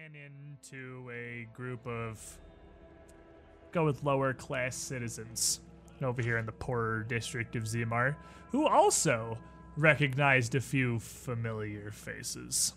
ran 0.00 0.12
into 0.14 1.10
a 1.10 1.46
group 1.54 1.86
of 1.86 2.38
go 3.72 3.84
with 3.84 4.02
lower 4.02 4.32
class 4.32 4.74
citizens 4.76 5.60
over 6.02 6.22
here 6.22 6.38
in 6.38 6.46
the 6.46 6.52
poorer 6.52 7.02
district 7.02 7.56
of 7.56 7.64
Zimar, 7.64 8.16
who 8.50 8.66
also 8.66 9.36
recognized 9.76 10.54
a 10.54 10.60
few 10.60 10.98
familiar 11.00 11.90
faces 11.90 12.74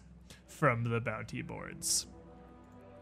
from 0.47 0.83
the 0.83 0.99
bounty 0.99 1.41
boards. 1.41 2.07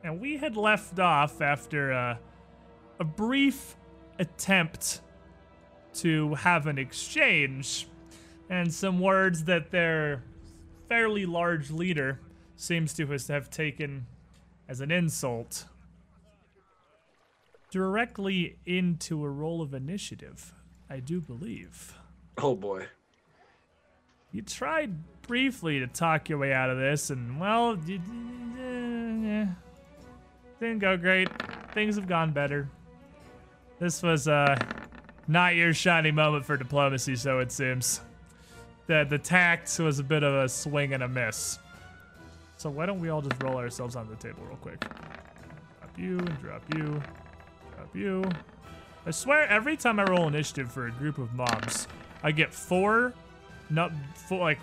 And 0.04 0.20
we 0.20 0.38
had 0.38 0.56
left 0.56 1.00
off 1.00 1.42
after 1.42 1.92
a, 1.92 2.20
a 3.00 3.04
brief 3.04 3.76
attempt 4.20 5.02
to 5.96 6.36
have 6.36 6.68
an 6.68 6.78
exchange 6.78 7.88
and 8.50 8.72
some 8.72 9.00
words 9.00 9.46
that 9.46 9.72
their 9.72 10.24
fairly 10.88 11.26
large 11.26 11.72
leader 11.72 12.20
seems 12.62 12.94
to 12.94 13.08
have 13.08 13.50
taken 13.50 14.06
as 14.70 14.82
an 14.82 14.92
insult 14.92 15.66
directly 17.72 18.56
into 18.68 19.26
a 19.26 19.30
role 19.30 19.64
of 19.64 19.74
initiative, 19.74 20.54
I 20.88 21.00
do 21.00 21.20
believe. 21.20 21.98
Oh 22.38 22.56
boy. 22.56 22.86
You 24.32 24.44
tried 24.44 24.94
briefly 25.24 25.80
to 25.80 25.88
talk 25.88 26.30
your 26.30 26.38
way 26.38 26.54
out 26.54 26.70
of 26.70 26.78
this, 26.78 27.10
and 27.10 27.40
well, 27.40 27.78
you, 27.86 28.00
didn't 30.60 30.80
go 30.80 30.96
great. 30.98 31.30
Things 31.74 31.96
have 31.96 32.08
gone 32.08 32.32
better. 32.32 32.70
This 33.80 34.04
was 34.04 34.28
uh, 34.28 34.56
not 35.28 35.56
your 35.56 35.74
shining 35.74 36.14
moment 36.14 36.46
for 36.46 36.58
diplomacy, 36.58 37.16
so 37.16 37.40
it 37.40 37.52
seems. 37.52 38.02
The 38.86 39.06
the 39.10 39.18
tact 39.18 39.80
was 39.80 39.98
a 39.98 40.04
bit 40.04 40.22
of 40.22 40.34
a 40.34 40.48
swing 40.48 40.94
and 40.94 41.02
a 41.02 41.08
miss. 41.08 41.58
So 42.62 42.70
why 42.70 42.86
don't 42.86 43.00
we 43.00 43.10
all 43.10 43.24
just 43.24 43.42
roll 43.42 43.58
ourselves 43.58 43.96
on 43.96 44.08
the 44.08 44.16
table 44.18 44.44
real 44.46 44.56
quick? 44.58 44.80
Drop 44.82 45.98
you 45.98 46.20
and 46.20 46.40
drop 46.40 46.62
you, 46.76 47.02
drop 47.76 47.96
you. 47.96 48.24
I 49.04 49.10
swear, 49.10 49.48
every 49.48 49.76
time 49.76 50.00
I 50.00 50.04
roll 50.04 50.28
initiative 50.28 50.72
for 50.72 50.86
a 50.86 50.92
group 50.92 51.18
of 51.18 51.34
mobs, 51.34 51.88
I 52.22 52.32
get 52.32 52.54
four, 52.54 53.14
not 53.72 53.92
four, 54.30 54.42
like 54.42 54.60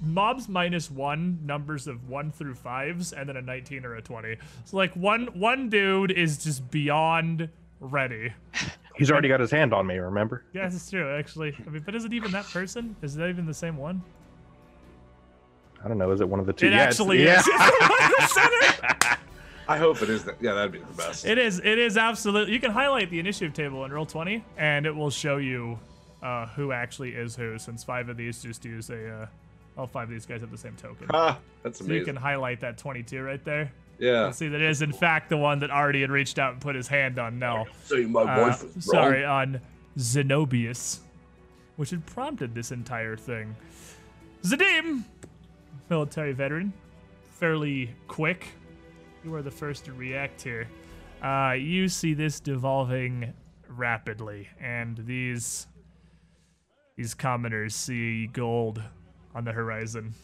mobs 0.00 0.48
minus 0.48 0.92
one 0.92 1.40
numbers 1.44 1.88
of 1.88 2.08
one 2.08 2.30
through 2.30 2.54
fives, 2.54 3.12
and 3.12 3.28
then 3.28 3.36
a 3.36 3.42
19 3.42 3.84
or 3.84 3.96
a 3.96 4.00
20. 4.00 4.36
So 4.64 4.76
like 4.76 4.94
one 4.94 5.26
one 5.34 5.68
dude 5.68 6.12
is 6.12 6.44
just 6.44 6.70
beyond 6.70 7.48
ready. 7.80 8.32
He's 8.96 9.10
already 9.10 9.26
got 9.26 9.40
his 9.40 9.50
hand 9.50 9.74
on 9.74 9.88
me, 9.88 9.98
remember? 9.98 10.44
Yeah, 10.52 10.68
that's 10.68 10.88
true. 10.88 11.18
Actually, 11.18 11.56
I 11.66 11.70
mean, 11.70 11.82
but 11.84 11.96
is 11.96 12.04
it 12.04 12.12
even 12.12 12.30
that 12.30 12.44
person? 12.44 12.94
Is 13.02 13.16
that 13.16 13.28
even 13.28 13.44
the 13.44 13.52
same 13.52 13.76
one? 13.76 14.04
I 15.84 15.88
don't 15.88 15.98
know. 15.98 16.10
Is 16.10 16.20
it 16.20 16.28
one 16.28 16.40
of 16.40 16.46
the 16.46 16.52
two? 16.52 16.66
It 16.66 16.72
Yeah, 16.72 16.82
actually 16.82 17.22
yeah. 17.22 17.40
is. 17.40 17.46
It's 17.48 17.78
the 17.78 17.88
one 17.88 18.02
in 18.02 18.10
the 18.18 18.26
center. 18.26 19.16
I 19.68 19.78
hope 19.78 20.02
it 20.02 20.10
is 20.10 20.24
that. 20.24 20.36
Yeah, 20.40 20.52
that'd 20.54 20.72
be 20.72 20.78
the 20.78 20.84
best. 20.94 21.24
It 21.24 21.38
is. 21.38 21.58
It 21.58 21.78
is 21.78 21.96
absolutely. 21.96 22.52
You 22.52 22.60
can 22.60 22.70
highlight 22.70 23.10
the 23.10 23.18
initiative 23.18 23.54
table 23.54 23.84
in 23.84 23.92
roll 23.92 24.04
twenty, 24.06 24.44
and 24.58 24.84
it 24.86 24.94
will 24.94 25.10
show 25.10 25.36
you 25.38 25.78
uh, 26.22 26.46
who 26.48 26.72
actually 26.72 27.10
is 27.14 27.34
who. 27.36 27.58
Since 27.58 27.82
five 27.84 28.08
of 28.08 28.16
these 28.16 28.42
just 28.42 28.64
use 28.64 28.90
a, 28.90 29.10
uh, 29.22 29.26
all 29.78 29.86
five 29.86 30.04
of 30.04 30.10
these 30.10 30.26
guys 30.26 30.40
have 30.42 30.50
the 30.50 30.58
same 30.58 30.76
token. 30.76 31.06
ah, 31.14 31.38
that's 31.62 31.78
So 31.78 31.86
you 31.86 32.04
can 32.04 32.16
highlight 32.16 32.60
that 32.60 32.76
twenty-two 32.78 33.22
right 33.22 33.42
there. 33.44 33.72
yeah. 33.98 34.26
And 34.26 34.34
see 34.34 34.48
that 34.48 34.60
is 34.60 34.82
it 34.82 34.86
is 34.86 34.90
in 34.90 34.92
fact 34.92 35.30
the 35.30 35.36
one 35.38 35.60
that 35.60 35.70
already 35.70 36.02
had 36.02 36.10
reached 36.10 36.38
out 36.38 36.52
and 36.52 36.60
put 36.60 36.74
his 36.76 36.88
hand 36.88 37.18
on 37.18 37.38
Nell. 37.38 37.66
So 37.84 37.96
my 38.08 38.20
Uh, 38.22 38.40
wife 38.48 38.62
was 38.64 38.74
wrong. 38.74 38.82
sorry, 38.82 39.24
on 39.24 39.60
Zenobius, 39.98 40.98
which 41.76 41.88
had 41.90 42.04
prompted 42.04 42.54
this 42.54 42.70
entire 42.70 43.16
thing. 43.16 43.56
Zadim, 44.42 45.04
military 45.90 46.32
veteran, 46.32 46.72
fairly 47.30 47.94
quick. 48.08 48.46
You 49.24 49.34
are 49.34 49.42
the 49.42 49.50
first 49.50 49.84
to 49.86 49.92
react 49.92 50.42
here. 50.42 50.68
Uh, 51.22 51.52
you 51.52 51.88
see 51.88 52.14
this 52.14 52.40
devolving 52.40 53.32
rapidly, 53.68 54.48
and 54.60 54.98
these 54.98 55.66
these 56.96 57.14
commoners 57.14 57.74
see 57.74 58.26
gold 58.28 58.82
on 59.34 59.44
the 59.44 59.52
horizon. 59.52 60.14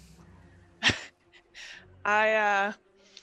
I 2.04 2.34
uh 2.34 2.72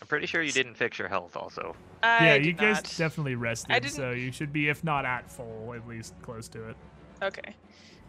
I'm 0.01 0.07
pretty 0.07 0.27
sure 0.27 0.41
you 0.41 0.51
didn't 0.51 0.75
fix 0.75 0.99
your 0.99 1.07
health 1.07 1.35
also. 1.35 1.75
I 2.03 2.25
yeah, 2.25 2.35
you 2.35 2.53
guys 2.53 2.77
not. 2.77 2.95
definitely 2.97 3.35
rested, 3.35 3.89
so 3.89 4.11
you 4.11 4.31
should 4.31 4.53
be, 4.53 4.69
if 4.69 4.83
not 4.83 5.05
at 5.05 5.31
full, 5.31 5.73
at 5.75 5.87
least 5.87 6.13
close 6.21 6.47
to 6.49 6.69
it. 6.69 6.75
Okay. 7.23 7.55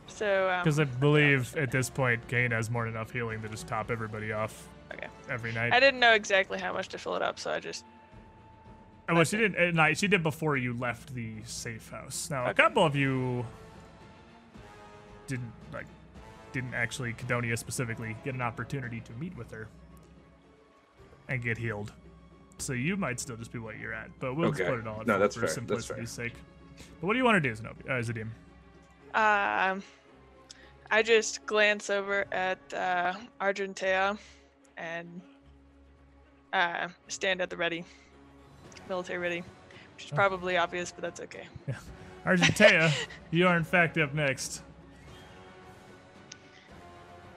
So 0.09 0.51
um 0.51 0.65
Because 0.65 0.81
I 0.81 0.85
believe 0.85 1.57
at 1.57 1.71
this 1.71 1.89
point, 1.91 2.27
Kane 2.29 2.51
has 2.51 2.71
more 2.71 2.85
than 2.85 2.95
enough 2.95 3.13
healing 3.13 3.41
to 3.43 3.49
just 3.49 3.67
top 3.69 3.91
everybody 3.91 4.33
off 4.33 4.69
Okay. 4.93 5.07
every 5.29 5.53
night. 5.53 5.73
I 5.73 5.81
didn't 5.81 6.01
know 6.01 6.13
exactly 6.13 6.59
how 6.59 6.73
much 6.73 6.89
to 6.89 6.99
fill 6.99 7.15
it 7.17 7.23
up, 7.23 7.39
so 7.39 7.51
I 7.53 7.61
just 7.61 7.85
Oh, 9.11 9.15
well, 9.15 9.25
she 9.25 9.39
didn't 9.39 9.57
at 9.57 9.75
night. 9.75 9.97
She 9.97 10.07
did 10.07 10.23
before 10.23 10.59
you 10.59 10.75
left 10.75 11.15
the 11.15 11.33
safe 11.45 11.91
house. 11.91 12.29
Now, 12.31 12.47
a 12.47 12.53
couple 12.53 12.85
of 12.85 12.95
you 12.95 13.47
didn't 15.27 15.53
like, 15.73 15.87
didn't 16.53 16.75
actually 16.75 17.15
Cadonia 17.15 17.57
specifically 17.57 18.17
get 18.25 18.35
an 18.35 18.43
opportunity 18.43 19.01
to 19.01 19.13
meet 19.15 19.35
with 19.37 19.51
her 19.51 19.69
and 21.29 21.43
get 21.43 21.57
healed. 21.57 21.93
So 22.59 22.73
you 22.75 22.97
might 22.97 23.19
still 23.21 23.37
just 23.37 23.53
be 23.53 23.59
what 23.59 23.79
you're 23.79 23.95
at, 23.95 24.11
but 24.21 24.35
we'll 24.35 24.49
Okay. 24.49 24.59
just 24.59 24.69
put 24.71 24.79
it 24.81 24.87
all 24.87 25.01
at 25.01 25.07
No, 25.07 25.19
that's 25.19 25.37
for 25.37 25.41
fair. 25.41 25.47
That's 25.47 25.55
simplicity's 25.55 26.11
sake. 26.11 26.35
But 27.01 27.07
what 27.07 27.13
do 27.15 27.19
you 27.19 27.25
want 27.25 27.43
to 27.43 27.49
do, 27.49 27.55
Zenobi? 27.55 27.87
Uh, 27.89 28.03
Zadim? 28.03 28.29
Um 29.15 29.83
I 30.91 31.03
just 31.03 31.45
glance 31.47 31.91
over 31.91 32.27
at 32.33 32.59
uh 32.73 33.15
Argentea 33.41 34.19
and 34.77 35.21
uh 36.53 36.89
stand 37.09 37.41
at 37.41 37.51
the 37.51 37.57
ready. 37.57 37.85
Military 38.89 39.19
ready. 39.19 39.43
Which 39.95 40.07
is 40.07 40.13
Oh. 40.13 40.17
probably 40.17 40.57
obvious, 40.57 40.93
but 40.93 41.03
that's 41.03 41.21
okay. 41.21 41.47
Argentea, 42.27 42.93
you 43.31 43.47
are 43.49 43.57
in 43.57 43.65
fact 43.65 43.99
up 43.99 44.15
next. 44.15 44.63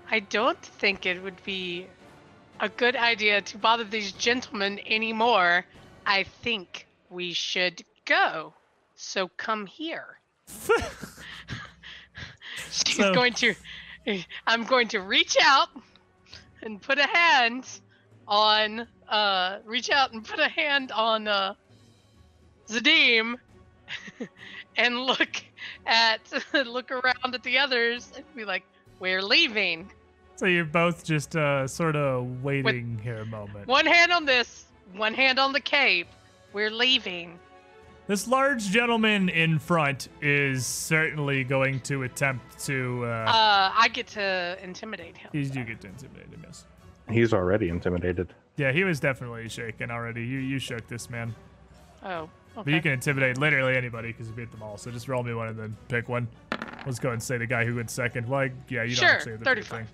I 0.09 0.19
don't 0.19 0.61
think 0.61 1.05
it 1.05 1.21
would 1.23 1.41
be 1.45 1.87
a 2.59 2.67
good 2.69 2.95
idea 2.95 3.41
to 3.41 3.57
bother 3.57 3.83
these 3.85 4.11
gentlemen 4.11 4.79
anymore. 4.85 5.65
I 6.05 6.23
think 6.23 6.87
we 7.09 7.33
should 7.33 7.83
go. 8.05 8.53
So 8.95 9.29
come 9.37 9.65
here. 9.65 10.19
She's 12.71 12.95
So- 12.95 13.13
going 13.13 13.33
to. 13.33 13.53
I'm 14.47 14.63
going 14.63 14.87
to 14.89 14.99
reach 14.99 15.37
out 15.41 15.69
and 16.63 16.81
put 16.81 16.97
a 16.97 17.05
hand 17.07 17.67
on. 18.27 18.87
Uh, 19.07 19.59
reach 19.65 19.89
out 19.89 20.13
and 20.13 20.23
put 20.23 20.39
a 20.39 20.47
hand 20.47 20.91
on 20.91 21.27
uh, 21.27 21.53
Zadim, 22.67 23.35
and 24.77 24.99
look 25.01 25.43
at 25.85 26.19
look 26.65 26.91
around 26.91 27.33
at 27.35 27.43
the 27.43 27.57
others 27.57 28.11
and 28.15 28.25
be 28.35 28.45
like, 28.45 28.63
"We're 28.99 29.21
leaving." 29.21 29.91
So 30.37 30.47
you're 30.47 30.65
both 30.65 31.03
just 31.03 31.35
uh, 31.35 31.67
sort 31.67 31.95
of 31.95 32.41
waiting 32.43 32.99
here 33.03 33.17
a 33.17 33.25
moment. 33.25 33.67
One 33.67 33.85
hand 33.85 34.11
on 34.11 34.25
this, 34.25 34.65
one 34.95 35.13
hand 35.13 35.37
on 35.37 35.53
the 35.53 35.59
cape. 35.59 36.07
We're 36.53 36.71
leaving. 36.71 37.37
This 38.07 38.27
large 38.27 38.63
gentleman 38.65 39.29
in 39.29 39.57
front 39.59 40.09
is 40.21 40.65
certainly 40.65 41.43
going 41.43 41.79
to 41.81 42.03
attempt 42.03 42.59
to. 42.65 43.05
Uh, 43.05 43.07
Uh, 43.07 43.71
I 43.75 43.87
get 43.93 44.07
to 44.07 44.57
intimidate 44.61 45.15
him. 45.17 45.29
you 45.33 45.45
do 45.45 45.63
get 45.63 45.81
to 45.81 45.87
intimidate 45.87 46.27
him, 46.29 46.43
yes. 46.45 46.65
He's 47.09 47.33
already 47.33 47.69
intimidated. 47.69 48.33
Yeah, 48.57 48.71
he 48.71 48.83
was 48.83 48.99
definitely 48.99 49.47
shaken 49.49 49.91
already. 49.91 50.21
You 50.25 50.39
you 50.39 50.59
shook 50.59 50.87
this 50.87 51.09
man, 51.09 51.33
Oh, 52.03 52.29
but 52.55 52.67
you 52.67 52.81
can 52.81 52.91
intimidate 52.91 53.37
literally 53.37 53.75
anybody 53.77 54.09
because 54.09 54.27
you 54.27 54.33
beat 54.33 54.51
them 54.51 54.61
all. 54.61 54.77
So 54.77 54.91
just 54.91 55.07
roll 55.07 55.23
me 55.23 55.33
one 55.33 55.47
and 55.49 55.57
then 55.57 55.77
pick 55.87 56.09
one. 56.09 56.27
Let's 56.85 56.99
go 56.99 57.11
and 57.11 57.21
say 57.21 57.37
the 57.37 57.45
guy 57.47 57.63
who 57.65 57.75
went 57.75 57.89
second. 57.89 58.27
Like, 58.29 58.51
yeah, 58.67 58.83
you 58.83 58.95
don't 58.95 59.05
Sure, 59.05 59.09
actually 59.09 59.31
have 59.33 59.39
to 59.43 59.45
pick 59.45 59.57
a 59.63 59.65
35. 59.67 59.79
thing. 59.79 59.87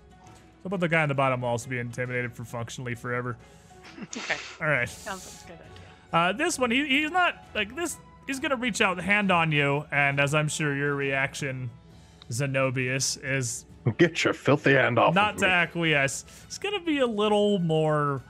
So 0.64 0.68
about 0.68 0.80
the 0.80 0.88
guy 0.90 1.04
on 1.04 1.10
the 1.10 1.16
bottom 1.16 1.42
will 1.42 1.50
also 1.50 1.70
be 1.70 1.78
intimidated 1.80 2.34
for 2.34 2.44
functionally 2.46 2.96
forever. 2.96 3.38
okay. 4.04 4.36
All 4.62 4.68
right. 4.68 4.90
Sounds 4.90 5.44
like 5.48 5.56
a 5.56 5.58
good 5.60 5.66
idea. 5.66 5.77
Uh, 6.14 6.32
this 6.34 6.58
one, 6.58 6.72
he, 6.72 6.86
he's 6.88 7.12
not 7.12 7.44
like 7.54 7.76
this. 7.76 7.98
He's 8.26 8.40
gonna 8.40 8.56
reach 8.56 8.82
out, 8.82 8.98
the 8.98 9.04
hand 9.04 9.32
on 9.32 9.52
you, 9.52 9.86
and 9.92 10.20
as 10.20 10.34
I'm 10.36 10.48
sure 10.48 10.76
your 10.76 10.96
reaction, 10.96 11.70
Zenobius, 12.30 13.18
is 13.24 13.66
Get 13.98 14.24
your 14.26 14.34
filthy 14.34 14.74
hand 14.74 15.00
off. 15.00 15.16
not 15.16 15.36
of 15.36 15.40
to 15.42 15.46
me. 15.48 15.52
acquiesce. 15.52 16.26
It's 16.46 16.58
gonna 16.58 16.82
be 16.82 17.00
a 17.00 17.08
little 17.08 17.58
more 17.60 18.22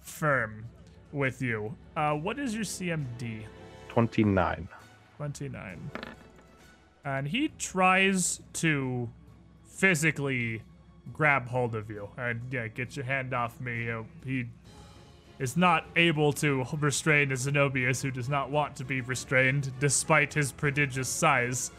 firm 0.00 0.64
with 1.12 1.42
you. 1.42 1.74
Uh, 1.96 2.14
what 2.14 2.38
is 2.38 2.54
your 2.54 2.64
CMD? 2.64 3.42
29. 3.88 4.68
29. 5.18 5.90
And 7.04 7.28
he 7.28 7.48
tries 7.58 8.40
to 8.54 9.10
physically 9.66 10.62
grab 11.12 11.48
hold 11.48 11.74
of 11.74 11.90
you 11.90 12.08
and 12.16 12.40
yeah, 12.50 12.68
get 12.68 12.96
your 12.96 13.04
hand 13.04 13.34
off 13.34 13.60
me. 13.60 13.90
Uh, 13.90 14.04
he 14.24 14.46
is 15.38 15.56
not 15.56 15.86
able 15.96 16.32
to 16.34 16.64
restrain 16.78 17.32
a 17.32 17.34
Zenobius 17.34 18.02
who 18.02 18.10
does 18.10 18.28
not 18.28 18.50
want 18.50 18.76
to 18.76 18.84
be 18.84 19.00
restrained 19.00 19.72
despite 19.80 20.34
his 20.34 20.52
prodigious 20.52 21.08
size. 21.08 21.70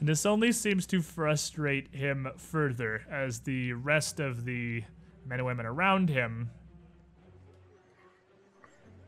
And 0.00 0.08
this 0.08 0.26
only 0.26 0.52
seems 0.52 0.86
to 0.86 1.02
frustrate 1.02 1.94
him 1.94 2.28
further 2.36 3.02
as 3.10 3.40
the 3.40 3.72
rest 3.74 4.20
of 4.20 4.44
the 4.44 4.82
men 5.26 5.40
and 5.40 5.46
women 5.46 5.66
around 5.66 6.08
him 6.08 6.50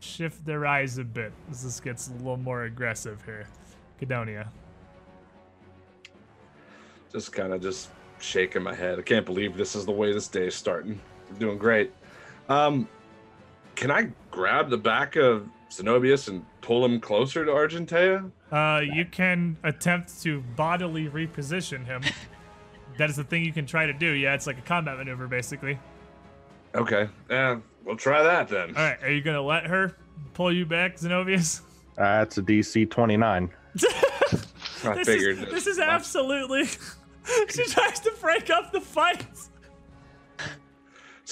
shift 0.00 0.44
their 0.44 0.66
eyes 0.66 0.98
a 0.98 1.04
bit 1.04 1.32
as 1.50 1.62
this 1.62 1.80
gets 1.80 2.08
a 2.08 2.12
little 2.12 2.36
more 2.36 2.64
aggressive 2.64 3.22
here. 3.24 3.46
Cadonia. 4.00 4.48
Just 7.10 7.32
kind 7.32 7.52
of 7.52 7.62
just 7.62 7.90
shaking 8.20 8.62
my 8.62 8.74
head. 8.74 8.98
I 8.98 9.02
can't 9.02 9.26
believe 9.26 9.56
this 9.56 9.74
is 9.74 9.86
the 9.86 9.92
way 9.92 10.12
this 10.12 10.28
day 10.28 10.46
is 10.46 10.54
starting. 10.54 11.00
Doing 11.38 11.58
great. 11.58 11.92
Um, 12.48 12.88
can 13.82 13.90
I 13.90 14.12
grab 14.30 14.70
the 14.70 14.78
back 14.78 15.16
of 15.16 15.48
Zenobius 15.68 16.28
and 16.28 16.46
pull 16.60 16.84
him 16.84 17.00
closer 17.00 17.44
to 17.44 17.50
Argentea? 17.50 18.30
Uh, 18.52 18.80
you 18.80 19.04
can 19.04 19.56
attempt 19.64 20.22
to 20.22 20.40
bodily 20.54 21.08
reposition 21.08 21.84
him. 21.84 22.02
that 22.98 23.10
is 23.10 23.16
the 23.16 23.24
thing 23.24 23.44
you 23.44 23.52
can 23.52 23.66
try 23.66 23.86
to 23.86 23.92
do. 23.92 24.12
Yeah, 24.12 24.34
it's 24.34 24.46
like 24.46 24.56
a 24.56 24.62
combat 24.62 24.98
maneuver, 24.98 25.26
basically. 25.26 25.80
Okay, 26.76 27.08
yeah, 27.28 27.58
we'll 27.84 27.96
try 27.96 28.22
that 28.22 28.46
then. 28.46 28.68
All 28.68 28.84
right, 28.84 29.02
are 29.02 29.10
you 29.10 29.20
gonna 29.20 29.42
let 29.42 29.66
her 29.66 29.96
pull 30.32 30.52
you 30.52 30.64
back, 30.64 30.96
Zenobius? 30.96 31.62
That's 31.96 32.38
a 32.38 32.42
DC 32.42 32.88
29. 32.88 33.50
I 34.84 34.94
this 34.94 35.08
figured. 35.08 35.38
Is, 35.38 35.44
this 35.46 35.66
is 35.66 35.80
absolutely. 35.80 36.66
she 37.48 37.64
tries 37.64 37.98
to 37.98 38.12
break 38.20 38.48
up 38.48 38.70
the 38.70 38.80
fight. 38.80 39.26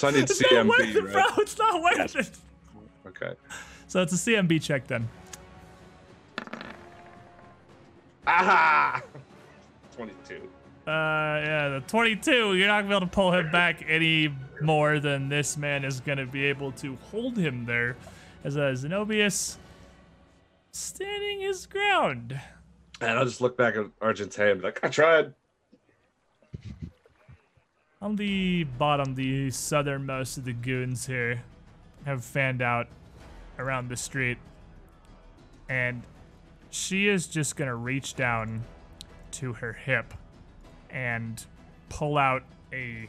So 0.00 0.08
I 0.08 0.12
need 0.12 0.22
It's 0.22 0.40
not 0.50 0.66
worth 0.66 0.80
CMB, 0.80 0.96
it, 0.96 1.02
bro. 1.12 1.12
right? 1.12 1.38
It's 1.40 1.58
not 1.58 1.82
worth 1.82 2.16
it. 2.16 2.30
Okay. 3.06 3.34
So 3.86 4.00
it's 4.00 4.14
a 4.14 4.16
CMB 4.16 4.62
check 4.62 4.86
then. 4.86 5.06
Aha! 8.26 9.02
22. 9.96 10.36
Uh, 10.36 10.40
yeah, 10.86 11.68
the 11.68 11.84
22. 11.86 12.54
You're 12.56 12.66
not 12.66 12.78
gonna 12.80 12.88
be 12.88 12.94
able 12.96 13.06
to 13.08 13.12
pull 13.12 13.34
him 13.34 13.50
back 13.50 13.84
any 13.86 14.34
more 14.62 15.00
than 15.00 15.28
this 15.28 15.58
man 15.58 15.84
is 15.84 16.00
gonna 16.00 16.24
be 16.24 16.46
able 16.46 16.72
to 16.72 16.96
hold 17.10 17.36
him 17.36 17.66
there, 17.66 17.94
as 18.42 18.56
uh, 18.56 18.72
Zenobius 18.74 19.58
standing 20.72 21.42
his 21.42 21.66
ground. 21.66 22.40
And 23.02 23.18
I'll 23.18 23.26
just 23.26 23.42
look 23.42 23.58
back 23.58 23.76
at 23.76 23.84
Argentea 24.00 24.52
and 24.52 24.62
be 24.62 24.68
like, 24.68 24.80
I 24.82 24.88
tried. 24.88 25.34
On 28.02 28.16
the 28.16 28.64
bottom, 28.64 29.14
the 29.14 29.50
southernmost 29.50 30.38
of 30.38 30.46
the 30.46 30.54
goons 30.54 31.06
here 31.06 31.42
have 32.06 32.24
fanned 32.24 32.62
out 32.62 32.88
around 33.58 33.90
the 33.90 33.96
street. 33.96 34.38
And 35.68 36.02
she 36.70 37.08
is 37.08 37.26
just 37.26 37.56
going 37.56 37.68
to 37.68 37.74
reach 37.74 38.14
down 38.14 38.64
to 39.32 39.52
her 39.52 39.74
hip 39.74 40.14
and 40.88 41.44
pull 41.90 42.16
out 42.16 42.42
a 42.72 43.06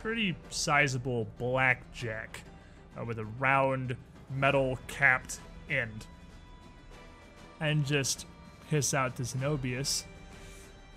pretty 0.00 0.34
sizable 0.48 1.26
blackjack 1.36 2.42
uh, 2.98 3.04
with 3.04 3.18
a 3.18 3.26
round 3.26 3.94
metal 4.34 4.78
capped 4.86 5.38
end. 5.68 6.06
And 7.60 7.84
just 7.84 8.24
hiss 8.70 8.94
out 8.94 9.16
to 9.16 9.22
Zenobius. 9.24 10.04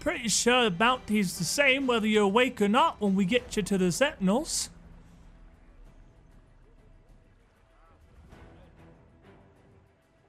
Pretty 0.03 0.27
sure 0.27 0.65
the 0.65 0.71
bounty's 0.71 1.37
the 1.37 1.45
same 1.45 1.87
whether 1.87 2.05
you're 2.05 2.23
awake 2.23 2.61
or 2.61 2.67
not 2.67 2.99
when 2.99 3.15
we 3.15 3.23
get 3.23 3.55
you 3.55 3.63
to 3.63 3.77
the 3.77 3.89
Sentinels. 3.89 4.69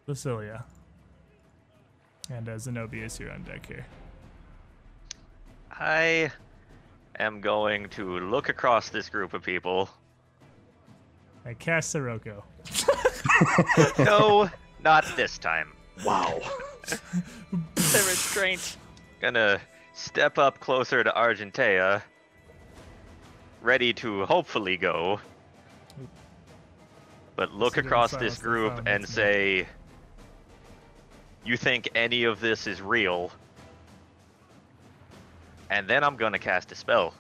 Lucilia. 0.06 0.62
And 2.31 2.49
uh, 2.49 2.53
Zenobius, 2.53 3.19
you're 3.19 3.32
on 3.32 3.43
deck 3.43 3.67
here. 3.67 3.85
I 5.73 6.31
am 7.19 7.41
going 7.41 7.88
to 7.91 8.20
look 8.20 8.49
across 8.49 8.91
this 8.91 9.09
group 9.09 9.35
of 9.35 9.43
people. 9.43 9.91
I 11.44 11.55
cast 11.55 11.91
Sirocco. 11.91 12.44
No, 13.99 14.49
not 14.85 15.05
this 15.17 15.37
time. 15.37 15.73
Wow. 16.05 16.41
The 17.75 18.05
restraint. 18.09 18.77
Gonna 19.25 19.59
step 19.94 20.37
up 20.37 20.61
closer 20.61 21.03
to 21.03 21.11
Argentea, 21.11 22.03
ready 23.62 23.94
to 23.94 24.26
hopefully 24.26 24.76
go. 24.76 25.19
But 27.35 27.50
look 27.50 27.73
Consider 27.73 27.88
across 27.88 28.11
this 28.17 28.37
group 28.37 28.82
and 28.87 29.00
listener. 29.00 29.06
say, 29.06 29.67
You 31.43 31.56
think 31.56 31.88
any 31.94 32.25
of 32.25 32.38
this 32.41 32.67
is 32.67 32.82
real? 32.82 33.31
And 35.70 35.88
then 35.88 36.05
I'm 36.05 36.17
gonna 36.17 36.38
cast 36.38 36.70
a 36.73 36.75
spell. 36.75 37.15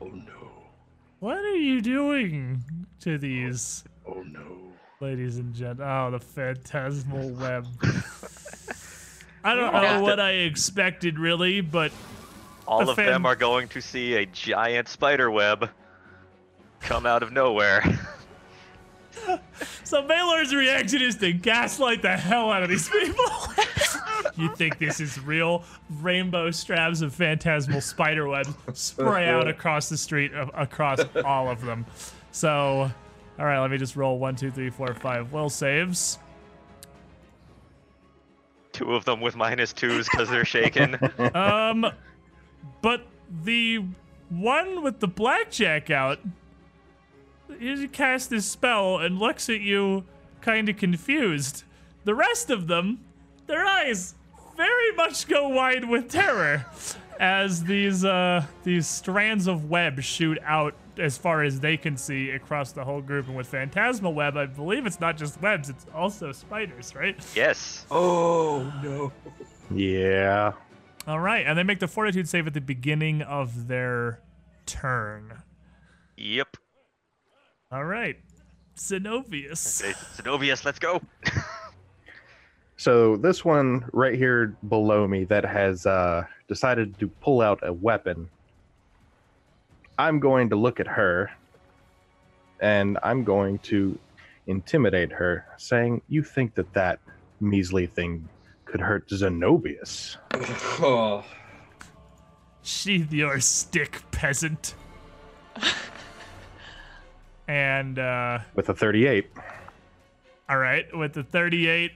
Oh 0.00 0.06
no. 0.06 0.52
What 1.18 1.38
are 1.38 1.56
you 1.56 1.80
doing 1.80 2.62
to 3.00 3.18
these 3.18 3.82
Oh, 4.06 4.14
oh 4.18 4.22
no. 4.22 4.72
ladies 5.00 5.38
and 5.38 5.52
gentlemen? 5.54 5.88
Oh, 5.88 6.10
the 6.12 6.20
phantasmal 6.20 7.30
web. 7.40 7.66
I 9.44 9.54
don't 9.54 9.72
Yeah. 9.72 9.96
know 9.96 10.02
what 10.02 10.20
I 10.20 10.30
expected, 10.32 11.18
really, 11.18 11.60
but 11.60 11.92
All 12.66 12.86
A 12.88 12.90
of 12.90 12.96
them 12.96 13.26
are 13.26 13.34
going 13.36 13.68
to 13.68 13.80
see 13.80 14.14
a 14.14 14.26
giant 14.26 14.88
spider 14.88 15.30
web 15.30 15.70
come 16.80 17.06
out 17.06 17.22
of 17.22 17.32
nowhere. 17.32 17.82
So 19.84 20.00
Baylor's 20.06 20.54
reaction 20.54 21.02
is 21.02 21.16
to 21.16 21.32
gaslight 21.32 22.00
the 22.00 22.16
hell 22.16 22.50
out 22.50 22.62
of 22.62 22.68
these 22.70 22.88
people. 22.88 23.24
you 24.36 24.54
think 24.54 24.78
this 24.78 25.00
is 25.00 25.20
real? 25.20 25.64
Rainbow 26.00 26.50
straps 26.52 27.00
of 27.02 27.12
phantasmal 27.14 27.80
spider 27.80 28.28
webs 28.28 28.54
spray 28.72 29.28
out 29.28 29.48
across 29.48 29.88
the 29.88 29.96
street, 29.98 30.32
of, 30.32 30.50
across 30.54 31.00
all 31.24 31.50
of 31.50 31.60
them. 31.60 31.84
So, 32.32 32.90
all 33.38 33.44
right, 33.44 33.58
let 33.58 33.70
me 33.70 33.78
just 33.78 33.96
roll 33.96 34.18
one, 34.18 34.36
two, 34.36 34.50
three, 34.50 34.70
four, 34.70 34.94
five 34.94 35.32
will 35.32 35.50
saves. 35.50 36.18
Two 38.72 38.94
of 38.94 39.04
them 39.04 39.20
with 39.20 39.36
minus 39.36 39.72
twos 39.72 40.08
because 40.08 40.28
they're 40.28 40.44
shaken. 40.44 40.98
Um, 41.34 41.86
but 42.82 43.06
the 43.44 43.84
one 44.28 44.82
with 44.82 45.00
the 45.00 45.08
blackjack 45.08 45.90
out, 45.90 46.18
he 47.58 47.88
casts 47.88 48.30
his 48.30 48.48
spell 48.48 48.98
and 48.98 49.18
looks 49.18 49.48
at 49.48 49.60
you 49.60 50.04
kind 50.40 50.68
of 50.68 50.76
confused. 50.76 51.64
The 52.04 52.14
rest 52.14 52.50
of 52.50 52.66
them, 52.66 53.00
their 53.46 53.64
eyes 53.64 54.14
very 54.56 54.92
much 54.92 55.26
go 55.26 55.48
wide 55.48 55.84
with 55.88 56.10
terror 56.10 56.66
as 57.18 57.64
these 57.64 58.04
uh 58.04 58.44
these 58.64 58.86
strands 58.86 59.46
of 59.46 59.68
web 59.70 60.00
shoot 60.00 60.38
out 60.44 60.74
as 61.00 61.18
far 61.18 61.42
as 61.42 61.60
they 61.60 61.76
can 61.76 61.96
see 61.96 62.30
across 62.30 62.72
the 62.72 62.84
whole 62.84 63.00
group 63.00 63.26
and 63.26 63.36
with 63.36 63.46
phantasmal 63.46 64.12
web 64.14 64.36
i 64.36 64.46
believe 64.46 64.86
it's 64.86 65.00
not 65.00 65.16
just 65.16 65.40
webs 65.42 65.68
it's 65.68 65.86
also 65.94 66.32
spiders 66.32 66.94
right 66.94 67.16
yes. 67.34 67.86
Oh 67.90 68.72
no. 68.82 69.12
Yeah. 69.74 70.52
All 71.06 71.20
right, 71.20 71.46
and 71.46 71.58
they 71.58 71.62
make 71.62 71.78
the 71.80 71.88
fortitude 71.88 72.28
save 72.28 72.46
at 72.46 72.54
the 72.54 72.60
beginning 72.60 73.22
of 73.22 73.68
their 73.68 74.20
turn. 74.66 75.42
Yep. 76.16 76.56
All 77.72 77.84
right, 77.84 78.16
Zenobius. 78.76 79.58
Say, 79.58 79.92
Zenobius, 79.92 80.64
let's 80.64 80.78
go. 80.78 81.00
So 82.80 83.18
this 83.18 83.44
one 83.44 83.84
right 83.92 84.14
here 84.14 84.56
below 84.70 85.06
me 85.06 85.24
that 85.24 85.44
has 85.44 85.84
uh, 85.84 86.24
decided 86.48 86.98
to 87.00 87.08
pull 87.08 87.42
out 87.42 87.60
a 87.62 87.74
weapon. 87.74 88.30
I'm 90.00 90.18
going 90.18 90.48
to 90.48 90.56
look 90.56 90.80
at 90.80 90.86
her, 90.86 91.30
and 92.58 92.96
I'm 93.02 93.22
going 93.22 93.58
to 93.70 93.98
intimidate 94.46 95.12
her, 95.12 95.44
saying, 95.58 96.00
"You 96.08 96.22
think 96.22 96.54
that 96.54 96.72
that 96.72 97.00
measly 97.38 97.86
thing 97.86 98.26
could 98.64 98.80
hurt 98.80 99.08
Zenobius?" 99.08 100.16
Oh. 100.82 101.22
Sheath 102.62 103.12
your 103.12 103.40
stick, 103.40 104.00
peasant. 104.10 104.74
and 107.48 107.98
uh, 107.98 108.38
With 108.54 108.70
a 108.70 108.74
38, 108.74 109.26
all 110.48 110.56
right, 110.56 110.86
with 110.96 111.12
the 111.12 111.22
38, 111.22 111.92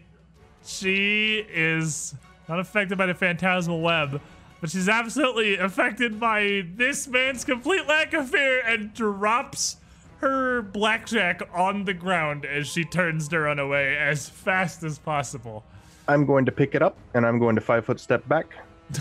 she 0.65 1.47
is 1.49 2.15
not 2.49 2.61
affected 2.61 2.99
by 2.99 3.07
the 3.07 3.15
phantasmal 3.15 3.81
web, 3.81 4.21
but 4.65 4.71
she's 4.71 4.89
absolutely 4.89 5.59
affected 5.59 6.19
by 6.19 6.65
this 6.75 7.07
man's 7.07 7.45
complete 7.45 7.87
lack 7.87 8.15
of 8.15 8.31
fear 8.31 8.61
and 8.61 8.95
drops 8.95 9.77
her 10.21 10.63
blackjack 10.63 11.43
on 11.53 11.85
the 11.85 11.93
ground 11.93 12.47
as 12.47 12.67
she 12.67 12.83
turns 12.83 13.29
to 13.29 13.41
run 13.41 13.59
away 13.59 13.95
as 13.99 14.27
fast 14.27 14.83
as 14.83 14.99
possible. 14.99 15.63
I'm 16.09 16.25
going 16.25 16.47
to 16.47 16.51
pick 16.51 16.75
it 16.75 16.81
up, 16.81 16.97
and 17.13 17.27
I'm 17.27 17.39
going 17.39 17.55
to 17.57 17.61
five 17.61 17.85
foot 17.85 18.01
step 18.01 18.27
back, 18.27 18.47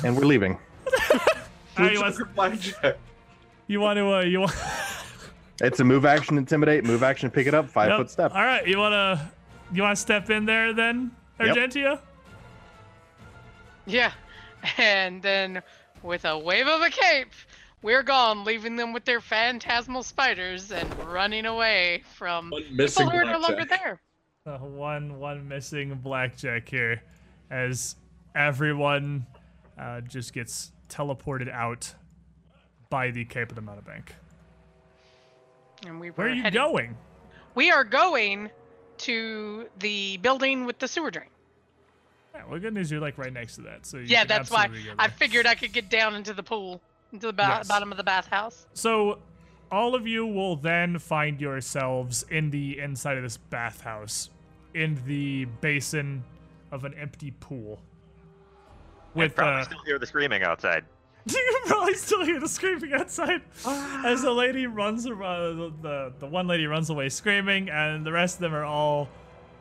and 0.04 0.18
we're 0.18 0.26
leaving. 0.26 0.60
Ah, 1.78 1.90
you, 1.90 2.02
want, 2.02 2.36
Blackjack. 2.36 2.98
you 3.68 3.80
want 3.80 3.96
to, 3.96 4.16
uh, 4.16 4.20
you 4.20 4.42
want, 4.42 4.54
It's 5.62 5.80
a 5.80 5.84
move 5.86 6.04
action 6.04 6.38
intimidate, 6.38 6.84
move 6.84 7.04
action 7.04 7.32
pick 7.32 7.48
it 7.48 7.54
up, 7.54 7.70
five 7.70 7.88
Yep. 7.88 8.00
foot 8.00 8.10
step. 8.10 8.36
All 8.36 8.44
right, 8.44 8.68
you 8.68 8.78
want 8.80 8.92
to, 8.92 9.32
you 9.74 9.82
want 9.82 9.96
to 9.96 10.02
step 10.02 10.30
in 10.30 10.44
there 10.44 10.74
then, 10.74 11.12
Yep. 11.40 11.56
Argentea? 11.56 12.00
Yeah. 13.86 14.12
And 14.78 15.22
then 15.22 15.62
with 16.02 16.26
a 16.26 16.38
wave 16.38 16.68
of 16.68 16.82
a 16.82 16.90
cape, 16.90 17.32
we're 17.82 18.04
gone, 18.04 18.46
leaving 18.46 18.76
them 18.78 18.94
with 18.94 19.04
their 19.06 19.20
phantasmal 19.22 20.04
spiders 20.04 20.72
and 20.72 20.88
running 21.06 21.46
away 21.46 22.04
from 22.16 22.50
One 22.50 22.64
missing 22.76 23.08
people 23.08 23.20
who 23.20 23.26
are 23.28 23.32
no 23.34 23.40
longer 23.40 23.56
blackjack. 23.66 23.80
there. 23.84 24.02
Uh, 24.46 24.58
one 24.58 25.20
one 25.20 25.48
missing 25.48 25.96
blackjack 26.04 26.68
here, 26.68 27.02
as 27.50 27.96
everyone 28.36 29.26
uh, 29.80 30.02
just 30.02 30.34
gets 30.34 30.74
teleported 30.90 31.50
out 31.50 31.94
by 32.90 33.10
the 33.10 33.24
Cape 33.24 33.50
of 33.50 33.56
the 33.56 33.62
Mountebank. 33.62 34.10
And 35.88 35.98
we 35.98 36.10
Where 36.10 36.28
are 36.28 36.30
you 36.30 36.42
heading- 36.42 36.62
going? 36.62 36.98
We 37.56 37.72
are 37.72 37.86
going 37.86 38.50
to 38.98 39.70
the 39.80 40.18
building 40.18 40.66
with 40.66 40.78
the 40.78 40.90
sewer 40.90 41.10
drain. 41.10 41.30
Yeah, 42.34 42.42
well, 42.50 42.60
good 42.60 42.74
news, 42.74 42.90
you're 42.90 43.02
like 43.02 43.18
right 43.18 43.32
next 43.32 43.56
to 43.56 43.62
that. 43.64 43.86
So 43.86 43.98
you 43.98 44.06
yeah, 44.08 44.24
that's 44.24 44.50
why 44.50 44.70
I 44.98 45.08
figured 45.08 45.46
I 45.46 45.56
could 45.56 45.72
get 45.72 45.90
down 45.90 46.16
into 46.16 46.34
the 46.34 46.44
pool, 46.44 46.82
into 47.12 47.28
the 47.28 47.34
ba- 47.34 47.44
Yes. 47.58 47.68
bottom 47.68 47.92
of 47.92 47.98
the 47.98 48.04
bathhouse. 48.04 48.66
So, 48.74 49.20
all 49.72 49.96
of 49.96 50.08
you 50.08 50.26
will 50.26 50.56
then 50.56 50.98
find 51.00 51.40
yourselves 51.40 52.24
in 52.30 52.50
the 52.50 52.80
inside 52.80 53.18
of 53.18 53.24
this 53.24 53.38
bathhouse, 53.38 54.30
in 54.74 55.00
the 55.06 55.46
basin 55.62 56.24
of 56.72 56.86
an 56.86 56.94
empty 56.96 57.32
pool. 57.40 57.80
With 59.14 59.26
With 59.32 59.36
probably 59.36 59.62
uh, 59.62 59.66
still 59.66 59.84
hear 59.86 60.00
the 60.00 60.08
screaming 60.08 60.42
outside. 60.44 60.86
you 61.26 61.34
can 61.62 61.68
probably 61.70 61.94
still 61.94 62.26
hear 62.26 62.40
the 62.40 62.50
screaming 62.50 62.94
outside 62.94 63.42
as 64.04 64.24
the 64.24 64.32
lady 64.32 64.66
runs 64.68 65.06
around. 65.06 65.82
The 65.84 66.12
the 66.20 66.26
one 66.26 66.48
lady 66.48 66.66
runs 66.66 66.90
away 66.90 67.10
screaming, 67.10 67.70
and 67.70 68.04
the 68.06 68.12
rest 68.12 68.36
of 68.38 68.42
them 68.42 68.54
are 68.56 68.66
all 68.66 69.08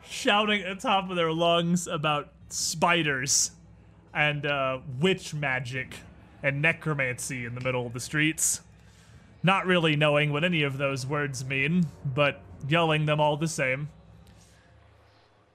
shouting 0.05 0.61
at 0.63 0.75
the 0.81 0.81
top 0.81 1.09
of 1.09 1.15
their 1.15 1.31
lungs 1.31 1.87
about 1.87 2.29
spiders 2.53 3.49
and 4.13 4.45
uh, 4.45 4.77
witch 4.99 5.33
magic 5.33 5.95
and 6.43 6.61
necromancy 6.61 7.45
in 7.45 7.55
the 7.55 7.61
middle 7.61 7.87
of 7.87 7.93
the 7.93 7.99
streets. 7.99 8.61
Not 9.41 9.65
really 9.65 9.95
knowing 9.95 10.31
what 10.31 10.43
any 10.43 10.61
of 10.61 10.77
those 10.77 11.05
words 11.05 11.43
mean, 11.43 11.87
but 12.13 12.41
yelling 12.67 13.07
them 13.07 13.19
all 13.19 13.37
the 13.37 13.47
same. 13.47 13.89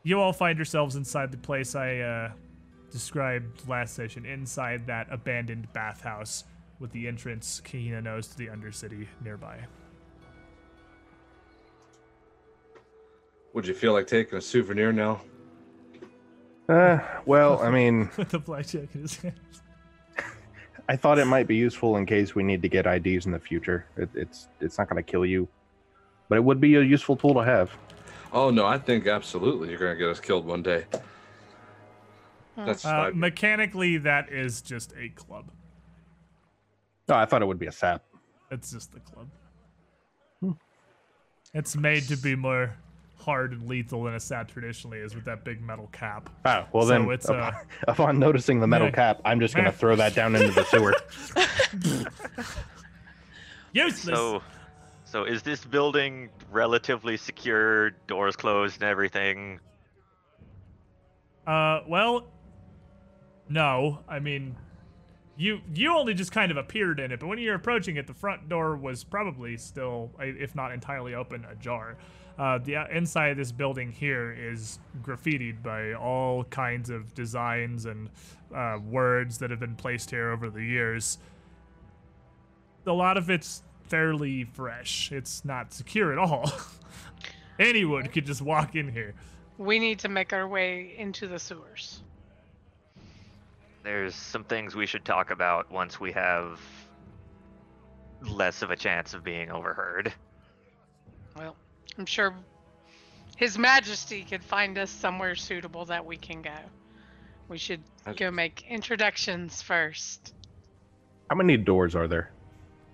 You 0.02 0.20
all 0.20 0.32
find 0.32 0.58
yourselves 0.58 0.96
inside 0.96 1.30
the 1.30 1.38
place 1.38 1.76
I 1.76 1.98
uh, 1.98 2.32
described 2.90 3.68
last 3.68 3.94
session, 3.94 4.26
inside 4.26 4.86
that 4.88 5.06
abandoned 5.10 5.72
bathhouse 5.72 6.44
with 6.80 6.90
the 6.90 7.06
entrance 7.06 7.62
Kahina 7.64 8.02
knows 8.02 8.26
to 8.28 8.36
the 8.36 8.48
Undercity 8.48 9.06
nearby. 9.22 9.58
Would 13.54 13.68
you 13.68 13.74
feel 13.74 13.92
like 13.92 14.08
taking 14.08 14.36
a 14.36 14.40
souvenir 14.40 14.92
now? 14.92 15.20
Uh, 16.68 16.98
well, 17.25 17.60
I 17.60 17.70
mean, 17.70 18.10
with 18.16 18.30
the 18.30 18.38
blackjack 18.38 18.94
in 18.94 19.02
his 19.02 19.16
hand. 19.16 19.34
I 20.88 20.96
thought 20.96 21.18
it 21.18 21.26
might 21.26 21.46
be 21.46 21.56
useful 21.56 21.96
in 21.96 22.06
case 22.06 22.34
we 22.34 22.42
need 22.42 22.62
to 22.62 22.68
get 22.68 22.87
IDs 22.87 23.26
in 23.26 23.32
the 23.32 23.38
future. 23.38 23.87
It, 23.96 24.08
it's 24.14 24.48
it's 24.60 24.78
not 24.78 24.88
going 24.88 25.02
to 25.02 25.10
kill 25.10 25.25
you, 25.26 25.48
but 26.28 26.37
it 26.37 26.44
would 26.44 26.60
be 26.60 26.76
a 26.76 26.82
useful 26.82 27.16
tool 27.16 27.34
to 27.34 27.44
have. 27.44 27.70
Oh 28.32 28.50
no, 28.50 28.66
I 28.66 28.78
think 28.78 29.06
absolutely 29.06 29.70
you're 29.70 29.78
gonna 29.78 29.96
get 29.96 30.08
us 30.08 30.20
killed 30.20 30.44
one 30.46 30.62
day. 30.62 30.84
That's 32.56 32.84
Uh, 32.84 33.10
mechanically, 33.14 33.98
that 33.98 34.30
is 34.30 34.60
just 34.60 34.92
a 34.98 35.08
club. 35.10 35.50
No, 37.08 37.14
I 37.14 37.25
thought 37.25 37.40
it 37.40 37.46
would 37.46 37.58
be 37.58 37.68
a 37.68 37.72
sap. 37.72 38.02
It's 38.50 38.70
just 38.72 38.92
the 38.92 39.00
club. 39.00 39.28
It's 41.54 41.76
made 41.76 42.02
to 42.08 42.16
be 42.16 42.37
more 42.37 42.76
hard 43.28 43.52
and 43.52 43.68
lethal 43.68 44.04
than 44.04 44.14
a 44.14 44.20
sap 44.20 44.49
traditionally 44.50 44.97
is 45.00 45.14
with 45.14 45.26
that 45.26 45.44
big 45.44 45.61
metal 45.61 45.87
cap. 45.92 46.30
Ah, 46.47 46.66
well 46.73 46.85
So 46.85 46.88
then, 46.88 47.11
it's, 47.11 47.26
upon, 47.28 47.40
uh, 47.40 47.52
upon 47.88 48.18
noticing 48.18 48.58
the 48.58 48.66
metal 48.66 48.87
meh. 48.87 48.92
cap, 48.92 49.20
I'm 49.23 49.38
just 49.38 49.54
going 49.54 49.66
Meh. 49.66 49.70
to 49.70 49.76
throw 49.76 49.97
that 49.97 50.14
down 50.14 50.35
into 50.35 50.50
the 50.50 50.64
sewer. 50.64 50.94
Useless. 53.73 54.16
So, 54.16 54.42
so 55.04 55.25
is 55.25 55.42
this 55.42 55.62
building 55.62 56.30
relatively 56.50 57.18
secure, 57.18 57.90
doors 58.06 58.35
closed 58.35 58.76
and 58.80 58.85
everything? 58.90 59.61
Uh, 61.47 61.80
well, 61.87 62.28
no. 63.50 63.99
I 64.08 64.20
mean, 64.20 64.56
you 65.37 65.61
you 65.75 65.94
only 65.94 66.14
just 66.14 66.32
kind 66.32 66.50
of 66.50 66.56
appeared 66.56 66.99
in 66.99 67.12
it, 67.12 67.20
but 67.20 67.26
when 67.26 67.38
you're 67.38 67.54
approaching 67.54 67.97
it, 67.97 68.06
the 68.06 68.14
front 68.14 68.49
door 68.49 68.75
was 68.76 69.04
probably 69.04 69.58
still, 69.58 70.11
if 70.18 70.54
not 70.54 70.73
entirely 70.73 71.14
open, 71.14 71.44
ajar. 71.44 71.99
Uh, 72.38 72.59
the 72.59 72.76
inside 72.97 73.33
of 73.33 73.37
this 73.37 73.50
building 73.50 73.90
here 73.90 74.33
is 74.33 74.78
graffitied 75.02 75.61
by 75.62 75.92
all 75.95 76.45
kinds 76.45 76.88
of 76.88 77.12
designs 77.14 77.85
and 77.85 78.09
uh, 78.54 78.78
words 78.88 79.38
that 79.38 79.50
have 79.50 79.59
been 79.59 79.75
placed 79.75 80.11
here 80.11 80.30
over 80.30 80.49
the 80.49 80.62
years. 80.62 81.18
A 82.87 82.92
lot 82.92 83.16
of 83.16 83.28
it's 83.28 83.62
fairly 83.88 84.45
fresh. 84.45 85.11
It's 85.11 85.45
not 85.45 85.73
secure 85.73 86.12
at 86.12 86.18
all. 86.18 86.52
Anyone 87.59 88.07
could 88.07 88.25
just 88.25 88.40
walk 88.40 88.76
in 88.76 88.92
here. 88.92 89.14
We 89.59 89.80
need 89.80 89.99
to 90.00 90.09
make 90.09 90.33
our 90.33 90.47
way 90.47 90.95
into 90.97 91.26
the 91.26 91.40
sewers. 91.40 92.02
There's 93.83 94.14
some 94.14 94.45
things 94.45 94.76
we 94.76 94.87
should 94.87 95.04
talk 95.04 95.33
about 95.33 95.73
once 95.73 95.99
we 95.99 96.12
have 96.12 96.61
less 98.23 98.62
of 98.62 98.71
a 98.71 98.76
chance 98.76 99.12
of 99.14 99.25
being 99.25 99.50
overheard. 99.50 100.12
Well, 101.37 101.57
I'm 101.97 102.07
sure 102.07 102.35
His 103.37 103.57
Majesty 103.57 104.25
could 104.25 104.42
find 104.42 104.76
us 104.78 104.90
somewhere 104.90 105.35
suitable 105.35 105.85
that 105.87 106.04
we 106.04 106.16
can 106.16 106.42
go. 106.42 106.57
We 107.49 107.59
should 107.59 107.80
go 108.16 108.30
make 108.30 108.64
introductions 108.68 109.62
first. 109.62 110.35
How 111.30 111.37
many 111.37 111.57
doors 111.57 111.95
are 111.95 112.09
there? 112.09 112.33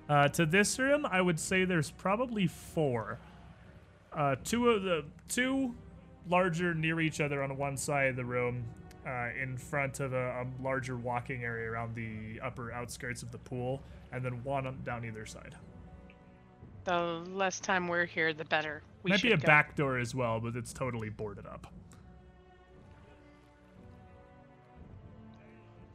Uh, 0.09 0.29
to 0.29 0.47
this 0.47 0.79
room, 0.79 1.07
I 1.07 1.21
would 1.21 1.41
say 1.41 1.65
there's 1.65 1.91
probably 1.91 2.47
four. 2.47 3.19
Uh, 4.13 4.37
two 4.45 4.69
of 4.69 4.83
the 4.83 5.05
two 5.29 5.75
larger 6.29 6.75
near 6.75 7.01
each 7.01 7.21
other 7.21 7.43
on 7.43 7.57
one 7.57 7.77
side 7.77 8.09
of 8.11 8.17
the 8.17 8.25
room, 8.25 8.65
uh, 9.07 9.29
in 9.41 9.57
front 9.57 10.01
of 10.01 10.13
a, 10.13 10.43
a 10.43 10.47
larger 10.63 10.97
walking 10.97 11.45
area 11.45 11.71
around 11.71 11.95
the 11.95 12.41
upper 12.41 12.73
outskirts 12.73 13.23
of 13.23 13.31
the 13.31 13.39
pool, 13.39 13.83
and 14.13 14.25
then 14.25 14.43
one 14.45 14.79
down 14.85 15.05
either 15.05 15.27
side. 15.27 15.55
The 16.85 17.23
less 17.31 17.61
time 17.61 17.89
we're 17.89 18.05
here, 18.05 18.33
the 18.35 18.45
better. 18.45 18.83
We 19.03 19.11
Might 19.11 19.23
be 19.23 19.33
a 19.33 19.37
go. 19.37 19.47
back 19.47 19.75
door 19.75 19.99
as 19.99 20.15
well, 20.15 20.39
but 20.41 20.55
it's 20.57 20.73
totally 20.73 21.09
boarded 21.09 21.47
up. 21.47 21.67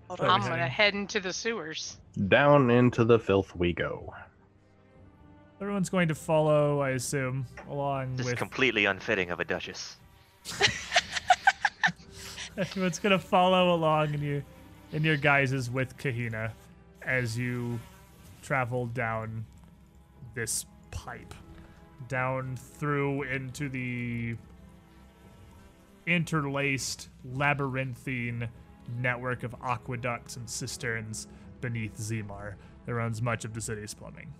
Hold 0.08 0.20
Where 0.20 0.30
are 0.30 0.34
I'm 0.34 0.42
gonna 0.42 0.68
head 0.68 0.96
into 0.96 1.20
the 1.20 1.32
sewers. 1.32 1.98
Down 2.28 2.72
into 2.72 3.06
the 3.06 3.20
filth 3.20 3.56
we 3.56 3.74
go. 3.74 4.14
Everyone's 5.62 5.90
going 5.90 6.08
to 6.08 6.16
follow, 6.16 6.80
I 6.80 6.92
assume, 6.92 7.46
along 7.70 8.16
This 8.16 8.26
is 8.26 8.32
with. 8.32 8.40
completely 8.40 8.86
unfitting 8.86 9.30
of 9.30 9.40
a 9.40 9.46
duchess. 9.46 9.98
Everyone's 12.58 12.98
gonna 13.00 13.20
follow 13.20 13.76
along 13.76 14.14
in 14.16 14.22
your 14.22 14.44
in 14.94 15.04
your 15.04 15.18
guises 15.18 15.70
with 15.70 15.96
Kahina 15.98 16.52
as 17.04 17.38
you 17.38 17.80
travel 18.42 18.88
down 18.88 19.46
this 20.34 20.66
pipe. 20.92 21.34
Down 22.08 22.56
through 22.56 23.24
into 23.24 23.70
the 23.70 24.36
interlaced 26.06 27.10
labyrinthine 27.34 28.50
network 28.98 29.44
of 29.44 29.56
aqueducts 29.64 30.36
and 30.36 30.50
cisterns 30.50 31.28
beneath 31.62 31.98
Zimar 31.98 32.56
that 32.86 32.94
runs 32.94 33.22
much 33.22 33.46
of 33.46 33.54
the 33.54 33.62
city's 33.62 33.94
plumbing. 33.94 34.34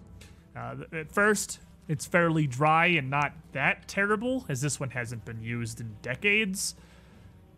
Uh, 0.56 0.78
at 0.92 1.12
first, 1.12 1.60
it's 1.88 2.06
fairly 2.06 2.48
dry 2.48 2.88
and 2.88 3.10
not 3.10 3.34
that 3.52 3.88
terrible, 3.88 4.46
as 4.50 4.62
this 4.62 4.80
one 4.80 4.92
hasn't 4.92 5.26
been 5.26 5.42
used 5.42 5.82
in 5.82 5.96
decades. 6.02 6.76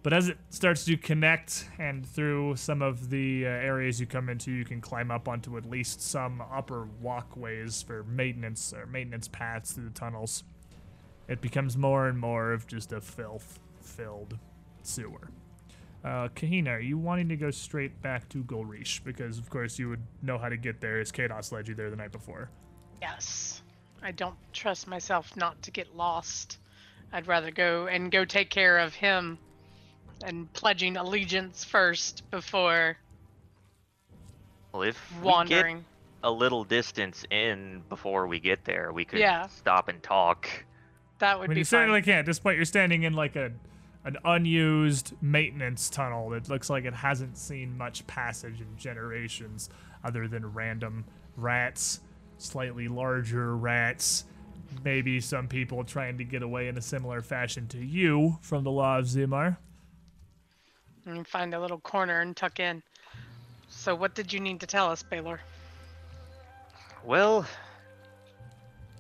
But 0.04 0.14
as 0.14 0.30
it 0.30 0.38
starts 0.50 0.84
to 0.86 0.98
connect 0.98 1.70
and 1.78 2.06
through 2.06 2.56
some 2.56 2.82
of 2.82 3.12
the 3.12 3.46
uh, 3.46 3.50
areas 3.50 4.00
you 4.00 4.08
come 4.08 4.30
into, 4.30 4.52
you 4.52 4.66
can 4.66 4.82
climb 4.82 5.12
up 5.12 5.28
onto 5.28 5.58
at 5.58 5.66
least 5.70 6.02
some 6.02 6.42
upper 6.52 6.88
walkways 7.00 7.84
for 7.84 8.04
maintenance 8.04 8.74
or 8.74 8.88
maintenance 8.88 9.28
paths 9.28 9.74
through 9.74 9.84
the 9.84 9.92
tunnels. 9.92 10.44
It 11.28 11.40
becomes 11.40 11.78
more 11.78 12.08
and 12.08 12.18
more 12.18 12.52
of 12.52 12.66
just 12.66 12.92
a 12.94 13.00
filth 13.00 13.60
filled 13.80 14.40
sewer. 14.82 15.30
Uh, 16.04 16.30
Kahina, 16.30 16.70
are 16.70 16.80
you 16.80 16.98
wanting 16.98 17.30
to 17.30 17.36
go 17.36 17.52
straight 17.52 18.02
back 18.02 18.28
to 18.30 18.44
Golrish? 18.44 19.04
Because, 19.04 19.38
of 19.38 19.52
course, 19.52 19.78
you 19.78 19.88
would 19.90 20.02
know 20.24 20.40
how 20.40 20.50
to 20.50 20.58
get 20.58 20.82
there 20.82 21.00
as 21.00 21.12
Kados 21.12 21.52
led 21.52 21.68
you 21.68 21.76
there 21.76 21.92
the 21.92 21.96
night 21.96 22.12
before. 22.12 22.50
Yes. 23.04 23.62
I 24.02 24.12
don't 24.12 24.36
trust 24.52 24.88
myself 24.88 25.38
not 25.38 25.62
to 25.62 25.70
get 25.70 25.96
lost. 25.96 26.58
I'd 27.14 27.28
rather 27.28 27.52
go 27.52 27.86
and 27.86 28.12
go 28.12 28.26
take 28.26 28.50
care 28.50 28.80
of 28.80 28.96
him 28.96 29.38
and 30.24 30.52
pledging 30.54 30.98
allegiance 30.98 31.64
first 31.64 32.30
before 32.32 32.98
Well, 34.72 34.84
if 34.84 35.12
we 35.12 35.18
get 35.18 35.26
wandering. 35.26 35.86
a 36.24 36.32
little 36.32 36.64
distance 36.64 37.26
in 37.30 37.84
before 37.90 38.28
we 38.28 38.40
get 38.40 38.64
there, 38.66 38.92
we 38.94 39.06
could 39.06 39.20
Yeah. 39.20 39.48
stop 39.48 39.88
and 39.90 40.02
talk. 40.02 40.48
That 41.20 41.34
I 41.34 41.40
would 41.40 41.50
mean, 41.50 41.56
be 41.56 41.60
you 41.62 41.66
fine. 41.66 41.70
certainly 41.82 42.02
can't. 42.02 42.20
At 42.20 42.26
this 42.26 42.40
point, 42.40 42.56
you're 42.58 42.66
standing 42.66 43.04
in 43.04 43.14
like 43.14 43.36
a 43.36 43.52
an 44.04 44.18
unused 44.26 45.14
maintenance 45.22 45.88
tunnel 45.88 46.32
that 46.32 46.50
looks 46.50 46.72
like 46.72 46.86
it 46.86 46.94
hasn't 46.96 47.38
seen 47.38 47.78
much 47.78 48.08
passage 48.08 48.60
in 48.60 48.66
generations, 48.76 49.70
other 50.04 50.28
than 50.28 50.44
random 50.54 51.06
rats, 51.38 52.00
slightly 52.40 52.88
larger 52.88 53.56
rats, 53.56 54.26
maybe 54.84 55.20
some 55.22 55.48
people 55.48 55.84
trying 55.84 56.18
to 56.18 56.24
get 56.24 56.42
away 56.42 56.68
in 56.68 56.76
a 56.80 56.82
similar 56.82 57.22
fashion 57.22 57.68
to 57.68 57.78
you 57.78 58.40
from 58.42 58.64
the 58.64 58.72
law 58.72 58.98
of 58.98 59.06
Zimar. 59.06 59.58
And 61.06 61.28
find 61.28 61.54
a 61.54 61.60
little 61.60 61.80
corner 61.80 62.22
and 62.22 62.36
tuck 62.36 62.60
in. 62.60 62.84
So, 63.70 63.96
what 63.96 64.14
did 64.14 64.32
you 64.32 64.40
need 64.40 64.60
to 64.60 64.68
tell 64.68 64.90
us, 64.90 65.02
Baylor? 65.02 65.40
Well, 67.04 67.46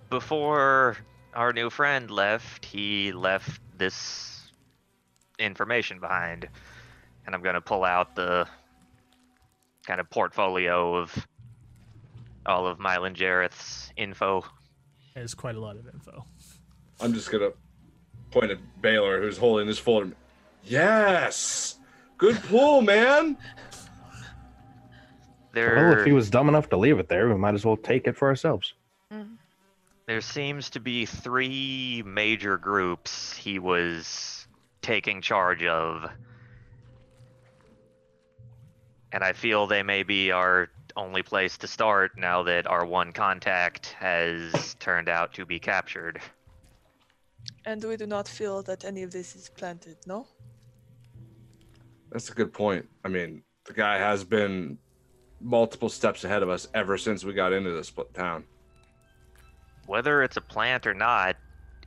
before 0.10 0.98
our 1.34 1.54
new 1.54 1.70
friend 1.70 2.10
left, 2.10 2.66
he 2.66 3.12
left 3.12 3.62
this 3.78 4.52
information 5.38 6.00
behind. 6.00 6.48
And 7.26 7.36
I'm 7.36 7.42
going 7.42 7.56
to 7.56 7.62
pull 7.62 7.84
out 7.84 8.16
the 8.16 8.48
kind 9.86 10.00
of 10.00 10.10
portfolio 10.10 10.96
of 10.96 11.28
all 12.46 12.68
of 12.68 12.80
Mylan 12.80 13.14
Jeroth's 13.14 13.92
info. 13.98 14.44
There's 15.14 15.34
quite 15.34 15.56
a 15.56 15.60
lot 15.60 15.76
of 15.76 15.88
info. 15.88 16.26
I'm 17.00 17.14
just 17.14 17.32
gonna 17.32 17.52
point 18.32 18.52
at 18.52 18.60
Baylor, 18.82 19.22
who's 19.22 19.38
holding 19.38 19.68
this 19.68 19.80
folder. 19.80 20.12
Yes, 20.64 21.78
good 22.22 22.42
pull, 22.44 22.82
man. 22.82 23.36
There, 25.54 25.76
Well, 25.76 26.00
if 26.00 26.06
he 26.06 26.14
was 26.14 26.30
dumb 26.30 26.48
enough 26.48 26.70
to 26.70 26.78
leave 26.78 27.00
it 27.00 27.10
there, 27.10 27.28
we 27.28 27.36
might 27.36 27.56
as 27.56 27.66
well 27.66 27.76
take 27.76 28.08
it 28.08 28.16
for 28.16 28.30
ourselves. 28.30 28.74
Mm-hmm. 29.12 29.34
there 30.06 30.22
seems 30.22 30.70
to 30.70 30.80
be 30.80 31.06
three 31.06 32.02
major 32.06 32.58
groups 32.58 33.36
he 33.36 33.60
was 33.60 34.48
taking 34.82 35.22
charge 35.22 35.64
of. 35.64 36.10
And 39.12 39.22
I 39.22 39.34
feel 39.34 39.68
they 39.68 39.84
may 39.84 40.04
be 40.04 40.32
our 40.32 40.70
only 40.96 41.24
place 41.24 41.58
to 41.58 41.68
start 41.68 42.18
now 42.18 42.44
that 42.44 42.68
our 42.68 42.86
one 42.86 43.12
contact 43.12 43.88
has 44.00 44.76
turned 44.80 45.10
out 45.10 45.34
to 45.34 45.46
be 45.46 45.60
captured. 45.60 46.22
And 47.66 47.84
we 47.84 47.98
do 47.98 48.06
not 48.06 48.28
feel 48.28 48.62
that 48.64 48.86
any 48.86 49.04
of 49.04 49.12
this 49.12 49.36
is 49.36 49.50
planted, 49.50 49.98
no? 50.06 50.26
That's 52.12 52.30
a 52.30 52.34
good 52.34 52.54
point. 52.54 52.88
I 53.04 53.08
mean, 53.08 53.44
the 53.66 53.74
guy 53.74 53.98
has 53.98 54.24
been 54.24 54.78
multiple 55.40 55.90
steps 55.90 56.24
ahead 56.24 56.44
of 56.44 56.50
us 56.50 56.68
ever 56.74 56.98
since 56.98 57.24
we 57.24 57.34
got 57.34 57.54
into 57.54 57.72
this 57.72 57.92
town. 58.14 58.44
Whether 59.88 60.22
it's 60.24 60.38
a 60.38 60.42
plant 60.42 60.86
or 60.86 60.94
not, 60.94 61.36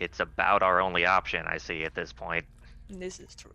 it's 0.00 0.20
about 0.20 0.62
our 0.62 0.80
only 0.80 1.06
option, 1.06 1.46
I 1.46 1.58
see 1.58 1.84
at 1.84 1.94
this 1.94 2.12
point. 2.12 2.44
This 2.90 3.20
is 3.20 3.34
true. 3.34 3.52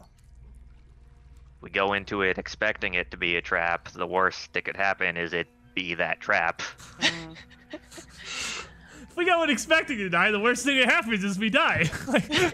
We 1.61 1.69
go 1.69 1.93
into 1.93 2.21
it 2.21 2.38
expecting 2.38 2.93
it 2.93 3.11
to 3.11 3.17
be 3.17 3.35
a 3.35 3.41
trap. 3.41 3.89
The 3.89 4.07
worst 4.07 4.53
that 4.53 4.63
could 4.63 4.77
happen 4.77 5.17
is 5.17 5.33
it 5.33 5.47
be 5.75 5.93
that 5.95 6.19
trap. 6.19 6.61
Mm. 6.99 7.35
If 9.11 9.17
we 9.17 9.25
go 9.25 9.43
in 9.43 9.49
expecting 9.49 9.97
to 9.97 10.07
die, 10.09 10.31
the 10.31 10.39
worst 10.39 10.63
thing 10.63 10.77
that 10.79 10.88
happens 10.88 11.23
is 11.25 11.38
we 11.38 11.49
die. 11.49 11.89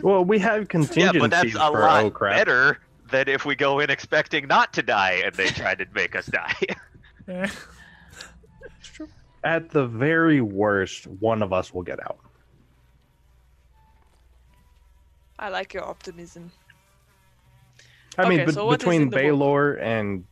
Well, 0.00 0.24
we 0.24 0.38
have 0.38 0.62
Yeah, 0.62 0.66
contingencies 0.66 1.20
but 1.20 1.30
that's 1.30 1.54
a 1.54 1.58
for 1.70 1.80
lot 1.80 2.04
oh 2.04 2.10
crap. 2.10 2.36
better 2.36 2.78
than 3.12 3.28
if 3.28 3.44
we 3.44 3.54
go 3.54 3.78
in 3.78 3.90
expecting 3.90 4.48
not 4.48 4.72
to 4.72 4.82
die 4.82 5.22
and 5.24 5.34
they 5.34 5.46
try 5.48 5.74
to 5.76 5.86
make 5.94 6.16
us 6.16 6.26
die. 6.26 6.54
eh. 7.28 7.48
At 9.44 9.70
the 9.70 9.86
very 9.86 10.40
worst, 10.40 11.06
one 11.06 11.42
of 11.42 11.52
us 11.52 11.72
will 11.72 11.82
get 11.82 12.00
out. 12.00 12.18
I 15.38 15.48
like 15.48 15.74
your 15.74 15.84
optimism. 15.84 16.50
I 18.16 18.28
mean, 18.28 18.40
Okay, 18.40 18.44
bet- 18.46 18.54
so 18.54 18.66
what 18.66 18.74
is 18.80 18.84
between 18.84 19.02
in 19.02 19.10
book? 19.10 19.18
Baylor 19.20 19.74
and 19.74 20.24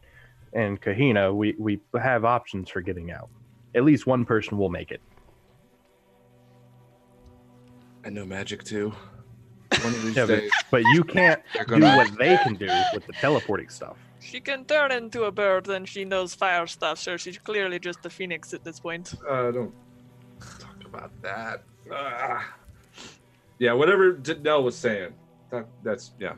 and 0.53 0.81
Kahina, 0.81 1.35
we 1.35 1.55
we 1.59 1.81
have 2.01 2.25
options 2.25 2.71
for 2.71 2.81
getting 2.81 3.11
out. 3.11 3.29
At 3.75 3.85
least 3.85 4.07
one 4.07 4.25
person 4.25 4.59
will 4.59 4.69
make 4.71 4.91
it. 4.91 5.01
I 8.05 8.11
know 8.11 8.25
magic 8.25 8.65
too. 8.65 8.93
One 9.83 9.95
of 9.95 10.03
these 10.03 10.17
Yeah, 10.17 10.27
but, 10.27 10.41
days, 10.41 10.51
but 10.71 10.83
you 10.95 11.05
can't 11.05 11.43
they're 11.55 11.65
do 11.65 11.81
what 11.81 12.19
they 12.19 12.37
can 12.39 12.55
do 12.55 12.69
with 12.93 13.07
the 13.07 13.13
teleporting 13.15 13.69
stuff. 13.69 13.97
She 14.21 14.41
can 14.41 14.65
turn 14.65 14.93
into 14.93 15.25
a 15.25 15.31
bird 15.31 15.69
and 15.69 15.89
she 15.89 16.05
knows 16.05 16.35
fire 16.35 16.67
stuff, 16.67 16.99
so 16.99 17.17
she's 17.17 17.39
clearly 17.39 17.79
just 17.79 18.05
a 18.05 18.11
phoenix 18.11 18.53
at 18.53 18.65
this 18.65 18.79
point. 18.81 19.15
Uh, 19.29 19.51
don't 19.51 19.73
talk 20.59 20.77
about 20.85 21.11
that. 21.23 21.63
Ah. 21.93 22.55
Yeah, 23.59 23.73
whatever 23.73 24.19
Nell 24.43 24.63
was 24.63 24.77
saying. 24.77 25.13
That, 25.51 25.67
that's 25.83 26.13
yeah. 26.19 26.35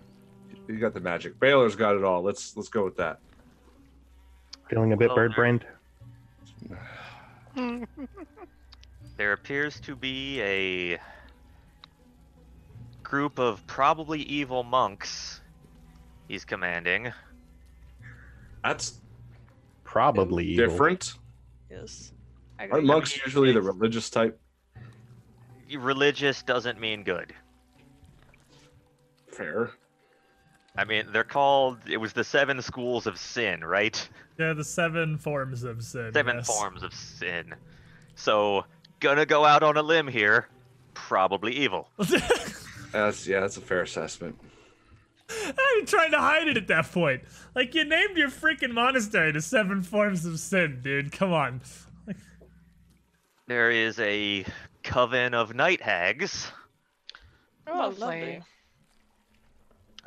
You 0.69 0.79
got 0.79 0.95
the 0.95 1.01
magic. 1.01 1.39
Baylor's 1.41 1.75
got 1.77 1.97
it 1.97 2.05
all. 2.05 2.23
Let's 2.23 2.57
let's 2.57 2.69
go 2.69 2.85
with 2.85 2.97
that. 2.97 3.19
Feeling 4.71 4.93
a 4.93 4.97
bit 4.97 5.09
Well, 5.09 5.17
bird 5.17 5.35
brained. 5.35 5.65
there 9.17 9.33
appears 9.33 9.81
to 9.81 9.95
be 9.97 10.41
a 10.41 10.99
group 13.13 13.39
of 13.39 13.65
probably 13.67 14.23
evil 14.23 14.63
monks 14.63 15.43
he's 16.29 16.47
commanding. 16.47 17.13
That's 18.65 19.03
Probably 19.85 20.47
evil. 20.47 20.67
different. 20.67 21.13
Yes. 21.71 22.15
Aren't 22.59 22.73
agree. 22.73 22.87
monks 22.87 23.15
usually 23.23 23.53
the 23.53 23.61
religious 23.61 24.09
type? 24.09 24.41
Religious 25.77 26.43
doesn't 26.43 26.81
mean 26.81 27.03
good. 27.03 27.35
Fair. 29.27 29.73
I 30.75 30.87
mean, 30.87 31.05
they're 31.13 31.23
called. 31.23 31.81
It 31.87 31.99
was 31.99 32.15
the 32.15 32.25
seven 32.25 32.63
schools 32.63 33.07
of 33.07 33.19
sin, 33.19 33.63
right? 33.63 34.09
yeah, 34.39 34.55
the 34.55 34.65
seven 34.65 35.19
forms 35.19 35.65
of 35.65 35.85
sin. 35.85 36.15
Seven 36.15 36.37
yes. 36.37 36.47
forms 36.47 36.83
of 36.83 36.95
sin. 36.95 37.55
So, 38.15 38.65
gonna 39.01 39.27
go 39.27 39.45
out 39.45 39.63
on 39.63 39.77
a 39.77 39.83
limb 39.83 40.09
here. 40.09 40.49
Probably 40.95 41.53
evil. 41.53 41.91
That's 42.93 43.27
yeah, 43.27 43.41
that's 43.41 43.57
a 43.57 43.61
fair 43.61 43.83
assessment. 43.83 44.39
I'm 45.31 45.87
trying 45.87 46.11
to 46.11 46.19
hide 46.19 46.49
it 46.49 46.57
at 46.59 46.67
that 46.69 46.93
point. 46.93 47.23
Like 47.55 47.75
you 47.75 47.85
named 47.85 48.17
your 48.19 48.29
freaking 48.29 48.73
monastery 48.73 49.33
the 49.33 49.41
seven 49.41 49.83
forms 49.83 50.27
of 50.27 50.39
sin, 50.39 50.81
dude. 50.83 51.11
Come 51.13 51.33
on. 51.33 51.63
There 53.47 53.71
is 53.71 53.99
a 53.99 54.45
coven 54.83 55.35
of 55.35 55.55
night 55.55 55.81
hags, 55.81 56.51
Oh, 57.67 57.77
Lovely. 57.79 57.99
lovely. 58.01 58.43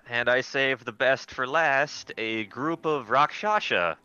and 0.10 0.30
I 0.30 0.41
save 0.41 0.86
the 0.86 0.91
best 0.91 1.32
for 1.32 1.48
last. 1.48 2.12
A 2.17 2.45
group 2.45 2.86
of 2.86 3.10
Rakshasa. 3.10 3.98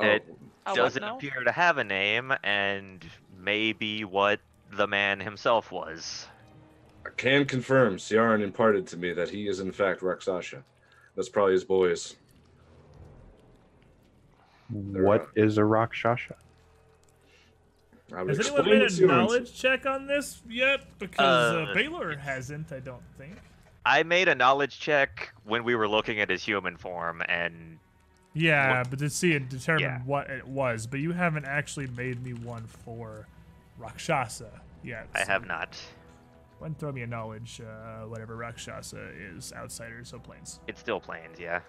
It 0.00 0.24
Uh, 0.66 0.70
what 0.70 0.76
doesn't 0.76 1.02
now? 1.02 1.16
appear 1.16 1.42
to 1.44 1.52
have 1.52 1.78
a 1.78 1.84
name, 1.84 2.32
and 2.42 3.04
maybe 3.36 4.04
what 4.04 4.40
the 4.72 4.86
man 4.86 5.20
himself 5.20 5.70
was. 5.70 6.26
I 7.06 7.10
can 7.16 7.44
confirm. 7.44 7.98
Ciaran 7.98 8.42
imparted 8.42 8.86
to 8.88 8.96
me 8.96 9.12
that 9.12 9.28
he 9.30 9.46
is 9.48 9.60
in 9.60 9.72
fact 9.72 10.02
Rakshasa. 10.02 10.62
That's 11.16 11.28
probably 11.28 11.52
his 11.52 11.64
boys. 11.64 12.16
What 14.70 15.28
is 15.36 15.58
a 15.58 15.64
Rakshasa? 15.64 16.36
I 18.14 18.22
would 18.22 18.36
Has 18.36 18.46
anyone 18.46 18.60
explain 18.60 18.78
made 18.80 18.88
to 18.88 18.94
a 18.94 18.96
Ciaran. 18.96 19.08
knowledge 19.08 19.54
check 19.54 19.86
on 19.86 20.06
this 20.06 20.42
yet? 20.48 20.80
Because 20.98 21.54
uh, 21.54 21.66
Uh, 21.70 21.74
Baylor 21.74 22.16
hasn't, 22.16 22.72
I 22.72 22.80
don't 22.80 23.02
think. 23.18 23.36
I 23.86 24.02
made 24.02 24.28
a 24.28 24.34
knowledge 24.34 24.80
check 24.80 25.32
when 25.44 25.62
we 25.64 25.74
were 25.74 25.88
looking 25.88 26.18
at 26.20 26.30
his 26.30 26.42
human 26.42 26.76
form, 26.76 27.22
and 27.28 27.78
Yeah, 28.32 28.82
but 28.88 28.98
to 29.00 29.10
see 29.10 29.36
and 29.36 29.48
determine 29.48 29.82
Yeah. 29.82 30.00
what 30.04 30.30
it 30.30 30.46
was. 30.46 30.86
But 30.86 31.00
you 31.00 31.12
haven't 31.12 31.44
actually 31.44 31.86
made 31.88 32.22
me 32.24 32.32
one 32.32 32.66
for 32.66 33.26
Rakshasa 33.78 34.50
yet. 34.82 35.08
I 35.14 35.20
so 35.24 35.26
have 35.32 35.46
not. 35.46 35.78
Why 36.64 36.70
throw 36.78 36.92
me 36.92 37.02
a 37.02 37.06
knowledge, 37.06 37.60
uh, 37.60 38.06
whatever 38.06 38.36
Rakshasa 38.36 39.10
is, 39.36 39.52
outsiders, 39.52 40.08
so 40.08 40.18
planes. 40.18 40.60
It's 40.66 40.80
still 40.80 40.98
planes, 40.98 41.38
yeah. 41.38 41.60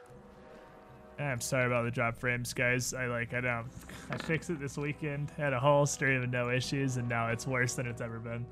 I'm 1.20 1.42
sorry 1.42 1.66
about 1.66 1.84
the 1.84 1.92
drop 1.92 2.16
frames, 2.16 2.54
guys. 2.54 2.94
I 2.94 3.08
like 3.08 3.34
I 3.34 3.42
don't 3.42 3.68
I 4.10 4.16
fixed 4.16 4.50
it 4.52 4.58
this 4.58 4.78
weekend, 4.78 5.32
had 5.32 5.52
a 5.52 5.60
whole 5.60 5.86
stream 5.86 6.24
of 6.24 6.30
no 6.30 6.50
issues, 6.50 6.96
and 6.96 7.10
now 7.10 7.28
it's 7.28 7.46
worse 7.46 7.74
than 7.74 7.88
it's 7.88 8.00
ever 8.00 8.20
been. 8.20 8.46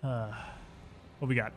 Uh, 0.00 0.32
what 1.18 1.28
we 1.28 1.34
got? 1.34 1.52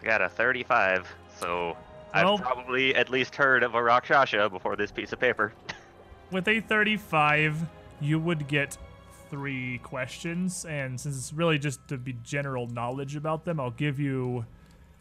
I 0.00 0.04
got 0.04 0.22
a 0.22 0.28
35, 0.28 1.08
so 1.40 1.76
Well- 2.14 2.34
I've 2.34 2.40
probably 2.40 2.94
at 2.94 3.10
least 3.10 3.34
heard 3.34 3.64
of 3.64 3.74
a 3.74 3.82
Rakshasa 3.82 4.48
before 4.48 4.76
this 4.76 4.92
piece 4.92 5.12
of 5.12 5.18
paper. 5.18 5.52
With 6.30 6.46
a 6.46 6.60
35, 6.60 7.66
you 8.00 8.20
would 8.20 8.46
get 8.46 8.78
three 9.30 9.78
questions, 9.78 10.64
and 10.64 11.00
since 11.00 11.16
it's 11.16 11.32
really 11.32 11.58
just 11.58 11.86
to 11.88 11.96
be 11.96 12.14
general 12.24 12.66
knowledge 12.66 13.16
about 13.16 13.44
them, 13.44 13.60
I'll 13.60 13.70
give 13.70 14.00
you 14.00 14.44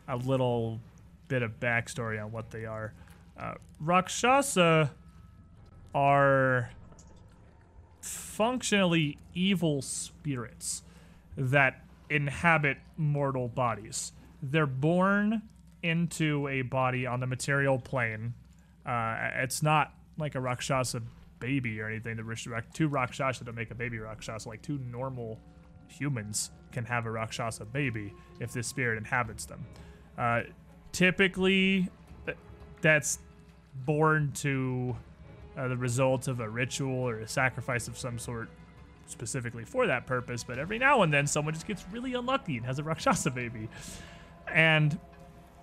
a 0.08 0.16
little 0.16 0.80
bit 1.28 1.42
of 1.42 1.60
backstory 1.60 2.24
on 2.24 2.32
what 2.32 2.52
they 2.52 2.66
are. 2.66 2.94
Uh, 3.38 3.54
Rakshasa 3.80 4.92
are 5.94 6.72
functionally 8.02 9.18
evil 9.34 9.82
spirits 9.82 10.84
that 11.38 11.84
inhabit 12.10 12.78
mortal 12.98 13.48
bodies. 13.48 14.14
They're 14.42 14.66
born 14.66 15.42
into 15.84 16.48
a 16.48 16.62
body 16.64 17.06
on 17.06 17.20
the 17.20 17.28
material 17.28 17.80
plane. 17.80 18.34
Uh, 18.86 19.30
it's 19.36 19.62
not 19.62 19.94
like 20.18 20.36
a 20.36 20.40
Rakshasa 20.40 21.02
baby 21.40 21.80
or 21.80 21.88
anything. 21.88 22.18
The 22.18 22.64
two 22.74 22.88
Rakshasa 22.88 23.44
don't 23.44 23.56
make 23.56 23.72
a 23.72 23.76
baby 23.76 24.00
Rakshasa, 24.00 24.50
like 24.50 24.62
two 24.62 24.80
normal 24.92 25.40
humans 25.88 26.52
can 26.72 26.86
have 26.86 27.06
a 27.06 27.12
Rakshasa 27.12 27.66
baby 27.66 28.14
if 28.40 28.52
this 28.52 28.68
spirit 28.68 28.98
inhabits 28.98 29.46
them. 29.46 29.66
Uh, 30.18 30.42
typically, 30.92 31.90
that's 32.82 33.20
born 33.86 34.32
to 34.34 34.96
uh, 35.58 35.68
the 35.68 35.78
result 35.78 36.28
of 36.28 36.40
a 36.40 36.50
ritual 36.50 36.96
or 36.96 37.20
a 37.20 37.28
sacrifice 37.28 37.88
of 37.88 37.98
some 37.98 38.20
sort 38.20 38.50
specifically 39.08 39.66
for 39.66 39.88
that 39.88 40.06
purpose, 40.06 40.44
but 40.44 40.60
every 40.60 40.78
now 40.78 41.02
and 41.02 41.12
then 41.12 41.26
someone 41.26 41.54
just 41.54 41.68
gets 41.68 41.84
really 41.92 42.14
unlucky 42.14 42.58
and 42.58 42.66
has 42.66 42.80
a 42.80 42.84
Rakshasa 42.84 43.32
baby. 43.36 43.68
And 44.48 45.00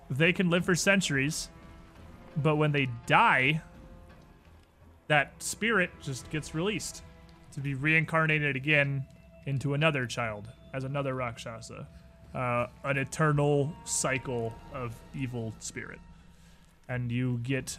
they 0.09 0.33
can 0.33 0.49
live 0.49 0.65
for 0.65 0.75
centuries, 0.75 1.49
but 2.35 2.55
when 2.55 2.71
they 2.71 2.87
die, 3.05 3.61
that 5.07 5.31
spirit 5.41 5.89
just 6.01 6.29
gets 6.29 6.53
released 6.53 7.03
to 7.53 7.59
be 7.59 7.73
reincarnated 7.73 8.55
again 8.55 9.05
into 9.45 9.73
another 9.73 10.05
child 10.05 10.49
as 10.73 10.83
another 10.83 11.15
Rakshasa. 11.15 11.87
Uh, 12.35 12.67
an 12.83 12.97
eternal 12.97 13.73
cycle 13.85 14.53
of 14.73 14.93
evil 15.15 15.53
spirit. 15.59 15.99
And 16.89 17.11
you 17.11 17.39
get 17.41 17.77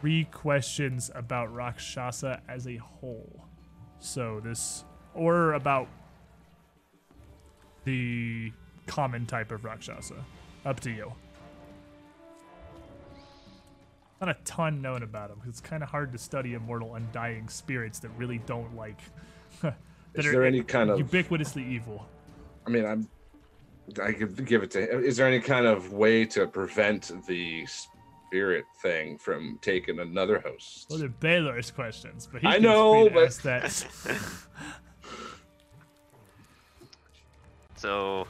three 0.00 0.24
questions 0.24 1.10
about 1.14 1.52
Rakshasa 1.52 2.42
as 2.48 2.66
a 2.68 2.76
whole. 2.76 3.44
So 3.98 4.40
this, 4.40 4.84
or 5.14 5.54
about 5.54 5.88
the 7.84 8.52
common 8.86 9.26
type 9.26 9.50
of 9.52 9.64
Rakshasa. 9.64 10.24
Up 10.64 10.78
to 10.80 10.90
you. 10.90 11.12
Not 14.20 14.28
a 14.28 14.36
ton 14.44 14.82
known 14.82 15.02
about 15.02 15.30
them 15.30 15.38
because 15.38 15.50
it's 15.58 15.60
kind 15.60 15.82
of 15.82 15.88
hard 15.88 16.12
to 16.12 16.18
study 16.18 16.52
immortal, 16.54 16.94
undying 16.94 17.48
spirits 17.48 17.98
that 18.00 18.10
really 18.18 18.38
don't 18.44 18.76
like. 18.76 18.98
that 19.62 19.74
Is 20.14 20.26
are 20.26 20.32
there 20.32 20.44
any 20.44 20.62
kind 20.62 20.90
of- 20.90 20.98
ubiquitously 20.98 21.66
evil? 21.66 22.06
I 22.66 22.70
mean, 22.70 22.84
I'm. 22.84 23.08
I 24.00 24.12
could 24.12 24.44
give 24.46 24.62
it 24.62 24.70
to. 24.72 24.82
him 24.92 25.02
Is 25.02 25.16
there 25.16 25.26
any 25.26 25.40
kind 25.40 25.66
of 25.66 25.92
way 25.92 26.24
to 26.26 26.46
prevent 26.46 27.10
the 27.26 27.66
spirit 27.66 28.64
thing 28.82 29.16
from 29.18 29.58
taking 29.62 29.98
another 29.98 30.38
host? 30.38 30.86
Well, 30.90 30.98
they're 31.00 31.08
Baylor's 31.08 31.70
questions, 31.70 32.28
but 32.30 32.42
he 32.42 32.46
I 32.46 32.58
know, 32.58 33.08
free 33.08 33.08
to 33.08 33.14
but- 33.14 33.42
that. 33.42 33.86
So, 37.76 38.26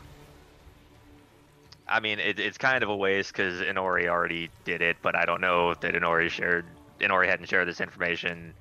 I 1.90 1.98
mean, 1.98 2.20
it, 2.20 2.38
it's 2.38 2.56
kind 2.56 2.82
of 2.84 2.88
a 2.88 2.96
waste 2.96 3.32
because 3.32 3.60
Inori 3.60 4.08
already 4.08 4.48
did 4.64 4.80
it, 4.80 4.96
but 5.02 5.16
I 5.16 5.24
don't 5.24 5.40
know 5.40 5.74
that 5.74 5.94
Inori 5.94 6.30
shared. 6.30 6.64
Inori 7.00 7.26
hadn't 7.26 7.46
shared 7.46 7.66
this 7.66 7.80
information. 7.80 8.54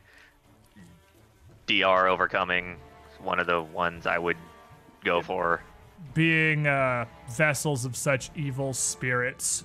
DR 1.68 2.08
overcoming 2.08 2.78
one 3.22 3.40
of 3.40 3.46
the 3.46 3.62
ones 3.62 4.08
I 4.08 4.18
would 4.18 4.38
go 5.04 5.22
for. 5.22 5.62
Being 6.16 6.66
uh, 6.66 7.06
vessels 7.30 7.86
of 7.86 7.96
such 7.96 8.32
evil 8.36 8.74
spirits, 8.74 9.64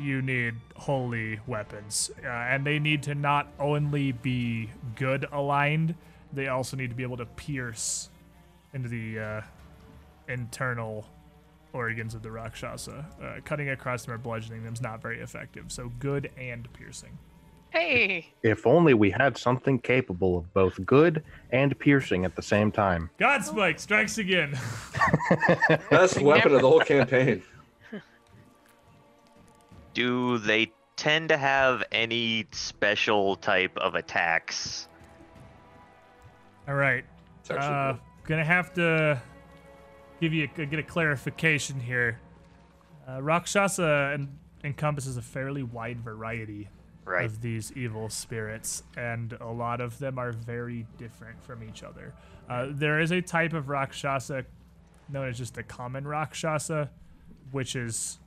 you 0.00 0.22
need 0.22 0.54
holy 0.76 1.40
weapons, 1.46 2.10
uh, 2.22 2.28
and 2.28 2.64
they 2.64 2.78
need 2.78 3.02
to 3.04 3.14
not 3.16 3.48
only 3.58 4.12
be 4.12 4.70
good 4.94 5.26
aligned, 5.32 5.96
they 6.32 6.48
also 6.48 6.76
need 6.76 6.90
to 6.90 6.96
be 6.96 7.02
able 7.02 7.16
to 7.16 7.26
pierce 7.26 8.10
into 8.72 8.88
the 8.88 9.18
uh, 9.18 9.40
internal 10.28 11.06
organs 11.72 12.14
of 12.14 12.22
the 12.22 12.30
Rakshasa. 12.30 13.06
Uh, 13.22 13.40
cutting 13.44 13.70
across 13.70 14.04
them 14.04 14.14
or 14.14 14.18
bludgeoning 14.18 14.64
them 14.64 14.74
is 14.74 14.80
not 14.80 15.02
very 15.02 15.20
effective. 15.20 15.70
So 15.72 15.90
good 15.98 16.30
and 16.36 16.70
piercing. 16.72 17.18
Hey, 17.70 18.28
If 18.42 18.66
only 18.66 18.92
we 18.92 19.10
had 19.10 19.38
something 19.38 19.78
capable 19.78 20.36
of 20.36 20.52
both 20.52 20.84
good 20.84 21.24
and 21.52 21.78
piercing 21.78 22.26
at 22.26 22.36
the 22.36 22.42
same 22.42 22.70
time. 22.70 23.08
Godspike 23.18 23.80
strikes 23.80 24.18
again. 24.18 24.58
Best 25.90 26.20
weapon 26.20 26.54
of 26.54 26.60
the 26.60 26.68
whole 26.68 26.80
campaign. 26.80 27.42
Do 29.94 30.36
they 30.36 30.70
tend 30.96 31.30
to 31.30 31.38
have 31.38 31.82
any 31.92 32.46
special 32.50 33.36
type 33.36 33.74
of 33.78 33.94
attacks? 33.94 34.86
All 36.68 36.74
right. 36.74 37.04
Uh, 37.48 37.94
gonna 38.24 38.44
have 38.44 38.72
to 38.74 39.20
give 40.22 40.32
you 40.32 40.48
a, 40.56 40.66
get 40.66 40.78
a 40.78 40.82
clarification 40.84 41.80
here. 41.80 42.20
Uh, 43.08 43.20
Rakshasa 43.20 44.12
en- 44.14 44.38
encompasses 44.62 45.16
a 45.16 45.22
fairly 45.22 45.64
wide 45.64 46.00
variety 46.00 46.68
Right. 47.04 47.24
of 47.26 47.40
these 47.40 47.72
evil 47.72 48.08
spirits, 48.08 48.84
and 48.96 49.32
a 49.40 49.48
lot 49.48 49.80
of 49.80 49.98
them 49.98 50.20
are 50.20 50.30
very 50.30 50.86
different 50.96 51.42
from 51.42 51.64
each 51.64 51.82
other. 51.82 52.14
Uh, 52.48 52.68
there 52.70 53.00
is 53.00 53.10
a 53.10 53.20
type 53.20 53.52
of 53.54 53.68
Rakshasa 53.68 54.44
known 55.08 55.28
as 55.28 55.38
just 55.38 55.54
the 55.54 55.64
common 55.64 56.06
Rakshasa, 56.06 56.88
which 57.50 57.74
is 57.74 58.20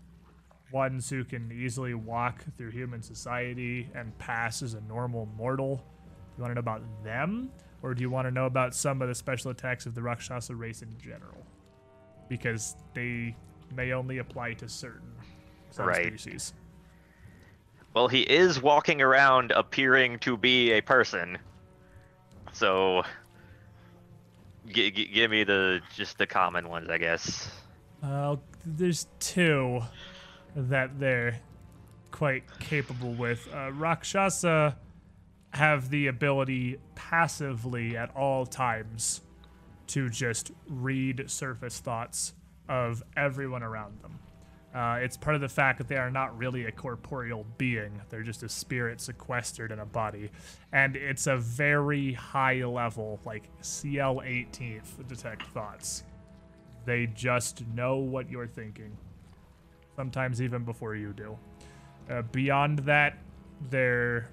ones 0.74 1.10
who 1.10 1.24
can 1.24 1.50
easily 1.54 1.94
walk 1.94 2.44
through 2.58 2.72
human 2.72 3.02
society 3.02 3.90
and 3.96 4.16
pass 4.18 4.62
as 4.62 4.74
a 4.74 4.82
normal 4.82 5.28
mortal. 5.38 5.78
Do 5.78 5.82
you 6.40 6.42
want 6.44 6.52
to 6.52 6.56
know 6.56 6.60
about 6.60 6.82
them, 7.06 7.52
or 7.82 7.94
do 7.94 8.02
you 8.02 8.10
want 8.10 8.28
to 8.28 8.32
know 8.32 8.46
about 8.48 8.76
some 8.76 9.02
of 9.02 9.08
the 9.08 9.16
special 9.16 9.52
attacks 9.52 9.86
of 9.86 9.96
the 9.96 10.02
Rakshasa 10.02 10.54
race 10.54 10.82
in 10.82 10.98
general? 10.98 11.46
Because 12.30 12.76
they 12.94 13.36
may 13.76 13.92
only 13.94 14.18
apply 14.20 14.54
to 14.56 14.70
certain 14.70 15.12
Right. 15.78 16.08
species. 16.20 16.54
Well, 17.94 18.08
he 18.08 18.22
is 18.22 18.62
walking 18.62 19.02
around 19.02 19.52
appearing 19.52 20.20
to 20.20 20.38
be 20.38 20.72
a 20.72 20.82
person. 20.82 21.38
So, 22.54 23.04
g- 24.68 24.92
g- 24.92 25.08
give 25.08 25.32
me 25.32 25.44
the 25.44 25.82
just 25.96 26.18
the 26.18 26.28
common 26.28 26.70
ones, 26.70 26.90
I 26.90 26.98
guess. 26.98 27.50
Uh, 28.04 28.38
there's 28.66 29.08
two 29.20 29.82
that 30.56 31.00
they're 31.00 31.40
quite 32.12 32.44
capable 32.60 33.14
with. 33.14 33.48
Uh, 33.54 33.72
Rakshasa 33.74 34.78
have 35.52 35.90
the 35.90 36.08
ability 36.08 36.80
passively 36.96 37.96
at 37.98 38.14
all 38.16 38.46
times 38.46 39.22
to 39.88 40.10
just 40.10 40.52
read 40.68 41.30
surface 41.30 41.80
thoughts 41.80 42.34
of 42.68 43.04
everyone 43.16 43.64
around 43.64 44.02
them. 44.02 44.20
Uh, 44.74 44.98
it's 45.00 45.16
part 45.16 45.36
of 45.36 45.42
the 45.42 45.48
fact 45.48 45.78
that 45.78 45.88
they 45.88 45.96
are 45.96 46.12
not 46.12 46.38
really 46.38 46.66
a 46.66 46.72
corporeal 46.72 47.46
being. 47.58 48.02
They're 48.10 48.24
just 48.24 48.44
a 48.44 48.50
spirit 48.50 49.00
sequestered 49.00 49.72
in 49.72 49.80
a 49.80 49.86
body. 49.86 50.32
And 50.74 50.98
it's 50.98 51.28
a 51.28 51.38
very 51.38 52.12
high 52.12 52.62
level, 52.66 53.22
like 53.26 53.50
CL 53.62 54.18
18th, 54.18 55.08
detect 55.08 55.48
thoughts. 55.48 56.04
They 56.84 57.08
just 57.08 57.66
know 57.68 57.96
what 57.96 58.30
you're 58.30 58.48
thinking, 58.48 58.98
sometimes 59.96 60.42
even 60.42 60.66
before 60.66 60.96
you 60.96 61.14
do. 61.14 61.38
Uh, 62.10 62.24
beyond 62.24 62.80
that, 62.80 63.18
their 63.70 64.30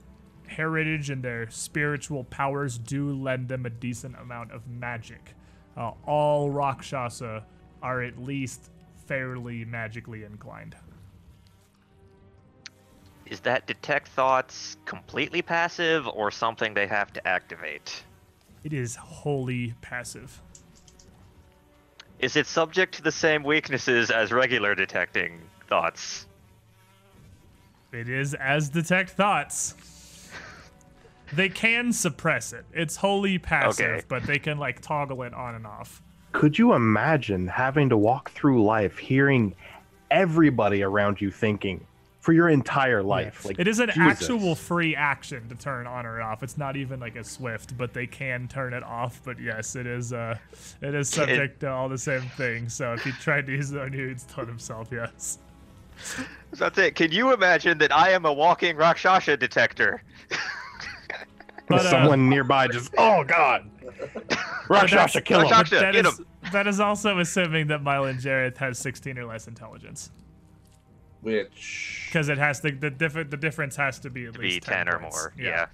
heritage 0.48 1.08
and 1.08 1.22
their 1.22 1.48
spiritual 1.50 2.24
powers 2.24 2.78
do 2.78 3.12
lend 3.12 3.48
them 3.48 3.64
a 3.64 3.70
decent 3.70 4.16
amount 4.18 4.50
of 4.50 4.66
magic. 4.66 5.34
Uh, 5.76 5.92
all 6.06 6.50
Rakshasa 6.50 7.44
are 7.82 8.02
at 8.02 8.18
least 8.18 8.70
fairly 9.06 9.64
magically 9.64 10.24
inclined. 10.24 10.76
Is 13.26 13.40
that 13.40 13.66
detect 13.66 14.08
thoughts 14.08 14.76
completely 14.84 15.40
passive 15.42 16.06
or 16.06 16.30
something 16.30 16.74
they 16.74 16.86
have 16.86 17.12
to 17.14 17.26
activate? 17.26 18.04
It 18.62 18.72
is 18.72 18.94
wholly 18.94 19.74
passive. 19.80 20.40
Is 22.18 22.36
it 22.36 22.46
subject 22.46 22.94
to 22.96 23.02
the 23.02 23.10
same 23.10 23.42
weaknesses 23.42 24.10
as 24.10 24.30
regular 24.30 24.74
detecting 24.74 25.40
thoughts? 25.68 26.26
It 27.92 28.08
is 28.08 28.34
as 28.34 28.68
detect 28.68 29.10
thoughts. 29.10 29.74
They 31.32 31.48
can 31.48 31.92
suppress 31.92 32.52
it. 32.52 32.64
It's 32.72 32.96
wholly 32.96 33.38
passive, 33.38 33.86
Okay. 33.86 34.02
but 34.08 34.24
they 34.24 34.38
can 34.38 34.58
like 34.58 34.80
toggle 34.80 35.22
it 35.22 35.32
on 35.34 35.54
and 35.54 35.66
off. 35.66 36.02
Could 36.32 36.58
you 36.58 36.74
imagine 36.74 37.46
having 37.46 37.88
to 37.90 37.96
walk 37.96 38.30
through 38.32 38.62
life 38.64 38.98
hearing 38.98 39.54
everybody 40.10 40.82
around 40.82 41.20
you 41.20 41.30
thinking 41.30 41.86
for 42.20 42.32
your 42.32 42.48
entire 42.48 43.02
life? 43.02 43.44
Like 43.44 43.58
it 43.58 43.66
is 43.68 43.80
an 43.80 43.88
Jesus. 43.88 44.22
actual 44.22 44.54
free 44.54 44.94
action 44.94 45.48
to 45.48 45.54
turn 45.54 45.86
on 45.86 46.06
or 46.06 46.20
off. 46.22 46.42
It's 46.42 46.56
not 46.58 46.76
even 46.76 47.00
like 47.00 47.16
a 47.16 47.24
swift, 47.24 47.76
but 47.76 47.92
they 47.94 48.06
can 48.06 48.46
turn 48.48 48.72
it 48.74 48.82
off. 48.82 49.20
But 49.24 49.40
yes, 49.40 49.74
it 49.76 49.86
is 49.86 50.12
uh 50.12 50.36
it 50.80 50.94
is 50.94 51.08
subject 51.08 51.60
to 51.60 51.70
all 51.70 51.88
the 51.88 51.98
same 51.98 52.22
things. 52.36 52.74
So 52.74 52.92
if 52.94 53.02
he 53.04 53.12
tried 53.12 53.46
to 53.46 53.52
use 53.52 53.72
it 53.72 53.78
on 53.80 53.92
you, 53.92 54.08
he'd 54.08 54.20
stun 54.20 54.46
himself, 54.46 54.88
yes. 54.92 55.38
That's 56.52 56.78
it. 56.78 56.94
Can 56.94 57.12
you 57.12 57.32
imagine 57.32 57.78
that 57.78 57.92
I 57.92 58.10
am 58.10 58.24
a 58.24 58.32
walking 58.32 58.76
Rakshasa 58.76 59.36
detector? 59.36 60.02
But, 61.76 61.86
uh, 61.86 61.90
Someone 61.90 62.28
nearby 62.28 62.68
just, 62.68 62.92
oh 62.98 63.24
god, 63.24 63.68
Rakshasa, 64.68 65.20
kill 65.22 65.40
him. 65.40 65.50
Rakshasa- 65.50 65.80
that 65.80 65.92
get 65.92 66.06
is 66.06 66.18
him. 66.18 66.26
that 66.52 66.66
is 66.66 66.80
also 66.80 67.18
assuming 67.18 67.66
that 67.68 67.82
Mylan 67.82 68.20
Jeroth 68.20 68.56
has 68.58 68.78
16 68.78 69.18
or 69.18 69.26
less 69.26 69.48
intelligence. 69.48 70.10
Which 71.20 72.06
Because 72.08 72.28
it 72.28 72.38
has 72.38 72.60
to 72.60 72.72
the 72.72 72.90
diff- 72.90 73.30
the 73.30 73.36
difference 73.36 73.76
has 73.76 73.98
to 74.00 74.10
be 74.10 74.26
at 74.26 74.32
to 74.34 74.38
be 74.40 74.46
least 74.46 74.62
10 74.66 74.88
or 74.88 74.98
more. 74.98 75.32
Yeah. 75.38 75.66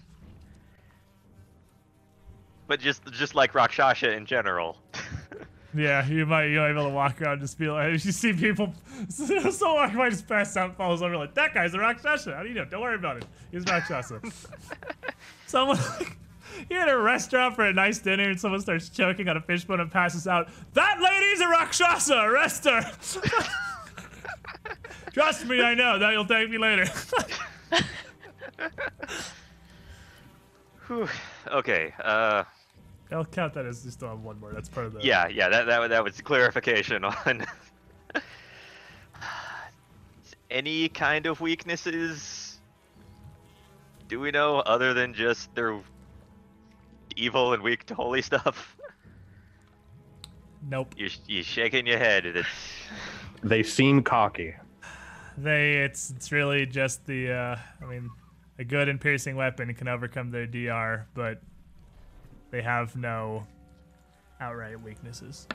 But 2.66 2.80
just 2.80 3.02
just 3.12 3.34
like 3.34 3.54
Rakshasa 3.54 4.12
in 4.12 4.26
general. 4.26 4.76
Yeah, 5.74 6.06
you 6.08 6.24
might 6.24 6.46
you 6.46 6.58
might 6.60 6.72
be 6.72 6.78
able 6.78 6.88
to 6.88 6.94
walk 6.94 7.20
around 7.20 7.32
and 7.34 7.42
just 7.42 7.58
be 7.58 7.68
like, 7.68 7.92
you 8.04 8.10
see 8.10 8.32
people, 8.32 8.72
someone 9.10 9.94
might 9.94 10.10
just 10.10 10.26
pass 10.26 10.56
out, 10.56 10.76
falls 10.78 11.02
over, 11.02 11.14
like 11.18 11.34
that 11.34 11.52
guy's 11.52 11.74
a 11.74 11.78
Rakshasa. 11.78 12.34
How 12.34 12.42
do 12.42 12.48
you 12.48 12.54
know? 12.54 12.64
Don't 12.64 12.80
worry 12.80 12.94
about 12.94 13.18
it. 13.18 13.26
He's 13.52 13.64
a 13.64 14.20
Someone, 15.48 15.78
you're 16.70 16.80
at 16.80 16.88
a 16.90 16.98
restaurant 16.98 17.56
for 17.56 17.64
a 17.64 17.72
nice 17.72 17.98
dinner 17.98 18.28
and 18.28 18.38
someone 18.38 18.60
starts 18.60 18.90
choking 18.90 19.28
on 19.28 19.38
a 19.38 19.40
fishbone 19.40 19.80
and 19.80 19.90
passes 19.90 20.28
out. 20.28 20.50
That 20.74 21.00
lady's 21.00 21.40
a 21.40 21.48
Rakshasa. 21.48 22.14
Arrest 22.14 22.64
her. 22.64 22.82
Trust 25.12 25.46
me, 25.46 25.62
I 25.62 25.72
know. 25.74 25.98
That 25.98 26.12
you'll 26.12 26.26
thank 26.26 26.50
me 26.50 26.58
later. 26.58 26.84
Whew. 30.86 31.08
Okay. 31.48 31.94
Uh. 31.98 32.44
I'll 33.10 33.24
count 33.24 33.54
that 33.54 33.64
as 33.64 33.86
still 33.90 34.08
have 34.08 34.20
one 34.20 34.38
more. 34.38 34.52
That's 34.52 34.68
part 34.68 34.84
of 34.84 34.92
the. 34.92 35.00
Yeah, 35.00 35.28
yeah, 35.28 35.48
that 35.48 35.64
that, 35.64 35.88
that 35.88 36.04
was 36.04 36.20
clarification 36.20 37.04
on 37.04 37.46
any 40.50 40.90
kind 40.90 41.24
of 41.24 41.40
weaknesses. 41.40 42.47
Do 44.08 44.18
we 44.20 44.30
know 44.30 44.60
other 44.60 44.94
than 44.94 45.12
just 45.12 45.54
they're 45.54 45.78
evil 47.16 47.52
and 47.52 47.62
weak 47.62 47.84
to 47.86 47.94
holy 47.94 48.22
stuff? 48.22 48.76
Nope. 50.68 50.94
You 50.96 51.08
you 51.26 51.42
shaking 51.42 51.86
your 51.86 51.98
head. 51.98 52.26
It's 52.26 52.48
They 53.42 53.62
seem 53.62 54.02
cocky. 54.02 54.54
They 55.36 55.74
it's 55.76 56.10
it's 56.10 56.32
really 56.32 56.66
just 56.66 57.06
the 57.06 57.30
uh 57.32 57.56
I 57.82 57.84
mean 57.86 58.10
a 58.58 58.64
good 58.64 58.88
and 58.88 59.00
piercing 59.00 59.36
weapon 59.36 59.72
can 59.74 59.86
overcome 59.86 60.30
their 60.30 60.46
DR, 60.46 61.06
but 61.14 61.40
they 62.50 62.62
have 62.62 62.96
no 62.96 63.46
outright 64.40 64.80
weaknesses. 64.80 65.46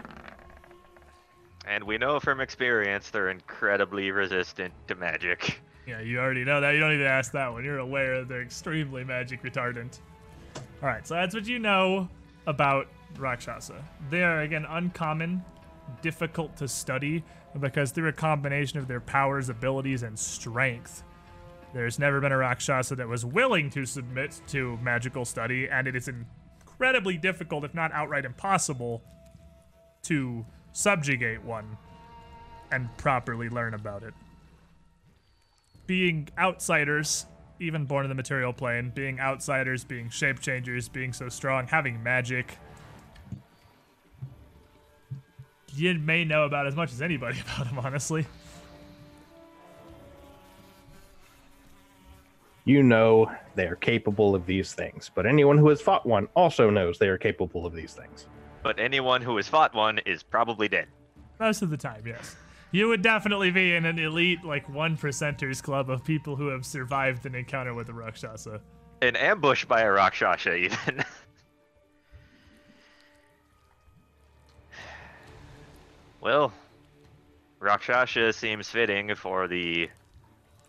and 1.65 1.83
we 1.83 1.97
know 1.97 2.19
from 2.19 2.39
experience 2.39 3.09
they're 3.09 3.29
incredibly 3.29 4.11
resistant 4.11 4.73
to 4.87 4.95
magic. 4.95 5.59
Yeah, 5.85 5.99
you 5.99 6.19
already 6.19 6.45
know 6.45 6.61
that. 6.61 6.71
You 6.71 6.79
don't 6.79 6.93
even 6.93 7.05
ask 7.05 7.31
that 7.33 7.51
one. 7.51 7.63
You're 7.63 7.79
aware 7.79 8.19
that 8.19 8.29
they're 8.29 8.41
extremely 8.41 9.03
magic 9.03 9.43
retardant. 9.43 9.99
All 10.81 10.87
right, 10.89 11.05
so 11.05 11.15
that's 11.15 11.35
what 11.35 11.45
you 11.45 11.59
know 11.59 12.09
about 12.47 12.87
Rakshasa. 13.17 13.83
They 14.09 14.23
are 14.23 14.41
again 14.41 14.65
uncommon, 14.67 15.43
difficult 16.01 16.55
to 16.57 16.67
study 16.67 17.23
because 17.59 17.91
through 17.91 18.07
a 18.07 18.13
combination 18.13 18.79
of 18.79 18.87
their 18.87 19.01
powers, 19.01 19.49
abilities, 19.49 20.03
and 20.03 20.17
strength, 20.17 21.03
there's 21.73 21.99
never 21.99 22.21
been 22.21 22.31
a 22.31 22.37
Rakshasa 22.37 22.95
that 22.95 23.07
was 23.07 23.25
willing 23.25 23.69
to 23.71 23.85
submit 23.85 24.41
to 24.47 24.77
magical 24.77 25.25
study, 25.25 25.67
and 25.69 25.87
it 25.87 25.95
is 25.95 26.07
incredibly 26.07 27.17
difficult, 27.17 27.63
if 27.63 27.73
not 27.73 27.91
outright 27.91 28.25
impossible, 28.25 29.01
to 30.03 30.45
subjugate 30.71 31.43
one 31.43 31.77
and 32.71 32.95
properly 32.97 33.49
learn 33.49 33.73
about 33.73 34.03
it 34.03 34.13
being 35.85 36.29
outsiders, 36.37 37.25
even 37.59 37.85
born 37.85 38.05
in 38.05 38.09
the 38.09 38.15
material 38.15 38.53
plane, 38.53 38.91
being 38.93 39.19
outsiders, 39.19 39.83
being 39.83 40.09
shape 40.09 40.39
changers, 40.39 40.89
being 40.89 41.13
so 41.13 41.29
strong, 41.29 41.67
having 41.67 42.01
magic. 42.01 42.57
You 45.75 45.95
may 45.95 46.23
know 46.23 46.43
about 46.43 46.67
as 46.67 46.75
much 46.75 46.91
as 46.91 47.01
anybody 47.01 47.39
about 47.55 47.67
them, 47.67 47.79
honestly. 47.79 48.25
You 52.65 52.81
know 52.81 53.29
they 53.55 53.65
are 53.65 53.75
capable 53.75 54.35
of 54.35 54.45
these 54.45 54.73
things, 54.73 55.11
but 55.13 55.25
anyone 55.25 55.57
who 55.57 55.67
has 55.67 55.81
fought 55.81 56.05
one 56.05 56.29
also 56.33 56.69
knows 56.69 56.97
they 56.97 57.09
are 57.09 57.17
capable 57.17 57.65
of 57.65 57.73
these 57.73 57.93
things. 57.93 58.27
But 58.61 58.79
anyone 58.79 59.21
who 59.21 59.35
has 59.35 59.49
fought 59.49 59.75
one 59.75 59.99
is 60.05 60.23
probably 60.23 60.69
dead. 60.69 60.87
Most 61.41 61.61
of 61.61 61.69
the 61.69 61.75
time, 61.75 62.03
yes. 62.07 62.37
You 62.73 62.87
would 62.87 63.03
definitely 63.03 63.51
be 63.51 63.75
in 63.75 63.85
an 63.85 63.99
elite, 63.99 64.43
like, 64.43 64.67
one 64.67 64.97
percenters 64.97 65.61
club 65.61 65.91
of 65.91 66.03
people 66.03 66.35
who 66.35 66.47
have 66.47 66.65
survived 66.65 67.27
an 67.27 67.35
encounter 67.35 67.75
with 67.75 67.87
a 67.89 67.93
Rakshasa. 67.93 68.59
An 69.03 69.15
ambush 69.15 69.63
by 69.63 69.81
a 69.81 69.91
Rakshasa, 69.91 70.55
even. 70.55 71.05
well, 76.19 76.51
Rakshasa 77.59 78.33
seems 78.33 78.69
fitting 78.69 79.13
for 79.13 79.47
the 79.47 79.87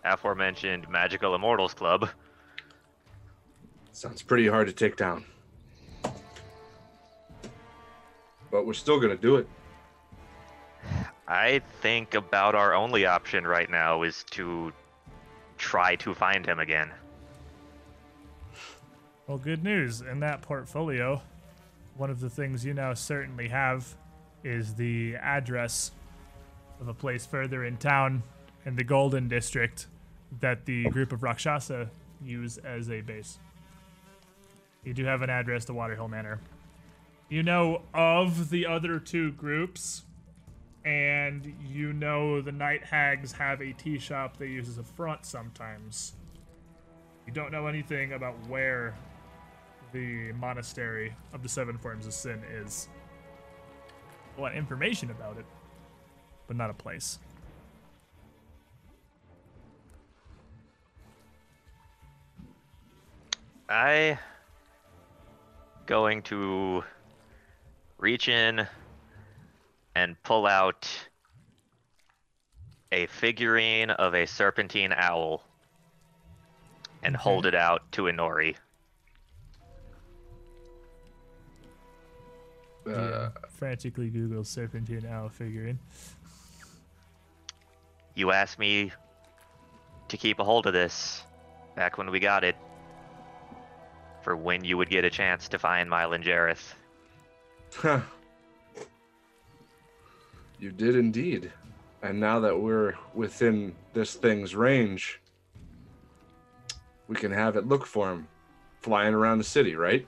aforementioned 0.04 0.86
Magical 0.90 1.34
Immortals 1.34 1.72
Club. 1.72 2.10
Sounds 3.92 4.20
pretty 4.20 4.46
hard 4.46 4.66
to 4.66 4.74
take 4.74 4.96
down. 4.96 5.24
But 8.50 8.66
we're 8.66 8.74
still 8.74 9.00
gonna 9.00 9.16
do 9.16 9.36
it. 9.36 9.48
I 11.26 11.60
think 11.80 12.14
about 12.14 12.54
our 12.54 12.74
only 12.74 13.06
option 13.06 13.46
right 13.46 13.70
now 13.70 14.02
is 14.02 14.24
to 14.32 14.72
try 15.56 15.96
to 15.96 16.14
find 16.14 16.44
him 16.44 16.58
again. 16.58 16.90
Well, 19.26 19.38
good 19.38 19.64
news. 19.64 20.02
In 20.02 20.20
that 20.20 20.42
portfolio, 20.42 21.22
one 21.96 22.10
of 22.10 22.20
the 22.20 22.28
things 22.28 22.64
you 22.64 22.74
now 22.74 22.92
certainly 22.92 23.48
have 23.48 23.94
is 24.42 24.74
the 24.74 25.16
address 25.16 25.92
of 26.80 26.88
a 26.88 26.94
place 26.94 27.24
further 27.24 27.64
in 27.64 27.78
town 27.78 28.22
in 28.66 28.76
the 28.76 28.84
Golden 28.84 29.28
District 29.28 29.86
that 30.40 30.66
the 30.66 30.90
group 30.90 31.12
of 31.12 31.22
Rakshasa 31.22 31.88
use 32.22 32.58
as 32.58 32.90
a 32.90 33.00
base. 33.00 33.38
You 34.84 34.92
do 34.92 35.04
have 35.04 35.22
an 35.22 35.30
address 35.30 35.64
to 35.66 35.72
Waterhill 35.72 36.08
Manor. 36.08 36.40
You 37.30 37.42
know 37.42 37.82
of 37.94 38.50
the 38.50 38.66
other 38.66 38.98
two 38.98 39.32
groups, 39.32 40.02
and 40.84 41.54
you 41.66 41.92
know 41.92 42.40
the 42.40 42.52
Night 42.52 42.84
Hags 42.84 43.32
have 43.32 43.60
a 43.62 43.72
tea 43.72 43.98
shop 43.98 44.36
they 44.36 44.46
use 44.46 44.68
as 44.68 44.78
a 44.78 44.84
front 44.84 45.24
sometimes. 45.24 46.12
You 47.26 47.32
don't 47.32 47.50
know 47.50 47.66
anything 47.66 48.12
about 48.12 48.34
where 48.48 48.94
the 49.92 50.32
monastery 50.32 51.14
of 51.32 51.42
the 51.42 51.48
seven 51.48 51.78
forms 51.78 52.06
of 52.06 52.12
sin 52.12 52.42
is. 52.52 52.88
You 54.36 54.42
want 54.42 54.54
information 54.54 55.10
about 55.10 55.38
it, 55.38 55.46
but 56.46 56.56
not 56.56 56.68
a 56.68 56.74
place. 56.74 57.18
I 63.68 64.18
going 65.86 66.22
to 66.22 66.84
reach 67.98 68.28
in 68.28 68.66
and 69.94 70.20
pull 70.22 70.46
out 70.46 70.88
a 72.92 73.06
figurine 73.06 73.90
of 73.90 74.14
a 74.14 74.26
serpentine 74.26 74.92
owl 74.94 75.42
and 77.02 77.16
hold 77.16 77.46
it 77.46 77.54
out 77.54 77.90
to 77.92 78.02
Inori. 78.02 78.56
Uh, 82.90 83.30
Frantically 83.48 84.10
Google 84.10 84.44
serpentine 84.44 85.06
owl 85.10 85.28
figurine. 85.28 85.78
You 88.14 88.30
asked 88.30 88.58
me 88.58 88.92
to 90.08 90.16
keep 90.16 90.38
a 90.38 90.44
hold 90.44 90.66
of 90.66 90.72
this 90.72 91.22
back 91.74 91.98
when 91.98 92.10
we 92.10 92.20
got 92.20 92.44
it 92.44 92.56
for 94.22 94.36
when 94.36 94.64
you 94.64 94.76
would 94.76 94.88
get 94.88 95.04
a 95.04 95.10
chance 95.10 95.48
to 95.48 95.58
find 95.58 95.90
Mylan 95.90 96.22
Jeroth. 96.22 96.74
Huh. 100.64 100.70
You 100.70 100.72
did 100.72 100.96
indeed. 100.96 101.52
And 102.02 102.18
now 102.20 102.40
that 102.40 102.58
we're 102.58 102.94
within 103.14 103.74
this 103.92 104.14
thing's 104.14 104.54
range, 104.54 105.20
we 107.08 107.16
can 107.16 107.32
have 107.32 107.56
it 107.56 107.66
look 107.66 107.86
for 107.86 108.12
him 108.12 108.26
flying 108.80 109.14
around 109.14 109.38
the 109.38 109.44
city, 109.44 109.74
right? 109.74 110.06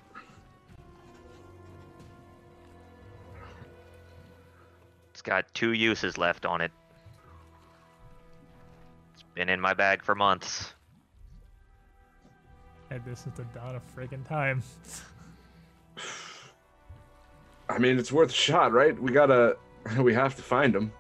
It's 5.11 5.23
got 5.23 5.53
two 5.55 5.73
uses 5.73 6.19
left 6.19 6.45
on 6.47 6.61
it. 6.61 6.71
It's 9.15 9.25
been 9.35 9.49
in 9.49 9.61
my 9.61 9.75
bag 9.75 10.03
for 10.03 10.15
months. 10.15 10.75
And 12.91 13.05
this 13.05 13.27
is 13.27 13.33
the 13.35 13.45
dawn 13.45 13.75
of 13.75 13.83
friggin' 13.95 14.27
time. 14.27 14.63
I 17.69 17.79
mean, 17.79 17.99
it's 17.99 18.13
worth 18.13 18.31
a 18.31 18.35
shot, 18.35 18.73
right? 18.73 18.99
We 18.99 19.13
gotta, 19.13 19.57
we 19.99 20.15
have 20.15 20.35
to 20.37 20.43
find 20.43 20.75
him. 20.75 20.93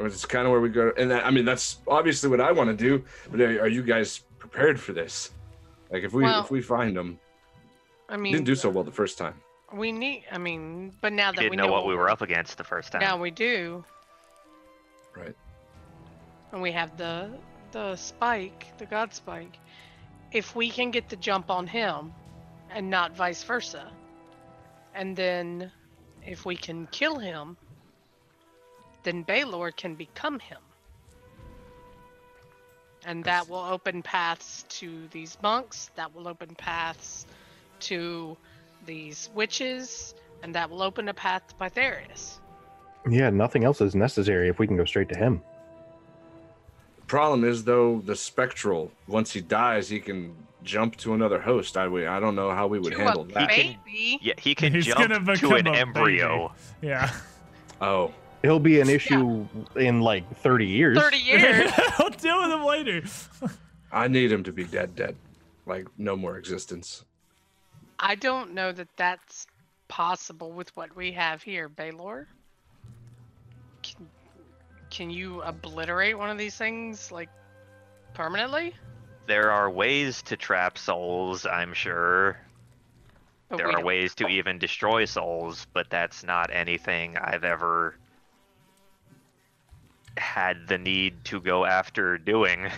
It's 0.00 0.24
kind 0.24 0.46
of 0.46 0.52
where 0.52 0.60
we 0.60 0.68
go, 0.68 0.92
and 0.96 1.10
that, 1.10 1.26
I 1.26 1.30
mean, 1.30 1.44
that's 1.44 1.78
obviously 1.88 2.30
what 2.30 2.40
I 2.40 2.52
want 2.52 2.70
to 2.70 2.76
do. 2.76 3.04
But 3.30 3.40
are, 3.40 3.62
are 3.62 3.68
you 3.68 3.82
guys 3.82 4.20
prepared 4.38 4.78
for 4.78 4.92
this? 4.92 5.30
Like, 5.90 6.04
if 6.04 6.12
we 6.12 6.22
Well- 6.22 6.40
if 6.42 6.50
we 6.50 6.60
find 6.62 6.96
him, 6.96 7.18
I 8.08 8.16
we 8.16 8.22
mean, 8.22 8.32
didn't 8.34 8.46
do 8.46 8.54
so 8.54 8.70
well 8.70 8.84
the 8.84 8.92
first 8.92 9.18
time. 9.18 9.34
we 9.72 9.90
need. 9.92 10.24
I 10.30 10.38
mean, 10.38 10.92
but 11.00 11.12
now 11.12 11.30
We 11.30 11.36
that 11.36 11.42
didn't 11.42 11.50
we 11.50 11.56
know 11.56 11.72
what 11.72 11.86
we 11.86 11.94
were 11.96 12.08
up 12.08 12.22
against 12.22 12.58
the 12.58 12.64
first 12.64 12.92
time. 12.92 13.00
Now 13.00 13.16
we 13.20 13.30
do, 13.32 13.84
Right. 15.16 15.34
and 16.52 16.62
we 16.62 16.70
have 16.72 16.96
the 16.96 17.30
the 17.72 17.96
spike, 17.96 18.66
the 18.78 18.86
god 18.86 19.12
spike. 19.12 19.58
If 20.32 20.54
we 20.56 20.70
can 20.70 20.90
get 20.90 21.08
the 21.08 21.16
jump 21.16 21.50
on 21.50 21.66
him, 21.66 22.12
and 22.70 22.88
not 22.88 23.16
vice 23.16 23.42
versa, 23.42 23.90
and 24.94 25.16
then 25.16 25.70
if 26.24 26.46
we 26.46 26.56
can 26.56 26.86
kill 26.92 27.18
him, 27.18 27.56
then 29.08 29.22
Baylor 29.22 29.70
can 29.70 29.94
become 29.94 30.38
him. 30.38 30.58
And 33.06 33.24
that 33.24 33.48
will 33.48 33.60
open 33.64 34.02
paths 34.02 34.66
to 34.80 35.08
these 35.10 35.38
monks, 35.42 35.90
that 35.96 36.14
will 36.14 36.28
open 36.28 36.54
paths 36.54 37.24
to 37.80 38.36
these 38.84 39.30
witches, 39.34 40.14
and 40.42 40.54
that 40.54 40.68
will 40.68 40.82
open 40.82 41.08
a 41.08 41.14
path 41.14 41.42
to 41.48 41.54
Pytharius. 41.54 42.38
Yeah, 43.08 43.30
nothing 43.30 43.64
else 43.64 43.80
is 43.80 43.94
necessary 43.94 44.48
if 44.50 44.58
we 44.58 44.66
can 44.66 44.76
go 44.76 44.84
straight 44.84 45.08
to 45.08 45.18
him. 45.18 45.40
The 46.96 47.06
Problem 47.06 47.44
is 47.44 47.64
though, 47.64 48.02
the 48.04 48.14
spectral. 48.14 48.92
Once 49.06 49.32
he 49.32 49.40
dies, 49.40 49.88
he 49.88 50.00
can 50.00 50.36
jump 50.64 50.96
to 50.96 51.14
another 51.14 51.40
host. 51.40 51.78
I 51.78 51.88
we 51.88 52.06
I 52.06 52.20
don't 52.20 52.34
know 52.34 52.50
how 52.50 52.66
we 52.66 52.78
would 52.78 52.92
To 52.92 52.98
handle 52.98 53.22
a 53.22 53.26
that. 53.28 53.48
baby. 53.48 54.18
Yeah, 54.20 54.34
he 54.36 54.54
can 54.54 54.74
He's 54.74 54.84
jump 54.84 54.98
gonna 54.98 55.14
to 55.20 55.32
become 55.32 55.52
an 55.54 55.66
a 55.68 55.72
embryo. 55.76 56.52
Yeah. 56.82 57.10
Oh, 57.80 58.12
It'll 58.42 58.60
be 58.60 58.80
an 58.80 58.88
issue 58.88 59.46
in 59.76 60.00
like 60.00 60.24
30 60.38 60.66
years. 60.66 60.98
30 60.98 61.16
years. 61.24 61.72
I'll 61.98 62.10
deal 62.10 62.40
with 62.40 62.50
him 62.52 62.64
later. 62.64 63.02
I 63.90 64.08
need 64.08 64.30
him 64.30 64.44
to 64.44 64.52
be 64.52 64.64
dead, 64.64 64.94
dead, 64.94 65.16
like 65.66 65.86
no 65.98 66.16
more 66.16 66.36
existence. 66.38 67.04
I 67.98 68.14
don't 68.14 68.54
know 68.54 68.70
that 68.72 68.88
that's 68.96 69.46
possible 69.88 70.52
with 70.52 70.74
what 70.76 70.94
we 70.94 71.12
have 71.12 71.42
here, 71.42 71.68
Baylor. 71.68 72.28
Can, 73.82 74.08
can 74.90 75.10
you 75.10 75.42
obliterate 75.42 76.16
one 76.16 76.30
of 76.30 76.38
these 76.38 76.56
things, 76.56 77.10
like, 77.10 77.28
permanently? 78.14 78.74
There 79.26 79.50
are 79.50 79.68
ways 79.68 80.22
to 80.22 80.36
trap 80.36 80.78
souls, 80.78 81.44
I'm 81.44 81.74
sure. 81.74 82.38
But 83.48 83.56
there 83.56 83.68
are 83.68 83.72
don't- 83.72 83.84
ways 83.84 84.14
to 84.16 84.28
even 84.28 84.58
destroy 84.58 85.04
souls, 85.06 85.66
but 85.72 85.90
that's 85.90 86.22
not 86.22 86.50
anything 86.52 87.16
I've 87.16 87.44
ever 87.44 87.96
had 90.18 90.68
the 90.68 90.78
need 90.78 91.24
to 91.24 91.40
go 91.40 91.64
after 91.64 92.18
doing. 92.18 92.70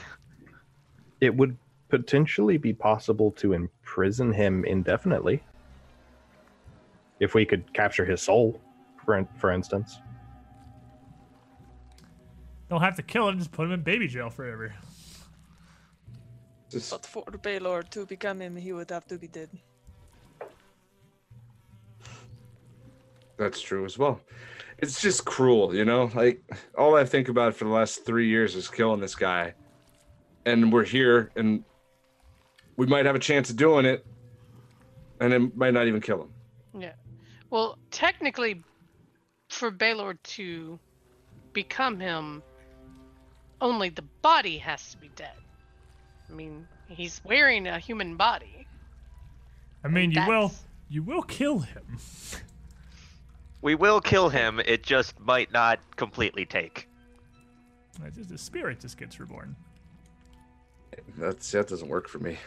It 1.20 1.36
would 1.36 1.56
potentially 1.88 2.56
be 2.56 2.72
possible 2.72 3.30
to 3.32 3.52
imprison 3.52 4.32
him 4.32 4.64
indefinitely. 4.64 5.42
If 7.18 7.34
we 7.34 7.44
could 7.44 7.72
capture 7.74 8.04
his 8.04 8.22
soul, 8.22 8.60
for, 9.04 9.26
for 9.36 9.52
instance. 9.52 9.98
Don't 12.70 12.80
have 12.80 12.96
to 12.96 13.02
kill 13.02 13.28
him, 13.28 13.38
just 13.38 13.52
put 13.52 13.66
him 13.66 13.72
in 13.72 13.82
baby 13.82 14.06
jail 14.06 14.30
forever. 14.30 14.72
Just, 16.70 16.90
But 16.90 17.04
for 17.04 17.24
Baylor 17.42 17.82
to 17.82 18.06
become 18.06 18.40
him, 18.40 18.54
he 18.56 18.72
would 18.72 18.90
have 18.90 19.06
to 19.08 19.18
be 19.18 19.26
dead. 19.26 19.50
that's 23.36 23.60
true 23.60 23.84
as 23.84 23.98
well. 23.98 24.20
It's 24.82 25.00
just 25.00 25.24
cruel, 25.24 25.74
you 25.74 25.84
know. 25.84 26.10
Like 26.14 26.42
all 26.76 26.96
I 26.96 27.04
think 27.04 27.28
about 27.28 27.54
for 27.54 27.64
the 27.64 27.70
last 27.70 28.04
three 28.04 28.28
years 28.28 28.54
is 28.54 28.68
killing 28.68 29.00
this 29.00 29.14
guy, 29.14 29.54
and 30.46 30.72
we're 30.72 30.84
here, 30.84 31.30
and 31.36 31.64
we 32.76 32.86
might 32.86 33.06
have 33.06 33.14
a 33.14 33.20
chance 33.20 33.50
of 33.50 33.56
doing 33.56 33.84
it, 33.84 34.06
and 35.20 35.32
it 35.32 35.56
might 35.56 35.74
not 35.74 35.86
even 35.86 36.00
kill 36.00 36.22
him. 36.22 36.80
Yeah. 36.80 36.92
Well, 37.50 37.78
technically, 37.90 38.62
for 39.48 39.70
Baylor 39.70 40.14
to 40.14 40.78
become 41.52 42.00
him, 42.00 42.42
only 43.60 43.90
the 43.90 44.04
body 44.22 44.56
has 44.58 44.92
to 44.92 44.96
be 44.96 45.10
dead. 45.16 45.34
I 46.28 46.32
mean, 46.32 46.66
he's 46.88 47.20
wearing 47.24 47.66
a 47.66 47.78
human 47.78 48.16
body. 48.16 48.66
I 49.84 49.88
mean, 49.88 50.12
you 50.12 50.26
will 50.26 50.52
you 50.88 51.02
will 51.02 51.22
kill 51.22 51.60
him. 51.60 51.98
We 53.62 53.74
will 53.74 54.00
kill 54.00 54.28
him, 54.28 54.60
it 54.64 54.82
just 54.82 55.18
might 55.20 55.52
not 55.52 55.80
completely 55.96 56.46
take. 56.46 56.88
It's 58.04 58.16
just- 58.16 58.30
The 58.30 58.38
spirit 58.38 58.80
just 58.80 58.96
gets 58.96 59.20
reborn. 59.20 59.54
That's 61.16 61.50
that 61.52 61.68
doesn't 61.68 61.88
work 61.88 62.08
for 62.08 62.18
me. 62.18 62.38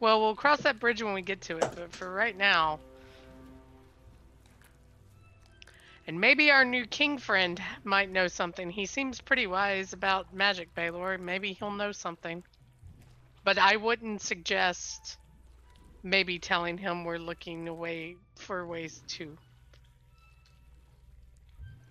Well, 0.00 0.20
we'll 0.20 0.34
cross 0.36 0.60
that 0.62 0.78
bridge 0.78 1.02
when 1.02 1.14
we 1.14 1.22
get 1.22 1.40
to 1.42 1.56
it, 1.56 1.72
but 1.74 1.92
for 1.92 2.12
right 2.12 2.36
now. 2.36 2.78
And 6.06 6.20
maybe 6.20 6.50
our 6.50 6.64
new 6.64 6.84
king 6.84 7.16
friend 7.16 7.60
might 7.82 8.10
know 8.10 8.28
something. 8.28 8.68
He 8.68 8.84
seems 8.84 9.20
pretty 9.20 9.46
wise 9.46 9.94
about 9.94 10.34
magic, 10.34 10.74
Baylor. 10.74 11.16
Maybe 11.16 11.54
he'll 11.54 11.70
know 11.70 11.92
something. 11.92 12.44
But 13.42 13.58
I 13.58 13.76
wouldn't 13.76 14.20
suggest 14.20 15.18
maybe 16.02 16.38
telling 16.38 16.76
him 16.76 17.04
we're 17.04 17.18
looking 17.18 17.68
away 17.68 18.16
for 18.36 18.66
ways 18.66 19.02
to 19.08 19.36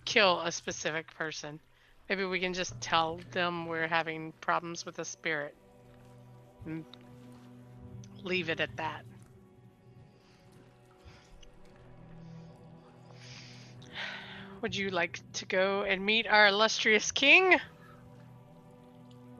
kill 0.05 0.41
a 0.41 0.51
specific 0.51 1.13
person. 1.15 1.59
Maybe 2.09 2.25
we 2.25 2.39
can 2.39 2.53
just 2.53 2.79
tell 2.81 3.19
them 3.31 3.65
we're 3.65 3.87
having 3.87 4.33
problems 4.41 4.85
with 4.85 4.99
a 4.99 5.05
spirit. 5.05 5.55
And 6.65 6.85
leave 8.23 8.49
it 8.49 8.59
at 8.59 8.75
that. 8.77 9.03
Would 14.61 14.75
you 14.75 14.89
like 14.91 15.19
to 15.33 15.45
go 15.45 15.83
and 15.83 16.05
meet 16.05 16.25
our 16.27 16.47
illustrious 16.47 17.11
king? 17.11 17.59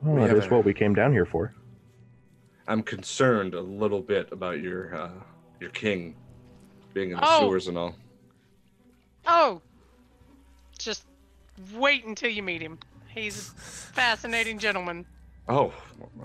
Well, 0.02 0.14
We 0.16 0.20
that 0.22 0.28
have 0.30 0.38
is 0.38 0.46
a- 0.46 0.48
what 0.54 0.64
we 0.64 0.74
came 0.74 0.94
down 0.94 1.12
here 1.12 1.24
for. 1.26 1.54
I'm 2.66 2.82
concerned 2.82 3.54
a 3.54 3.60
little 3.60 4.00
bit 4.00 4.30
about 4.32 4.60
your 4.60 4.94
uh, 4.94 5.10
your 5.60 5.70
king 5.70 6.14
being 6.94 7.10
in 7.10 7.16
the 7.16 7.22
Oh. 7.26 7.40
sewers 7.40 7.68
and 7.68 7.76
all. 7.78 7.94
Oh, 9.26 9.54
just 9.54 9.73
wait 11.74 12.04
until 12.04 12.30
you 12.30 12.42
meet 12.42 12.60
him. 12.60 12.78
He's 13.08 13.48
a 13.48 13.52
fascinating 13.52 14.58
gentleman. 14.58 15.06
Oh, 15.48 15.72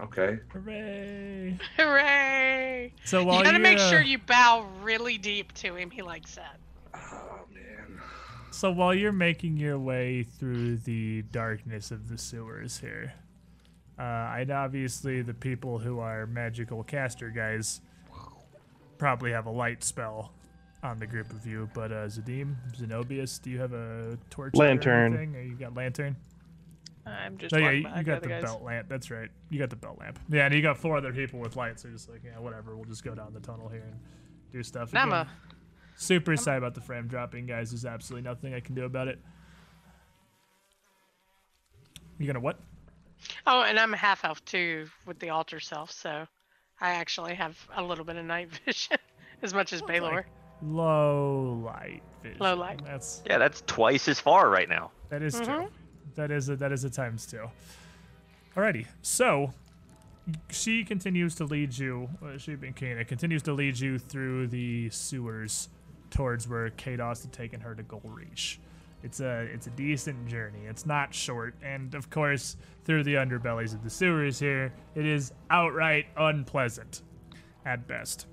okay. 0.02 0.40
Hooray! 0.54 1.58
Hooray! 1.78 2.94
So 3.04 3.24
while 3.24 3.40
you 3.40 3.44
gotta 3.44 3.60
make 3.60 3.78
uh, 3.78 3.90
sure 3.90 4.02
you 4.02 4.18
bow 4.18 4.66
really 4.82 5.18
deep 5.18 5.54
to 5.56 5.76
him. 5.76 5.92
He 5.92 6.02
likes 6.02 6.36
that. 6.36 6.58
Oh 6.94 7.42
man. 7.54 8.00
So 8.52 8.72
while 8.72 8.94
you're 8.94 9.12
making 9.12 9.58
your 9.58 9.78
way 9.78 10.24
through 10.24 10.78
the 10.78 11.24
darkness 11.24 11.92
of 11.92 12.08
the 12.08 12.18
sewers 12.18 12.80
here, 12.80 13.14
uh, 14.00 14.04
I'd 14.04 14.52
obviously 14.52 15.22
the 15.22 15.34
people 15.34 15.80
who 15.80 16.00
are 16.00 16.26
magical 16.26 16.84
caster 16.84 17.30
guys 17.30 17.82
probably 18.98 19.32
have 19.32 19.46
a 19.46 19.52
light 19.52 19.84
spell 19.84 20.32
on 20.84 21.00
the 21.00 21.08
group 21.08 21.32
of 21.32 21.46
you. 21.46 21.70
But 21.74 21.92
uh, 21.92 22.08
Zadim, 22.08 22.56
Zenobius, 22.78 23.42
do 23.42 23.50
you 23.50 23.60
have 23.60 23.74
a 23.74 24.18
torch? 24.30 24.54
or 24.56 24.60
Lantern. 24.60 25.14
anything? 25.14 25.36
Or 25.36 25.42
you 25.42 25.56
got 25.56 25.76
lantern? 25.76 26.16
I'm 27.06 27.38
just 27.38 27.54
Oh 27.56 27.58
yeah, 27.58 27.72
you, 27.72 27.88
you 27.98 28.04
got 28.04 28.22
the 28.22 28.28
the 28.28 28.34
guys. 28.36 28.44
belt 28.44 28.62
lamp. 28.62 28.88
That's 28.88 29.10
right. 29.10 29.30
You 29.50 29.58
got 29.60 29.70
the 29.70 29.76
belt 29.76 29.98
lamp. 30.00 30.20
Yeah, 30.30 30.46
and 30.46 30.54
you 30.54 30.62
got 30.62 30.78
four 30.78 30.96
other 30.98 31.12
people 31.12 31.40
with 31.40 31.56
lights. 31.56 31.82
So 31.82 31.88
you're 31.88 31.98
just 31.98 32.10
like, 32.10 32.22
yeah, 32.24 32.40
whatever. 32.40 32.76
We'll 32.76 32.86
just 32.86 33.04
go 33.04 33.16
down 33.16 33.34
the 33.34 33.40
tunnel 33.40 33.68
here 33.68 33.82
and 33.82 34.00
do 34.52 34.62
stuff. 34.64 34.90
And 34.90 35.00
I'm 35.00 35.12
a 35.12 35.28
super 35.96 36.36
sorry 36.36 36.58
about 36.58 36.76
the 36.76 36.82
frame 36.82 37.08
dropping, 37.08 37.48
guys. 37.48 37.72
There's 37.72 37.86
absolutely 37.86 38.30
nothing 38.30 38.54
I 38.54 38.60
can 38.60 38.76
do 38.76 38.86
about 38.86 39.08
it. 39.08 39.20
You 42.20 42.28
gonna 42.28 42.40
what? 42.40 42.60
oh, 43.48 43.64
and 43.64 43.80
I'm 43.80 43.94
a 43.94 43.98
half 43.98 44.24
elf 44.26 44.44
too 44.46 44.88
with 45.06 45.20
the 45.20 45.30
alter 45.30 45.60
self, 45.60 45.92
so 45.92 46.28
I 46.82 46.92
actually 46.92 47.34
have 47.36 47.58
a 47.76 47.82
little 47.82 48.06
bit 48.06 48.18
of 48.18 48.26
night 48.26 48.50
vision, 48.66 48.98
as 49.42 49.54
much 49.54 49.74
as 49.74 49.82
Lovely. 49.82 50.00
Baylor. 50.00 50.26
Low 50.62 51.62
light 51.66 52.02
vision. 52.22 52.40
Low 52.40 52.56
light. 52.56 52.82
That's 52.86 53.22
Yeah, 53.26 53.38
that's 53.38 53.62
twice 53.66 54.08
as 54.08 54.20
far 54.20 54.50
right 54.50 54.68
now. 54.70 54.92
that 55.10 55.22
is 55.22 55.36
true. 55.36 55.46
Mhm. 55.46 55.70
That 56.16 56.32
is 56.32 56.50
a 56.50 56.56
that 56.58 56.72
is 56.72 56.84
a 56.84 56.90
times 56.90 57.26
two. 57.26 57.50
Alrighty, 58.56 58.88
so 59.02 59.54
she 60.50 60.84
continues 60.84 61.36
to 61.36 61.46
lead 61.46 61.78
you. 61.78 62.10
Uh, 62.24 62.38
she 62.38 62.56
being 62.56 62.74
Kahina 62.74 63.08
continues 63.08 63.42
to 63.44 63.54
lead 63.54 63.80
you 63.80 63.98
through 63.98 64.48
the 64.48 64.90
sewers 64.90 65.70
towards 66.10 66.48
where 66.48 66.70
Kados 66.72 67.22
had 67.24 67.32
taken 67.32 67.62
her 67.62 67.74
to 67.76 67.84
Gold 67.84 68.04
Reach. 68.06 68.60
It's 69.02 69.22
a 69.22 69.44
it's 69.54 69.68
a 69.68 69.70
decent 69.72 70.28
journey. 70.28 70.66
It's 70.66 70.86
not 70.86 71.14
short, 71.14 71.56
and 71.64 71.96
of 71.96 72.10
course, 72.10 72.58
through 72.84 73.04
the 73.04 73.14
underbellies 73.16 73.74
of 73.74 73.82
the 73.84 73.90
sewers 73.90 74.40
here, 74.40 74.74
it 74.94 75.06
is 75.06 75.32
outright 75.50 76.08
unpleasant, 76.18 77.02
at 77.66 77.88
best. 77.88 78.28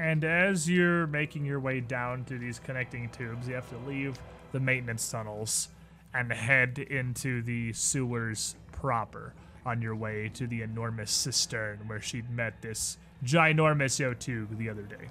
And 0.00 0.24
as 0.24 0.66
you're 0.66 1.06
making 1.06 1.44
your 1.44 1.60
way 1.60 1.80
down 1.80 2.24
through 2.24 2.38
these 2.38 2.58
connecting 2.58 3.10
tubes, 3.10 3.46
you 3.46 3.54
have 3.54 3.68
to 3.68 3.76
leave 3.86 4.18
the 4.50 4.58
maintenance 4.58 5.06
tunnels 5.10 5.68
and 6.14 6.32
head 6.32 6.78
into 6.78 7.42
the 7.42 7.74
sewers 7.74 8.56
proper 8.72 9.34
on 9.66 9.82
your 9.82 9.94
way 9.94 10.30
to 10.32 10.46
the 10.46 10.62
enormous 10.62 11.10
cistern 11.10 11.80
where 11.86 12.00
she'd 12.00 12.30
met 12.30 12.62
this 12.62 12.96
ginormous 13.22 14.00
otyugh 14.00 14.56
the 14.56 14.70
other 14.70 14.84
day. 14.84 15.06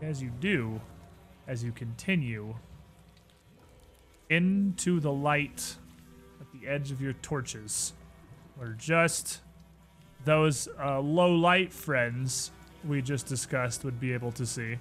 As 0.00 0.22
you 0.22 0.30
do, 0.40 0.80
as 1.46 1.62
you 1.62 1.70
continue 1.70 2.54
into 4.30 5.00
the 5.00 5.12
light 5.12 5.76
at 6.40 6.46
the 6.58 6.66
edge 6.66 6.90
of 6.90 7.02
your 7.02 7.12
torches, 7.12 7.92
or 8.58 8.68
just 8.78 9.40
those 10.24 10.66
uh, 10.80 10.98
low 10.98 11.34
light 11.34 11.74
friends 11.74 12.52
we 12.86 13.02
just 13.02 13.26
discussed 13.26 13.84
would 13.84 14.00
be 14.00 14.12
able 14.12 14.32
to 14.32 14.46
see, 14.46 14.78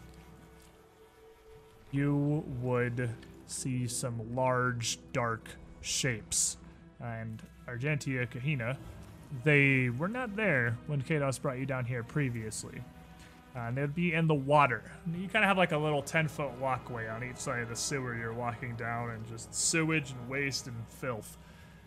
you 1.91 2.43
would 2.61 3.09
see 3.47 3.87
some 3.87 4.35
large, 4.35 4.99
dark 5.13 5.49
shapes. 5.81 6.57
And 6.99 7.41
Argentea 7.67 8.27
Kahina, 8.27 8.77
they 9.43 9.89
were 9.89 10.07
not 10.07 10.35
there 10.35 10.77
when 10.87 11.01
Kados 11.01 11.41
brought 11.41 11.57
you 11.57 11.65
down 11.65 11.85
here 11.85 12.03
previously. 12.03 12.81
Uh, 13.55 13.61
and 13.61 13.77
they'd 13.77 13.95
be 13.95 14.13
in 14.13 14.27
the 14.27 14.35
water. 14.35 14.83
You 15.07 15.27
kind 15.29 15.43
of 15.43 15.49
have 15.49 15.57
like 15.57 15.71
a 15.71 15.77
little 15.77 16.03
10 16.03 16.27
foot 16.27 16.51
walkway 16.59 17.07
on 17.07 17.23
each 17.23 17.37
side 17.37 17.63
of 17.63 17.69
the 17.69 17.75
sewer 17.75 18.15
you're 18.15 18.33
walking 18.33 18.75
down, 18.75 19.09
and 19.11 19.27
just 19.27 19.53
sewage 19.53 20.11
and 20.11 20.29
waste 20.29 20.67
and 20.67 20.75
filth 20.87 21.37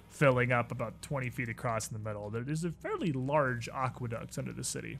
filling 0.08 0.50
up 0.50 0.72
about 0.72 1.00
20 1.02 1.30
feet 1.30 1.48
across 1.48 1.88
in 1.88 1.94
the 1.94 2.02
middle. 2.02 2.28
There 2.28 2.42
is 2.48 2.64
a 2.64 2.72
fairly 2.72 3.12
large 3.12 3.68
aqueduct 3.68 4.36
under 4.36 4.52
the 4.52 4.64
city. 4.64 4.98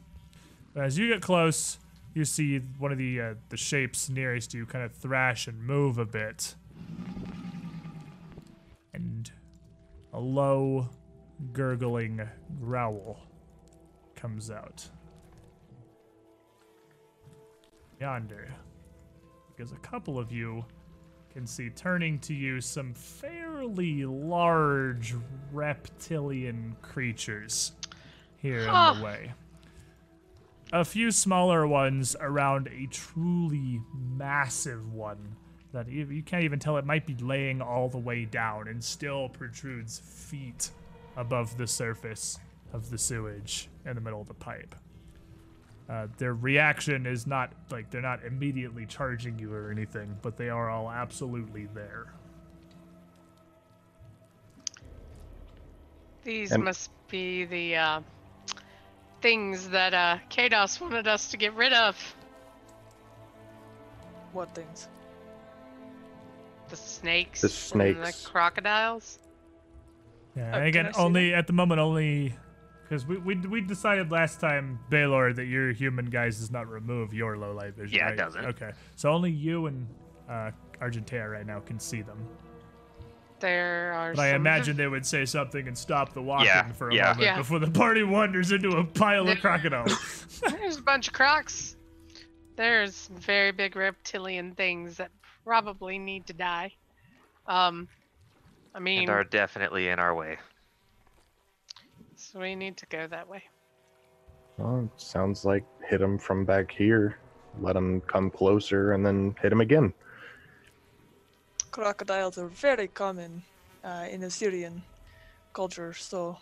But 0.73 0.85
as 0.85 0.97
you 0.99 1.09
get 1.09 1.21
close, 1.21 1.79
you 2.15 2.25
see 2.25 2.59
one 2.79 2.93
of 2.93 2.99
the 2.99 3.21
uh, 3.21 3.35
the 3.49 3.57
shapes 3.57 4.09
nearest 4.09 4.55
you 4.55 4.67
kind 4.67 4.85
of 4.85 4.93
thrash 4.93 5.47
and 5.47 5.61
move 5.63 5.99
a 5.99 6.05
bit, 6.05 6.55
and 8.93 9.31
a 10.13 10.21
low, 10.21 10.89
gurgling 11.53 12.21
growl 12.61 13.21
comes 14.15 14.51
out. 14.51 14.89
Yonder, 18.01 18.49
because 19.49 19.73
a 19.73 19.77
couple 19.77 20.19
of 20.19 20.33
you 20.33 20.65
can 21.33 21.47
see 21.47 21.71
turning 21.71 22.19
to 22.19 22.35
you 22.35 22.61
some 22.61 22.93
fairly 22.95 24.05
large 24.05 25.15
reptilian 25.53 26.77
creatures 26.83 27.73
here 28.37 28.61
in 28.61 28.67
the 28.67 29.05
way. 29.05 29.33
A 30.73 30.85
few 30.85 31.11
smaller 31.11 31.67
ones 31.67 32.15
around 32.21 32.69
a 32.69 32.87
truly 32.87 33.81
massive 33.93 34.93
one 34.93 35.35
that 35.73 35.89
you, 35.89 36.07
you 36.07 36.23
can't 36.23 36.45
even 36.45 36.59
tell 36.59 36.77
it 36.77 36.85
might 36.85 37.07
be 37.07 37.15
laying 37.17 37.61
all 37.61 37.89
the 37.89 37.99
way 37.99 38.25
down 38.25 38.69
and 38.69 38.83
still 38.83 39.29
protrudes 39.29 39.99
feet 39.99 40.71
above 41.17 41.57
the 41.57 41.67
surface 41.67 42.39
of 42.73 42.89
the 42.91 42.99
sewage 42.99 43.69
in 43.85 43.95
the 43.97 44.01
middle 44.01 44.21
of 44.21 44.29
the 44.29 44.35
pipe. 44.35 44.75
Uh, 45.89 46.07
their 46.19 46.35
reaction 46.35 47.05
is 47.05 47.27
not 47.27 47.53
like 47.71 47.91
they're 47.91 48.01
not 48.01 48.25
immediately 48.25 48.87
charging 48.87 49.37
you 49.41 49.53
or 49.53 49.73
anything, 49.73 50.17
but 50.23 50.37
they 50.37 50.49
are 50.49 50.71
all 50.71 50.89
absolutely 50.89 51.67
there. 51.75 52.13
These 56.23 56.53
And- 56.53 56.63
must 56.63 56.91
be 57.09 57.45
the 57.45 57.75
uh, 57.75 58.01
things 59.21 59.69
that 59.71 59.95
uh, 59.95 60.19
Kados 60.31 60.81
wanted 60.81 61.07
us 61.07 61.31
to 61.31 61.37
get 61.37 61.55
rid 61.55 61.73
of. 61.73 61.97
What 64.33 64.55
things? 64.55 64.89
The 66.69 66.77
snakes. 66.77 67.41
The 67.41 67.79
And 67.79 68.05
the 68.05 68.17
crocodiles. 68.25 69.19
Yeah, 70.37 70.57
Oh, 70.57 70.63
again, 70.63 70.87
I 70.87 70.93
see 70.93 71.01
only 71.01 71.35
at 71.35 71.47
the 71.47 71.53
moment, 71.53 71.81
only 71.81 72.35
because 72.85 73.05
we, 73.07 73.19
we 73.19 73.35
we 73.35 73.61
decided 73.61 74.13
last 74.13 74.41
time, 74.41 74.79
Baylor, 74.89 75.33
that 75.33 75.47
your 75.47 75.73
human 75.73 76.07
guys 76.07 76.39
does 76.39 76.51
not 76.51 76.69
remove 76.69 77.13
your 77.13 77.37
low 77.37 77.53
light 77.53 77.75
vision. 77.75 77.99
Yeah, 77.99 78.11
it 78.11 78.17
doesn't. 78.17 78.45
Okay, 78.45 78.71
so 78.95 79.11
only 79.11 79.33
you 79.33 79.67
and 79.67 79.89
uh, 80.29 80.53
Argentea 80.81 81.31
right 81.31 81.47
now 81.47 81.61
can 81.61 81.81
see 81.81 82.03
them. 82.03 82.19
There 83.41 83.93
are. 83.93 84.15
But 84.15 84.23
I 84.23 84.31
some 84.31 84.37
imagine 84.41 84.77
they 84.77 84.87
would 84.87 85.05
say 85.07 85.25
something 85.25 85.67
and 85.67 85.77
stop 85.77 86.13
the 86.13 86.23
walking 86.23 86.47
Yeah, 86.47 86.73
for 86.73 86.91
a 86.91 86.95
yeah. 86.95 87.05
moment 87.07 87.21
Yeah. 87.23 87.37
before 87.39 87.59
the 87.59 87.71
party 87.71 88.03
wanders 88.03 88.53
into 88.53 88.71
a 88.77 88.85
pile 88.85 89.29
of 89.29 89.39
crocodiles. 89.41 90.41
There's 90.51 90.79
a 90.79 90.83
bunch 90.83 91.09
of 91.09 91.15
crocs. 91.15 91.77
There's 92.57 93.09
very 93.15 93.53
big 93.53 93.75
reptilian 93.77 94.53
things 94.55 94.97
that 94.99 95.11
probably 95.45 95.99
need 95.99 96.27
to 96.27 96.33
die. 96.33 96.73
Um, 97.47 97.89
I 98.75 98.79
mean, 98.79 99.01
and 99.01 99.11
are 99.11 99.25
definitely 99.25 99.89
in 99.89 99.99
our 99.99 100.15
way. 100.15 100.37
so 102.17 102.39
we 102.39 102.55
need 102.55 102.77
to 102.77 102.87
go 102.87 103.07
that 103.07 103.29
way. 103.29 103.43
Well, 104.59 104.91
sounds 104.97 105.45
like 105.45 105.65
hit 105.89 106.01
him 106.03 106.19
from 106.19 106.45
back 106.45 106.71
here, 106.71 107.19
let 107.61 107.75
him 107.77 108.03
come 108.03 108.31
closer, 108.31 108.93
and 108.93 109.05
then 109.05 109.35
hit 109.41 109.51
him 109.53 109.61
again. 109.63 109.93
Crocodiles 111.71 112.37
are 112.39 112.49
very 112.49 112.89
common 112.89 113.43
uh, 113.85 114.07
in 114.11 114.25
Osirian 114.25 114.83
culture, 115.53 115.93
so 115.93 116.37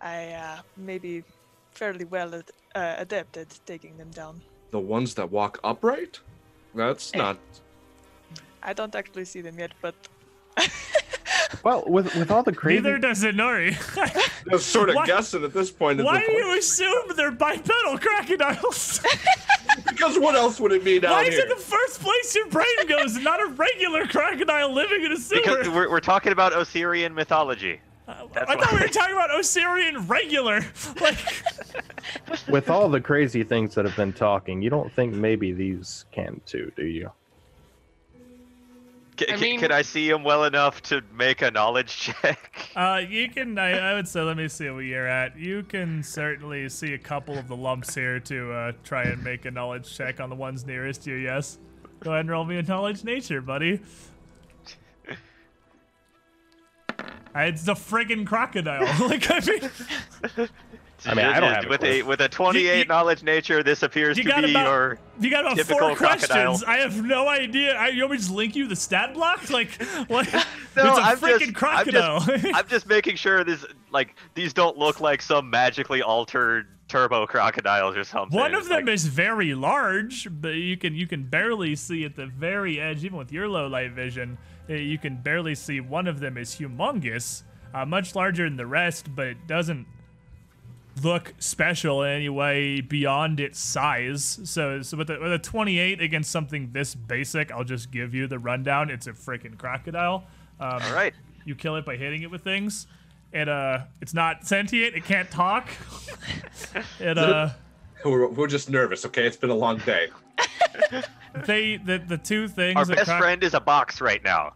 I 0.00 0.28
uh, 0.32 0.58
may 0.76 0.98
be 0.98 1.24
fairly 1.72 2.04
well 2.04 2.34
ad- 2.34 2.50
uh, 2.74 2.94
adept 2.98 3.36
at 3.36 3.48
taking 3.66 3.96
them 3.96 4.10
down. 4.10 4.40
The 4.70 4.78
ones 4.80 5.14
that 5.14 5.30
walk 5.30 5.58
upright? 5.64 6.20
That's 6.74 7.12
Eh. 7.14 7.18
not. 7.18 7.38
I 8.62 8.72
don't 8.72 8.94
actually 8.94 9.24
see 9.24 9.40
them 9.40 9.58
yet, 9.58 9.72
but 9.80 9.94
Well, 11.64 11.82
with 11.86 12.14
with 12.14 12.30
all 12.30 12.42
the 12.42 12.52
crazy, 12.52 12.82
Neither 12.82 12.98
does 12.98 13.24
Inori. 13.24 13.74
That's 14.44 14.64
sort 14.64 14.90
of 14.90 14.94
Why- 15.00 15.06
guessing 15.06 15.44
at 15.44 15.54
this 15.54 15.70
point. 15.70 16.02
Why 16.04 16.20
do 16.20 16.26
point. 16.26 16.38
you 16.38 16.58
assume 16.58 17.16
they're 17.16 17.30
bipedal 17.30 17.98
crocodiles? 17.98 19.00
Because 19.86 20.18
what 20.18 20.34
else 20.34 20.60
would 20.60 20.72
it 20.72 20.84
be 20.84 20.98
down 20.98 21.12
Why 21.12 21.24
is 21.24 21.34
here? 21.34 21.44
it 21.44 21.48
the 21.48 21.62
first 21.62 22.00
place 22.00 22.34
your 22.34 22.48
brain 22.48 22.66
goes 22.88 23.14
and 23.14 23.24
not 23.24 23.40
a 23.40 23.46
regular 23.46 24.06
crocodile 24.06 24.72
living 24.72 25.04
in 25.04 25.12
a 25.12 25.16
sewer? 25.16 25.40
Because 25.40 25.68
we're, 25.68 25.90
we're 25.90 26.00
talking 26.00 26.32
about 26.32 26.52
Osirian 26.52 27.14
mythology. 27.14 27.80
Uh, 28.06 28.26
that's 28.32 28.50
I 28.50 28.56
thought 28.56 28.72
we 28.72 28.80
were 28.80 28.88
talking 28.88 29.14
about 29.14 29.30
Osirian 29.30 30.06
regular. 30.06 30.64
Like, 31.00 31.18
with 32.48 32.70
all 32.70 32.88
the 32.88 33.00
crazy 33.00 33.44
things 33.44 33.74
that 33.74 33.84
have 33.84 33.96
been 33.96 34.12
talking, 34.12 34.62
you 34.62 34.70
don't 34.70 34.90
think 34.92 35.14
maybe 35.14 35.52
these 35.52 36.06
can 36.10 36.40
too, 36.46 36.72
do 36.76 36.86
you? 36.86 37.10
C- 39.18 39.26
I 39.28 39.36
c- 39.36 39.40
mean- 39.42 39.60
can 39.60 39.72
I 39.72 39.82
see 39.82 40.08
him 40.08 40.22
well 40.24 40.44
enough 40.44 40.80
to 40.82 41.02
make 41.12 41.42
a 41.42 41.50
knowledge 41.50 41.96
check? 42.22 42.70
uh, 42.76 43.00
you 43.08 43.28
can. 43.28 43.58
I, 43.58 43.90
I 43.90 43.94
would 43.94 44.06
say, 44.08 44.20
let 44.20 44.36
me 44.36 44.48
see 44.48 44.68
what 44.70 44.80
you're 44.80 45.06
at. 45.08 45.36
You 45.38 45.62
can 45.64 46.02
certainly 46.02 46.68
see 46.68 46.94
a 46.94 46.98
couple 46.98 47.36
of 47.38 47.48
the 47.48 47.56
lumps 47.56 47.94
here 47.94 48.20
to 48.20 48.52
uh, 48.52 48.72
try 48.84 49.04
and 49.04 49.22
make 49.24 49.44
a 49.44 49.50
knowledge 49.50 49.94
check 49.96 50.20
on 50.20 50.30
the 50.30 50.36
ones 50.36 50.64
nearest 50.66 51.06
you. 51.06 51.14
Yes. 51.14 51.58
Go 52.00 52.10
ahead 52.12 52.20
and 52.20 52.30
roll 52.30 52.44
me 52.44 52.56
a 52.58 52.62
knowledge 52.62 53.02
nature, 53.04 53.40
buddy. 53.40 53.80
It's 57.36 57.62
the 57.64 57.74
friggin' 57.74 58.26
crocodile. 58.26 58.82
like 59.08 59.30
I 59.30 59.40
mean, 59.46 60.48
I 61.06 61.14
mean, 61.14 61.26
I 61.26 61.38
don't 61.40 61.52
have 61.54 61.66
with 61.68 61.82
a 61.84 62.00
clue. 62.00 62.04
with 62.08 62.20
a 62.20 62.28
28 62.28 62.62
You- 62.72 62.78
you- 62.78 62.84
knowledge 62.86 63.22
nature. 63.22 63.62
This 63.62 63.82
appears 63.82 64.16
you 64.16 64.24
to 64.24 64.28
got 64.28 64.44
be 64.44 64.50
about- 64.50 64.66
your. 64.66 64.98
you 65.20 65.30
got 65.30 65.40
about 65.44 65.56
Typical 65.56 65.78
four 65.78 65.96
questions. 65.96 66.28
crocodile. 66.30 66.60
I 66.66 66.78
have 66.78 67.04
no 67.04 67.28
idea. 67.28 67.76
I, 67.76 67.88
you 67.88 68.02
want 68.02 68.12
me 68.12 68.16
to 68.18 68.22
just 68.22 68.34
link 68.34 68.56
you 68.56 68.66
the 68.66 68.76
stat 68.76 69.14
block? 69.14 69.48
Like, 69.50 69.80
what? 70.08 70.26
No, 70.76 70.90
it's 70.90 70.98
a 70.98 71.02
I'm 71.02 71.18
freaking 71.18 71.38
just, 71.40 71.54
crocodile. 71.54 72.20
I'm 72.22 72.40
just, 72.40 72.46
I'm 72.54 72.68
just 72.68 72.86
making 72.88 73.16
sure 73.16 73.42
this 73.42 73.64
like 73.90 74.14
these 74.34 74.52
don't 74.52 74.78
look 74.78 75.00
like 75.00 75.20
some 75.22 75.50
magically 75.50 76.02
altered 76.02 76.68
turbo 76.86 77.26
crocodiles 77.26 77.96
or 77.96 78.04
something. 78.04 78.38
One 78.38 78.54
of 78.54 78.60
It's 78.60 78.68
them 78.68 78.84
like, 78.86 78.94
is 78.94 79.04
very 79.06 79.54
large, 79.54 80.28
but 80.30 80.50
you 80.54 80.76
can 80.76 80.94
you 80.94 81.06
can 81.08 81.24
barely 81.24 81.74
see 81.74 82.04
at 82.04 82.14
the 82.14 82.26
very 82.26 82.80
edge, 82.80 83.04
even 83.04 83.18
with 83.18 83.32
your 83.32 83.48
low 83.48 83.66
light 83.66 83.90
vision. 83.92 84.38
uh, 84.70 84.74
You 84.74 84.98
can 84.98 85.16
barely 85.16 85.54
see 85.56 85.80
one 85.80 86.06
of 86.06 86.20
them 86.20 86.36
is 86.38 86.54
humongous, 86.54 87.42
uh, 87.74 87.84
much 87.84 88.14
larger 88.14 88.44
than 88.44 88.56
the 88.56 88.66
rest, 88.66 89.14
but 89.16 89.26
it 89.26 89.46
doesn't 89.48 89.84
look 91.04 91.34
special 91.38 92.02
in 92.02 92.10
any 92.10 92.28
way 92.28 92.80
beyond 92.80 93.40
its 93.40 93.58
size. 93.58 94.40
So, 94.44 94.82
so 94.82 94.96
with 94.96 95.10
a, 95.10 95.18
with 95.20 95.32
a 95.32 95.38
28 95.38 96.00
against 96.00 96.30
something 96.30 96.70
this 96.72 96.94
basic, 96.94 97.50
I'll 97.52 97.64
just 97.64 97.90
give 97.90 98.14
you 98.14 98.26
the 98.26 98.38
rundown. 98.38 98.90
It's 98.90 99.06
a 99.06 99.12
freaking 99.12 99.58
crocodile. 99.58 100.24
Um, 100.60 100.80
All 100.82 100.94
right. 100.94 101.14
You 101.44 101.54
kill 101.54 101.76
it 101.76 101.84
by 101.84 101.96
hitting 101.96 102.22
it 102.22 102.30
with 102.30 102.42
things. 102.42 102.86
It 103.32 103.48
uh, 103.48 103.80
it's 104.00 104.14
not 104.14 104.46
sentient. 104.46 104.94
It 104.94 105.04
can't 105.04 105.30
talk. 105.30 105.68
it 107.00 107.18
uh. 107.18 107.50
We're, 108.04 108.28
we're 108.28 108.46
just 108.46 108.70
nervous, 108.70 109.04
okay? 109.06 109.26
It's 109.26 109.36
been 109.36 109.50
a 109.50 109.54
long 109.54 109.78
day. 109.78 110.08
they 111.46 111.76
the 111.76 111.98
the 111.98 112.16
two 112.16 112.48
things 112.48 112.76
Our 112.76 112.86
best 112.86 113.04
croc- 113.04 113.20
friend 113.20 113.42
is 113.42 113.54
a 113.54 113.60
box 113.60 114.00
right 114.00 114.22
now. 114.22 114.54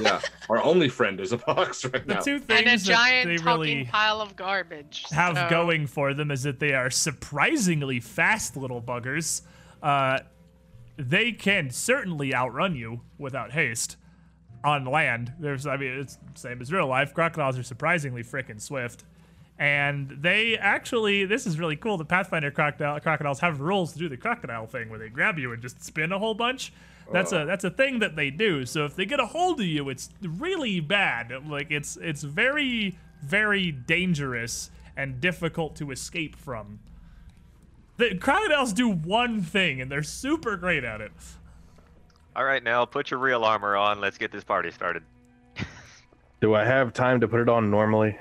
Yeah. 0.00 0.20
Our 0.48 0.62
only 0.62 0.88
friend 0.88 1.20
is 1.20 1.32
a 1.32 1.38
box 1.38 1.84
right 1.84 2.06
the 2.06 2.14
now. 2.14 2.20
two 2.20 2.38
things 2.38 2.58
And 2.60 2.68
a 2.68 2.70
that 2.76 2.80
giant 2.80 3.28
they 3.28 3.36
talking 3.36 3.60
really 3.60 3.84
pile 3.84 4.20
of 4.20 4.36
garbage. 4.36 5.04
have 5.10 5.36
so- 5.36 5.48
going 5.50 5.86
for 5.86 6.14
them 6.14 6.30
is 6.30 6.42
that 6.42 6.60
they 6.60 6.74
are 6.74 6.90
surprisingly 6.90 8.00
fast 8.00 8.56
little 8.56 8.82
buggers. 8.82 9.42
Uh, 9.82 10.18
they 10.96 11.32
can 11.32 11.70
certainly 11.70 12.34
outrun 12.34 12.74
you 12.76 13.00
without 13.18 13.52
haste 13.52 13.96
on 14.64 14.84
land. 14.84 15.32
There's, 15.40 15.66
I 15.66 15.76
mean, 15.76 15.98
it's 15.98 16.18
same 16.34 16.60
as 16.60 16.72
real 16.72 16.86
life. 16.86 17.14
Crocodiles 17.14 17.58
are 17.58 17.62
surprisingly 17.62 18.22
freaking 18.22 18.60
swift. 18.60 19.04
And 19.58 20.16
they 20.20 20.56
actually, 20.58 21.24
this 21.24 21.46
is 21.46 21.58
really 21.58 21.76
cool. 21.76 21.96
The 21.96 22.04
Pathfinder 22.04 22.50
crocodile, 22.50 22.98
crocodiles 23.00 23.40
have 23.40 23.60
rules 23.60 23.92
to 23.92 23.98
do 23.98 24.08
the 24.08 24.16
crocodile 24.16 24.66
thing 24.66 24.88
where 24.88 24.98
they 24.98 25.08
grab 25.08 25.38
you 25.38 25.52
and 25.52 25.60
just 25.62 25.82
spin 25.82 26.10
a 26.12 26.18
whole 26.18 26.34
bunch. 26.34 26.72
That's 27.10 27.32
a 27.32 27.40
uh. 27.40 27.44
that's 27.44 27.64
a 27.64 27.70
thing 27.70 27.98
that 28.00 28.16
they 28.16 28.30
do. 28.30 28.66
So 28.66 28.84
if 28.84 28.94
they 28.94 29.06
get 29.06 29.20
a 29.20 29.26
hold 29.26 29.60
of 29.60 29.66
you, 29.66 29.88
it's 29.88 30.10
really 30.22 30.80
bad. 30.80 31.32
Like 31.48 31.70
it's 31.70 31.96
it's 31.96 32.22
very 32.22 32.98
very 33.22 33.70
dangerous 33.72 34.70
and 34.96 35.20
difficult 35.20 35.76
to 35.76 35.90
escape 35.90 36.36
from. 36.36 36.80
The 37.96 38.16
crocodiles 38.16 38.72
do 38.72 38.88
one 38.88 39.42
thing 39.42 39.80
and 39.80 39.90
they're 39.90 40.02
super 40.02 40.56
great 40.56 40.84
at 40.84 41.00
it. 41.00 41.12
All 42.34 42.44
right, 42.44 42.62
now 42.62 42.84
put 42.84 43.10
your 43.10 43.20
real 43.20 43.44
armor 43.44 43.76
on. 43.76 44.00
Let's 44.00 44.16
get 44.16 44.32
this 44.32 44.44
party 44.44 44.70
started. 44.70 45.02
Do 46.40 46.54
I 46.54 46.64
have 46.64 46.94
time 46.94 47.20
to 47.20 47.28
put 47.28 47.40
it 47.40 47.48
on 47.48 47.70
normally? 47.70 48.18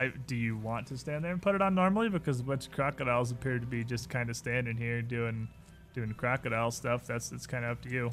I, 0.00 0.12
do 0.26 0.34
you 0.34 0.56
want 0.56 0.88
to 0.88 0.98
stand 0.98 1.24
there 1.24 1.32
and 1.32 1.40
put 1.40 1.54
it 1.54 1.62
on 1.62 1.74
normally? 1.74 2.08
Because 2.08 2.40
a 2.40 2.42
bunch 2.42 2.66
of 2.66 2.72
crocodiles 2.72 3.30
appear 3.30 3.58
to 3.58 3.66
be 3.66 3.84
just 3.84 4.08
kind 4.08 4.30
of 4.30 4.36
standing 4.36 4.76
here 4.76 5.00
doing 5.00 5.48
doing 5.94 6.12
crocodile 6.14 6.70
stuff. 6.70 7.06
That's 7.06 7.32
it's 7.32 7.46
kind 7.46 7.64
of 7.64 7.72
up 7.72 7.82
to 7.82 7.90
you. 7.90 8.10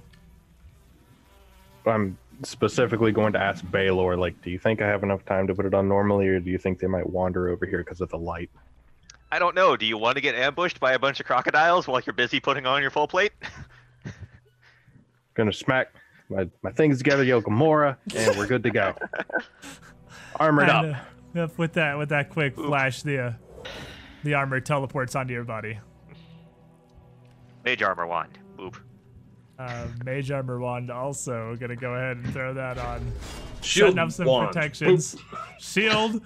I'm 1.85 2.17
specifically 2.43 3.11
going 3.11 3.33
to 3.33 3.39
ask 3.39 3.63
Baylor, 3.71 4.17
like, 4.17 4.41
do 4.41 4.49
you 4.49 4.59
think 4.59 4.81
I 4.81 4.87
have 4.87 5.03
enough 5.03 5.25
time 5.25 5.47
to 5.47 5.55
put 5.55 5.65
it 5.65 5.73
on 5.73 5.87
normally, 5.87 6.27
or 6.27 6.39
do 6.39 6.49
you 6.49 6.57
think 6.57 6.79
they 6.79 6.87
might 6.87 7.09
wander 7.09 7.49
over 7.49 7.65
here 7.65 7.79
because 7.79 8.01
of 8.01 8.09
the 8.09 8.17
light? 8.17 8.49
I 9.31 9.39
don't 9.39 9.55
know. 9.55 9.77
Do 9.77 9.85
you 9.85 9.97
want 9.97 10.15
to 10.15 10.21
get 10.21 10.35
ambushed 10.35 10.79
by 10.79 10.93
a 10.93 10.99
bunch 10.99 11.19
of 11.19 11.25
crocodiles 11.25 11.87
while 11.87 12.01
you're 12.05 12.13
busy 12.13 12.39
putting 12.39 12.65
on 12.65 12.81
your 12.81 12.91
full 12.91 13.07
plate? 13.07 13.31
Gonna 15.35 15.53
smack 15.53 15.93
my, 16.29 16.49
my 16.63 16.71
things 16.71 16.97
together, 16.97 17.23
Yokomura, 17.23 17.97
and 18.15 18.37
we're 18.37 18.47
good 18.47 18.63
to 18.63 18.71
go. 18.71 18.95
Armored 20.35 20.69
up. 20.69 20.85
Uh, 21.35 21.47
with 21.57 21.73
that 21.73 21.97
with 21.97 22.09
that 22.09 22.29
quick 22.29 22.55
flash, 22.55 23.03
the 23.03 23.19
uh, 23.19 23.33
the 24.23 24.33
armor 24.33 24.59
teleports 24.59 25.15
onto 25.15 25.33
your 25.33 25.43
body. 25.43 25.79
Mage 27.65 27.81
armor 27.83 28.07
wand. 28.07 28.39
Boop. 28.57 28.75
Uh, 29.57 29.87
mage 30.05 30.31
armor 30.31 30.59
wand 30.59 30.89
also 30.89 31.55
gonna 31.59 31.75
go 31.75 31.93
ahead 31.93 32.17
and 32.17 32.33
throw 32.33 32.53
that 32.53 32.77
on. 32.77 32.99
Shield 33.61 33.89
setting 33.89 33.99
up 33.99 34.11
some 34.11 34.25
wand. 34.25 34.47
protections. 34.47 35.17
Shield. 35.59 36.21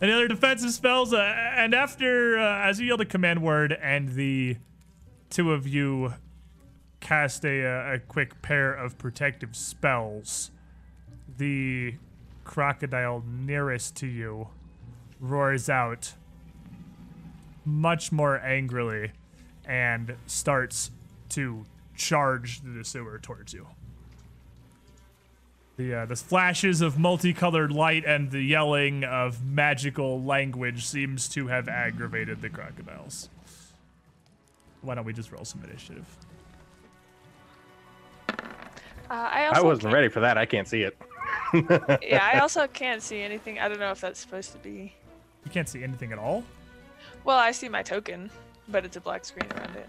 Any 0.00 0.12
other 0.12 0.28
defensive 0.28 0.72
spells? 0.72 1.12
Uh, 1.12 1.18
and 1.18 1.74
after, 1.74 2.38
uh, 2.38 2.66
as 2.66 2.80
you 2.80 2.86
yell 2.86 2.96
the 2.96 3.06
command 3.06 3.42
word, 3.42 3.72
and 3.72 4.10
the 4.10 4.56
two 5.30 5.52
of 5.52 5.66
you 5.66 6.14
cast 7.00 7.44
a, 7.44 7.64
uh, 7.66 7.94
a 7.94 7.98
quick 7.98 8.42
pair 8.42 8.72
of 8.72 8.98
protective 8.98 9.56
spells, 9.56 10.50
the 11.36 11.94
crocodile 12.44 13.22
nearest 13.26 13.96
to 13.96 14.06
you 14.06 14.48
roars 15.18 15.68
out 15.68 16.14
much 17.64 18.12
more 18.12 18.38
angrily 18.40 19.10
and 19.66 20.14
starts 20.26 20.90
to 21.30 21.64
charge 21.96 22.60
the 22.62 22.84
sewer 22.84 23.18
towards 23.18 23.52
you. 23.52 23.66
The 25.76 25.94
uh, 25.94 26.06
the 26.06 26.16
flashes 26.16 26.80
of 26.80 26.98
multicolored 26.98 27.70
light 27.72 28.04
and 28.06 28.30
the 28.30 28.40
yelling 28.40 29.04
of 29.04 29.44
magical 29.44 30.22
language 30.22 30.86
seems 30.86 31.28
to 31.30 31.48
have 31.48 31.68
aggravated 31.68 32.40
the 32.40 32.48
crocodiles. 32.48 33.28
Why 34.80 34.94
don't 34.94 35.04
we 35.04 35.12
just 35.12 35.30
roll 35.32 35.44
some 35.44 35.62
initiative? 35.64 36.06
Uh, 38.28 38.34
I 39.10 39.50
I 39.54 39.60
wasn't 39.60 39.82
can't- 39.82 39.94
ready 39.94 40.08
for 40.08 40.20
that. 40.20 40.38
I 40.38 40.46
can't 40.46 40.68
see 40.68 40.82
it. 40.82 40.96
Yeah, 42.02 42.28
I 42.34 42.40
also 42.40 42.66
can't 42.72 43.02
see 43.02 43.20
anything. 43.20 43.58
I 43.58 43.68
don't 43.68 43.78
know 43.78 43.90
if 43.92 44.00
that's 44.00 44.18
supposed 44.18 44.52
to 44.52 44.58
be. 44.58 44.92
You 45.44 45.50
can't 45.50 45.68
see 45.68 45.82
anything 45.84 46.12
at 46.12 46.18
all. 46.18 46.42
Well, 47.24 47.36
I 47.38 47.52
see 47.52 47.68
my 47.68 47.82
token, 47.82 48.30
but 48.68 48.84
it's 48.84 48.96
a 48.96 49.00
black 49.00 49.24
screen 49.24 49.50
around 49.52 49.76
it. 49.76 49.88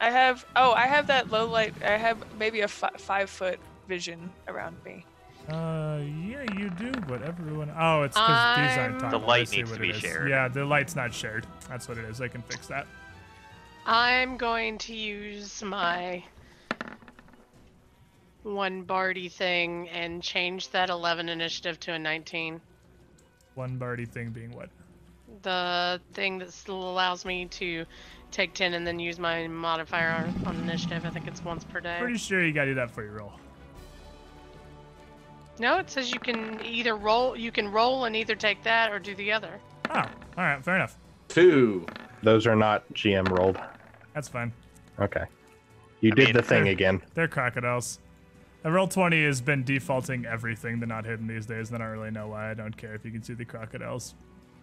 I 0.00 0.10
have. 0.10 0.46
Oh, 0.54 0.72
I 0.72 0.86
have 0.86 1.08
that 1.08 1.30
low 1.30 1.46
light. 1.46 1.74
I 1.82 1.96
have 1.96 2.18
maybe 2.38 2.60
a 2.60 2.68
fi- 2.68 2.96
five 2.98 3.30
foot 3.30 3.58
vision 3.88 4.30
around 4.46 4.76
me. 4.84 5.04
Uh, 5.48 6.00
yeah, 6.26 6.44
you 6.56 6.68
do, 6.70 6.92
but 7.08 7.22
everyone. 7.22 7.72
Oh, 7.76 8.02
it's 8.02 8.16
because 8.16 8.56
these 8.58 8.78
aren't 8.78 9.00
talking. 9.00 9.20
The 9.20 9.26
light 9.26 9.50
needs 9.50 9.72
to 9.72 9.78
be 9.78 9.92
shared. 9.92 10.28
Yeah, 10.28 10.46
the 10.48 10.64
light's 10.64 10.94
not 10.94 11.12
shared. 11.12 11.46
That's 11.68 11.88
what 11.88 11.98
it 11.98 12.04
is. 12.04 12.20
I 12.20 12.28
can 12.28 12.42
fix 12.42 12.66
that. 12.66 12.86
I'm 13.86 14.36
going 14.36 14.76
to 14.78 14.94
use 14.94 15.62
my 15.62 16.22
one 18.42 18.82
Barty 18.82 19.30
thing 19.30 19.88
and 19.88 20.22
change 20.22 20.70
that 20.70 20.90
11 20.90 21.30
initiative 21.30 21.80
to 21.80 21.94
a 21.94 21.98
19. 21.98 22.60
One 23.54 23.78
Barty 23.78 24.04
thing 24.04 24.30
being 24.30 24.54
what? 24.54 24.68
The 25.42 26.00
thing 26.12 26.38
that 26.38 26.52
still 26.52 26.90
allows 26.90 27.24
me 27.24 27.46
to 27.46 27.84
take 28.30 28.54
10 28.54 28.74
and 28.74 28.86
then 28.86 28.98
use 28.98 29.18
my 29.18 29.46
modifier 29.48 30.10
on, 30.10 30.46
on 30.46 30.56
initiative. 30.62 31.04
I 31.04 31.10
think 31.10 31.26
it's 31.26 31.42
once 31.44 31.64
per 31.64 31.80
day. 31.80 31.98
Pretty 32.00 32.18
sure 32.18 32.44
you 32.44 32.52
gotta 32.52 32.70
do 32.70 32.74
that 32.74 32.90
for 32.90 33.02
your 33.02 33.12
roll. 33.14 33.32
No, 35.58 35.78
it 35.78 35.90
says 35.90 36.12
you 36.12 36.20
can 36.20 36.60
either 36.64 36.96
roll, 36.96 37.36
you 37.36 37.50
can 37.50 37.68
roll 37.68 38.04
and 38.04 38.14
either 38.14 38.34
take 38.34 38.62
that 38.62 38.92
or 38.92 38.98
do 38.98 39.14
the 39.14 39.32
other. 39.32 39.60
Oh, 39.90 39.98
all 39.98 40.08
right, 40.36 40.62
fair 40.64 40.76
enough. 40.76 40.96
Two. 41.28 41.86
Those 42.22 42.46
are 42.46 42.56
not 42.56 42.84
GM 42.94 43.28
rolled. 43.36 43.58
That's 44.14 44.28
fine. 44.28 44.52
Okay. 45.00 45.24
You 46.00 46.12
I 46.12 46.14
did 46.14 46.24
mean, 46.26 46.36
the 46.36 46.42
thing 46.42 46.68
again. 46.68 47.02
They're 47.14 47.28
crocodiles. 47.28 47.98
A 48.64 48.68
Roll20 48.68 49.24
has 49.24 49.40
been 49.40 49.64
defaulting 49.64 50.26
everything 50.26 50.80
to 50.80 50.86
not 50.86 51.04
hidden 51.04 51.26
these 51.26 51.46
days, 51.46 51.70
and 51.70 51.80
I 51.82 51.86
don't 51.86 51.96
really 51.96 52.10
know 52.10 52.28
why. 52.28 52.50
I 52.50 52.54
don't 52.54 52.76
care 52.76 52.94
if 52.94 53.04
you 53.04 53.10
can 53.10 53.22
see 53.22 53.34
the 53.34 53.44
crocodiles 53.44 54.14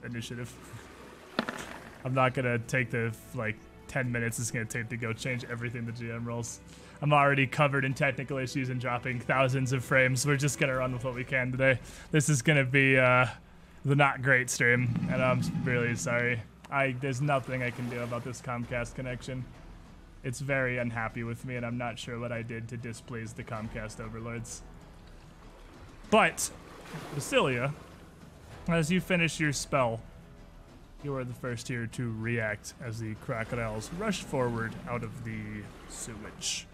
initiative. 0.06 0.54
I'm 2.04 2.14
not 2.14 2.34
gonna 2.34 2.60
take 2.60 2.92
the 2.92 3.14
like 3.34 3.56
10 3.88 4.12
minutes 4.12 4.40
it's 4.40 4.52
gonna 4.52 4.66
take 4.66 4.90
to 4.90 4.98
go 4.98 5.14
change 5.14 5.44
everything 5.46 5.86
the 5.86 5.92
GM 5.92 6.26
rolls. 6.26 6.60
I'm 7.02 7.14
already 7.14 7.48
covered 7.48 7.84
in 7.84 7.94
technical 7.94 8.38
issues 8.38 8.70
and 8.70 8.80
dropping 8.80 9.20
thousands 9.20 9.74
of 9.74 9.84
frames. 9.84 10.26
We're 10.26 10.38
just 10.38 10.60
gonna 10.60 10.76
run 10.76 10.94
with 10.94 11.04
what 11.04 11.16
we 11.16 11.24
can 11.24 11.52
today. 11.52 11.80
This 12.12 12.30
is 12.30 12.42
gonna 12.42 12.64
be 12.64 12.98
uh, 12.98 13.28
the 13.84 13.96
not 13.96 14.22
great 14.22 14.50
stream, 14.50 14.90
and 15.12 15.22
I'm 15.22 15.42
really 15.64 15.96
sorry. 15.96 16.42
I 16.72 16.96
there's 17.00 17.22
nothing 17.22 17.64
I 17.64 17.70
can 17.70 17.90
do 17.90 18.02
about 18.02 18.24
this 18.24 18.42
Comcast 18.42 18.96
connection. 18.96 19.44
It's 20.24 20.40
very 20.40 20.80
unhappy 20.80 21.24
with 21.24 21.46
me, 21.46 21.56
and 21.56 21.66
I'm 21.66 21.78
not 21.78 22.00
sure 22.00 22.20
what 22.20 22.32
I 22.32 22.42
did 22.42 22.68
to 22.70 22.78
displease 22.78 23.34
the 23.34 23.44
Comcast 23.44 24.00
overlords. 24.00 24.64
But, 26.10 26.50
Basilia, 27.16 27.74
as 28.68 28.92
you 28.92 29.00
finish 29.00 29.40
your 29.40 29.54
spell, 29.54 30.02
you 31.04 31.16
are 31.16 31.24
the 31.24 31.34
first 31.34 31.68
here 31.68 31.86
to 31.88 32.14
react 32.20 32.74
as 32.84 33.00
the 33.00 33.14
crocodiles 33.16 33.92
rush 34.00 34.24
forward 34.24 34.74
out 34.90 35.04
of 35.04 35.24
the 35.24 35.40
sewage. 35.88 36.66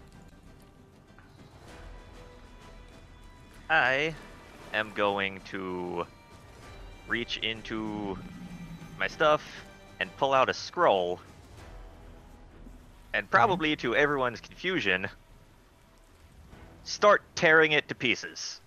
I 3.68 4.14
am 4.72 4.92
going 4.94 5.40
to 5.50 6.06
reach 7.08 7.38
into 7.38 8.18
my 8.98 9.06
stuff 9.06 9.42
and 10.00 10.14
pull 10.16 10.32
out 10.32 10.48
a 10.48 10.54
scroll. 10.54 11.20
And 13.12 13.24
mm-hmm. 13.24 13.30
probably 13.30 13.76
to 13.76 13.94
everyone's 13.94 14.40
confusion, 14.40 15.08
start 16.84 17.22
tearing 17.34 17.72
it 17.72 17.88
to 17.88 17.94
pieces. 17.94 18.60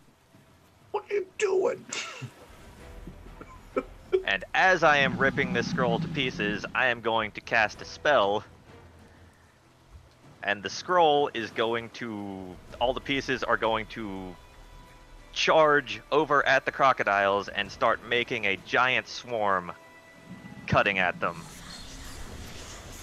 What 0.91 1.09
are 1.09 1.15
you 1.15 1.25
doing? 1.37 1.83
And 4.25 4.43
as 4.53 4.83
I 4.83 4.97
am 4.97 5.17
ripping 5.17 5.53
this 5.53 5.69
scroll 5.69 5.99
to 5.99 6.07
pieces, 6.09 6.65
I 6.73 6.87
am 6.87 7.01
going 7.01 7.31
to 7.31 7.41
cast 7.41 7.81
a 7.81 7.85
spell. 7.85 8.43
And 10.43 10.61
the 10.63 10.69
scroll 10.69 11.29
is 11.33 11.51
going 11.51 11.89
to. 11.91 12.55
All 12.79 12.93
the 12.93 13.01
pieces 13.01 13.43
are 13.43 13.57
going 13.57 13.85
to 13.87 14.35
charge 15.33 16.01
over 16.11 16.45
at 16.47 16.65
the 16.65 16.71
crocodiles 16.71 17.47
and 17.49 17.71
start 17.71 17.99
making 18.07 18.45
a 18.45 18.57
giant 18.65 19.07
swarm 19.07 19.71
cutting 20.65 20.97
at 20.97 21.19
them 21.19 21.43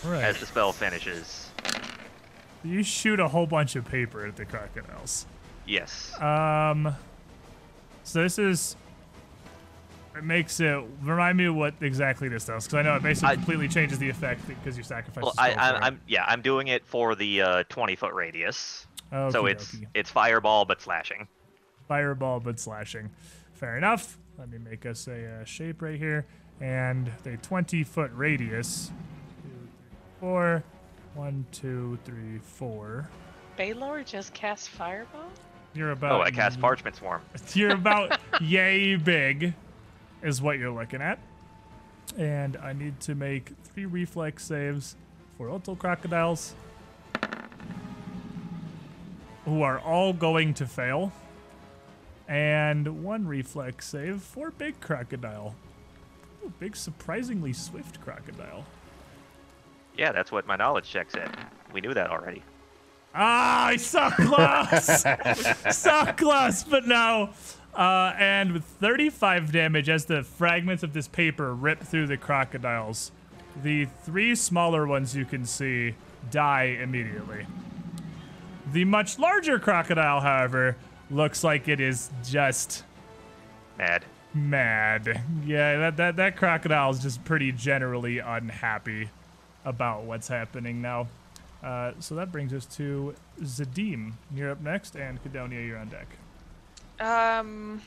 Right. 0.04 0.22
as 0.24 0.38
the 0.40 0.46
spell 0.46 0.72
finishes. 0.72 1.50
You 2.64 2.82
shoot 2.82 3.20
a 3.20 3.28
whole 3.28 3.46
bunch 3.46 3.76
of 3.76 3.84
paper 3.84 4.24
at 4.26 4.36
the 4.36 4.44
crocodiles. 4.44 5.26
Yes. 5.66 6.18
Um, 6.20 6.94
so 8.04 8.22
this 8.22 8.38
is. 8.38 8.76
It 10.16 10.24
makes 10.24 10.60
it 10.60 10.84
remind 11.02 11.38
me 11.38 11.48
what 11.48 11.74
exactly 11.80 12.28
this 12.28 12.44
does, 12.44 12.64
because 12.64 12.74
I 12.78 12.82
know 12.82 12.96
it 12.96 13.02
basically 13.02 13.30
I- 13.30 13.34
completely 13.36 13.68
changes 13.68 13.98
the 13.98 14.08
effect 14.08 14.46
because 14.46 14.76
you 14.76 14.82
sacrifice. 14.82 15.22
Well, 15.24 15.34
a 15.38 15.40
I, 15.40 15.48
I, 15.50 15.70
it. 15.70 15.82
I'm 15.82 16.00
yeah, 16.06 16.24
I'm 16.26 16.42
doing 16.42 16.68
it 16.68 16.84
for 16.86 17.14
the 17.14 17.40
uh, 17.42 17.64
20 17.68 17.96
foot 17.96 18.12
radius. 18.12 18.86
so 19.10 19.46
it's 19.46 19.74
dokie. 19.74 19.86
it's 19.94 20.10
fireball 20.10 20.64
but 20.64 20.80
slashing. 20.80 21.28
fireball 21.88 22.40
but 22.40 22.60
slashing. 22.60 23.10
Fair 23.54 23.76
enough. 23.76 24.18
Let 24.38 24.50
me 24.50 24.58
make 24.58 24.86
us 24.86 25.06
a 25.08 25.40
uh, 25.40 25.44
shape 25.44 25.82
right 25.82 25.98
here. 25.98 26.26
And 26.60 27.10
the 27.22 27.36
20 27.38 27.82
foot 27.84 28.10
radius. 28.14 28.90
Two, 29.42 29.48
three, 29.48 29.98
four. 30.20 30.62
One, 31.14 31.44
two, 31.52 31.98
three, 32.04 32.38
four. 32.38 33.08
Baylor 33.56 34.02
just 34.02 34.32
cast 34.32 34.70
fireball? 34.70 35.28
You're 35.74 35.90
about. 35.92 36.12
Oh, 36.12 36.22
I 36.22 36.30
cast 36.30 36.60
parchment 36.60 36.96
swarm. 36.96 37.22
You're 37.54 37.70
about 37.72 38.18
yay 38.40 38.96
big, 38.96 39.54
is 40.22 40.40
what 40.40 40.58
you're 40.58 40.70
looking 40.70 41.02
at. 41.02 41.18
And 42.16 42.56
I 42.56 42.72
need 42.72 43.00
to 43.00 43.14
make 43.14 43.52
three 43.64 43.86
reflex 43.86 44.44
saves 44.44 44.96
for 45.36 45.50
little 45.50 45.76
crocodiles, 45.76 46.54
who 49.44 49.62
are 49.62 49.80
all 49.80 50.12
going 50.12 50.54
to 50.54 50.66
fail, 50.66 51.12
and 52.28 53.02
one 53.02 53.26
reflex 53.26 53.88
save 53.88 54.22
for 54.22 54.50
big 54.50 54.78
crocodile. 54.80 55.54
Ooh, 56.44 56.52
big, 56.58 56.76
surprisingly 56.76 57.52
swift 57.52 58.00
crocodile. 58.00 58.64
Yeah, 59.96 60.12
that's 60.12 60.32
what 60.32 60.46
my 60.46 60.56
knowledge 60.56 60.88
check 60.88 61.10
said. 61.10 61.30
We 61.72 61.80
knew 61.80 61.94
that 61.94 62.10
already. 62.10 62.42
Ah, 63.14 63.66
I 63.66 63.76
so 63.76 64.10
close! 64.10 65.76
so 65.76 66.12
close, 66.16 66.64
but 66.64 66.86
no. 66.86 67.30
Uh, 67.74 68.12
and 68.18 68.52
with 68.52 68.64
35 68.64 69.50
damage 69.50 69.88
as 69.88 70.04
the 70.04 70.22
fragments 70.22 70.82
of 70.82 70.92
this 70.92 71.08
paper 71.08 71.54
rip 71.54 71.80
through 71.80 72.06
the 72.06 72.16
crocodiles, 72.18 73.12
the 73.62 73.86
three 74.04 74.34
smaller 74.34 74.86
ones 74.86 75.16
you 75.16 75.24
can 75.24 75.46
see 75.46 75.94
die 76.30 76.78
immediately. 76.82 77.46
The 78.72 78.84
much 78.84 79.18
larger 79.18 79.58
crocodile, 79.58 80.20
however, 80.20 80.76
looks 81.10 81.42
like 81.42 81.68
it 81.68 81.80
is 81.80 82.10
just 82.24 82.84
Mad. 83.78 84.04
mad. 84.34 85.22
Yeah, 85.44 85.78
that, 85.78 85.96
that, 85.96 86.16
that 86.16 86.36
crocodile 86.36 86.90
is 86.90 87.00
just 87.00 87.24
pretty 87.24 87.52
generally 87.52 88.18
unhappy 88.18 89.08
about 89.64 90.04
what's 90.04 90.28
happening 90.28 90.82
now. 90.82 91.08
Uh, 91.62 91.92
so 92.00 92.14
that 92.16 92.32
brings 92.32 92.52
us 92.52 92.66
to 92.66 93.14
Zadim. 93.40 94.12
You're 94.34 94.50
up 94.50 94.60
next, 94.60 94.94
and 94.96 95.22
Cadonia, 95.22 95.66
you're 95.66 95.78
on 95.78 95.88
deck. 95.88 96.08
Um, 97.02 97.82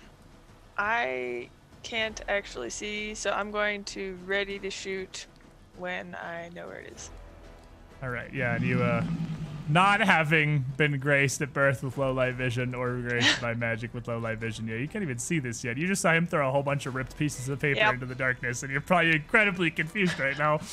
I 0.78 1.50
can't 1.84 2.20
actually 2.28 2.70
see, 2.70 3.16
so 3.16 3.32
I'm 3.32 3.52
going 3.52 3.84
to 3.86 4.18
ready 4.26 4.60
to 4.60 4.70
shoot 4.70 5.28
when 5.78 6.16
I 6.16 6.50
know 6.54 6.68
where 6.68 6.80
it 6.80 6.92
is. 6.94 7.10
All 8.04 8.10
right, 8.10 8.32
yeah, 8.34 8.56
and 8.56 8.64
you, 8.66 8.84
uh, 8.84 9.04
not 9.70 10.02
having 10.02 10.66
been 10.78 11.00
graced 11.00 11.42
at 11.42 11.54
birth 11.54 11.82
with 11.82 11.98
low 11.98 12.12
light 12.12 12.36
vision 12.36 12.76
or 12.76 12.98
graced 12.98 13.42
by 13.42 13.54
magic 13.54 13.94
with 13.94 14.08
low 14.08 14.20
light 14.20 14.38
vision, 14.38 14.68
yeah, 14.68 14.76
you 14.76 14.88
can't 14.88 15.02
even 15.04 15.18
see 15.18 15.40
this 15.40 15.64
yet. 15.64 15.78
You 15.78 15.88
just 15.88 16.02
saw 16.02 16.14
him 16.14 16.28
throw 16.28 16.50
a 16.50 16.52
whole 16.52 16.64
bunch 16.64 16.86
of 16.86 16.94
ripped 16.96 17.18
pieces 17.18 17.48
of 17.48 17.60
paper 17.60 17.80
Yep. 17.80 17.94
into 17.96 18.06
the 18.06 18.16
darkness, 18.16 18.64
and 18.64 18.72
you're 18.72 18.82
probably 18.82 19.16
incredibly 19.16 19.72
confused 19.72 20.20
right 20.20 20.38
now. 20.38 20.60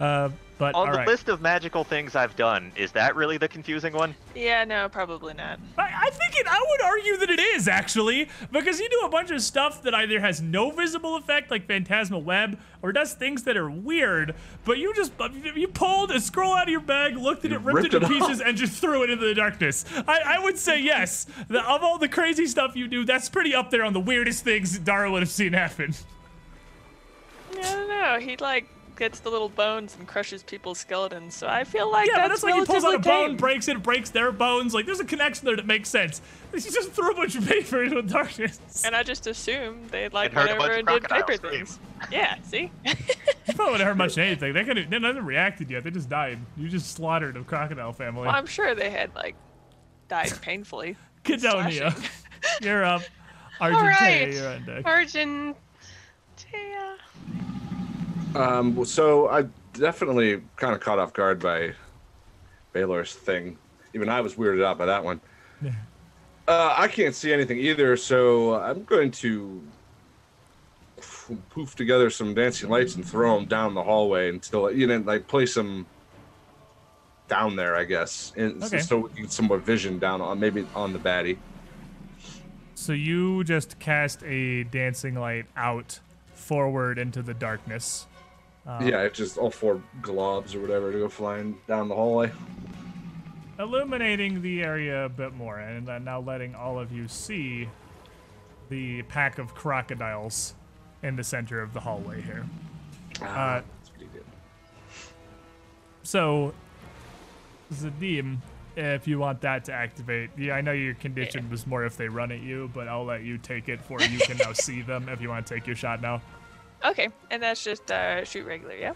uh, 0.00 0.30
but 0.58 0.74
On 0.74 0.86
all 0.86 0.92
the 0.92 0.98
right. 0.98 1.06
list 1.06 1.28
of 1.28 1.42
magical 1.42 1.84
things 1.84 2.16
I've 2.16 2.34
done, 2.34 2.72
is 2.76 2.90
that 2.92 3.14
really 3.14 3.36
the 3.36 3.46
confusing 3.48 3.92
one? 3.92 4.14
Yeah, 4.34 4.64
no, 4.64 4.88
probably 4.88 5.34
not. 5.34 5.60
I, 5.76 6.06
I 6.06 6.10
think 6.10 6.34
it. 6.34 6.46
I 6.48 6.64
would 6.70 6.80
argue 6.82 7.16
that 7.18 7.28
it 7.28 7.38
is 7.38 7.68
actually 7.68 8.28
because 8.50 8.80
you 8.80 8.88
do 8.88 9.00
a 9.04 9.08
bunch 9.10 9.30
of 9.30 9.42
stuff 9.42 9.82
that 9.82 9.94
either 9.94 10.18
has 10.18 10.40
no 10.40 10.70
visible 10.70 11.16
effect, 11.16 11.50
like 11.50 11.66
Phantasmal 11.66 12.22
Web, 12.22 12.58
or 12.80 12.90
does 12.92 13.12
things 13.12 13.42
that 13.42 13.58
are 13.58 13.68
weird. 13.70 14.34
But 14.64 14.78
you 14.78 14.94
just 14.94 15.12
you 15.54 15.68
pulled 15.68 16.10
a 16.10 16.20
scroll 16.20 16.54
out 16.54 16.64
of 16.64 16.70
your 16.70 16.80
bag, 16.80 17.18
looked 17.18 17.44
at 17.44 17.50
You 17.50 17.58
it, 17.58 17.62
ripped, 17.62 17.92
ripped 17.92 17.94
it 17.94 18.00
to 18.00 18.06
it 18.06 18.08
pieces, 18.08 18.40
and 18.40 18.56
just 18.56 18.80
threw 18.80 19.02
it 19.02 19.10
into 19.10 19.26
the 19.26 19.34
darkness. 19.34 19.84
I, 20.08 20.20
I 20.24 20.38
would 20.38 20.56
say 20.56 20.80
yes. 20.80 21.26
The, 21.48 21.60
of 21.68 21.82
all 21.82 21.98
the 21.98 22.08
crazy 22.08 22.46
stuff 22.46 22.74
you 22.76 22.88
do, 22.88 23.04
that's 23.04 23.28
pretty 23.28 23.54
up 23.54 23.70
there 23.70 23.84
on 23.84 23.92
the 23.92 24.00
weirdest 24.00 24.42
things 24.42 24.78
Dara 24.78 25.10
would 25.10 25.20
have 25.20 25.30
seen 25.30 25.52
happen. 25.52 25.94
I 27.52 27.60
don't 27.60 27.88
know. 27.88 28.18
He 28.20 28.38
like 28.38 28.68
gets 28.96 29.20
the 29.20 29.30
little 29.30 29.48
bones 29.48 29.94
and 29.98 30.08
crushes 30.08 30.42
people's 30.42 30.78
skeletons, 30.78 31.34
so 31.34 31.46
I 31.46 31.64
feel 31.64 31.90
like 31.90 32.08
Yeah, 32.08 32.26
that's, 32.28 32.40
that's 32.40 32.42
like 32.44 32.54
he 32.54 32.64
pulls 32.64 32.82
out 32.84 32.88
a 32.94 32.98
relatively 32.98 33.10
bone, 33.12 33.28
tame. 33.30 33.36
breaks 33.36 33.68
it, 33.68 33.82
breaks 33.82 34.10
their 34.10 34.32
bones. 34.32 34.72
Like 34.74 34.86
there's 34.86 35.00
a 35.00 35.04
connection 35.04 35.44
there 35.46 35.56
that 35.56 35.66
makes 35.66 35.88
sense. 35.88 36.20
He 36.52 36.60
just 36.60 36.92
threw 36.92 37.10
a 37.10 37.14
bunch 37.14 37.36
of 37.36 37.46
paper 37.46 37.82
into 37.82 38.00
the 38.02 38.08
darkness. 38.08 38.82
And 38.84 38.96
I 38.96 39.02
just 39.02 39.26
assumed 39.26 39.90
they 39.90 40.08
like 40.08 40.30
And 40.30 40.38
heard 40.38 40.58
went 40.58 40.62
over 40.62 40.72
and 40.72 40.86
did 40.88 41.02
paper 41.04 41.34
scream. 41.34 41.52
things. 41.66 41.78
Yeah, 42.10 42.36
see? 42.42 42.70
You 43.48 43.54
probably 43.54 43.72
wouldn't 43.72 43.86
heard 43.88 43.96
much 43.98 44.12
of 44.12 44.18
anything. 44.18 44.54
They 44.54 44.64
could 44.64 44.76
they 44.90 44.98
haven't 44.98 45.24
reacted 45.24 45.70
yet. 45.70 45.84
They 45.84 45.90
just 45.92 46.08
died. 46.08 46.38
You 46.56 46.68
just 46.68 46.90
slaughtered 46.96 47.36
a 47.36 47.44
crocodile 47.44 47.92
family. 47.92 48.22
well, 48.22 48.34
I'm 48.34 48.46
sure 48.46 48.74
they 48.74 48.90
had 48.90 49.14
like 49.14 49.36
died 50.08 50.32
painfully. 50.42 50.96
Cadonia, 51.24 51.92
slashing. 51.92 52.10
you're 52.62 52.84
up. 52.84 53.02
Argentea, 53.60 53.82
right. 54.00 54.32
you're 54.32 54.48
on 54.48 54.64
deck. 54.64 54.84
Argentea. 54.84 55.54
Um, 58.40 58.84
so 58.84 59.28
I 59.28 59.44
definitely 59.72 60.42
kind 60.56 60.74
of 60.74 60.80
caught 60.80 60.98
off 60.98 61.12
guard 61.12 61.40
by 61.40 61.72
Baylor's 62.72 63.14
thing. 63.14 63.56
Even 63.94 64.08
I 64.08 64.20
was 64.20 64.34
weirded 64.34 64.64
out 64.64 64.78
by 64.78 64.86
that 64.86 65.02
one. 65.04 65.20
Yeah. 65.62 65.72
Uh, 66.48 66.74
I 66.76 66.88
can't 66.88 67.14
see 67.14 67.32
anything 67.32 67.58
either, 67.58 67.96
so 67.96 68.54
I'm 68.60 68.84
going 68.84 69.10
to 69.12 69.62
poof 71.50 71.74
together 71.74 72.08
some 72.08 72.34
dancing 72.34 72.68
lights 72.70 72.94
and 72.94 73.04
throw 73.04 73.36
them 73.36 73.46
down 73.46 73.74
the 73.74 73.82
hallway 73.82 74.28
until 74.28 74.70
you 74.70 74.86
know, 74.86 74.98
like 74.98 75.26
place 75.26 75.54
them 75.54 75.86
down 77.28 77.56
there, 77.56 77.74
I 77.76 77.84
guess, 77.84 78.32
and 78.36 78.62
Okay. 78.62 78.78
so 78.78 78.98
we 78.98 79.08
can 79.10 79.22
get 79.22 79.32
some 79.32 79.46
more 79.46 79.58
vision 79.58 79.98
down 79.98 80.20
on 80.20 80.38
maybe 80.38 80.64
on 80.76 80.92
the 80.92 80.98
baddie. 80.98 81.36
So 82.74 82.92
you 82.92 83.42
just 83.42 83.78
cast 83.80 84.22
a 84.22 84.62
dancing 84.64 85.14
light 85.16 85.46
out 85.56 85.98
forward 86.34 86.98
into 86.98 87.22
the 87.22 87.34
darkness. 87.34 88.06
Um, 88.66 88.86
yeah, 88.86 89.02
it's 89.02 89.16
just 89.16 89.38
all 89.38 89.50
four 89.50 89.80
globs 90.00 90.54
or 90.54 90.60
whatever 90.60 90.90
to 90.90 90.98
go 90.98 91.08
flying 91.08 91.56
down 91.68 91.88
the 91.88 91.94
hallway. 91.94 92.32
illuminating 93.58 94.42
the 94.42 94.62
area 94.62 95.04
a 95.04 95.08
bit 95.08 95.34
more, 95.34 95.58
and 95.58 95.86
then 95.86 96.04
now 96.04 96.20
letting 96.20 96.54
all 96.54 96.78
of 96.78 96.90
you 96.90 97.06
see 97.06 97.68
the 98.68 99.02
pack 99.02 99.38
of 99.38 99.54
crocodiles 99.54 100.54
in 101.02 101.14
the 101.14 101.22
center 101.22 101.60
of 101.60 101.72
the 101.72 101.80
hallway 101.80 102.20
here. 102.20 102.44
Ah, 103.22 103.62
that's 103.78 103.90
what 103.92 104.00
he 104.00 104.06
did. 104.06 104.24
So, 106.02 106.52
Zadim, 107.72 108.38
if 108.76 109.06
you 109.06 109.18
want 109.18 109.40
that 109.42 109.64
to 109.66 109.72
activate, 109.72 110.30
yeah, 110.36 110.54
I 110.54 110.60
know 110.60 110.72
your 110.72 110.94
condition 110.94 111.48
was 111.48 111.66
more 111.66 111.84
if 111.84 111.96
they 111.96 112.08
run 112.08 112.32
at 112.32 112.40
you, 112.40 112.70
but 112.74 112.88
I'll 112.88 113.04
let 113.04 113.22
you 113.22 113.38
take 113.38 113.68
it 113.68 113.80
for 113.80 114.00
you 114.02 114.18
can 114.18 114.36
now 114.38 114.52
see 114.54 114.82
them 114.82 115.08
if 115.08 115.20
you 115.20 115.28
want 115.28 115.46
to 115.46 115.54
take 115.54 115.66
your 115.66 115.76
shot 115.76 116.02
now. 116.02 116.20
Okay, 116.86 117.08
and 117.30 117.42
that's 117.42 117.62
just 117.62 117.90
uh, 117.90 118.24
shoot 118.24 118.46
regular, 118.46 118.74
yeah? 118.74 118.92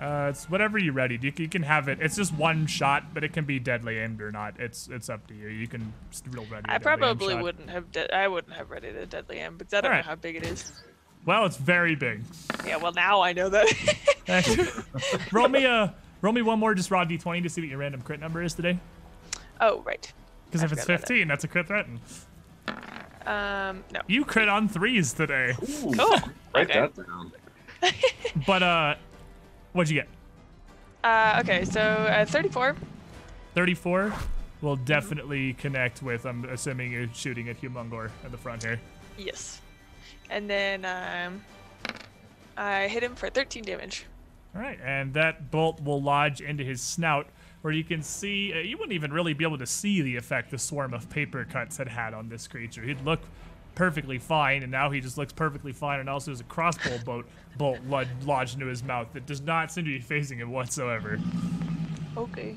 Uh, 0.00 0.28
it's 0.30 0.48
whatever 0.48 0.78
you 0.78 0.92
ready. 0.92 1.18
You 1.20 1.30
can, 1.30 1.42
you 1.42 1.48
can 1.48 1.62
have 1.62 1.88
it. 1.88 1.98
It's 2.00 2.16
just 2.16 2.32
one 2.34 2.66
shot, 2.66 3.12
but 3.12 3.22
it 3.22 3.32
can 3.34 3.44
be 3.44 3.58
deadly 3.58 3.98
aimed 3.98 4.22
or 4.22 4.32
not. 4.32 4.58
It's 4.58 4.88
it's 4.88 5.10
up 5.10 5.26
to 5.26 5.34
you. 5.34 5.48
You 5.48 5.66
can 5.68 5.92
real 6.30 6.46
ready. 6.50 6.64
I 6.68 6.78
probably 6.78 7.34
wouldn't 7.34 7.68
have. 7.68 7.84
I 8.10 8.26
wouldn't 8.26 8.54
have 8.54 8.70
ready 8.70 8.92
to 8.92 9.04
deadly 9.04 9.38
aim 9.38 9.58
because 9.58 9.74
I 9.74 9.80
don't 9.82 9.90
Alright. 9.90 10.04
know 10.06 10.10
how 10.10 10.16
big 10.16 10.36
it 10.36 10.46
is. 10.46 10.72
Well, 11.26 11.44
it's 11.44 11.58
very 11.58 11.96
big. 11.96 12.22
Yeah, 12.66 12.78
well 12.78 12.92
now 12.92 13.20
I 13.20 13.34
know 13.34 13.50
that. 13.50 15.26
roll 15.32 15.48
me 15.48 15.64
a 15.66 15.94
roll 16.22 16.32
me 16.32 16.40
one 16.40 16.58
more 16.58 16.74
just 16.74 16.90
raw 16.90 17.04
d20 17.04 17.42
to 17.42 17.48
see 17.50 17.60
what 17.60 17.68
your 17.68 17.78
random 17.78 18.00
crit 18.00 18.20
number 18.20 18.42
is 18.42 18.54
today. 18.54 18.78
oh 19.60 19.82
right. 19.82 20.10
Because 20.46 20.62
if 20.62 20.72
it's 20.72 20.80
forgot 20.80 20.94
about 20.94 21.00
that. 21.02 21.08
15, 21.08 21.28
that's 21.28 21.44
a 21.44 21.48
crit 21.48 21.66
threaten. 21.66 22.00
Um, 23.26 23.84
no. 23.92 24.00
You 24.06 24.24
crit 24.24 24.48
on 24.48 24.68
threes 24.68 25.12
today. 25.12 25.54
Ooh, 25.62 25.92
Cool. 25.96 26.18
write 26.54 26.70
Okay. 26.70 26.80
that 26.80 26.96
down. 26.96 27.32
But 28.46 28.62
uh, 28.62 28.94
what'd 29.72 29.90
you 29.90 30.00
get? 30.00 30.08
Uh, 31.02 31.40
okay, 31.42 31.64
so 31.64 31.80
uh, 31.80 32.24
34. 32.24 32.76
34 33.54 34.12
will 34.60 34.76
definitely 34.76 35.54
connect 35.54 36.02
with. 36.02 36.24
I'm 36.26 36.44
assuming 36.44 36.92
you're 36.92 37.08
shooting 37.14 37.48
at 37.48 37.60
Humongor 37.60 38.10
at 38.24 38.30
the 38.30 38.36
front 38.38 38.62
here. 38.62 38.78
Yes. 39.18 39.60
And 40.28 40.48
then 40.48 40.84
um, 40.84 41.42
I 42.56 42.86
hit 42.88 43.02
him 43.02 43.14
for 43.14 43.30
13 43.30 43.64
damage. 43.64 44.04
All 44.54 44.60
right, 44.60 44.78
and 44.84 45.14
that 45.14 45.50
bolt 45.50 45.80
will 45.82 46.02
lodge 46.02 46.40
into 46.40 46.64
his 46.64 46.80
snout, 46.82 47.26
where 47.62 47.72
you 47.72 47.84
can 47.84 48.02
see. 48.02 48.52
Uh, 48.52 48.58
you 48.58 48.76
wouldn't 48.76 48.92
even 48.92 49.12
really 49.12 49.32
be 49.32 49.44
able 49.44 49.58
to 49.58 49.66
see 49.66 50.02
the 50.02 50.16
effect 50.16 50.50
the 50.50 50.58
swarm 50.58 50.94
of 50.94 51.08
paper 51.10 51.44
cuts 51.44 51.76
had 51.76 51.88
had 51.88 52.14
on 52.14 52.28
this 52.28 52.48
creature. 52.48 52.82
He'd 52.82 53.04
look 53.04 53.20
perfectly 53.74 54.18
fine, 54.18 54.62
and 54.62 54.70
now 54.70 54.90
he 54.90 55.00
just 55.00 55.18
looks 55.18 55.32
perfectly 55.32 55.72
fine. 55.72 56.00
And 56.00 56.08
also, 56.08 56.30
there's 56.30 56.40
a 56.40 56.44
crossbow 56.44 56.98
bolt 57.04 57.26
bolt 57.56 57.78
lod- 57.86 58.08
lodged 58.24 58.54
into 58.54 58.66
his 58.66 58.82
mouth 58.82 59.08
that 59.12 59.26
does 59.26 59.40
not 59.40 59.70
seem 59.70 59.84
to 59.84 59.90
be 59.90 60.00
facing 60.00 60.38
him 60.38 60.50
whatsoever. 60.50 61.18
Okay. 62.16 62.56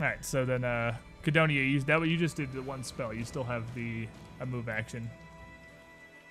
All 0.00 0.08
right, 0.08 0.24
so 0.24 0.44
then, 0.44 0.64
uh, 0.64 0.96
Cadonia, 1.22 1.70
you 1.70 1.80
that 1.80 2.00
what 2.00 2.08
you 2.08 2.16
just 2.16 2.36
did 2.36 2.52
the 2.52 2.62
one 2.62 2.82
spell. 2.82 3.12
You 3.12 3.24
still 3.24 3.44
have 3.44 3.62
the 3.74 4.08
a 4.40 4.46
move 4.46 4.68
action. 4.68 5.08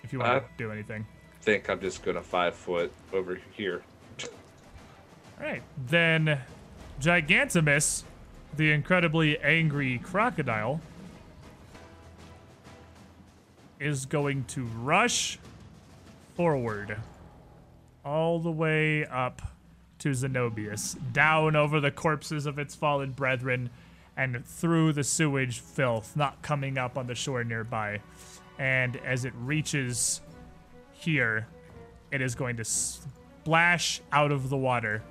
If 0.04 0.12
you 0.12 0.20
want 0.20 0.44
to 0.44 0.50
do 0.58 0.72
anything. 0.72 1.06
think 1.42 1.70
I'm 1.70 1.80
just 1.80 2.04
gonna 2.04 2.22
five 2.22 2.56
foot 2.56 2.92
over 3.14 3.40
here. 3.52 3.82
All 5.40 5.46
right, 5.46 5.64
then 5.88 6.40
Gigantimus, 7.02 8.04
the 8.56 8.72
incredibly 8.72 9.40
angry 9.40 9.98
crocodile, 9.98 10.80
is 13.80 14.06
going 14.06 14.44
to 14.46 14.66
rush 14.84 15.40
forward 16.36 16.96
all 18.06 18.38
the 18.38 18.52
way 18.52 19.04
up 19.08 19.42
to 19.98 20.10
Zenobius, 20.10 20.96
down 21.12 21.56
over 21.56 21.80
the 21.80 21.90
corpses 21.90 22.46
of 22.46 22.60
its 22.60 22.76
fallen 22.76 23.14
brethren, 23.14 23.72
and 24.16 24.46
through 24.46 24.94
the 24.94 25.04
sewage 25.04 25.60
filth 25.60 26.16
not 26.16 26.40
coming 26.44 26.78
up 26.78 27.00
on 27.00 27.08
the 27.08 27.16
shore 27.16 27.44
nearby. 27.44 28.00
And 28.60 28.98
as 28.98 29.26
it 29.26 29.34
reaches 29.38 30.22
here, 30.94 31.48
it 32.12 32.22
is 32.22 32.36
going 32.36 32.58
to 32.58 32.64
splash 32.64 34.02
out 34.12 34.32
of 34.32 34.50
the 34.50 34.58
water 34.58 35.02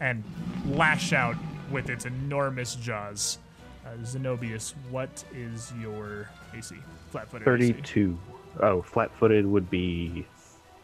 and 0.00 0.24
lash 0.66 1.12
out 1.12 1.36
with 1.70 1.88
its 1.90 2.04
enormous 2.06 2.74
jaws. 2.76 3.38
Uh, 3.84 3.90
Zenobius, 4.04 4.74
what 4.90 5.24
is 5.34 5.72
your 5.80 6.28
AC? 6.54 6.76
Flat-footed 7.10 7.48
AC. 7.48 7.72
32. 7.72 8.18
Oh, 8.60 8.82
flat 8.82 9.10
footed 9.18 9.46
would 9.46 9.70
be 9.70 10.26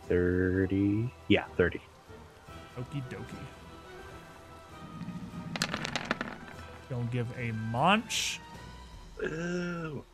30. 0.08 1.10
Yeah, 1.28 1.44
30. 1.56 1.80
Okie 2.78 3.02
dokie. 3.08 3.36
Gonna 6.88 7.08
give 7.10 7.26
a 7.36 7.50
munch, 7.52 8.38
Ew. 9.20 10.04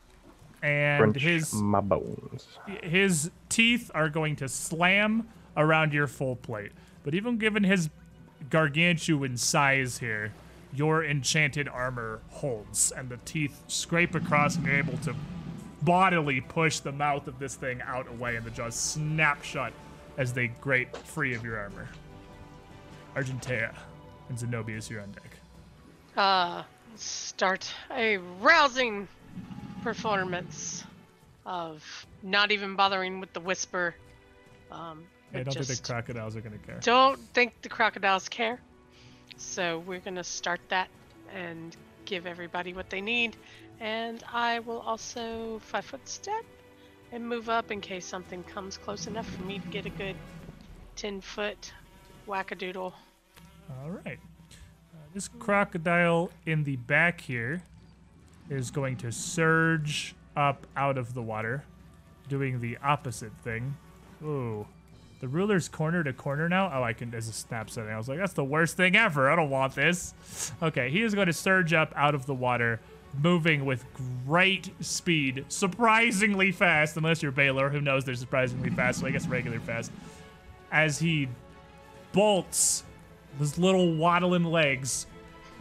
and 0.62 1.14
his 1.14 1.53
my 1.53 1.80
bones. 1.80 2.49
his 2.83 3.30
teeth 3.51 3.91
are 3.95 4.09
going 4.09 4.37
to 4.37 4.49
slam 4.49 5.28
around 5.57 5.93
your 5.93 6.07
full 6.07 6.37
plate. 6.37 6.72
But 7.05 7.14
even 7.14 7.37
given 7.37 7.62
his 7.64 7.91
gargantuan 8.51 9.36
size 9.36 9.99
here, 9.99 10.32
your 10.74 11.05
enchanted 11.05 11.68
armor 11.68 12.20
holds, 12.30 12.93
and 12.93 13.09
the 13.09 13.18
teeth 13.24 13.62
scrape 13.68 14.14
across, 14.14 14.57
and 14.57 14.66
you're 14.66 14.76
able 14.76 14.99
to 14.99 15.14
bodily 15.82 16.40
push 16.40 16.78
the 16.80 16.93
mouth 16.93 17.26
of 17.26 17.38
this 17.38 17.55
thing 17.57 17.82
out 17.82 18.09
away, 18.09 18.36
and 18.36 18.47
the 18.47 18.51
jaws 18.51 18.74
snap 18.74 19.43
shut 19.43 19.72
as 20.16 20.32
they 20.32 20.49
grate 20.49 20.97
free 20.97 21.34
of 21.34 21.45
your 21.45 21.59
armor. 21.59 21.88
Argentea 23.14 23.74
and 24.28 24.38
Zenobius, 24.38 24.88
you're 24.88 25.03
on 25.03 25.12
deck. 25.12 25.36
uh, 26.16 26.62
start 26.97 27.72
a 27.90 28.18
rousing 28.40 29.09
performance 29.82 30.84
of 31.45 32.07
not 32.22 32.53
even 32.53 32.76
bothering 32.76 33.20
with 33.20 33.32
the 33.32 33.40
whisper. 33.40 33.95
Um, 34.70 35.05
I 35.35 35.43
don't 35.43 35.55
think 35.55 35.66
the 35.66 35.83
crocodiles 35.83 36.37
are 36.37 36.41
gonna 36.41 36.59
care. 36.59 36.78
don't 36.83 37.18
think 37.33 37.61
the 37.62 37.68
crocodiles 37.68 38.28
care. 38.28 38.61
So 39.37 39.80
we're 39.80 40.01
gonna 40.01 40.24
start 40.24 40.61
that 40.68 40.89
and 41.35 41.76
give 42.05 42.26
everybody 42.26 42.74
what 42.74 42.91
they 42.91 43.01
need. 43.01 43.37
And 43.80 44.22
I 44.33 44.61
will 44.61 44.80
also 44.80 45.61
five 45.64 45.85
foot 45.85 46.07
step 46.09 46.45
and 47.11 47.26
move 47.26 47.49
up 47.49 47.70
in 47.70 47.80
case 47.80 48.07
something 48.07 48.43
comes 48.45 48.76
close 48.76 49.07
enough 49.07 49.28
for 49.28 49.43
me 49.43 49.59
to 49.59 49.68
get 49.68 49.87
a 49.87 49.91
good 49.91 50.16
ten 50.97 51.20
foot 51.20 51.72
wackadoodle. 52.28 52.93
All 53.83 53.91
right. 54.05 54.18
Uh, 54.95 54.99
this 55.14 55.28
crocodile 55.39 56.30
in 56.47 56.64
the 56.64 56.76
back 56.76 57.20
here 57.20 57.62
is 58.51 58.70
going 58.70 58.97
to 58.99 59.11
surge 59.11 60.14
up 60.37 60.66
out 60.76 60.99
of 60.99 61.14
the 61.14 61.22
water, 61.22 61.64
doing 62.28 62.61
the 62.61 62.78
opposite 62.83 63.33
thing. 63.43 63.76
Ooh. 64.22 64.66
The 65.23 65.29
ruler's 65.29 65.68
corner 65.68 66.03
to 66.03 66.12
corner 66.12 66.49
now. 66.49 66.68
Oh, 66.75 66.83
I 66.83 66.95
can. 66.95 67.12
There's 67.12 67.29
a 67.29 67.33
snap 67.33 67.70
setting. 67.70 67.93
I 67.93 67.97
was 67.97 68.09
like, 68.09 68.18
that's 68.18 68.33
the 68.33 68.43
worst 68.43 68.77
thing 68.77 68.97
ever. 68.97 69.31
I 69.31 69.37
don't 69.37 69.51
want 69.51 69.73
this. 69.73 70.14
Okay, 70.61 70.91
he 70.91 71.03
is 71.03 71.14
going 71.14 71.29
to 71.29 71.33
surge 71.33 71.73
up 71.73 71.93
out 71.95 72.16
of 72.16 72.27
the 72.27 72.35
water, 72.35 72.81
moving 73.23 73.64
with 73.64 73.85
great 74.27 74.70
speed, 74.81 75.45
surprisingly 75.47 76.51
fast, 76.51 76.97
unless 76.97 77.23
you're 77.23 77.31
Baylor, 77.31 77.68
who 77.68 77.81
knows 77.81 78.05
they're 78.05 78.16
surprisingly 78.16 78.70
fast, 78.70 78.99
so 78.99 79.07
I 79.07 79.12
guess 79.12 79.29
regular 79.29 79.61
fast, 79.61 79.93
as 80.73 80.99
he 80.99 81.29
bolts 82.11 82.83
his 83.39 83.57
little 83.57 83.95
waddling 83.95 84.47
legs 84.47 85.07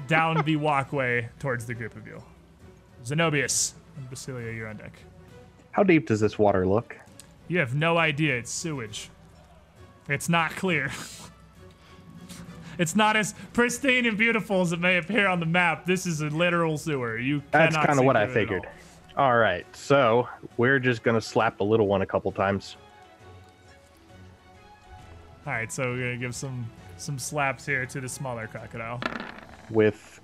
down 0.07 0.43
the 0.43 0.55
walkway 0.55 1.29
towards 1.37 1.67
the 1.67 1.75
group 1.75 1.95
of 1.95 2.07
you. 2.07 2.19
Zenobius 3.05 3.73
and 3.95 4.09
Basilia, 4.09 4.55
you're 4.55 4.69
on 4.69 4.77
deck. 4.77 4.93
How 5.69 5.83
deep 5.83 6.07
does 6.07 6.19
this 6.19 6.39
water 6.39 6.65
look? 6.65 6.97
You 7.47 7.59
have 7.59 7.75
no 7.75 7.99
idea 7.99 8.39
it's 8.39 8.49
sewage. 8.49 9.11
It's 10.09 10.27
not 10.29 10.51
clear. 10.51 10.91
it's 12.77 12.95
not 12.95 13.15
as 13.15 13.33
pristine 13.53 14.05
and 14.05 14.17
beautiful 14.17 14.61
as 14.61 14.71
it 14.73 14.79
may 14.79 14.97
appear 14.97 15.27
on 15.27 15.39
the 15.39 15.45
map. 15.45 15.85
This 15.85 16.05
is 16.05 16.21
a 16.21 16.27
literal 16.29 16.77
sewer. 16.77 17.17
You 17.17 17.41
That's 17.51 17.75
kind 17.75 17.99
of 17.99 18.05
what 18.05 18.15
I 18.17 18.25
through 18.25 18.31
it 18.33 18.37
at 18.37 18.41
figured. 18.47 18.65
all. 19.17 19.25
All 19.25 19.37
right, 19.37 19.65
so 19.75 20.27
we're 20.57 20.79
just 20.79 21.03
gonna 21.03 21.21
slap 21.21 21.57
the 21.57 21.65
little 21.65 21.87
one 21.87 22.01
a 22.01 22.05
couple 22.05 22.31
times. 22.31 22.77
All 25.45 25.53
right, 25.53 25.71
so 25.71 25.91
we're 25.91 25.97
gonna 26.11 26.17
give 26.17 26.35
some 26.35 26.69
some 26.97 27.17
slaps 27.17 27.65
here 27.65 27.85
to 27.87 27.99
the 28.01 28.07
smaller 28.09 28.47
crocodile. 28.47 29.01
with 29.69 30.19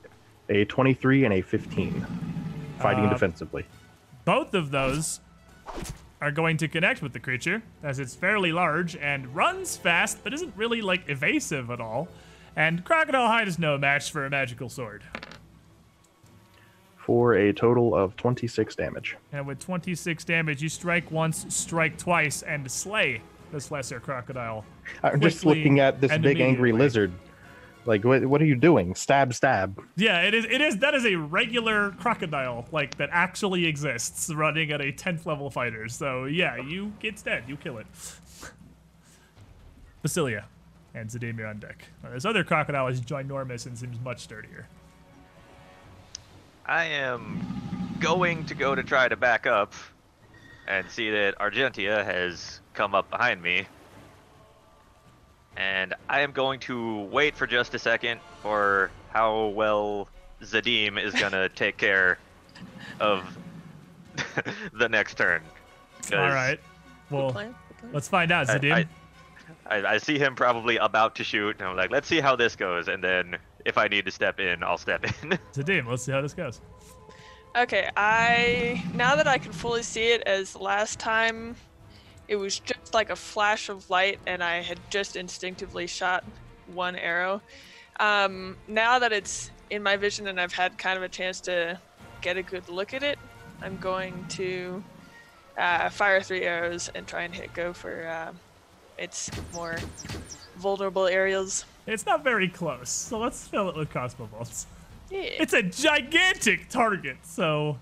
a 0.49 0.63
23 0.65 1.25
and 1.25 1.33
a 1.35 1.41
15 1.41 2.05
fighting 2.79 3.05
Uh, 3.05 3.09
defensively. 3.09 3.65
Both 4.25 4.53
of 4.53 4.71
those 4.71 5.19
are 6.21 6.31
going 6.31 6.57
to 6.57 6.67
connect 6.67 7.01
with 7.01 7.13
the 7.13 7.19
creature, 7.19 7.61
as 7.83 7.99
it's 7.99 8.15
fairly 8.15 8.51
large 8.51 8.95
and 8.95 9.35
runs 9.35 9.77
fast, 9.77 10.23
but 10.23 10.33
isn't 10.33 10.53
really 10.55 10.81
like 10.81 11.07
evasive 11.07 11.69
at 11.69 11.79
all. 11.79 12.07
And 12.55 12.83
crocodile 12.83 13.27
hide 13.27 13.47
is 13.47 13.59
no 13.59 13.77
match 13.77 14.11
for 14.11 14.25
a 14.25 14.29
magical 14.29 14.69
sword. 14.69 15.03
For 16.95 17.35
a 17.35 17.53
total 17.53 17.95
of 17.95 18.15
26 18.17 18.75
damage. 18.75 19.15
And 19.31 19.45
with 19.47 19.59
26 19.59 20.25
damage, 20.25 20.61
you 20.61 20.69
strike 20.69 21.09
once, 21.11 21.45
strike 21.49 21.97
twice, 21.97 22.41
and 22.41 22.69
slay 22.69 23.21
this 23.51 23.71
lesser 23.71 23.99
crocodile. 23.99 24.65
I'm 25.03 25.21
just 25.21 25.45
looking 25.45 25.79
at 25.79 26.01
this 26.01 26.17
big 26.17 26.41
angry 26.41 26.71
lizard. 26.71 27.13
Like, 27.87 28.03
what, 28.03 28.25
what 28.25 28.41
are 28.41 28.45
you 28.45 28.55
doing? 28.55 28.93
Stab, 28.95 29.33
stab. 29.33 29.81
Yeah, 29.95 30.21
it 30.21 30.33
is. 30.33 30.45
It 30.45 30.59
is. 30.59 30.77
That 30.79 30.93
is 30.93 31.05
a 31.05 31.15
regular 31.15 31.91
crocodile, 31.91 32.67
like 32.73 32.97
that 32.97 33.09
actually 33.13 33.65
exists, 33.65 34.31
running 34.33 34.71
at 34.71 34.81
a 34.81 34.91
10th 34.91 35.25
level 35.25 35.49
fighter. 35.49 35.87
So 35.87 36.25
yeah, 36.25 36.57
you 36.57 36.91
it's 37.01 37.21
dead. 37.21 37.45
You 37.47 37.55
kill 37.55 37.77
it. 37.77 37.87
Basilia 40.03 40.43
and 40.93 41.09
Zadimir 41.09 41.49
on 41.49 41.59
deck. 41.59 41.87
Now, 42.03 42.11
this 42.11 42.25
other 42.25 42.43
crocodile 42.43 42.87
is 42.87 42.99
ginormous 42.99 43.65
and 43.65 43.77
seems 43.77 43.99
much 44.01 44.19
sturdier. 44.19 44.67
I 46.65 46.85
am 46.85 47.95
going 47.99 48.43
to 48.45 48.53
go 48.53 48.75
to 48.75 48.83
try 48.83 49.07
to 49.07 49.15
back 49.15 49.47
up 49.47 49.73
and 50.67 50.89
see 50.89 51.09
that 51.11 51.37
Argentea 51.39 52.03
has 52.03 52.59
come 52.73 52.93
up 52.93 53.09
behind 53.09 53.41
me. 53.41 53.65
And 55.57 55.95
I 56.07 56.21
am 56.21 56.31
going 56.31 56.59
to 56.61 57.01
wait 57.05 57.35
for 57.35 57.47
just 57.47 57.73
a 57.73 57.79
second 57.79 58.19
for 58.41 58.91
how 59.09 59.47
well 59.47 60.07
Zadim 60.43 61.01
is 61.03 61.13
going 61.19 61.31
to 61.31 61.49
take 61.49 61.77
care 61.77 62.19
of 62.99 63.23
the 64.73 64.87
next 64.87 65.17
turn. 65.17 65.41
All 66.13 66.19
right. 66.19 66.59
Well, 67.09 67.31
Plan? 67.31 67.55
Good 67.81 67.93
let's 67.93 68.07
find 68.07 68.31
out, 68.31 68.49
I- 68.49 68.57
Zadim. 68.57 68.87
I, 69.69 69.85
I 69.85 69.97
see 69.97 70.17
him 70.17 70.35
probably 70.35 70.77
about 70.77 71.15
to 71.15 71.23
shoot, 71.25 71.57
and 71.59 71.67
I'm 71.67 71.75
like, 71.75 71.91
let's 71.91 72.07
see 72.07 72.21
how 72.21 72.35
this 72.37 72.55
goes. 72.55 72.87
And 72.87 73.03
then 73.03 73.37
if 73.65 73.77
I 73.77 73.87
need 73.89 74.05
to 74.05 74.11
step 74.11 74.39
in, 74.39 74.63
I'll 74.63 74.77
step 74.77 75.03
in. 75.03 75.11
Zadim, 75.53 75.87
let's 75.87 76.03
see 76.03 76.11
how 76.13 76.21
this 76.21 76.33
goes. 76.33 76.61
Okay, 77.55 77.89
I 77.97 78.83
now 78.93 79.15
that 79.15 79.27
I 79.27 79.37
can 79.37 79.51
fully 79.51 79.83
see 79.83 80.11
it 80.11 80.21
as 80.21 80.55
last 80.55 80.99
time 80.99 81.55
it 82.27 82.35
was 82.35 82.59
just 82.59 82.93
like 82.93 83.09
a 83.09 83.15
flash 83.15 83.69
of 83.69 83.89
light 83.89 84.19
and 84.25 84.43
I 84.43 84.61
had 84.61 84.79
just 84.89 85.15
instinctively 85.15 85.87
shot 85.87 86.23
one 86.73 86.95
arrow. 86.95 87.41
Um, 87.99 88.57
now 88.67 88.99
that 88.99 89.11
it's 89.11 89.51
in 89.69 89.81
my 89.83 89.97
vision 89.97 90.27
and 90.27 90.39
I've 90.39 90.53
had 90.53 90.77
kind 90.77 90.97
of 90.97 91.03
a 91.03 91.09
chance 91.09 91.41
to 91.41 91.79
get 92.21 92.37
a 92.37 92.43
good 92.43 92.67
look 92.69 92.93
at 92.93 93.03
it, 93.03 93.17
I'm 93.61 93.77
going 93.77 94.25
to 94.29 94.83
uh, 95.57 95.89
fire 95.89 96.21
three 96.21 96.43
arrows 96.43 96.89
and 96.93 97.07
try 97.07 97.23
and 97.23 97.33
hit 97.33 97.53
go 97.53 97.73
for 97.73 98.07
uh, 98.07 98.33
its 98.97 99.31
more 99.53 99.77
vulnerable 100.57 101.07
areas. 101.07 101.65
It's 101.85 102.05
not 102.05 102.23
very 102.23 102.49
close, 102.49 102.89
so 102.89 103.19
let's 103.19 103.47
fill 103.47 103.69
it 103.69 103.75
with 103.75 103.89
crossbow 103.89 104.25
bolts. 104.25 104.67
Yeah. 105.09 105.21
it's 105.21 105.53
a 105.53 105.63
gigantic 105.63 106.67
target 106.67 107.15
so 107.23 107.77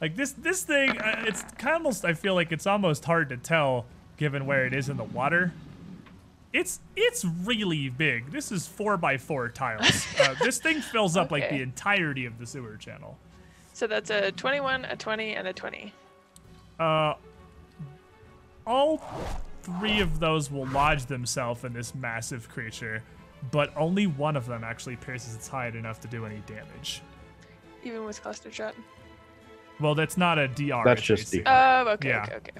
like 0.00 0.16
this 0.16 0.32
this 0.32 0.62
thing 0.62 0.90
uh, 0.98 1.24
it's 1.26 1.42
kind 1.58 1.74
of 1.76 1.82
almost 1.82 2.04
i 2.04 2.12
feel 2.12 2.34
like 2.34 2.52
it's 2.52 2.66
almost 2.66 3.04
hard 3.04 3.28
to 3.28 3.36
tell 3.36 3.86
given 4.16 4.46
where 4.46 4.66
it 4.66 4.74
is 4.74 4.88
in 4.88 4.96
the 4.96 5.04
water. 5.04 5.52
It's 6.52 6.80
it's 6.96 7.24
really 7.24 7.88
big. 7.90 8.30
This 8.30 8.50
is 8.50 8.66
four 8.66 8.96
by 8.96 9.18
four 9.18 9.48
tiles. 9.48 10.06
Uh, 10.20 10.34
this 10.42 10.58
thing 10.58 10.80
fills 10.80 11.14
up 11.16 11.30
like 11.30 11.50
the 11.50 11.60
entirety 11.60 12.24
of 12.24 12.38
the 12.38 12.46
sewer 12.46 12.76
channel. 12.76 13.18
So 13.74 13.86
that's 13.86 14.08
a 14.08 14.32
21, 14.32 14.86
a 14.86 14.96
20, 14.96 15.34
and 15.34 15.46
a 15.48 15.52
20. 15.52 15.92
uh 16.80 17.14
all 18.66 19.00
three 19.62 20.00
of 20.00 20.18
those 20.18 20.50
will 20.50 20.66
lodge 20.68 21.04
themselves 21.06 21.62
in 21.64 21.72
this 21.72 21.94
massive 21.94 22.48
creature 22.48 23.02
but 23.52 23.72
only 23.76 24.06
one 24.06 24.34
of 24.34 24.46
them 24.46 24.64
actually 24.64 24.96
pierces 24.96 25.34
its 25.36 25.46
hide 25.46 25.76
enough 25.76 26.00
to 26.00 26.08
do 26.08 26.24
any 26.26 26.42
damage. 26.46 27.02
Even 27.84 28.04
with 28.04 28.20
cluster 28.20 28.50
shot. 28.50 28.74
Well 29.80 29.94
that's 29.94 30.16
not 30.16 30.38
a 30.38 30.48
dr 30.48 30.82
That's 30.84 31.00
it's 31.00 31.06
just 31.06 31.34
AC. 31.34 31.42
the- 31.42 31.50
Oh, 31.52 31.88
okay, 31.94 32.08
Yeah. 32.10 32.22
okay, 32.24 32.34
okay. 32.36 32.50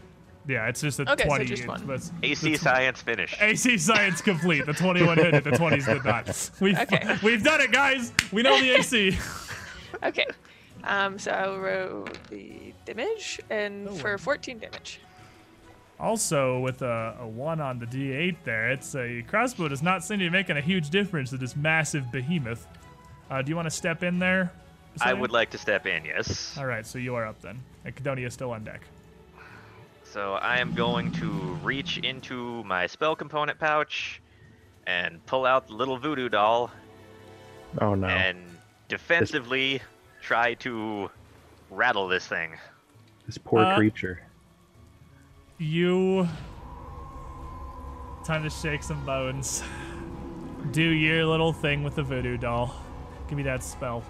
Yeah, 0.49 0.69
it's 0.69 0.81
just 0.81 1.01
a 1.01 1.11
Okay, 1.13 1.29
so 1.29 1.43
just 1.45 1.67
one. 1.67 1.83
it's- 1.83 2.13
AC 2.23 2.47
it's- 2.53 2.61
science 2.63 3.03
finish. 3.03 3.35
AC 3.41 3.79
science 3.79 4.21
complete. 4.21 4.65
The 4.65 4.75
21 4.75 5.17
hit 5.19 5.35
it, 5.35 5.43
the 5.45 5.51
20s 5.51 5.87
did 5.87 6.05
not. 6.05 6.51
We've, 6.61 6.79
Okay. 6.79 7.17
we've 7.25 7.43
done 7.43 7.61
it, 7.61 7.73
guys. 7.73 8.13
We 8.33 8.43
know 8.43 8.59
the 8.61 8.71
AC. 8.77 9.19
Okay. 10.05 10.27
Um, 10.85 11.19
so 11.19 11.31
I'll 11.33 11.59
roll 11.59 12.07
the 12.29 12.73
damage, 12.85 13.41
and 13.51 13.89
Oh, 13.89 13.95
for 13.95 14.11
wow. 14.13 14.17
14 14.19 14.59
damage. 14.59 15.01
Also, 15.99 16.59
with 16.61 16.83
a, 16.83 17.17
a 17.21 17.27
1 17.27 17.61
on 17.61 17.79
the 17.79 17.87
D8 17.87 18.37
there, 18.45 18.71
it's 18.71 18.95
a 18.95 19.23
crossbow 19.23 19.69
does 19.69 19.83
not 19.83 20.05
seem 20.05 20.19
to 20.19 20.27
be 20.27 20.31
making 20.31 20.59
a 20.59 20.61
huge 20.61 20.91
difference 20.91 21.31
to 21.31 21.39
this 21.39 21.57
massive 21.57 22.13
behemoth. 22.13 22.67
Uh, 23.31 23.41
do 23.41 23.49
you 23.51 23.57
want 23.57 23.67
to 23.67 23.71
step 23.71 24.03
in 24.03 24.19
there? 24.19 24.53
I 25.01 25.13
would 25.13 25.31
like 25.33 25.51
to 25.51 25.59
step 25.59 25.87
in, 25.87 26.05
yes. 26.05 26.57
All 26.59 26.67
right, 26.67 26.87
so 26.87 26.99
you 26.99 27.15
are 27.15 27.27
up 27.27 27.41
then. 27.43 27.61
And 27.85 27.95
Cadonia 27.95 28.27
is 28.27 28.35
still 28.35 28.51
on 28.53 28.65
deck. 28.65 28.81
So 30.05 30.35
I 30.35 30.59
am 30.59 30.73
going 30.75 31.13
to 31.13 31.29
reach 31.63 31.99
into 31.99 32.65
my 32.65 32.87
spell 32.87 33.15
component 33.15 33.59
pouch 33.59 34.21
and 34.87 35.25
pull 35.27 35.45
out 35.45 35.67
the 35.69 35.75
little 35.75 35.99
voodoo 35.99 36.29
doll 36.29 36.71
Oh 37.81 37.95
no. 37.95 38.07
and 38.07 38.39
defensively 38.89 39.83
try 40.23 40.55
to 40.55 41.11
rattle 41.71 42.09
this 42.09 42.27
thing. 42.27 42.53
This 43.27 43.37
poor 43.37 43.63
Uh, 43.65 43.77
creature. 43.77 44.21
You. 45.59 46.29
Time 48.25 48.43
to 48.43 48.51
shake 48.51 48.83
some 48.83 49.05
bones. 49.05 49.63
Do 50.73 50.83
your 50.83 51.27
little 51.27 51.53
thing 51.53 51.83
with 51.85 51.95
the 51.97 52.03
voodoo 52.03 52.37
doll. 52.37 52.75
Give 53.29 53.37
me 53.37 53.43
that 53.45 53.63
spell. 53.63 54.03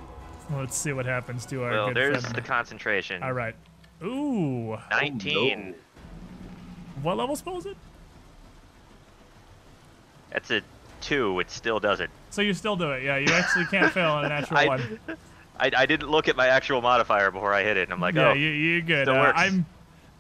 Let's 0.55 0.77
see 0.77 0.93
what 0.93 1.07
happens 1.07 1.45
to 1.47 1.65
our 1.65 1.71
Well, 1.71 1.87
good 1.89 1.97
there's 1.97 2.21
friend. 2.23 2.37
the 2.37 2.41
concentration. 2.41 3.23
All 3.23 3.33
right. 3.33 3.55
Ooh. 4.03 4.77
19. 4.91 5.75
What 7.03 7.17
level 7.17 7.35
spell 7.37 7.59
is 7.59 7.67
it? 7.67 7.77
That's 10.31 10.51
a 10.51 10.63
two. 11.01 11.41
It 11.41 11.51
still 11.51 11.81
does 11.81 12.01
it. 12.01 12.11
So 12.31 12.43
you 12.43 12.55
still 12.55 12.77
do 12.77 12.91
it. 12.93 13.03
Yeah, 13.03 13.17
you 13.17 13.33
actually 13.33 13.67
can't 13.67 13.93
fail 13.93 14.11
on 14.13 14.25
a 14.25 14.29
natural 14.29 14.59
I, 14.61 14.67
one. 14.67 15.01
I, 15.59 15.71
I 15.77 15.87
didn't 15.87 16.11
look 16.11 16.29
at 16.29 16.37
my 16.37 16.49
actual 16.49 16.81
modifier 16.83 17.31
before 17.31 17.53
I 17.53 17.63
hit 17.63 17.77
it, 17.77 17.85
and 17.85 17.93
I'm 17.93 18.01
like, 18.01 18.15
yeah, 18.15 18.31
oh, 18.31 18.35
you, 18.35 18.49
you're 18.49 18.81
good. 18.83 19.05
still 19.07 19.17
Uh, 19.17 19.23
works. 19.25 19.41
I'm. 19.41 19.67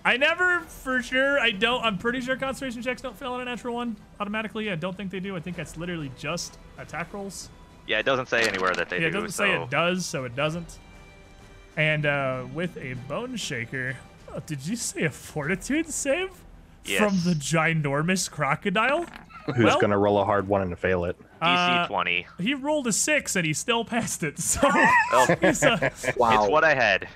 I 0.05 0.16
never, 0.16 0.61
for 0.61 1.03
sure, 1.03 1.39
I 1.41 1.51
don't. 1.51 1.85
I'm 1.85 1.99
pretty 1.99 2.20
sure 2.20 2.37
concentration 2.37 2.81
checks 2.81 3.03
don't 3.03 3.16
fail 3.18 3.33
on 3.33 3.41
a 3.41 3.45
natural 3.45 3.74
one 3.74 3.97
automatically. 4.20 4.70
I 4.70 4.77
don't 4.77 4.97
think 4.97 5.11
they 5.11 5.18
do. 5.20 5.37
I 5.37 5.41
think 5.41 5.57
that's 5.57 5.77
literally 5.77 6.12
just 6.16 6.59
attack 6.79 7.12
rolls. 7.12 7.49
Yeah. 7.87 7.99
It 7.99 8.05
doesn't 8.07 8.28
say 8.28 8.47
anywhere 8.49 8.74
that 8.74 8.89
they 8.91 9.01
yeah, 9.01 9.07
it 9.09 9.11
do. 9.11 9.20
doesn't 9.22 9.30
so 9.32 9.45
say 9.45 9.62
it 9.62 9.70
does, 9.70 10.07
so 10.07 10.24
it 10.24 10.34
doesn't. 10.37 10.78
And 11.76 12.07
uh, 12.07 12.45
with 12.55 12.76
a 12.78 12.95
bone 13.09 13.37
shaker, 13.37 13.97
oh, 14.34 14.41
did 14.47 14.66
you 14.66 14.76
say 14.76 15.05
a 15.05 15.11
fortitude 15.11 15.89
save 15.91 16.30
from 16.97 17.14
the 17.24 17.34
ginormous 17.34 18.30
crocodile? 18.30 19.05
Who's 19.55 19.64
well- 19.64 19.80
gonna 19.80 19.99
roll 19.99 20.18
a 20.18 20.24
hard 20.24 20.49
one 20.49 20.62
and 20.62 20.76
fail 20.78 21.05
it? 21.05 21.16
DC 21.43 21.84
Uh, 21.84 21.87
20. 21.87 22.26
He 22.41 22.55
rolled 22.55 22.87
a 22.87 22.93
six 22.93 23.37
and 23.37 23.45
he 23.47 23.53
still 23.53 23.84
passed 23.84 24.22
it. 24.22 24.39
So 24.39 24.61
Well, 25.12 25.37
he's, 25.41 25.62
uh, 25.62 25.91
Wow. 26.16 26.43
It's 26.45 26.51
what 26.51 26.64
I 26.64 26.74
had. 26.74 27.09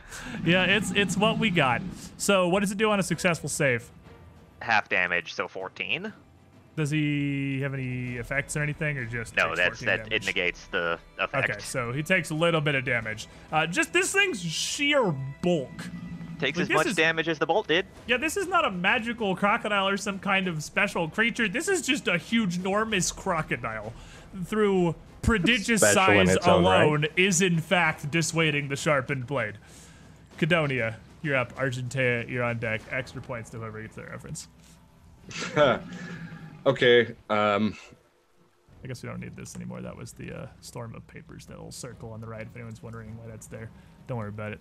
yeah, 0.45 0.65
it's 0.65 0.91
it's 0.93 1.17
what 1.17 1.39
we 1.39 1.49
got. 1.51 1.81
So 2.19 2.47
what 2.49 2.61
does 2.61 2.71
it 2.71 2.77
do 2.79 2.91
on 2.91 3.01
a 3.01 3.03
successful 3.03 3.49
save? 3.49 3.89
Half 4.61 4.91
damage, 4.91 5.33
so 5.33 5.49
14. 5.49 6.13
Does 6.77 6.91
he 6.91 7.61
have 7.63 7.75
any 7.75 8.17
effects 8.17 8.57
or 8.57 8.63
anything, 8.63 8.97
or 8.97 9.05
just 9.05 9.37
No, 9.37 9.49
takes 9.49 9.59
that's 9.59 9.79
14 9.83 9.87
that. 10.05 10.13
It 10.13 10.25
negates 10.25 10.67
the 10.67 10.99
effect. 11.19 11.51
Okay, 11.51 11.59
so 11.61 11.93
he 11.93 12.03
takes 12.03 12.31
a 12.31 12.35
little 12.35 12.61
bit 12.61 12.75
of 12.75 12.85
damage. 12.85 13.27
Uh, 13.53 13.67
just 13.67 13.93
this 13.93 14.13
thing's 14.13 14.41
sheer 14.43 15.13
bulk. 15.43 15.69
Takes 16.39 16.57
Like, 16.59 16.71
as 16.71 16.75
much 16.75 16.87
is- 16.87 16.97
damage 16.97 17.29
as 17.29 17.39
the 17.39 17.45
bolt 17.47 17.69
did. 17.69 17.87
Yeah, 18.07 18.17
this 18.17 18.37
is 18.39 18.47
not 18.47 18.65
a 18.65 18.71
magical 18.71 19.37
crocodile 19.37 19.89
or 19.89 19.97
some 19.99 20.19
kind 20.19 20.49
of 20.49 20.63
special 20.63 21.07
creature. 21.09 21.49
This 21.49 21.69
is 21.69 21.83
just 21.83 22.09
a 22.09 22.17
huge, 22.17 22.59
enormous 22.59 23.13
crocodile. 23.13 23.93
Through 24.47 24.95
prodigious 25.23 25.81
Special 25.83 25.95
size 25.97 26.37
its 26.37 26.47
own 26.47 26.65
right. 26.65 26.83
alone, 26.83 27.07
is 27.17 27.43
in 27.43 27.59
fact 27.59 28.11
dissuading 28.11 28.69
the 28.69 28.77
sharpened 28.77 29.27
blade. 29.27 29.59
Cadonia, 30.39 30.95
you're 31.21 31.37
up. 31.37 31.55
Argentea, 31.57 32.27
you're 32.31 32.45
on 32.45 32.59
deck. 32.59 32.81
Extra 32.91 33.21
points 33.21 33.51
to 33.51 33.59
whoever 33.59 33.83
gets 33.83 33.97
that 33.97 34.09
reference. 34.09 34.49
okay. 36.67 37.15
Um, 37.29 37.77
I 38.83 38.87
guess 38.87 39.03
we 39.03 39.09
don't 39.09 39.21
need 39.21 39.37
this 39.37 39.57
anymore. 39.57 39.83
That 39.83 39.97
was 39.97 40.13
the 40.13 40.33
uh, 40.33 40.47
storm 40.61 40.95
of 40.95 41.07
papers, 41.07 41.47
that 41.47 41.57
little 41.57 41.73
circle 41.73 42.13
on 42.13 42.21
the 42.21 42.27
right. 42.27 42.43
If 42.43 42.55
anyone's 42.55 42.83
wondering 42.83 43.17
why 43.19 43.29
that's 43.29 43.47
there, 43.47 43.71
don't 44.07 44.19
worry 44.19 44.29
about 44.29 44.53
it. 44.53 44.61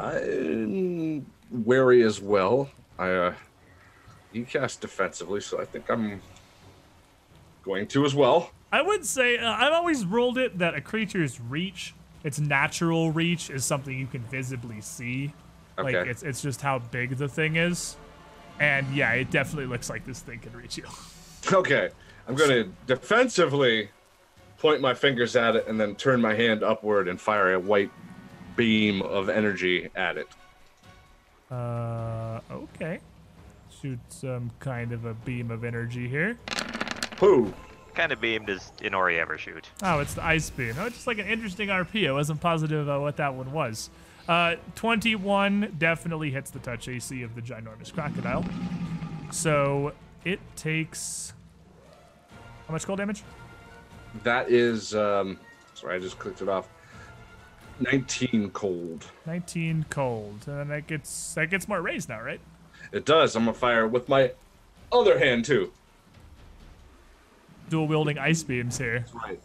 I'm 0.00 1.26
wary 1.50 2.02
as 2.02 2.20
well. 2.20 2.70
I 2.98 3.10
uh, 3.10 3.34
you 4.32 4.44
cast 4.44 4.80
defensively, 4.80 5.40
so 5.40 5.60
I 5.60 5.64
think 5.64 5.88
I'm 5.88 6.20
going 7.62 7.86
to 7.88 8.04
as 8.04 8.14
well. 8.14 8.50
I 8.72 8.82
would 8.82 9.04
say 9.04 9.38
uh, 9.38 9.50
I've 9.50 9.72
always 9.72 10.04
ruled 10.04 10.38
it 10.38 10.58
that 10.58 10.74
a 10.74 10.80
creature's 10.80 11.40
reach, 11.40 11.94
its 12.24 12.38
natural 12.38 13.12
reach, 13.12 13.50
is 13.50 13.64
something 13.64 13.96
you 13.96 14.06
can 14.06 14.22
visibly 14.22 14.80
see. 14.80 15.32
Okay. 15.78 15.98
Like 15.98 16.06
it's 16.08 16.22
it's 16.22 16.42
just 16.42 16.60
how 16.60 16.78
big 16.78 17.16
the 17.16 17.28
thing 17.28 17.56
is, 17.56 17.96
and 18.60 18.86
yeah, 18.94 19.12
it 19.12 19.30
definitely 19.30 19.66
looks 19.66 19.90
like 19.90 20.04
this 20.04 20.20
thing 20.20 20.38
can 20.38 20.52
reach 20.52 20.76
you. 20.76 20.84
Okay, 21.50 21.88
I'm 22.28 22.34
going 22.34 22.50
to 22.50 22.70
defensively 22.86 23.88
point 24.58 24.82
my 24.82 24.92
fingers 24.92 25.34
at 25.34 25.56
it 25.56 25.66
and 25.66 25.80
then 25.80 25.96
turn 25.96 26.20
my 26.20 26.34
hand 26.34 26.62
upward 26.62 27.08
and 27.08 27.18
fire 27.18 27.54
a 27.54 27.58
white 27.58 27.90
beam 28.56 29.00
of 29.00 29.30
energy 29.30 29.88
at 29.96 30.18
it. 30.18 30.28
Uh, 31.50 32.40
okay. 32.52 33.00
Shoot 33.80 33.98
some 34.10 34.50
kind 34.60 34.92
of 34.92 35.06
a 35.06 35.14
beam 35.14 35.50
of 35.50 35.64
energy 35.64 36.06
here. 36.06 36.36
Pooh. 37.16 37.52
kind 37.94 38.12
of 38.12 38.20
beam 38.20 38.44
does 38.44 38.70
Inori 38.82 39.18
ever 39.18 39.38
shoot? 39.38 39.68
Oh, 39.82 40.00
it's 40.00 40.14
the 40.14 40.24
ice 40.24 40.50
beam. 40.50 40.74
Oh, 40.78 40.86
it's 40.86 40.96
just 40.96 41.06
like 41.06 41.18
an 41.18 41.26
interesting 41.26 41.68
RP. 41.68 42.06
I 42.06 42.12
wasn't 42.12 42.40
positive 42.40 42.88
uh, 42.88 42.98
what 42.98 43.16
that 43.16 43.34
one 43.34 43.52
was. 43.52 43.88
Uh, 44.28 44.56
21 44.74 45.76
definitely 45.78 46.30
hits 46.30 46.50
the 46.50 46.58
touch 46.60 46.88
AC 46.88 47.22
of 47.22 47.34
the 47.34 47.42
ginormous 47.42 47.92
crocodile. 47.92 48.44
So 49.30 49.92
it 50.24 50.40
takes 50.56 51.32
how 52.66 52.72
much 52.72 52.86
cold 52.86 52.98
damage? 52.98 53.24
That 54.22 54.48
is, 54.48 54.94
um, 54.94 55.40
sorry, 55.74 55.96
I 55.96 55.98
just 55.98 56.20
clicked 56.20 56.40
it 56.40 56.48
off. 56.48 56.68
19 57.80 58.50
cold. 58.50 59.06
19 59.26 59.86
cold, 59.90 60.44
and 60.46 60.58
then 60.58 60.68
that 60.68 60.86
gets 60.86 61.34
that 61.34 61.50
gets 61.50 61.66
more 61.66 61.80
raised 61.80 62.08
now, 62.08 62.20
right? 62.20 62.40
It 62.92 63.04
does. 63.04 63.34
I'm 63.34 63.46
gonna 63.46 63.54
fire 63.54 63.88
with 63.88 64.08
my 64.08 64.32
other 64.92 65.18
hand 65.18 65.44
too. 65.46 65.72
Dual 67.68 67.88
wielding 67.88 68.18
ice 68.18 68.42
beams 68.42 68.78
here. 68.78 69.04
Right. 69.14 69.40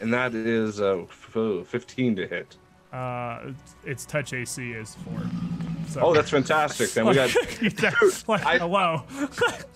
And 0.00 0.14
that 0.14 0.34
is 0.34 0.80
uh, 0.80 1.04
15 1.30 2.16
to 2.16 2.26
hit. 2.26 2.56
Uh, 2.92 3.52
its 3.84 4.04
touch 4.04 4.32
AC 4.32 4.72
is 4.72 4.96
four. 4.96 5.20
So 5.88 6.00
Oh, 6.02 6.14
that's 6.14 6.30
fantastic. 6.30 6.90
Then 6.90 7.06
we 7.06 7.14
got 7.14 7.30
like, 8.28 8.44
I- 8.44 8.58
hello. 8.58 9.04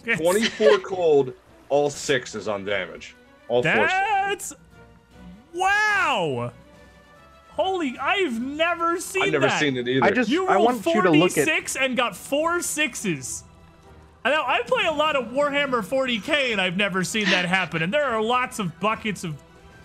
24 0.17 0.79
cold. 0.79 1.33
All 1.69 1.91
six 1.91 2.35
is 2.35 2.49
on 2.49 2.65
damage. 2.65 3.15
All 3.49 3.63
four. 3.63 3.73
That's 3.73 4.53
wow. 5.55 6.53
Holy! 7.51 7.97
I've 7.99 8.41
never 8.41 8.99
seen 8.99 9.21
that. 9.21 9.27
I've 9.27 9.33
never 9.33 9.47
that. 9.47 9.61
seen 9.61 9.77
it 9.77 9.87
either. 9.87 10.05
I 10.05 10.11
just 10.11 10.29
You 10.29 10.49
I 10.49 10.55
rolled 10.57 10.67
want 10.67 10.87
you 10.87 11.03
to 11.03 11.11
look 11.11 11.39
at 11.39 11.45
46 11.47 11.77
and 11.77 11.97
got 11.97 12.17
four 12.17 12.61
sixes. 12.61 13.45
I 14.25 14.31
know 14.31 14.43
I 14.45 14.63
play 14.67 14.87
a 14.87 14.93
lot 14.93 15.15
of 15.17 15.27
Warhammer 15.33 15.85
40k 15.85 16.51
and 16.53 16.61
I've 16.61 16.77
never 16.77 17.05
seen 17.05 17.27
that 17.27 17.45
happen. 17.45 17.83
And 17.83 17.93
there 17.95 18.05
are 18.05 18.21
lots 18.23 18.59
of 18.59 18.81
buckets 18.81 19.23
of 19.23 19.37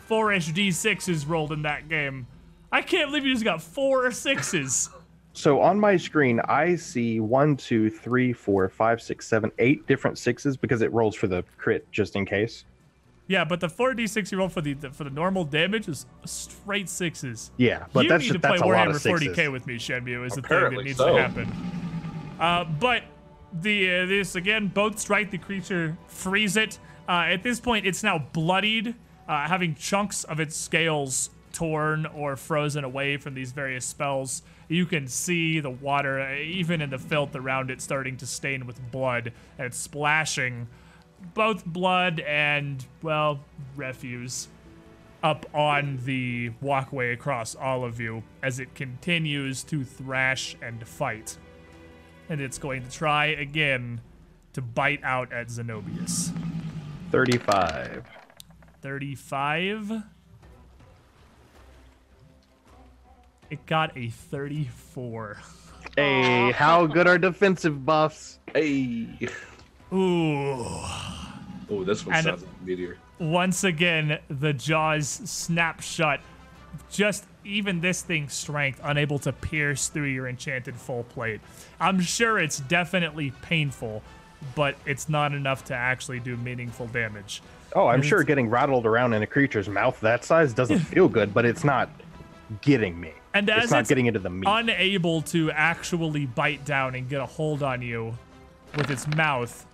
four-ish 0.09 0.51
d6s 0.51 1.29
rolled 1.29 1.51
in 1.51 1.61
that 1.61 1.87
game. 1.87 2.25
I 2.71 2.81
can't 2.81 3.09
believe 3.09 3.25
you 3.25 3.31
just 3.33 3.45
got 3.45 3.61
four 3.61 4.11
sixes. 4.11 4.89
So 5.33 5.61
on 5.61 5.79
my 5.79 5.95
screen, 5.95 6.39
I 6.41 6.75
see 6.75 7.19
one, 7.19 7.55
two, 7.55 7.89
three, 7.89 8.33
four, 8.33 8.67
five, 8.67 9.01
six, 9.01 9.27
seven, 9.27 9.51
eight 9.59 9.85
different 9.87 10.17
sixes 10.17 10.57
because 10.57 10.81
it 10.81 10.91
rolls 10.91 11.15
for 11.15 11.27
the 11.27 11.43
crit 11.57 11.89
just 11.91 12.15
in 12.15 12.25
case. 12.25 12.65
yeah, 13.27 13.45
but 13.45 13.59
the 13.59 13.69
four 13.69 13.93
d6 13.93 14.31
you 14.31 14.39
roll 14.39 14.49
for 14.49 14.61
the, 14.61 14.73
the 14.73 14.89
for 14.89 15.03
the 15.03 15.11
normal 15.11 15.45
damage 15.45 15.87
is 15.87 16.07
straight 16.25 16.89
sixes. 16.89 17.51
Yeah, 17.57 17.85
but 17.93 18.03
you 18.03 18.09
that's 18.09 18.23
need 18.23 18.29
just 18.29 18.41
to 18.41 18.47
play 18.47 18.57
that's 18.57 18.61
a 18.63 18.65
lot 18.65 18.87
Warhammer 18.87 18.95
of 18.95 19.01
sixes. 19.01 19.27
40k 19.29 19.51
with 19.51 19.67
me, 19.67 19.75
Shenmue. 19.77 20.25
Is 20.25 20.33
the 20.33 20.41
thing 20.41 20.75
that 20.75 20.83
needs 20.83 20.97
so. 20.97 21.15
to 21.15 21.21
happen. 21.21 21.47
Uh, 22.39 22.63
but 22.63 23.03
the 23.61 23.99
uh, 24.01 24.05
this 24.07 24.35
again, 24.35 24.67
both 24.67 24.97
strike 24.99 25.29
the 25.29 25.37
creature, 25.37 25.95
freeze 26.07 26.57
it. 26.57 26.79
Uh, 27.07 27.25
at 27.27 27.43
this 27.43 27.59
point, 27.59 27.85
it's 27.85 28.03
now 28.03 28.17
bloodied, 28.33 28.95
uh, 29.29 29.47
having 29.47 29.75
chunks 29.75 30.23
of 30.23 30.39
its 30.39 30.57
scales 30.57 31.29
torn 31.53 32.07
or 32.07 32.35
frozen 32.35 32.83
away 32.83 33.15
from 33.15 33.35
these 33.35 33.51
various 33.51 33.85
spells. 33.85 34.41
You 34.67 34.87
can 34.87 35.07
see 35.07 35.59
the 35.59 35.69
water, 35.69 36.19
uh, 36.19 36.35
even 36.35 36.81
in 36.81 36.89
the 36.89 36.97
filth 36.97 37.35
around 37.35 37.69
it, 37.69 37.79
starting 37.79 38.17
to 38.17 38.25
stain 38.25 38.65
with 38.65 38.91
blood, 38.91 39.31
and 39.57 39.67
it's 39.67 39.77
splashing 39.77 40.67
both 41.33 41.65
blood 41.65 42.19
and 42.21 42.83
well 43.01 43.41
refuse 43.75 44.47
up 45.21 45.45
on 45.53 45.99
the 46.05 46.49
walkway 46.61 47.11
across 47.11 47.53
all 47.53 47.83
of 47.83 47.99
you 47.99 48.23
as 48.41 48.59
it 48.59 48.73
continues 48.73 49.63
to 49.63 49.83
thrash 49.83 50.55
and 50.61 50.87
fight. 50.87 51.37
And 52.29 52.41
it's 52.41 52.57
going 52.57 52.83
to 52.83 52.89
try 52.89 53.27
again 53.27 54.01
to 54.53 54.61
bite 54.61 55.03
out 55.03 55.33
at 55.33 55.49
Zenobius. 55.49 56.31
35. 57.11 58.18
35. 58.81 60.03
It 63.49 63.65
got 63.65 63.97
a 63.97 64.09
34. 64.09 65.37
Hey, 65.95 66.51
how 66.51 66.85
good 66.85 67.07
are 67.07 67.17
defensive 67.17 67.85
buffs? 67.85 68.39
Hey. 68.53 69.07
Ooh. 69.91 70.65
Oh, 71.71 71.83
this 71.83 72.05
one 72.05 72.15
And- 72.15 72.23
sounds 72.25 72.41
like 72.43 72.51
a 72.61 72.65
meteor. 72.65 72.97
Once 73.19 73.63
again, 73.63 74.19
the 74.29 74.53
jaws 74.53 75.07
snap 75.07 75.81
shut. 75.81 76.21
Just 76.91 77.25
even 77.43 77.81
this 77.81 78.01
thing's 78.03 78.33
strength, 78.33 78.79
unable 78.83 79.17
to 79.19 79.33
pierce 79.33 79.87
through 79.89 80.05
your 80.07 80.27
enchanted 80.27 80.75
full 80.75 81.03
plate. 81.03 81.41
I'm 81.79 81.99
sure 81.99 82.37
it's 82.39 82.59
definitely 82.59 83.31
painful, 83.41 84.03
but 84.55 84.75
it's 84.85 85.09
not 85.09 85.33
enough 85.33 85.65
to 85.65 85.73
actually 85.75 86.19
do 86.19 86.37
meaningful 86.37 86.87
damage. 86.87 87.41
Oh, 87.75 87.87
I'm 87.87 88.01
sure 88.01 88.23
getting 88.23 88.49
rattled 88.49 88.85
around 88.85 89.13
in 89.13 89.21
a 89.21 89.27
creature's 89.27 89.69
mouth 89.69 89.99
that 90.01 90.25
size 90.25 90.53
doesn't 90.53 90.79
feel 90.93 91.07
good, 91.07 91.33
but 91.33 91.45
it's 91.45 91.63
not 91.63 91.89
getting 92.61 92.99
me. 92.99 93.13
And 93.33 93.47
It's 93.47 93.69
not 93.71 93.81
it's 93.81 93.89
getting 93.89 94.07
into 94.07 94.19
the 94.19 94.29
meat. 94.29 94.47
unable 94.49 95.21
to 95.23 95.51
actually 95.51 96.25
bite 96.25 96.65
down 96.65 96.95
and 96.95 97.07
get 97.07 97.21
a 97.21 97.25
hold 97.25 97.61
on 97.61 97.81
you 97.81 98.17
with 98.75 98.89
its 98.89 99.07
mouth, 99.07 99.65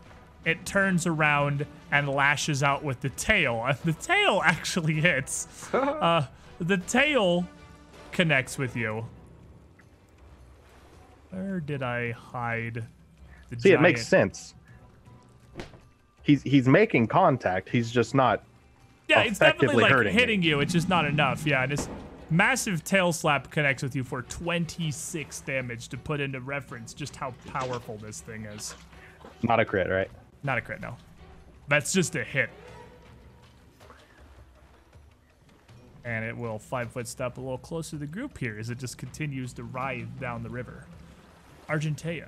it 0.44 0.66
turns 0.66 1.08
around 1.08 1.66
and 1.92 2.10
lashes 2.10 2.64
out 2.64 2.84
with 2.84 3.00
the 3.02 3.10
tail. 3.10 3.64
And 3.66 3.78
the 3.86 3.94
tail 3.94 4.42
actually 4.44 4.96
hits. 4.96 5.48
uh, 5.74 6.28
the 6.60 6.78
tail 6.78 7.48
connects 8.12 8.58
with 8.58 8.76
you. 8.76 9.06
Where 11.32 11.60
did 11.60 11.82
I 11.84 12.12
hide 12.12 12.86
the 13.50 13.60
See, 13.60 13.72
it 13.72 13.82
makes 13.82 14.08
sense. 14.08 14.54
He's 16.26 16.42
he's 16.42 16.68
making 16.68 17.08
contact. 17.08 17.70
He's 17.70 17.92
just 17.92 18.16
not. 18.16 18.44
Yeah, 19.08 19.22
it's 19.22 19.38
definitely 19.38 19.84
effectively 19.84 20.06
like 20.06 20.14
hitting 20.20 20.42
you. 20.42 20.60
It's 20.60 20.74
just 20.74 20.90
not 20.90 21.06
enough. 21.06 21.46
Yeah, 21.46 21.62
and 21.62 21.72
this 21.72 21.88
massive 22.32 22.84
tail 22.84 23.14
slap 23.14 23.52
connects 23.52 23.84
with 23.84 23.96
you 23.96 24.04
for 24.04 24.24
26 24.24 25.42
damage 25.42 25.88
to 25.90 25.98
put 25.98 26.20
into 26.20 26.40
reference 26.40 26.96
just 26.96 27.16
how 27.16 27.36
powerful 27.48 27.98
this 27.98 28.22
thing 28.22 28.46
is. 28.46 28.74
Not 29.44 29.60
a 29.60 29.66
crit, 29.66 29.88
right? 29.88 30.10
Not 30.42 30.58
a 30.58 30.62
crit, 30.62 30.82
no. 30.82 30.96
That's 31.68 31.94
just 31.94 32.16
a 32.16 32.24
hit. 32.24 32.50
And 36.04 36.26
it 36.26 36.36
will 36.36 36.58
five 36.58 36.92
foot 36.92 37.08
step 37.08 37.38
a 37.38 37.42
little 37.42 37.60
closer 37.60 37.92
to 37.92 37.98
the 37.98 38.08
group 38.08 38.40
here 38.40 38.58
as 38.60 38.72
it 38.72 38.80
just 38.80 38.98
continues 38.98 39.54
to 39.54 39.64
writhe 39.64 40.20
down 40.20 40.42
the 40.42 40.50
river. 40.50 40.86
Argentea, 41.70 42.28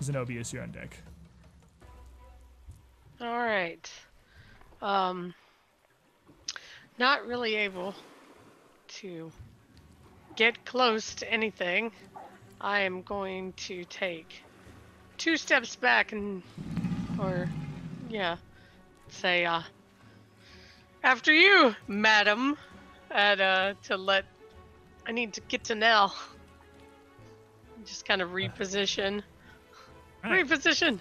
Zenobius, 0.00 0.52
you're 0.52 0.64
on 0.64 0.72
deck. 0.72 0.98
All 3.20 3.36
right. 3.36 3.90
Um, 4.80 5.34
not 6.98 7.26
really 7.26 7.56
able 7.56 7.94
to 8.88 9.32
get 10.36 10.64
close 10.64 11.16
to 11.16 11.32
anything. 11.32 11.90
I 12.60 12.80
am 12.80 13.02
going 13.02 13.54
to 13.54 13.84
take 13.84 14.42
two 15.16 15.36
steps 15.36 15.74
back 15.74 16.12
and, 16.12 16.44
or, 17.18 17.48
yeah, 18.08 18.36
say, 19.08 19.44
uh, 19.44 19.62
after 21.02 21.32
you, 21.32 21.74
madam, 21.88 22.56
and, 23.10 23.40
uh, 23.40 23.74
to 23.84 23.96
let, 23.96 24.26
I 25.06 25.12
need 25.12 25.32
to 25.34 25.40
get 25.40 25.64
to 25.64 25.74
Nell. 25.74 26.14
Just 27.84 28.06
kind 28.06 28.22
of 28.22 28.30
reposition. 28.30 29.22
Alright. 30.24 30.46
Reposition. 30.46 31.00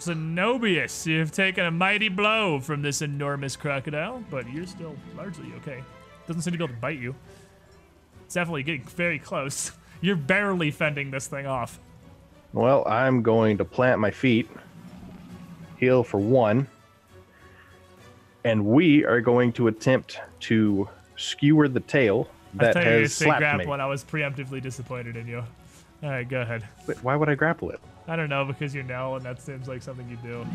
Zenobius, 0.00 1.06
you've 1.06 1.32
taken 1.32 1.64
a 1.66 1.70
mighty 1.70 2.08
blow 2.08 2.60
from 2.60 2.82
this 2.82 3.02
enormous 3.02 3.56
crocodile, 3.56 4.22
but 4.30 4.50
you're 4.52 4.66
still 4.66 4.94
largely 5.16 5.52
okay. 5.56 5.82
Doesn't 6.26 6.42
seem 6.42 6.52
to 6.52 6.58
be 6.58 6.64
able 6.64 6.74
to 6.74 6.80
bite 6.80 6.98
you. 6.98 7.14
It's 8.24 8.34
definitely 8.34 8.62
getting 8.62 8.84
very 8.84 9.18
close. 9.18 9.72
You're 10.00 10.14
barely 10.16 10.70
fending 10.70 11.10
this 11.10 11.26
thing 11.26 11.46
off. 11.46 11.80
Well, 12.52 12.86
I'm 12.86 13.22
going 13.22 13.58
to 13.58 13.64
plant 13.64 13.98
my 14.00 14.10
feet, 14.12 14.48
heal 15.78 16.04
for 16.04 16.18
one, 16.20 16.68
and 18.44 18.64
we 18.64 19.04
are 19.04 19.20
going 19.20 19.52
to 19.54 19.66
attempt 19.66 20.20
to 20.40 20.88
skewer 21.16 21.66
the 21.68 21.80
tail 21.80 22.28
I 22.54 22.58
that 22.58 22.76
you 22.76 22.82
gonna 22.82 22.96
has 23.00 23.14
say 23.14 23.24
slapped 23.24 23.40
grapple, 23.40 23.66
me. 23.66 23.72
and 23.72 23.82
I 23.82 23.86
was 23.86 24.04
preemptively 24.04 24.62
disappointed 24.62 25.16
in 25.16 25.26
you. 25.26 25.42
All 26.02 26.10
right, 26.10 26.28
go 26.28 26.42
ahead. 26.42 26.62
Wait, 26.86 27.02
Why 27.02 27.16
would 27.16 27.28
I 27.28 27.34
grapple 27.34 27.70
it? 27.70 27.80
I 28.08 28.16
don't 28.16 28.30
know 28.30 28.44
because 28.44 28.74
you're 28.74 28.84
Nell, 28.84 29.16
and 29.16 29.24
that 29.24 29.40
seems 29.40 29.68
like 29.68 29.82
something 29.82 30.08
you 30.08 30.16
do. 30.16 30.46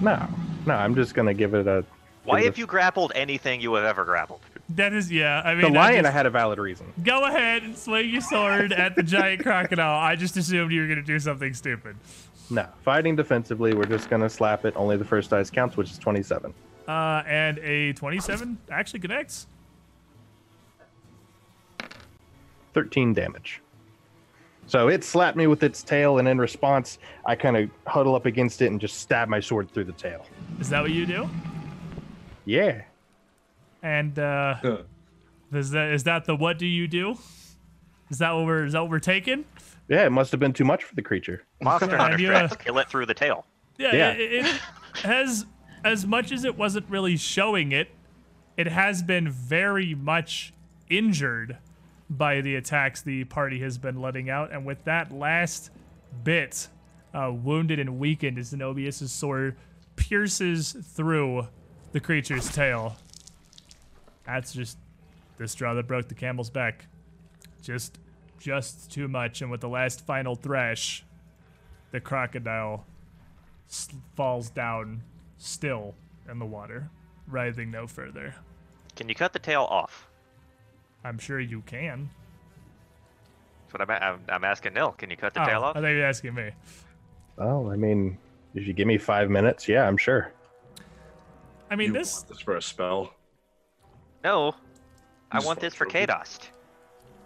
No, 0.00 0.26
no, 0.66 0.74
I'm 0.74 0.94
just 0.94 1.14
gonna 1.14 1.34
give 1.34 1.54
it 1.54 1.66
a. 1.66 1.84
Why 2.24 2.38
give 2.38 2.44
it 2.46 2.50
have 2.52 2.58
you 2.58 2.66
grappled 2.66 3.12
anything 3.14 3.60
you 3.60 3.74
have 3.74 3.84
ever 3.84 4.04
grappled? 4.04 4.40
That 4.70 4.92
is, 4.94 5.12
yeah. 5.12 5.42
I 5.44 5.52
mean, 5.54 5.62
the 5.72 5.78
lion? 5.78 5.98
I 6.00 6.02
just- 6.02 6.12
had 6.14 6.26
a 6.26 6.30
valid 6.30 6.58
reason. 6.58 6.86
go 7.04 7.24
ahead 7.26 7.62
and 7.64 7.76
swing 7.76 8.08
your 8.08 8.22
sword 8.22 8.72
at 8.72 8.96
the 8.96 9.02
giant 9.02 9.42
crocodile. 9.42 9.98
I 9.98 10.16
just 10.16 10.36
assumed 10.38 10.72
you 10.72 10.80
were 10.80 10.88
gonna 10.88 11.02
do 11.02 11.18
something 11.18 11.52
stupid. 11.52 11.96
No, 12.48 12.66
fighting 12.82 13.14
defensively, 13.16 13.74
we're 13.74 13.84
just 13.84 14.08
gonna 14.08 14.30
slap 14.30 14.64
it. 14.64 14.72
Only 14.76 14.96
the 14.96 15.04
first 15.04 15.30
dice 15.30 15.50
counts, 15.50 15.76
which 15.76 15.90
is 15.90 15.98
27. 15.98 16.54
Uh, 16.88 17.22
and 17.26 17.58
a 17.58 17.92
27 17.92 18.58
actually 18.70 19.00
connects. 19.00 19.46
13 22.72 23.12
damage. 23.12 23.60
So 24.66 24.88
it 24.88 25.04
slapped 25.04 25.36
me 25.36 25.46
with 25.46 25.62
its 25.62 25.82
tail, 25.82 26.18
and 26.18 26.28
in 26.28 26.38
response, 26.38 26.98
I 27.26 27.34
kind 27.34 27.56
of 27.56 27.70
huddle 27.86 28.14
up 28.14 28.26
against 28.26 28.62
it 28.62 28.66
and 28.70 28.80
just 28.80 29.00
stab 29.00 29.28
my 29.28 29.40
sword 29.40 29.70
through 29.70 29.84
the 29.84 29.92
tail. 29.92 30.24
Is 30.60 30.68
that 30.70 30.82
what 30.82 30.92
you 30.92 31.04
do? 31.04 31.28
Yeah. 32.44 32.82
And 33.82 34.18
uh, 34.18 34.54
is 35.52 35.70
that 35.70 35.92
is 35.92 36.04
that 36.04 36.24
the 36.24 36.36
what 36.36 36.58
do 36.58 36.66
you 36.66 36.86
do? 36.86 37.16
Is 38.10 38.18
that 38.18 38.32
what 38.32 38.46
we're 38.46 38.64
is 38.64 38.72
that 38.72 38.80
what 38.80 38.90
we're 38.90 39.00
taking? 39.00 39.44
Yeah, 39.88 40.06
it 40.06 40.10
must 40.10 40.30
have 40.30 40.40
been 40.40 40.52
too 40.52 40.64
much 40.64 40.84
for 40.84 40.94
the 40.94 41.02
creature. 41.02 41.42
Monster 41.60 41.90
Have 41.90 42.00
Hunter 42.00 42.18
you, 42.20 42.32
uh, 42.32 42.48
strats 42.48 42.58
kill 42.58 42.78
it 42.78 42.88
through 42.88 43.06
the 43.06 43.14
tail. 43.14 43.44
Yeah, 43.78 43.94
Yeah. 43.94 44.10
It, 44.12 44.46
it 44.46 44.46
has 45.02 45.46
as 45.84 46.06
much 46.06 46.30
as 46.30 46.44
it 46.44 46.56
wasn't 46.56 46.88
really 46.88 47.16
showing 47.16 47.72
it, 47.72 47.88
it 48.56 48.68
has 48.68 49.02
been 49.02 49.28
very 49.28 49.94
much 49.94 50.52
injured 50.88 51.58
by 52.12 52.42
the 52.42 52.56
attacks 52.56 53.00
the 53.00 53.24
party 53.24 53.58
has 53.60 53.78
been 53.78 54.00
letting 54.00 54.28
out, 54.28 54.52
and 54.52 54.66
with 54.66 54.84
that 54.84 55.10
last 55.10 55.70
bit 56.24 56.68
uh, 57.14 57.32
wounded 57.32 57.78
and 57.78 57.98
weakened, 57.98 58.36
Zenobius' 58.38 59.08
sword 59.08 59.56
pierces 59.96 60.72
through 60.72 61.48
the 61.92 62.00
creature's 62.00 62.50
tail. 62.50 62.96
That's 64.26 64.52
just 64.52 64.76
the 65.38 65.48
straw 65.48 65.74
that 65.74 65.88
broke 65.88 66.08
the 66.08 66.14
camel's 66.14 66.50
back. 66.50 66.84
Just, 67.62 67.98
just 68.38 68.92
too 68.92 69.08
much, 69.08 69.40
and 69.40 69.50
with 69.50 69.60
the 69.60 69.68
last 69.68 70.04
final 70.04 70.34
thrash, 70.34 71.04
the 71.92 72.00
crocodile 72.00 72.86
falls 74.16 74.50
down 74.50 75.02
still 75.38 75.94
in 76.30 76.38
the 76.38 76.46
water, 76.46 76.90
writhing 77.26 77.70
no 77.70 77.86
further. 77.86 78.34
Can 78.96 79.08
you 79.08 79.14
cut 79.14 79.32
the 79.32 79.38
tail 79.38 79.62
off? 79.62 80.08
I'm 81.04 81.18
sure 81.18 81.40
you 81.40 81.62
can. 81.62 82.08
That's 83.62 83.72
what 83.74 83.82
I'm, 83.82 83.90
a- 83.90 84.04
I'm, 84.04 84.20
I'm 84.28 84.44
asking 84.44 84.74
Nil. 84.74 84.92
Can 84.92 85.10
you 85.10 85.16
cut 85.16 85.34
the 85.34 85.42
oh, 85.42 85.46
tail 85.46 85.62
I 85.62 85.66
off? 85.68 85.74
thought 85.74 85.84
you 85.86 85.98
were 85.98 86.04
asking 86.04 86.34
me. 86.34 86.50
Well, 87.36 87.70
I 87.70 87.76
mean, 87.76 88.18
if 88.54 88.66
you 88.66 88.72
give 88.72 88.86
me 88.86 88.98
five 88.98 89.30
minutes, 89.30 89.68
yeah, 89.68 89.86
I'm 89.86 89.96
sure. 89.96 90.32
I 91.70 91.76
mean, 91.76 91.88
You 91.88 91.92
this 91.94 92.14
want 92.16 92.28
this 92.28 92.40
for 92.40 92.56
a 92.56 92.62
spell. 92.62 93.14
No. 94.22 94.54
I 95.30 95.36
Just 95.36 95.46
want 95.46 95.60
this 95.60 95.74
for 95.74 95.86
trophy. 95.86 96.06
Kadost. 96.06 96.40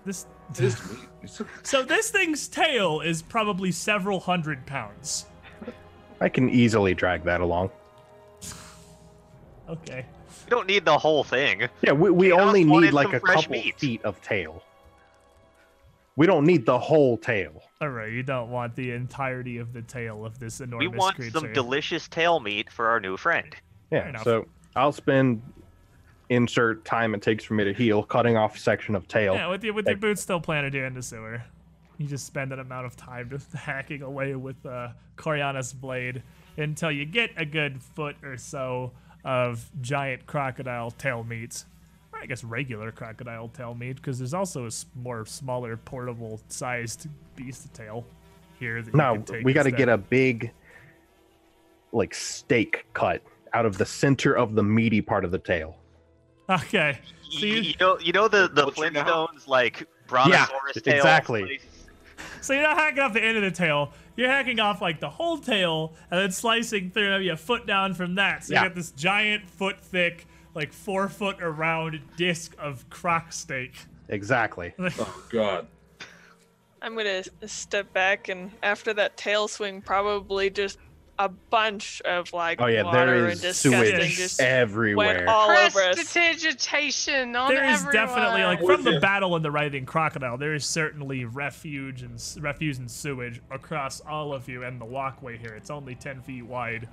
this 0.04 0.26
This 0.54 0.90
meat. 0.90 1.00
It's 1.22 1.40
a- 1.40 1.46
so 1.64 1.82
this 1.82 2.10
thing's 2.10 2.46
tail 2.48 3.00
is 3.00 3.20
probably 3.22 3.72
several 3.72 4.20
hundred 4.20 4.64
pounds. 4.66 5.26
I 6.20 6.28
can 6.30 6.48
easily 6.48 6.94
drag 6.94 7.24
that 7.24 7.40
along. 7.42 7.70
Okay. 9.68 10.06
You 10.46 10.50
don't 10.50 10.66
need 10.68 10.84
the 10.84 10.96
whole 10.96 11.24
thing. 11.24 11.68
Yeah, 11.82 11.92
we, 11.92 12.10
we 12.10 12.28
Chaos 12.28 12.40
only 12.40 12.64
need 12.64 12.92
like 12.92 13.12
a 13.12 13.20
couple 13.20 13.50
meat. 13.50 13.78
feet 13.78 14.02
of 14.04 14.20
tail. 14.22 14.62
We 16.14 16.26
don't 16.26 16.46
need 16.46 16.64
the 16.64 16.78
whole 16.78 17.18
tail. 17.18 17.62
All 17.80 17.88
right, 17.90 18.10
you 18.10 18.22
don't 18.22 18.50
want 18.50 18.74
the 18.74 18.92
entirety 18.92 19.58
of 19.58 19.72
the 19.72 19.82
tail 19.82 20.24
of 20.24 20.38
this 20.38 20.60
enormous 20.60 20.86
creature. 20.86 20.90
We 20.92 20.98
want 20.98 21.16
creature. 21.16 21.38
some 21.40 21.52
delicious 21.52 22.08
tail 22.08 22.40
meat 22.40 22.70
for 22.70 22.86
our 22.88 23.00
new 23.00 23.16
friend. 23.16 23.54
Yeah, 23.90 24.22
so 24.22 24.46
I'll 24.76 24.92
spend 24.92 25.42
insert 26.28 26.84
time 26.84 27.14
it 27.14 27.22
takes 27.22 27.44
for 27.44 27.54
me 27.54 27.64
to 27.64 27.72
heal, 27.74 28.02
cutting 28.02 28.36
off 28.36 28.56
a 28.56 28.58
section 28.58 28.94
of 28.94 29.06
tail. 29.08 29.34
yeah, 29.34 29.48
with 29.48 29.62
your 29.62 29.74
with 29.74 29.86
your 29.86 29.94
Like- 29.94 30.00
boots 30.00 30.22
still 30.22 30.40
planted 30.40 30.72
here 30.74 30.86
in 30.86 30.94
the 30.94 31.02
sewer. 31.02 31.42
You 31.98 32.06
just 32.06 32.26
spend 32.26 32.50
that 32.52 32.58
amount 32.58 32.86
of 32.86 32.94
time 32.96 33.30
just 33.30 33.52
hacking 33.54 34.02
away 34.02 34.34
with 34.36 34.64
uh, 34.66 34.88
Coriana's 35.16 35.72
blade 35.72 36.22
until 36.56 36.90
you 36.90 37.04
get 37.04 37.30
a 37.36 37.44
good 37.44 37.82
foot 37.82 38.16
or 38.22 38.36
so 38.36 38.92
of 39.26 39.68
giant 39.82 40.24
crocodile 40.26 40.92
tail 40.92 41.24
meat. 41.24 41.64
Or 42.12 42.20
I 42.20 42.26
guess 42.26 42.44
regular 42.44 42.92
crocodile 42.92 43.48
tail 43.48 43.74
meat, 43.74 43.96
because 43.96 44.18
there's 44.18 44.32
also 44.32 44.66
a 44.66 44.70
more 44.94 45.26
smaller, 45.26 45.76
portable 45.76 46.40
sized 46.48 47.08
beast 47.34 47.74
tail 47.74 48.06
here. 48.58 48.80
That 48.80 48.94
you 48.94 48.96
no, 48.98 49.14
can 49.14 49.24
take 49.24 49.44
we 49.44 49.52
got 49.52 49.64
to 49.64 49.72
get 49.72 49.88
a 49.88 49.98
big, 49.98 50.52
like 51.92 52.14
steak 52.14 52.86
cut 52.94 53.20
out 53.52 53.66
of 53.66 53.76
the 53.76 53.84
center 53.84 54.34
of 54.34 54.54
the 54.54 54.62
meaty 54.62 55.02
part 55.02 55.24
of 55.24 55.32
the 55.32 55.38
tail. 55.38 55.76
Okay. 56.48 56.98
So 57.28 57.44
you- 57.44 57.56
you 57.56 57.74
know, 57.80 57.98
you 57.98 58.12
know 58.12 58.28
the 58.28 58.48
the 58.48 58.66
Butcher 58.66 58.90
now? 58.90 59.26
Flintstones 59.26 59.48
like 59.48 59.86
brontosaurus 60.06 60.80
tail. 60.80 60.94
exactly. 60.94 61.42
place? 61.44 61.62
So 62.40 62.52
you're 62.52 62.62
not 62.62 62.76
hacking 62.76 63.00
off 63.00 63.12
the 63.12 63.24
end 63.24 63.36
of 63.36 63.42
the 63.42 63.50
tail. 63.50 63.92
You're 64.16 64.30
hacking 64.30 64.58
off 64.60 64.80
like 64.80 64.98
the 65.00 65.10
whole 65.10 65.38
tail 65.38 65.94
and 66.10 66.20
then 66.20 66.30
slicing 66.30 66.90
through 66.90 67.10
maybe 67.10 67.28
a 67.28 67.36
foot 67.36 67.66
down 67.66 67.94
from 67.94 68.14
that. 68.16 68.44
So 68.44 68.54
Yeah. 68.54 68.62
you 68.62 68.68
got 68.70 68.74
this 68.74 68.90
giant 68.92 69.48
foot 69.48 69.80
thick, 69.80 70.26
like 70.54 70.72
four 70.72 71.08
foot 71.08 71.42
around 71.42 72.00
disc 72.16 72.54
of 72.58 72.88
croc 72.90 73.32
steak. 73.32 73.74
Exactly. 74.08 74.72
oh 74.78 75.24
God. 75.28 75.66
I'm 76.82 76.96
gonna 76.96 77.24
step 77.46 77.92
back 77.92 78.28
and 78.28 78.50
after 78.62 78.92
that 78.94 79.16
tail 79.16 79.48
swing, 79.48 79.82
probably 79.82 80.50
just 80.50 80.78
a 81.18 81.28
bunch 81.28 82.00
of 82.02 82.32
like 82.32 82.60
Oh 82.60 82.66
yeah, 82.66 82.82
water 82.82 83.06
there 83.06 83.24
and 83.24 83.32
is 83.32 83.40
disgusting 83.40 83.96
sewage 83.96 84.16
just 84.16 84.40
everywhere. 84.40 85.14
went 85.16 85.28
all 85.28 85.50
over 85.50 85.80
us. 85.80 85.94
Prestidigitation 85.94 87.34
on 87.36 87.52
There 87.54 87.64
is 87.64 87.80
everyone. 87.84 87.92
definitely 87.94 88.42
like 88.44 88.60
oh, 88.62 88.66
from 88.66 88.82
the 88.84 89.00
battle 89.00 89.34
in 89.36 89.42
the 89.42 89.50
writhing 89.50 89.86
crocodile. 89.86 90.36
There 90.38 90.54
is 90.54 90.64
certainly 90.64 91.24
refuge 91.24 92.02
and 92.02 92.22
refuse 92.40 92.78
and 92.78 92.90
sewage 92.90 93.40
across 93.50 94.00
all 94.00 94.32
of 94.34 94.48
you 94.48 94.62
and 94.62 94.80
the 94.80 94.84
walkway 94.84 95.38
here. 95.38 95.54
It's 95.54 95.70
only 95.70 95.94
ten 95.94 96.20
feet 96.22 96.44
wide, 96.44 96.88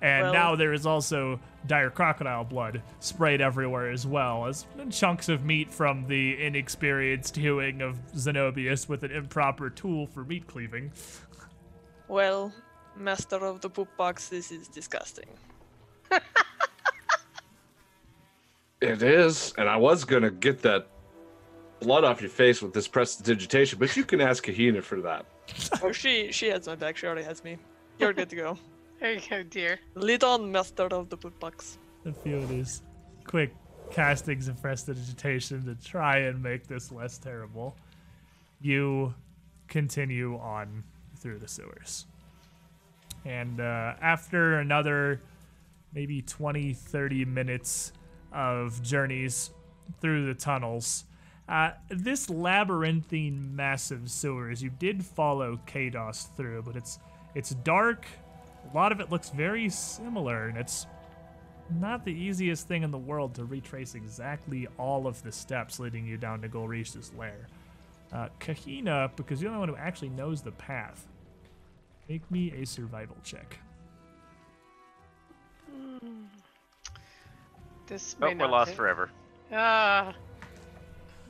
and 0.00 0.24
Well- 0.24 0.32
now 0.32 0.56
there 0.56 0.72
is 0.72 0.86
also 0.86 1.40
dire 1.66 1.90
crocodile 1.90 2.44
blood 2.44 2.82
sprayed 3.00 3.40
everywhere 3.40 3.90
as 3.90 4.06
well 4.06 4.46
as 4.46 4.64
chunks 4.90 5.28
of 5.28 5.44
meat 5.44 5.72
from 5.72 6.06
the 6.06 6.40
inexperienced 6.40 7.34
hewing 7.36 7.82
of 7.82 7.96
Zenobius 8.14 8.88
with 8.88 9.02
an 9.02 9.10
improper 9.10 9.70
tool 9.70 10.06
for 10.06 10.22
meat 10.24 10.46
cleaving. 10.46 10.92
Well, 12.08 12.52
master 12.96 13.36
of 13.36 13.60
the 13.60 13.70
poop 13.70 13.88
box, 13.96 14.28
this 14.28 14.50
is 14.50 14.68
disgusting. 14.68 15.28
It 18.80 19.02
is, 19.02 19.54
and 19.56 19.68
I 19.68 19.76
was 19.76 20.04
gonna 20.04 20.30
get 20.30 20.60
that 20.62 20.86
blood 21.80 22.04
off 22.04 22.20
your 22.20 22.30
face 22.30 22.60
with 22.60 22.74
this 22.74 22.86
prestidigitation, 22.86 23.78
but 23.78 23.96
you 23.96 24.04
can 24.04 24.20
ask 24.20 24.44
Kahina 24.44 24.82
for 24.82 25.00
that. 25.00 25.24
oh, 25.82 25.92
she 25.92 26.30
she 26.30 26.48
has 26.48 26.66
my 26.66 26.74
back. 26.74 26.96
She 26.96 27.06
already 27.06 27.24
has 27.24 27.42
me. 27.42 27.56
You're 27.98 28.12
good 28.12 28.30
to 28.30 28.36
go. 28.36 28.58
There 28.98 29.12
you 29.12 29.20
go, 29.28 29.42
dear. 29.42 29.78
Lead 29.94 30.24
on, 30.24 30.50
master 30.50 30.84
of 30.84 31.10
the 31.10 31.18
poop 31.18 31.38
box. 31.38 31.76
A 32.06 32.14
few 32.14 32.36
of 32.36 32.48
these 32.48 32.80
quick 33.24 33.52
castings 33.90 34.48
of 34.48 34.60
prestidigitation 34.62 35.66
to 35.66 35.74
try 35.86 36.20
and 36.20 36.42
make 36.42 36.66
this 36.66 36.90
less 36.90 37.18
terrible. 37.18 37.76
You 38.62 39.12
continue 39.68 40.38
on 40.38 40.82
through 41.18 41.40
the 41.40 41.46
sewers. 41.46 42.06
And 43.26 43.60
uh, 43.60 43.94
after 44.00 44.60
another 44.60 45.20
maybe 45.92 46.22
20, 46.22 46.74
30 46.74 47.24
minutes 47.24 47.92
of 48.32 48.80
journeys 48.82 49.50
through 50.00 50.26
the 50.26 50.34
tunnels, 50.34 51.04
uh, 51.48 51.72
this 51.88 52.30
labyrinthine 52.30 53.54
massive 53.54 54.10
sewers, 54.10 54.62
you 54.62 54.70
did 54.70 55.04
follow 55.04 55.58
Kados 55.66 56.28
through, 56.36 56.62
but 56.62 56.76
it's 56.76 56.98
it's 57.34 57.50
dark. 57.50 58.06
A 58.72 58.76
lot 58.76 58.92
of 58.92 59.00
it 59.00 59.10
looks 59.10 59.30
very 59.30 59.68
similar, 59.68 60.48
and 60.48 60.56
it's 60.56 60.86
not 61.78 62.04
the 62.04 62.12
easiest 62.12 62.66
thing 62.66 62.82
in 62.82 62.90
the 62.90 62.98
world 62.98 63.34
to 63.34 63.44
retrace 63.44 63.94
exactly 63.94 64.66
all 64.78 65.06
of 65.06 65.22
the 65.22 65.32
steps 65.32 65.78
leading 65.78 66.06
you 66.06 66.16
down 66.16 66.40
to 66.42 66.48
Golrish's 66.48 67.12
lair. 67.16 67.46
Uh, 68.12 68.28
Kahina, 68.40 69.14
because 69.16 69.42
you're 69.42 69.50
the 69.50 69.56
only 69.56 69.70
one 69.70 69.78
who 69.78 69.84
actually 69.84 70.10
knows 70.10 70.42
the 70.42 70.52
path, 70.52 71.06
make 72.08 72.28
me 72.30 72.52
a 72.60 72.64
survival 72.66 73.16
check. 73.24 73.58
This 77.86 78.16
may 78.18 78.34
Oh, 78.34 78.36
we're 78.36 78.46
lost 78.48 78.70
hit. 78.70 78.76
forever. 78.76 79.10
Uh, 79.52 80.12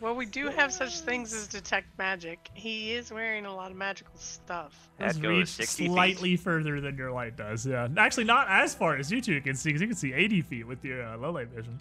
well, 0.01 0.15
we 0.15 0.25
do 0.27 0.49
have 0.49 0.73
such 0.73 1.01
things 1.01 1.33
as 1.35 1.47
detect 1.49 1.87
magic. 1.99 2.49
He 2.55 2.93
is 2.95 3.13
wearing 3.13 3.45
a 3.45 3.55
lot 3.55 3.71
of 3.71 3.77
magical 3.77 4.17
stuff. 4.17 4.89
That 4.99 5.09
Does 5.09 5.19
goes 5.19 5.31
reach 5.39 5.49
60 5.49 5.85
feet. 5.85 5.93
slightly 5.93 6.37
further 6.37 6.81
than 6.81 6.97
your 6.97 7.13
light 7.13 7.37
does. 7.37 7.67
Yeah, 7.67 7.89
actually, 7.99 8.25
not 8.25 8.47
as 8.49 8.75
far 8.75 8.97
as 8.97 9.13
you 9.13 9.21
two 9.21 9.41
can 9.43 9.55
see, 9.55 9.69
because 9.71 9.83
you 9.83 9.89
can 9.89 9.97
see 9.97 10.13
80 10.15 10.43
feet 10.43 10.67
with 10.67 10.83
your 10.85 11.03
uh, 11.07 11.17
low 11.19 11.31
light 11.33 11.49
vision. 11.49 11.79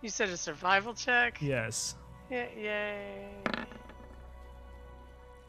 You 0.00 0.08
said 0.08 0.28
a 0.30 0.36
survival 0.36 0.94
check? 0.94 1.38
Yes. 1.42 1.94
Yeah, 2.30 2.46
yay. 2.56 3.26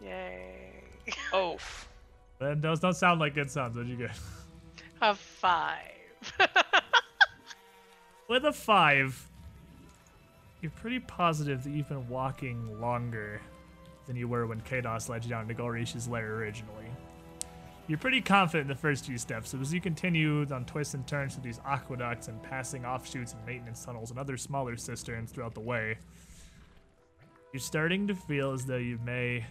Yay. 0.01 0.71
Oh, 1.33 1.57
That 2.39 2.61
those 2.61 2.79
don't 2.79 2.95
sound 2.95 3.19
like 3.19 3.33
good 3.35 3.49
sounds. 3.49 3.75
What'd 3.75 3.89
you 3.89 3.97
get? 3.97 4.11
A 5.01 5.13
five. 5.13 5.91
With 8.27 8.45
a 8.45 8.51
five, 8.51 9.29
you're 10.61 10.71
pretty 10.71 10.99
positive 10.99 11.63
that 11.63 11.69
you've 11.69 11.89
been 11.89 12.09
walking 12.09 12.81
longer 12.81 13.39
than 14.07 14.15
you 14.15 14.27
were 14.27 14.47
when 14.47 14.61
Kados 14.61 15.09
led 15.09 15.23
you 15.23 15.29
down 15.29 15.47
to 15.47 15.53
Golrish's 15.53 16.07
lair 16.07 16.35
originally. 16.35 16.87
You're 17.87 17.99
pretty 17.99 18.21
confident 18.21 18.63
in 18.63 18.75
the 18.75 18.81
first 18.81 19.05
few 19.05 19.19
steps, 19.19 19.51
so 19.51 19.59
as 19.59 19.71
you 19.71 19.79
continue 19.79 20.43
on 20.51 20.65
twists 20.65 20.95
and 20.95 21.05
turns 21.05 21.35
through 21.35 21.43
these 21.43 21.59
aqueducts 21.67 22.29
and 22.29 22.41
passing 22.41 22.83
offshoots 22.83 23.33
and 23.33 23.45
maintenance 23.45 23.85
tunnels 23.85 24.09
and 24.09 24.17
other 24.17 24.37
smaller 24.37 24.75
cisterns 24.75 25.31
throughout 25.31 25.53
the 25.53 25.59
way, 25.59 25.95
you're 27.53 27.59
starting 27.59 28.07
to 28.07 28.15
feel 28.15 28.53
as 28.53 28.65
though 28.65 28.77
you 28.77 28.97
may 29.05 29.45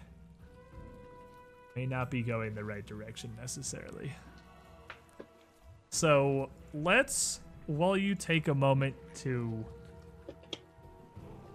may 1.77 1.87
not 1.87 2.11
be 2.11 2.23
going 2.23 2.55
the 2.55 2.65
right 2.65 2.87
direction 2.87 3.33
necessarily. 3.41 4.13
So 5.91 6.51
let's, 6.73 7.41
while 7.67 7.97
you 7.97 8.15
take 8.15 8.49
a 8.49 8.55
moment 8.55 8.95
to 9.17 9.65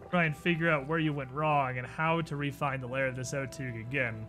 try 0.09 0.25
and 0.25 0.35
figure 0.35 0.69
out 0.69 0.87
where 0.87 0.99
you 0.99 1.13
went 1.13 1.31
wrong 1.31 1.77
and 1.77 1.85
how 1.85 2.21
to 2.21 2.35
refine 2.35 2.81
the 2.81 2.87
layer 2.87 3.07
of 3.07 3.15
this 3.15 3.33
O2 3.33 3.79
again, 3.79 4.27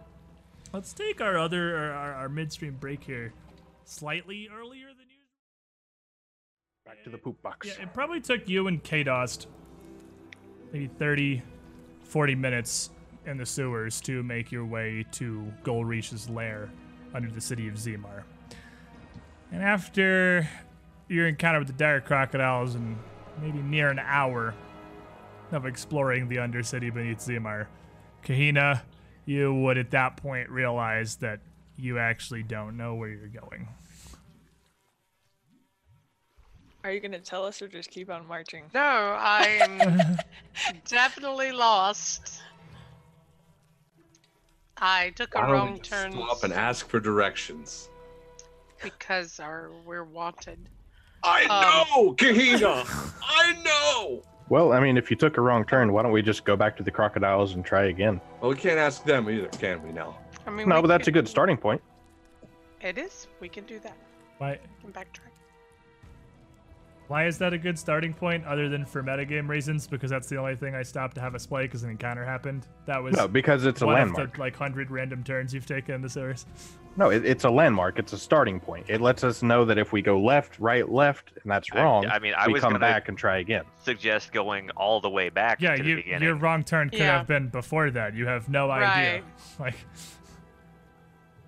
let's 0.72 0.92
take 0.92 1.20
our 1.20 1.38
other, 1.38 1.76
our, 1.76 1.92
our, 1.92 2.14
our 2.14 2.28
midstream 2.28 2.74
break 2.74 3.04
here 3.04 3.32
slightly 3.84 4.48
earlier 4.52 4.88
than 4.88 5.08
usual. 5.08 5.26
Back 6.84 7.04
to 7.04 7.10
the 7.10 7.18
poop 7.18 7.40
box. 7.42 7.66
Yeah, 7.66 7.82
it 7.82 7.94
probably 7.94 8.20
took 8.20 8.48
you 8.48 8.66
and 8.66 8.82
Kadost 8.82 9.46
maybe 10.72 10.86
30, 10.86 11.42
40 12.04 12.34
minutes 12.34 12.90
in 13.26 13.36
the 13.36 13.46
sewers 13.46 14.00
to 14.02 14.22
make 14.22 14.50
your 14.50 14.64
way 14.64 15.04
to 15.12 15.52
Golrish's 15.62 16.28
lair 16.28 16.70
under 17.14 17.30
the 17.30 17.40
city 17.40 17.68
of 17.68 17.74
Zimar. 17.74 18.22
And 19.52 19.62
after 19.62 20.48
your 21.08 21.26
encounter 21.26 21.58
with 21.58 21.68
the 21.68 21.74
dire 21.74 22.00
crocodiles 22.00 22.74
and 22.74 22.96
maybe 23.40 23.58
near 23.58 23.90
an 23.90 23.98
hour 23.98 24.54
of 25.52 25.66
exploring 25.66 26.28
the 26.28 26.36
undercity 26.36 26.92
beneath 26.92 27.18
Zimar, 27.18 27.66
Kahina, 28.24 28.82
you 29.26 29.52
would 29.54 29.78
at 29.78 29.90
that 29.90 30.16
point 30.16 30.48
realize 30.48 31.16
that 31.16 31.40
you 31.76 31.98
actually 31.98 32.42
don't 32.42 32.76
know 32.76 32.94
where 32.94 33.08
you're 33.08 33.28
going. 33.28 33.68
are 36.82 36.92
you 36.92 37.00
gonna 37.00 37.18
tell 37.20 37.44
us 37.44 37.60
or 37.60 37.68
just 37.68 37.90
keep 37.90 38.10
on 38.10 38.26
marching? 38.26 38.64
No, 38.74 38.80
I 38.80 39.58
am 39.60 40.16
definitely 40.86 41.52
lost. 41.52 42.40
I 44.80 45.10
took 45.10 45.34
a 45.34 45.38
Why 45.38 45.42
don't 45.46 45.50
we 45.50 45.56
wrong 45.58 45.78
just 45.78 45.90
turn 45.90 46.12
Stop 46.12 46.44
and 46.44 46.52
ask 46.52 46.88
for 46.88 47.00
directions. 47.00 47.88
because 48.82 49.38
our, 49.40 49.70
we're 49.84 50.04
wanted. 50.04 50.58
I 51.22 51.44
Um, 51.44 52.06
know, 52.06 52.14
Kahina. 52.14 52.84
I 53.22 53.52
know. 53.62 54.22
Well, 54.48 54.72
I 54.72 54.80
mean, 54.80 54.96
if 54.96 55.10
you 55.10 55.16
took 55.16 55.36
a 55.36 55.40
wrong 55.40 55.64
turn, 55.66 55.92
why 55.92 56.02
don't 56.02 56.12
we 56.12 56.22
just 56.22 56.44
go 56.44 56.56
back 56.56 56.76
to 56.78 56.82
the 56.82 56.90
crocodiles 56.90 57.54
and 57.54 57.64
try 57.64 57.84
again? 57.84 58.20
Well, 58.40 58.50
we 58.50 58.56
can't 58.56 58.78
ask 58.78 59.04
them 59.04 59.28
either, 59.28 59.48
can 59.48 59.82
we? 59.82 59.92
Now. 59.92 60.18
I 60.46 60.50
mean, 60.50 60.68
No, 60.68 60.76
we 60.76 60.82
but 60.82 60.88
that's 60.88 61.08
a 61.08 61.12
can- 61.12 61.20
good 61.20 61.28
starting 61.28 61.56
point. 61.58 61.82
It 62.80 62.96
is. 62.96 63.28
We 63.40 63.48
can 63.50 63.64
do 63.64 63.78
that. 63.80 63.96
Why, 64.38 64.58
We 64.82 64.90
can 64.92 65.02
backtrack. 65.02 65.29
Why 67.10 67.26
is 67.26 67.38
that 67.38 67.52
a 67.52 67.58
good 67.58 67.76
starting 67.76 68.14
point 68.14 68.46
other 68.46 68.68
than 68.68 68.84
for 68.84 69.02
metagame 69.02 69.48
reasons? 69.48 69.88
Because 69.88 70.10
that's 70.10 70.28
the 70.28 70.36
only 70.36 70.54
thing 70.54 70.76
I 70.76 70.84
stopped 70.84 71.16
to 71.16 71.20
have 71.20 71.34
a 71.34 71.40
play 71.40 71.64
because 71.64 71.82
an 71.82 71.90
encounter 71.90 72.24
happened. 72.24 72.68
That 72.86 73.02
was 73.02 73.16
No, 73.16 73.26
because 73.26 73.66
it's 73.66 73.82
a 73.82 73.86
landmark. 73.86 74.28
of 74.28 74.32
the 74.34 74.38
like 74.38 74.54
hundred 74.54 74.92
random 74.92 75.24
turns 75.24 75.52
you've 75.52 75.66
taken 75.66 75.96
in 75.96 76.02
the 76.02 76.08
sewers. 76.08 76.46
No, 76.96 77.10
it, 77.10 77.26
it's 77.26 77.42
a 77.42 77.50
landmark. 77.50 77.98
It's 77.98 78.12
a 78.12 78.18
starting 78.18 78.60
point. 78.60 78.86
It 78.88 79.00
lets 79.00 79.24
us 79.24 79.42
know 79.42 79.64
that 79.64 79.76
if 79.76 79.92
we 79.92 80.02
go 80.02 80.20
left, 80.20 80.60
right, 80.60 80.88
left, 80.88 81.32
and 81.42 81.50
that's 81.50 81.74
wrong, 81.74 82.06
I, 82.06 82.20
mean, 82.20 82.32
I 82.38 82.46
we 82.46 82.52
was 82.52 82.62
come 82.62 82.74
gonna 82.74 82.78
back 82.78 83.08
and 83.08 83.18
try 83.18 83.38
again. 83.38 83.64
suggest 83.82 84.32
going 84.32 84.70
all 84.76 85.00
the 85.00 85.10
way 85.10 85.30
back 85.30 85.60
Yeah, 85.60 85.74
to 85.74 85.82
the 85.82 85.88
you, 85.88 85.96
beginning. 85.96 86.22
your 86.22 86.36
wrong 86.36 86.62
turn 86.62 86.90
could 86.90 87.00
Yeah. 87.00 87.18
have 87.18 87.26
been 87.26 87.48
before 87.48 87.90
that. 87.90 88.14
You 88.14 88.26
have 88.28 88.48
no 88.48 88.70
idea. 88.70 88.86
Right. 88.88 89.24
Like, 89.58 89.74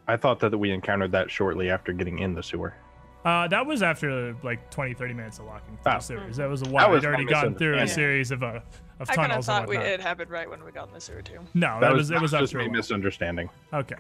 I 0.09 0.17
thought 0.17 0.41
that 0.41 0.59
we 0.59 0.73
encountered 0.73 1.13
that 1.13 1.31
shortly 1.31 1.71
after 1.71 1.93
getting 1.93 2.19
in 2.19 2.35
the 2.35 2.43
sewer. 2.43 2.75
Uh, 3.24 3.49
that 3.49 3.65
was 3.66 3.82
after 3.82 4.35
like 4.43 4.70
20, 4.70 4.94
30 4.94 5.15
minutes 5.15 5.39
of 5.39 5.47
walking 5.47 5.78
through 5.82 5.93
Oh. 5.93 5.97
the 5.97 6.01
series. 6.01 6.36
That 6.36 6.49
was 6.49 6.62
a 6.62 6.69
while. 6.69 6.90
was 6.90 7.03
We'd 7.03 7.09
already 7.09 7.24
my 7.24 7.31
gone 7.31 7.55
through 7.55 7.78
a 7.78 7.86
series 7.89 8.31
of 8.31 8.43
uh, 8.43 8.61
of 9.01 9.11
I 9.11 9.15
kind 9.15 9.32
of 9.32 9.44
tunnels 9.44 9.47
thought 9.47 9.69
we, 9.69 9.77
it 9.77 10.01
happened 10.01 10.31
right 10.31 10.49
when 10.49 10.65
we 10.65 10.70
got 10.73 10.89
in 10.89 10.94
the 10.94 11.01
sewer 11.01 11.23
too. 11.23 11.39
No, 11.55 11.78
That, 11.81 11.81
that, 11.81 11.93
was, 11.93 11.99
was 11.99 12.11
it 12.11 12.15
that 12.15 12.23
was 12.23 12.31
just 12.32 12.43
after 12.55 12.61
a 12.61 12.65
me 12.65 12.70
misunderstanding. 12.70 13.51
Okay, 13.73 13.97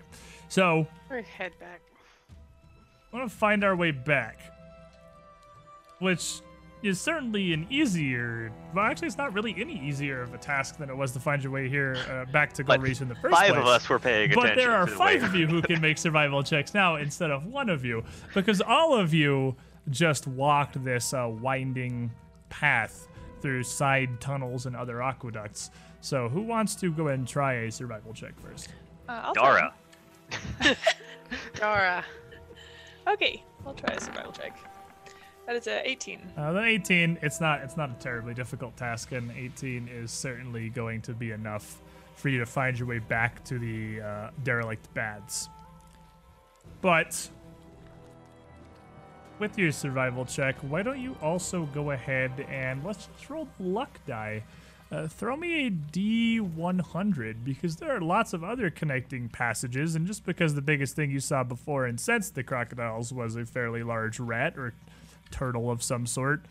so 0.48 0.86
We 1.10 1.22
head 1.22 1.52
back. 1.58 1.80
I 3.12 3.16
want 3.16 3.30
to 3.30 3.36
find 3.36 3.62
our 3.64 3.76
way 3.76 3.90
back, 3.90 4.38
which 5.98 6.40
is 6.82 7.00
certainly 7.00 7.52
an 7.52 7.66
easier. 7.70 8.50
Well, 8.74 8.84
actually, 8.84 9.08
it's 9.08 9.16
not 9.18 9.32
really 9.32 9.54
any 9.58 9.78
easier 9.86 10.22
of 10.22 10.34
a 10.34 10.38
task 10.38 10.76
than 10.78 10.90
it 10.90 10.96
was 10.96 11.12
to 11.12 11.20
find 11.20 11.42
your 11.42 11.52
way 11.52 11.68
here 11.68 11.96
uh, 12.10 12.24
back 12.32 12.52
to 12.54 12.64
But 12.64 12.80
Golrish 12.80 13.00
in 13.00 13.08
the 13.08 13.14
first 13.14 13.34
Five 13.34 13.48
place. 13.50 13.60
of 13.60 13.66
us 13.66 13.88
were 13.88 13.98
paying 13.98 14.30
But 14.34 14.44
attention. 14.44 14.58
there 14.58 14.72
are 14.76 14.84
to 14.86 14.90
the 14.90 14.96
five 14.96 15.20
way- 15.22 15.26
of 15.28 15.34
you 15.34 15.46
who 15.48 15.62
can 15.62 15.80
make 15.80 15.98
survival 15.98 16.42
checks 16.42 16.74
now 16.74 16.96
instead 16.96 17.30
of 17.30 17.46
one 17.46 17.68
of 17.70 17.84
you, 17.84 18.02
because 18.34 18.60
all 18.60 18.94
of 18.96 19.14
you 19.14 19.54
just 19.90 20.26
walked 20.26 20.82
this 20.84 21.12
uh, 21.14 21.28
winding 21.30 22.10
path 22.48 23.08
through 23.40 23.62
side 23.64 24.20
tunnels 24.20 24.66
and 24.66 24.76
other 24.76 25.02
aqueducts. 25.02 25.70
So, 26.00 26.28
who 26.28 26.42
wants 26.42 26.74
to 26.76 26.92
go 26.92 27.06
ahead 27.08 27.18
and 27.20 27.28
try 27.28 27.54
a 27.54 27.70
survival 27.72 28.12
check 28.12 28.38
first? 28.40 28.68
Uh, 29.08 29.20
I'll. 29.24 29.34
Dara. 29.34 29.72
Dora. 31.54 32.04
Okay, 33.08 33.42
I'll 33.66 33.74
try 33.74 33.94
a 33.94 34.00
survival 34.00 34.32
check. 34.32 34.56
That 35.46 35.56
is 35.56 35.66
a 35.66 35.88
18. 35.88 36.20
Uh, 36.36 36.52
then 36.52 36.64
18, 36.64 37.18
it's 37.22 37.40
not 37.40 37.62
it's 37.62 37.76
not 37.76 37.90
a 37.90 37.94
terribly 37.94 38.34
difficult 38.34 38.76
task, 38.76 39.12
and 39.12 39.30
18 39.32 39.88
is 39.88 40.10
certainly 40.10 40.68
going 40.68 41.02
to 41.02 41.14
be 41.14 41.32
enough 41.32 41.80
for 42.14 42.28
you 42.28 42.38
to 42.38 42.46
find 42.46 42.78
your 42.78 42.86
way 42.86 43.00
back 43.00 43.44
to 43.44 43.58
the 43.58 44.00
uh, 44.00 44.30
derelict 44.44 44.92
baths. 44.94 45.48
But 46.80 47.28
with 49.38 49.58
your 49.58 49.72
survival 49.72 50.24
check, 50.24 50.56
why 50.60 50.82
don't 50.82 51.00
you 51.00 51.16
also 51.20 51.64
go 51.74 51.90
ahead 51.90 52.46
and 52.48 52.84
let's 52.84 53.06
just 53.06 53.28
roll 53.28 53.48
the 53.58 53.66
luck 53.66 53.98
die. 54.06 54.44
Uh, 54.92 55.08
throw 55.08 55.36
me 55.36 55.66
a 55.66 55.70
D100 55.70 57.36
because 57.44 57.76
there 57.76 57.96
are 57.96 58.00
lots 58.00 58.34
of 58.34 58.44
other 58.44 58.70
connecting 58.70 59.28
passages, 59.28 59.96
and 59.96 60.06
just 60.06 60.24
because 60.24 60.54
the 60.54 60.62
biggest 60.62 60.94
thing 60.94 61.10
you 61.10 61.18
saw 61.18 61.42
before 61.42 61.86
and 61.86 61.98
since 61.98 62.30
the 62.30 62.42
crocodiles 62.42 63.12
was 63.12 63.34
a 63.34 63.46
fairly 63.46 63.82
large 63.82 64.20
rat 64.20 64.56
or 64.58 64.74
turtle 65.32 65.70
of 65.70 65.82
some 65.82 66.06
sort, 66.06 66.44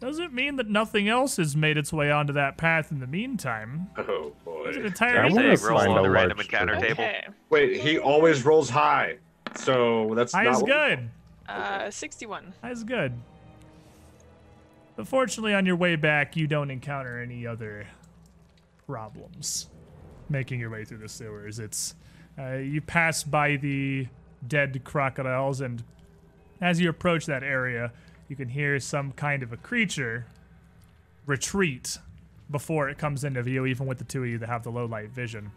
doesn't 0.00 0.32
mean 0.32 0.56
that 0.56 0.68
nothing 0.68 1.08
else 1.08 1.36
has 1.36 1.54
made 1.54 1.76
its 1.76 1.92
way 1.92 2.10
onto 2.10 2.32
that 2.32 2.56
path 2.56 2.90
in 2.90 3.00
the 3.00 3.06
meantime. 3.06 3.88
Oh 3.98 4.32
There's 4.64 4.76
an 4.76 4.82
boy. 4.82 4.86
entire 4.86 5.24
I 5.24 5.28
Say 5.28 5.34
wanna 5.34 5.56
find 5.58 6.06
a 6.06 6.10
random 6.10 6.40
encounter 6.40 6.74
turtle. 6.74 6.88
table. 6.88 7.04
Okay. 7.04 7.26
Wait, 7.50 7.80
he 7.82 7.98
always 7.98 8.44
rolls 8.44 8.70
high. 8.70 9.18
So 9.56 10.14
that's 10.14 10.32
High 10.32 10.44
not 10.44 10.54
is 10.56 10.62
good. 10.62 11.10
Uh, 11.48 11.90
61. 11.90 12.54
High 12.62 12.70
is 12.70 12.84
good. 12.84 13.12
But 14.96 15.06
fortunately, 15.08 15.54
on 15.54 15.66
your 15.66 15.76
way 15.76 15.96
back, 15.96 16.36
you 16.36 16.46
don't 16.46 16.70
encounter 16.70 17.20
any 17.20 17.46
other 17.46 17.86
problems 18.86 19.68
making 20.28 20.60
your 20.60 20.70
way 20.70 20.84
through 20.84 20.98
the 20.98 21.08
sewers. 21.08 21.58
It's 21.58 21.94
uh, 22.38 22.54
you 22.54 22.80
pass 22.80 23.22
by 23.24 23.56
the 23.56 24.06
dead 24.46 24.82
crocodiles, 24.84 25.60
and 25.60 25.82
as 26.60 26.80
you 26.80 26.88
approach 26.88 27.26
that 27.26 27.42
area, 27.42 27.92
you 28.30 28.36
can 28.36 28.48
hear 28.48 28.78
some 28.78 29.10
kind 29.12 29.42
of 29.42 29.52
a 29.52 29.56
creature 29.56 30.24
retreat 31.26 31.98
before 32.48 32.88
it 32.88 32.96
comes 32.96 33.24
into 33.24 33.42
view, 33.42 33.66
even 33.66 33.86
with 33.86 33.98
the 33.98 34.04
two 34.04 34.22
of 34.22 34.28
you 34.30 34.38
that 34.38 34.48
have 34.48 34.62
the 34.62 34.70
low 34.70 34.86
light 34.86 35.10
vision. 35.10 35.50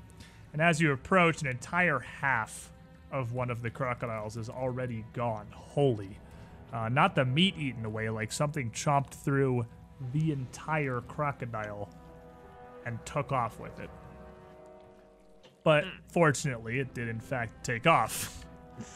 And 0.53 0.61
as 0.61 0.81
you 0.81 0.91
approach, 0.91 1.41
an 1.41 1.47
entire 1.47 1.99
half 1.99 2.71
of 3.11 3.31
one 3.31 3.51
of 3.51 3.61
the 3.61 3.69
crocodiles 3.69 4.37
is 4.37 4.49
already 4.49 5.05
gone, 5.13 5.45
wholly. 5.51 6.17
Uh, 6.73 6.89
not 6.89 7.13
the 7.13 7.23
meat 7.23 7.55
eaten 7.59 7.85
away, 7.85 8.09
like 8.09 8.31
something 8.31 8.71
chomped 8.71 9.11
through 9.13 9.67
the 10.11 10.31
entire 10.31 11.01
crocodile 11.01 11.89
and 12.87 12.97
took 13.05 13.31
off 13.31 13.59
with 13.59 13.79
it. 13.79 13.89
But 15.63 15.85
fortunately, 16.07 16.79
it 16.79 16.95
did 16.95 17.07
in 17.07 17.19
fact 17.19 17.63
take 17.63 17.85
off. 17.85 18.45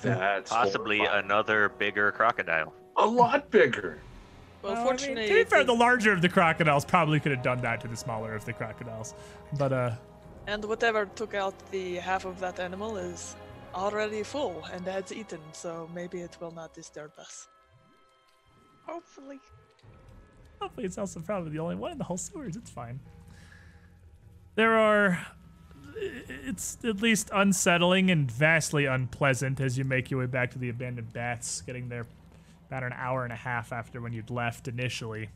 That's 0.01 0.49
Possibly 0.49 0.97
horrifying. 0.97 1.25
another 1.25 1.69
bigger 1.69 2.11
crocodile. 2.11 2.73
A 2.97 3.05
lot 3.05 3.49
bigger. 3.51 3.99
Well, 4.61 4.73
Well, 4.73 4.81
I 4.81 4.83
mean, 4.83 4.87
fortunately, 4.87 5.27
to 5.27 5.33
be 5.33 5.43
fair, 5.43 5.63
the 5.63 5.73
larger 5.73 6.11
of 6.11 6.21
the 6.21 6.29
crocodiles 6.29 6.83
probably 6.83 7.19
could 7.19 7.31
have 7.31 7.43
done 7.43 7.61
that 7.61 7.81
to 7.81 7.87
the 7.87 7.95
smaller 7.95 8.33
of 8.33 8.43
the 8.45 8.53
crocodiles. 8.53 9.13
But 9.57 9.71
uh, 9.71 9.91
and 10.47 10.63
whatever 10.65 11.05
took 11.05 11.33
out 11.33 11.53
the 11.71 11.95
half 11.95 12.25
of 12.25 12.39
that 12.39 12.59
animal 12.59 12.97
is 12.97 13.35
already 13.75 14.23
full 14.23 14.63
and 14.73 14.85
has 14.87 15.11
eaten, 15.11 15.41
so 15.51 15.89
maybe 15.93 16.21
it 16.21 16.37
will 16.39 16.51
not 16.51 16.73
disturb 16.73 17.11
us. 17.19 17.47
Hopefully. 18.85 19.39
Hopefully, 20.59 20.85
it's 20.85 20.97
also 20.97 21.19
probably 21.19 21.51
the 21.51 21.59
only 21.59 21.75
one 21.75 21.91
in 21.91 21.97
the 21.97 22.03
whole 22.03 22.17
sewers. 22.17 22.55
It's 22.55 22.71
fine. 22.71 22.99
There 24.55 24.75
are. 24.75 25.19
It's 25.99 26.77
at 26.83 27.01
least 27.01 27.29
unsettling 27.33 28.11
and 28.11 28.29
vastly 28.31 28.85
unpleasant 28.85 29.59
as 29.59 29.77
you 29.77 29.83
make 29.83 30.11
your 30.11 30.19
way 30.19 30.25
back 30.27 30.51
to 30.51 30.59
the 30.59 30.69
abandoned 30.69 31.11
baths, 31.11 31.61
getting 31.61 31.89
there 31.89 32.05
about 32.67 32.83
an 32.83 32.93
hour 32.93 33.23
and 33.23 33.33
a 33.33 33.37
half 33.37 33.71
after 33.71 34.01
when 34.01 34.13
you'd 34.13 34.29
left 34.29 34.67
initially. 34.67 35.29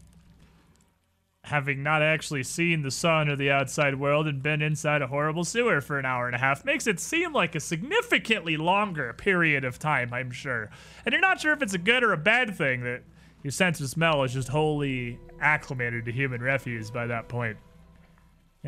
Having 1.46 1.82
not 1.82 2.04
actually 2.04 2.44
seen 2.44 2.84
the 2.84 2.92
sun 2.92 3.28
or 3.28 3.36
the 3.36 3.50
outside 3.50 4.00
world 4.00 4.28
and 4.28 4.44
been 4.44 4.62
inside 4.62 5.02
a 5.02 5.08
horrible 5.08 5.44
sewer 5.44 5.82
for 5.82 5.98
an 5.98 6.06
hour 6.06 6.28
and 6.28 6.36
a 6.36 6.40
half 6.40 6.64
makes 6.64 6.86
it 6.86 7.00
seem 7.00 7.34
like 7.34 7.56
a 7.56 7.60
significantly 7.60 8.58
longer 8.58 9.12
period 9.14 9.66
of 9.66 9.80
time, 9.80 10.14
I'm 10.14 10.30
sure. 10.30 10.70
And 11.04 11.14
you're 11.14 11.22
not 11.22 11.40
sure 11.42 11.54
if 11.54 11.64
it's 11.64 11.74
a 11.74 11.80
good 11.80 12.04
or 12.04 12.14
a 12.14 12.18
bad 12.18 12.56
thing 12.56 12.84
that 12.84 13.02
your 13.44 13.52
sense 13.52 13.82
of 13.82 13.90
smell 13.90 14.24
is 14.24 14.34
just 14.34 14.50
wholly 14.50 15.18
acclimated 15.40 16.06
to 16.06 16.12
human 16.12 16.42
refuse 16.42 16.92
by 16.92 17.08
that 17.08 17.28
point. 17.28 17.58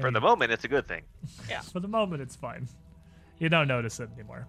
For 0.01 0.09
the 0.09 0.21
moment, 0.21 0.51
it's 0.51 0.63
a 0.63 0.67
good 0.67 0.87
thing. 0.87 1.03
Yeah. 1.49 1.61
for 1.61 1.79
the 1.79 1.87
moment, 1.87 2.23
it's 2.23 2.35
fine. 2.35 2.67
You 3.37 3.49
don't 3.49 3.67
notice 3.67 3.99
it 3.99 4.09
anymore. 4.15 4.47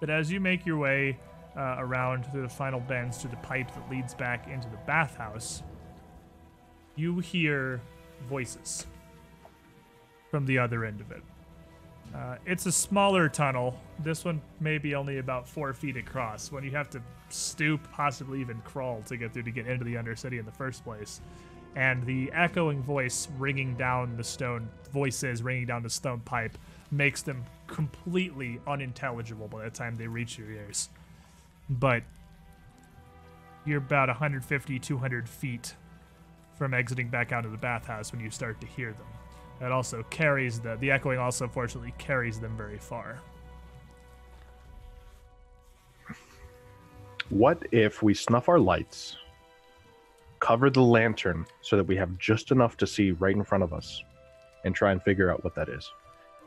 But 0.00 0.10
as 0.10 0.30
you 0.30 0.38
make 0.40 0.66
your 0.66 0.76
way 0.76 1.18
uh, 1.56 1.76
around 1.78 2.26
through 2.26 2.42
the 2.42 2.48
final 2.48 2.80
bends 2.80 3.18
to 3.18 3.28
the 3.28 3.36
pipe 3.36 3.72
that 3.74 3.90
leads 3.90 4.14
back 4.14 4.48
into 4.48 4.68
the 4.68 4.78
bathhouse, 4.86 5.62
you 6.96 7.18
hear 7.18 7.80
voices 8.28 8.86
from 10.30 10.46
the 10.46 10.58
other 10.58 10.84
end 10.84 11.00
of 11.00 11.10
it. 11.10 11.22
Uh, 12.14 12.36
it's 12.46 12.66
a 12.66 12.72
smaller 12.72 13.28
tunnel. 13.28 13.78
This 13.98 14.24
one 14.24 14.40
may 14.60 14.78
be 14.78 14.94
only 14.94 15.18
about 15.18 15.48
four 15.48 15.72
feet 15.72 15.96
across. 15.96 16.50
When 16.50 16.64
you 16.64 16.70
have 16.70 16.88
to 16.90 17.02
stoop, 17.28 17.90
possibly 17.92 18.40
even 18.40 18.60
crawl 18.62 19.02
to 19.06 19.16
get 19.16 19.32
through 19.32 19.42
to 19.44 19.50
get 19.50 19.66
into 19.66 19.84
the 19.84 19.94
Undercity 19.94 20.38
in 20.38 20.46
the 20.46 20.52
first 20.52 20.84
place. 20.84 21.20
And 21.74 22.04
the 22.06 22.30
echoing 22.32 22.82
voice 22.82 23.28
ringing 23.38 23.74
down 23.74 24.16
the 24.16 24.24
stone, 24.24 24.68
voices 24.92 25.42
ringing 25.42 25.66
down 25.66 25.82
the 25.82 25.90
stone 25.90 26.20
pipe, 26.20 26.56
makes 26.90 27.20
them 27.20 27.44
completely 27.66 28.60
unintelligible 28.66 29.48
by 29.48 29.64
the 29.64 29.70
time 29.70 29.98
they 29.98 30.06
reach 30.06 30.38
your 30.38 30.50
ears. 30.50 30.88
But 31.68 32.02
you're 33.64 33.78
about 33.78 34.08
150, 34.08 34.78
200 34.78 35.28
feet 35.28 35.74
from 36.56 36.72
exiting 36.72 37.08
back 37.08 37.32
out 37.32 37.44
of 37.44 37.52
the 37.52 37.58
bathhouse 37.58 38.12
when 38.12 38.20
you 38.20 38.30
start 38.30 38.60
to 38.60 38.66
hear 38.66 38.92
them. 38.92 39.06
It 39.60 39.72
also 39.72 40.04
carries 40.10 40.60
the 40.60 40.76
the 40.76 40.90
echoing 40.90 41.18
also 41.18 41.48
fortunately 41.48 41.94
carries 41.98 42.38
them 42.38 42.56
very 42.56 42.78
far. 42.78 43.18
What 47.30 47.66
if 47.72 48.02
we 48.02 48.14
snuff 48.14 48.48
our 48.48 48.58
lights, 48.58 49.16
cover 50.38 50.70
the 50.70 50.82
lantern 50.82 51.44
so 51.60 51.76
that 51.76 51.84
we 51.84 51.96
have 51.96 52.16
just 52.18 52.52
enough 52.52 52.76
to 52.76 52.86
see 52.86 53.10
right 53.12 53.34
in 53.34 53.42
front 53.42 53.64
of 53.64 53.72
us, 53.72 54.02
and 54.64 54.74
try 54.74 54.92
and 54.92 55.02
figure 55.02 55.32
out 55.32 55.42
what 55.42 55.54
that 55.56 55.68
is? 55.68 55.90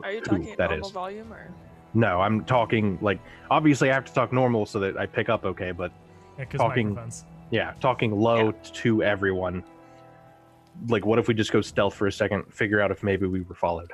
Are 0.02 0.12
you 0.12 0.20
talking 0.22 0.54
that 0.56 0.70
normal 0.70 0.86
is. 0.86 0.92
volume 0.92 1.32
or? 1.32 1.50
No, 1.94 2.20
I'm 2.20 2.44
talking 2.44 2.98
like 3.00 3.18
obviously 3.50 3.90
I 3.90 3.94
have 3.94 4.04
to 4.04 4.12
talk 4.12 4.32
normal 4.32 4.64
so 4.66 4.78
that 4.80 4.96
I 4.96 5.06
pick 5.06 5.28
up 5.28 5.44
okay, 5.44 5.72
but 5.72 5.92
Yeah, 6.38 6.44
'cause 6.44 6.60
Talking- 6.60 6.88
microphones. 6.90 7.24
yeah, 7.50 7.74
talking 7.80 8.12
low 8.18 8.52
to 8.52 9.02
everyone. 9.02 9.64
Like, 10.88 11.04
what 11.04 11.18
if 11.18 11.28
we 11.28 11.34
just 11.34 11.52
go 11.52 11.60
stealth 11.60 11.94
for 11.94 12.06
a 12.06 12.12
second, 12.12 12.44
figure 12.54 12.80
out 12.80 12.90
if 12.90 13.02
maybe 13.02 13.26
we 13.26 13.40
were 13.42 13.54
followed? 13.56 13.92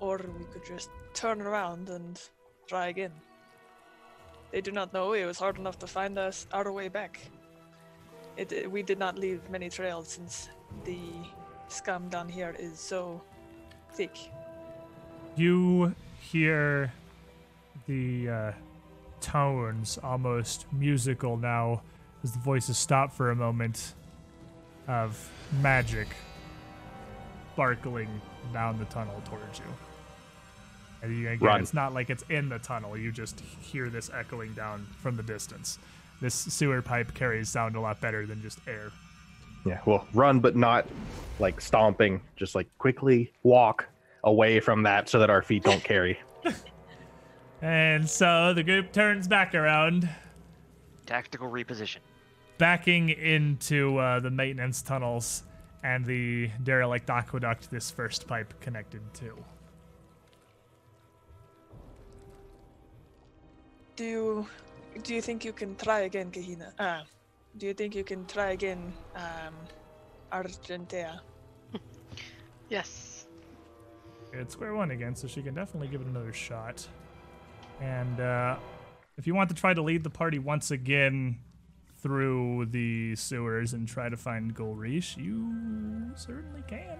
Or 0.00 0.18
we 0.38 0.44
could 0.46 0.64
just 0.64 0.90
turn 1.14 1.40
around 1.42 1.88
and 1.88 2.20
try 2.66 2.88
again. 2.88 3.12
They 4.50 4.60
do 4.60 4.72
not 4.72 4.92
know 4.92 5.12
it 5.12 5.24
was 5.26 5.38
hard 5.38 5.58
enough 5.58 5.78
to 5.80 5.86
find 5.86 6.18
us 6.18 6.46
our 6.52 6.72
way 6.72 6.88
back. 6.88 7.20
It, 8.36 8.50
it- 8.52 8.70
we 8.70 8.82
did 8.82 8.98
not 8.98 9.18
leave 9.18 9.48
many 9.50 9.68
trails 9.68 10.08
since 10.08 10.48
the 10.84 10.98
scum 11.68 12.08
down 12.08 12.28
here 12.28 12.56
is 12.58 12.78
so 12.80 13.20
thick. 13.92 14.16
You 15.38 15.94
hear 16.18 16.92
the 17.86 18.28
uh, 18.28 18.52
tones 19.20 19.96
almost 20.02 20.66
musical 20.72 21.36
now 21.36 21.82
as 22.24 22.32
the 22.32 22.40
voices 22.40 22.76
stop 22.76 23.12
for 23.12 23.30
a 23.30 23.36
moment 23.36 23.94
of 24.88 25.30
magic 25.60 26.08
sparkling 27.52 28.08
down 28.52 28.80
the 28.80 28.84
tunnel 28.86 29.22
towards 29.26 29.60
you. 29.60 29.64
And 31.02 31.16
you, 31.16 31.28
again, 31.28 31.46
Run. 31.46 31.60
it's 31.60 31.72
not 31.72 31.94
like 31.94 32.10
it's 32.10 32.24
in 32.30 32.48
the 32.48 32.58
tunnel. 32.58 32.96
You 32.96 33.12
just 33.12 33.38
hear 33.38 33.90
this 33.90 34.10
echoing 34.12 34.54
down 34.54 34.88
from 35.00 35.16
the 35.16 35.22
distance. 35.22 35.78
This 36.20 36.34
sewer 36.34 36.82
pipe 36.82 37.14
carries 37.14 37.48
sound 37.48 37.76
a 37.76 37.80
lot 37.80 38.00
better 38.00 38.26
than 38.26 38.42
just 38.42 38.58
air. 38.66 38.90
Yeah, 39.64 39.78
well, 39.86 40.04
run, 40.14 40.40
but 40.40 40.56
not 40.56 40.88
like 41.38 41.60
stomping. 41.60 42.20
Just 42.36 42.56
like 42.56 42.66
quickly 42.78 43.32
walk 43.44 43.86
away 44.24 44.60
from 44.60 44.82
that 44.82 45.08
so 45.08 45.18
that 45.18 45.30
our 45.30 45.42
feet 45.42 45.62
don't 45.64 45.82
carry. 45.82 46.18
And 47.60 48.08
so 48.08 48.52
the 48.54 48.62
group 48.62 48.92
turns 48.92 49.26
back 49.26 49.54
around 49.54 50.08
Tactical 51.06 51.48
reposition. 51.50 51.98
backing 52.58 53.08
into 53.08 53.98
uh, 53.98 54.20
the 54.20 54.30
maintenance 54.30 54.80
tunnels 54.82 55.42
and 55.82 56.04
the 56.04 56.50
derelict 56.62 57.10
aqueduct 57.10 57.70
this 57.70 57.90
first 57.90 58.26
pipe 58.28 58.54
connected 58.60 59.00
to. 59.14 59.36
Do 63.96 64.04
you 64.04 64.46
do 65.02 65.14
you 65.14 65.22
think 65.22 65.44
you 65.44 65.52
can 65.52 65.74
try 65.76 66.00
again, 66.00 66.30
Kahina? 66.30 66.72
Ah, 66.78 67.02
do 67.56 67.66
you 67.66 67.74
think 67.74 67.94
you 67.94 68.04
can 68.04 68.24
try 68.26 68.50
again, 68.50 68.92
um, 69.16 69.54
Argentea? 70.32 71.20
Yes. 72.68 73.17
It's 74.32 74.52
square 74.52 74.74
one 74.74 74.90
again, 74.90 75.14
so 75.14 75.26
she 75.26 75.42
can 75.42 75.54
definitely 75.54 75.88
give 75.88 76.00
it 76.00 76.06
another 76.06 76.32
shot. 76.32 76.86
And 77.80 78.20
uh, 78.20 78.56
if 79.16 79.26
you 79.26 79.34
want 79.34 79.48
to 79.50 79.54
try 79.54 79.74
to 79.74 79.82
lead 79.82 80.04
the 80.04 80.10
party 80.10 80.38
once 80.38 80.70
again 80.70 81.38
through 82.00 82.66
the 82.66 83.16
sewers 83.16 83.72
and 83.72 83.88
try 83.88 84.08
to 84.08 84.16
find 84.16 84.54
Golrish, 84.54 85.16
you 85.16 86.12
certainly 86.16 86.62
can. 86.68 86.98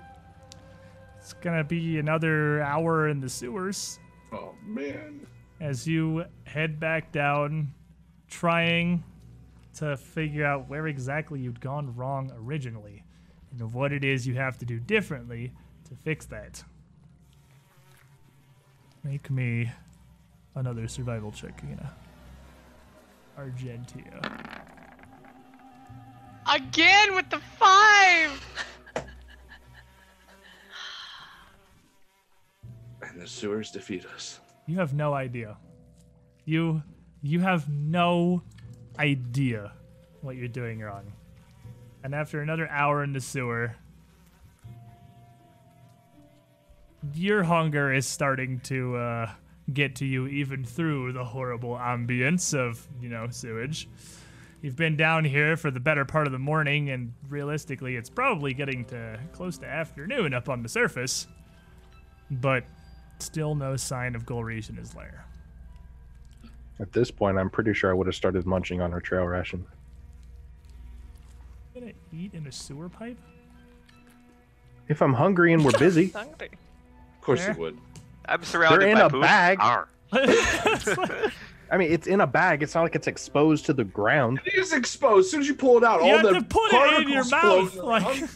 It's 1.18 1.32
gonna 1.34 1.64
be 1.64 1.98
another 1.98 2.62
hour 2.62 3.08
in 3.08 3.20
the 3.20 3.28
sewers 3.28 3.98
Oh 4.32 4.54
man. 4.64 5.26
as 5.60 5.86
you 5.86 6.24
head 6.44 6.80
back 6.80 7.12
down, 7.12 7.74
trying 8.28 9.04
to 9.74 9.96
figure 9.96 10.44
out 10.44 10.68
where 10.68 10.86
exactly 10.86 11.40
you'd 11.40 11.60
gone 11.60 11.94
wrong 11.94 12.32
originally 12.36 13.04
and 13.50 13.72
what 13.72 13.92
it 13.92 14.04
is 14.04 14.26
you 14.26 14.34
have 14.34 14.58
to 14.58 14.64
do 14.64 14.78
differently 14.80 15.52
to 15.88 15.94
fix 15.94 16.24
that. 16.26 16.62
Make 19.04 19.30
me 19.30 19.70
another 20.54 20.88
survival 20.88 21.32
check, 21.32 21.60
Gina. 21.60 21.92
Argentea. 23.38 24.64
Again 26.52 27.14
with 27.14 27.30
the 27.30 27.38
five. 27.58 28.30
And 33.02 33.20
the 33.20 33.26
sewers 33.26 33.70
defeat 33.70 34.04
us. 34.06 34.40
You 34.66 34.78
have 34.78 34.94
no 34.94 35.14
idea. 35.14 35.56
You 36.44 36.82
you 37.22 37.40
have 37.40 37.68
no 37.68 38.42
idea 38.98 39.72
what 40.20 40.36
you're 40.36 40.48
doing 40.48 40.80
wrong. 40.80 41.12
And 42.02 42.14
after 42.14 42.40
another 42.40 42.68
hour 42.68 43.02
in 43.02 43.12
the 43.12 43.20
sewer, 43.20 43.76
your 47.14 47.42
hunger 47.42 47.92
is 47.92 48.06
starting 48.06 48.60
to 48.60 48.96
uh, 48.96 49.30
get 49.72 49.96
to 49.96 50.06
you 50.06 50.26
even 50.26 50.64
through 50.64 51.12
the 51.12 51.24
horrible 51.24 51.74
ambience 51.74 52.54
of, 52.54 52.86
you 53.00 53.08
know, 53.08 53.28
sewage. 53.30 53.88
You've 54.62 54.76
been 54.76 54.96
down 54.96 55.24
here 55.24 55.56
for 55.56 55.70
the 55.70 55.78
better 55.78 56.04
part 56.04 56.26
of 56.26 56.32
the 56.32 56.38
morning, 56.38 56.90
and 56.90 57.12
realistically, 57.28 57.94
it's 57.94 58.10
probably 58.10 58.54
getting 58.54 58.84
to 58.86 59.20
close 59.32 59.56
to 59.58 59.66
afternoon 59.66 60.34
up 60.34 60.48
on 60.48 60.62
the 60.62 60.68
surface. 60.68 61.28
But 62.30 62.64
still 63.20 63.54
no 63.54 63.76
sign 63.76 64.16
of 64.16 64.26
Golrish 64.26 64.68
in 64.68 64.76
his 64.76 64.94
lair. 64.96 65.24
At 66.80 66.92
this 66.92 67.10
point, 67.10 67.38
I'm 67.38 67.50
pretty 67.50 67.72
sure 67.72 67.90
I 67.90 67.94
would 67.94 68.06
have 68.06 68.16
started 68.16 68.46
munching 68.46 68.80
on 68.80 68.90
her 68.90 69.00
trail 69.00 69.24
ration. 69.24 69.64
Gonna 71.74 71.92
eat 72.12 72.34
in 72.34 72.46
a 72.46 72.52
sewer 72.52 72.88
pipe? 72.88 73.18
If 74.88 75.02
I'm 75.02 75.12
hungry 75.12 75.52
and 75.52 75.64
we're 75.64 75.78
busy, 75.78 76.08
Hungry. 76.14 76.50
Of 77.28 77.36
course 77.36 77.44
Fair. 77.44 77.54
you 77.54 77.60
would. 77.60 77.78
I'm 78.26 78.42
surrounded 78.42 78.80
They're 78.82 78.88
in 78.88 78.94
by 78.98 79.06
a 79.06 79.10
poop. 79.10 79.22
bag. 79.22 79.58
Arr. 79.60 79.88
I 81.70 81.76
mean, 81.76 81.92
it's 81.92 82.06
in 82.06 82.20
a 82.22 82.26
bag. 82.26 82.62
It's 82.62 82.74
not 82.74 82.82
like 82.82 82.94
it's 82.94 83.06
exposed 83.06 83.66
to 83.66 83.72
the 83.74 83.84
ground. 83.84 84.40
It 84.46 84.54
is 84.54 84.72
exposed. 84.72 85.26
As 85.26 85.30
soon 85.30 85.40
as 85.40 85.48
you 85.48 85.54
pull 85.54 85.76
it 85.76 85.84
out, 85.84 86.02
you 86.02 86.10
all 86.12 86.16
have 86.18 86.26
the 86.26 86.32
to 86.34 86.42
put 86.42 86.72
it 86.72 87.02
in 87.02 87.08
your 87.10 87.24
particles 87.24 87.64
mouth. 87.64 87.72
float 87.74 87.84
Like, 87.86 88.06
around. 88.06 88.30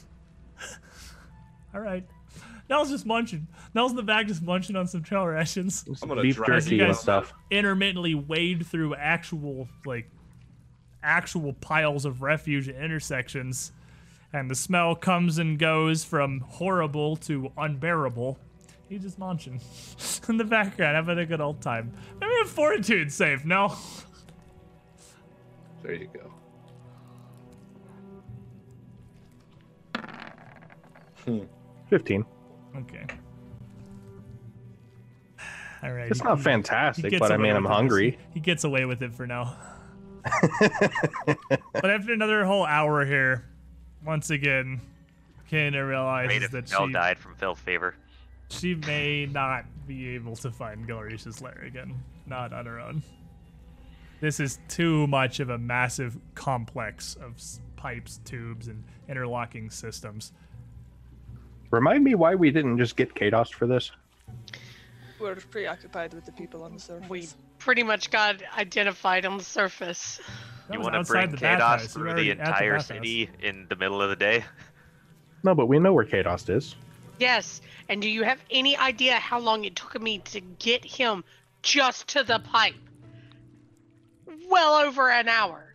all 1.75 1.81
right. 1.81 2.07
Nell's 2.69 2.91
just 2.91 3.07
munching. 3.07 3.47
Nell's 3.75 3.93
in 3.93 3.97
the 3.97 4.03
back 4.03 4.27
just 4.27 4.43
munching 4.43 4.77
on 4.77 4.87
some 4.87 5.03
trail 5.03 5.27
rations. 5.27 5.85
I'm 6.03 6.09
gonna 6.09 6.23
beef 6.23 6.37
drag 6.37 6.63
jerky 6.63 6.77
you 6.77 6.83
and 6.85 6.93
guys- 6.93 7.01
stuff. 7.01 7.33
Intermittently 7.51 8.15
wade 8.15 8.67
through 8.67 8.95
actual 8.95 9.69
like 9.87 10.11
actual 11.03 11.53
piles 11.55 12.05
of 12.05 12.23
refuge 12.23 12.69
and 12.69 12.77
intersections, 12.79 13.73
and 14.33 14.51
the 14.51 14.55
smell 14.55 14.95
comes 14.95 15.39
and 15.39 15.59
goes 15.59 16.05
from 16.05 16.41
horrible 16.41 17.17
to 17.17 17.51
unbearable. 17.59 18.39
He's 18.93 19.01
just 19.01 19.19
munching 19.19 19.59
in 20.29 20.37
the 20.37 20.45
background, 20.45 20.97
having 20.97 21.19
a 21.19 21.25
good 21.25 21.41
old 21.41 21.63
time. 21.63 21.95
Maybe 22.21 22.31
a 22.43 22.45
fortitude 22.45 23.11
save. 23.11 23.47
No. 23.47 23.75
There 25.83 25.95
you 25.95 26.11
go. 26.13 26.31
Hmm. 31.25 31.45
Fifteen. 31.89 32.27
Okay. 32.77 33.07
All 35.83 35.93
right. 35.93 36.11
It's 36.11 36.23
not 36.23 36.37
he- 36.37 36.41
he 36.41 36.45
fantastic, 36.45 37.11
gets 37.13 37.21
but 37.21 37.33
I 37.33 37.39
mean, 37.39 37.57
I'm 37.57 37.65
hungry. 37.65 38.11
He, 38.11 38.35
he 38.35 38.41
gets 38.41 38.65
away 38.65 38.85
with 38.85 39.03
it 39.03 39.15
for 39.15 39.27
now. 39.27 39.57
but 40.61 41.91
after 41.91 42.13
another 42.13 42.45
whole 42.45 42.67
hour 42.67 43.07
here, 43.07 43.47
once 44.05 44.29
again, 44.29 44.83
Kahina 45.51 45.89
realizes 45.89 46.43
if 46.43 46.51
that 46.51 46.71
Mel 46.71 46.89
she, 46.89 46.93
died 46.93 47.19
from 47.19 47.35
filth 47.37 47.59
fever. 47.59 47.95
She 48.53 48.75
may 48.75 49.27
not 49.27 49.65
be 49.87 50.11
able 50.11 50.37
to 50.37 50.51
find 50.51 50.87
Golrish's 50.87 51.41
lair 51.41 51.63
again. 51.67 51.95
Not 52.27 52.53
on 52.53 52.67
her 52.67 52.79
own. 52.79 53.03
This 54.21 54.39
is 54.39 54.59
too 54.69 55.07
much 55.07 55.41
of 55.41 55.51
a 55.51 55.59
massive 55.59 56.17
complex 56.35 57.17
of 57.17 57.41
pipes, 57.77 58.21
tubes, 58.25 58.69
and 58.69 58.85
interlocking 59.09 59.71
systems. 59.71 60.33
Remind 61.71 62.05
me 62.05 62.15
why 62.15 62.35
we 62.35 62.51
didn't 62.51 62.79
just 62.79 62.95
get 62.95 63.15
Kados 63.15 63.53
for 63.53 63.67
this. 63.67 63.91
We're 65.19 65.35
preoccupied 65.37 66.13
with 66.13 66.27
the 66.27 66.33
people 66.33 66.63
on 66.63 66.75
the 66.75 66.81
surface. 66.81 67.09
We 67.09 67.29
pretty 67.59 67.83
much 67.83 68.11
got 68.11 68.43
identified 68.57 69.25
on 69.25 69.39
the 69.39 69.45
surface. 69.45 70.21
You 70.71 70.81
want 70.81 70.95
to 70.95 71.05
bring 71.05 71.31
the 71.31 71.37
Kados 71.39 71.59
bathhouse. 71.59 71.97
You 71.97 72.03
were 72.03 72.11
through 72.11 72.23
the 72.23 72.31
at 72.33 72.39
the 72.39 72.45
entire 72.45 72.81
city 72.81 73.31
in 73.41 73.67
the 73.69 73.77
middle 73.77 74.03
of 74.03 74.11
the 74.11 74.17
day? 74.17 74.45
No, 75.43 75.55
but 75.55 75.67
we 75.67 75.79
know 75.79 75.93
where 75.93 76.05
Kados 76.05 76.49
is. 76.55 76.77
Yes. 77.19 77.61
And 77.89 78.01
do 78.03 78.09
you 78.09 78.23
have 78.25 78.39
any 78.51 78.77
idea 78.77 79.15
how 79.15 79.39
long 79.39 79.65
it 79.65 79.77
took 79.77 80.01
me 80.01 80.19
to 80.19 80.41
get 80.41 80.85
him 80.85 81.25
just 81.63 82.09
to 82.09 82.23
the 82.25 82.39
pipe? 82.41 82.75
Well 84.49 84.75
over 84.75 85.11
an 85.11 85.29
hour. 85.29 85.75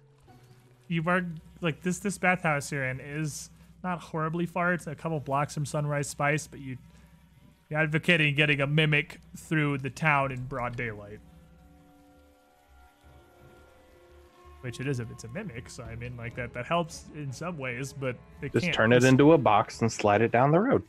you 0.88 1.04
are 1.08 1.26
like 1.62 1.82
this 1.82 2.00
this 2.00 2.18
bathhouse 2.18 2.72
you're 2.72 2.86
in 2.86 3.00
is 3.00 3.50
not 3.84 4.00
horribly 4.00 4.46
far. 4.46 4.74
It's 4.74 4.88
a 4.88 4.96
couple 4.96 5.20
blocks 5.20 5.54
from 5.54 5.66
Sunrise 5.66 6.10
Spice, 6.10 6.48
but 6.48 6.60
you 6.60 6.78
you're 7.70 7.80
advocating 7.80 8.36
getting 8.36 8.62
a 8.62 8.68
mimic 8.68 9.20
through 9.36 9.80
the 9.80 9.90
town 9.90 10.32
in 10.32 10.44
broad 10.46 10.76
daylight. 10.76 11.20
Which 14.62 14.80
it 14.80 14.88
is 14.88 15.00
if 15.00 15.10
it's 15.12 15.24
a 15.24 15.30
mimic, 15.30 15.70
so 15.70 15.84
I 15.84 15.96
mean 15.96 16.18
like 16.18 16.36
that 16.36 16.54
that 16.54 16.66
helps 16.66 17.06
in 17.16 17.32
some 17.32 17.58
ways, 17.58 17.94
but 17.94 18.16
it 18.42 18.52
Just 18.54 18.66
can't 18.66 18.76
turn 18.76 18.94
it 18.94 19.04
into 19.04 19.34
a 19.34 19.38
box 19.38 19.82
and 19.82 19.92
slide 19.92 20.22
it 20.22 20.32
down 20.32 20.52
the 20.52 20.60
road. 20.60 20.84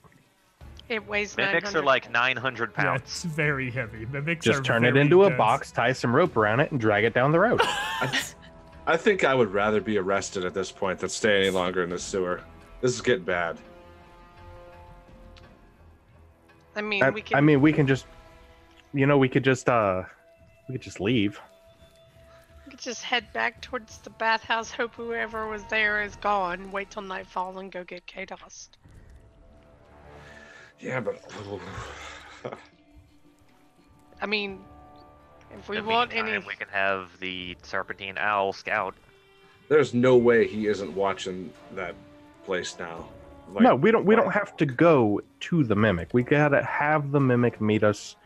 It 0.89 1.07
weighs 1.07 1.37
Mimics 1.37 1.75
are 1.75 1.83
like 1.83 2.11
900 2.11 2.71
Yeah, 2.77 2.83
pounds. 2.85 3.03
it's 3.03 3.25
very 3.25 3.71
heavy. 3.71 4.07
Mimics 4.07 4.47
are 4.47 4.53
Just 4.53 4.65
turn 4.65 4.85
it 4.85 4.93
very 4.93 5.05
into 5.05 5.25
a 5.25 5.31
box, 5.31 5.71
tie 5.71 5.93
some 5.93 6.15
rope 6.17 6.37
around 6.37 6.61
it, 6.61 6.71
and 6.73 6.81
drag 6.81 7.05
it 7.05 7.13
down 7.13 7.31
the 7.31 7.41
road. 7.41 7.61
I, 7.65 8.21
I 8.87 8.97
think 8.97 9.23
I 9.25 9.35
would 9.35 9.53
rather 9.53 9.81
be 9.83 9.99
arrested 9.99 10.45
at 10.47 10.55
this 10.55 10.73
point 10.73 10.99
than 11.01 11.11
stay 11.11 11.43
any 11.43 11.51
longer 11.51 11.83
in 11.83 11.91
this 11.91 12.03
sewer. 12.03 12.41
This 12.81 12.95
is 12.95 13.03
getting 13.03 13.25
bad. 13.25 13.59
I 16.75 16.81
mean, 16.81 17.03
I, 17.03 17.11
we 17.11 17.21
can. 17.23 17.37
I 17.37 17.41
mean, 17.41 17.61
we 17.61 17.73
can 17.73 17.87
just, 17.87 18.07
you 18.95 19.05
know, 19.07 19.19
we 19.19 19.29
could 19.29 19.45
just, 19.45 19.69
uh, 19.69 20.05
we 20.69 20.75
could 20.75 20.83
just 20.83 21.01
leave. 21.01 21.39
we 22.65 22.71
could 22.71 22.81
just 22.81 23.03
head 23.03 23.31
back 23.33 23.61
towards 23.61 23.99
the 23.99 24.11
bathhouse. 24.11 24.71
Hope 24.71 24.95
whoever 24.95 25.49
was 25.49 25.65
there 25.65 26.03
is 26.03 26.17
gone. 26.17 26.71
Wait 26.71 26.91
till 26.91 27.03
nightfall 27.03 27.59
and 27.59 27.71
go 27.73 27.85
get 27.85 28.07
Kados. 28.07 28.69
Yeah, 30.81 31.01
but 31.01 31.21
I 34.21 34.27
mean, 34.27 34.61
if 35.59 35.69
we 35.69 35.79
In 35.79 35.87
want 35.87 36.11
meantime, 36.13 36.35
any, 36.35 36.47
we 36.47 36.55
can 36.55 36.69
have 36.69 37.19
the 37.21 37.57
Serpentine 37.63 38.17
Owl 38.19 38.53
scout. 38.53 38.95
there's 39.69 39.95
no 39.95 40.17
way 40.17 40.47
he 40.47 40.67
isn't 40.67 40.95
watching 40.95 41.53
that 41.75 41.95
place 42.45 42.77
now. 42.79 43.07
Like, 43.53 43.63
no, 43.65 43.75
we 43.75 43.91
don't. 43.91 44.05
We 44.05 44.15
don't 44.15 44.31
have 44.33 44.57
to 44.59 44.67
go 44.67 45.21
to 45.41 45.65
the 45.65 45.75
mimic. 45.75 46.11
We 46.13 46.23
gotta 46.23 46.63
have 46.63 47.13
the 47.13 47.21
mimic 47.21 47.61
meet 47.61 47.83
us 47.83 48.17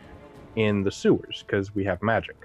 in 0.57 0.83
the 0.83 0.91
sewers 0.91 1.45
because 1.47 1.75
we 1.75 1.85
have 1.85 2.03
magic. 2.03 2.37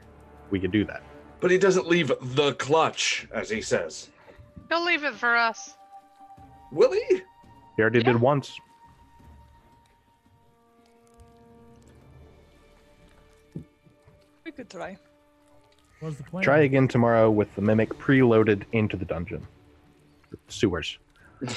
We 0.52 0.60
could 0.60 0.72
do 0.72 0.86
that. 0.86 1.02
But 1.40 1.52
he 1.52 1.58
doesn't 1.58 1.88
leave 1.88 2.12
the 2.22 2.54
clutch, 2.54 3.28
as 3.34 3.50
he 3.50 3.62
says. 3.62 4.10
he'll 4.70 4.84
leave 4.86 5.04
it 5.04 5.14
for 5.16 5.36
us. 5.36 5.76
Will 6.72 6.92
he? 6.92 7.22
He 7.76 7.82
already 7.82 8.00
Yeah. 8.00 8.06
did 8.14 8.22
once. 8.22 8.60
Could 14.58 14.70
try. 14.70 14.98
What's 16.00 16.18
the 16.18 16.24
plan? 16.24 16.44
Try 16.44 16.60
again 16.60 16.88
tomorrow 16.88 17.30
with 17.30 17.54
the 17.56 17.62
mimic 17.62 17.90
preloaded 17.98 18.64
into 18.72 18.98
the 18.98 19.06
dungeon. 19.06 19.48
Sewers. 20.50 20.98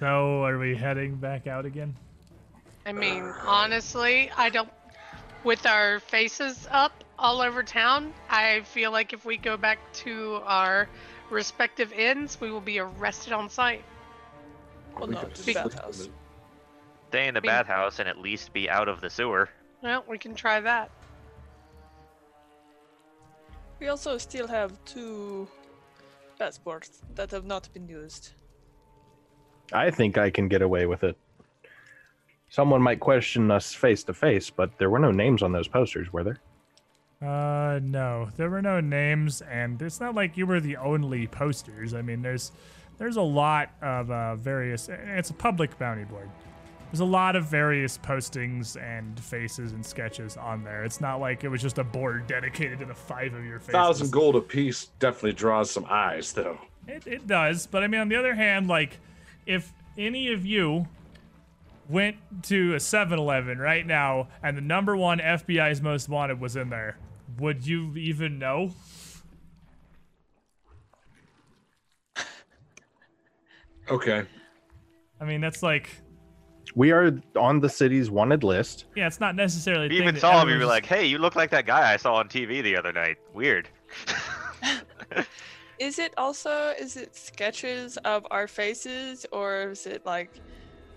So 0.00 0.42
are 0.42 0.58
we 0.58 0.74
heading 0.74 1.14
back 1.14 1.46
out 1.46 1.64
again? 1.64 1.94
I 2.84 2.92
mean, 2.92 3.22
honestly, 3.46 4.30
I 4.36 4.50
don't. 4.50 4.68
With 5.44 5.64
our 5.66 6.00
faces 6.00 6.66
up 6.70 7.04
all 7.18 7.40
over 7.40 7.62
town, 7.62 8.12
I 8.28 8.62
feel 8.62 8.90
like 8.90 9.12
if 9.12 9.24
we 9.24 9.36
go 9.36 9.56
back 9.56 9.78
to 10.04 10.40
our 10.44 10.88
respective 11.30 11.92
inns, 11.92 12.40
we 12.40 12.50
will 12.50 12.60
be 12.60 12.80
arrested 12.80 13.32
on 13.32 13.48
sight. 13.48 13.84
Well, 14.98 15.06
We 15.06 15.14
no, 15.14 15.20
could 15.20 15.34
just 15.36 15.46
just- 15.46 15.54
bathhouse. 15.76 16.08
Stay 17.14 17.28
in 17.28 17.34
the 17.34 17.40
mean- 17.40 17.48
bathhouse 17.48 18.00
and 18.00 18.08
at 18.08 18.18
least 18.18 18.52
be 18.52 18.68
out 18.68 18.88
of 18.88 19.00
the 19.00 19.08
sewer. 19.08 19.48
Well, 19.84 20.04
we 20.08 20.18
can 20.18 20.34
try 20.34 20.58
that. 20.58 20.90
We 23.78 23.86
also 23.86 24.18
still 24.18 24.48
have 24.48 24.72
two 24.84 25.46
passports 26.40 27.02
that 27.14 27.30
have 27.30 27.44
not 27.44 27.72
been 27.72 27.86
used. 27.86 28.32
I 29.72 29.92
think 29.92 30.18
I 30.18 30.28
can 30.28 30.48
get 30.48 30.60
away 30.60 30.86
with 30.86 31.04
it. 31.04 31.16
Someone 32.48 32.82
might 32.82 32.98
question 32.98 33.48
us 33.48 33.72
face 33.72 34.02
to 34.04 34.12
face, 34.12 34.50
but 34.50 34.76
there 34.78 34.90
were 34.90 34.98
no 34.98 35.12
names 35.12 35.40
on 35.44 35.52
those 35.52 35.68
posters, 35.68 36.12
were 36.12 36.24
there? 36.24 36.40
Uh, 37.22 37.78
no, 37.80 38.28
there 38.36 38.50
were 38.50 38.62
no 38.62 38.80
names, 38.80 39.40
and 39.40 39.80
it's 39.80 40.00
not 40.00 40.16
like 40.16 40.36
you 40.36 40.46
were 40.46 40.58
the 40.58 40.76
only 40.78 41.28
posters. 41.28 41.94
I 41.94 42.02
mean, 42.02 42.22
there's 42.22 42.50
there's 42.98 43.16
a 43.16 43.22
lot 43.22 43.70
of 43.80 44.10
uh, 44.10 44.34
various. 44.34 44.88
It's 44.88 45.30
a 45.30 45.34
public 45.34 45.78
bounty 45.78 46.04
board. 46.04 46.28
There's 46.94 47.00
a 47.00 47.04
lot 47.06 47.34
of 47.34 47.46
various 47.46 47.98
postings 47.98 48.80
and 48.80 49.18
faces 49.18 49.72
and 49.72 49.84
sketches 49.84 50.36
on 50.36 50.62
there. 50.62 50.84
It's 50.84 51.00
not 51.00 51.18
like 51.18 51.42
it 51.42 51.48
was 51.48 51.60
just 51.60 51.78
a 51.78 51.82
board 51.82 52.28
dedicated 52.28 52.78
to 52.78 52.84
the 52.84 52.94
five 52.94 53.34
of 53.34 53.44
your 53.44 53.58
faces. 53.58 53.72
Thousand 53.72 54.12
gold 54.12 54.36
apiece 54.36 54.90
definitely 55.00 55.32
draws 55.32 55.72
some 55.72 55.86
eyes, 55.90 56.32
though. 56.32 56.56
It, 56.86 57.04
it 57.08 57.26
does, 57.26 57.66
but 57.66 57.82
I 57.82 57.88
mean, 57.88 58.00
on 58.00 58.08
the 58.08 58.14
other 58.14 58.36
hand, 58.36 58.68
like, 58.68 59.00
if 59.44 59.72
any 59.98 60.32
of 60.32 60.46
you 60.46 60.86
went 61.88 62.18
to 62.44 62.76
a 62.76 62.78
7 62.78 63.18
Eleven 63.18 63.58
right 63.58 63.84
now 63.84 64.28
and 64.40 64.56
the 64.56 64.62
number 64.62 64.96
one 64.96 65.18
FBI's 65.18 65.82
most 65.82 66.08
wanted 66.08 66.40
was 66.40 66.54
in 66.54 66.70
there, 66.70 66.96
would 67.40 67.66
you 67.66 67.96
even 67.96 68.38
know? 68.38 68.70
Okay. 73.90 74.24
I 75.20 75.24
mean, 75.24 75.40
that's 75.40 75.60
like, 75.60 75.90
We 76.74 76.90
are 76.90 77.20
on 77.36 77.60
the 77.60 77.68
city's 77.68 78.10
wanted 78.10 78.42
list. 78.42 78.86
yeah, 78.96 79.06
it's 79.06 79.20
not 79.20 79.36
necessarily. 79.36 79.86
a 79.86 79.88
thing 79.88 79.96
you 79.96 80.02
even 80.02 80.14
that 80.16 80.20
saw 80.20 80.42
him, 80.42 80.48
you'd 80.48 80.58
be 80.58 80.64
like, 80.64 80.84
"Hey, 80.84 81.06
you 81.06 81.18
look 81.18 81.36
like 81.36 81.50
that 81.50 81.66
guy 81.66 81.92
I 81.92 81.96
saw 81.96 82.14
on 82.14 82.28
TV 82.28 82.62
the 82.62 82.76
other 82.76 82.92
night. 82.92 83.16
Weird." 83.32 83.68
Is 85.78 85.98
it 85.98 86.14
also 86.16 86.72
is 86.78 86.96
it 86.96 87.16
sketches 87.16 87.96
of 87.98 88.26
our 88.30 88.46
faces 88.46 89.26
or 89.32 89.70
is 89.70 89.86
it 89.86 90.06
like 90.06 90.30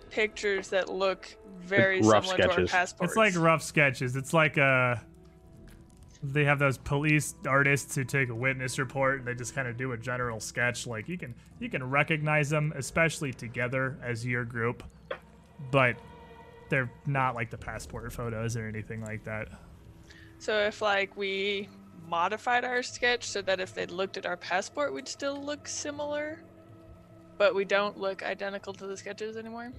pictures 0.10 0.70
that 0.70 0.90
look 0.90 1.36
very 1.60 2.02
rough 2.02 2.26
similar 2.26 2.38
to 2.38 2.44
our 2.44 2.52
sketches. 2.52 2.72
passports? 2.72 3.12
It's 3.12 3.18
like 3.18 3.36
rough 3.36 3.64
sketches. 3.64 4.16
It's 4.16 4.34
like 4.34 4.58
uh 4.58 4.96
they 6.24 6.46
have 6.46 6.60
those 6.60 6.78
police 6.78 7.36
artists 7.48 7.96
who 7.96 8.04
take 8.04 8.30
a 8.30 8.36
witness 8.36 8.80
report 8.80 9.20
and 9.20 9.28
they 9.28 9.36
just 9.36 9.54
kind 9.54 9.68
of 9.68 9.78
do 9.78 9.94
a 9.94 9.98
general 9.98 10.40
sketch. 10.40 10.86
Like 10.86 11.08
you 11.10 11.18
can 11.18 11.34
you 11.60 11.70
can 11.70 11.84
recognize 11.84 12.50
them, 12.50 12.74
especially 12.76 13.34
together 13.34 13.98
as 14.04 14.26
your 14.26 14.46
group, 14.46 14.84
but 15.72 15.96
they're 16.70 16.90
not 17.06 17.36
like 17.36 17.50
the 17.50 17.58
passport 17.58 18.12
photos 18.12 18.56
or 18.58 18.68
anything 18.68 19.02
like 19.02 19.24
that. 19.24 19.48
So 20.40 20.60
if 20.60 20.82
like 20.82 21.16
we 21.18 21.70
modified 22.08 22.64
our 22.64 22.82
sketch 22.84 23.24
so 23.26 23.42
that 23.42 23.60
if 23.60 23.74
they 23.74 23.86
looked 23.86 24.16
at 24.18 24.26
our 24.26 24.38
passport 24.38 24.94
we'd 24.94 25.08
still 25.08 25.44
look 25.44 25.68
similar, 25.68 26.40
but 27.38 27.54
we 27.56 27.66
don't 27.66 27.98
look 27.98 28.24
identical 28.24 28.74
to 28.74 28.88
the 28.88 28.96
sketches 28.98 29.38
anymore. 29.38 29.72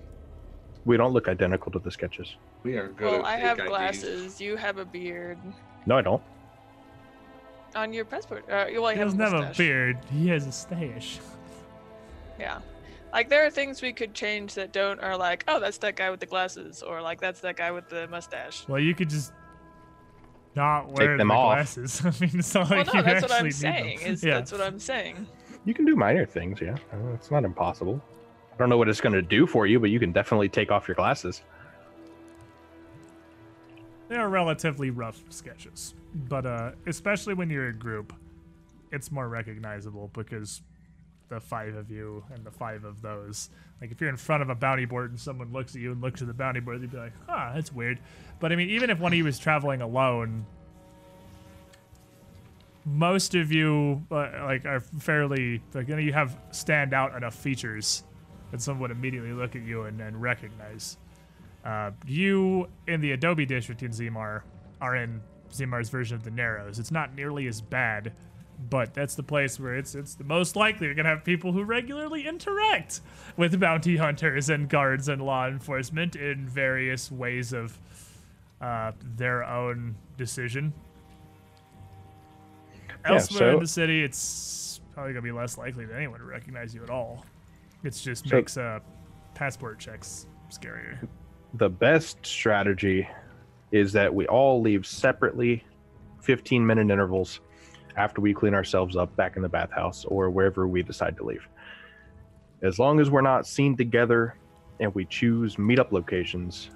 We 0.85 0.97
don't 0.97 1.13
look 1.13 1.29
identical 1.29 1.71
to 1.73 1.79
the 1.79 1.91
sketches. 1.91 2.37
We 2.63 2.77
are 2.77 2.89
good 2.89 3.05
well, 3.11 3.27
I 3.27 3.37
fake 3.37 3.45
have 3.45 3.59
IDs. 3.59 3.69
glasses. 3.69 4.41
You 4.41 4.57
have 4.57 4.79
a 4.79 4.85
beard 4.85 5.39
No, 5.87 5.99
I 5.99 6.03
don't. 6.03 6.23
on 7.75 7.93
your 7.93 8.05
passport. 8.05 8.45
Uh, 8.49 8.67
well, 8.73 8.73
you 8.73 8.81
He 8.93 8.99
have 8.99 9.17
doesn't 9.17 9.21
a 9.21 9.31
have 9.47 9.55
a 9.55 9.59
beard. 9.59 9.99
He 10.11 10.29
has 10.29 10.47
a 10.47 10.53
stash. 10.53 11.19
Yeah. 12.39 12.61
Like 13.13 13.29
there 13.29 13.47
are 13.47 13.51
things 13.51 13.81
we 13.81 13.93
could 13.93 14.15
change 14.15 14.55
that 14.55 14.73
don't 14.73 15.01
are 15.01 15.17
like, 15.17 15.45
oh, 15.49 15.61
that's 15.61 15.79
that 15.79 15.97
guy 15.97 16.11
with 16.11 16.21
the 16.21 16.27
glasses, 16.27 16.83
or 16.83 17.01
like 17.01 17.21
that's 17.21 17.41
that 17.41 17.57
guy 17.57 17.71
with 17.71 17.89
the 17.89 18.07
mustache. 18.09 18.67
Well, 18.69 18.81
you 18.81 18.95
could 18.95 19.09
just 19.11 19.33
not 20.55 20.93
wear 20.93 21.17
them 21.17 21.29
the 21.29 21.35
off. 21.35 21.57
glasses. 21.57 22.03
I 22.05 22.11
mean, 22.21 22.39
it's 22.39 22.55
not 22.55 22.69
Well, 22.69 22.79
like 22.81 22.87
no, 22.89 23.01
you 23.01 23.03
that's 23.03 23.23
what 23.23 23.33
I'm 23.33 23.51
saying. 23.51 24.01
Is 24.03 24.23
yeah. 24.23 24.35
that's 24.35 24.53
what 24.53 24.61
I'm 24.61 24.79
saying. 24.79 25.27
You 25.65 25.75
can 25.75 25.85
do 25.85 25.97
minor 25.97 26.27
things, 26.27 26.61
yeah. 26.61 26.77
Uh, 26.93 27.13
It's 27.15 27.31
not 27.31 27.45
impossible. 27.45 28.01
I 28.53 28.57
don't 28.57 28.69
know 28.69 28.77
what 28.77 28.89
it's 28.89 29.01
going 29.01 29.13
to 29.15 29.23
do 29.23 29.47
for 29.47 29.67
you, 29.67 29.79
but 29.81 29.91
you 29.91 30.01
can 30.01 30.13
definitely 30.13 30.49
take 30.49 30.71
off 30.71 30.89
your 30.89 30.95
glasses. 30.95 31.43
They 34.09 34.17
are 34.17 34.29
relatively 34.29 34.91
rough 34.91 35.23
sketches, 35.29 35.95
but 36.15 36.47
uh, 36.47 36.71
especially 36.87 37.35
when 37.35 37.51
you're 37.51 37.69
a 37.69 37.75
group, 37.75 38.15
it's 38.91 39.13
more 39.13 39.29
recognizable 39.29 40.11
because 40.15 40.63
the 41.29 41.41
five 41.41 41.75
of 41.75 41.91
you 41.91 42.25
and 42.33 42.45
the 42.45 42.51
five 42.51 42.85
of 42.85 43.03
those. 43.03 43.51
Like 43.81 43.91
if 43.91 44.01
you're 44.01 44.11
in 44.11 44.17
front 44.17 44.43
of 44.43 44.51
a 44.51 44.55
bounty 44.55 44.85
board 44.85 45.11
and 45.11 45.21
someone 45.21 45.53
looks 45.53 45.75
at 45.75 45.81
you 45.81 45.93
and 45.93 46.01
looks 46.01 46.21
at 46.21 46.29
the 46.29 46.35
bounty 46.35 46.61
board, 46.61 46.81
they'd 46.81 46.91
be 46.91 46.97
like, 46.97 47.13
"Huh, 47.27 47.53
that's 47.55 47.73
weird." 47.73 47.99
But 48.41 48.53
I 48.53 48.57
mean, 48.57 48.71
even 48.71 48.91
if 48.91 48.99
one 48.99 49.13
of 49.13 49.17
you 49.17 49.25
was 49.25 49.39
traveling 49.39 49.83
alone, 49.83 50.47
most 52.85 53.35
of 53.35 53.53
you 53.53 54.03
uh, 54.11 54.31
like 54.45 54.65
are 54.65 54.81
fairly 54.81 55.63
like 55.75 55.89
you 55.89 55.95
know 55.95 56.01
you 56.01 56.13
have 56.13 56.39
stand 56.51 56.95
out 56.95 57.15
enough 57.15 57.35
features 57.35 58.05
that 58.51 58.61
someone 58.61 58.81
would 58.83 58.91
immediately 58.91 59.33
look 59.33 59.55
at 59.55 59.63
you 59.63 59.83
and, 59.83 60.01
and 60.01 60.21
recognize. 60.21 60.97
Uh, 61.65 61.91
you 62.07 62.69
in 62.87 63.01
the 63.01 63.13
Adobe 63.13 63.45
district 63.45 63.83
in 63.83 63.91
Zimar 63.91 64.43
are 64.81 64.97
in 64.97 65.21
Zimar's 65.53 65.89
version 65.89 66.17
of 66.17 66.25
the 66.25 66.31
Narrows. 66.31 66.79
It's 66.79 66.91
not 66.91 67.15
nearly 67.15 67.47
as 67.47 67.61
bad, 67.61 68.13
but 68.71 68.93
that's 68.93 69.15
the 69.15 69.23
place 69.23 69.61
where 69.61 69.77
it's 69.77 69.95
it's 69.95 70.15
the 70.15 70.25
most 70.25 70.57
likely 70.57 70.87
you're 70.87 70.95
gonna 70.95 71.09
have 71.09 71.25
people 71.25 71.53
who 71.53 71.63
regularly 71.63 72.27
interact 72.27 73.01
with 73.37 73.59
bounty 73.61 73.97
hunters 73.97 74.51
and 74.51 74.69
guards 74.69 75.09
and 75.09 75.23
law 75.23 75.47
enforcement 75.47 76.17
in 76.17 76.47
various 76.49 77.11
ways 77.13 77.53
of 77.53 77.79
uh, 78.61 78.91
their 79.17 79.45
own 79.45 79.95
decision. 80.17 80.73
Yeah, 83.05 83.13
Elsewhere 83.15 83.53
in 83.55 83.61
the 83.61 83.67
city, 83.67 84.03
it's 84.03 84.81
probably 84.93 85.13
gonna 85.13 85.23
be 85.23 85.33
less 85.33 85.57
likely 85.57 85.85
that 85.87 85.95
anyone 85.97 86.19
to 86.19 86.27
recognize 86.27 86.75
you 86.75 86.83
at 86.83 86.91
all. 86.91 87.25
It 87.85 87.91
just 87.95 88.29
So- 88.29 88.37
makes 88.37 88.57
uh, 88.57 88.81
passport 89.35 89.79
checks 89.79 90.27
scarier. 90.51 91.07
The 91.55 91.69
best 91.71 92.27
strategy 92.27 93.09
is 93.71 93.93
that 93.93 94.13
we 94.13 94.27
all 94.27 94.61
leave 94.61 94.85
separately, 94.87 95.63
15 96.21 96.67
minute 96.67 96.91
intervals 96.91 97.41
after 97.99 98.21
we 98.21 98.33
clean 98.33 98.55
ourselves 98.55 98.97
up 98.97 99.15
back 99.17 99.35
in 99.37 99.43
the 99.43 99.49
bathhouse 99.49 100.05
or 100.05 100.31
wherever 100.31 100.69
we 100.69 100.83
decide 100.83 101.17
to 101.17 101.25
leave. 101.25 101.47
As 102.63 102.79
long 102.79 103.01
as 103.01 103.11
we're 103.11 103.21
not 103.23 103.47
seen 103.47 103.77
together 103.77 104.37
and 104.81 104.95
we 104.95 105.05
choose 105.05 105.57
meetup 105.57 105.91
locations, 105.91 106.71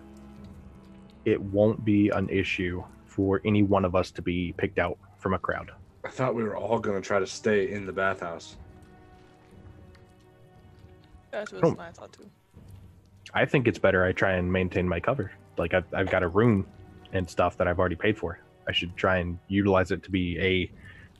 it 1.24 1.40
won't 1.40 1.84
be 1.84 2.08
an 2.10 2.28
issue 2.28 2.82
for 3.06 3.40
any 3.44 3.62
one 3.62 3.84
of 3.84 3.94
us 3.94 4.10
to 4.10 4.22
be 4.22 4.52
picked 4.58 4.80
out 4.80 4.98
from 5.18 5.34
a 5.34 5.38
crowd. 5.38 5.70
I 6.04 6.08
thought 6.08 6.34
we 6.34 6.42
were 6.42 6.56
all 6.56 6.80
going 6.80 7.00
to 7.00 7.06
try 7.06 7.20
to 7.20 7.26
stay 7.26 7.70
in 7.70 7.86
the 7.86 7.92
bathhouse. 7.92 8.56
That 11.30 11.50
was 11.52 11.60
Oh. 11.64 11.74
my 11.76 11.92
thought 11.92 12.12
too. 12.12 12.28
I 13.32 13.44
think 13.46 13.68
it's 13.68 13.78
better 13.78 14.04
I 14.04 14.12
try 14.12 14.32
and 14.32 14.52
maintain 14.52 14.88
my 14.88 14.98
cover. 14.98 15.30
Like 15.56 15.72
I've, 15.72 15.84
I've 15.94 16.10
got 16.10 16.24
a 16.24 16.28
room 16.28 16.66
and 17.12 17.28
stuff 17.30 17.56
that 17.58 17.68
I've 17.68 17.78
already 17.78 17.94
paid 17.94 18.18
for. 18.18 18.40
I 18.66 18.72
should 18.72 18.96
try 18.96 19.18
and 19.18 19.38
utilize 19.48 19.92
it 19.92 20.02
to 20.02 20.10
be 20.10 20.38
a 20.40 20.70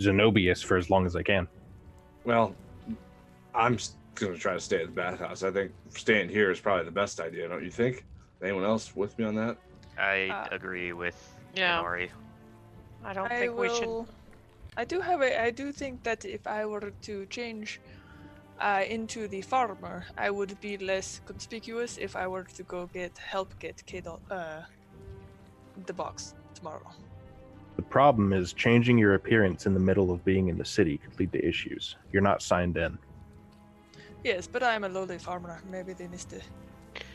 Zenobius 0.02 0.64
for 0.64 0.76
as 0.76 0.90
long 0.90 1.06
as 1.06 1.14
I 1.16 1.22
can. 1.22 1.46
Well, 2.24 2.54
I'm 3.54 3.76
going 4.14 4.32
to 4.34 4.38
try 4.38 4.54
to 4.54 4.60
stay 4.60 4.80
at 4.82 4.86
the 4.86 4.92
bathhouse. 4.92 5.42
I 5.42 5.50
think 5.50 5.72
staying 5.90 6.28
here 6.28 6.50
is 6.50 6.60
probably 6.60 6.84
the 6.84 6.90
best 7.02 7.20
idea, 7.20 7.48
don't 7.48 7.64
you 7.64 7.70
think? 7.70 8.04
Anyone 8.42 8.64
else 8.64 8.94
with 8.96 9.18
me 9.18 9.24
on 9.24 9.34
that? 9.36 9.56
I 9.98 10.28
Uh, 10.28 10.48
agree 10.58 10.92
with 10.92 11.18
Yeah. 11.54 11.80
Inori. 11.82 12.08
I 13.04 13.12
don't 13.12 13.30
I 13.32 13.38
think 13.40 13.58
we 13.58 13.68
should. 13.68 14.06
I 14.76 14.84
do 14.84 15.00
have 15.00 15.20
a. 15.20 15.30
I 15.48 15.50
do 15.50 15.72
think 15.72 16.02
that 16.04 16.24
if 16.24 16.46
I 16.46 16.64
were 16.64 16.92
to 17.08 17.26
change 17.26 17.80
uh, 18.60 18.82
into 18.88 19.28
the 19.28 19.42
farmer, 19.42 20.04
I 20.16 20.30
would 20.30 20.58
be 20.60 20.78
less 20.78 21.20
conspicuous 21.26 21.98
if 21.98 22.16
I 22.16 22.26
were 22.26 22.44
to 22.56 22.62
go 22.62 22.86
get 22.86 23.18
help 23.18 23.58
get 23.58 23.84
kid 23.86 24.06
uh, 24.06 24.62
the 25.86 25.92
box 25.92 26.34
tomorrow. 26.54 26.90
The 27.76 27.82
problem 27.82 28.32
is 28.32 28.52
changing 28.52 28.98
your 28.98 29.14
appearance 29.14 29.66
in 29.66 29.74
the 29.74 29.80
middle 29.80 30.10
of 30.10 30.24
being 30.24 30.48
in 30.48 30.58
the 30.58 30.64
city 30.64 30.98
could 30.98 31.18
lead 31.18 31.32
to 31.32 31.44
issues. 31.46 31.96
You're 32.12 32.22
not 32.22 32.42
signed 32.42 32.76
in. 32.76 32.98
Yes, 34.24 34.46
but 34.46 34.62
I'm 34.62 34.84
a 34.84 34.88
lowly 34.88 35.18
farmer. 35.18 35.62
Maybe 35.70 35.92
they 35.94 36.06
missed 36.08 36.32
it. 36.32 36.44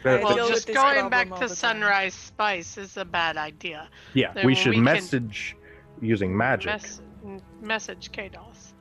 That- 0.03 0.23
Well, 0.23 0.47
just 0.47 0.67
going 0.67 1.09
back 1.09 1.27
to 1.27 1.33
the 1.35 1.47
time. 1.47 1.49
Sunrise 1.49 2.13
Spice 2.13 2.77
is 2.77 2.97
a 2.97 3.05
bad 3.05 3.37
idea. 3.37 3.87
Yeah, 4.13 4.33
Then 4.33 4.45
we 4.45 4.55
should 4.55 4.71
we 4.71 4.75
can- 4.77 4.83
message 4.83 5.55
using 6.01 6.35
magic. 6.35 6.67
Mess- 6.71 7.01
m- 7.23 7.41
message 7.61 8.11
Kados. 8.11 8.73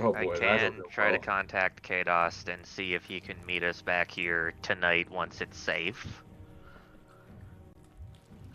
oh 0.00 0.12
I 0.14 0.24
boy, 0.24 0.38
that'll 0.38 0.70
can 0.72 0.80
go 0.80 0.88
try 0.90 1.10
to 1.12 1.18
contact 1.18 1.82
Kadost 1.88 2.52
and 2.52 2.64
see 2.66 2.94
if 2.94 3.04
he 3.04 3.20
can 3.20 3.36
meet 3.46 3.62
us 3.62 3.80
back 3.80 4.10
here 4.10 4.52
tonight 4.62 5.10
once 5.10 5.40
it's 5.40 5.58
safe. 5.58 6.22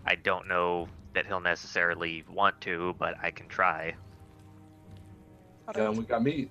I 0.05 0.15
don't 0.15 0.47
know 0.47 0.87
that 1.13 1.25
he'll 1.25 1.39
necessarily 1.39 2.23
want 2.31 2.59
to, 2.61 2.95
but 2.99 3.15
I 3.21 3.31
can 3.31 3.47
try. 3.47 3.93
And 5.75 5.97
we 5.97 6.03
got 6.03 6.23
meat. 6.23 6.49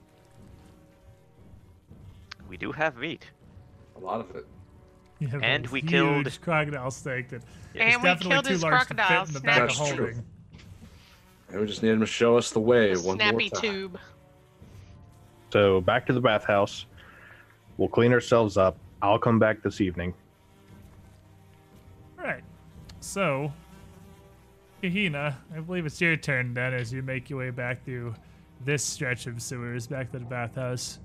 We 2.49 2.57
do 2.57 2.73
have 2.73 2.97
meat. 2.97 3.27
A 3.97 3.99
lot 4.01 4.21
of 4.21 4.35
it. 4.37 4.47
You 5.19 5.29
have 5.29 5.43
And 5.43 5.67
we 5.69 5.81
huge 5.81 5.91
killed- 5.91 6.41
crocodile 6.43 6.91
steak 6.91 7.29
that 7.31 7.43
And 7.75 8.03
we 8.03 8.15
killed 8.17 8.45
too 8.45 8.51
his 8.53 8.63
large 8.63 8.83
to 8.83 8.89
fit 8.89 8.97
crocodile, 8.97 9.25
in 9.27 9.33
the 9.33 9.41
back 9.41 9.61
of 9.63 9.69
That's 9.69 9.89
true. 9.91 10.07
holding. 10.07 10.25
And 11.51 11.61
we 11.61 11.67
just 11.67 11.83
need 11.83 11.91
him 11.91 12.01
to 12.01 12.07
show 12.07 12.37
us 12.37 12.51
the 12.51 12.61
way 12.61 12.91
one 12.97 13.17
Snappy 13.17 13.51
more 13.53 13.61
time. 13.61 13.61
tube. 13.61 13.99
So 15.53 15.81
back 15.83 16.07
to 16.07 16.13
the 16.13 16.21
bathhouse. 16.21 16.87
We'll 17.77 17.89
clean 17.89 18.13
ourselves 18.13 18.57
up. 18.57 18.77
I'll 19.03 19.19
come 19.19 19.39
back 19.39 19.63
this 19.63 19.81
evening. 19.81 20.15
Right. 22.17 22.43
So, 23.01 23.53
Kahina, 24.83 25.35
I 25.55 25.61
believe 25.61 25.87
it's 25.87 26.01
your 26.01 26.17
turn 26.17 26.55
then 26.55 26.75
as 26.75 26.93
you 26.93 27.03
make 27.03 27.31
your 27.31 27.39
way 27.39 27.51
back 27.51 27.85
through 27.85 28.15
this 28.65 28.83
stretch 28.83 29.27
of 29.27 29.41
sewers 29.41 29.87
back 29.87 30.11
to 30.13 30.19
the 30.19 30.25
bathhouse. 30.25 30.99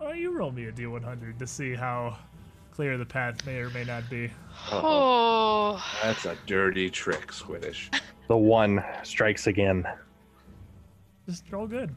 Oh, 0.00 0.12
you 0.12 0.32
roll 0.32 0.50
me 0.50 0.64
a 0.66 0.72
D100 0.72 1.38
to 1.38 1.46
see 1.46 1.74
how 1.74 2.18
clear 2.72 2.98
the 2.98 3.06
path 3.06 3.44
may 3.46 3.58
or 3.58 3.70
may 3.70 3.84
not 3.84 4.08
be. 4.10 4.28
Oh, 4.72 4.80
Oh, 5.74 5.84
that's 6.02 6.26
a 6.26 6.36
dirty 6.46 6.90
trick, 6.90 7.28
Squiddish. 7.32 7.88
The 8.28 8.36
one 8.36 8.82
strikes 9.02 9.46
again. 9.48 9.84
Just 11.28 11.44
roll 11.52 11.66
good. 11.66 11.94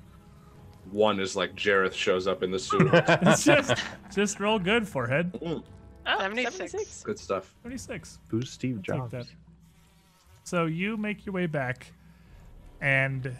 One 0.91 1.19
is 1.19 1.35
like 1.35 1.55
Jeroth 1.55 1.93
shows 1.93 2.27
up 2.27 2.43
in 2.43 2.51
the 2.51 2.59
sewer. 2.59 2.89
It's 3.21 3.45
just, 3.45 3.75
just 4.13 4.39
roll 4.39 4.59
good, 4.59 4.87
forehead. 4.87 5.31
Mm. 5.33 5.63
Oh, 6.07 6.19
76. 6.19 7.03
Good 7.03 7.19
stuff. 7.19 7.53
26. 7.61 8.19
Who's 8.27 8.49
Steve 8.51 8.77
Take 8.77 8.83
Jobs? 8.85 9.13
So 10.45 10.67
you 10.67 10.95
make 10.95 11.25
your 11.25 11.33
way 11.33 11.47
back, 11.47 11.91
and 12.79 13.35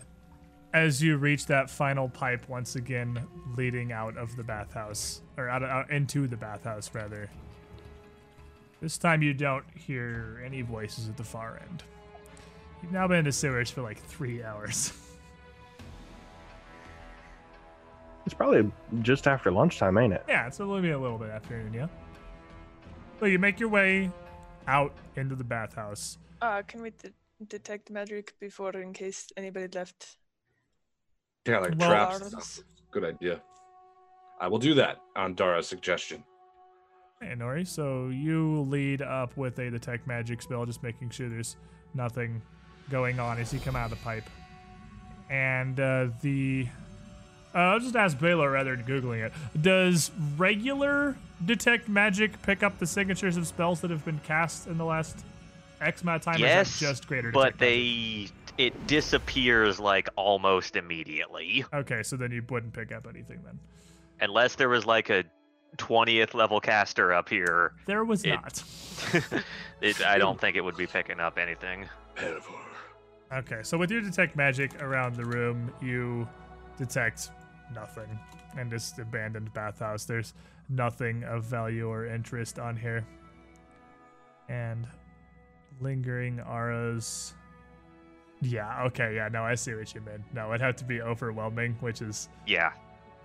as 0.73 1.03
you 1.03 1.17
reach 1.17 1.45
that 1.45 1.69
final 1.69 2.09
pipe 2.09 2.49
once 2.49 2.75
again, 2.75 3.23
leading 3.55 3.91
out 3.91 4.17
of 4.17 4.35
the 4.35 4.41
bathhouse 4.41 5.21
or 5.37 5.47
out, 5.47 5.63
out 5.63 5.91
into 5.91 6.27
the 6.27 6.35
bathhouse 6.35 6.89
rather. 6.95 7.29
This 8.81 8.97
time 8.97 9.21
you 9.21 9.35
don't 9.35 9.65
hear 9.75 10.41
any 10.43 10.63
voices 10.63 11.07
at 11.07 11.15
the 11.15 11.23
far 11.23 11.61
end. 11.69 11.83
You've 12.81 12.91
now 12.91 13.07
been 13.07 13.19
in 13.19 13.25
the 13.25 13.31
sewers 13.31 13.69
for 13.69 13.83
like 13.83 14.01
three 14.01 14.43
hours. 14.43 14.91
It's 18.25 18.33
probably 18.33 18.71
just 19.03 19.27
after 19.27 19.51
lunchtime, 19.51 19.99
ain't 19.99 20.11
it? 20.11 20.23
yeah, 20.27 20.47
it's 20.47 20.59
only 20.59 20.89
a 20.89 20.97
little 20.97 21.19
bit 21.19 21.29
afternoon, 21.29 21.71
yeah. 21.71 21.85
So 23.19 23.27
you 23.27 23.37
make 23.37 23.59
your 23.59 23.69
way 23.69 24.09
out 24.67 24.93
into 25.15 25.35
the 25.35 25.43
bathhouse. 25.43 26.17
Uh, 26.45 26.61
can 26.61 26.81
we 26.83 26.91
de- 26.91 27.11
detect 27.47 27.89
magic 27.89 28.33
before 28.39 28.71
in 28.77 28.93
case 28.93 29.31
anybody 29.35 29.67
left? 29.75 30.17
Yeah, 31.47 31.57
like 31.59 31.73
Well- 31.79 31.89
traps. 31.89 32.21
and 32.21 32.43
stuff. 32.43 32.65
Good 32.91 33.03
idea. 33.03 33.41
I 34.39 34.47
will 34.47 34.59
do 34.59 34.75
that 34.75 34.97
on 35.15 35.33
Dara's 35.33 35.67
suggestion. 35.67 36.23
Hey, 37.19 37.33
Nori. 37.35 37.65
So 37.65 38.09
you 38.09 38.61
lead 38.61 39.01
up 39.01 39.35
with 39.37 39.57
a 39.59 39.71
detect 39.71 40.05
magic 40.05 40.41
spell, 40.41 40.65
just 40.67 40.83
making 40.83 41.09
sure 41.09 41.29
there's 41.29 41.55
nothing 41.95 42.41
going 42.91 43.19
on 43.19 43.39
as 43.39 43.51
you 43.51 43.59
come 43.59 43.75
out 43.75 43.91
of 43.91 43.97
the 43.97 44.03
pipe. 44.03 44.29
And 45.31 45.79
uh, 45.79 46.09
the. 46.21 46.67
Uh, 47.55 47.57
I'll 47.57 47.79
just 47.79 47.95
ask 47.95 48.19
Baylor 48.19 48.51
rather 48.51 48.75
than 48.75 48.85
Googling 48.85 49.25
it. 49.25 49.33
Does 49.59 50.11
regular 50.37 51.15
detect 51.43 51.87
magic 51.89 52.39
pick 52.43 52.61
up 52.61 52.77
the 52.77 52.85
signatures 52.85 53.35
of 53.37 53.47
spells 53.47 53.81
that 53.81 53.89
have 53.89 54.05
been 54.05 54.19
cast 54.19 54.67
in 54.67 54.77
the 54.77 54.85
last 54.85 55.25
X 55.81 56.01
amount 56.01 56.21
of 56.21 56.33
time? 56.33 56.39
Yes, 56.39 56.73
is 56.75 56.79
just 56.79 57.07
greater 57.07 57.31
but 57.31 57.57
they 57.57 58.27
it 58.57 58.87
disappears 58.87 59.79
like 59.79 60.07
almost 60.15 60.75
immediately, 60.75 61.65
Okay, 61.73 62.03
so 62.03 62.15
then 62.15 62.31
you 62.31 62.41
wouldn't 62.49 62.73
pick 62.73 62.93
up 62.93 63.05
anything 63.09 63.41
then. 63.43 63.59
unless 64.21 64.55
there 64.55 64.69
was 64.69 64.85
like 64.85 65.09
a 65.09 65.23
20th 65.77 66.33
level 66.33 66.61
caster 66.61 67.11
up 67.11 67.27
here. 67.27 67.73
There 67.85 68.05
was 68.05 68.23
It- 68.23 68.29
not. 68.29 68.63
it, 69.81 70.05
I 70.05 70.17
don't 70.17 70.39
think 70.39 70.55
it 70.55 70.61
would 70.61 70.77
be 70.77 70.87
picking 70.87 71.19
up 71.19 71.37
anything. 71.37 71.89
Okay, 73.33 73.59
so 73.63 73.77
with 73.77 73.91
your 73.91 74.01
detect 74.01 74.37
magic 74.37 74.81
around 74.81 75.15
the 75.15 75.25
room, 75.25 75.73
you 75.81 76.27
detect 76.77 77.31
nothing. 77.73 78.17
And 78.57 78.71
this 78.71 78.97
abandoned 78.97 79.53
bathhouse, 79.53 80.05
there's 80.05 80.33
nothing 80.69 81.23
of 81.25 81.43
value 81.43 81.89
or 81.89 82.05
interest 82.05 82.57
on 82.57 82.77
here. 82.77 83.05
And 84.47 84.87
lingering 85.81 86.39
auras. 86.41 87.33
Yeah, 88.41 88.83
okay, 88.85 89.15
yeah, 89.15 89.29
no, 89.29 89.43
I 89.43 89.55
see 89.55 89.73
what 89.73 89.93
you 89.93 90.01
mean. 90.01 90.23
No, 90.33 90.49
it'd 90.49 90.61
have 90.61 90.75
to 90.77 90.85
be 90.85 91.01
overwhelming, 91.01 91.75
which 91.79 92.01
is 92.01 92.29
Yeah, 92.45 92.71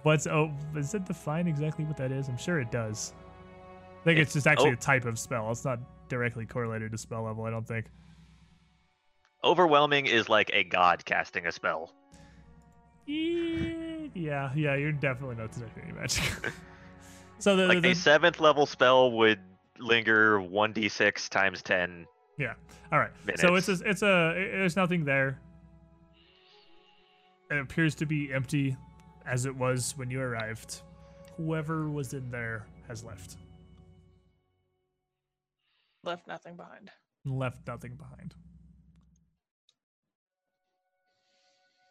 what's 0.03 0.27
oh 0.27 0.51
does 0.75 0.95
it 0.95 1.05
define 1.05 1.47
exactly 1.47 1.85
what 1.85 1.97
that 1.97 2.13
is? 2.13 2.29
I'm 2.29 2.39
sure 2.39 2.61
it 2.61 2.71
does. 2.71 3.13
I 4.01 4.05
think 4.05 4.19
it's 4.19 4.33
just 4.33 4.47
actually 4.47 4.71
oh. 4.71 4.75
a 4.75 4.77
type 4.77 5.05
of 5.05 5.19
spell. 5.19 5.51
It's 5.51 5.65
not 5.65 5.79
directly 6.09 6.47
correlated 6.47 6.93
to 6.93 6.99
spell 6.99 7.23
level, 7.23 7.45
I 7.45 7.51
don't 7.51 7.67
think. 7.67 7.87
overwhelming 9.45 10.07
is 10.07 10.29
like 10.29 10.51
a 10.53 10.65
god 10.65 11.05
casting 11.05 11.47
a 11.47 11.53
spell. 11.53 11.93
Yeah, 13.07 14.51
yeah, 14.55 14.77
you're 14.77 14.93
definitely 14.93 15.37
not 15.37 15.53
detecting 15.53 15.85
any 15.85 15.93
magic. 15.93 16.25
so 17.39 17.57
the, 17.57 17.67
Like 17.67 17.83
the, 17.83 17.91
a 17.91 17.95
seventh 17.95 18.41
level 18.41 18.67
spell 18.67 19.11
would 19.13 19.41
linger 19.79 20.39
1d6 20.39 21.29
times 21.29 21.63
10. 22.47 22.55
all 22.93 22.99
right. 22.99 23.11
So 23.39 23.55
it's 23.57 23.69
a, 23.69 23.73
it's 23.85 24.03
a 24.03 24.31
it- 24.37 24.53
there's 24.53 24.77
nothing 24.77 25.05
there. 25.05 25.39
It 27.51 27.59
appears 27.59 27.95
to 27.97 28.07
be 28.07 28.33
empty, 28.33 28.77
as 29.27 29.45
it 29.45 29.55
was 29.55 29.95
when 29.97 30.11
you 30.11 30.21
arrived. 30.21 30.83
Whoever 31.37 31.89
was 31.91 32.15
in 32.15 32.31
there 32.31 32.67
has 32.89 33.03
left, 33.05 33.37
Left 36.05 36.27
nothing 36.27 36.57
behind. 36.57 36.91
left 37.25 37.67
nothing 37.67 37.97
behind. 37.97 38.35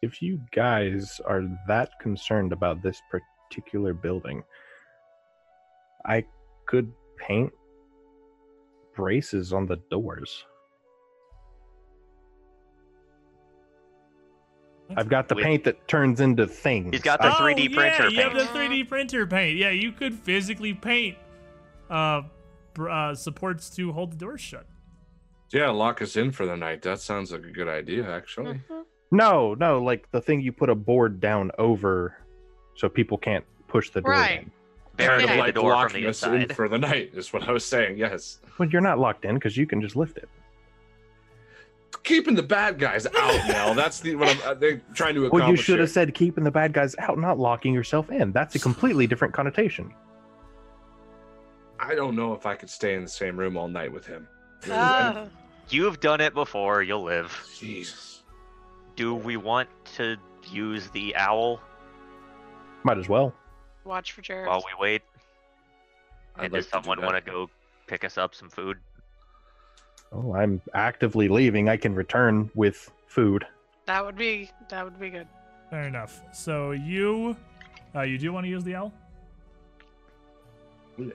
If 0.02 0.22
you 0.22 0.40
guys 0.52 1.20
are 1.26 1.42
that 1.68 1.90
concerned 2.00 2.52
about 2.52 2.82
this 2.82 3.00
particular 3.10 3.92
building, 3.92 4.42
I 6.06 6.24
could 6.66 6.90
paint 7.18 7.52
braces 9.00 9.52
on 9.52 9.66
the 9.66 9.76
doors. 9.90 10.44
I've 14.96 15.08
got 15.08 15.28
the 15.28 15.36
With- 15.36 15.44
paint 15.44 15.64
that 15.64 15.86
turns 15.86 16.20
into 16.20 16.46
things. 16.46 16.90
He's 16.92 17.00
got 17.02 17.20
the 17.20 17.28
I- 17.28 17.38
3D 17.40 17.68
oh, 17.70 17.74
printer 17.76 18.02
yeah, 18.04 18.08
you 18.08 18.22
have 18.22 18.32
paint. 18.32 18.52
the 18.52 18.58
3D 18.58 18.88
printer 18.88 19.26
paint. 19.26 19.56
Yeah, 19.56 19.70
you 19.70 19.92
could 19.92 20.14
physically 20.14 20.74
paint 20.74 21.16
uh, 21.88 22.22
br- 22.74 22.90
uh 22.90 23.14
supports 23.14 23.70
to 23.70 23.92
hold 23.92 24.12
the 24.12 24.16
doors 24.16 24.40
shut. 24.40 24.66
Yeah, 25.52 25.70
lock 25.70 26.02
us 26.02 26.16
in 26.16 26.30
for 26.32 26.44
the 26.46 26.56
night. 26.56 26.82
That 26.82 27.00
sounds 27.00 27.32
like 27.32 27.44
a 27.44 27.50
good 27.50 27.68
idea, 27.68 28.08
actually. 28.10 28.60
no, 29.10 29.54
no, 29.54 29.82
like 29.82 30.10
the 30.12 30.20
thing 30.20 30.40
you 30.40 30.52
put 30.52 30.70
a 30.70 30.74
board 30.76 31.20
down 31.20 31.50
over 31.58 32.16
so 32.76 32.88
people 32.88 33.18
can't 33.18 33.44
push 33.68 33.90
the 33.90 34.00
door 34.00 34.12
Right. 34.12 34.42
in. 34.42 34.50
Barricade 35.00 35.28
Kind 35.28 35.30
of 35.30 35.36
the 35.36 35.42
like 35.42 35.54
door 35.54 35.72
from 35.72 35.78
locking 35.82 36.02
the 36.04 36.08
us 36.10 36.22
in 36.22 36.48
for 36.54 36.68
the 36.68 36.78
night 36.78 37.10
is 37.14 37.32
what 37.32 37.48
I 37.48 37.52
was 37.52 37.64
saying. 37.64 37.98
Yes, 37.98 38.38
Well, 38.58 38.68
you're 38.68 38.80
not 38.80 38.98
locked 38.98 39.24
in 39.24 39.34
because 39.34 39.56
you 39.56 39.66
can 39.66 39.80
just 39.80 39.96
lift 39.96 40.16
it. 40.18 40.28
keeping 42.02 42.34
the 42.34 42.42
bad 42.42 42.78
guys 42.78 43.06
out 43.06 43.48
now. 43.48 43.74
That's 43.74 44.00
the 44.00 44.14
what 44.16 44.28
I'm, 44.28 44.42
uh, 44.50 44.54
they're 44.54 44.80
trying 44.94 45.14
to 45.14 45.26
accomplish. 45.26 45.40
Well, 45.42 45.50
you 45.50 45.56
should 45.56 45.74
here. 45.74 45.80
have 45.82 45.90
said 45.90 46.14
keeping 46.14 46.44
the 46.44 46.50
bad 46.50 46.72
guys 46.72 46.94
out, 46.98 47.18
not 47.18 47.38
locking 47.38 47.74
yourself 47.74 48.10
in. 48.10 48.32
That's 48.32 48.54
a 48.54 48.58
completely 48.58 49.06
different 49.06 49.34
connotation. 49.34 49.92
I 51.78 51.94
don't 51.94 52.14
know 52.14 52.34
if 52.34 52.46
I 52.46 52.54
could 52.54 52.70
stay 52.70 52.94
in 52.94 53.02
the 53.02 53.08
same 53.08 53.36
room 53.38 53.56
all 53.56 53.68
night 53.68 53.92
with 53.92 54.06
him. 54.06 54.28
Ah. 54.70 55.26
You've 55.70 56.00
done 56.00 56.20
it 56.20 56.34
before, 56.34 56.82
you'll 56.82 57.04
live. 57.04 57.32
Jesus. 57.58 58.22
Do 58.96 59.14
we 59.14 59.36
want 59.36 59.68
to 59.96 60.16
use 60.50 60.88
the 60.90 61.14
owl 61.16 61.60
Might 62.82 62.98
as 62.98 63.08
well. 63.08 63.32
Watch 63.84 64.12
for 64.12 64.22
Jeroth. 64.22 64.46
while 64.46 64.64
we 64.66 64.72
wait? 64.78 65.02
I'd 66.36 66.44
and 66.44 66.52
like 66.52 66.60
does 66.60 66.66
to 66.66 66.70
do 66.70 66.82
someone 66.82 66.98
that. 67.00 67.12
want 67.12 67.24
to 67.24 67.30
go 67.30 67.50
pick 67.86 68.04
us 68.04 68.18
up 68.18 68.34
some 68.34 68.48
food? 68.48 68.78
Oh, 70.12 70.34
I'm 70.34 70.60
actively 70.74 71.28
leaving. 71.28 71.68
I 71.68 71.76
can 71.76 71.94
return 71.94 72.50
with 72.54 72.90
food. 73.06 73.46
That 73.86 74.04
would 74.04 74.16
be 74.16 74.50
that 74.68 74.84
would 74.84 74.98
be 74.98 75.10
good. 75.10 75.26
Fair 75.70 75.84
enough. 75.84 76.20
So 76.32 76.72
you, 76.72 77.36
uh, 77.94 78.02
you 78.02 78.18
do 78.18 78.32
want 78.32 78.44
to 78.44 78.50
use 78.50 78.64
the 78.64 78.74
owl? 78.74 78.92
Yeah. 80.98 81.12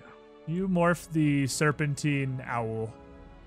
You 0.47 0.67
morph 0.67 1.11
the 1.11 1.47
serpentine 1.47 2.41
owl 2.45 2.93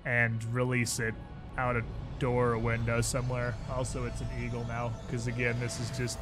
and 0.05 0.43
release 0.53 0.99
it 0.99 1.15
out 1.57 1.77
a 1.77 1.82
door 2.19 2.53
or 2.53 2.59
window 2.59 3.01
somewhere. 3.01 3.55
Also, 3.73 4.05
it's 4.05 4.20
an 4.20 4.28
eagle 4.43 4.65
now, 4.66 4.93
because 5.07 5.27
again, 5.28 5.59
this 5.61 5.81
is 5.81 5.97
just 5.97 6.19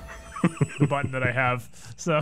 the 0.80 0.86
button 0.86 1.12
that 1.12 1.22
I 1.22 1.32
have. 1.32 1.68
So 1.96 2.20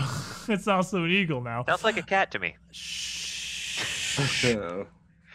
it's 0.48 0.68
also 0.68 1.04
an 1.04 1.10
eagle 1.10 1.40
now. 1.40 1.64
Sounds 1.64 1.84
like 1.84 1.96
a 1.96 2.02
cat 2.02 2.30
to 2.32 2.38
me. 2.38 2.56
Shh. 2.70 4.44
Yeah. 4.44 4.84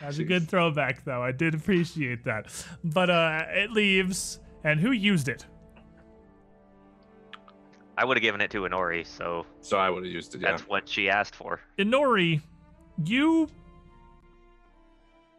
That's 0.01 0.17
a 0.19 0.23
good 0.23 0.47
throwback, 0.47 1.03
though. 1.03 1.21
I 1.21 1.31
did 1.31 1.53
appreciate 1.53 2.23
that. 2.23 2.53
But 2.83 3.09
uh, 3.09 3.43
it 3.49 3.71
leaves, 3.71 4.39
and 4.63 4.79
who 4.79 4.91
used 4.91 5.27
it? 5.27 5.45
I 7.97 8.05
would 8.05 8.15
have 8.15 8.21
given 8.21 8.39
it 8.39 8.49
to 8.51 8.61
Inori, 8.61 9.05
so 9.05 9.45
So 9.59 9.77
I 9.77 9.89
would 9.89 10.05
have 10.05 10.13
used 10.13 10.33
it. 10.35 10.41
Yeah. 10.41 10.51
that's 10.51 10.67
what 10.67 10.87
she 10.87 11.09
asked 11.09 11.35
for. 11.35 11.59
Inori, 11.77 12.41
you 13.03 13.49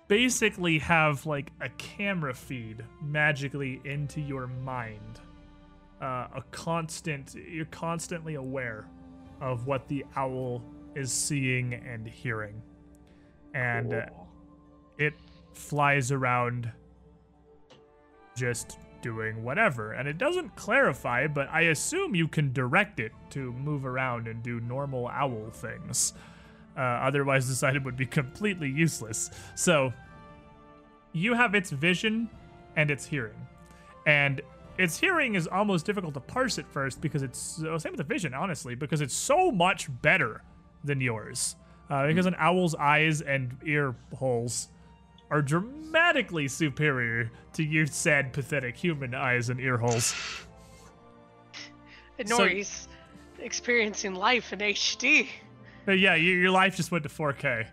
basically 0.09 0.79
have 0.79 1.25
like 1.25 1.53
a 1.63 1.71
camera 1.79 2.35
feed 2.35 2.85
magically 3.03 3.81
into 3.85 4.21
your 4.21 4.47
mind. 4.47 5.21
Uh, 6.01 6.29
a 6.35 6.43
constant, 6.51 7.35
you're 7.35 7.67
constantly 7.67 8.37
aware 8.37 8.89
of 9.41 9.67
what 9.67 9.87
the 9.89 10.05
owl 10.17 10.63
is 10.95 11.13
seeing 11.13 11.75
and 11.75 12.07
hearing. 12.07 12.63
And 13.55 13.93
uh, 13.93 14.07
it 14.99 15.15
flies 15.53 16.11
around 16.13 16.71
just 18.35 18.79
doing 19.03 19.43
whatever. 19.43 19.93
And 19.93 20.09
it 20.09 20.19
doesn't 20.19 20.55
clarify, 20.57 21.27
but 21.27 21.49
I 21.51 21.63
assume 21.63 22.15
you 22.15 22.29
can 22.29 22.53
direct 22.53 23.01
it 23.01 23.13
to 23.31 23.53
move 23.53 23.85
around 23.85 24.29
and 24.29 24.43
do 24.43 24.61
normal 24.61 25.09
owl 25.09 25.51
things. 25.53 26.15
Uh, 26.77 26.81
otherwise, 26.81 27.61
the 27.61 27.67
item 27.67 27.85
would 27.85 27.97
be 27.97 28.07
completely 28.07 28.69
useless. 28.71 29.31
So, 29.55 29.93
you 31.13 31.35
have 31.35 31.55
its 31.55 31.71
vision 31.71 32.31
and 32.77 32.91
its 32.91 33.05
hearing. 33.05 33.47
And 34.07 34.41
its 34.81 34.99
hearing 34.99 35.35
is 35.35 35.47
almost 35.47 35.85
difficult 35.85 36.15
to 36.15 36.21
parse 36.21 36.59
at 36.59 36.67
first 36.73 37.03
because 37.03 37.23
it's 37.23 37.63
uh, 37.63 37.79
same 37.79 37.93
with 37.93 37.99
the 37.99 38.05
vision, 38.05 38.33
honestly, 38.33 38.75
because 38.75 39.03
it's 39.03 39.15
so 39.15 39.53
much 39.53 39.89
better 40.01 40.43
than 40.85 41.01
yours. 41.01 41.57
Uh, 41.91 42.07
because 42.07 42.25
an 42.25 42.37
owl's 42.39 42.75
eyes 42.77 43.21
and 43.21 43.57
ear 43.67 43.95
holes 44.15 44.69
are 45.31 45.43
dramatically 45.43 46.49
superior 46.49 47.31
to 47.53 47.63
your 47.63 47.85
sad, 47.87 48.33
pathetic 48.33 48.77
human 48.77 49.15
eyes 49.15 49.51
and 49.51 49.61
ear 49.61 49.77
holes. 49.77 50.15
And 52.19 52.29
So- 52.29 52.39
Nori's 52.39 52.89
experiencing 53.39 54.15
life 54.15 54.53
in 54.53 54.61
HD. 54.61 55.29
But 55.85 55.99
yeah, 55.99 56.15
your, 56.15 56.37
your 56.37 56.51
life 56.51 56.77
just 56.77 56.91
went 56.91 57.03
to 57.03 57.09
4K. 57.11 57.67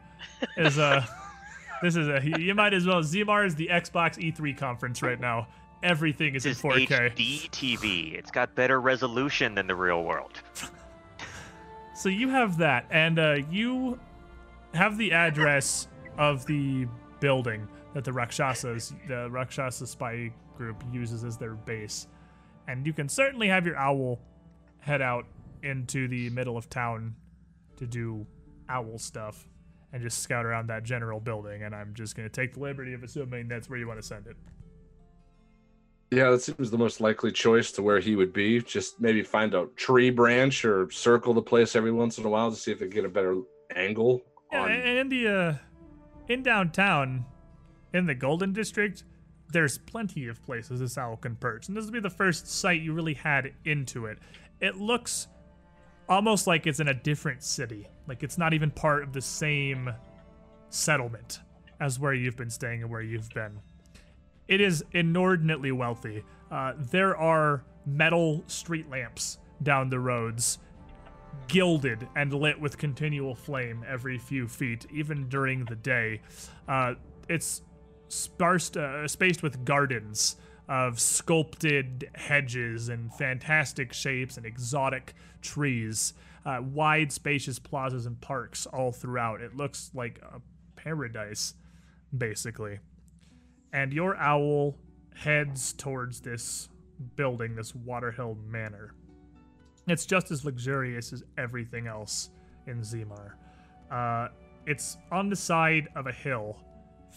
Is 0.58 0.78
uh, 0.78 1.06
this 1.82 1.96
is 1.96 2.08
a 2.08 2.22
you 2.40 2.54
might 2.54 2.74
as 2.74 2.86
well. 2.86 3.02
Zimar 3.02 3.46
is 3.46 3.56
the 3.56 3.68
Xbox 3.68 4.18
E3 4.18 4.58
conference 4.58 5.02
right 5.02 5.20
now. 5.20 5.48
Everything 5.84 6.36
is 6.36 6.44
This 6.44 6.58
is 6.58 6.64
4K. 6.64 6.88
HD 6.88 7.50
TV. 7.52 8.14
It's 8.14 8.32
got 8.32 8.56
better 8.56 8.82
resolution 8.82 9.56
than 9.56 9.68
the 9.68 9.76
real 9.76 10.04
world. 10.04 10.34
So 11.98 12.10
you 12.10 12.30
have 12.30 12.60
that, 12.60 12.86
and 12.92 13.18
uh, 13.18 13.38
you 13.50 14.00
have 14.76 15.00
the 15.00 15.12
address 15.14 15.88
of 16.20 16.46
the 16.46 16.86
building 17.20 17.68
that 17.96 18.04
the 18.04 18.14
Rakshasas, 18.14 18.94
the 19.08 19.28
Rakshasa 19.32 19.88
spy 19.88 20.32
group, 20.56 20.84
uses 20.92 21.24
as 21.24 21.38
their 21.38 21.56
base. 21.56 22.06
And 22.68 22.86
you 22.86 22.94
can 22.94 23.10
certainly 23.10 23.48
have 23.48 23.66
your 23.66 23.78
owl 23.78 24.20
head 24.78 25.02
out 25.02 25.26
into 25.64 26.08
the 26.08 26.30
middle 26.30 26.56
of 26.56 26.70
town 26.70 27.16
to 27.78 27.88
do 27.88 28.28
owl 28.70 29.00
stuff 29.00 29.50
and 29.92 30.00
just 30.00 30.20
scout 30.20 30.46
around 30.46 30.68
that 30.68 30.84
general 30.84 31.20
building. 31.20 31.64
And 31.64 31.74
I'm 31.74 31.96
just 31.96 32.16
going 32.16 32.30
to 32.30 32.32
take 32.32 32.54
the 32.54 32.60
liberty 32.60 32.94
of 32.94 33.02
assuming 33.02 33.48
that's 33.48 33.72
where 33.72 33.80
you 33.80 33.88
want 33.88 34.00
to 34.00 34.06
send 34.06 34.28
it. 34.28 34.38
Yeah, 36.12 36.30
that 36.32 36.42
seems 36.42 36.72
the 36.72 36.78
most 36.78 37.02
likely 37.02 37.32
choice 37.32 37.72
to 37.74 37.82
where 37.82 38.00
he 38.00 38.16
would 38.16 38.32
be. 38.32 38.62
Just 38.62 39.02
maybe 39.02 39.24
find 39.24 39.54
a 39.54 39.68
tree 39.76 40.10
branch 40.10 40.64
or 40.64 40.90
circle 40.90 41.34
the 41.34 41.42
place 41.42 41.76
every 41.76 41.92
once 41.92 42.18
in 42.18 42.26
a 42.26 42.30
while 42.30 42.50
to 42.50 42.56
see 42.56 42.72
if 42.72 42.80
they 42.80 42.86
can 42.86 42.96
get 42.96 43.06
a 43.06 43.10
better 43.10 43.42
angle. 43.76 44.22
Yeah, 44.52 44.62
on... 44.62 44.72
and 44.72 44.98
in 45.00 45.10
the 45.10 45.28
uh, 45.28 45.54
in 46.30 46.44
downtown, 46.44 47.26
in 47.94 48.06
the 48.06 48.16
Golden 48.16 48.54
District, 48.54 49.04
there's 49.52 49.78
plenty 49.78 50.28
of 50.28 50.42
places 50.44 50.80
this 50.80 50.98
owl 50.98 51.18
can 51.18 51.36
perch, 51.36 51.68
and 51.68 51.76
this 51.76 51.86
will 51.86 51.92
be 51.92 52.00
the 52.00 52.10
first 52.10 52.48
sight 52.48 52.82
you 52.82 52.94
really 52.94 53.14
had 53.14 53.54
into 53.66 54.06
it. 54.06 54.20
It 54.62 54.78
looks 54.78 55.28
almost 56.08 56.48
like 56.48 56.68
it's 56.68 56.80
in 56.80 56.88
a 56.88 56.94
different 56.94 57.44
city, 57.44 57.88
like 58.08 58.24
it's 58.24 58.38
not 58.38 58.54
even 58.54 58.72
part 58.72 59.04
of 59.04 59.12
the 59.12 59.22
same 59.22 59.90
settlement 60.70 61.40
as 61.80 62.00
where 62.00 62.14
you've 62.14 62.38
been 62.38 62.50
staying 62.50 62.82
and 62.82 62.90
where 62.90 63.02
you've 63.02 63.30
been. 63.32 63.60
It 64.48 64.62
is 64.62 64.84
inordinately 64.92 65.72
wealthy. 65.72 66.24
Uh, 66.50 66.74
there 66.78 67.16
are 67.18 67.64
metal 67.86 68.44
street 68.48 68.90
lamps 68.90 69.40
down 69.64 69.90
the 69.90 70.00
roads 70.00 70.60
gilded 71.48 72.08
and 72.16 72.34
lit 72.34 72.60
with 72.60 72.78
continual 72.78 73.36
flame 73.36 73.86
every 73.88 74.18
few 74.18 74.48
feet, 74.48 74.86
even 74.92 75.30
during 75.30 75.66
the 75.66 75.76
day. 75.76 76.22
Uh, 76.68 76.96
it's 77.30 77.62
sparsed, 78.10 78.78
uh, 78.78 79.08
spaced 79.08 79.44
with 79.44 79.64
gardens 79.64 80.38
of 80.68 81.00
sculpted 81.00 82.10
hedges 82.16 82.90
and 82.90 83.14
fantastic 83.14 83.94
shapes 83.94 84.38
and 84.38 84.46
exotic 84.46 85.14
trees. 85.42 86.14
Uh, 86.46 86.60
wide, 86.62 87.12
spacious 87.12 87.60
plazas 87.60 88.06
and 88.06 88.20
parks 88.20 88.66
all 88.68 88.92
throughout. 88.92 89.42
It 89.42 89.56
looks 89.56 89.92
like 89.94 90.20
a 90.22 90.42
paradise, 90.76 91.54
basically. 92.18 92.80
And 93.74 93.94
your 93.94 94.16
owl 94.18 94.76
heads 95.16 95.74
towards 95.74 96.22
this 96.22 96.70
building, 97.16 97.56
this 97.56 97.74
Waterhill 97.74 98.38
Manor. 98.48 98.94
It's 99.88 100.06
just 100.06 100.32
as 100.32 100.44
luxurious 100.44 101.14
as 101.14 101.24
everything 101.38 101.88
else 101.88 102.30
in 102.68 102.82
Zimar. 102.82 103.34
Uh, 103.90 104.30
it's 104.66 104.98
on 105.12 105.30
the 105.30 105.36
side 105.36 105.88
of 105.96 106.08
a 106.08 106.12
hill, 106.12 106.58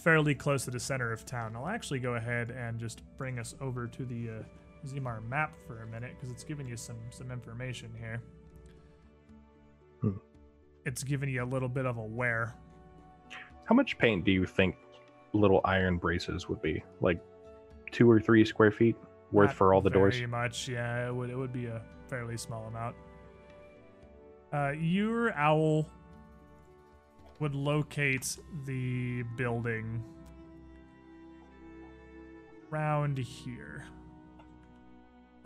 fairly 0.03 0.33
close 0.33 0.63
to 0.65 0.71
the 0.71 0.79
center 0.79 1.11
of 1.11 1.25
town. 1.25 1.55
I'll 1.55 1.67
actually 1.67 1.99
go 1.99 2.15
ahead 2.15 2.49
and 2.51 2.79
just 2.79 3.01
bring 3.17 3.39
us 3.39 3.55
over 3.59 3.87
to 3.87 4.05
the 4.05 4.29
uh, 4.29 4.87
Zimar 4.87 5.27
map 5.27 5.53
for 5.67 5.83
a 5.83 5.87
minute 5.87 6.13
because 6.15 6.31
it's 6.31 6.43
giving 6.43 6.67
you 6.67 6.77
some 6.77 6.97
some 7.09 7.29
information 7.29 7.91
here. 7.99 8.21
Hmm. 10.01 10.17
It's 10.85 11.03
giving 11.03 11.29
you 11.29 11.43
a 11.43 11.45
little 11.45 11.69
bit 11.69 11.85
of 11.85 11.97
a 11.97 12.03
where. 12.03 12.55
How 13.65 13.75
much 13.75 13.97
paint 13.97 14.25
do 14.25 14.31
you 14.31 14.45
think 14.45 14.75
little 15.33 15.61
iron 15.65 15.97
braces 15.97 16.47
would 16.49 16.61
be? 16.61 16.83
Like 16.99 17.19
two 17.91 18.09
or 18.09 18.19
three 18.19 18.45
square 18.45 18.71
feet 18.71 18.95
worth 19.31 19.49
Not 19.49 19.55
for 19.55 19.73
all 19.73 19.81
the 19.81 19.89
doors? 19.89 20.15
Very 20.15 20.27
much, 20.27 20.67
yeah. 20.67 21.07
It 21.07 21.15
would 21.15 21.29
it 21.29 21.35
would 21.35 21.53
be 21.53 21.67
a 21.67 21.81
fairly 22.07 22.37
small 22.37 22.65
amount. 22.67 22.95
Uh, 24.53 24.73
your 24.77 25.33
owl 25.35 25.87
would 27.39 27.55
locate 27.55 28.37
the 28.65 29.23
building 29.35 30.03
round 32.69 33.17
here, 33.17 33.85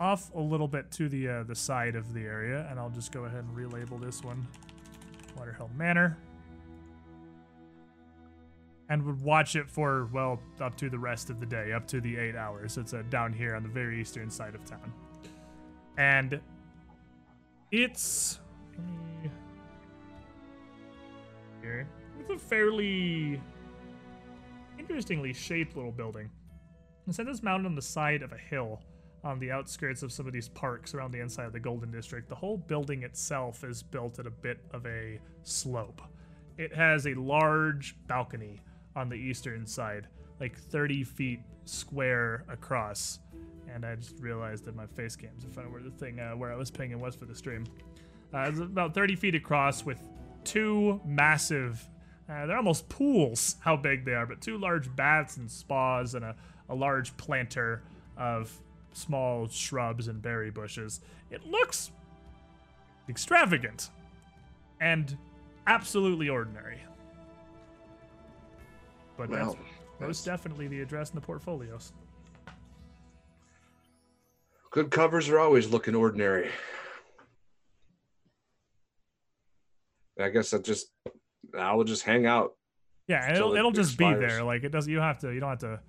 off 0.00 0.32
a 0.34 0.40
little 0.40 0.68
bit 0.68 0.90
to 0.92 1.08
the 1.08 1.28
uh, 1.28 1.42
the 1.44 1.54
side 1.54 1.94
of 1.94 2.12
the 2.14 2.20
area, 2.20 2.66
and 2.70 2.78
I'll 2.78 2.90
just 2.90 3.12
go 3.12 3.24
ahead 3.24 3.44
and 3.44 3.56
relabel 3.56 4.00
this 4.00 4.22
one 4.22 4.46
Waterhill 5.36 5.70
Manor. 5.76 6.16
And 8.88 9.02
would 9.04 9.20
watch 9.20 9.56
it 9.56 9.68
for 9.68 10.08
well 10.12 10.40
up 10.60 10.76
to 10.76 10.88
the 10.88 10.98
rest 10.98 11.28
of 11.28 11.40
the 11.40 11.46
day, 11.46 11.72
up 11.72 11.88
to 11.88 12.00
the 12.00 12.16
eight 12.16 12.36
hours. 12.36 12.78
It's 12.78 12.94
uh, 12.94 13.02
down 13.10 13.32
here 13.32 13.56
on 13.56 13.64
the 13.64 13.68
very 13.68 14.00
eastern 14.00 14.30
side 14.30 14.54
of 14.54 14.64
town, 14.64 14.92
and 15.98 16.40
it's 17.72 18.38
here. 21.60 21.88
It's 22.20 22.30
a 22.30 22.38
fairly 22.38 23.42
interestingly 24.78 25.32
shaped 25.32 25.76
little 25.76 25.90
building. 25.90 26.30
It's 27.08 27.18
it's 27.18 27.42
mounted 27.42 27.66
on 27.66 27.74
the 27.74 27.82
side 27.82 28.22
of 28.22 28.32
a 28.32 28.38
hill 28.38 28.82
on 29.24 29.40
the 29.40 29.50
outskirts 29.50 30.04
of 30.04 30.12
some 30.12 30.28
of 30.28 30.32
these 30.32 30.48
parks 30.48 30.94
around 30.94 31.10
the 31.10 31.20
inside 31.20 31.46
of 31.46 31.52
the 31.52 31.60
Golden 31.60 31.90
District. 31.90 32.28
The 32.28 32.36
whole 32.36 32.56
building 32.56 33.02
itself 33.02 33.64
is 33.64 33.82
built 33.82 34.20
at 34.20 34.26
a 34.26 34.30
bit 34.30 34.60
of 34.72 34.86
a 34.86 35.18
slope. 35.42 36.00
It 36.56 36.72
has 36.72 37.06
a 37.06 37.14
large 37.14 37.96
balcony 38.06 38.60
on 38.96 39.08
the 39.08 39.14
eastern 39.14 39.66
side, 39.66 40.08
like 40.40 40.56
30 40.56 41.04
feet 41.04 41.40
square 41.66 42.44
across. 42.48 43.20
And 43.72 43.84
I 43.84 43.94
just 43.94 44.18
realized 44.18 44.64
that 44.64 44.74
my 44.74 44.86
face 44.86 45.14
cams, 45.14 45.44
if 45.44 45.58
I 45.58 45.66
were 45.66 45.82
the 45.82 45.90
thing 45.90 46.18
uh, 46.18 46.32
where 46.32 46.50
I 46.50 46.56
was 46.56 46.70
pinging 46.70 46.98
was 46.98 47.14
for 47.14 47.26
the 47.26 47.34
stream. 47.34 47.64
Uh, 48.34 48.46
it's 48.48 48.58
about 48.58 48.94
30 48.94 49.14
feet 49.16 49.34
across 49.34 49.84
with 49.84 50.00
two 50.44 51.00
massive, 51.04 51.86
uh, 52.28 52.46
they're 52.46 52.56
almost 52.56 52.88
pools, 52.88 53.56
how 53.60 53.76
big 53.76 54.04
they 54.04 54.14
are, 54.14 54.26
but 54.26 54.40
two 54.40 54.58
large 54.58 54.94
baths 54.96 55.36
and 55.36 55.50
spas 55.50 56.14
and 56.14 56.24
a, 56.24 56.34
a 56.68 56.74
large 56.74 57.16
planter 57.16 57.82
of 58.16 58.50
small 58.92 59.46
shrubs 59.48 60.08
and 60.08 60.22
berry 60.22 60.50
bushes. 60.50 61.00
It 61.30 61.46
looks 61.46 61.90
extravagant 63.08 63.90
and 64.80 65.16
absolutely 65.66 66.28
ordinary. 66.28 66.80
But 69.16 69.30
Well, 69.30 69.56
that's 69.98 70.00
most 70.00 70.24
definitely 70.24 70.68
the 70.68 70.80
address 70.80 71.10
in 71.10 71.14
the 71.14 71.20
portfolios. 71.20 71.92
good 74.70 74.90
covers 74.90 75.28
are 75.30 75.38
always 75.38 75.70
looking 75.70 75.94
ordinary. 75.94 76.50
I 80.20 80.28
guess 80.28 80.52
I 80.52 80.58
just 80.58 80.90
I 81.58 81.74
will 81.74 81.84
just 81.84 82.02
hang 82.02 82.26
out. 82.26 82.52
Yeah, 83.08 83.24
and 83.26 83.36
it'll 83.36 83.54
it 83.54 83.58
it'll 83.58 83.70
just 83.70 83.96
be 83.96 84.12
there. 84.14 84.42
Like 84.42 84.64
it 84.64 84.70
doesn't. 84.70 84.92
You 84.92 85.00
have 85.00 85.18
to. 85.20 85.32
You 85.32 85.40
don't 85.40 85.50
have 85.50 85.58
to 85.60 85.80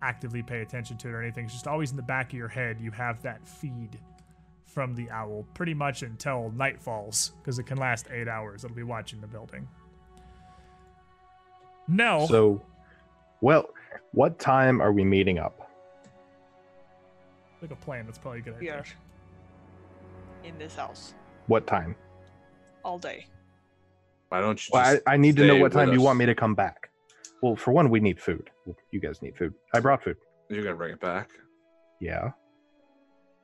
actively 0.00 0.42
pay 0.42 0.62
attention 0.62 0.96
to 0.98 1.08
it 1.08 1.12
or 1.12 1.22
anything. 1.22 1.44
It's 1.44 1.54
just 1.54 1.66
always 1.66 1.90
in 1.90 1.96
the 1.96 2.02
back 2.02 2.32
of 2.32 2.38
your 2.38 2.48
head. 2.48 2.80
You 2.80 2.90
have 2.90 3.22
that 3.22 3.46
feed 3.46 3.98
from 4.66 4.94
the 4.94 5.10
owl 5.10 5.46
pretty 5.54 5.74
much 5.74 6.02
until 6.02 6.50
night 6.52 6.80
falls 6.80 7.32
because 7.42 7.58
it 7.58 7.64
can 7.64 7.76
last 7.78 8.06
eight 8.10 8.28
hours. 8.28 8.64
It'll 8.64 8.74
be 8.76 8.82
watching 8.82 9.20
the 9.20 9.26
building. 9.26 9.68
Nell, 11.88 12.26
So 12.28 12.62
Well, 13.40 13.68
what 14.12 14.38
time 14.38 14.80
are 14.80 14.92
we 14.92 15.04
meeting 15.04 15.38
up? 15.38 15.70
Like 17.60 17.70
a 17.70 17.76
plan. 17.76 18.06
That's 18.06 18.18
probably 18.18 18.40
a 18.40 18.42
good 18.42 18.58
We 18.60 18.70
idea. 18.70 18.80
are 18.80 20.46
in 20.48 20.58
this 20.58 20.74
house 20.76 21.14
What 21.46 21.66
time? 21.66 21.94
all 22.84 22.98
day. 22.98 23.26
Why 24.28 24.40
don't 24.40 24.60
you? 24.66 24.70
Well, 24.72 24.92
Just 24.94 25.02
I, 25.06 25.14
I 25.14 25.16
need 25.16 25.36
to 25.36 25.46
know 25.46 25.56
what 25.56 25.72
time 25.72 25.88
with 25.90 25.98
you 25.98 26.02
want 26.04 26.18
me 26.18 26.26
to 26.26 26.34
come 26.34 26.54
back. 26.54 26.90
Well, 27.42 27.54
for 27.54 27.70
one, 27.72 27.90
we 27.90 28.00
need 28.00 28.18
food. 28.20 28.50
You 28.90 28.98
guys 29.00 29.20
need 29.22 29.36
food. 29.36 29.54
I 29.74 29.80
brought 29.80 30.02
food. 30.02 30.16
You're 30.48 30.64
gonna 30.64 30.76
bring 30.76 30.92
it 30.92 31.00
back, 31.00 31.30
Yeah. 32.00 32.30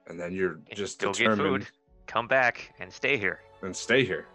and 0.08 0.18
then 0.18 0.32
you're 0.32 0.60
just 0.74 0.98
Go 1.00 1.12
get 1.12 1.36
food. 1.36 1.66
Come 2.06 2.26
back 2.26 2.74
and 2.80 2.92
stay 2.92 3.16
here. 3.16 3.40
and 3.62 3.74
stay 3.76 4.04
here. 4.04 4.26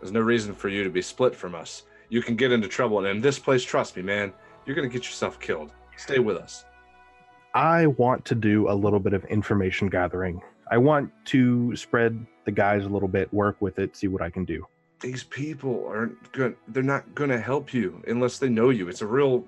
There's 0.00 0.12
no 0.12 0.20
reason 0.20 0.54
for 0.54 0.68
you 0.68 0.82
to 0.84 0.90
be 0.90 1.02
split 1.02 1.34
from 1.34 1.54
us. 1.54 1.82
You 2.10 2.20
can 2.20 2.36
get 2.36 2.52
into 2.52 2.68
trouble, 2.68 2.98
and 2.98 3.06
in 3.06 3.20
this 3.20 3.38
place, 3.38 3.64
trust 3.64 3.96
me, 3.96 4.02
man, 4.02 4.32
you're 4.66 4.74
gonna 4.76 4.88
get 4.88 5.04
yourself 5.04 5.38
killed. 5.40 5.72
Stay 5.96 6.18
with 6.18 6.36
us. 6.36 6.64
I 7.54 7.86
want 7.86 8.24
to 8.26 8.34
do 8.34 8.68
a 8.68 8.74
little 8.74 9.00
bit 9.00 9.12
of 9.12 9.24
information 9.26 9.88
gathering. 9.88 10.42
I 10.70 10.78
want 10.78 11.10
to 11.26 11.74
spread 11.76 12.26
the 12.44 12.52
guys 12.52 12.84
a 12.84 12.88
little 12.88 13.08
bit, 13.08 13.32
work 13.32 13.56
with 13.60 13.78
it, 13.78 13.96
see 13.96 14.08
what 14.08 14.22
I 14.22 14.30
can 14.30 14.44
do. 14.44 14.66
These 15.00 15.24
people 15.24 15.86
aren't 15.88 16.32
good. 16.32 16.56
They're 16.68 16.82
not 16.82 17.14
gonna 17.14 17.40
help 17.40 17.72
you 17.72 18.02
unless 18.06 18.38
they 18.38 18.48
know 18.48 18.70
you. 18.70 18.88
It's 18.88 19.02
a 19.02 19.06
real, 19.06 19.44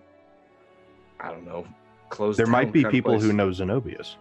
I 1.21 1.31
don't 1.31 1.45
know, 1.45 1.67
closed. 2.11 2.39
There 2.39 2.47
might 2.47 2.73
be 2.73 2.85
people 2.85 3.19
who 3.19 3.33
know 3.33 3.49
Zenobius. 3.49 4.17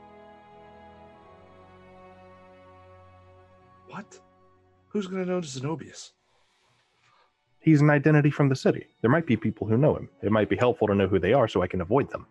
What? 3.88 4.20
Who's 4.90 5.08
gonna 5.08 5.26
know 5.26 5.42
Zenobius? 5.42 6.12
He's 7.62 7.82
an 7.82 7.90
identity 7.90 8.32
from 8.32 8.50
the 8.50 8.56
city. 8.56 8.88
There 9.02 9.10
might 9.12 9.26
be 9.28 9.38
people 9.38 9.68
who 9.68 9.78
know 9.78 9.96
him. 9.96 10.10
It 10.24 10.32
might 10.32 10.50
be 10.50 10.56
helpful 10.56 10.88
to 10.88 10.96
know 10.96 11.08
who 11.08 11.20
they 11.20 11.34
are 11.34 11.48
so 11.48 11.62
I 11.62 11.68
can 11.68 11.82
avoid 11.82 12.10
them. 12.10 12.26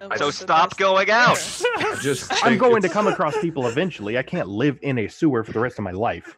And 0.00 0.12
So 0.16 0.26
what's 0.26 0.38
stop 0.38 0.76
going 0.76 1.10
out. 1.10 1.38
I 1.76 1.98
just 2.02 2.32
I'm 2.32 2.50
think 2.50 2.60
going 2.60 2.72
to 2.82 2.86
it's- 2.86 2.92
come 2.92 3.06
across 3.06 3.38
people 3.40 3.66
eventually. 3.68 4.16
I 4.18 4.22
can't 4.22 4.48
live 4.48 4.78
in 4.82 4.98
a 4.98 5.08
sewer 5.08 5.44
for 5.44 5.52
the 5.52 5.60
rest 5.60 5.78
of 5.78 5.84
my 5.84 5.90
life. 5.90 6.36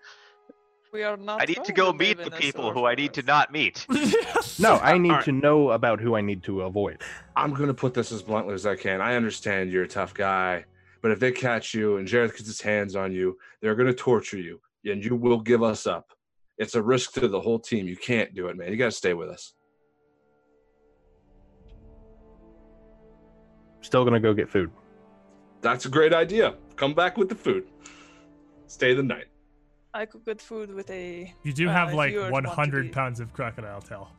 We 0.93 1.05
are 1.05 1.17
not. 1.17 1.41
I 1.41 1.47
need 1.47 1.65
to 1.65 1.73
going 1.73 1.93
go 1.93 1.99
meet 1.99 2.19
live 2.19 2.27
the 2.27 2.27
in 2.27 2.33
a 2.35 2.37
people 2.37 2.71
who 2.73 2.85
I 2.85 2.95
need 2.95 3.15
to 3.15 3.23
not 3.23 3.51
meet. 3.53 3.87
No, 4.59 4.75
I 4.77 4.99
need 4.99 5.11
Alright. 5.11 5.25
to 5.25 5.33
know 5.33 5.71
about 5.71 5.99
who 5.99 6.15
I 6.15 6.21
need 6.21 6.43
to 6.45 6.63
avoid. 6.63 7.01
I'm 7.37 7.55
gonna 7.55 7.73
put 7.73 7.95
this 7.95 8.13
as 8.13 8.21
bluntly 8.23 8.53
as 8.55 8.67
I 8.67 8.77
can. 8.77 9.01
I 9.01 9.15
understand 9.17 9.71
you're 9.73 9.85
a 9.85 9.89
tough 9.89 10.13
guy, 10.13 10.65
but 11.01 11.11
if 11.11 11.19
they 11.21 11.33
catch 11.33 11.73
you 11.73 11.97
and 11.97 12.07
Jeroth 12.07 12.33
gets 12.33 12.47
his 12.47 12.61
hands 12.61 12.95
on 12.95 13.13
you, 13.13 13.39
they're 13.61 13.75
gonna 13.75 13.95
torture 13.95 14.37
you, 14.39 14.61
and 14.85 15.05
you 15.05 15.17
will 15.17 15.41
give 15.41 15.63
us 15.63 15.87
up. 15.87 16.11
It's 16.59 16.75
a 16.75 16.83
risk 16.83 17.13
to 17.15 17.29
the 17.29 17.41
whole 17.41 17.59
team. 17.59 17.87
You 17.89 17.97
can't 17.97 18.35
do 18.35 18.49
it, 18.49 18.57
man. 18.57 18.71
You 18.71 18.77
gotta 18.77 18.91
stay 18.91 19.15
with 19.15 19.29
us. 19.29 19.55
Still 23.81 24.05
gonna 24.05 24.21
go 24.21 24.33
get 24.35 24.49
food. 24.49 24.71
That's 25.61 25.87
a 25.87 25.89
great 25.89 26.13
idea. 26.15 26.55
Come 26.77 26.95
back 26.95 27.17
with 27.17 27.29
the 27.29 27.35
food. 27.35 27.65
Stay 28.67 28.95
the 28.95 29.03
night. 29.03 29.27
I 29.95 30.07
could 30.07 30.25
get 30.25 30.41
food 30.41 30.73
with 30.73 30.89
a. 30.91 31.33
You 31.43 31.53
do 31.53 31.69
Uh, 31.69 31.73
have 31.73 31.89
if 31.91 31.95
like 31.95 32.13
you 32.13 32.21
would 32.21 32.33
want 32.33 32.45
to 32.47 32.51
100 32.51 32.93
pounds 32.93 33.21
of 33.21 33.33
crocodile 33.33 33.81
tail. 33.83 34.11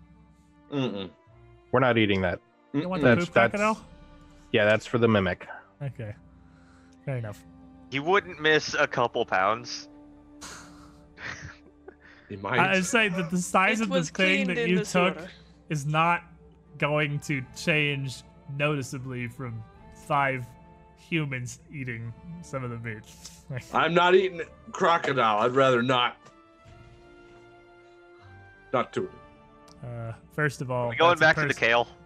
Mm-mm. 0.72 1.10
We're 1.72 1.80
not 1.80 1.98
eating 1.98 2.22
that. 2.22 2.40
You 2.74 2.88
want 2.90 3.02
the 3.02 3.10
That's- 3.10 3.26
poop 3.26 3.34
that's- 3.34 3.52
crocodile? 3.60 3.86
Yeah, 4.52 4.66
that's 4.66 4.86
for 4.86 4.98
the 5.00 5.08
mimic. 5.08 5.48
Okay. 5.82 6.14
Fair 7.06 7.18
enough. 7.18 7.44
He 7.90 8.00
wouldn't 8.00 8.40
miss 8.40 8.76
a 8.76 8.88
couple 8.88 9.26
pounds. 9.26 9.90
You 12.34 12.40
might. 12.40 12.58
I 12.60 12.74
would 12.74 12.86
say 12.86 13.10
that 13.10 13.30
the 13.30 13.38
size 13.38 13.80
It 13.80 13.84
of 13.84 13.90
the 13.90 13.94
was 13.96 14.10
thing 14.10 14.48
that 14.48 14.68
you 14.68 14.78
took 14.80 14.86
sewer. 15.20 15.28
is 15.70 15.86
not 15.86 16.24
going 16.80 17.20
to 17.20 17.44
change 17.56 18.24
noticeably 18.58 19.28
from 19.28 19.64
five 20.08 20.44
humans 20.98 21.60
eating 21.72 22.12
some 22.42 22.64
of 22.64 22.72
the 22.72 22.78
meat. 22.80 23.04
I'm 23.74 23.94
not 23.94 24.16
eating 24.16 24.42
crocodile. 24.72 25.40
I'd 25.42 25.52
rather 25.52 25.84
not. 25.84 26.18
Not 28.74 28.92
do 28.92 29.04
it. 29.04 29.88
uh, 29.88 30.14
first 30.34 30.62
of 30.62 30.72
all, 30.72 30.90
we 30.90 30.96
going 30.96 31.12
that's 31.20 31.22
a 31.22 31.36
back 31.36 31.36
to 31.36 31.48
the 31.48 31.54
kale. 31.54 31.88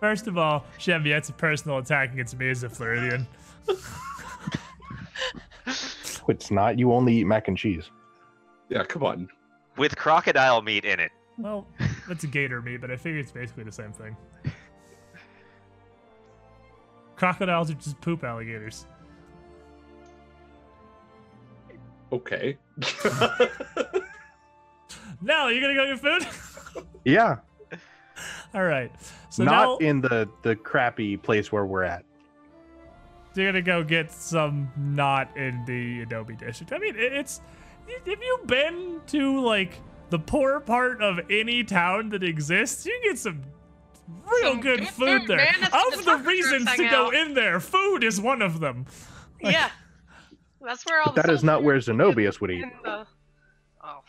First 0.00 0.26
of 0.28 0.38
all, 0.38 0.64
Chevy, 0.78 1.10
that's 1.10 1.28
a 1.28 1.32
personal 1.34 1.76
attack 1.76 2.14
against 2.14 2.36
me 2.38 2.48
as 2.48 2.62
a 2.62 2.70
Floridian. 2.70 3.26
It's 6.26 6.50
not. 6.50 6.78
You 6.78 6.92
only 6.94 7.16
eat 7.18 7.24
mac 7.24 7.48
and 7.48 7.56
cheese. 7.58 7.90
Yeah, 8.70 8.84
come 8.84 9.02
on. 9.02 9.28
With 9.76 9.96
crocodile 9.96 10.62
meat 10.62 10.84
in 10.86 10.98
it. 11.00 11.10
Well, 11.36 11.66
that's 12.08 12.24
a 12.24 12.26
gator 12.26 12.62
meat, 12.62 12.80
but 12.80 12.90
I 12.90 12.96
figure 12.96 13.20
it's 13.20 13.32
basically 13.32 13.64
the 13.64 13.72
same 13.72 13.92
thing. 13.92 14.16
Crocodiles 17.16 17.70
are 17.70 17.74
just 17.74 18.00
poop 18.00 18.24
alligators. 18.24 18.86
Okay. 22.12 22.56
No, 25.22 25.48
you're 25.48 25.60
gonna 25.60 25.74
go 25.74 25.86
get 25.86 26.00
food? 26.00 26.84
Yeah, 27.04 27.38
all 28.54 28.64
right. 28.64 28.92
So 29.30 29.44
not 29.44 29.50
now 29.52 29.76
in 29.78 30.00
the 30.02 30.28
the 30.42 30.54
crappy 30.54 31.16
place 31.16 31.50
where 31.50 31.64
we're 31.64 31.82
at. 31.82 32.04
you're 33.34 33.46
gonna 33.46 33.62
go 33.62 33.82
get 33.82 34.12
some 34.12 34.70
not 34.76 35.34
in 35.36 35.64
the 35.66 36.02
Adobe 36.02 36.34
district. 36.36 36.72
I 36.72 36.78
mean, 36.78 36.94
it, 36.94 37.12
it's. 37.12 37.40
Have 37.88 38.06
you 38.22 38.38
been 38.46 39.00
to 39.08 39.40
like 39.40 39.80
the 40.10 40.18
poor 40.18 40.60
part 40.60 41.02
of 41.02 41.20
any 41.30 41.64
town 41.64 42.08
that 42.10 42.22
exists? 42.22 42.86
You 42.86 42.92
can 43.02 43.10
get 43.12 43.18
some 43.18 43.42
real 44.26 44.52
Some 44.52 44.60
good, 44.60 44.80
good 44.80 44.88
food 44.88 45.20
food, 45.20 45.28
there. 45.28 45.36
man. 45.38 45.64
Of 45.64 46.04
the 46.04 46.16
the 46.16 46.22
reasons 46.26 46.64
to 46.64 46.70
hang 46.82 46.90
go 46.90 47.06
out. 47.08 47.14
in 47.14 47.34
there, 47.34 47.60
food 47.60 48.04
is 48.04 48.20
one 48.20 48.42
of 48.42 48.60
them. 48.60 48.86
Like- 49.42 49.54
Yeah. 49.54 49.70
That's 50.62 50.84
where 50.84 51.00
all 51.00 51.12
the 51.12 51.22
that 51.22 51.30
is 51.30 51.42
not 51.42 51.62
where 51.62 51.76
Zenobius 51.78 52.40
would 52.40 52.50
eat. 52.50 52.64
the- 52.84 52.90
uh, 52.90 53.04
Oh. 53.82 54.00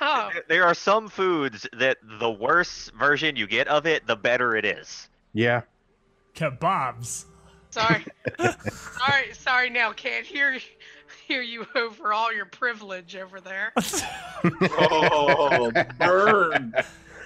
Oh. 0.00 0.30
There- 0.32 0.44
There 0.48 0.64
are 0.66 0.74
some 0.74 1.08
foods 1.08 1.66
that 1.74 1.98
the 2.18 2.30
worse 2.30 2.90
version 2.98 3.36
you 3.36 3.46
get 3.46 3.68
of 3.68 3.86
it, 3.86 4.06
the 4.06 4.16
better 4.16 4.56
it 4.56 4.64
is. 4.64 5.08
Yeah, 5.32 5.62
Kebabs. 6.34 7.26
Sorry. 7.70 8.04
sorry, 8.38 9.32
sorry 9.34 9.70
now 9.70 9.92
can't 9.92 10.26
hear 10.26 10.58
hear 11.30 11.42
you 11.42 11.66
over 11.76 12.12
all 12.12 12.32
your 12.32 12.46
privilege 12.46 13.16
over 13.16 13.40
there. 13.40 13.72
oh, 14.62 15.70
burn. 15.98 16.74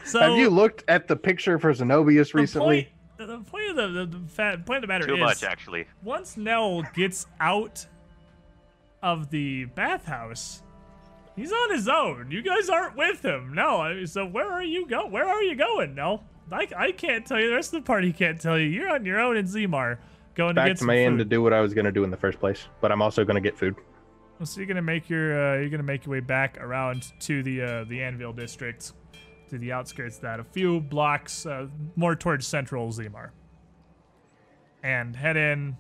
So 0.05 0.21
have 0.21 0.37
you 0.37 0.51
looked 0.51 0.85
at 0.89 1.09
the 1.09 1.17
picture 1.17 1.59
for 1.59 1.73
Zenobius 1.73 2.33
the 2.33 2.39
recently? 2.39 2.89
Point, 3.17 3.29
the 3.29 3.39
point 3.39 3.71
of 3.71 3.77
the, 3.77 4.07
the, 4.07 4.19
the 4.19 4.63
point 4.65 4.77
of 4.77 4.81
the 4.83 4.87
matter 4.87 5.05
is 5.05 5.09
Too 5.09 5.15
is, 5.15 5.21
much, 5.21 5.43
actually. 5.43 5.87
once 6.03 6.37
Nell 6.37 6.83
gets 6.95 7.27
out 7.41 7.87
of 9.03 9.31
the 9.31 9.65
bathhouse, 9.67 10.63
he's 11.35 11.53
on 11.53 11.71
his 11.71 11.89
own. 11.89 12.31
You 12.31 12.43
guys 12.43 12.69
aren't 12.69 12.97
with 12.97 13.25
him. 13.25 13.55
No, 13.55 13.81
I- 13.81 13.95
mean, 13.95 14.07
so 14.07 14.27
where 14.27 14.51
are 14.53 14.63
you 14.65 14.87
go? 14.87 15.07
Where 15.07 15.27
are 15.27 15.43
you 15.43 15.57
going, 15.57 15.95
Nell? 15.95 16.25
I, 16.53 16.69
I 16.77 16.93
can't 16.93 17.25
tell 17.25 17.41
you. 17.41 17.49
The 17.49 17.55
rest 17.55 17.73
of 17.73 17.83
the 17.83 17.87
party 17.87 18.13
can't 18.13 18.39
tell 18.39 18.59
you. 18.59 18.67
You're 18.67 18.91
on 18.91 19.07
your 19.07 19.19
own 19.19 19.39
in 19.39 19.47
Zimar, 19.47 19.97
going 20.35 20.51
to 20.51 20.61
Back 20.61 20.67
get 20.67 20.73
to 20.75 20.79
some 20.81 20.89
my 20.89 20.99
inn 20.99 21.17
to 21.17 21.25
do 21.25 21.43
what 21.43 21.55
I 21.55 21.61
was 21.63 21.73
gonna 21.73 21.91
do 21.91 22.05
in 22.05 22.11
the 22.11 22.17
first 22.19 22.39
place, 22.39 22.67
but 22.83 22.93
I'm 22.93 23.01
also 23.01 23.25
gonna 23.25 23.41
get 23.41 23.57
food. 23.57 23.75
So 24.43 24.61
you're 24.61 24.67
gonna 24.67 24.83
make 24.83 25.09
your 25.09 25.55
uh, 25.55 25.59
you're 25.61 25.71
gonna 25.71 25.83
make 25.83 26.05
your 26.05 26.13
way 26.13 26.21
back 26.21 26.59
around 26.61 27.13
to 27.21 27.43
the 27.43 27.63
uh, 27.63 27.85
the 27.85 28.03
Anvil 28.03 28.33
district, 28.33 28.93
to 29.49 29.59
the 29.59 29.73
outskirts 29.73 30.17
of 30.17 30.23
that, 30.23 30.41
a 30.41 30.45
few 30.45 30.81
blocks 30.81 31.47
uh, 31.47 31.69
more 31.97 32.15
towards 32.17 32.47
central 32.47 32.89
Zimar, 32.93 33.31
and 34.83 35.15
head 35.15 35.37
in, 35.37 35.77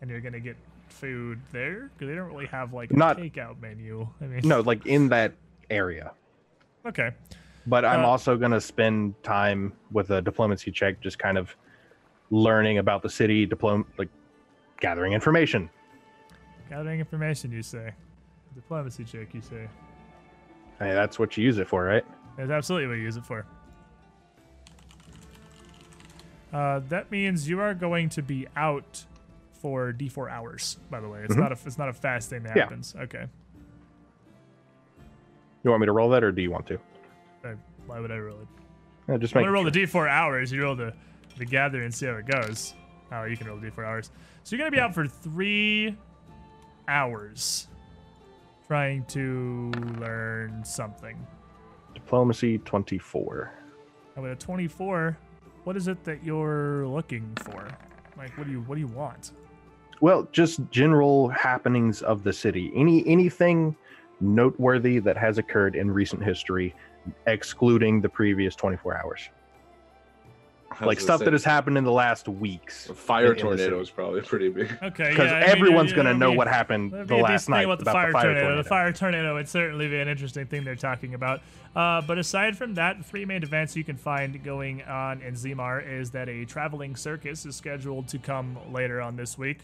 and 0.00 0.10
you're 0.10 0.20
gonna 0.20 0.40
get 0.40 0.56
food 0.88 1.40
there 1.52 1.90
because 1.94 2.08
they 2.08 2.14
don't 2.14 2.28
really 2.32 2.46
have 2.46 2.72
like 2.72 2.90
a 2.92 2.96
Not- 2.96 3.18
takeout 3.18 3.60
menu. 3.60 4.08
I 4.20 4.24
mean, 4.24 4.40
No, 4.44 4.60
like 4.60 4.86
in 4.86 5.08
that 5.08 5.32
area. 5.70 6.12
Okay. 6.86 7.10
But 7.66 7.84
I'm 7.84 8.04
Uh, 8.04 8.08
also 8.08 8.36
gonna 8.36 8.60
spend 8.60 9.20
time 9.22 9.72
with 9.90 10.10
a 10.10 10.22
diplomacy 10.22 10.70
check, 10.70 11.00
just 11.00 11.18
kind 11.18 11.36
of 11.38 11.54
learning 12.30 12.78
about 12.78 13.02
the 13.02 13.08
city, 13.10 13.46
diplom 13.46 13.84
like 13.98 14.08
gathering 14.80 15.12
information. 15.12 15.68
Gathering 16.72 17.00
information, 17.00 17.52
you 17.52 17.62
say. 17.62 17.92
Diplomacy 18.54 19.04
check, 19.04 19.34
you 19.34 19.42
say. 19.42 19.68
Hey, 20.78 20.94
that's 20.94 21.18
what 21.18 21.36
you 21.36 21.44
use 21.44 21.58
it 21.58 21.68
for, 21.68 21.84
right? 21.84 22.02
That's 22.38 22.50
absolutely 22.50 22.88
what 22.88 22.94
you 22.94 23.02
use 23.02 23.18
it 23.18 23.26
for. 23.26 23.44
Uh, 26.50 26.80
that 26.88 27.10
means 27.10 27.46
you 27.46 27.60
are 27.60 27.74
going 27.74 28.08
to 28.08 28.22
be 28.22 28.46
out 28.56 29.04
for 29.60 29.92
D4 29.92 30.30
hours. 30.30 30.78
By 30.90 31.00
the 31.00 31.10
way, 31.10 31.20
it's 31.24 31.34
Mhm. 31.34 31.40
not 31.40 31.52
a 31.52 31.58
it's 31.66 31.76
not 31.76 31.90
a 31.90 31.92
fast 31.92 32.30
thing 32.30 32.42
that 32.44 32.56
Yeah. 32.56 32.62
happens. 32.62 32.94
Okay. 32.98 33.26
You 35.62 35.70
want 35.70 35.82
me 35.82 35.86
to 35.86 35.92
roll 35.92 36.08
that, 36.08 36.24
or 36.24 36.32
do 36.32 36.40
you 36.40 36.50
want 36.50 36.66
to? 36.68 36.78
Uh, 37.44 37.52
Why 37.86 38.00
would 38.00 38.10
I 38.10 38.16
roll 38.18 38.38
it? 38.40 38.48
Uh, 39.12 39.18
just 39.18 39.34
I'm 39.36 39.40
make 39.40 39.44
gonna 39.46 39.52
roll 39.52 39.64
the 39.64 39.70
D4 39.70 40.08
hours. 40.08 40.50
You 40.50 40.62
roll 40.62 40.74
the 40.74 40.94
the 41.36 41.44
gather 41.44 41.82
and 41.82 41.92
see 41.94 42.06
how 42.06 42.14
it 42.14 42.24
goes. 42.26 42.74
Oh, 43.12 43.24
you 43.24 43.36
can 43.36 43.46
roll 43.46 43.58
the 43.58 43.66
D4 43.70 43.84
hours. 43.84 44.10
So 44.42 44.56
you're 44.56 44.64
gonna 44.64 44.74
be 44.74 44.80
out 44.80 44.94
for 44.94 45.06
three 45.06 45.98
hours, 46.88 47.68
trying 48.66 49.04
to 49.06 49.70
learn 49.98 50.64
something. 50.64 51.16
diplomacy 51.94 52.58
24. 52.58 53.52
And 54.14 54.24
with 54.24 54.32
a 54.32 54.36
24, 54.36 55.16
what 55.64 55.76
is 55.76 55.88
it 55.88 56.02
that 56.04 56.24
you're 56.24 56.86
looking 56.86 57.30
for? 57.44 57.68
Like, 58.16 58.36
what 58.36 58.46
do 58.46 58.52
you 58.52 58.60
what 58.62 58.74
do 58.74 58.80
you 58.80 58.88
want? 58.88 59.32
Well, 60.00 60.28
just 60.32 60.60
general 60.70 61.28
happenings 61.28 62.02
of 62.02 62.24
the 62.24 62.32
city. 62.32 62.72
Any 62.74 63.06
anything 63.06 63.76
noteworthy 64.20 64.98
that 65.00 65.16
has 65.16 65.38
occurred 65.38 65.76
in 65.76 65.90
recent 65.90 66.22
history, 66.22 66.74
excluding 67.26 68.00
the 68.00 68.08
previous 68.08 68.54
24 68.56 68.96
hours. 68.96 69.28
I 70.80 70.84
was 70.84 70.86
Like 70.86 71.00
stuff 71.00 71.18
say, 71.20 71.24
that 71.26 71.32
has 71.32 71.44
happened 71.44 71.76
in 71.78 71.84
the 71.84 71.92
last 71.92 72.28
weeks. 72.28 72.88
a 72.88 72.94
fire 72.94 73.32
in 73.32 73.38
tornado 73.38 73.80
is 73.80 73.90
probably 73.90 74.20
pretty 74.22 74.48
big. 74.48 74.70
Okay, 74.82 75.10
Because 75.10 75.30
yeah, 75.30 75.36
I 75.36 75.40
mean, 75.40 75.48
everyone's 75.48 75.92
going 75.92 76.04
to 76.06 76.10
that'd 76.10 76.18
know 76.20 76.30
be- 76.32 76.36
what 76.38 76.48
happened 76.48 76.92
the 76.92 77.16
last 77.16 77.48
night 77.48 77.64
about 77.64 77.78
the 77.78 77.82
about 77.82 77.92
fire, 77.94 78.06
the 78.08 78.12
fire 78.12 78.22
tornado. 78.24 78.40
tornado. 78.42 78.62
The 78.62 78.68
fire 78.68 78.92
tornado 78.92 79.34
would 79.34 79.48
certainly 79.48 79.88
be 79.88 80.00
an 80.00 80.08
interesting 80.08 80.46
thing 80.46 80.64
they're 80.64 80.74
talking 80.76 81.14
about. 81.14 81.40
Uh, 81.76 82.00
but 82.02 82.18
aside 82.18 82.56
from 82.56 82.74
that, 82.74 83.04
three 83.04 83.24
main 83.24 83.42
events 83.42 83.76
you 83.76 83.84
can 83.84 83.96
find 83.96 84.42
going 84.44 84.82
on 84.82 85.22
in 85.22 85.34
Zimar 85.34 85.86
is 85.86 86.10
that 86.10 86.28
a 86.28 86.44
traveling 86.44 86.96
circus 86.96 87.46
is 87.46 87.56
scheduled 87.56 88.08
to 88.08 88.18
come 88.18 88.58
later 88.72 89.00
on 89.00 89.16
this 89.16 89.38
week. 89.38 89.60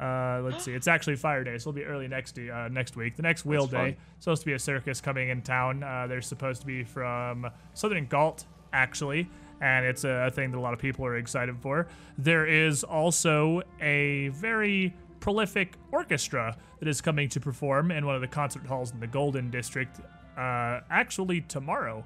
Uh, 0.00 0.40
let's 0.42 0.64
see, 0.64 0.72
it's 0.72 0.88
actually 0.88 1.14
Fire 1.14 1.44
Day, 1.44 1.56
so 1.58 1.70
it'll 1.70 1.72
be 1.74 1.84
early 1.84 2.08
next 2.08 2.36
uh, 2.36 2.66
next 2.68 2.96
week. 2.96 3.14
The 3.14 3.22
next 3.22 3.44
Wheel 3.44 3.66
That's 3.66 3.72
Day 3.72 3.92
fun. 3.92 3.96
supposed 4.18 4.42
to 4.42 4.46
be 4.46 4.52
a 4.54 4.58
circus 4.58 5.00
coming 5.00 5.28
in 5.28 5.42
town. 5.42 5.84
Uh, 5.84 6.08
they're 6.08 6.20
supposed 6.22 6.60
to 6.62 6.66
be 6.66 6.82
from 6.82 7.48
Southern 7.74 8.06
Galt, 8.06 8.44
actually, 8.72 9.28
and 9.62 9.86
it's 9.86 10.02
a 10.02 10.30
thing 10.34 10.50
that 10.50 10.58
a 10.58 10.60
lot 10.60 10.74
of 10.74 10.80
people 10.80 11.06
are 11.06 11.16
excited 11.16 11.56
for. 11.60 11.86
There 12.18 12.46
is 12.46 12.82
also 12.82 13.62
a 13.80 14.28
very 14.28 14.92
prolific 15.20 15.74
orchestra 15.92 16.56
that 16.80 16.88
is 16.88 17.00
coming 17.00 17.28
to 17.28 17.40
perform 17.40 17.92
in 17.92 18.04
one 18.04 18.16
of 18.16 18.20
the 18.20 18.26
concert 18.26 18.66
halls 18.66 18.90
in 18.90 18.98
the 18.98 19.06
Golden 19.06 19.50
District, 19.50 20.00
uh, 20.36 20.80
actually 20.90 21.42
tomorrow 21.42 22.04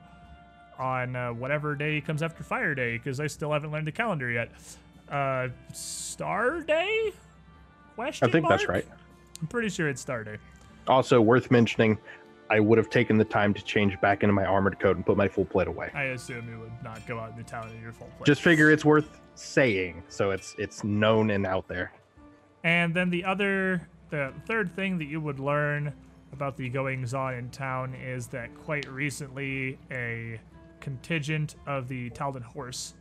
on 0.79 1.17
uh, 1.17 1.33
whatever 1.33 1.75
day 1.75 2.03
comes 2.03 2.23
after 2.23 2.45
Fire 2.45 2.75
Day, 2.75 2.99
because 2.99 3.19
I 3.21 3.27
still 3.27 3.51
haven't 3.51 3.73
learned 3.73 3.87
the 3.87 3.93
calendar 3.93 4.31
yet. 4.31 4.51
Uh, 5.11 5.49
Star 5.73 6.61
Day? 6.61 7.13
Question 7.95 8.29
I 8.29 8.33
think 8.33 8.47
that's 8.47 8.69
right. 8.69 8.87
I'm 9.41 9.47
pretty 9.47 9.71
sure 9.71 9.89
it's 9.89 10.03
Star 10.03 10.23
Day. 10.25 10.37
Also 10.87 11.23
worth 11.23 11.51
mentioning, 11.51 11.97
I 12.51 12.61
would 12.61 12.79
have 12.79 12.91
taken 12.91 13.19
the 13.19 13.25
time 13.25 13.55
to 13.55 13.63
change 13.63 14.01
back 14.01 14.23
into 14.23 14.33
my 14.33 14.45
armored 14.45 14.79
coat 14.79 14.97
and 14.97 15.05
put 15.05 15.17
my 15.17 15.29
full 15.29 15.45
plate 15.45 15.69
away. 15.69 15.91
I 15.95 16.05
assume 16.05 16.49
you 16.49 16.61
would 16.61 16.83
not 16.83 17.07
go 17.07 17.19
out 17.19 17.31
in 17.31 17.37
the 17.37 17.43
town 17.43 17.71
in 17.71 17.81
your 17.81 17.93
full 17.93 18.09
plate. 18.17 18.27
Just 18.27 18.43
figure 18.43 18.71
it's 18.71 18.85
worth 18.85 19.21
saying, 19.35 20.03
so 20.09 20.31
it's 20.31 20.55
it's 20.59 20.85
known 20.85 21.31
and 21.31 21.47
out 21.47 21.69
there. 21.69 21.93
And 22.65 22.95
then 22.95 23.11
the 23.11 23.25
other, 23.25 23.89
the 24.11 24.33
third 24.47 24.75
thing 24.75 24.99
that 24.99 25.07
you 25.07 25.21
would 25.21 25.39
learn 25.39 25.93
about 26.33 26.57
the 26.57 26.69
goings 26.69 27.15
on 27.15 27.35
in 27.35 27.51
town 27.51 27.95
is 27.95 28.27
that 28.29 28.55
quite 28.65 28.89
recently 28.91 29.79
a 29.91 30.41
contingent 30.81 31.57
of 31.67 31.89
the 31.89 32.11
Taldan 32.11 32.43
Horse, 32.43 32.95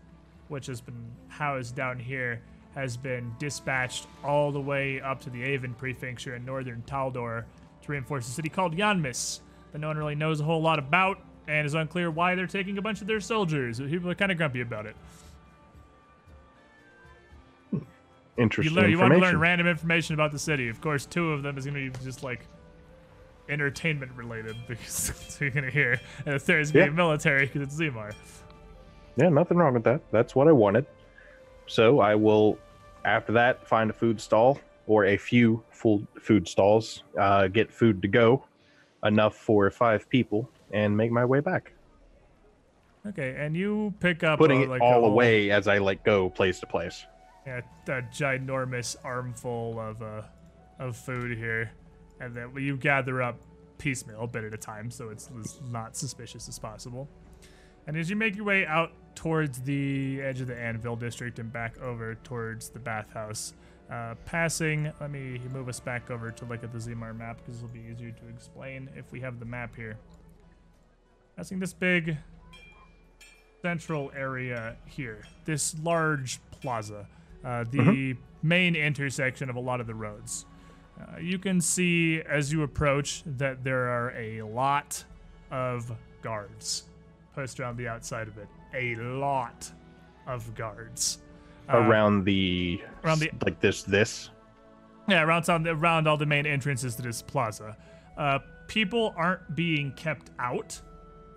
which 0.48 0.68
has 0.68 0.82
been 0.82 1.12
housed 1.28 1.76
down 1.76 2.00
here, 2.00 2.42
has 2.76 2.98
been 2.98 3.34
dispatched 3.40 4.08
all 4.24 4.52
the 4.52 4.60
way 4.60 5.02
up 5.02 5.20
to 5.22 5.30
the 5.30 5.44
Avon 5.44 5.74
prefecture 5.74 6.36
in 6.36 6.46
northern 6.46 6.84
Taldor 6.86 7.46
to 7.86 7.92
reinforce 7.92 8.28
a 8.28 8.32
city 8.32 8.50
called 8.50 8.76
Yanmass 8.76 9.40
that 9.72 9.80
no 9.80 9.88
one 9.88 9.98
really 9.98 10.16
knows 10.16 10.40
a 10.40 10.44
whole 10.44 10.62
lot 10.62 10.80
about 10.80 11.20
and 11.48 11.66
is 11.66 11.74
unclear 11.74 12.10
why 12.12 12.36
they're 12.36 12.48
taking 12.48 12.78
a 12.78 12.82
bunch 12.82 13.02
of 13.02 13.08
their 13.08 13.20
soldiers. 13.20 13.80
People 13.80 14.10
are 14.10 14.16
kind 14.16 14.32
of 14.32 14.38
grumpy 14.38 14.62
about 14.62 14.86
it. 14.86 14.96
Hmm. 17.72 17.78
You, 17.78 17.86
Interesting 18.38 18.76
learn, 18.76 18.90
you 18.92 19.00
want 19.00 19.14
to 19.14 19.20
learn 19.20 19.40
random 19.40 19.68
information 19.68 20.14
about 20.16 20.32
the 20.32 20.40
city. 20.40 20.70
Of 20.70 20.82
course, 20.82 21.06
two 21.06 21.32
of 21.32 21.44
them 21.44 21.58
is 21.58 21.66
going 21.66 21.92
to 21.92 21.98
be 22.00 22.04
just 22.06 22.24
like 22.24 22.46
entertainment 23.48 24.12
related 24.16 24.56
because 24.68 25.08
that's 25.08 25.34
what 25.36 25.42
you're 25.42 25.50
going 25.52 25.66
to 25.66 25.72
hear. 25.72 26.00
And 26.26 26.36
the 26.36 26.40
third 26.40 26.62
is 26.62 26.72
going 26.72 26.86
to 26.86 26.90
Yeah. 26.92 26.92
be 26.92 26.96
military 26.98 27.46
because 27.46 27.62
it's 27.62 27.80
Zimar. 27.80 28.14
Yeah, 29.18 29.30
nothing 29.30 29.58
wrong 29.58 29.74
with 29.74 29.84
that. 29.86 30.02
That's 30.12 30.36
what 30.36 30.48
I 30.48 30.52
wanted. 30.52 30.86
So 31.68 32.00
I 32.00 32.16
will, 32.16 32.58
after 33.06 33.32
that, 33.34 33.66
find 33.68 33.90
a 33.90 33.94
food 33.94 34.20
stall 34.20 34.60
or 34.88 35.06
a 35.06 35.18
few 35.18 35.64
full 35.72 36.06
food 36.20 36.48
stalls, 36.48 37.04
uh, 37.20 37.48
get 37.48 37.72
food 37.72 38.02
to 38.02 38.08
go, 38.08 38.46
enough 39.04 39.36
for 39.36 39.70
five 39.72 40.10
people, 40.10 40.50
and 40.72 40.96
make 40.96 41.12
my 41.12 41.26
way 41.26 41.40
back. 41.40 41.72
Okay, 43.08 43.36
and 43.38 43.56
you 43.56 43.94
pick 44.00 44.24
up 44.24 44.40
Putting 44.40 44.62
uh, 44.62 44.64
it 44.64 44.70
like 44.70 44.82
a 44.82 44.84
all 44.84 45.02
whole- 45.02 45.12
away 45.12 45.52
as 45.52 45.68
I 45.68 45.78
like 45.78 46.04
go 46.04 46.30
place 46.30 46.60
to 46.62 46.68
place. 46.68 47.06
Yeah, 47.46 47.62
a 47.88 48.02
ginormous 48.02 48.96
armful 49.04 49.80
of 49.80 50.02
uh 50.02 50.24
of 50.80 50.98
food 50.98 51.38
here, 51.38 51.72
and 52.20 52.36
then 52.36 52.52
you 52.58 52.76
gather 52.76 53.22
up 53.22 53.38
piecemeal, 53.78 54.24
a 54.24 54.28
bit 54.28 54.44
at 54.44 54.54
a 54.54 54.58
time, 54.58 54.90
so 54.90 55.10
it's 55.10 55.30
as 55.40 55.60
not 55.72 55.96
suspicious 55.96 56.50
as 56.50 56.58
possible. 56.58 57.08
And 57.88 57.96
as 57.96 58.10
you 58.10 58.16
make 58.16 58.36
your 58.36 58.46
way 58.46 58.66
out 58.66 58.92
towards 59.14 59.62
the 59.62 60.20
edge 60.22 60.42
of 60.42 60.48
the 60.48 60.60
Anvil 60.60 60.96
district 60.96 61.38
and 61.38 61.54
back 61.54 61.80
over 61.80 62.16
towards 62.16 62.70
the 62.70 62.80
bathhouse, 62.80 63.54
uh, 63.92 64.16
passing, 64.26 64.92
let 65.00 65.12
me 65.12 65.40
move 65.54 65.70
us 65.70 65.80
back 65.80 66.10
over 66.10 66.32
to 66.32 66.46
look 66.46 66.64
at 66.64 66.72
the 66.72 66.80
Zimar 66.80 67.16
map 67.16 67.38
because 67.38 67.58
it'll 67.58 67.70
be 67.70 67.84
easier 67.92 68.12
to 68.12 68.28
explain 68.34 68.90
if 68.96 69.12
we 69.12 69.20
have 69.22 69.40
the 69.40 69.46
map 69.46 69.76
here. 69.76 69.98
Passing 71.36 71.60
this 71.60 71.74
big 71.74 72.18
central 73.62 74.12
area 74.16 74.76
here, 74.86 75.24
this 75.46 75.76
large 75.84 76.40
plaza, 76.52 77.08
uh, 77.44 77.66
the 77.70 78.16
main 78.42 78.76
intersection 78.76 79.50
of 79.50 79.56
a 79.56 79.60
lot 79.60 79.80
of 79.80 79.88
the 79.88 79.96
roads. 79.96 80.46
Uh, 81.00 81.20
you 81.20 81.38
can 81.38 81.60
see 81.60 82.22
as 82.22 82.52
you 82.52 82.64
approach 82.64 83.24
that 83.26 83.64
there 83.64 83.88
are 83.88 84.14
a 84.16 84.42
lot 84.44 85.04
of 85.52 85.92
guards 86.22 86.86
posted 87.34 87.60
around 87.60 87.78
the 87.78 87.88
outside 87.88 88.28
of 88.28 88.38
it. 88.38 88.48
A 88.74 88.96
lot 88.96 89.70
of 90.26 90.56
guards. 90.56 91.20
Uh, 91.72 91.78
around 91.78 92.26
the 92.26 92.82
around 93.04 93.20
the- 93.20 93.32
like 93.44 93.60
this 93.60 93.84
this 93.84 94.30
yeah, 95.08 95.22
around 95.22 95.44
some, 95.44 95.68
around 95.68 96.08
all 96.08 96.18
the 96.18 96.26
main 96.26 96.46
entrances 96.46 96.96
to 96.96 97.02
this 97.02 97.22
plaza. 97.22 97.78
Uh, 98.18 98.40
people 98.68 99.14
aren't 99.16 99.56
being 99.56 99.92
kept 99.92 100.32
out. 100.40 100.80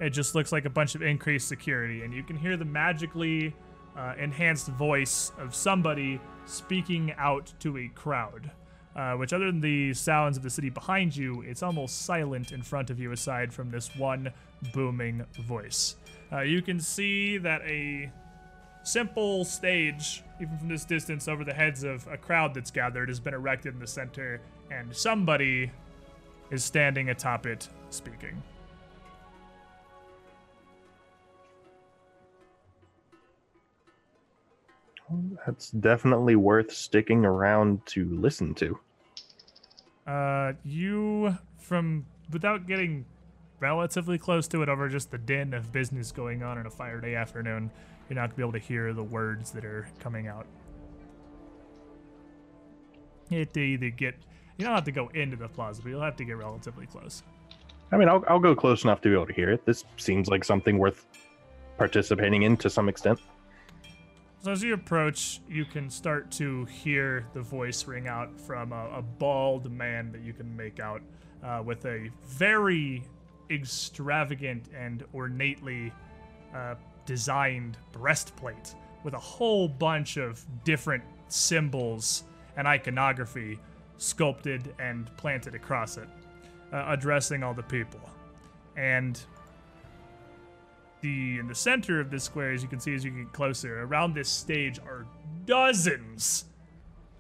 It 0.01 0.11
just 0.11 0.35
looks 0.35 0.53
like 0.53 0.65
a 0.65 0.71
bunch 0.71 0.95
of 0.95 1.03
increased 1.03 1.49
security, 1.49 2.03
and 2.03 2.15
you 2.15 2.23
can 2.23 2.37
hear 2.37 2.57
the 2.57 2.65
magically 2.65 3.55
uh, 3.97 4.15
enhanced 4.19 4.69
voice 4.69 5.33
of 5.39 5.55
somebody 5.55 6.21
speaking 6.47 7.13
out 7.19 7.53
to 7.61 7.77
a 7.79 7.89
crowd. 7.89 8.51
Uh, 8.97 9.13
which, 9.15 9.33
other 9.33 9.47
than 9.47 9.61
the 9.61 9.95
sounds 9.95 10.37
of 10.37 10.43
the 10.43 10.51
city 10.51 10.71
behind 10.71 11.15
you, 11.15 11.43
it's 11.43 11.63
almost 11.63 12.03
silent 12.03 12.51
in 12.51 12.63
front 12.63 12.91
of 12.91 12.99
you, 12.99 13.13
aside 13.13 13.53
from 13.53 13.71
this 13.71 13.95
one 13.97 14.33
booming 14.73 15.25
voice. 15.43 15.97
Uh, 16.33 16.41
you 16.41 16.61
can 16.63 16.81
see 16.81 17.39
that 17.39 17.61
a 17.63 18.11
simple 18.89 19.45
stage, 19.45 20.23
even 20.41 20.57
from 20.59 20.69
this 20.69 20.85
distance, 20.85 21.29
over 21.29 21.45
the 21.45 21.53
heads 21.53 21.85
of 21.85 22.07
a 22.09 22.17
crowd 22.17 22.55
that's 22.55 22.71
gathered, 22.71 23.09
has 23.09 23.21
been 23.21 23.35
erected 23.35 23.75
in 23.75 23.81
the 23.81 23.87
center, 23.87 24.41
and 24.71 24.95
somebody 24.95 25.71
is 26.51 26.65
standing 26.65 27.11
atop 27.11 27.47
it 27.47 27.69
speaking. 27.91 28.43
that's 35.47 35.71
definitely 35.71 36.37
worth 36.37 36.71
sticking 36.71 37.25
around 37.25 37.85
to 37.87 38.05
listen 38.11 38.55
to 38.55 38.79
Uh, 40.07 40.53
you, 40.65 41.35
from 41.59 42.05
without 42.31 42.67
getting 42.67 43.07
relatively 43.59 44.19
close 44.19 44.47
to 44.49 44.63
it 44.63 44.69
over 44.69 44.87
just 44.89 45.11
the 45.11 45.19
din 45.19 45.55
of 45.55 45.73
business 45.73 46.13
going 46.13 46.43
on 46.43 46.59
on 46.59 46.67
a 46.67 46.71
fire 46.71 47.01
day 47.01 47.15
afternoon, 47.15 47.71
you're 48.09 48.17
not 48.17 48.31
gonna 48.31 48.37
be 48.37 48.43
able 48.43 48.53
to 48.53 48.59
hear 48.59 48.93
the 48.93 49.03
words 49.03 49.51
that 49.53 49.65
are 49.65 49.89
coming 50.01 50.27
out. 50.29 50.47
You 53.29 53.41
have 53.41 53.53
to 53.53 53.61
either 53.61 53.91
get, 53.91 54.15
you 54.57 54.65
don't 54.65 54.75
have 54.75 54.85
to 54.85 54.93
go 54.93 55.09
into 55.09 55.37
the 55.37 55.49
plaza, 55.49 55.83
but 55.83 55.91
you'll 55.91 56.01
have 56.03 56.17
to 56.17 56.25
get 56.25 56.37
relatively 56.37 56.87
close. 56.87 57.23
i 57.93 57.97
mean 57.97 58.09
I'll, 58.09 58.25
I'll 58.29 58.39
go 58.39 58.55
close 58.55 58.85
enough 58.85 59.01
to 59.03 59.09
be 59.09 59.15
able 59.15 59.27
to 59.27 59.33
hear 59.33 59.51
it 59.51 59.65
this 59.67 59.85
seems 59.97 60.29
like 60.29 60.45
something 60.45 60.79
worth 60.79 61.07
participating 61.77 62.43
in 62.43 62.57
to 62.59 62.71
some 62.71 62.89
extent 62.89 63.21
So 64.43 64.53
as 64.53 64.63
you 64.63 64.75
approach, 64.75 65.41
you 65.49 65.65
can 65.65 65.91
start 65.91 66.31
to 66.33 66.65
hear 66.67 67.27
the 67.35 67.41
voice 67.43 67.87
ring 67.87 68.07
out 68.09 68.41
from 68.41 68.73
a, 68.73 68.91
a 68.99 69.03
bald 69.03 69.71
man 69.71 70.13
that 70.13 70.23
you 70.23 70.33
can 70.33 70.57
make 70.57 70.81
out 70.81 71.03
uh, 71.43 71.63
with 71.65 71.85
a 71.87 72.09
very 72.25 73.03
extravagant 73.51 74.69
and 74.77 75.05
ornately 75.13 75.93
uh, 76.55 76.75
designed 77.09 77.79
breastplate 77.91 78.75
with 79.03 79.15
a 79.15 79.19
whole 79.19 79.67
bunch 79.67 80.19
of 80.19 80.45
different 80.63 81.03
symbols 81.29 82.25
and 82.59 82.69
iconography 82.69 83.59
sculpted 83.97 84.75
and 84.79 85.11
planted 85.17 85.55
across 85.55 85.97
it, 85.97 86.07
uh, 86.71 86.85
addressing 86.89 87.43
all 87.43 87.55
the 87.55 87.63
people. 87.63 88.01
And 88.77 89.19
the 91.01 91.39
in 91.39 91.49
the 91.49 91.55
center 91.55 91.99
of 91.99 92.11
this 92.11 92.25
square, 92.25 92.53
as 92.53 92.63
you 92.63 92.69
can 92.69 92.79
see 92.79 92.95
as 92.95 93.03
you 93.03 93.11
get 93.11 93.33
closer, 93.33 93.83
around 93.85 94.15
this 94.15 94.29
stage 94.29 94.79
are 94.81 95.07
dozens 95.47 96.45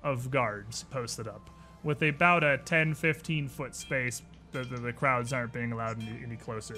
of 0.02 0.30
guards 0.30 0.84
posted 0.90 1.26
up 1.26 1.48
with 1.82 2.02
about 2.02 2.44
a 2.44 2.58
10 2.58 2.92
15 2.94 3.48
foot 3.48 3.74
space 3.74 4.22
the, 4.52 4.64
the, 4.64 4.76
the 4.76 4.92
crowds 4.92 5.32
aren't 5.32 5.52
being 5.52 5.72
allowed 5.72 6.00
any, 6.02 6.22
any 6.24 6.36
closer 6.36 6.76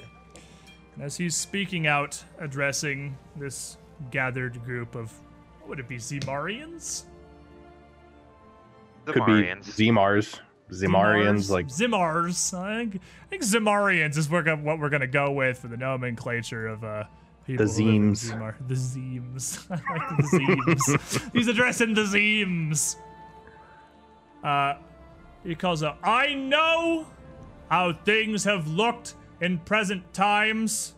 As 0.98 1.16
he's 1.16 1.34
speaking 1.36 1.86
out, 1.86 2.22
addressing 2.38 3.16
this 3.36 3.78
gathered 4.10 4.62
group 4.64 4.94
of, 4.94 5.12
what 5.60 5.68
would 5.70 5.80
it 5.80 5.88
be, 5.88 5.96
Zemarians? 5.96 7.04
Could 9.06 9.24
be 9.26 9.32
Zamarians. 9.32 9.64
Zemars, 9.64 10.40
Zemarians, 10.70 11.48
Zimars? 11.48 11.50
like 11.50 11.66
Zimars. 11.66 12.58
I 12.58 12.78
think, 12.78 13.00
I 13.22 13.26
think 13.26 13.42
Zimarians 13.42 14.16
is 14.16 14.28
what 14.28 14.46
what 14.60 14.78
we're 14.78 14.88
gonna 14.90 15.06
go 15.06 15.32
with 15.32 15.58
for 15.58 15.68
the 15.68 15.76
nomenclature 15.76 16.66
of 16.68 16.84
uh 16.84 17.04
people. 17.46 17.66
The 17.66 17.72
who 17.72 17.84
live 17.84 17.94
Zeems. 17.94 18.32
Zemar. 18.32 18.54
The 18.68 18.74
Zeems. 18.74 19.66
I 19.70 19.98
like 19.98 20.16
the 20.16 20.22
Zeems. 20.22 21.32
He's 21.32 21.48
addressing 21.48 21.94
the 21.94 22.02
Zeems. 22.02 22.96
Uh, 24.44 24.74
he 25.44 25.54
calls 25.54 25.82
out. 25.82 25.98
I 26.02 26.34
know 26.34 27.06
how 27.68 27.92
things 27.92 28.44
have 28.44 28.66
looked 28.68 29.14
in 29.40 29.58
present 29.58 30.12
times. 30.12 30.94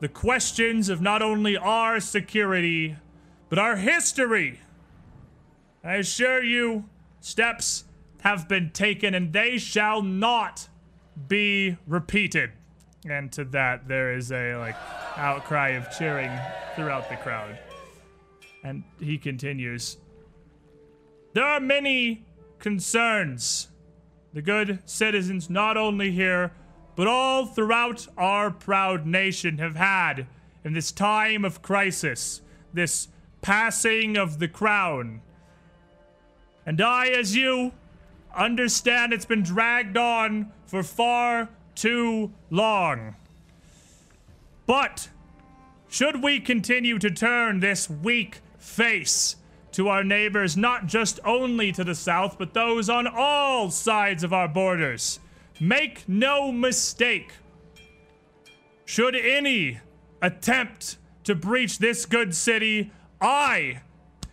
The 0.00 0.08
questions 0.08 0.88
of 0.88 1.00
not 1.00 1.22
only 1.22 1.56
our 1.56 2.00
security, 2.00 2.96
but 3.48 3.58
our 3.58 3.76
history. 3.76 4.60
I 5.84 5.96
assure 5.96 6.42
you, 6.42 6.88
steps 7.20 7.84
have 8.22 8.48
been 8.48 8.70
taken 8.70 9.14
and 9.14 9.32
they 9.32 9.58
shall 9.58 10.02
not 10.02 10.68
be 11.28 11.76
repeated. 11.86 12.52
And 13.08 13.32
to 13.32 13.44
that, 13.46 13.88
there 13.88 14.14
is 14.14 14.30
a 14.30 14.56
like 14.56 14.76
outcry 15.16 15.70
of 15.70 15.90
cheering 15.96 16.30
throughout 16.76 17.08
the 17.08 17.16
crowd. 17.16 17.58
And 18.64 18.84
he 19.00 19.18
continues 19.18 19.98
There 21.34 21.44
are 21.44 21.60
many 21.60 22.24
concerns 22.58 23.68
the 24.32 24.42
good 24.42 24.78
citizens, 24.86 25.50
not 25.50 25.76
only 25.76 26.10
here, 26.10 26.52
but 26.94 27.06
all 27.06 27.46
throughout 27.46 28.06
our 28.16 28.50
proud 28.50 29.06
nation, 29.06 29.58
have 29.58 29.76
had 29.76 30.26
in 30.64 30.72
this 30.72 30.92
time 30.92 31.44
of 31.44 31.62
crisis, 31.62 32.40
this 32.72 33.08
passing 33.40 34.16
of 34.16 34.38
the 34.38 34.48
crown. 34.48 35.20
And 36.64 36.80
I, 36.80 37.08
as 37.08 37.34
you, 37.34 37.72
understand 38.34 39.12
it's 39.12 39.24
been 39.24 39.42
dragged 39.42 39.96
on 39.96 40.52
for 40.66 40.82
far 40.82 41.48
too 41.74 42.32
long. 42.50 43.16
But 44.66 45.08
should 45.88 46.22
we 46.22 46.40
continue 46.40 46.98
to 46.98 47.10
turn 47.10 47.60
this 47.60 47.90
weak 47.90 48.40
face 48.58 49.36
to 49.72 49.88
our 49.88 50.04
neighbors, 50.04 50.56
not 50.56 50.86
just 50.86 51.18
only 51.24 51.72
to 51.72 51.82
the 51.82 51.94
south, 51.94 52.38
but 52.38 52.54
those 52.54 52.88
on 52.88 53.06
all 53.06 53.70
sides 53.70 54.22
of 54.22 54.32
our 54.32 54.48
borders, 54.48 55.18
make 55.60 56.08
no 56.08 56.50
mistake. 56.52 57.32
Should 58.84 59.14
any 59.14 59.80
attempt 60.20 60.98
to 61.24 61.34
breach 61.34 61.78
this 61.78 62.04
good 62.06 62.34
city, 62.34 62.90
I, 63.20 63.82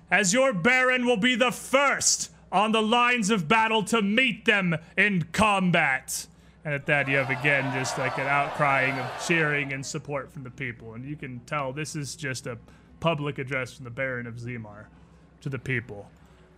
as 0.09 0.33
your 0.33 0.53
Baron, 0.53 1.05
will 1.05 1.17
be 1.17 1.35
the 1.35 1.51
first 1.51 2.31
on 2.51 2.71
the 2.71 2.81
lines 2.81 3.29
of 3.29 3.47
battle 3.47 3.83
to 3.83 4.01
meet 4.01 4.45
them 4.45 4.75
in 4.97 5.27
combat. 5.31 6.27
And 6.65 6.73
at 6.73 6.85
that, 6.87 7.07
you 7.07 7.17
have 7.17 7.29
again 7.29 7.71
just 7.73 7.97
like 7.97 8.17
an 8.17 8.25
outcrying 8.25 8.97
of 8.99 9.27
cheering 9.27 9.71
and 9.71 9.85
support 9.85 10.31
from 10.31 10.43
the 10.43 10.51
people. 10.51 10.93
And 10.93 11.05
you 11.05 11.15
can 11.15 11.39
tell 11.41 11.71
this 11.71 11.95
is 11.95 12.15
just 12.15 12.47
a 12.47 12.57
public 12.99 13.37
address 13.37 13.73
from 13.73 13.85
the 13.85 13.91
Baron 13.91 14.27
of 14.27 14.35
Zimar 14.35 14.85
to 15.41 15.49
the 15.49 15.59
people 15.59 16.09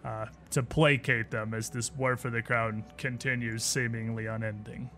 uh, 0.03 0.25
to 0.51 0.63
placate 0.63 1.29
them 1.31 1.53
as 1.53 1.69
this 1.69 1.93
war 1.95 2.15
for 2.17 2.29
the 2.29 2.41
crown 2.41 2.83
continues 2.97 3.63
seemingly 3.63 4.25
unending. 4.27 4.89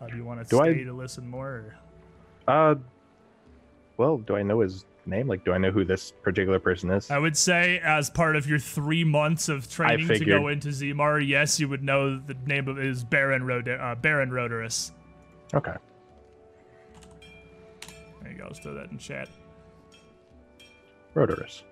Uh, 0.00 0.06
do 0.08 0.16
you 0.16 0.24
want 0.24 0.42
to 0.42 0.48
Do 0.48 0.60
I- 0.60 0.72
stay 0.72 0.84
to 0.84 0.92
listen 0.92 1.28
more? 1.28 1.48
Or? 1.48 1.76
uh, 2.48 2.74
well, 3.96 4.18
do 4.18 4.36
I 4.36 4.42
know 4.42 4.60
his 4.60 4.84
name? 5.06 5.26
Like, 5.28 5.44
do 5.44 5.52
I 5.52 5.58
know 5.58 5.70
who 5.70 5.84
this 5.84 6.12
particular 6.22 6.58
person 6.58 6.90
is? 6.90 7.10
I 7.10 7.18
would 7.18 7.36
say, 7.36 7.78
as 7.82 8.10
part 8.10 8.36
of 8.36 8.46
your 8.46 8.58
three 8.58 9.04
months 9.04 9.48
of 9.48 9.70
training 9.70 10.06
to 10.08 10.24
go 10.24 10.48
into 10.48 10.68
Zimar, 10.68 11.26
yes, 11.26 11.58
you 11.60 11.68
would 11.68 11.82
know 11.82 12.18
the 12.18 12.34
name 12.46 12.68
of 12.68 12.78
is 12.78 13.04
Baron 13.04 13.42
Rod- 13.44 13.68
uh, 13.68 13.94
Baron 13.94 14.30
Rhodorus. 14.30 14.90
Okay. 15.54 15.72
There 18.22 18.32
you 18.32 18.38
go. 18.38 18.44
Let's 18.48 18.58
throw 18.58 18.74
that 18.74 18.90
in 18.90 18.98
chat. 18.98 19.28
Rotors. 21.14 21.62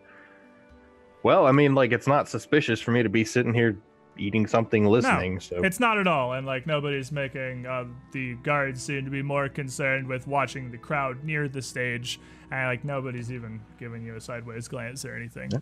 Well, 1.24 1.46
I 1.46 1.52
mean, 1.52 1.74
like, 1.74 1.90
it's 1.90 2.06
not 2.06 2.28
suspicious 2.28 2.80
for 2.80 2.92
me 2.92 3.02
to 3.02 3.08
be 3.08 3.24
sitting 3.24 3.54
here 3.54 3.78
eating 4.16 4.46
something, 4.46 4.84
listening. 4.84 5.40
so 5.40 5.64
It's 5.64 5.80
not 5.80 5.98
at 5.98 6.06
all, 6.06 6.34
and 6.34 6.46
like 6.46 6.66
nobody's 6.66 7.10
making. 7.10 7.66
Uh, 7.66 7.86
the 8.12 8.34
guards 8.36 8.82
seem 8.82 9.04
to 9.04 9.10
be 9.10 9.22
more 9.22 9.48
concerned 9.48 10.06
with 10.06 10.26
watching 10.26 10.70
the 10.70 10.78
crowd 10.78 11.24
near 11.24 11.48
the 11.48 11.62
stage, 11.62 12.20
and 12.52 12.68
like 12.68 12.84
nobody's 12.84 13.32
even 13.32 13.60
giving 13.78 14.04
you 14.04 14.16
a 14.16 14.20
sideways 14.20 14.68
glance 14.68 15.04
or 15.04 15.16
anything. 15.16 15.50
Yeah. 15.50 15.58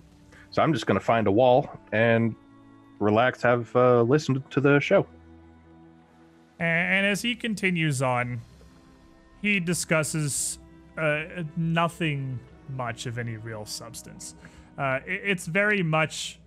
so 0.51 0.63
I'm 0.63 0.73
just 0.73 0.87
gonna 0.87 1.01
find 1.01 1.27
a 1.29 1.33
wall 1.33 1.71
and 1.93 2.35
relax, 2.99 3.41
have 3.43 3.75
uh, 3.75 4.03
listened 4.03 4.43
to 4.51 4.61
the 4.61 4.81
show. 4.81 5.07
And, 6.59 6.95
and 6.95 7.07
as 7.07 7.23
he 7.23 7.35
continues 7.35 8.03
on, 8.03 8.41
he 9.41 9.61
discusses 9.61 10.59
uh, 10.99 11.25
nothing 11.57 12.39
much 12.69 13.07
of 13.07 13.19
any 13.19 13.37
real 13.37 13.65
substance. 13.65 14.35
Uh, 14.79 15.01
it- 15.07 15.21
it's 15.25 15.47
very 15.47 15.83
much 15.83 16.39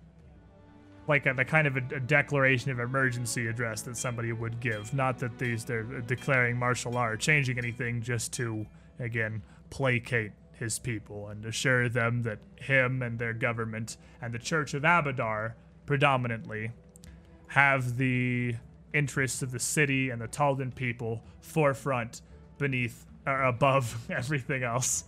like 1.08 1.26
a, 1.26 1.34
the 1.34 1.44
kind 1.44 1.66
of 1.68 1.76
a, 1.76 1.82
a 1.94 2.00
declaration 2.00 2.70
of 2.72 2.80
emergency 2.80 3.46
address 3.46 3.82
that 3.82 3.96
somebody 3.96 4.32
would 4.32 4.58
give. 4.60 4.92
Not 4.92 5.18
that 5.20 5.38
these 5.38 5.64
they're 5.64 5.84
declaring 5.84 6.56
martial 6.58 6.92
law 6.92 7.06
or 7.06 7.16
changing 7.16 7.58
anything, 7.58 8.02
just 8.02 8.32
to 8.34 8.66
again 8.98 9.42
placate 9.70 10.32
his 10.52 10.78
people 10.78 11.28
and 11.28 11.44
assure 11.44 11.88
them 11.88 12.22
that 12.22 12.38
him 12.56 13.02
and 13.02 13.18
their 13.18 13.34
government 13.34 13.96
and 14.22 14.32
the 14.32 14.38
Church 14.38 14.74
of 14.74 14.82
Abadar 14.82 15.52
predominantly 15.84 16.70
have 17.48 17.96
the 17.98 18.54
interests 18.92 19.42
of 19.42 19.52
the 19.52 19.58
city 19.60 20.10
and 20.10 20.20
the 20.20 20.26
Taldan 20.28 20.72
people 20.74 21.22
forefront 21.40 22.22
beneath 22.58 23.04
or 23.26 23.42
above 23.44 24.06
everything 24.10 24.62
else. 24.64 25.04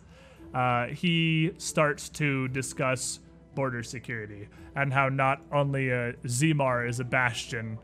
Uh, 0.54 0.86
he 0.86 1.52
starts 1.58 2.08
to 2.08 2.48
discuss 2.48 3.20
border 3.54 3.82
security 3.82 4.48
and 4.76 4.92
how 4.92 5.08
not 5.08 5.40
only 5.52 5.92
uh, 5.92 6.12
Zimar 6.26 6.88
is 6.88 7.00
a 7.00 7.04
bastion 7.04 7.78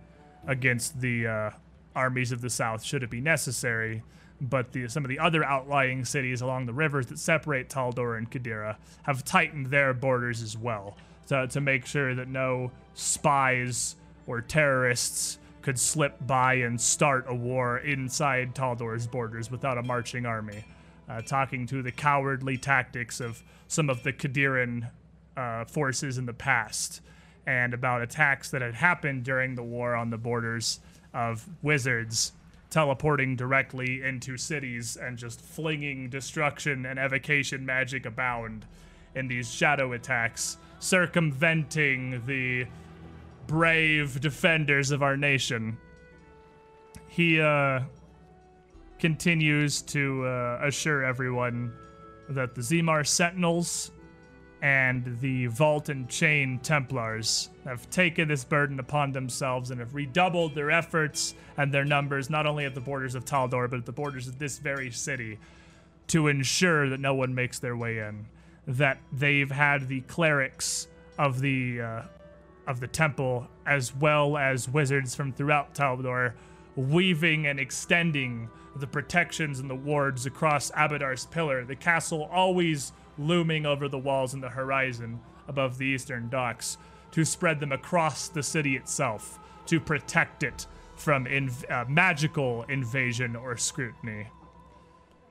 against 0.47 1.01
the 1.01 1.27
uh, 1.27 1.51
armies 1.97 2.33
of 2.33 2.41
the 2.41 2.51
south 2.51 2.83
should 2.83 3.03
it 3.03 3.11
be 3.11 3.21
necessary, 3.21 4.03
but 4.41 4.73
the, 4.73 4.89
some 4.89 5.05
of 5.05 5.09
the 5.09 5.19
other 5.19 5.45
outlying 5.45 6.05
cities 6.05 6.41
along 6.41 6.67
the 6.67 6.73
rivers 6.73 7.07
that 7.07 7.19
separate 7.19 7.69
Taldor 7.69 8.19
and 8.19 8.31
Qadira 8.31 8.77
have 9.03 9.25
tightened 9.25 9.67
their 9.67 9.93
borders 9.95 10.43
as 10.43 10.57
well 10.57 10.97
to, 11.27 11.47
to 11.49 11.61
make 11.61 11.87
sure 11.87 12.15
that 12.15 12.29
no 12.29 12.71
spies 12.95 13.97
or 14.27 14.41
terrorists 14.41 15.39
could 15.63 15.79
slip 15.79 16.15
by 16.27 16.55
and 16.55 16.81
start 16.81 17.25
a 17.29 17.35
war 17.35 17.79
inside 17.79 18.55
Taldor's 18.55 19.07
borders 19.07 19.51
without 19.51 19.79
a 19.79 19.83
marching 19.83 20.27
army. 20.27 20.65
Uh, 21.09 21.21
talking 21.21 21.67
to 21.67 21.83
the 21.83 21.93
cowardly 21.93 22.57
tactics 22.57 23.21
of 23.21 23.43
some 23.69 23.91
of 23.91 24.03
the 24.05 24.13
Qadiran 24.13 24.91
uh, 25.37 25.65
forces 25.67 26.17
in 26.17 26.25
the 26.25 26.33
past 26.33 27.03
and 27.47 27.75
about 27.75 28.01
attacks 28.01 28.51
that 28.51 28.63
had 28.63 28.75
happened 28.75 29.23
during 29.23 29.55
the 29.55 29.63
war 29.63 29.95
on 29.95 30.09
the 30.09 30.17
borders 30.17 30.81
of 31.13 31.47
wizards 31.63 32.33
teleporting 32.75 33.37
directly 33.37 34.03
into 34.03 34.37
cities 34.37 34.97
and 34.97 35.17
just 35.17 35.41
flinging 35.41 36.11
destruction 36.11 36.85
and 36.87 36.99
evocation 36.99 37.65
magic 37.65 38.05
abound 38.05 38.67
in 39.15 39.29
these 39.29 39.49
shadow 39.49 39.93
attacks, 39.93 40.57
circumventing 40.81 42.21
the 42.27 42.67
brave 43.47 44.21
defenders 44.21 44.91
of 44.91 45.05
our 45.05 45.17
nation. 45.17 45.79
He 47.07 47.41
uh, 47.41 47.83
continues 48.99 49.83
to 49.83 50.25
uh, 50.27 50.61
assure 50.63 51.05
everyone 51.05 51.73
that 52.29 52.55
the 52.55 52.61
Zimar 52.61 53.07
Sentinels 53.07 53.91
and 54.63 55.19
the 55.21 55.47
Vault 55.49 55.91
and 55.91 56.09
Chain 56.09 56.59
Templars 56.63 57.51
have 57.65 57.89
taken 57.91 58.29
this 58.29 58.45
burden 58.45 58.81
upon 58.81 59.13
themselves 59.13 59.71
and 59.71 59.79
have 59.79 59.95
redoubled 59.95 60.55
their 60.55 60.71
efforts 60.71 61.35
and 61.59 61.73
their 61.73 61.85
numbers, 61.85 62.31
not 62.31 62.47
only 62.47 62.65
at 62.65 62.75
the 62.75 62.81
borders 62.81 63.15
of 63.15 63.27
Taldor, 63.27 63.69
but 63.69 63.79
at 63.79 63.85
the 63.85 63.93
borders 63.93 64.27
of 64.27 64.39
this 64.39 64.59
very 64.59 64.91
city, 64.91 65.39
to 66.07 66.29
ensure 66.29 66.89
that 66.89 66.99
no 66.99 67.15
one 67.15 67.35
makes 67.35 67.59
their 67.59 67.77
way 67.77 67.99
in. 67.99 68.25
That 68.67 68.99
they've 69.13 69.51
had 69.51 69.87
the 69.87 70.01
clerics 70.03 70.89
of 71.19 71.41
the 71.41 71.83
uh, 71.83 72.03
of 72.67 72.81
the 72.81 72.89
temple, 72.89 73.47
as 73.67 73.95
well 73.95 74.39
as 74.39 74.67
wizards 74.67 75.15
from 75.15 75.33
throughout 75.33 75.75
Taldor, 75.75 76.33
weaving 76.75 77.47
and 77.47 77.61
extending 77.61 78.49
the 78.77 78.87
protections 78.87 79.61
and 79.61 79.71
the 79.71 79.75
wards 79.75 80.27
across 80.27 80.71
Abadar's 80.73 81.27
pillar, 81.27 81.65
the 81.65 81.77
castle 81.77 82.29
always 82.33 82.93
looming 83.19 83.67
over 83.67 83.89
the 83.89 83.99
walls 83.99 84.35
and 84.35 84.43
the 84.43 84.49
horizon 84.49 85.21
above 85.47 85.79
the 85.79 85.87
eastern 85.87 86.29
docks, 86.29 86.79
to 87.13 87.25
spread 87.25 87.61
them 87.61 87.71
across 87.71 88.29
the 88.29 88.43
city 88.43 88.77
itself, 88.77 89.39
to 89.67 89.79
protect 89.79 90.43
it 90.43 90.67
from 90.97 91.27
inv- 91.27 91.71
uh, 91.71 91.85
magical 91.89 92.65
invasion 92.65 93.37
or 93.37 93.57
scrutiny. 93.57 94.27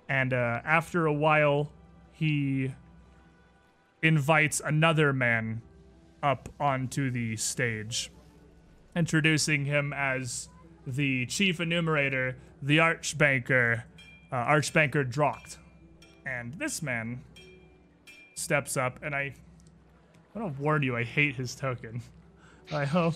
And 0.07 0.33
uh, 0.33 0.61
after 0.63 1.05
a 1.05 1.13
while, 1.13 1.71
he 2.11 2.73
invites 4.01 4.61
another 4.63 5.11
man 5.11 5.61
up 6.21 6.49
onto 6.59 7.09
the 7.09 7.35
stage, 7.35 8.11
introducing 8.95 9.65
him 9.65 9.91
as 9.93 10.49
the 10.85 11.25
chief 11.25 11.59
enumerator, 11.59 12.37
the 12.63 12.77
Archbanker, 12.77 13.83
uh, 14.31 14.35
Archbanker 14.35 15.09
Drocht. 15.11 15.57
And 16.25 16.53
this 16.53 16.81
man 16.81 17.21
steps 18.35 18.77
up, 18.77 18.99
and 19.03 19.13
I, 19.13 19.35
I 20.35 20.39
want 20.39 20.55
to 20.55 20.61
warn 20.63 20.81
you, 20.83 20.95
I 20.95 21.03
hate 21.03 21.35
his 21.35 21.53
token. 21.53 22.01
I 22.71 22.85
hope. 22.85 23.15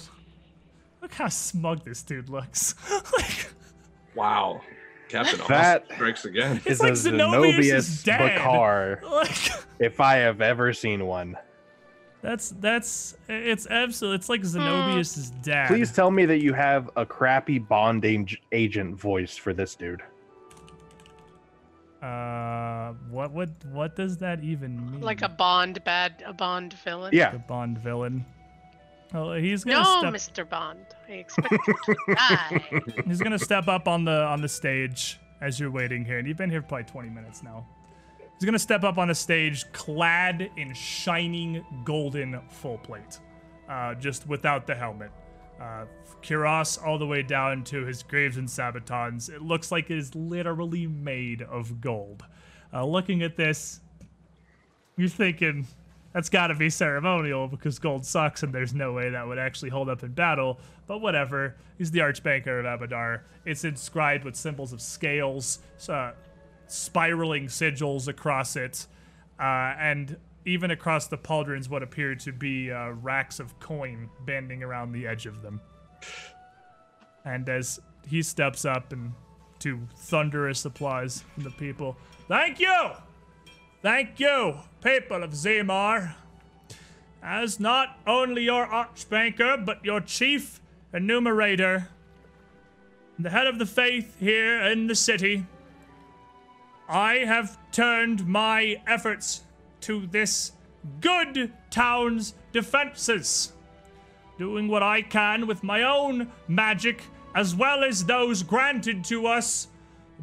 Look 1.02 1.14
how 1.14 1.30
smug 1.30 1.86
this 1.86 2.04
dude 2.04 2.30
looks. 2.30 2.76
like, 3.18 3.48
Wow. 4.16 4.62
Captain 5.10 5.40
That- 5.48 5.84
Awesome 5.84 5.96
strikes 5.96 6.26
again. 6.26 6.58
It's 6.66 6.68
Is 6.68 6.80
like 6.82 6.92
a 6.92 6.96
Zenobius' 6.96 7.60
Zenobius 7.60 8.04
dad. 8.04 8.36
Bakar, 8.36 9.02
like 9.10 9.52
if 9.80 10.02
I 10.02 10.16
have 10.16 10.42
ever 10.42 10.74
seen 10.74 11.06
one. 11.06 11.38
That's 12.22 12.50
that's 12.60 13.16
it's 13.30 13.68
absolute. 13.68 14.16
It's 14.16 14.30
like 14.30 14.42
Zenobius' 14.42 15.32
dad. 15.44 15.68
Please 15.68 15.92
tell 15.92 16.12
me 16.12 16.26
that 16.26 16.42
you 16.42 16.54
have 16.54 16.90
a 16.96 17.06
crappy 17.06 17.60
Bond 17.60 18.04
ag- 18.06 18.40
agent 18.52 18.96
voice 19.00 19.36
for 19.38 19.54
this 19.54 19.76
dude. 19.76 20.02
Uh, 22.02 22.94
what 23.10 23.32
would 23.32 23.54
what 23.72 23.96
does 23.96 24.18
that 24.18 24.44
even 24.44 24.92
mean? 24.92 25.02
Like 25.02 25.22
a 25.24 25.30
Bond 25.30 25.84
bad, 25.84 26.24
a 26.26 26.34
Bond 26.34 26.74
villain. 26.74 27.12
Yeah. 27.14 27.34
a 27.36 27.40
Bond 27.40 27.78
villain. 27.80 28.24
Oh, 29.14 29.34
he's 29.34 29.64
gonna 29.64 29.80
No, 29.84 30.00
step. 30.12 30.14
Mr. 30.46 30.48
Bond. 30.50 30.86
I 31.08 31.14
expect 31.14 31.52
you 31.52 31.74
to 31.86 31.96
die. 32.16 32.82
He's 33.08 33.20
gonna 33.22 33.40
step 33.40 33.68
up 33.68 33.88
on 33.88 34.06
the 34.06 34.24
on 34.24 34.42
the 34.42 34.50
stage 34.50 35.20
as 35.42 35.60
you're 35.60 35.72
waiting 35.72 36.04
here, 36.06 36.20
and 36.20 36.28
you've 36.28 36.38
been 36.38 36.50
here 36.50 36.62
probably 36.62 36.84
20 36.86 37.10
minutes 37.10 37.42
now. 37.42 37.66
He's 38.38 38.46
gonna 38.46 38.60
step 38.60 38.84
up 38.84 38.98
on 38.98 39.08
the 39.08 39.16
stage, 39.16 39.72
clad 39.72 40.52
in 40.58 40.74
shining 40.74 41.66
golden 41.84 42.40
full 42.50 42.78
plate, 42.78 43.20
uh, 43.68 43.96
just 43.96 44.28
without 44.28 44.68
the 44.68 44.76
helmet. 44.76 45.12
Uh, 45.60 45.86
Kiros 46.22 46.84
all 46.86 47.00
the 47.00 47.08
way 47.08 47.24
down 47.24 47.64
to 47.64 47.84
his 47.84 48.04
greaves 48.04 48.38
and 48.38 48.48
sabatons. 48.48 49.30
It 49.30 49.42
looks 49.42 49.72
like 49.72 49.90
it 49.90 49.98
is 49.98 50.14
literally 50.14 50.86
made 50.86 51.42
of 51.42 51.82
gold. 51.82 52.24
Uh, 52.72 52.86
looking 52.86 53.24
at 53.24 53.36
this, 53.36 53.80
you're 54.98 55.10
thinking 55.10 55.66
that's 56.14 56.30
got 56.30 56.48
to 56.48 56.56
be 56.56 56.70
ceremonial 56.70 57.48
because 57.48 57.80
gold 57.80 58.06
sucks 58.06 58.44
and 58.44 58.54
there's 58.54 58.74
no 58.74 58.94
way 58.94 59.10
that 59.10 59.28
would 59.28 59.38
actually 59.38 59.70
hold 59.70 59.90
up 59.90 60.04
in 60.04 60.12
battle. 60.12 60.60
But 60.88 61.00
whatever. 61.00 61.56
He's 61.78 61.92
the 61.92 62.00
Archbanker 62.00 62.60
of 62.60 62.80
Abadar. 62.80 63.22
It's 63.46 63.64
inscribed 63.64 64.24
with 64.24 64.36
symbols 64.36 64.74
of 64.74 64.82
scales, 64.82 65.60
uh, 65.88 66.14
spiraling 66.68 67.48
sigils 67.48 68.08
across 68.08 68.56
it, 68.56 68.88
uh, 69.40 69.74
and 69.80 70.18
even 70.46 70.72
across 70.72 71.08
the 71.08 71.18
pauldrons, 71.18 71.70
what 71.70 71.84
appear 71.84 72.16
to 72.16 72.32
be 72.32 72.72
uh, 72.72 72.90
racks 72.92 73.40
of 73.40 73.60
coin 73.60 74.10
bending 74.26 74.64
around 74.64 74.92
the 74.92 75.06
edge 75.06 75.26
of 75.26 75.42
them. 75.42 75.60
And 77.26 77.50
as 77.50 77.80
he 78.08 78.22
steps 78.22 78.64
up 78.64 78.94
and 78.94 79.14
to 79.60 79.80
thunderous 79.96 80.64
applause 80.64 81.24
from 81.34 81.44
the 81.44 81.52
people, 81.52 81.98
thank 82.28 82.60
you! 82.60 82.92
Thank 83.82 84.20
you, 84.20 84.56
people 84.82 85.24
of 85.24 85.32
Zimar. 85.32 86.16
As 87.22 87.60
not 87.60 88.00
only 88.08 88.44
your 88.44 88.66
archbanker, 88.66 89.64
but 89.64 89.86
your 89.86 90.02
chief 90.02 90.60
enumerator, 90.94 91.90
the 93.20 93.30
head 93.30 93.46
of 93.48 93.60
the 93.60 93.66
faith 93.66 94.18
here 94.20 94.60
in 94.62 94.88
the 94.88 94.96
city, 94.96 95.46
I 96.88 97.16
have 97.26 97.58
turned 97.72 98.26
my 98.28 98.82
efforts 98.88 99.44
to 99.82 100.08
this 100.08 100.54
good 101.02 101.52
town's 101.70 102.34
defenses, 102.54 103.54
doing 104.38 104.68
what 104.68 104.84
I 104.84 105.02
can 105.02 105.48
with 105.48 105.64
my 105.64 105.84
own 105.84 106.32
magic 106.48 107.04
as 107.36 107.56
well 107.56 107.84
as 107.84 108.06
those 108.06 108.42
granted 108.42 109.04
to 109.06 109.28
us 109.28 109.68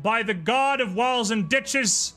by 0.02 0.22
the 0.22 0.34
god 0.34 0.80
of 0.80 0.96
walls 0.96 1.30
and 1.30 1.48
ditches 1.48 2.14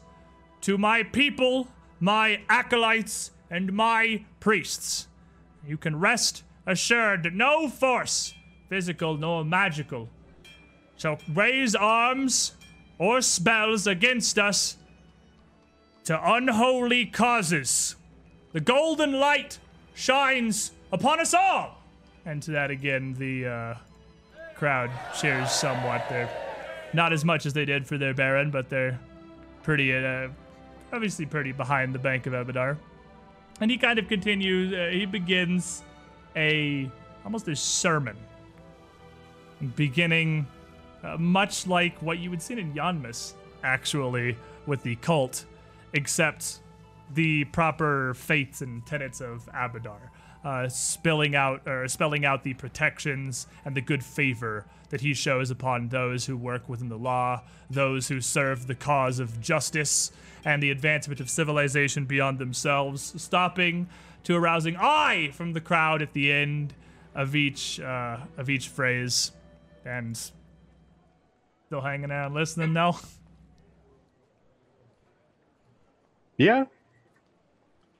to 0.62 0.78
my 0.78 1.04
people, 1.04 1.68
my 2.00 2.42
acolytes, 2.50 3.32
and 3.50 3.72
my 3.74 4.26
priests. 4.40 5.08
You 5.66 5.78
can 5.78 6.00
rest 6.00 6.44
assured 6.66 7.34
no 7.36 7.70
force, 7.70 8.34
physical 8.70 9.18
nor 9.18 9.46
magical, 9.46 10.10
shall 10.98 11.20
raise 11.34 11.76
arms 11.76 12.57
or 13.00 13.22
spells 13.22 13.88
against 13.88 14.40
us 14.40 14.78
to 16.06 16.34
unholy 16.34 17.06
causes. 17.06 17.96
The 18.54 18.60
golden 18.60 19.20
light 19.20 19.60
shines 19.94 20.72
upon 20.92 21.20
us 21.20 21.34
all. 21.34 21.82
And 22.26 22.42
to 22.44 22.52
that 22.52 22.72
again, 22.72 23.14
the 23.14 23.46
uh, 23.46 23.76
crowd 24.56 24.90
cheers 25.20 25.52
somewhat. 25.52 26.06
They're 26.10 26.30
not 26.94 27.14
as 27.14 27.24
much 27.24 27.46
as 27.46 27.54
they 27.54 27.66
did 27.66 27.86
for 27.86 27.98
their 27.98 28.14
Baron, 28.14 28.52
but 28.52 28.70
they're 28.70 29.00
pretty, 29.64 29.96
uh, 29.96 30.30
obviously 30.92 31.26
pretty 31.26 31.52
behind 31.52 31.94
the 31.94 32.00
Bank 32.00 32.26
of 32.26 32.34
Abadar. 32.34 32.78
And 33.60 33.70
he 33.70 33.78
kind 33.78 34.00
of 34.00 34.08
continues. 34.08 34.74
Uh, 34.74 34.90
he 34.92 35.06
begins 35.06 35.84
a 36.36 36.90
almost 37.26 37.48
a 37.48 37.56
sermon, 37.56 38.16
beginning 39.76 40.48
uh, 41.08 41.18
much 41.18 41.68
like 41.68 42.02
what 42.02 42.20
you 42.20 42.30
would 42.30 42.42
see 42.42 42.60
in 42.60 42.74
Yanmass, 42.74 43.34
actually, 43.64 44.38
with 44.66 44.84
the 44.84 44.96
cult, 44.98 45.46
except 45.94 46.60
the 47.14 47.46
proper 47.46 48.14
faiths 48.14 48.62
and 48.62 48.86
tenets 48.86 49.22
of 49.22 49.48
Abadar, 49.54 50.10
uh, 50.44 50.68
spilling 50.68 51.36
out 51.36 51.62
or 51.66 51.88
spelling 51.88 52.26
out 52.26 52.44
the 52.44 52.54
protections 52.54 53.48
and 53.66 53.76
the 53.76 53.82
good 53.82 54.04
favor 54.04 54.66
that 54.90 55.02
he 55.02 55.14
shows 55.14 55.52
upon 55.52 55.90
those 55.90 56.26
who 56.26 56.36
work 56.38 56.68
within 56.70 56.90
the 56.90 56.98
law, 56.98 57.42
those 57.70 58.08
who 58.08 58.22
serve 58.22 58.68
the 58.68 58.76
cause 58.76 59.20
of 59.20 59.40
justice 59.42 60.12
and 60.46 60.62
the 60.62 60.72
advancement 60.72 61.20
of 61.20 61.30
civilization 61.30 62.06
beyond 62.06 62.40
themselves, 62.40 63.14
stopping 63.22 63.88
to 64.24 64.36
arousing 64.36 64.76
aye 64.78 65.30
from 65.34 65.54
the 65.54 65.62
crowd 65.62 66.02
at 66.02 66.14
the 66.14 66.32
end 66.32 66.74
of 67.16 67.36
each 67.36 67.80
uh, 67.80 68.18
of 68.38 68.50
each 68.50 68.70
phrase, 68.70 69.32
and 69.86 70.32
still 71.68 71.82
hanging 71.82 72.12
out 72.12 72.34
listening 72.34 72.74
now. 72.74 73.00
Yeah. 76.40 76.66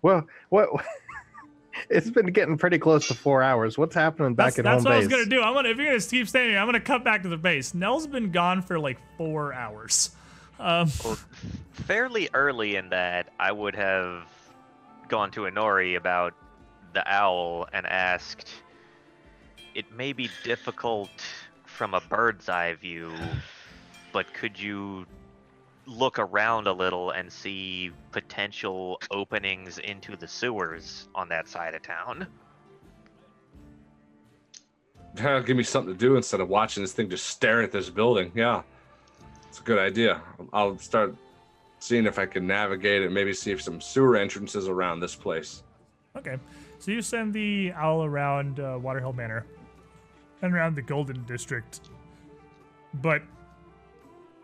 Well, 0.04 0.28
what? 0.50 0.70
it's 1.90 2.12
been 2.12 2.28
getting 2.28 2.56
pretty 2.56 2.78
close 2.78 3.08
to 3.08 3.16
four 3.16 3.42
hours. 3.42 3.80
What's 3.80 3.96
happening 3.96 4.36
back 4.36 4.54
That's, 4.54 4.60
at 4.60 4.66
that's 4.66 4.84
home 4.84 4.92
what 4.92 4.94
I 4.94 5.00
was 5.00 5.08
gonna 5.08 5.26
do. 5.26 5.42
I'm 5.42 5.56
gonna 5.56 5.70
if 5.70 5.78
you're 5.78 5.88
gonna 5.88 6.00
keep 6.00 6.30
staying 6.30 6.52
here, 6.52 6.60
I'm 6.60 6.68
gonna 6.68 6.80
cut 6.80 7.04
back 7.04 7.24
to 7.24 7.30
the 7.30 7.38
base. 7.38 7.74
Nell's 7.74 8.06
been 8.06 8.32
gone 8.32 8.62
for 8.62 8.78
like 8.78 9.00
four 9.18 9.56
hours. 9.56 10.12
Um, 10.60 10.92
Well, 11.04 11.18
fairly 11.72 12.30
early 12.36 12.76
in 12.76 12.90
that, 12.90 13.34
I 13.40 13.52
would 13.52 13.74
have 13.74 14.26
gone 15.08 15.32
to 15.32 15.42
Inori 15.42 15.98
about 15.98 16.36
the 16.94 17.04
owl 17.12 17.68
and 17.74 17.88
asked, 17.88 18.52
it 19.74 19.92
may 19.92 20.14
be 20.14 20.30
difficult 20.44 21.10
from 21.66 21.96
a 21.96 22.02
bird's 22.02 22.50
eye 22.50 22.74
view, 22.74 23.12
but 24.12 24.34
could 24.34 24.60
you 24.60 25.06
look 25.86 26.20
around 26.20 26.68
a 26.68 26.74
little 26.74 27.12
and 27.12 27.32
see 27.32 27.92
potential 28.12 29.00
openings 29.12 29.78
into 29.80 30.16
the 30.18 30.28
sewers 30.28 31.08
on 31.16 31.30
that 31.30 31.48
side 31.48 31.74
of 31.74 31.82
town? 31.82 32.28
Give 35.46 35.58
me 35.58 35.64
something 35.64 35.94
to 35.94 36.00
do 36.00 36.16
instead 36.16 36.42
of 36.42 36.50
watching 36.50 36.84
this 36.84 36.94
thing 36.94 37.10
just 37.10 37.26
staring 37.26 37.64
at 37.64 37.72
this 37.72 37.90
building. 37.90 38.32
Yeah, 38.36 38.62
it's 39.48 39.60
a 39.60 39.64
good 39.64 39.80
idea. 39.80 40.22
I'll 40.54 40.78
start 40.78 41.16
seeing 41.80 42.06
if 42.06 42.20
I 42.20 42.26
can 42.26 42.46
navigate 42.46 43.02
it. 43.02 43.12
Maybe 43.12 43.34
see 43.34 43.52
if 43.52 43.62
some 43.62 43.82
sewer 43.82 44.18
entrances 44.18 44.68
around 44.68 45.00
this 45.00 45.16
place. 45.16 45.64
okay, 46.16 46.38
so 46.80 46.92
you 46.92 47.02
send 47.02 47.34
the 47.34 47.72
owl 47.76 48.04
around 48.04 48.60
uh, 48.60 48.78
Waterhill 48.80 49.14
Manor 49.14 49.46
and 50.42 50.54
around 50.54 50.76
the 50.76 50.82
Golden 50.82 51.24
District, 51.24 51.80
but 52.96 53.24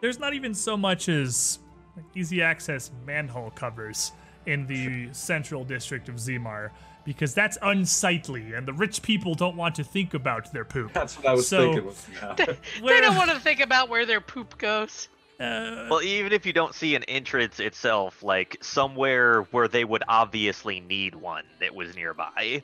there's 0.03 0.19
not 0.19 0.33
even 0.33 0.53
so 0.53 0.75
much 0.75 1.07
as 1.07 1.59
like, 1.95 2.03
easy 2.13 2.41
access 2.41 2.91
manhole 3.05 3.51
covers 3.51 4.11
in 4.47 4.67
the 4.67 5.07
central 5.13 5.63
district 5.63 6.09
of 6.09 6.15
Zimar 6.15 6.71
because 7.05 7.33
that's 7.33 7.57
unsightly 7.61 8.51
and 8.51 8.67
the 8.67 8.73
rich 8.73 9.01
people 9.01 9.33
don't 9.33 9.55
want 9.55 9.73
to 9.75 9.83
think 9.83 10.13
about 10.13 10.51
their 10.51 10.65
poop. 10.65 10.91
That's 10.93 11.15
what 11.17 11.25
I 11.27 11.33
was 11.33 11.47
So- 11.47 11.71
thinking. 11.73 11.91
Yeah. 12.21 12.33
they 12.37 12.57
Where- 12.81 13.01
don't 13.01 13.15
want 13.15 13.31
to 13.31 13.39
think 13.39 13.61
about 13.61 13.87
where 13.87 14.05
their 14.05 14.19
poop 14.19 14.57
goes. 14.57 15.07
Uh, 15.39 15.87
Well, 15.89 16.01
even 16.03 16.33
if 16.33 16.45
you 16.45 16.51
don't 16.51 16.75
see 16.75 16.95
an 16.95 17.03
entrance 17.05 17.61
itself, 17.61 18.21
like 18.23 18.57
somewhere 18.61 19.43
where 19.51 19.69
they 19.69 19.85
would 19.85 20.03
obviously 20.09 20.81
need 20.81 21.15
one 21.15 21.45
that 21.61 21.73
was 21.73 21.95
nearby, 21.95 22.61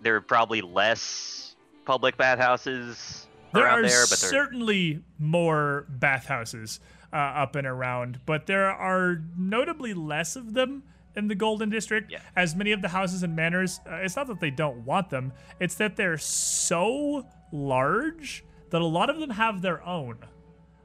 there 0.00 0.16
are 0.16 0.20
probably 0.20 0.60
less 0.60 1.54
public 1.84 2.16
bathhouses 2.16 3.28
There 3.52 3.68
are 3.68 3.82
there, 3.82 4.06
but 4.08 4.18
certainly 4.18 5.02
more 5.18 5.86
bathhouses. 5.88 6.80
uh, 7.12 7.16
up 7.16 7.56
and 7.56 7.66
around, 7.66 8.20
but 8.24 8.46
there 8.46 8.70
are 8.70 9.22
notably 9.36 9.92
less 9.94 10.34
of 10.36 10.54
them 10.54 10.82
in 11.14 11.28
the 11.28 11.34
Golden 11.34 11.68
District. 11.68 12.10
Yeah. 12.10 12.20
As 12.34 12.56
many 12.56 12.72
of 12.72 12.80
the 12.80 12.88
houses 12.88 13.22
and 13.22 13.36
manors, 13.36 13.80
uh, 13.86 13.96
it's 13.96 14.16
not 14.16 14.28
that 14.28 14.40
they 14.40 14.50
don't 14.50 14.84
want 14.84 15.10
them, 15.10 15.32
it's 15.60 15.74
that 15.74 15.96
they're 15.96 16.16
so 16.18 17.26
large 17.52 18.44
that 18.70 18.80
a 18.80 18.86
lot 18.86 19.10
of 19.10 19.18
them 19.20 19.30
have 19.30 19.60
their 19.60 19.84
own. 19.86 20.18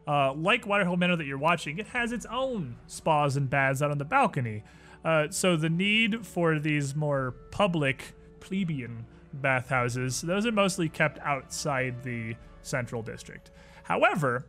Uh, 0.06 0.34
like 0.34 0.66
Waterhill 0.66 0.98
Manor 0.98 1.16
that 1.18 1.26
you're 1.26 1.38
watching, 1.38 1.78
it 1.80 1.88
has 1.88 2.12
its 2.12 2.26
own 2.26 2.78
spas 2.88 3.36
and 3.38 3.50
baths 3.50 3.82
out 3.82 3.92
on 3.92 3.98
the 3.98 4.06
balcony. 4.06 4.64
Uh, 5.04 5.28
so 5.30 5.56
the 5.56 5.70
need 5.70 6.26
for 6.26 6.60
these 6.60 6.96
more 6.96 7.36
public, 7.52 8.14
plebeian 8.40 9.06
bathhouses, 9.34 10.22
those 10.22 10.46
are 10.46 10.52
mostly 10.52 10.90
kept 10.90 11.20
outside 11.20 12.04
the 12.04 12.36
central 12.68 13.02
district. 13.02 13.52
However, 13.84 14.46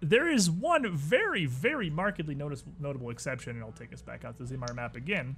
there 0.00 0.28
is 0.28 0.50
one 0.50 0.94
very, 0.96 1.46
very 1.46 1.90
markedly 1.90 2.34
notice- 2.34 2.64
notable 2.78 3.10
exception, 3.10 3.56
and 3.56 3.64
I'll 3.64 3.72
take 3.72 3.92
us 3.92 4.02
back 4.02 4.24
out 4.24 4.36
to 4.36 4.44
the 4.44 4.56
Zimar 4.56 4.74
map 4.74 4.96
again. 4.96 5.36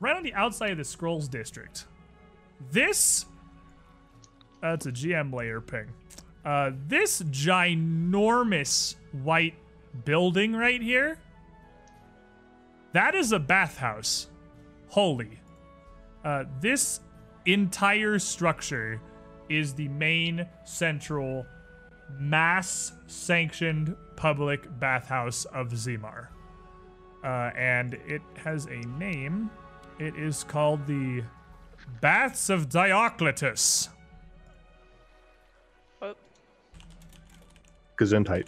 Right 0.00 0.16
on 0.16 0.22
the 0.22 0.34
outside 0.34 0.72
of 0.72 0.78
the 0.78 0.84
Scrolls 0.84 1.28
district. 1.28 1.86
This. 2.70 3.26
That's 4.60 4.86
a 4.86 4.92
GM 4.92 5.32
layer 5.32 5.60
ping. 5.60 5.92
Uh, 6.44 6.72
this 6.88 7.22
ginormous 7.22 8.96
white 9.12 9.54
building 10.04 10.54
right 10.54 10.82
here. 10.82 11.18
That 12.92 13.14
is 13.14 13.32
a 13.32 13.38
bathhouse. 13.38 14.28
Holy. 14.88 15.40
Uh, 16.24 16.44
this 16.60 17.00
entire 17.46 18.18
structure 18.18 19.00
is 19.48 19.74
the 19.74 19.88
main 19.88 20.46
central 20.64 21.46
mass 22.18 22.92
sanctioned 23.06 23.96
public 24.16 24.66
bathhouse 24.78 25.44
of 25.46 25.68
Zimar. 25.68 26.28
Uh, 27.22 27.50
and 27.56 27.94
it 28.06 28.22
has 28.36 28.66
a 28.66 28.80
name. 28.98 29.50
It 29.98 30.14
is 30.16 30.44
called 30.44 30.86
the 30.86 31.22
Baths 32.00 32.50
of 32.50 32.68
Diocletus. 32.68 33.88
What? 36.00 36.16
Gesundheit. 37.98 38.46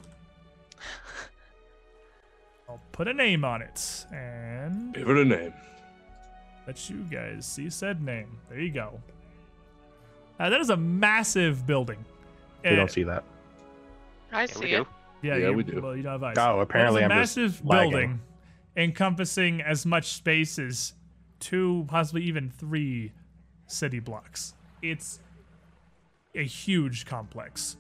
I'll 2.69 2.81
put 2.93 3.09
a 3.09 3.15
name 3.15 3.45
on 3.45 3.63
it 3.63 4.05
and 4.13 4.93
Give 4.95 5.09
it 5.09 5.17
a 5.17 5.25
name. 5.25 5.55
let 6.67 6.91
you 6.91 6.99
guys 7.11 7.47
see 7.47 7.71
said 7.71 8.03
name. 8.03 8.39
There 8.51 8.61
you 8.61 8.73
go. 8.73 9.01
Uh, 10.39 10.51
that 10.51 10.61
is 10.61 10.71
a 10.71 10.77
massive 10.77 11.67
building. 11.67 12.05
We 12.65 12.71
Uh, 12.71 12.77
don't 12.77 12.91
see 12.91 13.05
that. 13.05 13.25
I 14.33 14.43
Yeah, 14.43 14.47
see 14.47 14.61
we 14.61 14.75
it. 14.75 14.87
Yeah, 15.23 15.37
Yeah, 15.37 15.49
you, 15.49 15.57
we 15.57 15.63
do. 15.63 15.81
Well, 15.81 15.97
you 15.97 16.03
don't 16.03 16.13
have 16.13 16.23
eyes. 16.23 16.37
Oh, 16.39 16.61
apparently 16.61 17.03
Well, 17.03 17.11
I'm 17.13 17.19
it's 17.23 17.37
a 17.37 17.41
just 17.47 17.65
massive 17.65 17.67
lagging. 17.67 17.91
building 17.91 18.21
encompassing 18.77 19.63
as 19.63 19.87
much 19.87 20.13
space 20.13 20.59
as 20.59 20.93
two, 21.41 21.85
possibly 21.89 22.23
even 22.25 22.51
three 22.51 23.13
city 23.67 23.99
blocks. 24.01 24.55
It's 24.83 25.21
a 26.35 26.43
huge 26.45 27.07
complex. 27.07 27.79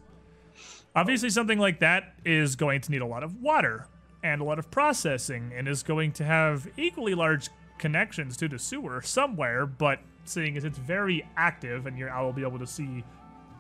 Obviously, 0.94 1.28
something 1.28 1.58
like 1.58 1.80
that 1.80 2.14
is 2.24 2.56
going 2.56 2.80
to 2.80 2.90
need 2.90 3.02
a 3.02 3.06
lot 3.06 3.22
of 3.22 3.42
water 3.42 3.86
and 4.24 4.40
a 4.40 4.44
lot 4.44 4.58
of 4.58 4.70
processing 4.70 5.52
and 5.54 5.68
is 5.68 5.82
going 5.82 6.12
to 6.12 6.24
have 6.24 6.66
equally 6.78 7.14
large 7.14 7.50
connections 7.76 8.38
to 8.38 8.48
the 8.48 8.58
sewer 8.58 9.02
somewhere, 9.02 9.66
but 9.66 10.00
seeing 10.28 10.56
as 10.56 10.64
it's 10.64 10.78
very 10.78 11.26
active 11.36 11.86
and 11.86 11.98
you're, 11.98 12.10
I 12.10 12.22
will 12.22 12.32
be 12.32 12.42
able 12.42 12.58
to 12.58 12.66
see 12.66 13.04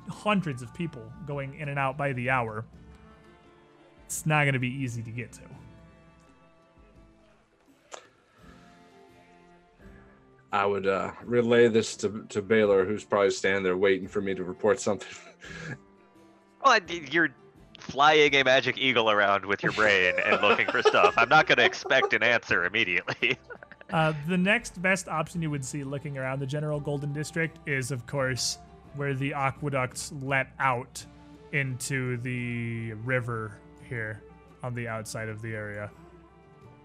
hundreds 0.08 0.62
of 0.62 0.72
people 0.74 1.02
going 1.26 1.54
in 1.54 1.68
and 1.68 1.78
out 1.78 1.96
by 1.96 2.12
the 2.12 2.30
hour, 2.30 2.64
it's 4.04 4.26
not 4.26 4.44
going 4.44 4.54
to 4.54 4.60
be 4.60 4.68
easy 4.68 5.02
to 5.02 5.10
get 5.10 5.32
to. 5.32 5.40
I 10.52 10.64
would 10.64 10.86
uh, 10.86 11.10
relay 11.24 11.68
this 11.68 11.96
to, 11.96 12.24
to 12.30 12.40
Baylor, 12.40 12.84
who's 12.84 13.04
probably 13.04 13.30
standing 13.30 13.62
there 13.62 13.76
waiting 13.76 14.08
for 14.08 14.20
me 14.20 14.34
to 14.34 14.44
report 14.44 14.80
something. 14.80 15.08
Well, 16.64 16.80
you're 16.88 17.28
flying 17.78 18.34
a 18.34 18.42
magic 18.42 18.76
eagle 18.76 19.08
around 19.08 19.46
with 19.46 19.62
your 19.62 19.70
brain 19.70 20.14
and 20.24 20.42
looking 20.42 20.66
for 20.66 20.82
stuff. 20.82 21.14
I'm 21.16 21.28
not 21.28 21.46
going 21.46 21.58
to 21.58 21.64
expect 21.64 22.12
an 22.12 22.24
answer 22.24 22.64
immediately. 22.64 23.38
Uh, 23.92 24.12
the 24.26 24.36
next 24.36 24.80
best 24.82 25.08
option 25.08 25.40
you 25.40 25.50
would 25.50 25.64
see 25.64 25.84
looking 25.84 26.18
around 26.18 26.40
the 26.40 26.46
general 26.46 26.80
Golden 26.80 27.12
District 27.12 27.56
is, 27.68 27.90
of 27.90 28.06
course, 28.06 28.58
where 28.96 29.14
the 29.14 29.32
aqueducts 29.32 30.12
let 30.22 30.48
out 30.58 31.04
into 31.52 32.16
the 32.18 32.92
river 33.04 33.58
here 33.88 34.22
on 34.62 34.74
the 34.74 34.88
outside 34.88 35.28
of 35.28 35.40
the 35.40 35.54
area. 35.54 35.90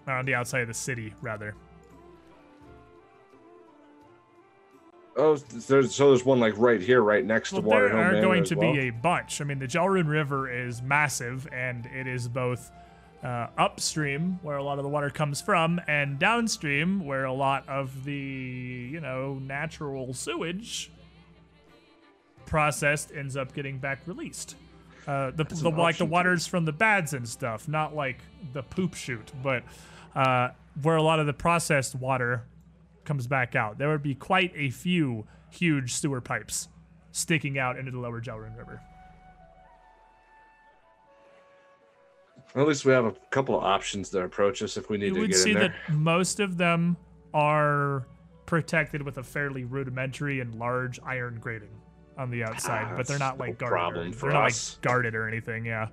Or 0.06 0.14
on 0.14 0.24
the 0.24 0.34
outside 0.34 0.62
of 0.62 0.68
the 0.68 0.74
city, 0.74 1.12
rather. 1.20 1.54
Oh, 5.16 5.36
there's, 5.36 5.94
so 5.94 6.08
there's 6.08 6.24
one 6.24 6.40
like 6.40 6.56
right 6.56 6.80
here, 6.80 7.02
right 7.02 7.24
next 7.24 7.52
Well, 7.52 7.62
to 7.62 7.68
there 7.68 7.96
are 7.96 8.20
going 8.20 8.44
to 8.44 8.54
well. 8.54 8.72
be 8.72 8.88
a 8.88 8.90
bunch. 8.90 9.40
I 9.40 9.44
mean, 9.44 9.58
the 9.58 9.66
Jalrun 9.66 10.08
River 10.08 10.50
is 10.50 10.80
massive, 10.80 11.46
and 11.52 11.86
it 11.86 12.06
is 12.06 12.28
both 12.28 12.70
uh, 13.22 13.46
upstream, 13.56 14.38
where 14.42 14.56
a 14.56 14.64
lot 14.64 14.78
of 14.78 14.84
the 14.84 14.88
water 14.88 15.10
comes 15.10 15.40
from, 15.40 15.80
and 15.86 16.18
downstream, 16.18 17.04
where 17.06 17.24
a 17.24 17.32
lot 17.32 17.68
of 17.68 18.04
the, 18.04 18.12
you 18.12 19.00
know, 19.00 19.34
natural 19.34 20.12
sewage 20.12 20.90
processed 22.46 23.12
ends 23.14 23.36
up 23.36 23.54
getting 23.54 23.78
back 23.78 24.00
released. 24.06 24.56
Uh, 25.06 25.30
the, 25.32 25.44
the 25.44 25.68
like 25.68 25.74
the 25.74 25.82
option, 25.82 26.06
too. 26.06 26.12
waters 26.12 26.46
from 26.46 26.64
the 26.64 26.72
bads 26.72 27.12
and 27.14 27.28
stuff, 27.28 27.68
not 27.68 27.94
like 27.94 28.18
the 28.52 28.62
poop 28.62 28.94
shoot, 28.94 29.32
but 29.42 29.62
uh, 30.14 30.50
where 30.82 30.96
a 30.96 31.02
lot 31.02 31.18
of 31.18 31.26
the 31.26 31.32
processed 31.32 31.94
water 31.94 32.44
comes 33.04 33.26
back 33.26 33.56
out. 33.56 33.78
There 33.78 33.88
would 33.88 34.02
be 34.02 34.14
quite 34.14 34.52
a 34.54 34.70
few 34.70 35.26
huge 35.50 35.94
sewer 35.94 36.20
pipes 36.20 36.68
sticking 37.10 37.58
out 37.58 37.78
into 37.78 37.90
the 37.90 37.98
lower 37.98 38.20
Jalrun 38.20 38.56
River. 38.56 38.80
At 42.54 42.66
least 42.68 42.84
we 42.84 42.92
have 42.92 43.06
a 43.06 43.12
couple 43.30 43.56
of 43.56 43.64
options 43.64 44.10
to 44.10 44.20
approach 44.22 44.62
us 44.62 44.76
if 44.76 44.90
we 44.90 44.98
need 44.98 45.06
You 45.08 45.14
to 45.14 45.20
would 45.20 45.30
get 45.30 45.38
see 45.38 45.52
in 45.52 45.58
there. 45.58 45.74
that 45.88 45.94
most 45.94 46.38
of 46.40 46.58
them 46.58 46.96
are 47.32 48.06
protected 48.46 49.00
with 49.02 49.16
a 49.18 49.22
fairly 49.22 49.64
rudimentary 49.64 50.40
and 50.40 50.54
large 50.56 51.00
iron 51.04 51.38
grating 51.40 51.70
on 52.18 52.30
the 52.30 52.44
outside, 52.44 52.88
Ah, 52.90 52.96
but 52.96 53.06
they're 53.06 53.18
not 53.18 53.38
that's 53.38 53.40
no 53.40 53.44
like 53.46 53.58
guarded. 53.58 53.72
problem 53.78 54.08
or, 54.10 54.12
for 54.12 54.26
they're 54.26 54.32
not 54.38 54.42
like 54.44 54.54
guarded 54.82 55.14
or 55.14 55.26
anything. 55.26 55.64
Yeah. 55.64 55.88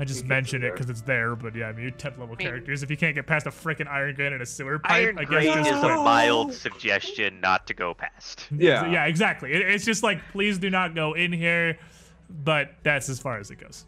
I 0.00 0.04
just 0.04 0.20
can 0.20 0.28
mentioned 0.28 0.62
it 0.64 0.72
because 0.72 0.88
it's 0.88 1.02
there, 1.02 1.34
but 1.34 1.54
yeah, 1.56 1.66
I 1.66 1.72
mean, 1.72 1.82
you're 1.82 1.90
10th 1.90 2.18
level 2.18 2.28
mean- 2.28 2.36
characters. 2.46 2.82
If 2.84 2.90
you 2.90 2.96
can't 2.96 3.14
get 3.16 3.26
past 3.26 3.46
a 3.46 3.50
freaking 3.50 3.88
iron 3.88 4.14
grate 4.14 4.32
and 4.32 4.40
a 4.40 4.46
sewer 4.46 4.78
pipe, 4.78 4.92
Iron 4.92 5.18
I 5.18 5.22
guess 5.22 5.28
Grate 5.30 5.44
just 5.54 5.70
is 5.72 5.78
quit. 5.80 5.90
a 5.90 5.96
mild 5.96 6.54
suggestion 6.54 7.40
not 7.40 7.66
to 7.66 7.74
go 7.74 7.92
past. 7.94 8.46
Yeah. 8.56 8.88
yeah, 8.90 9.04
exactly. 9.06 9.52
It, 9.52 9.60
it's 9.68 9.84
just 9.84 10.02
like, 10.04 10.20
please 10.30 10.56
do 10.56 10.70
not 10.70 10.94
go 10.94 11.14
in 11.14 11.32
here, 11.32 11.78
but 12.30 12.70
that's 12.84 13.08
as 13.08 13.18
far 13.18 13.38
as 13.38 13.50
it 13.50 13.56
goes. 13.56 13.84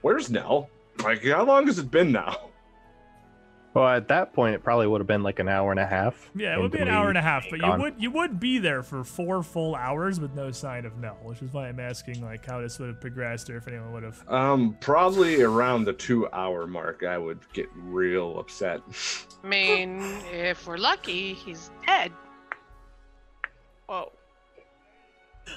Where's 0.00 0.30
Nell? 0.30 0.68
Like, 1.02 1.24
how 1.24 1.44
long 1.44 1.66
has 1.66 1.78
it 1.78 1.90
been 1.90 2.12
now? 2.12 2.36
Well, 3.72 3.86
at 3.86 4.08
that 4.08 4.32
point, 4.32 4.56
it 4.56 4.64
probably 4.64 4.88
would 4.88 5.00
have 5.00 5.06
been 5.06 5.22
like 5.22 5.38
an 5.38 5.48
hour 5.48 5.70
and 5.70 5.78
a 5.78 5.86
half. 5.86 6.28
Yeah, 6.34 6.56
it 6.56 6.60
would 6.60 6.72
be 6.72 6.78
an 6.78 6.88
hour 6.88 7.08
and 7.08 7.16
a 7.16 7.22
half, 7.22 7.46
but 7.48 7.60
you 7.60 7.72
would 7.78 7.94
you 7.98 8.10
would 8.10 8.40
be 8.40 8.58
there 8.58 8.82
for 8.82 9.04
four 9.04 9.44
full 9.44 9.76
hours 9.76 10.18
with 10.18 10.34
no 10.34 10.50
sign 10.50 10.84
of 10.84 10.98
Nell, 10.98 11.18
which 11.22 11.40
is 11.40 11.52
why 11.52 11.68
I'm 11.68 11.78
asking 11.78 12.20
like 12.20 12.44
how 12.44 12.60
this 12.60 12.80
would 12.80 12.88
have 12.88 13.00
progressed 13.00 13.48
or 13.48 13.56
if 13.58 13.68
anyone 13.68 13.92
would 13.92 14.02
have. 14.02 14.28
Um, 14.28 14.76
probably 14.80 15.42
around 15.42 15.84
the 15.84 15.92
two-hour 15.92 16.66
mark, 16.66 17.04
I 17.04 17.16
would 17.16 17.38
get 17.52 17.68
real 17.76 18.40
upset. 18.40 18.80
I 19.44 19.46
mean, 19.46 20.00
if 20.32 20.66
we're 20.66 20.76
lucky, 20.76 21.34
he's 21.34 21.70
dead. 21.86 22.10
Whoa. 23.86 24.10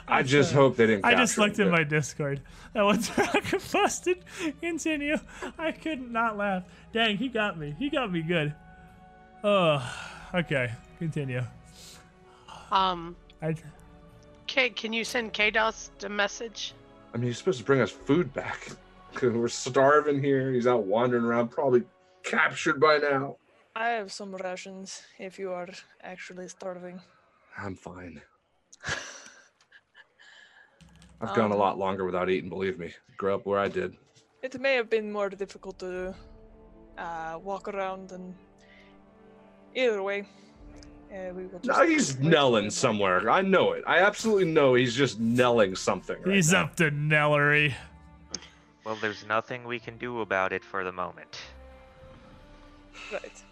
I 0.07 0.23
just 0.23 0.53
hope 0.53 0.75
they 0.77 0.87
didn't. 0.87 1.05
I 1.05 1.15
just 1.15 1.37
looked 1.37 1.57
him, 1.59 1.67
in 1.67 1.71
but- 1.71 1.77
my 1.79 1.83
Discord. 1.83 2.41
That 2.73 2.85
one 2.85 2.97
Taraka 2.97 3.71
posted. 3.71 4.25
Continue. 4.59 5.17
I 5.59 5.71
could 5.71 6.11
not 6.11 6.37
laugh. 6.37 6.63
Dang, 6.91 7.17
he 7.17 7.27
got 7.27 7.59
me. 7.59 7.75
He 7.77 7.87
got 7.91 8.11
me 8.11 8.23
good. 8.23 8.51
Oh, 9.43 9.79
okay. 10.33 10.71
Continue. 10.97 11.43
Um, 12.71 13.15
I, 13.43 13.55
K, 14.47 14.69
can 14.71 14.91
you 14.91 15.03
send 15.03 15.33
Kados 15.33 15.89
a 16.03 16.09
message? 16.09 16.73
I 17.13 17.17
mean, 17.17 17.27
he's 17.27 17.37
supposed 17.37 17.59
to 17.59 17.63
bring 17.63 17.81
us 17.81 17.91
food 17.91 18.33
back. 18.33 18.69
'Cause 19.13 19.31
We're 19.33 19.47
starving 19.49 20.19
here. 20.23 20.51
He's 20.51 20.65
out 20.65 20.85
wandering 20.85 21.23
around, 21.23 21.49
probably 21.49 21.83
captured 22.23 22.79
by 22.79 22.97
now. 22.97 23.37
I 23.75 23.89
have 23.89 24.11
some 24.11 24.33
rations 24.35 25.03
if 25.19 25.37
you 25.37 25.51
are 25.51 25.67
actually 26.01 26.47
starving. 26.47 26.99
I'm 27.55 27.75
fine. 27.75 28.19
I've 31.23 31.33
gone 31.35 31.51
a 31.51 31.53
Um, 31.55 31.59
lot 31.59 31.77
longer 31.79 32.03
without 32.05 32.29
eating, 32.29 32.49
believe 32.49 32.77
me. 32.77 32.93
Grew 33.17 33.33
up 33.33 33.45
where 33.45 33.59
I 33.59 33.69
did. 33.69 33.95
It 34.41 34.59
may 34.59 34.75
have 34.75 34.89
been 34.89 35.11
more 35.11 35.29
difficult 35.29 35.79
to 35.79 36.13
uh, 36.97 37.39
walk 37.41 37.67
around 37.69 38.11
and 38.11 38.35
either 39.73 40.03
way, 40.03 40.27
Yeah, 41.11 41.31
we 41.31 41.43
will 41.45 41.59
just 41.59 41.65
No, 41.65 41.87
he's 41.87 42.17
wait 42.17 42.23
knelling 42.31 42.69
somewhere. 42.71 43.29
I 43.29 43.41
know 43.41 43.71
it. 43.73 43.83
I 43.87 43.99
absolutely 43.99 44.45
know 44.51 44.73
he's 44.73 44.95
just 44.95 45.19
knelling 45.19 45.75
something. 45.77 46.17
Right 46.23 46.35
He's 46.35 46.51
now. 46.51 46.63
up 46.63 46.75
to 46.77 46.91
Nellery. 46.91 47.73
Well, 48.83 48.97
there's 48.99 49.25
nothing 49.25 49.63
we 49.63 49.79
can 49.79 49.97
do 49.97 50.21
about 50.21 50.51
it 50.51 50.63
for 50.65 50.83
the 50.83 50.91
moment. 50.91 51.39
Right. 53.11 53.43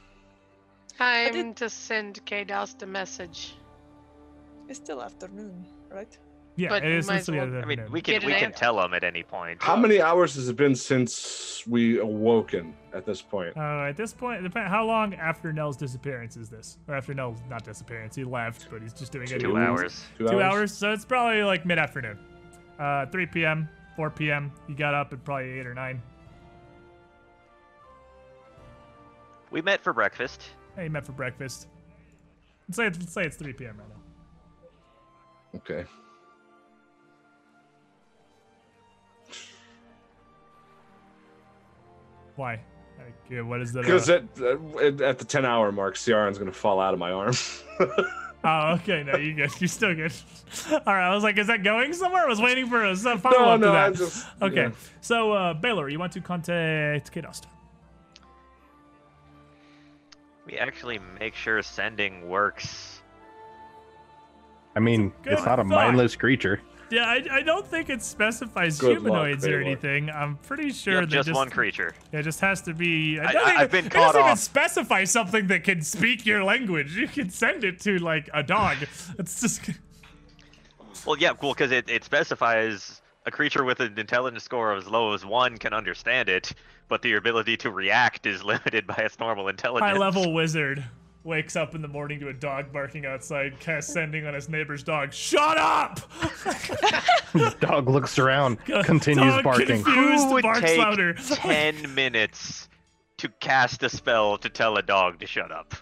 Time 0.98 1.34
did- 1.34 1.56
to 1.58 1.70
send 1.70 2.26
Kados 2.26 2.78
the 2.78 2.86
message. 2.88 3.56
It's 4.68 4.80
still 4.80 5.02
afternoon, 5.02 5.66
right? 5.90 6.18
Yeah, 6.62 6.70
But 6.70 6.84
it 6.84 6.90
we 6.90 6.96
is 6.98 7.08
might 7.08 7.24
supposed 7.24 7.26
to 7.26 7.32
as 7.42 7.46
be. 7.50 7.54
well- 7.56 7.64
I 7.64 7.66
mean, 7.66 7.80
afternoon. 7.80 7.92
we 7.92 8.02
can 8.02 8.14
Get 8.14 8.24
we 8.24 8.34
can 8.34 8.44
answer. 8.46 8.60
tell 8.60 8.76
them 8.78 8.94
at 8.94 9.04
any 9.04 9.24
point. 9.24 9.64
How 9.64 9.76
many 9.76 10.00
hours 10.00 10.36
has 10.36 10.48
it 10.48 10.56
been 10.56 10.76
since 10.76 11.66
we 11.66 11.98
awoken 11.98 12.76
at 12.94 13.04
this 13.04 13.20
point? 13.20 13.58
Uh, 13.58 13.86
at 13.90 13.98
this 13.98 14.14
point, 14.14 14.44
depend 14.44 14.68
how 14.68 14.86
long 14.86 15.16
after 15.16 15.52
Nell's 15.52 15.76
disappearance 15.76 16.38
is 16.38 16.50
this? 16.50 16.78
Or 16.88 16.94
after 16.94 17.16
Nell's 17.16 17.40
not 17.50 17.64
disappearance, 17.64 18.16
he 18.16 18.24
left, 18.24 18.68
but 18.70 18.84
he's 18.84 18.94
just 18.94 19.12
doing 19.12 19.28
it. 19.28 19.40
Two 19.40 19.58
hours. 19.58 20.06
Two 20.20 20.40
hours. 20.40 20.72
So 20.72 20.92
it's 20.92 21.04
probably 21.04 21.42
like 21.42 21.66
mid 21.66 21.80
afternoon. 21.80 22.20
Uh, 22.78 23.08
3 23.08 23.26
p.m., 23.26 23.68
4 23.96 24.12
p.m. 24.12 24.52
You 24.68 24.76
got 24.76 24.94
up 24.94 25.12
at 25.14 25.24
probably 25.24 25.50
8 25.60 25.66
or 25.66 25.74
9. 25.74 26.00
We 29.50 29.62
met 29.64 29.84
for 29.84 29.94
breakfast. 29.94 30.44
Hey, 30.76 30.84
you 30.86 30.90
met 30.92 31.06
for 31.06 31.12
breakfast. 31.12 31.68
Let's 32.68 32.78
say, 32.78 32.86
it's, 32.86 33.00
let's 33.00 33.14
say 33.14 33.26
it's 33.26 33.36
3 33.38 33.54
p.m. 33.54 33.78
right 33.80 33.88
now. 33.90 35.60
Okay. 35.60 35.90
Why? 42.42 42.60
Like, 42.98 43.14
yeah, 43.30 43.42
what 43.42 43.62
is 43.62 43.72
that? 43.74 43.84
Because 43.84 44.10
uh, 44.10 44.24
at, 44.40 44.82
at 44.82 45.02
at 45.02 45.20
the 45.20 45.26
ten 45.26 45.46
hour 45.46 45.72
mark, 45.72 45.96
Ciaran's 45.96 46.40
gonna 46.40 46.52
fall 46.52 46.80
out 46.80 46.92
of 46.92 47.00
my 47.00 47.12
arm. 47.12 47.36
Oh, 48.44 48.72
okay. 48.74 49.04
No, 49.04 49.18
you 49.18 49.36
good. 49.36 49.52
You're 49.60 49.68
still 49.68 49.94
good. 49.94 50.12
All 50.72 50.80
right. 50.96 51.12
I 51.12 51.14
was 51.14 51.22
like, 51.22 51.38
is 51.38 51.46
that 51.46 51.64
going 51.64 51.94
somewhere? 51.94 52.24
I 52.24 52.28
was 52.28 52.42
waiting 52.42 52.66
for 52.68 52.84
a 52.84 52.96
follow 52.96 53.50
up 53.50 53.60
no, 53.60 53.72
to 53.72 53.78
I 53.78 53.90
that. 53.92 53.98
just 54.00 54.26
Okay. 54.42 54.64
yeah. 54.64 54.72
So, 55.00 55.32
uh, 55.32 55.54
Baylor, 55.54 55.90
you 55.90 56.00
want 56.00 56.12
to 56.14 56.22
contact 56.22 57.14
Kados? 57.14 57.44
We 60.48 60.58
actually 60.58 61.00
make 61.20 61.36
sure 61.36 61.62
sending 61.62 62.28
works. 62.28 63.02
I 64.76 64.80
mean, 64.80 65.14
it's 65.26 65.46
not 65.46 65.60
a 65.60 65.64
thought. 65.64 65.68
mindless 65.68 66.16
creature. 66.16 66.62
Yeah, 66.92 67.06
I, 67.06 67.24
I 67.32 67.42
don't 67.42 67.66
think 67.66 67.90
it 67.90 68.02
specifies 68.04 68.78
Good 68.78 69.02
luck, 69.02 69.02
humanoids 69.02 69.46
or 69.46 69.50
Baylor. 69.50 69.62
anything. 69.62 70.10
I'm 70.10 70.36
pretty 70.38 70.72
sure 70.72 70.96
Yep, 70.96 71.02
that 71.04 71.10
just, 71.10 71.28
just 71.30 71.36
one 71.38 71.50
creature. 71.50 71.96
It 72.12 72.24
just 72.24 72.42
has 72.42 72.62
to 72.64 72.74
be. 72.74 73.18
I 73.20 73.28
I- 73.28 73.32
don't 73.32 73.42
I- 73.44 73.46
think 73.46 73.60
I've 73.60 73.66
it, 73.68 73.72
been 73.72 73.86
it 73.86 73.92
caught 73.92 74.14
doesn't 74.14 74.22
even 74.26 74.36
specify 74.38 75.04
something 75.06 75.48
that 75.48 75.64
can 75.64 75.82
speak 75.82 76.26
your 76.26 76.44
language. 76.44 76.96
You 76.98 77.08
can 77.08 77.30
send 77.30 77.64
it 77.64 77.80
to 77.82 77.98
like 78.00 78.30
a 78.34 78.44
dog. 78.44 78.78
It's 79.20 79.40
just. 79.42 79.70
Well, 81.06 81.18
yeah, 81.18 81.34
cool, 81.34 81.54
because 81.54 81.72
it, 81.72 81.90
it 81.90 82.04
specifies 82.04 83.02
a 83.26 83.32
creature 83.32 83.64
with 83.64 83.80
an 83.80 83.98
intelligence 83.98 84.44
score 84.44 84.72
of 84.74 84.84
as 84.84 84.88
low 84.90 85.14
as 85.14 85.26
one 85.26 85.58
can 85.58 85.74
understand 85.74 86.28
it, 86.30 86.54
but 86.90 87.02
their 87.02 87.18
ability 87.18 87.56
to 87.58 87.72
react 87.72 88.26
is 88.26 88.44
limited 88.54 88.86
by 88.86 88.96
its 88.98 89.18
normal 89.20 89.48
intelligence. 89.48 89.92
High 89.92 89.98
level 89.98 90.34
wizard 90.34 90.84
wakes 91.24 91.56
up 91.56 91.76
in 91.76 91.82
the 91.82 91.88
morning 91.88 92.20
to 92.20 92.30
a 92.30 92.34
dog 92.34 92.72
barking 92.74 93.06
outside, 93.06 93.60
cast 93.60 93.90
sending 93.90 94.26
on 94.26 94.34
his 94.34 94.50
neighbor's 94.50 94.84
dog. 94.84 95.14
Shut 95.14 95.58
up! 95.58 96.00
Dog 97.60 97.88
looks 97.90 98.18
around, 98.20 98.58
continues 98.84 99.36
Dog 99.36 99.44
barking. 99.44 99.84
Confused, 99.84 100.26
Who 100.26 100.34
would 100.34 100.44
barks 100.44 100.62
take 100.62 100.78
louder. 100.80 101.14
10 101.14 101.94
minutes 101.94 102.68
to 103.18 103.30
cast 103.40 103.84
a 103.84 103.90
spell 103.90 104.38
to 104.40 104.50
tell 104.50 104.78
a 104.78 104.82
dog 104.82 105.20
to 105.20 105.28
shut 105.28 105.52
up? 105.52 105.76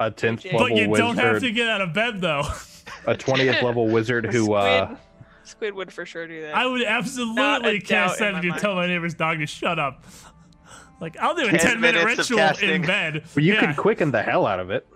A 0.00 0.10
tenth 0.10 0.42
But 0.44 0.52
level 0.52 0.68
But 0.68 0.76
you 0.76 0.96
don't 0.96 1.16
have 1.16 1.40
to 1.40 1.50
get 1.50 1.68
out 1.68 1.80
of 1.80 1.92
bed 1.92 2.20
though. 2.20 2.42
a 3.06 3.16
twentieth 3.16 3.62
level 3.62 3.88
wizard 3.88 4.32
who 4.32 4.54
uh, 4.54 4.86
Squid, 4.86 4.98
Squid 5.44 5.74
would 5.74 5.92
for 5.92 6.06
sure 6.06 6.26
do 6.26 6.40
that. 6.42 6.56
I 6.56 6.66
would 6.66 6.82
absolutely 6.82 7.80
cast 7.80 8.18
doubt 8.18 8.28
in 8.28 8.34
sending 8.34 8.50
my 8.50 8.56
to 8.56 8.60
tell 8.60 8.74
my 8.74 8.86
neighbor's 8.86 9.14
dog 9.14 9.38
to 9.38 9.46
shut 9.46 9.78
up. 9.78 10.04
Like 11.02 11.18
I'll 11.18 11.34
do 11.34 11.48
a 11.48 11.50
10 11.50 11.58
ten 11.58 11.80
minute 11.80 12.04
ritual 12.04 12.38
in 12.62 12.82
bed. 12.82 13.24
well, 13.34 13.44
you 13.44 13.54
yeah. 13.54 13.66
could 13.66 13.76
quicken 13.76 14.12
the 14.12 14.22
hell 14.22 14.46
out 14.46 14.60
of 14.60 14.70
it. 14.70 14.86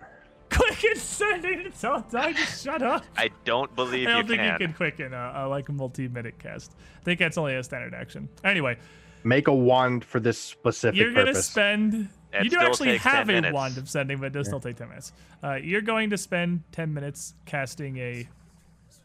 Quicken 0.49 0.93
and 0.93 1.01
sending 1.01 1.65
to 1.65 1.71
tell 1.71 1.97
a 1.97 2.05
dog 2.09 2.37
shut 2.37 2.81
up. 2.81 3.05
I 3.17 3.31
don't 3.45 3.75
believe 3.75 4.03
you 4.03 4.07
can't. 4.07 4.11
I 4.11 4.23
don't 4.23 4.25
you 4.25 4.29
think 4.29 4.41
can. 4.41 4.61
you 4.61 4.67
can 4.69 4.75
quicken 4.77 5.13
a, 5.13 5.33
a 5.35 5.49
like 5.49 5.69
multi-minute 5.69 6.39
cast. 6.39 6.77
I 7.01 7.05
think 7.05 7.19
that's 7.19 7.37
only 7.37 7.57
a 7.57 7.65
standard 7.65 7.93
action. 7.93 8.29
Anyway, 8.45 8.79
Make 9.25 9.49
a 9.49 9.53
wand 9.53 10.05
for 10.05 10.21
this 10.21 10.39
specific 10.39 11.01
you're 11.01 11.13
gonna 11.13 11.27
purpose. 11.27 11.47
spend. 11.47 12.09
It 12.33 12.45
you 12.45 12.51
do 12.51 12.61
actually 12.61 12.97
have 12.99 13.29
a 13.29 13.33
minutes. 13.33 13.53
wand 13.53 13.77
of 13.77 13.89
sending, 13.89 14.19
but 14.19 14.27
it 14.27 14.33
does 14.33 14.47
still 14.47 14.61
take 14.61 14.77
ten 14.77 14.89
minutes. 14.89 15.13
Uh, 15.43 15.55
you're 15.55 15.81
going 15.83 16.11
to 16.11 16.17
spend 16.17 16.63
ten 16.71 16.95
minutes 16.95 17.35
casting 17.45 17.97
a 17.97 18.29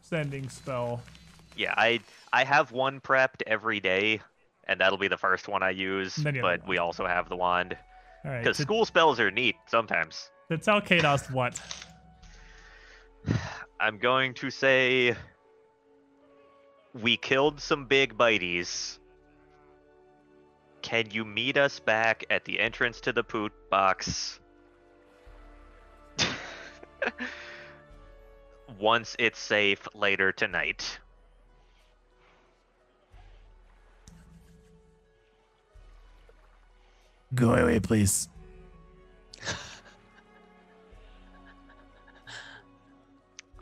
sending 0.02 0.48
spell. 0.48 1.02
Yeah, 1.56 1.74
I 1.76 1.98
I 2.32 2.44
have 2.44 2.70
one 2.70 3.00
prepped 3.00 3.42
every 3.44 3.80
day, 3.80 4.20
and 4.68 4.80
that'll 4.80 4.98
be 4.98 5.08
the 5.08 5.16
first 5.18 5.48
one 5.48 5.62
I 5.62 5.70
use. 5.70 6.14
Then 6.16 6.34
you 6.34 6.44
have 6.44 6.60
But 6.60 6.68
we 6.68 6.78
also 6.78 7.06
have 7.06 7.28
the 7.28 7.36
wand 7.36 7.76
because 8.22 8.56
To, 8.56 8.62
school 8.62 8.84
spells 8.84 9.18
are 9.20 9.30
neat 9.30 9.56
sometimes. 9.66 10.30
to 10.50 10.58
tell 10.58 10.80
Kados 10.80 11.30
what. 11.32 11.60
I'm 13.80 13.98
going 13.98 14.34
to 14.34 14.50
say 14.50 15.16
we 16.94 17.16
killed 17.16 17.60
some 17.60 17.86
big 17.86 18.16
bites. 18.16 18.98
Can 20.82 21.10
you 21.10 21.24
meet 21.24 21.56
us 21.56 21.80
back 21.80 22.24
at 22.30 22.44
the 22.44 22.60
entrance 22.60 23.00
to 23.02 23.12
the 23.12 23.24
poot 23.24 23.52
box? 23.70 24.38
Once 28.78 29.16
it's 29.18 29.38
safe 29.38 29.86
later 29.94 30.32
tonight. 30.32 30.98
Go 37.34 37.54
away, 37.54 37.80
please. 37.80 38.28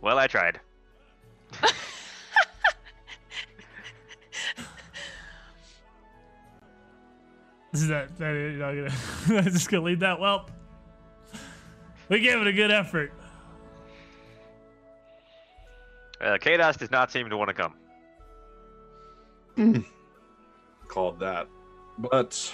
Well, 0.01 0.19
I 0.19 0.27
tried. 0.27 0.61
Is 7.73 7.87
that, 7.87 8.19
that 8.19 8.31
you're 8.33 8.53
not 8.53 8.75
gonna 9.29 9.43
just 9.51 9.71
gonna 9.71 9.85
leave 9.85 10.01
that? 10.01 10.19
Well, 10.19 10.49
we 12.09 12.19
gave 12.21 12.41
it 12.41 12.47
a 12.47 12.53
good 12.53 12.71
effort. 12.71 13.13
Uh, 16.21 16.37
Kados 16.39 16.77
does 16.77 16.91
not 16.91 17.13
seem 17.13 17.31
to 17.31 17.37
want 17.37 17.49
to 17.49 17.55
come. 17.55 17.75
called 20.89 21.21
that. 21.21 21.47
But 21.99 22.53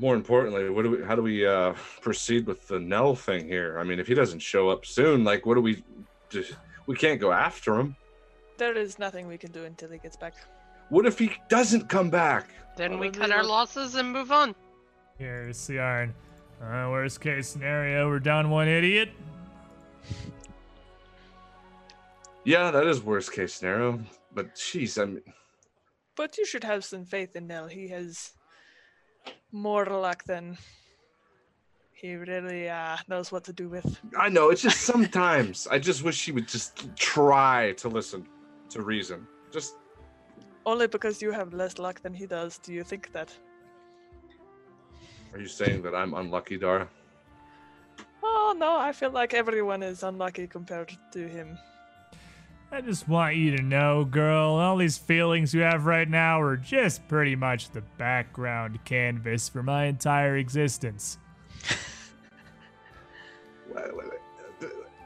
more 0.00 0.14
importantly, 0.14 0.70
what 0.70 0.82
do 0.82 0.90
we? 0.90 1.04
How 1.04 1.14
do 1.14 1.22
we 1.22 1.46
uh, 1.46 1.74
proceed 2.00 2.46
with 2.46 2.66
the 2.66 2.80
Nell 2.80 3.14
thing 3.14 3.46
here? 3.46 3.78
I 3.78 3.84
mean, 3.84 4.00
if 4.00 4.06
he 4.06 4.14
doesn't 4.14 4.40
show 4.40 4.70
up 4.70 4.86
soon, 4.86 5.24
like, 5.24 5.44
what 5.44 5.54
do 5.54 5.60
we? 5.60 5.84
Just, 6.30 6.54
we 6.86 6.96
can't 6.96 7.20
go 7.20 7.32
after 7.32 7.78
him. 7.78 7.94
There 8.56 8.76
is 8.76 8.98
nothing 8.98 9.26
we 9.26 9.36
can 9.36 9.52
do 9.52 9.64
until 9.64 9.90
he 9.90 9.98
gets 9.98 10.16
back. 10.16 10.34
What 10.88 11.06
if 11.06 11.18
he 11.18 11.32
doesn't 11.48 11.88
come 11.88 12.10
back? 12.10 12.50
Then 12.76 12.98
we 12.98 13.10
cut 13.10 13.30
our 13.30 13.44
losses 13.44 13.94
and 13.94 14.12
move 14.12 14.32
on. 14.32 14.54
Here's 15.18 15.66
the 15.66 15.78
iron. 15.80 16.14
Uh, 16.62 16.88
worst 16.90 17.20
case 17.20 17.48
scenario, 17.48 18.08
we're 18.08 18.18
down 18.18 18.50
one 18.50 18.68
idiot. 18.68 19.10
Yeah, 22.44 22.70
that 22.70 22.86
is 22.86 23.02
worst 23.02 23.32
case 23.32 23.54
scenario. 23.54 24.00
But 24.34 24.54
jeez, 24.54 25.00
I 25.00 25.06
mean, 25.06 25.22
But 26.16 26.38
you 26.38 26.44
should 26.46 26.64
have 26.64 26.84
some 26.84 27.04
faith 27.04 27.36
in 27.36 27.46
Nell. 27.46 27.66
He 27.66 27.88
has 27.88 28.32
more 29.52 29.86
luck 29.86 30.24
than 30.24 30.56
he 31.92 32.14
really 32.14 32.68
uh, 32.68 32.96
knows 33.08 33.30
what 33.30 33.44
to 33.44 33.52
do 33.52 33.68
with. 33.68 34.00
I 34.18 34.28
know 34.28 34.50
it's 34.50 34.62
just 34.62 34.80
sometimes 34.82 35.66
I 35.70 35.78
just 35.78 36.02
wish 36.02 36.24
he 36.24 36.32
would 36.32 36.48
just 36.48 36.96
try 36.96 37.72
to 37.72 37.88
listen 37.88 38.26
to 38.70 38.82
reason. 38.82 39.26
Just 39.52 39.76
Only 40.64 40.86
because 40.86 41.20
you 41.20 41.32
have 41.32 41.52
less 41.52 41.78
luck 41.78 42.00
than 42.00 42.14
he 42.14 42.26
does, 42.26 42.58
do 42.58 42.72
you 42.72 42.84
think 42.84 43.12
that? 43.12 43.36
are 45.32 45.38
you 45.38 45.46
saying 45.46 45.82
that 45.82 45.94
I'm 45.94 46.14
unlucky, 46.14 46.58
Dara? 46.58 46.88
Oh 48.22 48.54
no, 48.56 48.78
I 48.78 48.92
feel 48.92 49.10
like 49.10 49.32
everyone 49.34 49.82
is 49.82 50.02
unlucky 50.02 50.46
compared 50.46 50.96
to 51.12 51.28
him. 51.28 51.58
I 52.72 52.80
just 52.80 53.08
want 53.08 53.34
you 53.34 53.56
to 53.56 53.62
know, 53.62 54.04
girl, 54.04 54.52
all 54.54 54.76
these 54.76 54.96
feelings 54.96 55.52
you 55.52 55.62
have 55.62 55.86
right 55.86 56.08
now 56.08 56.40
are 56.40 56.56
just 56.56 57.06
pretty 57.08 57.34
much 57.34 57.70
the 57.70 57.80
background 57.98 58.84
canvas 58.84 59.48
for 59.48 59.64
my 59.64 59.86
entire 59.86 60.36
existence. 60.36 61.18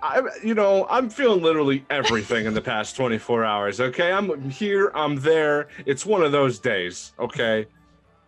I, 0.02 0.20
you 0.42 0.54
know, 0.54 0.86
I'm 0.90 1.08
feeling 1.08 1.42
literally 1.42 1.86
everything 1.88 2.44
in 2.44 2.52
the 2.52 2.60
past 2.60 2.94
24 2.96 3.42
hours. 3.42 3.80
Okay, 3.80 4.12
I'm 4.12 4.50
here, 4.50 4.92
I'm 4.94 5.16
there. 5.16 5.68
It's 5.86 6.04
one 6.04 6.22
of 6.22 6.32
those 6.32 6.58
days. 6.58 7.14
Okay, 7.18 7.64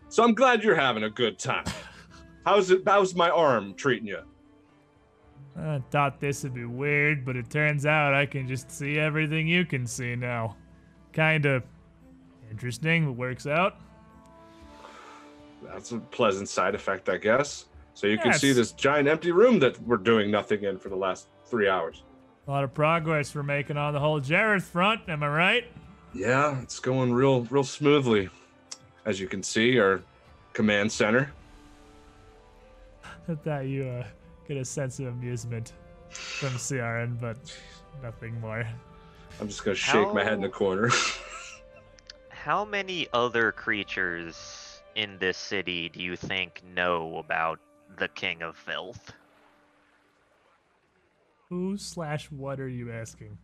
so 0.09 0.25
I'm 0.25 0.33
glad 0.33 0.65
you're 0.65 0.75
having 0.75 1.03
a 1.03 1.11
good 1.11 1.39
time. 1.39 1.67
How's 2.47 2.71
it? 2.71 2.83
How's 2.87 3.15
my 3.15 3.29
arm 3.29 3.75
treating 3.75 4.09
you? 4.09 4.23
I 5.59 5.83
thought 5.91 6.21
this 6.21 6.43
would 6.43 6.55
be 6.55 6.65
weird, 6.65 7.25
but 7.25 7.37
it 7.37 7.49
turns 7.49 7.87
out 7.87 8.13
I 8.13 8.27
can 8.27 8.47
just 8.47 8.71
see 8.71 8.99
everything 8.99 9.49
you 9.49 9.65
can 9.65 9.87
see 9.87 10.15
now. 10.15 10.57
Kinda 11.13 11.63
interesting, 12.51 13.07
but 13.07 13.13
works 13.13 13.47
out. 13.47 13.77
That's 15.63 15.93
a 15.93 15.99
pleasant 15.99 16.49
side 16.49 16.75
effect, 16.75 17.09
I 17.09 17.17
guess. 17.17 17.67
So 17.95 18.07
you 18.07 18.19
can 18.19 18.35
see 18.35 18.53
this 18.53 18.73
giant 18.73 19.09
empty 19.09 19.33
room 19.33 19.59
that 19.61 19.81
we're 19.83 19.97
doing 19.97 20.31
nothing 20.31 20.65
in 20.65 20.79
for 20.79 20.91
the 20.91 20.97
last 20.97 21.29
three 21.47 21.69
hours. 21.69 22.03
A 22.47 22.51
lot 22.51 22.63
of 22.63 22.75
progress 22.75 23.35
we're 23.35 23.43
making 23.43 23.79
on 23.79 23.95
the 23.95 24.01
whole 24.01 24.21
Jeroth 24.21 24.63
front, 24.63 25.01
am 25.09 25.23
I 25.23 25.29
right? 25.29 25.65
Yeah, 26.15 26.61
it's 26.61 26.79
going 26.79 27.13
real, 27.13 27.43
real 27.45 27.65
smoothly. 27.65 28.29
As 29.07 29.19
you 29.19 29.27
can 29.27 29.43
see, 29.43 29.79
our 29.79 30.03
command 30.53 30.93
center. 30.93 31.33
I 33.29 33.35
thought 33.35 33.67
you 33.67 33.85
uh, 33.85 34.05
get 34.49 34.57
a 34.57 34.65
sense 34.65 34.99
of 34.99 35.07
amusement 35.07 35.73
from 36.11 36.57
Ciaran, 36.59 37.19
but 37.21 37.37
nothing 38.03 38.41
more. 38.41 38.67
I'm 39.41 39.49
just 39.49 39.65
gonna 39.65 39.75
shake 39.75 40.13
my 40.15 40.25
head 40.25 40.35
in 40.35 40.41
the 40.41 40.49
corner. 40.49 40.91
How 42.29 42.65
many 42.65 43.09
other 43.13 43.53
creatures 43.53 44.81
in 44.95 45.19
this 45.19 45.37
city 45.37 45.89
do 45.89 46.03
you 46.03 46.17
think 46.17 46.63
know 46.75 47.19
about 47.19 47.59
the 47.99 48.09
King 48.09 48.43
of 48.43 48.57
Filth? 48.57 49.13
Who 51.49 51.77
slash 51.77 52.31
what 52.31 52.61
are 52.61 52.69
you 52.69 52.93
asking? 52.93 53.39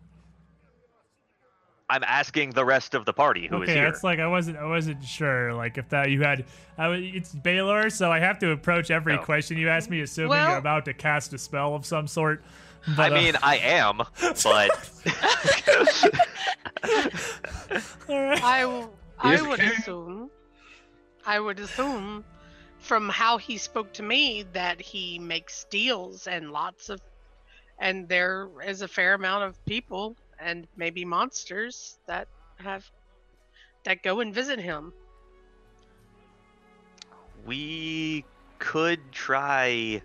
I'm 1.93 2.03
asking 2.05 2.51
the 2.51 2.65
rest 2.65 2.95
of 2.95 3.05
the 3.05 3.13
party 3.13 3.49
who 3.49 3.57
is 3.63 3.69
okay, 3.69 3.75
here. 3.79 3.91
that's 3.91 4.03
like 4.03 4.19
I 4.19 4.27
wasn't 4.27 4.57
I 4.57 4.65
wasn't 4.65 5.05
sure 5.05 5.53
like 5.53 5.77
if 5.77 5.89
that 5.91 6.11
you 6.11 6.23
had 6.23 6.47
I 6.79 6.85
w- 6.85 7.13
it's 7.15 7.35
Baylor, 7.35 7.91
so 7.91 8.11
I 8.11 8.19
have 8.19 8.39
to 8.39 8.51
approach 8.53 8.91
every 8.91 9.17
No. 9.17 9.23
question 9.23 9.59
you 9.59 9.69
ask 9.69 9.91
me 9.91 10.01
assuming 10.01 10.31
Well- 10.31 10.49
you're 10.49 10.59
about 10.59 10.87
to 10.87 10.95
cast 10.95 11.35
a 11.35 11.39
spell 11.39 11.75
of 11.75 11.85
some 11.85 12.07
sort. 12.07 12.43
I 12.89 12.95
But, 12.97 13.13
uh, 13.13 13.15
mean, 13.15 13.35
I 13.43 13.59
am, 13.59 13.99
but 14.21 14.47
all 14.47 14.53
right. 14.53 14.71
I, 18.09 18.61
w- 18.63 18.89
I 19.19 19.33
Yes, 19.33 19.43
would 19.47 19.61
King. 19.61 19.71
assume, 19.79 20.31
I 21.27 21.39
would 21.41 21.61
assume, 21.61 22.25
from 22.79 23.09
how 23.09 23.39
he 23.39 23.57
spoke 23.59 23.93
to 23.95 24.03
me, 24.03 24.45
that 24.53 24.81
he 24.81 25.19
makes 25.21 25.65
deals 25.71 26.27
and 26.27 26.51
lots 26.51 26.89
of, 26.89 27.01
and 27.79 28.09
there 28.09 28.49
is 28.67 28.83
a 28.83 28.89
fair 28.89 29.15
amount 29.15 29.45
of 29.45 29.65
people 29.67 30.17
and 30.43 30.67
maybe 30.77 31.05
monsters 31.05 31.99
that 32.07 32.29
have 32.57 32.89
that 33.85 34.03
go 34.03 34.21
and 34.21 34.35
visit 34.35 34.59
him. 34.59 34.93
we 37.47 38.25
could 38.59 39.01
try 39.13 40.03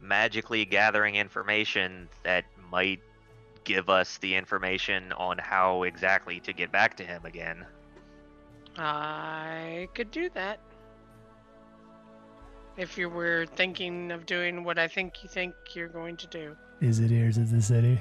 magically 0.00 0.64
gathering 0.64 1.16
information 1.16 2.08
that 2.22 2.44
might 2.70 3.00
give 3.64 3.88
us 3.88 4.18
the 4.18 4.34
information 4.34 5.12
on 5.12 5.38
how 5.38 5.82
exactly 5.84 6.40
to 6.40 6.52
get 6.52 6.72
back 6.72 6.96
to 6.96 7.04
him 7.04 7.24
again. 7.24 7.64
I 8.76 9.88
could 9.94 10.10
do 10.10 10.30
that. 10.30 10.58
If 12.76 12.96
you 12.96 13.10
were 13.10 13.46
thinking 13.46 14.10
of 14.10 14.26
doing 14.26 14.64
what 14.64 14.78
I 14.78 14.88
think 14.88 15.22
you 15.22 15.28
think 15.28 15.54
you're 15.74 15.88
going 15.88 16.16
to 16.16 16.26
do. 16.28 16.56
Is 16.80 16.98
it 16.98 17.12
ears 17.12 17.36
of 17.36 17.50
the 17.50 17.60
city? 17.60 18.00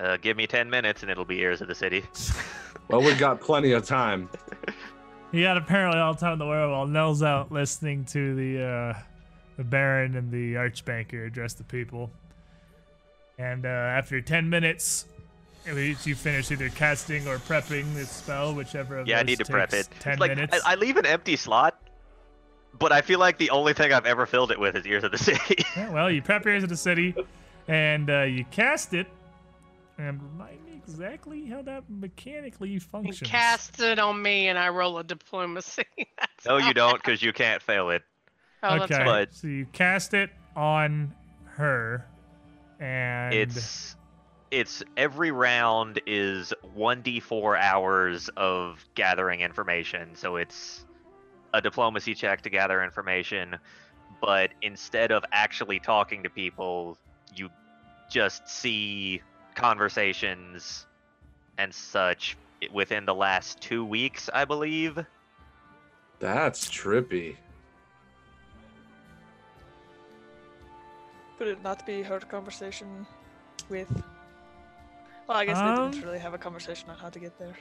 Uh, 0.00 0.16
give 0.16 0.36
me 0.36 0.46
10 0.46 0.70
minutes 0.70 1.02
and 1.02 1.10
it'll 1.10 1.24
be 1.24 1.40
Ears 1.40 1.60
of 1.60 1.68
the 1.68 1.74
City. 1.74 2.02
well, 2.88 3.02
we've 3.02 3.18
got 3.18 3.40
plenty 3.40 3.72
of 3.72 3.84
time. 3.84 4.28
He 5.32 5.42
got 5.42 5.56
apparently 5.56 6.00
all 6.00 6.14
the 6.14 6.20
time 6.20 6.32
in 6.34 6.38
the 6.38 6.46
world 6.46 6.72
while 6.72 6.86
Nell's 6.86 7.22
out 7.22 7.52
listening 7.52 8.04
to 8.06 8.34
the 8.34 8.64
uh, 8.64 8.98
the 9.56 9.64
Baron 9.64 10.16
and 10.16 10.30
the 10.30 10.54
Archbanker 10.54 11.26
address 11.26 11.52
the 11.52 11.62
people. 11.64 12.10
And 13.38 13.64
uh, 13.64 13.68
after 13.68 14.20
ten 14.20 14.50
minutes, 14.50 15.06
at 15.66 15.76
least 15.76 16.06
you 16.06 16.16
finish 16.16 16.50
either 16.50 16.68
casting 16.70 17.28
or 17.28 17.38
prepping 17.38 17.94
this 17.94 18.10
spell, 18.10 18.54
whichever 18.54 18.98
of 18.98 19.06
yeah, 19.06 19.18
I 19.18 19.22
those 19.22 19.26
need 19.28 19.38
to 19.38 19.44
prep 19.44 19.70
takes 19.70 19.86
it. 19.86 19.92
Ten 20.00 20.18
like, 20.18 20.30
minutes. 20.30 20.60
I, 20.66 20.72
I 20.72 20.74
leave 20.74 20.96
an 20.96 21.06
empty 21.06 21.36
slot, 21.36 21.80
but 22.78 22.90
I 22.90 23.00
feel 23.00 23.20
like 23.20 23.38
the 23.38 23.50
only 23.50 23.72
thing 23.72 23.92
I've 23.92 24.06
ever 24.06 24.26
filled 24.26 24.50
it 24.50 24.58
with 24.58 24.74
is 24.74 24.84
Ears 24.84 25.04
of 25.04 25.12
the 25.12 25.18
City. 25.18 25.64
Yeah, 25.76 25.90
well, 25.90 26.10
you 26.10 26.22
prep 26.22 26.44
Ears 26.44 26.64
of 26.64 26.70
the 26.70 26.76
City, 26.76 27.14
and 27.68 28.10
uh, 28.10 28.22
you 28.22 28.44
cast 28.50 28.94
it. 28.94 29.06
And 30.00 30.22
remind 30.22 30.64
me 30.64 30.72
exactly 30.74 31.44
how 31.46 31.60
that 31.62 31.84
mechanically 31.90 32.70
He 32.70 32.78
functions. 32.78 33.20
casts 33.28 33.80
it 33.80 33.98
on 33.98 34.20
me 34.22 34.48
and 34.48 34.58
I 34.58 34.70
roll 34.70 34.98
a 34.98 35.04
diplomacy. 35.04 35.84
No, 36.46 36.56
you 36.56 36.72
don't, 36.72 36.94
because 36.94 37.22
you 37.22 37.34
can't 37.34 37.60
fail 37.60 37.90
it. 37.90 38.02
Oh, 38.62 38.78
that's 38.78 38.90
okay, 38.90 39.00
right. 39.02 39.28
But- 39.28 39.34
so 39.34 39.46
you 39.46 39.66
cast 39.66 40.14
it 40.14 40.30
on 40.56 41.14
her, 41.44 42.06
and 42.78 43.34
It's 43.34 43.94
it's 44.50 44.82
every 44.96 45.30
round 45.32 46.00
is 46.06 46.54
1d4 46.76 47.60
hours 47.60 48.30
of 48.38 48.82
gathering 48.94 49.40
information. 49.42 50.14
So 50.14 50.36
it's 50.36 50.86
a 51.52 51.60
diplomacy 51.60 52.14
check 52.14 52.40
to 52.42 52.50
gather 52.50 52.82
information, 52.82 53.58
but 54.22 54.50
instead 54.62 55.12
of 55.12 55.22
actually 55.30 55.78
talking 55.78 56.22
to 56.22 56.30
people, 56.30 56.96
you 57.36 57.50
just 58.10 58.48
see 58.48 59.20
conversations 59.60 60.86
and 61.58 61.72
such 61.72 62.36
within 62.72 63.04
the 63.04 63.14
last 63.14 63.60
2 63.60 63.84
weeks, 63.84 64.30
I 64.32 64.44
believe. 64.44 64.98
That's 66.18 66.68
trippy. 66.68 67.36
Could 71.38 71.48
it 71.48 71.62
not 71.62 71.86
be 71.86 72.02
her 72.02 72.20
conversation 72.20 73.06
with? 73.68 73.88
Well, 75.26 75.38
I 75.38 75.44
guess 75.46 75.58
they 75.58 75.64
Um, 75.64 75.90
didn't 75.90 76.04
really 76.04 76.18
have 76.18 76.34
a 76.34 76.38
conversation 76.38 76.90
on 76.90 76.98
how 76.98 77.08
to 77.08 77.18
get 77.18 77.38
there. 77.38 77.56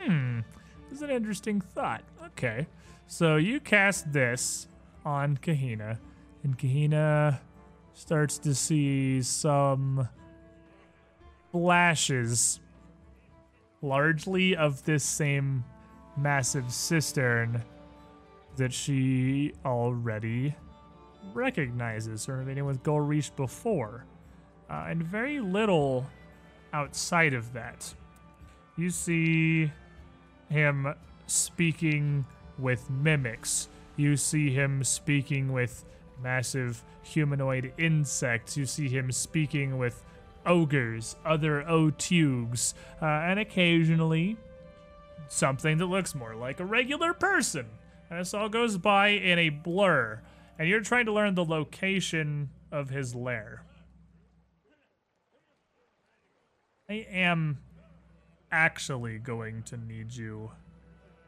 Hmm. 0.00 0.40
This 0.88 0.98
is 0.98 1.02
an 1.02 1.10
interesting 1.10 1.60
thought. 1.60 2.02
Okay. 2.22 2.66
So 3.06 3.36
you 3.36 3.60
cast 3.60 4.12
this 4.12 4.68
on 5.04 5.36
Kahina, 5.36 5.98
and 6.42 6.56
Kahina 6.58 7.40
starts 7.92 8.38
to 8.38 8.54
see 8.54 9.20
some 9.22 10.08
flashes, 11.52 12.60
largely 13.82 14.56
of 14.56 14.84
this 14.84 15.04
same 15.04 15.64
massive 16.16 16.70
cistern 16.72 17.62
that 18.56 18.72
she 18.72 19.52
already 19.64 20.54
recognizes 21.32 22.28
or 22.28 22.38
meeting 22.42 22.64
with 22.64 22.82
Golrish 22.82 23.34
before. 23.36 24.04
Uh, 24.68 24.86
and 24.88 25.02
very 25.02 25.40
little 25.40 26.06
outside 26.72 27.34
of 27.34 27.52
that. 27.52 27.92
You 28.76 28.90
see 28.90 29.70
him 30.48 30.94
speaking 31.26 32.24
with 32.58 32.88
mimics. 32.90 33.68
You 33.96 34.16
see 34.16 34.50
him 34.50 34.84
speaking 34.84 35.52
with 35.52 35.84
massive 36.22 36.82
humanoid 37.02 37.72
insects. 37.78 38.56
You 38.56 38.66
see 38.66 38.88
him 38.88 39.10
speaking 39.10 39.78
with 39.78 40.02
ogres, 40.46 41.16
other 41.24 41.64
otyughs, 41.68 42.74
uh, 43.00 43.04
and 43.04 43.38
occasionally 43.38 44.36
something 45.28 45.78
that 45.78 45.86
looks 45.86 46.14
more 46.14 46.34
like 46.34 46.60
a 46.60 46.64
regular 46.64 47.14
person. 47.14 47.66
And 48.10 48.20
this 48.20 48.34
all 48.34 48.48
goes 48.48 48.76
by 48.76 49.08
in 49.08 49.38
a 49.38 49.48
blur. 49.48 50.20
And 50.58 50.68
you're 50.68 50.80
trying 50.80 51.06
to 51.06 51.12
learn 51.12 51.34
the 51.34 51.44
location 51.44 52.50
of 52.72 52.90
his 52.90 53.14
lair. 53.14 53.64
I 56.88 57.06
am 57.10 57.58
actually 58.50 59.18
going 59.18 59.62
to 59.62 59.76
need 59.76 60.12
you 60.12 60.50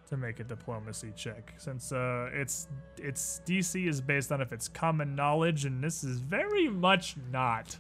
to 0.09 0.17
make 0.17 0.41
a 0.41 0.45
diplomacy 0.45 1.13
check 1.17 1.55
since 1.57 1.93
uh 1.93 2.29
it's 2.35 2.69
its 2.99 3.41
DC 3.47 3.89
is 3.89 4.01
based 4.01 4.31
on 4.31 4.43
if 4.43 4.53
it's 4.53 4.69
common 4.69 5.15
knowledge 5.15 5.65
and 5.65 5.83
this 5.83 6.05
is 6.05 6.19
very 6.19 6.69
much 6.69 7.17
not. 7.31 7.79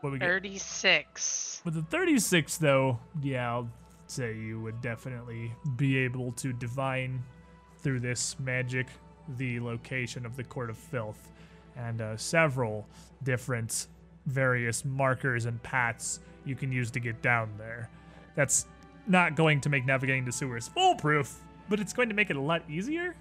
What 0.00 0.12
we 0.12 0.18
get? 0.18 0.26
36. 0.26 1.62
With 1.64 1.74
the 1.74 1.82
36, 1.82 2.58
though, 2.58 2.98
yeah, 3.22 3.52
I'll 3.52 3.68
say 4.06 4.36
you 4.36 4.60
would 4.60 4.80
definitely 4.80 5.52
be 5.76 5.98
able 5.98 6.32
to 6.32 6.52
divine 6.52 7.22
through 7.78 8.00
this 8.00 8.36
magic 8.38 8.86
the 9.36 9.60
location 9.60 10.24
of 10.24 10.36
the 10.36 10.44
Court 10.44 10.70
of 10.70 10.78
Filth 10.78 11.28
and 11.76 12.00
uh, 12.00 12.16
several 12.16 12.86
different 13.22 13.88
various 14.26 14.84
markers 14.84 15.44
and 15.46 15.62
paths 15.62 16.20
you 16.44 16.54
can 16.54 16.72
use 16.72 16.90
to 16.92 17.00
get 17.00 17.20
down 17.22 17.50
there. 17.58 17.90
That's 18.34 18.66
not 19.06 19.36
going 19.36 19.60
to 19.62 19.68
make 19.68 19.84
navigating 19.84 20.24
the 20.24 20.32
sewers 20.32 20.68
foolproof, 20.68 21.40
but 21.68 21.80
it's 21.80 21.92
going 21.92 22.08
to 22.08 22.14
make 22.14 22.30
it 22.30 22.36
a 22.36 22.40
lot 22.40 22.62
easier. 22.68 23.14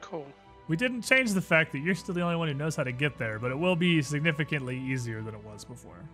Cool. 0.00 0.26
We 0.70 0.76
didn't 0.76 1.02
change 1.02 1.32
the 1.32 1.42
fact 1.42 1.72
that 1.72 1.80
you're 1.80 1.94
still 1.94 2.14
the 2.14 2.22
only 2.22 2.36
one 2.36 2.48
who 2.48 2.54
knows 2.54 2.76
how 2.76 2.84
to 2.84 2.92
get 2.92 3.18
there, 3.18 3.38
but 3.38 3.50
it 3.50 3.58
will 3.58 3.76
be 3.76 4.00
significantly 4.00 4.78
easier 4.78 5.20
than 5.20 5.34
it 5.34 5.44
was 5.44 5.64
before. 5.64 6.08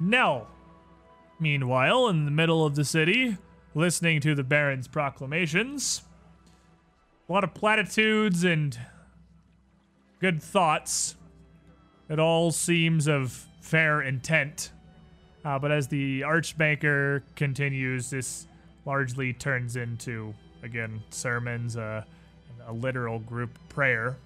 Nell, 0.00 0.48
Meanwhile, 1.42 2.06
in 2.06 2.24
the 2.24 2.30
middle 2.30 2.64
of 2.64 2.76
the 2.76 2.84
city, 2.84 3.36
listening 3.74 4.20
to 4.20 4.36
the 4.36 4.44
Baron's 4.44 4.86
proclamations, 4.86 6.02
a 7.28 7.32
lot 7.32 7.42
of 7.42 7.52
platitudes 7.52 8.44
and 8.44 8.78
good 10.20 10.40
thoughts. 10.40 11.16
It 12.08 12.20
all 12.20 12.52
seems 12.52 13.08
of 13.08 13.44
fair 13.60 14.02
intent. 14.02 14.70
Uh, 15.44 15.58
but 15.58 15.72
as 15.72 15.88
the 15.88 16.20
Archbanker 16.20 17.22
continues, 17.34 18.10
this 18.10 18.46
largely 18.84 19.32
turns 19.32 19.74
into, 19.74 20.34
again, 20.62 21.02
sermons, 21.10 21.76
uh, 21.76 22.04
a 22.66 22.72
literal 22.72 23.18
group 23.18 23.58
prayer. 23.68 24.16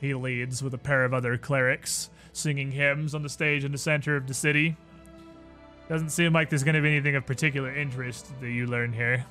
He 0.00 0.14
leads 0.14 0.62
with 0.62 0.74
a 0.74 0.78
pair 0.78 1.04
of 1.04 1.14
other 1.14 1.36
clerics, 1.38 2.10
singing 2.32 2.70
hymns 2.70 3.14
on 3.14 3.22
the 3.22 3.28
stage 3.28 3.64
in 3.64 3.72
the 3.72 3.78
center 3.78 4.16
of 4.16 4.26
the 4.26 4.34
city. 4.34 4.76
Doesn't 5.88 6.10
seem 6.10 6.32
like 6.32 6.50
there's 6.50 6.64
going 6.64 6.74
to 6.74 6.80
be 6.80 6.90
anything 6.90 7.16
of 7.16 7.26
particular 7.26 7.74
interest 7.74 8.28
that 8.40 8.50
you 8.50 8.66
learn 8.66 8.92
here. 8.92 9.24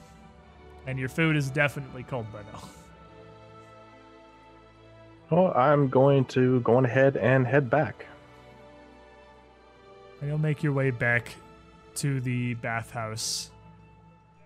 And 0.88 0.98
your 0.98 1.10
food 1.10 1.36
is 1.36 1.50
definitely 1.50 2.04
cold 2.04 2.32
by 2.32 2.42
now. 2.54 2.64
Well, 5.30 5.52
I'm 5.56 5.90
going 5.90 6.26
to 6.26 6.62
go 6.62 6.78
on 6.78 6.86
ahead 6.86 7.18
and 7.18 7.46
head 7.46 7.70
back. 7.70 8.06
And 10.22 10.30
you'll 10.30 10.38
make 10.38 10.64
your 10.64 10.74
way 10.74 10.92
back 10.92 11.34
to 11.96 12.22
the 12.22 12.54
bathhouse. 12.56 13.52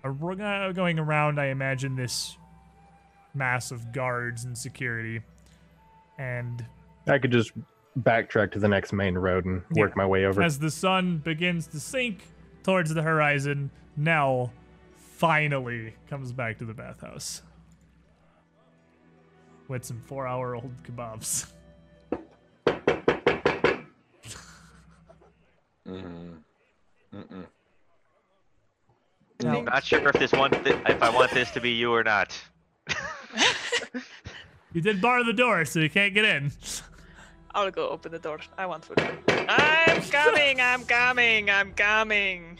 Uh, 0.03 0.11
Going 0.11 0.97
around, 0.97 1.39
I 1.39 1.47
imagine, 1.47 1.95
this 1.95 2.37
mass 3.33 3.71
of 3.71 3.91
guards 3.91 4.43
and 4.45 4.57
security. 4.57 5.21
And 6.17 6.65
I 7.07 7.17
could 7.19 7.31
just 7.31 7.51
backtrack 7.99 8.51
to 8.51 8.59
the 8.59 8.67
next 8.67 8.93
main 8.93 9.17
road 9.17 9.45
and 9.45 9.61
work 9.71 9.95
my 9.95 10.05
way 10.05 10.25
over. 10.25 10.41
as 10.41 10.59
the 10.59 10.71
sun 10.71 11.17
begins 11.17 11.67
to 11.67 11.79
sink 11.79 12.19
towards 12.63 12.93
the 12.93 13.01
horizon, 13.01 13.71
Nell 13.97 14.53
finally 14.97 15.93
comes 16.09 16.31
back 16.31 16.57
to 16.59 16.65
the 16.65 16.73
bathhouse. 16.73 17.41
With 19.67 19.85
some 19.85 20.01
four 20.07 20.25
hour 20.27 20.55
old 20.55 20.71
kebabs. 20.83 21.51
Mm. 25.87 26.37
Mm-mm. 27.15 27.45
Now, 29.41 29.61
Not 29.61 29.83
sure 29.83 30.07
if 30.07 30.13
this 30.19 30.31
one, 30.31 30.51
th- 30.51 30.75
if 30.87 31.01
I 31.01 31.09
want 31.09 31.31
this 31.31 31.49
to 31.51 31.61
be 31.61 31.71
you 31.71 31.93
or 31.93 32.03
not. 32.03 32.37
you 34.73 34.81
did 34.81 35.01
bar 35.01 35.23
the 35.23 35.33
door, 35.33 35.65
so 35.65 35.79
you 35.79 35.89
can't 35.89 36.13
get 36.13 36.25
in. 36.25 36.51
I'll 37.51 37.71
go 37.71 37.89
open 37.89 38.11
the 38.11 38.19
door. 38.19 38.39
I 38.57 38.65
want 38.65 38.85
food. 38.85 38.99
I'm 39.27 40.01
coming. 40.03 40.61
I'm 40.61 40.83
coming. 40.85 41.49
I'm 41.49 41.73
coming. 41.73 42.59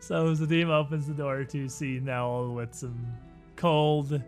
So 0.00 0.34
Zadim 0.34 0.68
opens 0.68 1.06
the 1.06 1.14
door 1.14 1.44
to 1.44 1.68
see 1.68 2.00
Nell 2.00 2.52
with 2.52 2.74
some 2.74 3.06
cold, 3.56 4.20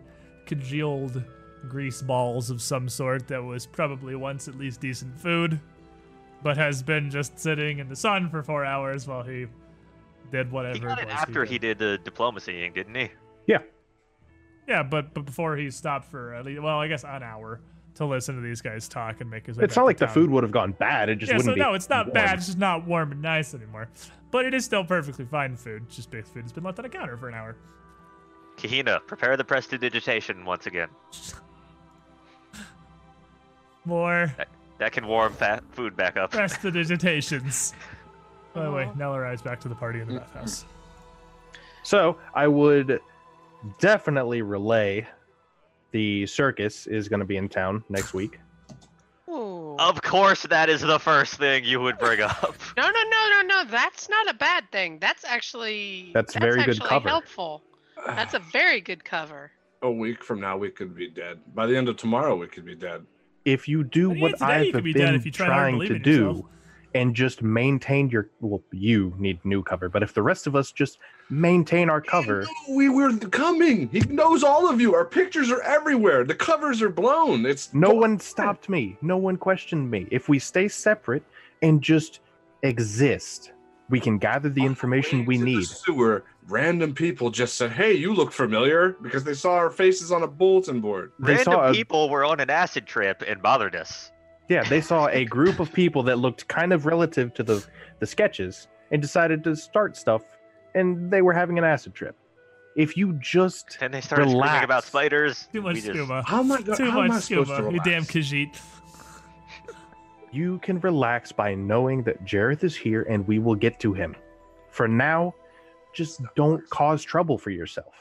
congealed 0.45 1.23
grease 1.67 2.01
balls 2.01 2.49
of 2.49 2.61
some 2.61 2.87
sort 2.87 3.27
that 3.27 3.43
was 3.43 3.65
probably 3.65 4.15
once 4.15 4.47
at 4.47 4.55
least 4.55 4.81
decent 4.81 5.19
food, 5.19 5.59
but 6.43 6.57
has 6.57 6.83
been 6.83 7.09
just 7.09 7.39
sitting 7.39 7.79
in 7.79 7.89
the 7.89 7.95
sun 7.95 8.29
for 8.29 8.43
four 8.43 8.63
hours 8.65 9.07
while 9.07 9.23
he 9.23 9.47
did 10.31 10.51
whatever 10.51 10.73
He 10.75 10.79
got 10.79 10.99
it 10.99 11.03
it 11.03 11.07
was 11.07 11.15
after 11.15 11.43
did. 11.43 11.51
he 11.51 11.59
did 11.59 11.79
the 11.79 11.99
diplomacying, 12.03 12.73
didn't 12.73 12.95
he? 12.95 13.09
Yeah, 13.47 13.59
but 14.67 15.13
but 15.13 15.25
before 15.25 15.55
he 15.57 15.69
stopped 15.71 16.05
for 16.09 16.33
at 16.33 16.45
least, 16.45 16.61
well, 16.61 16.79
I 16.79 16.87
guess 16.87 17.03
an 17.03 17.23
hour 17.23 17.61
to 17.95 18.05
listen 18.05 18.35
to 18.35 18.41
these 18.41 18.61
guys 18.61 18.87
talk 18.89 19.21
and 19.21 19.29
make 19.29 19.45
his. 19.45 19.57
way 19.57 19.63
It's 19.63 19.73
back 19.73 19.77
not 19.77 19.81
to 19.83 19.85
like 19.85 19.97
the 19.97 20.07
food 20.07 20.29
would 20.29 20.43
have 20.43 20.51
gone 20.51 20.73
bad. 20.73 21.09
It 21.09 21.17
just 21.17 21.29
yeah, 21.31 21.37
wouldn't 21.37 21.51
so 21.51 21.55
be. 21.55 21.61
no, 21.61 21.73
it's 21.73 21.89
not 21.89 22.07
warm. 22.07 22.13
bad. 22.13 22.37
It's 22.37 22.47
just 22.47 22.57
not 22.57 22.85
warm 22.85 23.11
and 23.11 23.21
nice 23.21 23.53
anymore. 23.53 23.87
But 24.31 24.45
it 24.45 24.53
is 24.53 24.65
still 24.65 24.83
perfectly 24.83 25.25
fine 25.25 25.55
food. 25.55 25.83
It's 25.87 25.95
Just 25.95 26.11
basic 26.11 26.33
food. 26.33 26.43
It's 26.43 26.51
been 26.51 26.63
left 26.63 26.77
on 26.79 26.85
a 26.85 26.89
counter 26.89 27.15
for 27.15 27.29
an 27.29 27.35
hour. 27.35 27.55
Kahina, 28.57 29.05
prepare 29.07 29.37
the 29.37 29.43
prestidigitation 29.43 30.43
once 30.45 30.65
again. 30.65 30.89
More 33.85 34.33
That 34.79 34.91
can 34.91 35.07
warm 35.07 35.33
fat 35.33 35.63
food 35.71 35.95
back 35.95 36.17
up. 36.17 36.31
prestidigitations. 36.33 37.73
By 38.53 38.63
the 38.63 38.71
way, 38.71 38.85
Aw. 38.85 38.93
Nell 38.97 39.15
arrives 39.15 39.41
back 39.41 39.59
to 39.61 39.69
the 39.69 39.75
party 39.75 39.99
in 40.01 40.07
the 40.07 40.19
bathhouse. 40.19 40.65
So 41.83 42.17
I 42.33 42.47
would 42.47 42.99
definitely 43.79 44.41
relay 44.41 45.07
the 45.91 46.25
circus 46.25 46.87
is 46.87 47.07
going 47.07 47.19
to 47.21 47.25
be 47.25 47.37
in 47.37 47.47
town 47.49 47.83
next 47.89 48.13
week. 48.13 48.39
Ooh. 49.29 49.75
Of 49.79 50.01
course, 50.01 50.43
that 50.43 50.69
is 50.69 50.81
the 50.81 50.99
first 50.99 51.35
thing 51.35 51.63
you 51.63 51.79
would 51.79 51.97
bring 51.97 52.21
up. 52.21 52.55
No, 52.77 52.83
no, 52.83 52.89
no, 52.91 53.29
no, 53.31 53.41
no. 53.41 53.63
That's 53.69 54.07
not 54.09 54.29
a 54.29 54.33
bad 54.33 54.65
thing. 54.71 54.99
That's 54.99 55.23
actually 55.25 56.11
That's 56.13 56.35
very 56.35 56.63
good 56.63 56.79
cover. 56.81 57.07
helpful. 57.09 57.63
That's 58.05 58.33
a 58.33 58.39
very 58.39 58.81
good 58.81 59.03
cover. 59.03 59.51
a 59.81 59.91
week 59.91 60.23
from 60.23 60.39
now, 60.41 60.57
we 60.57 60.69
could 60.69 60.95
be 60.95 61.09
dead. 61.09 61.39
By 61.53 61.65
the 61.67 61.75
end 61.75 61.89
of 61.89 61.97
tomorrow, 61.97 62.35
we 62.35 62.47
could 62.47 62.65
be 62.65 62.75
dead. 62.75 63.05
If 63.45 63.67
you 63.67 63.83
do 63.83 64.13
By 64.13 64.19
what 64.19 64.33
of 64.33 64.39
today, 64.39 64.61
you 64.63 64.67
I've 64.69 64.73
could 64.73 64.83
be 64.83 64.93
been 64.93 65.21
dead 65.21 65.33
try 65.33 65.47
hard 65.47 65.73
to 65.73 65.87
trying 65.87 65.87
to 65.89 65.99
do 65.99 66.11
yourself. 66.27 66.45
and 66.93 67.15
just 67.15 67.41
maintain 67.43 68.09
your 68.09 68.29
well, 68.41 68.63
you 68.71 69.13
need 69.17 69.43
new 69.45 69.63
cover, 69.63 69.89
but 69.89 70.03
if 70.03 70.13
the 70.13 70.23
rest 70.23 70.45
of 70.47 70.55
us 70.55 70.71
just 70.71 70.97
maintain 71.29 71.89
our 71.89 72.01
cover, 72.01 72.45
we 72.69 72.89
were 72.89 73.15
coming. 73.17 73.89
He 73.89 73.99
knows 74.01 74.43
all 74.43 74.69
of 74.69 74.79
you. 74.79 74.93
Our 74.93 75.05
pictures 75.05 75.51
are 75.51 75.61
everywhere. 75.61 76.23
The 76.23 76.35
covers 76.35 76.81
are 76.81 76.89
blown. 76.89 77.45
It's 77.45 77.73
no 77.73 77.91
one 77.91 78.19
stopped 78.19 78.69
me. 78.69 78.97
No 79.01 79.17
one 79.17 79.37
questioned 79.37 79.89
me. 79.89 80.07
If 80.11 80.29
we 80.29 80.39
stay 80.39 80.67
separate 80.67 81.23
and 81.61 81.81
just 81.81 82.19
exist, 82.63 83.51
we 83.89 83.99
can 83.99 84.17
gather 84.17 84.49
the 84.49 84.65
information 84.65 85.25
we 85.25 85.35
In 85.35 85.45
the 85.45 85.55
need. 85.57 85.65
Sewer. 85.65 86.23
Random 86.47 86.93
people 86.93 87.31
just 87.31 87.55
said, 87.55 87.71
"Hey, 87.71 87.93
you 87.93 88.13
look 88.13 88.31
familiar," 88.31 88.95
because 89.01 89.23
they 89.23 89.33
saw 89.33 89.53
our 89.55 89.71
faces 89.71 90.11
on 90.11 90.21
a 90.21 90.27
bulletin 90.27 90.79
board. 90.79 91.11
They 91.19 91.35
Random 91.37 91.53
saw 91.53 91.69
a, 91.69 91.73
people 91.73 92.07
were 92.07 92.23
on 92.23 92.39
an 92.39 92.51
acid 92.51 92.85
trip 92.85 93.23
and 93.27 93.41
bothered 93.41 93.75
us. 93.75 94.11
yeah, 94.47 94.63
they 94.69 94.79
saw 94.79 95.07
a 95.07 95.25
group 95.25 95.59
of 95.59 95.73
people 95.73 96.03
that 96.03 96.19
looked 96.19 96.47
kind 96.47 96.71
of 96.71 96.85
relative 96.85 97.33
to 97.33 97.41
the 97.41 97.65
the 97.99 98.05
sketches 98.05 98.67
and 98.91 99.01
decided 99.01 99.43
to 99.43 99.55
start 99.55 99.97
stuff 99.97 100.21
and 100.75 101.09
they 101.09 101.21
were 101.23 101.33
having 101.33 101.57
an 101.57 101.63
acid 101.63 101.95
trip. 101.95 102.15
If 102.77 102.97
you 102.97 103.13
just 103.21 103.77
And 103.81 103.93
they 103.93 104.01
started 104.01 104.29
screaming 104.29 104.63
about 104.63 104.83
spiders. 104.83 105.47
Too 105.51 105.61
much 105.61 105.75
we 105.75 105.81
just- 105.81 105.93
skooma. 105.97 106.23
How 106.25 106.41
am 106.41 106.51
I? 106.51 106.61
go- 106.61 106.75
Too 106.75 106.91
how 106.91 106.99
am 106.99 107.05
I 107.05 107.07
much 107.15 107.23
supposed 107.23 107.49
to 107.49 107.55
skooma. 107.55 107.71
You 107.71 107.79
damn 107.79 107.93
relax? 108.03 108.07
Khajiit. 108.07 108.61
you 110.31 110.59
can 110.59 110.79
relax 110.81 111.31
by 111.31 111.55
knowing 111.55 112.03
that 112.03 112.23
Jeroth 112.25 112.63
is 112.65 112.75
here 112.75 113.03
and 113.03 113.25
we 113.25 113.39
will 113.39 113.55
get 113.55 113.79
to 113.79 113.93
him. 113.93 114.15
For 114.69 114.87
now, 114.89 115.33
just 115.93 116.19
don't 116.35 116.69
cause 116.69 117.01
trouble 117.01 117.37
for 117.37 117.49
yourself. 117.51 117.93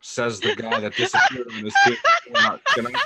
Says 0.00 0.40
the 0.40 0.56
guy 0.56 0.80
that 0.80 0.94
disappeared 0.96 1.46
on 1.54 1.64
his 1.64 1.74
kid. 1.84 1.98
Can 2.74 2.86
I? 2.96 3.00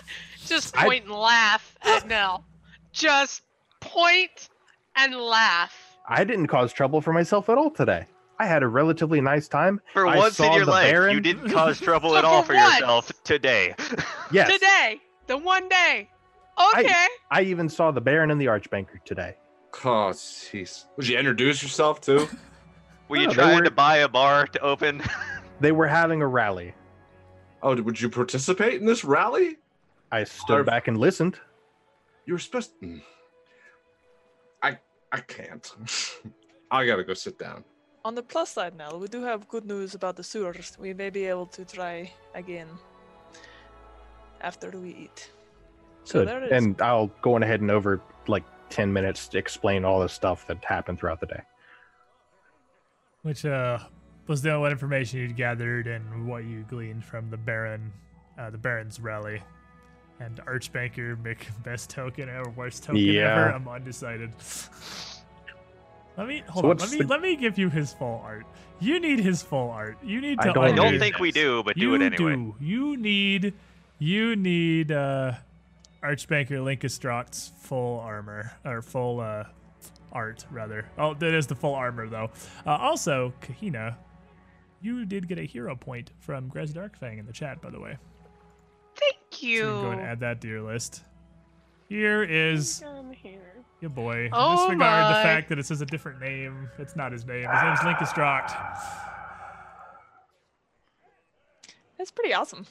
Just 0.47 0.75
I- 0.79 0.85
point 0.85 1.05
and 1.05 1.13
laugh 1.13 1.77
at 1.83 2.07
Nell. 2.07 2.45
Just 2.93 3.43
point 3.81 4.49
and 4.97 5.15
laugh. 5.17 5.84
I 6.07 6.25
didn't 6.25 6.49
cause 6.49 6.73
trouble 6.73 7.01
for 7.01 7.13
myself 7.13 7.49
at 7.49 7.57
all 7.59 7.71
today. 7.71 8.07
I 8.39 8.47
had 8.47 8.63
a 8.63 8.69
relatively 8.69 9.21
nice 9.21 9.47
time. 9.49 9.81
For 9.93 10.07
I 10.07 10.17
once 10.19 10.39
in 10.41 10.53
your 10.53 10.65
the 10.65 10.71
life, 10.71 11.13
you 11.13 11.21
didn't 11.21 11.51
cause 11.53 11.81
trouble 11.81 12.17
at 12.17 12.25
all 12.25 12.43
For 12.43 12.49
for 12.49 12.55
yourself 12.55 13.13
today. 13.23 13.75
Yes, 14.33 14.51
Today, 14.53 15.01
the 15.29 15.37
one 15.37 15.69
day. 15.69 16.09
Okay. 16.77 17.07
I 17.31 17.43
even 17.43 17.69
saw 17.69 17.91
the 17.93 18.01
Baron 18.01 18.31
and 18.33 18.41
the 18.41 18.47
Archbanker 18.47 19.03
today. 19.05 19.37
Oh, 19.85 20.11
jeez. 20.11 20.87
Would 20.97 21.07
you 21.07 21.17
introduce 21.19 21.63
yourself 21.63 22.01
too? 22.01 22.27
Were 23.09 23.19
you 23.19 23.27
No, 23.29 23.33
trying 23.35 23.57
were- 23.59 23.65
to 23.65 23.71
buy 23.71 23.99
a 23.99 24.09
bar 24.09 24.47
to 24.49 24.61
open? 24.61 25.03
They 25.61 25.71
were 25.73 25.87
having 25.87 26.21
a 26.23 26.27
rally. 26.27 26.75
Oh, 27.63 27.81
would 27.81 28.01
you 28.01 28.09
participate 28.09 28.81
in 28.81 28.87
this 28.87 29.05
rally? 29.05 29.59
I 30.11 30.25
stood 30.25 30.59
Arf. 30.59 30.67
back 30.67 30.89
and 30.89 30.99
listened. 30.99 31.39
You 32.27 32.33
were 32.35 32.39
supposed. 32.41 32.73
Mm. 32.83 33.03
I 35.15 35.19
I 35.19 35.21
can't. 35.21 35.71
I 36.71 36.87
gotta 36.87 37.05
go 37.05 37.15
sit 37.15 37.39
down. 37.39 37.65
On 38.05 38.15
the 38.15 38.23
plus 38.23 38.51
side, 38.51 38.77
Nell, 38.77 38.99
we 38.99 39.07
do 39.07 39.23
have 39.23 39.49
good 39.49 39.65
news 39.65 39.95
about 39.95 40.17
the 40.17 40.25
sewers. 40.25 40.77
We 40.79 40.93
may 40.93 41.09
be 41.09 41.25
able 41.25 41.47
to 41.47 41.65
try 41.65 42.13
again 42.35 42.69
after 44.41 44.71
we 44.71 44.91
eat. 44.91 45.31
So 46.03 46.19
Good. 46.19 46.29
there 46.29 46.43
it 46.43 46.53
is. 46.53 46.65
And 46.65 46.81
I'll 46.83 47.11
go 47.23 47.35
on 47.35 47.43
ahead 47.43 47.61
and 47.61 47.71
over 47.71 48.03
like 48.27 48.45
10 48.71 48.93
minutes 48.93 49.29
to 49.29 49.39
explain 49.39 49.85
all 49.85 50.01
the 50.01 50.09
stuff 50.09 50.47
that 50.49 50.63
happened 50.65 50.99
throughout 50.99 51.21
the 51.21 51.27
day. 51.27 51.43
Which 53.23 53.47
uh 53.47 53.79
was 54.27 54.43
the 54.43 54.59
what 54.59 54.73
information 54.73 55.21
you'd 55.21 55.37
gathered 55.37 55.87
and 55.87 56.27
what 56.27 56.45
you 56.45 56.65
gleaned 56.69 57.05
from 57.05 57.31
the 57.31 57.37
Baron, 57.37 57.93
uh, 58.39 58.51
the 58.51 58.59
Baron's 58.59 58.99
rally, 58.99 59.43
and 60.25 60.37
Archbanker 60.47 61.23
make 61.23 61.49
best 61.65 61.91
token 61.91 62.29
or 62.29 62.49
worst 62.51 62.85
token 62.85 63.17
ever. 63.17 63.51
I'm 63.53 63.69
undecided. 63.69 64.33
Let 66.17 66.29
me 66.29 66.43
hold 66.49 66.65
So 66.65 66.71
on. 66.71 66.77
Let 66.77 66.91
me 66.91 66.99
the- 66.99 67.07
let 67.09 67.21
me 67.21 67.37
give 67.37 67.59
you 67.59 67.69
his 67.71 67.93
full 67.93 68.23
art. 68.25 68.47
You 68.81 69.01
need 69.01 69.19
his 69.21 69.43
full 69.43 69.71
art. 69.71 69.99
You 70.05 70.21
need 70.21 70.39
I 70.41 70.47
to. 70.49 70.53
don't 70.53 70.65
I 70.65 70.73
don't 70.73 70.87
under- 70.89 70.99
think 70.99 71.19
we 71.19 71.33
do, 71.33 71.63
but 71.65 71.75
do 71.77 71.83
you 71.83 71.95
it 71.95 72.03
anyway. 72.03 72.35
do. 72.37 72.55
You 72.61 72.97
need. 72.97 73.55
You 73.99 74.37
need 74.37 74.93
uh, 74.93 75.33
Archbanker 76.03 76.59
Linkestroct's 76.63 77.53
full 77.61 78.01
armor 78.01 78.53
or 78.65 78.83
full 78.83 79.21
uh, 79.21 79.45
art, 80.13 80.45
rather. 80.51 80.87
Oh, 80.99 81.15
that 81.15 81.33
is 81.35 81.47
the 81.47 81.55
full 81.55 81.75
armor, 81.75 82.09
though. 82.09 82.31
Uh, 82.67 82.71
also, 82.77 83.33
Kahina, 83.41 83.95
you 84.83 85.05
did 85.07 85.29
get 85.29 85.39
a 85.39 85.45
hero 85.45 85.75
point 85.77 86.11
from 86.21 86.49
Grez 86.49 86.75
Darkfang 86.75 87.19
in 87.19 87.27
the 87.27 87.33
chat, 87.33 87.63
by 87.63 87.71
the 87.71 87.81
way. 87.81 87.97
Thank 89.35 89.41
So 89.43 89.47
you 89.47 89.63
can 89.65 89.83
go 89.83 89.91
and 89.91 90.01
add 90.01 90.21
that 90.21 90.41
to 90.43 90.49
your 90.49 90.63
list. 90.63 91.03
Here 91.89 92.23
is 92.23 92.83
here. 93.23 93.41
your 93.81 93.91
boy. 93.91 94.31
Oh 94.33 94.57
Disregard 94.57 94.71
the 94.71 95.19
my. 95.19 95.23
fact 95.23 95.49
that 95.51 95.59
it 95.59 95.67
says 95.67 95.81
a 95.81 95.87
different 95.87 96.21
name. 96.21 96.69
It's 96.79 96.97
not 96.97 97.13
his 97.13 97.27
name. 97.27 97.49
His 97.49 97.63
name's 97.63 97.79
Linkus 97.81 98.15
Droct. 98.15 98.53
That's 101.99 102.11
pretty 102.11 102.35
awesome. 102.35 102.67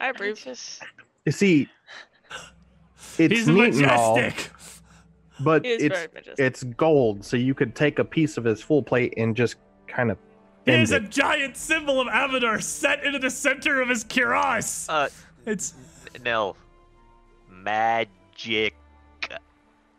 I 0.00 0.06
I 0.06 0.08
approve. 0.10 0.38
just 0.38 0.82
You 1.24 1.32
see, 1.32 1.68
it's 3.18 3.34
He's 3.34 3.48
neat 3.48 3.74
and 3.74 3.86
all, 3.86 4.20
but 5.40 5.62
it's 5.64 6.08
it's 6.38 6.62
gold, 6.64 7.24
so 7.24 7.36
you 7.36 7.54
could 7.54 7.74
take 7.74 7.98
a 7.98 8.04
piece 8.04 8.36
of 8.36 8.44
his 8.44 8.60
full 8.62 8.82
plate 8.82 9.14
and 9.16 9.34
just 9.36 9.56
kind 9.86 10.10
of 10.10 10.18
He 10.64 10.72
bend 10.72 10.82
is 10.82 10.90
a 10.92 11.00
giant 11.00 11.56
symbol 11.56 12.00
of 12.00 12.08
Abadar 12.08 12.62
set 12.62 13.04
into 13.04 13.18
the 13.18 13.30
center 13.30 13.80
of 13.80 13.88
his 13.88 14.04
cuirass. 14.04 14.86
Uh, 14.88 15.08
It's 15.44 15.74
Nell. 16.22 16.56
Magic. 17.50 18.74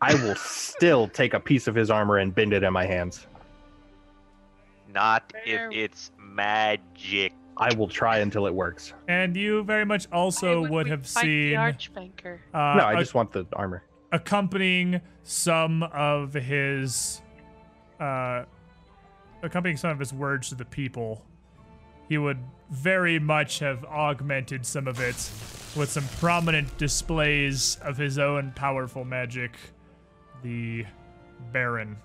I 0.02 0.16
will 0.16 0.36
still 0.36 1.08
take 1.08 1.34
a 1.34 1.40
piece 1.40 1.68
of 1.68 1.76
his 1.76 1.90
armor 1.90 2.18
and 2.18 2.36
bend 2.36 2.52
it 2.54 2.64
in 2.64 2.74
my 2.74 2.86
hands. 2.86 3.26
Not 4.94 5.32
Fair. 5.46 5.70
if 5.72 5.78
it's 5.78 6.12
magic. 6.20 7.34
I 7.56 7.74
will 7.76 7.88
try 7.88 8.18
until 8.20 8.48
it 8.48 8.54
works. 8.54 8.94
and 9.08 9.36
you 9.38 9.64
very 9.64 9.86
much 9.86 10.08
also 10.12 10.62
Why 10.64 10.70
would 10.70 10.88
have 10.88 11.06
fight 11.08 11.22
the 11.24 11.52
seen 11.52 11.58
Archbanker. 11.58 12.40
uh, 12.54 12.58
no, 12.78 12.84
I 12.84 12.94
a- 12.94 13.00
just 13.00 13.14
want 13.14 13.32
the 13.32 13.46
armor. 13.54 13.84
accompanying 14.12 15.00
some 15.24 15.84
of 15.84 16.34
his 16.34 17.22
uh 18.00 18.44
accompanying 19.44 19.78
some 19.78 19.92
of 19.92 20.00
his 20.00 20.12
words 20.12 20.50
to 20.50 20.56
the 20.56 20.66
people 20.66 21.24
he 22.10 22.18
would 22.18 22.38
very 22.70 23.20
much 23.20 23.60
have 23.60 23.84
augmented 23.86 24.66
some 24.66 24.88
of 24.88 25.00
it 25.00 25.16
with 25.76 25.90
some 25.90 26.08
prominent 26.20 26.76
displays 26.78 27.78
of 27.82 27.98
his 27.98 28.18
own 28.18 28.52
powerful 28.56 29.04
magic 29.06 29.52
the 30.44 30.86
baron 31.52 31.96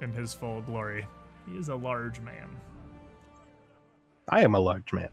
in 0.00 0.12
his 0.12 0.32
full 0.34 0.60
glory 0.62 1.06
he 1.48 1.56
is 1.56 1.68
a 1.68 1.74
large 1.74 2.20
man 2.20 2.48
I 4.28 4.42
am 4.42 4.54
a 4.54 4.60
large 4.60 4.92
man. 4.92 5.08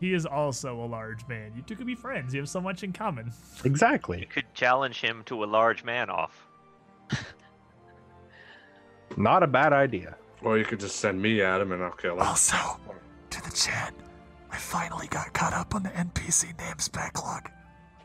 he 0.00 0.14
is 0.14 0.26
also 0.26 0.80
a 0.82 0.86
large 0.86 1.26
man 1.28 1.52
you 1.56 1.62
two 1.62 1.76
could 1.76 1.86
be 1.86 1.94
friends 1.94 2.32
you 2.34 2.40
have 2.40 2.48
so 2.48 2.60
much 2.60 2.82
in 2.82 2.92
common 2.92 3.32
Exactly. 3.64 4.20
You 4.20 4.26
could 4.26 4.52
challenge 4.54 5.00
him 5.00 5.22
to 5.26 5.42
a 5.44 5.46
large 5.46 5.82
man 5.84 6.08
off. 6.10 6.46
Not 9.16 9.42
a 9.42 9.46
bad 9.48 9.72
idea. 9.72 10.16
Or 10.42 10.56
you 10.58 10.64
could 10.64 10.78
just 10.78 10.96
send 10.96 11.20
me 11.20 11.42
at 11.42 11.60
him 11.60 11.72
and 11.72 11.82
I'll 11.82 11.90
kill 11.90 12.14
him. 12.14 12.20
Also, 12.20 12.56
to 12.56 12.94
the 13.48 13.56
chat, 13.56 13.94
I 14.50 14.56
finally 14.56 15.06
got 15.08 15.32
caught 15.32 15.52
up 15.52 15.74
on 15.74 15.82
the 15.82 15.90
NPC 15.90 16.58
names 16.58 16.88
backlog. 16.88 17.50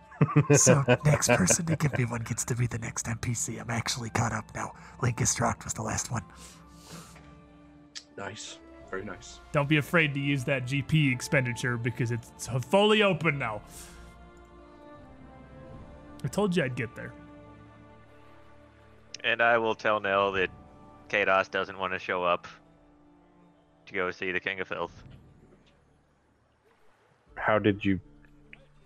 so 0.56 0.84
next 1.06 1.28
person 1.30 1.66
to 1.66 1.76
give 1.76 1.98
me 1.98 2.06
one 2.06 2.22
gets 2.22 2.46
to 2.46 2.56
be 2.56 2.68
the 2.68 2.80
next 2.80 3.08
NPC. 3.08 3.60
I'm 3.60 3.70
actually 3.70 4.10
caught 4.10 4.32
up 4.32 4.46
now. 4.56 4.74
Linkus 5.02 5.36
Droct 5.36 5.66
was 5.66 5.74
the 5.74 5.82
last 5.82 6.12
one. 6.12 6.24
Nice. 8.18 8.60
Very 8.90 9.04
nice. 9.04 9.40
Don't 9.52 9.68
be 9.68 9.78
afraid 9.78 10.14
to 10.14 10.20
use 10.20 10.44
that 10.46 10.66
GP 10.66 11.12
expenditure 11.12 11.78
because 11.78 12.12
it's 12.12 12.48
fully 12.70 13.02
open 13.02 13.40
now. 13.40 13.62
I 16.24 16.28
told 16.28 16.56
you 16.56 16.64
I'd 16.64 16.76
get 16.76 16.96
there. 16.96 17.12
And 19.24 19.42
I 19.42 19.58
will 19.58 19.76
tell 19.76 20.00
Nell 20.00 20.32
that 20.34 20.50
Kados 21.10 21.50
doesn't 21.50 21.78
want 21.78 21.92
to 21.94 22.00
show 22.00 22.24
up 22.24 22.48
to 23.88 23.94
go 23.94 24.12
see 24.12 24.32
the 24.32 24.40
King 24.40 24.60
of 24.60 24.68
Filth. 24.68 25.04
How 27.36 27.60
did 27.60 27.84
you? 27.84 28.00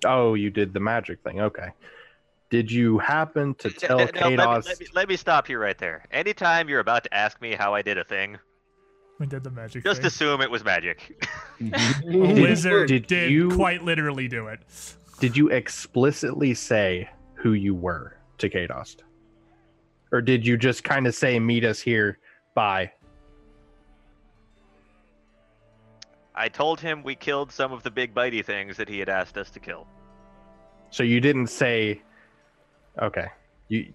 Oh, 0.06 0.34
you 0.36 0.50
did 0.50 0.74
the 0.74 0.80
magic 0.80 1.22
thing. 1.24 1.42
Okay. 1.42 1.70
Did 2.50 2.72
you 2.72 2.98
happen 3.00 3.56
to 3.56 3.70
tell 3.72 3.98
No, 3.98 4.04
let, 4.06 4.14
me, 4.16 4.20
Kados? 4.38 4.66
let, 4.66 4.80
me, 4.80 4.86
let 4.94 5.10
me 5.10 5.18
stop 5.18 5.50
you 5.50 5.58
right 5.58 5.78
there. 5.78 6.06
Anytime 6.12 6.70
you're 6.70 6.80
about 6.80 7.04
to 7.04 7.14
ask 7.14 7.42
me 7.42 7.54
how 7.56 7.74
I 7.74 7.82
did 7.82 7.98
a 7.98 8.04
thing, 8.06 8.38
We 9.20 9.26
did 9.26 9.44
the 9.44 9.52
magic 9.52 9.84
just 9.84 10.00
thing. 10.02 10.08
assume 10.08 10.42
it 10.42 10.50
was 10.50 10.64
magic. 10.64 11.22
A 11.62 12.16
wizard 12.42 12.88
did 12.88 13.08
did, 13.08 13.32
you- 13.32 13.50
quite 13.52 13.84
literally 13.84 14.28
do 14.28 14.48
it. 14.48 14.60
Did 15.20 15.36
you 15.36 15.50
explicitly 15.50 16.54
say 16.54 17.10
who 17.34 17.54
you 17.54 17.74
were 17.74 18.18
to 18.38 18.50
Kados? 18.50 18.98
Or 20.12 20.22
did 20.22 20.46
you 20.46 20.56
just 20.58 20.84
kind 20.84 21.06
of 21.08 21.16
say, 21.16 21.40
meet 21.40 21.66
us 21.66 21.80
here, 21.82 22.20
bye? 22.56 22.92
I 26.38 26.50
told 26.50 26.80
him 26.80 27.02
we 27.04 27.16
killed 27.16 27.52
some 27.52 27.72
of 27.74 27.82
the 27.84 27.90
big 27.92 28.14
bitey 28.14 28.46
things 28.46 28.78
that 28.78 28.88
he 28.88 29.00
had 29.00 29.10
asked 29.10 29.38
us 29.38 29.50
to 29.52 29.60
kill. 29.60 29.88
So 30.92 31.04
you 31.04 31.20
didn't 31.20 31.48
say, 31.48 32.02
okay. 33.02 33.28
You 33.70 33.94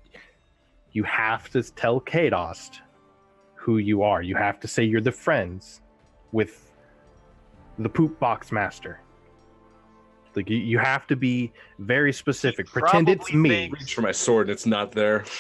you 0.93 1.05
have 1.05 1.49
to 1.51 1.63
tell 1.63 2.01
Kados 2.01 2.81
who 3.55 3.79
you 3.79 4.03
are. 4.03 4.21
You 4.21 4.35
have 4.37 4.61
to 4.61 4.69
say 4.69 4.83
you're 4.83 5.01
the 5.01 5.13
friends 5.13 5.81
with 6.33 6.71
the 7.79 7.89
poop 7.89 8.19
box 8.19 8.53
master. 8.53 9.01
Like 10.35 10.51
you, 10.51 10.57
you 10.59 10.79
have 10.79 11.07
to 11.07 11.17
be 11.17 11.53
very 11.79 12.13
specific. 12.13 12.67
Pretend 12.67 13.09
it's 13.09 13.25
probably 13.31 13.37
me. 13.41 13.49
thinks- 13.49 13.81
Reach 13.81 13.95
for 13.95 14.03
my 14.03 14.13
sword 14.13 14.49
and 14.49 14.55
it's 14.55 14.67
not 14.67 14.93
there. 14.93 15.25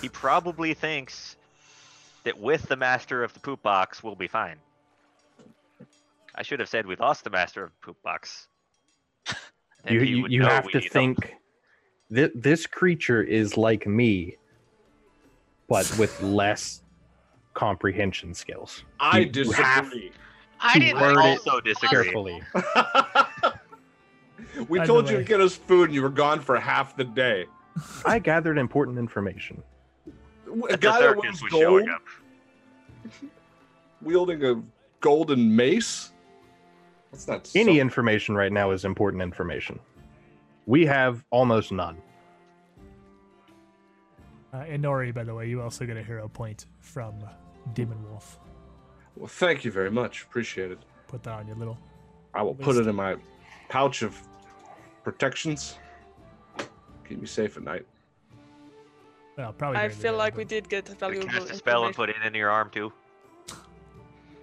He 0.00 0.08
probably 0.08 0.74
thinks 0.74 1.36
that 2.24 2.38
with 2.38 2.62
the 2.68 2.76
master 2.76 3.22
of 3.22 3.34
the 3.34 3.40
poop 3.40 3.62
box, 3.62 4.02
we'll 4.02 4.14
be 4.16 4.26
fine. 4.26 4.56
I 6.38 6.42
should 6.42 6.60
have 6.60 6.68
said 6.68 6.86
we 6.86 6.94
lost 6.94 7.24
the 7.24 7.30
master 7.30 7.64
of 7.64 7.70
the 7.70 7.76
poop 7.84 8.00
box. 8.04 8.46
Then 9.84 9.94
you 9.94 10.00
you, 10.02 10.26
you 10.28 10.42
have 10.44 10.68
to 10.70 10.80
think 10.80 11.34
th- 12.14 12.30
this 12.34 12.64
creature 12.66 13.22
is 13.22 13.56
like 13.56 13.86
me 13.88 14.36
but 15.68 15.92
with 15.98 16.20
less 16.22 16.82
comprehension 17.54 18.32
skills 18.34 18.84
I 19.00 19.18
You- 19.18 19.30
you 19.34 19.50
have 19.52 19.84
disagree. 19.86 20.12
I 20.60 20.78
didn't 20.78 21.00
word 21.00 21.16
I 21.18 21.28
it 21.30 21.38
also 21.38 21.60
disagree. 21.60 21.88
carefully 22.04 22.42
we 24.68 24.78
By 24.78 24.86
told 24.86 25.08
you 25.10 25.16
way. 25.16 25.22
to 25.22 25.28
get 25.28 25.40
us 25.40 25.56
food 25.56 25.84
and 25.86 25.94
you 25.94 26.02
were 26.02 26.08
gone 26.08 26.40
for 26.40 26.56
half 26.58 26.96
the 26.96 27.04
day. 27.04 27.46
i 28.04 28.18
gathered 28.20 28.58
important 28.58 28.96
information 28.98 29.60
A 30.06 30.68
The 30.72 30.76
guy 30.78 31.00
that 31.00 31.10
circus 31.10 31.22
wears 31.22 31.42
was 31.42 31.50
gold, 31.52 31.62
showing 31.62 31.88
up. 31.88 32.02
wielding 34.02 34.44
a 34.44 34.62
golden 35.00 35.54
mace. 35.54 36.12
That's 37.12 37.26
not 37.28 37.50
any 37.54 37.76
so- 37.76 37.80
information 37.80 38.34
right 38.36 38.52
now 38.52 38.70
is 38.70 38.84
important 38.84 39.22
information 39.22 39.78
we 40.66 40.84
have 40.86 41.24
almost 41.30 41.72
none 41.72 41.96
Uh, 44.52 44.64
Inori, 44.64 45.12
by 45.14 45.24
the 45.24 45.34
way, 45.34 45.46
you 45.46 45.60
also 45.60 45.84
get 45.84 45.96
a 45.98 46.02
hero 46.02 46.26
point 46.26 46.66
from 46.80 47.14
Demon 47.74 48.02
Wolf. 48.10 48.38
Well, 49.14 49.26
thank 49.28 49.62
you 49.62 49.70
very 49.70 49.90
much. 49.90 50.22
Appreciate 50.22 50.70
it. 50.70 50.78
Put 51.06 51.22
that 51.24 51.34
on 51.34 51.46
your 51.46 51.56
little. 51.56 51.76
I 52.32 52.40
will 52.42 52.54
put 52.54 52.76
it 52.76 52.86
in 52.86 52.96
my 52.96 53.16
pouch 53.68 54.00
of 54.02 54.18
protections. 55.04 55.76
Keep 57.06 57.20
me 57.20 57.26
safe 57.26 57.58
at 57.58 57.62
night. 57.62 57.84
Well, 59.36 59.52
probably. 59.52 59.76
I 59.78 59.82
during 59.82 59.96
the 59.96 60.02
feel 60.02 60.12
day, 60.12 60.18
like 60.18 60.32
but- 60.32 60.38
we 60.38 60.44
did 60.46 60.68
get 60.70 60.86
Could 60.86 60.98
valuable 60.98 61.28
cast 61.28 61.50
a 61.50 61.54
spell 61.54 61.84
and 61.84 61.94
put 61.94 62.08
it 62.08 62.16
in 62.24 62.34
your 62.34 62.48
arm 62.50 62.70
too. 62.70 62.90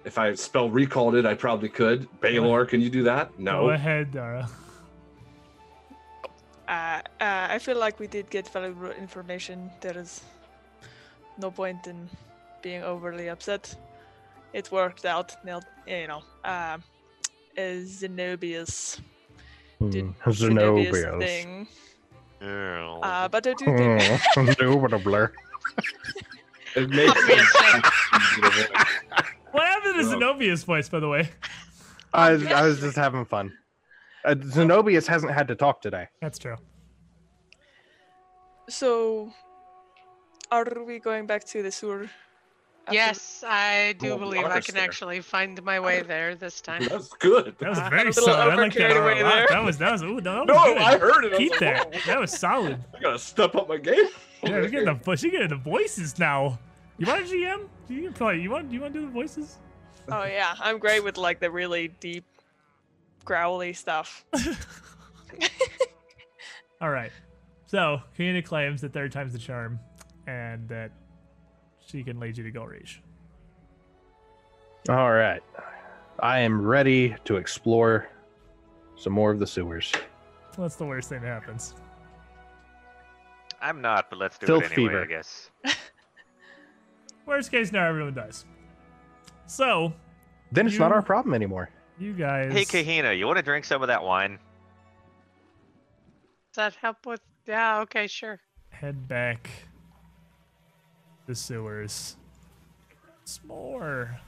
If 0.06 0.18
I 0.18 0.32
spell 0.34 0.70
recalled 0.70 1.16
it, 1.16 1.26
I 1.26 1.34
probably 1.34 1.68
could. 1.68 2.06
Baylor, 2.20 2.64
can 2.64 2.80
you 2.80 2.88
do 2.88 3.02
that? 3.02 3.36
No. 3.40 3.62
Go 3.62 3.70
ahead, 3.70 4.12
Dara. 4.12 4.48
Uh, 6.68 7.00
uh, 7.20 7.46
I 7.50 7.58
feel 7.58 7.76
like 7.76 7.98
we 7.98 8.06
did 8.06 8.30
get 8.30 8.48
valuable 8.48 8.92
information. 8.92 9.68
There 9.80 9.98
is 9.98 10.22
no 11.38 11.50
point 11.50 11.88
in 11.88 12.08
being 12.62 12.84
overly 12.84 13.28
upset. 13.28 13.74
It 14.52 14.70
worked 14.70 15.04
out. 15.04 15.34
Nailed, 15.44 15.66
you 15.88 16.06
know. 16.06 16.22
Uh, 16.44 16.78
Zenobius 17.58 19.00
did 19.90 20.04
Hmm, 20.04 20.30
Zenobius 20.30 20.92
Zenobius. 20.92 21.18
thing. 21.18 21.66
Uh, 22.40 23.28
but 23.28 23.44
I 23.46 23.54
do 23.54 23.64
think 23.64 24.02
Hmm, 24.34 24.44
Zenobius. 24.52 25.30
It 26.76 26.90
makes 26.90 27.10
Obviously. 27.16 27.82
What 29.56 29.66
happened 29.66 29.94
to 29.94 30.02
Well- 30.02 30.10
Zenobia's 30.36 30.64
voice, 30.64 30.88
by 30.88 31.00
the 31.00 31.08
way? 31.08 31.30
I 32.12 32.32
was, 32.32 32.46
I 32.46 32.62
was 32.66 32.80
just 32.80 32.96
having 32.96 33.24
fun. 33.24 33.52
Uh, 34.24 34.34
Zenobius 34.34 35.06
hasn't 35.06 35.32
had 35.32 35.48
to 35.48 35.54
talk 35.54 35.80
today. 35.80 36.08
That's 36.20 36.38
true. 36.38 36.56
so. 38.68 39.32
Are 40.52 40.64
we 40.86 41.00
going 41.00 41.26
back 41.26 41.42
to 41.46 41.60
the 41.62 41.72
sewer 41.72 42.08
That's 42.86 42.94
Yes, 42.94 43.44
I 43.44 43.96
do 43.98 44.10
Well, 44.10 44.18
believe 44.18 44.44
I 44.44 44.48
Marcus 44.48 44.66
can 44.66 44.76
there. 44.76 44.84
actually 44.84 45.20
find 45.20 45.60
my 45.64 45.80
way 45.80 46.02
there 46.02 46.36
this 46.36 46.60
time. 46.60 46.84
That's 46.84 47.08
good. 47.14 47.56
That 47.58 47.70
was 47.70 47.78
very 47.90 48.02
a 48.02 48.04
little 48.04 48.22
solid. 48.24 48.52
I 48.52 48.54
like 48.54 48.72
that 48.74 48.90
overcarried 48.92 49.20
a 49.20 49.24
lot. 49.24 49.34
there. 49.34 49.46
That 49.50 49.64
was 49.64 49.78
that 49.78 49.90
was 49.92 50.02
ooh, 50.04 50.20
that 50.20 50.38
was 50.38 50.46
No, 50.46 50.64
good. 50.64 50.78
I 50.78 50.98
heard 50.98 51.24
it. 51.24 51.28
I 51.28 51.30
was 51.30 51.38
Keep 51.38 51.50
like, 51.50 51.60
that. 51.60 51.94
"Whoa, 51.94 52.00
That 52.06 52.20
was 52.20 52.30
solid. 52.38 52.78
I 52.96 53.00
gotta 53.00 53.18
step 53.18 53.56
up 53.56 53.68
my 53.68 53.76
game. 53.78 54.04
Yeah, 54.44 54.50
we're 54.50 54.68
getting 54.68 54.84
the 54.84 54.94
voice. 54.94 55.22
You 55.24 55.32
getting 55.32 55.48
the 55.48 55.56
voices 55.56 56.16
now. 56.20 56.60
You 56.98 57.06
want 57.06 57.22
a 57.22 57.24
GM? 57.24 57.68
You 57.88 58.02
can 58.02 58.12
play. 58.12 58.38
You 58.38 58.50
want? 58.50 58.72
You 58.72 58.80
want 58.80 58.94
to 58.94 59.00
do 59.00 59.06
the 59.06 59.12
voices? 59.12 59.58
Oh 60.10 60.24
yeah, 60.24 60.54
I'm 60.60 60.78
great 60.78 61.04
with 61.04 61.18
like 61.18 61.40
the 61.40 61.50
really 61.50 61.88
deep, 62.00 62.24
growly 63.24 63.72
stuff. 63.72 64.24
All 66.80 66.90
right. 66.90 67.10
So 67.66 68.00
Kahina 68.18 68.44
claims 68.44 68.80
that 68.80 68.92
third 68.92 69.12
time's 69.12 69.32
the 69.32 69.38
charm, 69.38 69.78
and 70.26 70.68
that 70.68 70.90
she 71.84 72.02
can 72.02 72.18
lead 72.18 72.38
you 72.38 72.44
to 72.44 72.52
Golrish. 72.52 72.98
All 74.88 75.12
right. 75.12 75.42
I 76.20 76.38
am 76.38 76.64
ready 76.64 77.14
to 77.24 77.36
explore 77.36 78.08
some 78.96 79.12
more 79.12 79.30
of 79.30 79.38
the 79.38 79.46
sewers. 79.46 79.92
What's 80.56 80.76
the 80.76 80.86
worst 80.86 81.10
thing 81.10 81.20
that 81.22 81.28
happens? 81.28 81.74
I'm 83.60 83.80
not, 83.80 84.08
but 84.08 84.18
let's 84.18 84.38
do 84.38 84.46
Filth 84.46 84.64
it 84.64 84.72
anyway, 84.72 84.92
fever. 84.92 85.02
I 85.02 85.06
guess. 85.06 85.50
Worst 87.26 87.50
case 87.50 87.72
now 87.72 87.86
everyone 87.88 88.14
dies. 88.14 88.44
So 89.46 89.92
Then 90.52 90.66
it's 90.66 90.78
not 90.78 90.92
our 90.92 91.02
problem 91.02 91.34
anymore. 91.34 91.68
you 91.98 92.12
guys. 92.12 92.52
Hey, 92.52 92.64
Kahina, 92.64 93.16
you 93.16 93.26
want 93.26 93.36
to 93.38 93.42
drink 93.42 93.64
some 93.64 93.82
of 93.82 93.88
that 93.88 94.02
wine? 94.02 94.38
Does 96.52 96.56
that 96.56 96.74
help 96.80 97.04
with? 97.06 97.20
Yeah. 97.46 97.80
Okay. 97.80 98.06
Sure. 98.06 98.40
head 98.70 99.06
back 99.08 99.50
the 101.26 101.34
sewers. 101.34 102.16
It's 103.22 103.40
more 103.44 104.18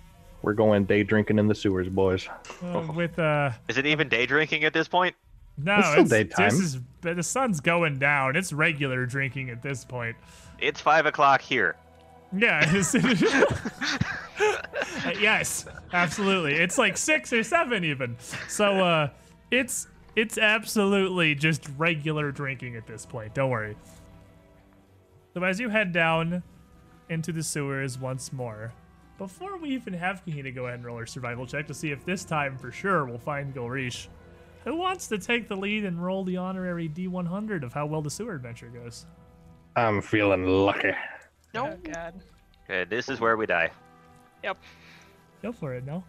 We're 0.43 0.53
going 0.55 0.85
day 0.85 1.03
drinking 1.05 1.39
in 1.39 1.47
the 1.47 1.55
sewers, 1.55 1.89
boys. 1.89 2.29
uh, 2.63 2.87
with 2.95 3.19
uh 3.19 3.51
Is 3.69 3.79
it 3.79 3.87
even 3.87 4.09
day 4.09 4.27
drinking 4.27 4.65
at 4.65 4.73
this 4.73 4.89
point? 4.89 5.15
no 5.57 5.77
It's 5.79 5.89
still 5.91 6.05
daytime. 6.05 6.51
This 6.51 6.59
is 6.61 6.79
the 7.01 7.23
sun's 7.23 7.61
going 7.61 7.99
down. 7.99 8.35
It's 8.37 8.53
regular 8.53 9.07
drinking 9.07 9.51
at 9.51 9.63
this 9.63 9.85
point. 9.85 10.17
It's 10.59 10.81
five 10.81 11.07
o'clock 11.07 11.41
here. 11.41 11.77
Yeah. 12.37 12.83
Uh, 15.05 15.11
yes, 15.21 15.67
absolutely. 15.93 16.55
It's 16.55 16.79
like 16.79 16.97
six 16.97 17.33
or 17.33 17.43
seven 17.43 17.85
even. 17.85 18.17
So 18.49 18.85
uh, 18.85 19.09
it's 19.51 19.89
it's 20.15 20.39
absolutely 20.39 21.35
just 21.35 21.69
regular 21.77 22.31
drinking 22.31 22.77
at 22.77 22.87
this 22.87 23.05
point. 23.07 23.35
Don't 23.35 23.51
worry. 23.51 23.77
So 25.35 25.43
as 25.43 25.59
you 25.59 25.69
head 25.69 25.93
down 25.93 26.43
into 27.09 27.33
the 27.33 27.43
sewers 27.43 27.99
once 27.99 28.33
more, 28.33 28.73
before 29.19 29.57
we 29.59 29.71
even 29.71 29.93
have 29.95 30.25
Kahina 30.25 30.55
go 30.55 30.67
ahead 30.67 30.79
and 30.79 30.85
roll 30.85 30.99
her 30.99 31.07
survival 31.07 31.47
check 31.47 31.67
to 31.69 31.75
see 31.75 31.91
if 31.91 32.05
this 32.05 32.25
time 32.25 32.57
for 32.59 32.71
sure 32.71 33.05
we'll 33.05 33.19
find 33.19 33.55
Golrish, 33.55 34.09
who 34.65 34.77
wants 34.77 35.09
to 35.09 35.19
take 35.19 35.49
the 35.49 35.57
lead 35.57 35.85
and 35.85 36.03
roll 36.05 36.25
the 36.25 36.37
honorary 36.37 36.89
D100 36.89 37.63
of 37.63 37.73
how 37.73 37.87
well 37.87 38.03
the 38.03 38.11
sewer 38.11 38.35
adventure 38.35 38.69
goes? 38.69 39.07
I'm 39.77 40.01
feeling 40.01 40.45
lucky. 40.45 40.93
Oh 41.55 41.75
god. 41.83 42.15
Okay, 42.65 42.85
this 42.85 43.09
is 43.09 43.21
where 43.21 43.37
we 43.37 43.47
die. 43.47 43.71
Yep. 44.45 44.59
Go 45.43 45.53
for 45.53 45.75
it, 45.75 45.85
no? 45.87 46.05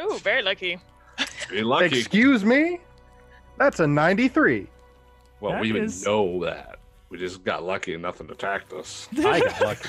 Ooh, 0.00 0.18
very 0.18 0.42
lucky. 0.42 0.78
Be 1.50 1.62
lucky. 1.62 1.98
Excuse 2.00 2.44
me? 2.44 2.80
That's 3.58 3.80
a 3.80 3.86
93. 3.86 4.66
well, 5.40 5.52
That 5.52 5.60
we 5.62 5.68
even 5.68 5.84
is- 5.84 6.04
know 6.04 6.44
that. 6.44 6.78
We 7.10 7.18
just 7.18 7.44
got 7.44 7.62
lucky 7.62 7.94
and 7.94 8.02
nothing 8.02 8.28
attacked 8.30 8.72
us. 8.72 9.08
I 9.18 9.40
got 9.40 9.60
lucky. 9.60 9.88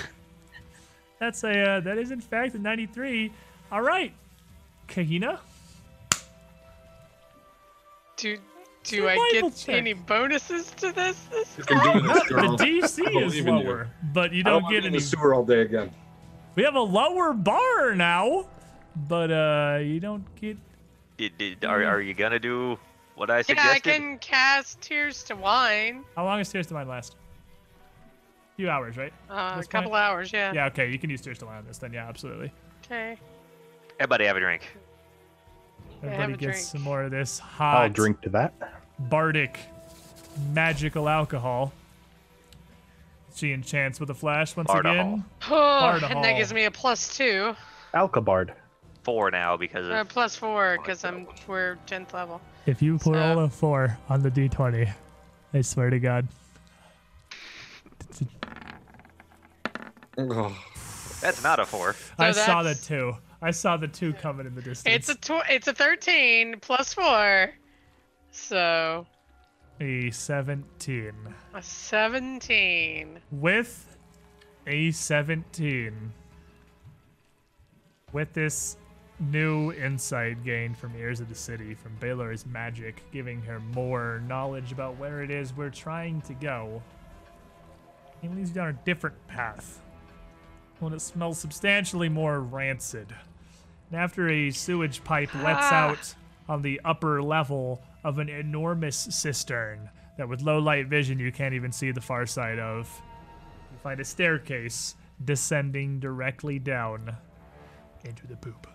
That's 1.19 1.43
a 1.43 1.59
uh, 1.77 1.79
that 1.79 1.97
is 1.97 2.11
in 2.11 2.21
fact 2.21 2.53
a 2.55 2.59
93. 2.59 3.31
All 3.71 3.81
right, 3.81 4.13
Kahina. 4.87 5.39
Do 8.17 8.37
do 8.85 8.97
Survival 8.97 9.21
I 9.23 9.29
get 9.41 9.55
check. 9.55 9.75
any 9.75 9.93
bonuses 9.93 10.71
to 10.77 10.91
this? 10.91 11.19
this 11.31 11.57
You 11.57 11.63
can 11.65 11.93
do 12.01 12.07
this, 12.07 12.23
The. 12.29 12.57
DC 12.57 12.99
is 12.99 13.13
believe 13.13 13.45
you. 13.45 13.51
lower, 13.51 13.89
but 14.13 14.31
you 14.33 14.43
don't 14.43 14.61
don't 14.63 14.71
get 14.71 14.81
be 14.81 14.87
in 14.87 14.93
any. 14.93 14.97
the 14.99 15.03
sewer 15.03 15.33
all 15.33 15.45
day 15.45 15.61
again. 15.61 15.91
We 16.55 16.63
have 16.63 16.75
a 16.75 16.79
lower 16.81 17.33
bar 17.33 17.95
now, 17.95 18.47
but 19.07 19.31
uh, 19.31 19.79
you 19.81 19.99
don't 19.99 20.23
get. 20.35 20.57
Did, 21.17 21.37
did, 21.37 21.65
are, 21.65 21.83
are 21.83 22.01
you 22.01 22.13
gonna 22.13 22.39
do 22.39 22.77
what 23.15 23.29
I 23.29 23.41
suggested? 23.41 23.69
yeah. 23.69 23.75
I 23.75 23.79
can 23.97 24.17
cast 24.19 24.81
Tears 24.81 25.23
to 25.23 25.35
Wine. 25.35 26.03
How 26.15 26.25
long 26.25 26.39
is 26.39 26.49
Tears 26.49 26.67
to 26.67 26.73
Wine 26.75 26.87
last? 26.87 27.15
few 28.57 28.69
hours, 28.69 28.95
right? 28.95 29.11
Uh, 29.29 29.59
a 29.61 29.63
couple 29.65 29.89
point? 29.91 30.01
hours. 30.01 30.31
Yeah. 30.31 30.53
Yeah. 30.53 30.67
Okay, 30.67 30.89
you 30.89 30.97
can 30.97 31.09
use 31.09 31.19
Tears 31.19 31.37
to 31.39 31.45
Wine 31.45 31.57
on 31.57 31.65
this 31.65 31.77
then. 31.77 31.91
Yeah, 31.91 32.07
absolutely. 32.07 32.53
Okay. 32.85 33.17
Everybody 33.99 34.25
have 34.25 34.37
a 34.37 34.39
drink. 34.39 34.61
Yeah, 36.05 36.11
have 36.11 36.19
Everybody 36.21 36.45
a 36.45 36.47
gets 36.49 36.59
drink. 36.59 36.71
some 36.71 36.81
more 36.81 37.03
of 37.03 37.11
this 37.11 37.39
hot 37.39 37.83
I'll 37.83 37.89
drink 37.89 38.21
to 38.21 38.29
that. 38.29 38.53
bardic 38.99 39.59
magical 40.53 41.07
alcohol. 41.09 41.71
She 43.35 43.51
enchants 43.51 43.99
with 43.99 44.09
a 44.09 44.13
flash 44.13 44.55
once 44.55 44.69
Bardahol. 44.69 44.81
again. 45.13 45.25
Oh, 45.49 45.99
and 46.03 46.23
that 46.23 46.37
gives 46.37 46.53
me 46.53 46.65
a 46.65 46.71
plus 46.71 47.17
two, 47.17 47.55
Alcabard. 47.93 48.51
Four 49.03 49.29
now 49.29 49.55
because 49.57 49.85
of 49.87 49.91
or 49.91 50.05
plus 50.05 50.35
four, 50.35 50.77
because 50.81 51.03
I'm 51.03 51.27
we're 51.47 51.75
tenth 51.85 52.13
level. 52.13 52.41
If 52.65 52.81
you 52.81 52.95
put 52.95 53.03
So- 53.03 53.11
roll 53.13 53.39
a 53.39 53.49
four 53.49 53.97
on 54.09 54.23
the 54.23 54.31
d20, 54.31 54.89
I 55.53 55.61
swear 55.61 55.89
to 55.89 55.99
God. 55.99 56.27
That's 61.21 61.43
not 61.43 61.59
a 61.59 61.65
four. 61.65 61.95
I 62.17 62.31
saw 62.31 62.63
that 62.63 62.77
that's- 62.77 62.87
too. 62.87 63.15
I 63.41 63.51
saw 63.51 63.77
the 63.77 63.87
two 63.87 64.13
coming 64.13 64.45
in 64.47 64.55
the 64.55 64.61
distance. 64.61 64.95
It's 64.95 65.09
a 65.09 65.15
tw- 65.15 65.49
it's 65.49 65.67
a 65.67 65.73
thirteen 65.73 66.59
plus 66.59 66.93
four, 66.93 67.51
so 68.31 69.05
a 69.79 70.09
17. 70.09 71.11
a 71.53 71.61
seventeen. 71.61 73.19
With 73.31 73.95
a 74.67 74.91
17. 74.91 76.13
With 78.13 78.33
this 78.33 78.77
new 79.19 79.71
insight 79.73 80.43
gained 80.43 80.77
from 80.77 80.95
Ears 80.95 81.19
of 81.19 81.29
the 81.29 81.35
City 81.35 81.73
from 81.73 81.95
Baylor's 81.99 82.45
magic, 82.45 83.03
giving 83.11 83.41
her 83.41 83.59
more 83.59 84.21
knowledge 84.27 84.71
about 84.71 84.97
where 84.97 85.21
it 85.21 85.31
is 85.31 85.53
we're 85.53 85.69
trying 85.69 86.21
to 86.21 86.33
go, 86.33 86.81
it 88.23 88.33
leads 88.35 88.49
you 88.49 88.55
down 88.55 88.69
a 88.69 88.85
different 88.85 89.15
path. 89.27 89.81
One 90.79 90.93
it 90.93 91.01
smells 91.01 91.39
substantially 91.39 92.09
more 92.09 92.41
rancid. 92.41 93.07
And 93.91 93.99
after 93.99 94.29
a 94.29 94.51
sewage 94.51 95.03
pipe 95.03 95.33
lets 95.35 95.65
Ah. 95.71 95.89
out 95.89 96.15
on 96.49 96.61
the 96.61 96.81
upper 96.83 97.21
level 97.21 97.81
of 98.03 98.19
an 98.19 98.29
enormous 98.29 98.97
cistern 98.97 99.89
that 100.17 100.27
with 100.29 100.41
low 100.41 100.59
light 100.59 100.87
vision 100.87 101.17
you 101.19 101.31
can't 101.31 101.53
even 101.53 101.71
see 101.71 101.91
the 101.91 102.01
far 102.01 102.25
side 102.25 102.59
of, 102.59 102.89
you 103.71 103.77
find 103.81 103.99
a 103.99 104.05
staircase 104.05 104.95
descending 105.23 105.99
directly 105.99 106.59
down 106.59 107.15
into 108.03 108.27
the 108.27 108.35
poop. 108.35 108.67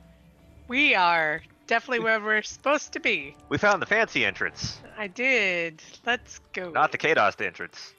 We 0.69 0.95
are 0.95 1.43
definitely 1.67 2.01
where 2.01 2.21
we're 2.21 2.43
supposed 2.43 2.93
to 2.93 3.01
be. 3.01 3.37
We 3.49 3.59
found 3.59 3.81
the 3.83 3.87
fancy 3.87 4.25
entrance, 4.25 4.81
I 4.97 5.07
did. 5.07 5.83
Let's 6.07 6.41
go 6.53 6.71
not 6.71 6.93
the 6.93 6.99
Kados 6.99 7.41
entrance. 7.45 7.95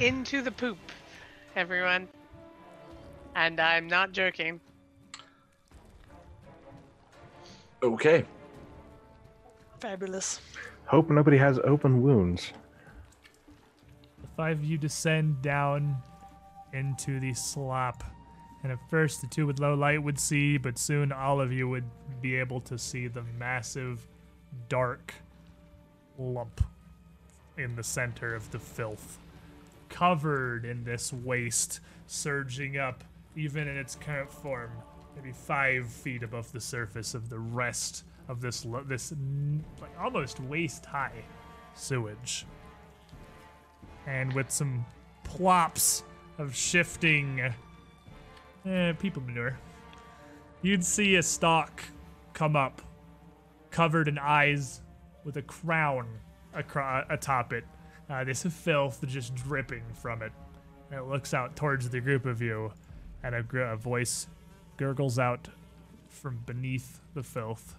into 0.00 0.42
the 0.42 0.50
poop, 0.52 0.78
everyone. 1.54 2.08
And 3.34 3.60
I'm 3.60 3.86
not 3.86 4.12
joking. 4.12 4.60
okay. 7.82 8.24
Fabulous. 9.80 10.40
Hope 10.86 11.08
nobody 11.08 11.38
has 11.38 11.58
open 11.64 12.02
wounds. 12.02 12.52
The 14.20 14.28
five 14.36 14.58
of 14.58 14.64
you 14.64 14.76
descend 14.76 15.40
down 15.40 15.96
into 16.72 17.20
the 17.20 17.32
slop. 17.32 18.04
And 18.62 18.72
at 18.72 18.78
first, 18.90 19.22
the 19.22 19.26
two 19.26 19.46
with 19.46 19.58
low 19.58 19.74
light 19.74 20.02
would 20.02 20.18
see, 20.18 20.58
but 20.58 20.76
soon 20.76 21.12
all 21.12 21.40
of 21.40 21.52
you 21.52 21.68
would 21.68 21.88
be 22.20 22.36
able 22.36 22.60
to 22.62 22.76
see 22.76 23.08
the 23.08 23.22
massive, 23.38 24.06
dark 24.68 25.14
lump 26.18 26.60
in 27.56 27.74
the 27.76 27.82
center 27.82 28.34
of 28.34 28.50
the 28.50 28.58
filth. 28.58 29.18
Covered 29.88 30.64
in 30.66 30.84
this 30.84 31.12
waste, 31.12 31.80
surging 32.06 32.76
up, 32.76 33.02
even 33.36 33.68
in 33.68 33.76
its 33.76 33.94
current 33.94 34.30
form, 34.30 34.70
maybe 35.16 35.32
five 35.32 35.86
feet 35.86 36.22
above 36.22 36.50
the 36.52 36.60
surface 36.60 37.14
of 37.14 37.28
the 37.28 37.38
rest 37.38 38.04
of 38.28 38.40
this, 38.40 38.64
lo- 38.64 38.84
this 38.86 39.12
n- 39.12 39.64
like 39.80 39.90
almost 39.98 40.40
waist 40.40 40.86
high 40.86 41.24
sewage 41.74 42.46
and 44.06 44.32
with 44.32 44.50
some 44.50 44.84
plops 45.24 46.02
of 46.38 46.54
shifting 46.54 47.52
eh, 48.66 48.92
people 48.94 49.22
manure, 49.22 49.58
you'd 50.62 50.84
see 50.84 51.16
a 51.16 51.22
stalk 51.22 51.82
come 52.32 52.56
up, 52.56 52.82
covered 53.70 54.08
in 54.08 54.18
eyes, 54.18 54.82
with 55.24 55.36
a 55.36 55.42
crown 55.42 56.06
acro- 56.54 57.04
atop 57.10 57.52
it. 57.52 57.64
Uh, 58.08 58.24
this 58.24 58.42
filth 58.42 59.04
just 59.06 59.34
dripping 59.34 59.84
from 59.94 60.22
it. 60.22 60.32
It 60.90 61.02
looks 61.06 61.32
out 61.34 61.54
towards 61.54 61.88
the 61.88 62.00
group 62.00 62.26
of 62.26 62.42
you, 62.42 62.72
and 63.22 63.34
a, 63.34 63.58
a 63.58 63.76
voice 63.76 64.26
gurgles 64.76 65.18
out 65.18 65.48
from 66.08 66.40
beneath 66.46 67.00
the 67.14 67.22
filth. 67.22 67.76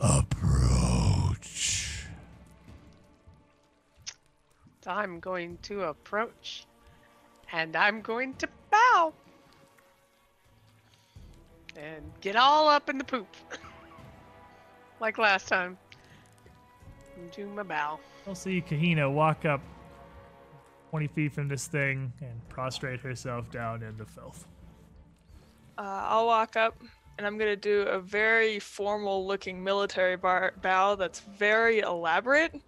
Approach. 0.00 2.06
I'm 4.86 5.20
going 5.20 5.58
to 5.62 5.82
approach. 5.82 6.66
And 7.52 7.76
I'm 7.76 8.00
going 8.00 8.34
to 8.34 8.48
bow. 8.70 9.12
And 11.76 12.02
get 12.20 12.36
all 12.36 12.68
up 12.68 12.90
in 12.90 12.98
the 12.98 13.04
poop. 13.04 13.28
like 15.00 15.18
last 15.18 15.48
time. 15.48 15.78
And 17.16 17.30
do 17.30 17.46
my 17.48 17.62
bow. 17.62 17.98
You'll 18.26 18.34
see 18.34 18.62
Kahina 18.62 19.12
walk 19.12 19.44
up 19.44 19.60
20 20.92 21.06
feet 21.06 21.32
from 21.32 21.48
this 21.48 21.68
thing 21.68 22.12
and 22.20 22.46
prostrate 22.50 23.00
herself 23.00 23.50
down 23.50 23.82
in 23.82 23.96
the 23.96 24.04
filth. 24.04 24.44
Uh, 25.78 26.04
I'll 26.06 26.26
walk 26.26 26.54
up 26.54 26.76
and 27.16 27.26
I'm 27.26 27.38
gonna 27.38 27.56
do 27.56 27.80
a 27.84 27.98
very 27.98 28.58
formal 28.58 29.26
looking 29.26 29.64
military 29.64 30.18
bar- 30.18 30.52
bow 30.60 30.96
that's 30.96 31.20
very 31.20 31.78
elaborate. 31.78 32.60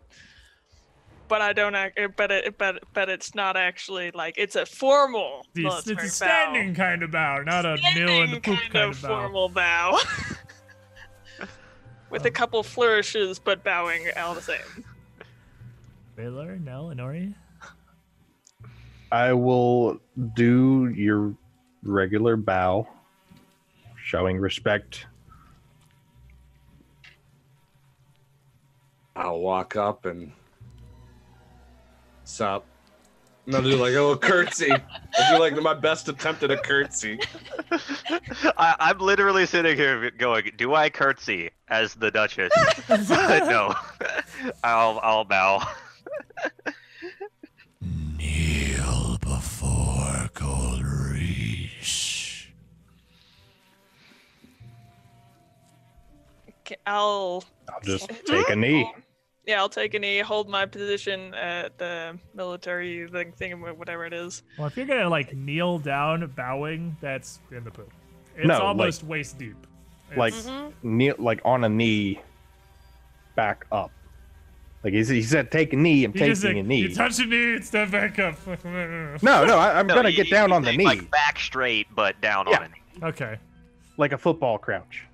But 1.28 1.42
I 1.42 1.52
don't 1.52 1.74
act. 1.74 2.00
But 2.16 2.30
it, 2.30 2.56
but 2.56 2.82
but 2.94 3.10
it's 3.10 3.34
not 3.34 3.58
actually 3.58 4.10
like 4.12 4.36
it's 4.38 4.56
a 4.56 4.64
formal 4.64 5.44
It's, 5.54 5.86
it's 5.86 6.02
a 6.02 6.08
standing 6.08 6.72
bow. 6.72 6.82
kind 6.82 7.02
of 7.02 7.10
bow, 7.10 7.42
not 7.42 7.66
a 7.66 7.76
kneel 7.94 8.22
in 8.22 8.30
the 8.30 8.40
poop 8.40 8.56
kind, 8.58 8.72
kind 8.72 8.84
of 8.90 8.96
of 8.96 9.02
bow. 9.02 9.08
formal 9.08 9.48
bow. 9.50 9.98
With 12.10 12.24
a 12.24 12.30
couple 12.30 12.62
flourishes, 12.62 13.38
but 13.38 13.62
bowing 13.62 14.06
all 14.16 14.34
the 14.34 14.40
same. 14.40 14.60
Baylor, 16.16 16.56
Nell, 16.58 16.86
Inori. 16.86 17.34
I 19.14 19.32
will 19.32 20.00
do 20.34 20.88
your 20.88 21.36
regular 21.84 22.36
bow, 22.36 22.88
showing 23.96 24.38
respect. 24.38 25.06
I'll 29.14 29.38
walk 29.38 29.76
up 29.76 30.04
and 30.06 30.32
sup. 32.24 32.66
And 33.46 33.54
I'll 33.54 33.62
do 33.62 33.76
like 33.76 33.90
a 33.90 34.02
little 34.02 34.16
curtsy. 34.16 34.72
I'll 35.20 35.36
do 35.36 35.40
like 35.40 35.54
my 35.62 35.74
best 35.74 36.08
attempt 36.08 36.42
at 36.42 36.50
a 36.50 36.56
curtsy. 36.56 37.20
I, 37.70 38.74
I'm 38.80 38.98
literally 38.98 39.46
sitting 39.46 39.76
here 39.76 40.10
going, 40.10 40.50
"Do 40.56 40.74
I 40.74 40.90
curtsy 40.90 41.50
as 41.68 41.94
the 41.94 42.10
Duchess?" 42.10 42.52
No, 42.88 43.76
I'll 44.64 44.98
I'll 45.04 45.24
bow. 45.24 45.62
Before 50.34 50.46
Golrish. 50.48 52.46
Okay, 56.60 56.76
I'll 56.86 57.44
I'll 57.68 57.80
just 57.82 58.08
take 58.26 58.48
a 58.48 58.56
knee. 58.56 58.90
yeah, 59.46 59.58
I'll 59.58 59.68
take 59.68 59.94
a 59.94 59.98
knee, 59.98 60.20
hold 60.20 60.48
my 60.48 60.64
position 60.66 61.34
at 61.34 61.76
the 61.78 62.18
military 62.34 63.06
thing, 63.08 63.32
thing 63.32 63.60
whatever 63.60 64.06
it 64.06 64.12
is. 64.12 64.42
Well, 64.58 64.66
if 64.66 64.76
you're 64.76 64.86
gonna 64.86 65.08
like 65.08 65.34
kneel 65.34 65.78
down, 65.78 66.26
bowing, 66.34 66.96
that's 67.00 67.40
in 67.50 67.64
the 67.64 67.70
poop. 67.70 67.92
It's 68.36 68.46
No, 68.46 68.54
like- 68.54 68.62
almost 68.62 69.04
waist 69.04 69.38
deep. 69.38 69.56
Like 70.16 70.32
It's- 70.34 70.46
mm-hmm. 70.46 70.96
kneel, 70.96 71.14
like 71.18 71.40
on 71.44 71.64
a 71.64 71.68
knee, 71.68 72.20
back 73.36 73.66
up. 73.72 73.90
Like 74.84 74.92
he, 74.92 75.02
said- 75.02 75.16
he 75.16 75.22
said, 75.22 75.50
take 75.50 75.72
a 75.72 75.76
knee. 75.76 76.04
I'm 76.04 76.12
you 76.12 76.18
taking 76.18 76.32
just 76.34 76.44
like, 76.44 76.56
a 76.56 76.62
knee. 76.62 76.80
You 76.82 76.94
touch 76.94 77.18
a 77.18 77.24
knee, 77.24 77.58
step 77.62 77.90
back 77.90 78.18
up. 78.18 78.36
no, 78.64 79.44
no, 79.46 79.56
I, 79.58 79.78
I'm 79.78 79.86
No, 79.86 79.94
gonna 79.94 80.10
you- 80.10 80.16
get 80.16 80.26
you 80.26 80.32
down 80.32 80.52
on 80.52 80.62
the 80.62 80.72
knee, 80.76 80.84
like 80.84 81.10
back 81.10 81.38
straight, 81.38 81.86
but 81.94 82.20
down 82.20 82.46
Yeah. 82.48 82.56
on 82.58 82.62
a 82.64 82.68
knee. 82.68 82.82
okay. 83.02 83.38
like 83.96 84.12
a 84.12 84.18
football 84.18 84.58
crouch. 84.58 85.04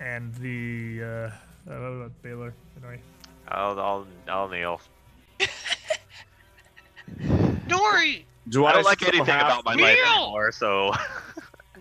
And 0.00 0.34
the 0.34 1.02
uh, 1.02 1.70
uh 1.72 2.08
Baylor, 2.22 2.52
Inori. 2.80 2.98
I'll 3.48 3.78
I'll, 3.80 4.06
I'll 4.28 4.48
kneel. 4.48 4.80
Nori! 7.68 8.24
Do 8.48 8.66
I 8.66 8.72
don't 8.72 8.84
like 8.84 9.02
anything 9.02 9.24
have- 9.26 9.46
about 9.46 9.64
my 9.64 9.74
life 9.74 9.96
Kneel! 9.96 10.14
anymore, 10.24 10.52
so 10.52 10.92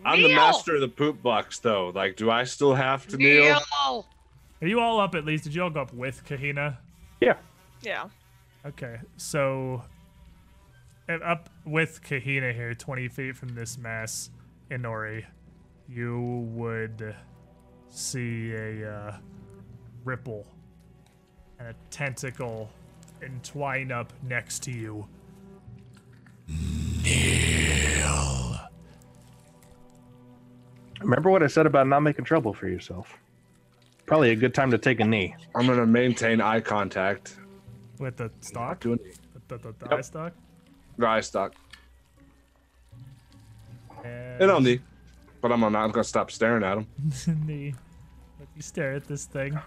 I'm 0.05 0.21
the 0.21 0.35
master 0.35 0.75
of 0.75 0.81
the 0.81 0.87
poop 0.87 1.21
box, 1.21 1.59
though. 1.59 1.91
Like, 1.93 2.15
do 2.15 2.31
I 2.31 2.43
still 2.43 2.73
have 2.73 3.07
to 3.07 3.17
kneel? 3.17 3.43
Kneel! 3.43 4.07
Are 4.61 4.67
you 4.67 4.79
all 4.79 4.99
up 4.99 5.15
at 5.15 5.25
least? 5.25 5.43
Did 5.43 5.55
you 5.55 5.63
all 5.63 5.69
go 5.69 5.81
up 5.81 5.93
with 5.93 6.23
Kahina? 6.25 6.77
Yeah. 7.19 7.37
Yeah. 7.81 8.09
Okay, 8.65 8.99
so 9.17 9.81
and 11.07 11.23
up 11.23 11.49
with 11.65 12.01
Kahina 12.03 12.53
here, 12.53 12.73
20 12.73 13.07
feet 13.09 13.35
from 13.35 13.55
this 13.55 13.77
mass, 13.77 14.29
Inori, 14.69 15.25
you 15.89 16.47
would 16.53 17.15
see 17.89 18.53
a 18.53 18.89
uh, 18.89 19.17
ripple 20.05 20.45
and 21.59 21.69
a 21.69 21.75
tentacle 21.89 22.69
entwine 23.21 23.91
up 23.91 24.13
next 24.23 24.63
to 24.63 24.71
you. 24.71 25.07
Kneel. 27.03 28.50
Remember 31.01 31.29
what 31.29 31.43
I 31.43 31.47
said 31.47 31.65
about 31.65 31.87
not 31.87 32.01
making 32.01 32.25
trouble 32.25 32.53
for 32.53 32.67
yourself. 32.67 33.17
Probably 34.05 34.31
a 34.31 34.35
good 34.35 34.53
time 34.53 34.71
to 34.71 34.77
take 34.77 34.99
a 34.99 35.05
knee. 35.05 35.35
I'm 35.55 35.67
gonna 35.67 35.85
maintain 35.85 36.41
eye 36.41 36.59
contact. 36.61 37.37
With 37.99 38.17
the 38.17 38.31
stock? 38.41 38.79
Doing 38.81 38.99
The, 39.47 39.57
the, 39.57 39.73
the 39.77 39.85
Yep. 39.89 39.99
eye 39.99 40.01
stock? 40.01 40.33
eye 41.01 41.21
stock. 41.21 41.53
And 44.03 44.41
And 44.43 44.51
on 44.51 44.63
the, 44.63 44.79
but 45.41 45.51
I'm 45.51 45.59
not 45.61 45.87
gonna 45.91 46.03
stop 46.03 46.31
staring 46.31 46.63
at 46.63 46.77
him. 46.77 46.87
the 47.45 47.73
let 48.39 48.47
you 48.55 48.61
stare 48.61 48.93
at 48.93 49.05
this 49.05 49.25
thing. 49.25 49.57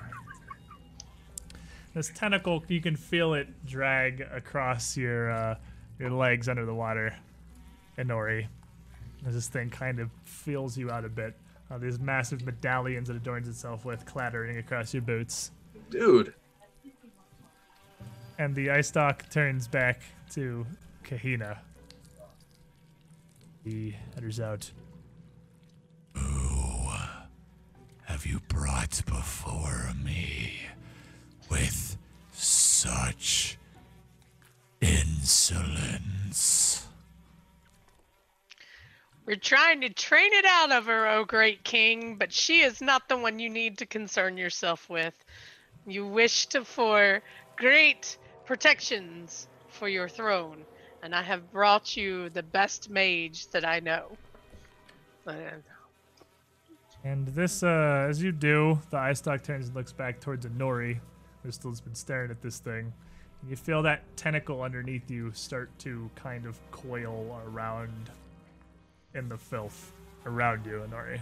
This 1.94 2.10
tentacle, 2.14 2.64
you 2.68 2.80
can 2.80 2.96
feel 2.96 3.34
it 3.34 3.48
drag 3.66 4.20
across 4.20 4.96
your 4.96 5.30
uh, 5.30 5.54
your 5.98 6.10
legs 6.10 6.48
under 6.48 6.66
the 6.66 6.74
water, 6.74 7.16
Inori. 7.98 8.46
As 9.26 9.34
this 9.34 9.48
thing 9.48 9.70
kind 9.70 10.00
of 10.00 10.10
feels 10.24 10.76
you 10.76 10.90
out 10.90 11.04
a 11.04 11.08
bit. 11.08 11.34
Uh, 11.70 11.78
these 11.78 11.98
massive 11.98 12.44
medallions 12.44 13.08
it 13.08 13.16
adorns 13.16 13.48
itself 13.48 13.84
with 13.84 14.04
clattering 14.04 14.58
across 14.58 14.92
your 14.92 15.02
boots. 15.02 15.50
Dude, 15.90 16.34
And 18.38 18.54
the 18.54 18.70
ice 18.70 18.88
stock 18.88 19.28
turns 19.30 19.68
back 19.68 20.02
to 20.32 20.66
Kahina. 21.04 21.58
He 23.64 23.96
utters 24.16 24.40
out. 24.40 24.70
Who 26.14 26.90
have 28.02 28.26
you 28.26 28.40
brought 28.48 29.02
before 29.06 29.92
me 30.04 30.60
with 31.50 31.96
such 32.32 33.58
insolence? 34.80 36.86
We're 39.26 39.36
trying 39.36 39.80
to 39.80 39.88
train 39.88 40.32
it 40.34 40.44
out 40.44 40.70
of 40.70 40.86
her, 40.86 41.06
O 41.08 41.24
great 41.24 41.64
king, 41.64 42.16
but 42.16 42.32
she 42.32 42.60
is 42.60 42.82
not 42.82 43.08
the 43.08 43.16
one 43.16 43.38
you 43.38 43.48
need 43.48 43.78
to 43.78 43.86
concern 43.86 44.36
yourself 44.36 44.90
with. 44.90 45.14
You 45.86 46.06
wished 46.06 46.56
for 46.64 47.22
great 47.56 48.18
protections 48.44 49.48
for 49.68 49.88
your 49.88 50.08
throne, 50.08 50.64
and 51.02 51.14
I 51.14 51.22
have 51.22 51.50
brought 51.50 51.96
you 51.96 52.28
the 52.30 52.42
best 52.42 52.90
mage 52.90 53.46
that 53.48 53.64
I 53.64 53.80
know. 53.80 54.16
Uh, 55.26 55.32
And 57.02 57.26
this, 57.28 57.62
uh, 57.62 58.06
as 58.08 58.22
you 58.22 58.32
do, 58.32 58.80
the 58.90 58.98
eye 58.98 59.12
stalk 59.12 59.42
turns 59.42 59.66
and 59.66 59.76
looks 59.76 59.92
back 59.92 60.20
towards 60.20 60.46
Inori, 60.46 61.00
who 61.42 61.50
still 61.50 61.70
has 61.70 61.80
been 61.80 61.94
staring 61.94 62.30
at 62.30 62.40
this 62.40 62.58
thing. 62.58 62.92
You 63.46 63.56
feel 63.56 63.82
that 63.82 64.02
tentacle 64.16 64.62
underneath 64.62 65.10
you 65.10 65.30
start 65.32 65.70
to 65.80 66.10
kind 66.14 66.46
of 66.46 66.58
coil 66.70 67.38
around 67.46 68.10
in 69.14 69.28
the 69.28 69.38
filth 69.38 69.92
around 70.26 70.66
you, 70.66 70.82
Inori. 70.88 71.20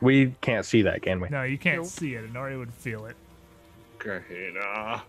We 0.00 0.34
can't 0.40 0.64
see 0.64 0.82
that, 0.82 1.02
can 1.02 1.20
we? 1.20 1.28
No, 1.28 1.42
you 1.42 1.58
can't 1.58 1.78
Nope. 1.82 1.86
see 1.86 2.14
it. 2.14 2.32
Inori 2.32 2.58
would 2.58 2.72
feel 2.72 3.06
it. 3.06 3.16
Kahina. 3.98 5.02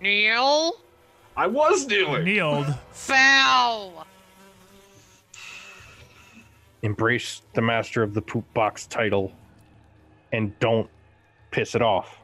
Neil, 0.00 0.76
I 1.36 1.46
was 1.46 1.86
kneeling. 1.86 2.24
Kneeled. 2.24 2.66
bow. 3.08 4.04
Embrace 6.82 7.42
the 7.54 7.62
master 7.62 8.02
of 8.02 8.12
the 8.14 8.20
poop 8.22 8.44
box 8.54 8.86
title 8.86 9.32
and 10.32 10.56
don't 10.58 10.88
piss 11.50 11.74
it 11.74 11.80
off. 11.82 12.18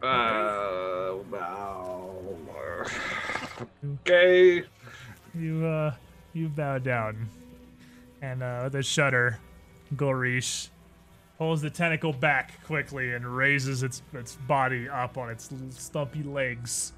Uh, 0.00 1.14
wow. 1.30 2.14
Okay. 4.00 4.62
You 5.34 5.66
uh 5.66 5.94
you 6.32 6.48
bow 6.48 6.78
down. 6.78 7.28
And 8.20 8.42
uh 8.42 8.82
shudder, 8.82 9.38
Golrish 9.94 10.68
pulls 11.38 11.62
the 11.62 11.70
tentacle 11.70 12.12
back 12.12 12.64
quickly 12.64 13.14
and 13.14 13.24
raises 13.24 13.82
its 13.82 14.02
its 14.12 14.36
body 14.48 14.88
up 14.88 15.16
on 15.16 15.30
its 15.30 15.50
stumpy 15.70 16.22
legs. 16.22 16.92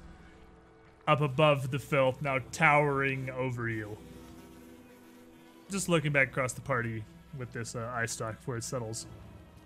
up 1.07 1.21
above 1.21 1.71
the 1.71 1.79
filth, 1.79 2.21
now 2.21 2.39
towering 2.51 3.29
over 3.31 3.69
you. 3.69 3.97
Just 5.69 5.89
looking 5.89 6.11
back 6.11 6.29
across 6.29 6.53
the 6.53 6.61
party 6.61 7.03
with 7.37 7.51
this 7.51 7.75
uh, 7.75 7.91
eye 7.95 8.05
stalk 8.05 8.37
before 8.37 8.57
it 8.57 8.63
settles 8.63 9.07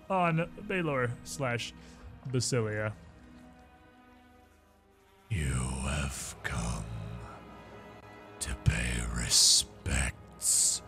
on 0.08 0.48
Baylor 0.68 1.10
slash 1.24 1.72
Basilia. 2.30 2.92
You 5.30 5.52
have 5.84 6.34
come 6.42 6.84
to 8.40 8.54
pay 8.64 9.02
respects 9.14 10.82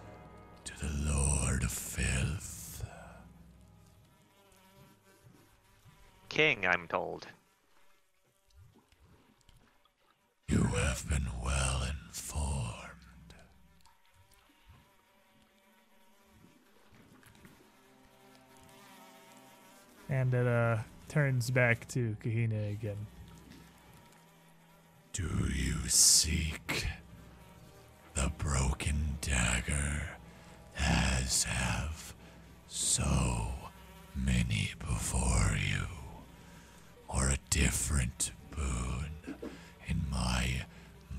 the 0.78 1.12
Lord 1.12 1.64
of 1.64 1.72
Filth. 1.72 2.84
King, 6.28 6.66
I'm 6.66 6.86
told. 6.86 7.26
You 10.48 10.62
have 10.62 11.08
been 11.08 11.26
well 11.44 11.82
informed. 12.06 12.84
And 20.08 20.32
it 20.32 20.46
uh, 20.46 20.78
turns 21.08 21.50
back 21.50 21.88
to 21.88 22.16
Kahina 22.22 22.72
again. 22.72 23.06
Do 25.12 25.28
you 25.52 25.88
seek 25.88 26.86
the 28.14 28.30
broken 28.38 29.18
dagger 29.20 30.17
as 31.28 31.44
have 31.44 32.14
so 32.68 33.48
many 34.14 34.70
before 34.78 35.54
you, 35.58 35.84
or 37.06 37.28
a 37.28 37.36
different 37.50 38.30
boon 38.50 39.36
in 39.86 40.06
my 40.10 40.62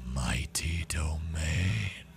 mighty 0.04 0.84
domain? 0.88 2.08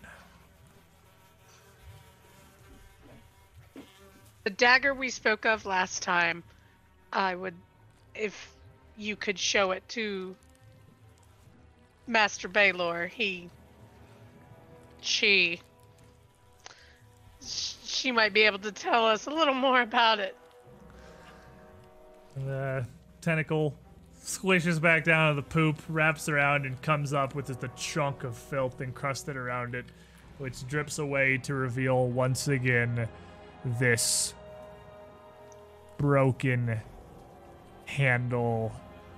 The 4.45 4.51
dagger 4.51 4.95
we 4.95 5.11
spoke 5.11 5.45
of 5.45 5.67
last 5.67 6.03
time, 6.03 6.43
I 7.12 7.35
would, 7.35 7.55
if 8.15 8.55
you 8.97 9.17
could 9.17 9.39
show 9.39 9.73
it 9.73 9.87
to 9.91 10.35
Master 12.07 12.49
Baylor, 12.49 13.07
he, 13.07 13.51
she, 15.03 15.61
she 17.93 18.11
might 18.11 18.33
be 18.33 18.43
able 18.43 18.59
to 18.61 18.73
tell 18.73 19.07
us 19.07 19.27
a 19.27 19.31
little 19.31 19.55
more 19.55 19.83
about 19.83 20.19
it. 20.19 20.37
The 22.37 22.87
tentacle 23.21 23.75
squishes 24.25 24.81
back 24.81 25.05
down 25.05 25.35
to 25.35 25.43
the 25.43 25.47
poop, 25.47 25.81
wraps 25.89 26.29
around, 26.29 26.65
and 26.65 26.81
comes 26.83 27.12
up 27.12 27.35
with 27.35 27.49
just 27.49 27.65
a 27.65 27.69
chunk 27.77 28.25
of 28.25 28.37
filth 28.37 28.81
encrusted 28.81 29.37
around 29.37 29.75
it, 29.75 29.87
which 30.39 30.67
drips 30.67 30.99
away 30.99 31.39
to 31.39 31.55
reveal 31.55 32.09
once 32.09 32.49
again 32.49 33.09
this 33.79 34.35
broken 35.99 36.81
handle 37.85 38.73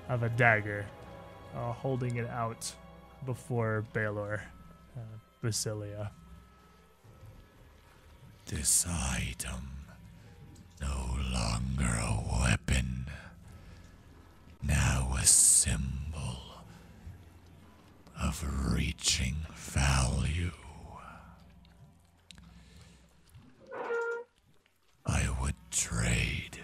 of 0.08 0.22
a 0.22 0.28
dagger, 0.30 0.84
uh, 1.54 1.72
holding 1.72 2.16
it 2.16 2.28
out 2.28 2.72
before 3.24 3.84
Baylor, 3.92 4.42
uh, 4.96 5.00
Basilia. 5.42 6.10
This 8.46 8.86
item 8.86 9.70
no 10.80 11.16
longer 11.32 11.98
a 12.00 12.22
weapon, 12.42 13.06
now 14.62 15.16
a 15.18 15.24
symbol 15.24 16.38
of 18.20 18.44
reaching 18.72 19.36
value. 19.54 20.50
I 25.06 25.28
would 25.40 25.54
trade 25.70 26.60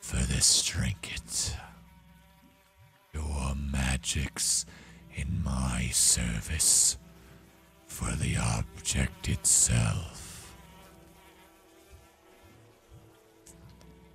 for 0.00 0.16
this 0.16 0.62
trinket 0.62 1.56
your 3.12 3.54
magics 3.54 4.64
in 5.14 5.42
my 5.44 5.88
service 5.92 6.96
for 7.86 8.10
the 8.12 8.36
object 8.36 9.28
itself. 9.28 10.19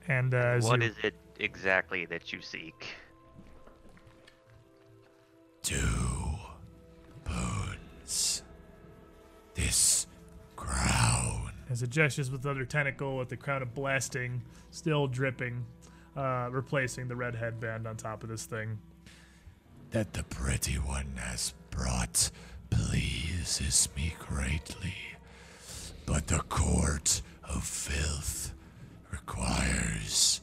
And 0.08 0.34
uh, 0.34 0.38
as 0.38 0.66
What 0.66 0.82
you- 0.82 0.90
is 0.90 0.96
it 1.04 1.16
exactly 1.40 2.06
that 2.06 2.32
you 2.32 2.42
seek? 2.42 2.96
Two 5.62 6.36
boons. 7.24 8.44
This 9.56 10.06
crown 10.56 11.52
As 11.70 11.82
it 11.82 11.90
gestures 11.90 12.30
with 12.30 12.44
the 12.44 12.52
other 12.52 12.66
tentacle 12.66 13.18
with 13.18 13.30
the 13.30 13.38
crown 13.38 13.62
of 13.62 13.74
blasting 13.74 14.44
still 14.70 15.08
dripping, 15.08 15.66
uh, 16.16 16.50
replacing 16.52 17.08
the 17.08 17.16
red 17.16 17.36
headband 17.36 17.88
on 17.88 17.96
top 17.98 18.22
of 18.24 18.30
this 18.30 18.46
thing. 18.46 18.78
that 19.92 20.14
the 20.14 20.24
pretty 20.24 20.74
one 20.74 21.14
has 21.18 21.54
brought 21.72 22.30
pleases 22.70 23.88
me 23.96 24.14
greatly. 24.20 24.96
But 26.06 26.28
the 26.28 26.40
court 26.40 27.22
of 27.44 27.64
filth 27.64 28.54
requires 29.26 30.42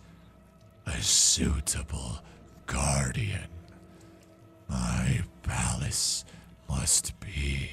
a 0.87 1.01
suitable 1.01 2.19
guardian. 2.67 3.49
My 4.69 5.21
palace 5.45 6.25
must 6.69 7.19
be 7.21 7.71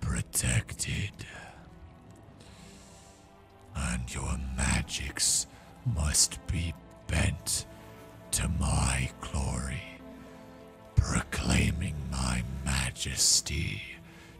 protected. 0.00 1.12
And 3.76 4.14
your 4.14 4.38
magics 4.56 5.46
must 5.94 6.38
be 6.46 6.72
bent 7.06 7.66
to 8.32 8.48
my 8.48 9.10
glory 9.20 9.82
proclaiming 10.96 11.96
my 12.10 12.42
majesty 12.64 13.82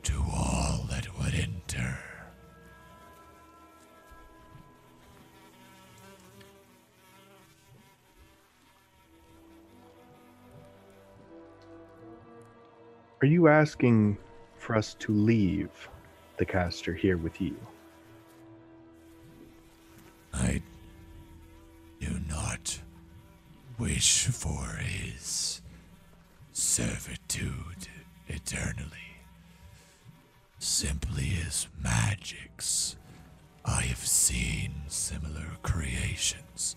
to 0.04 0.14
all 0.32 0.86
that 0.90 1.06
would 1.18 1.34
enter. 1.34 2.09
Are 13.23 13.26
you 13.26 13.49
asking 13.49 14.16
for 14.57 14.74
us 14.74 14.94
to 15.00 15.12
leave 15.12 15.89
the 16.39 16.47
caster 16.47 16.94
here 16.94 17.18
with 17.18 17.39
you? 17.39 17.55
I 20.32 20.62
do 22.00 22.18
not 22.31 22.81
wish 23.78 24.24
for 24.28 24.65
his 24.78 25.60
servitude 26.52 27.89
eternally. 28.26 29.18
Simply 30.58 31.34
as 31.47 31.68
magics, 31.78 32.97
I 33.66 33.82
have 33.82 33.99
seen 34.07 34.73
similar 34.89 35.58
creations, 35.62 36.74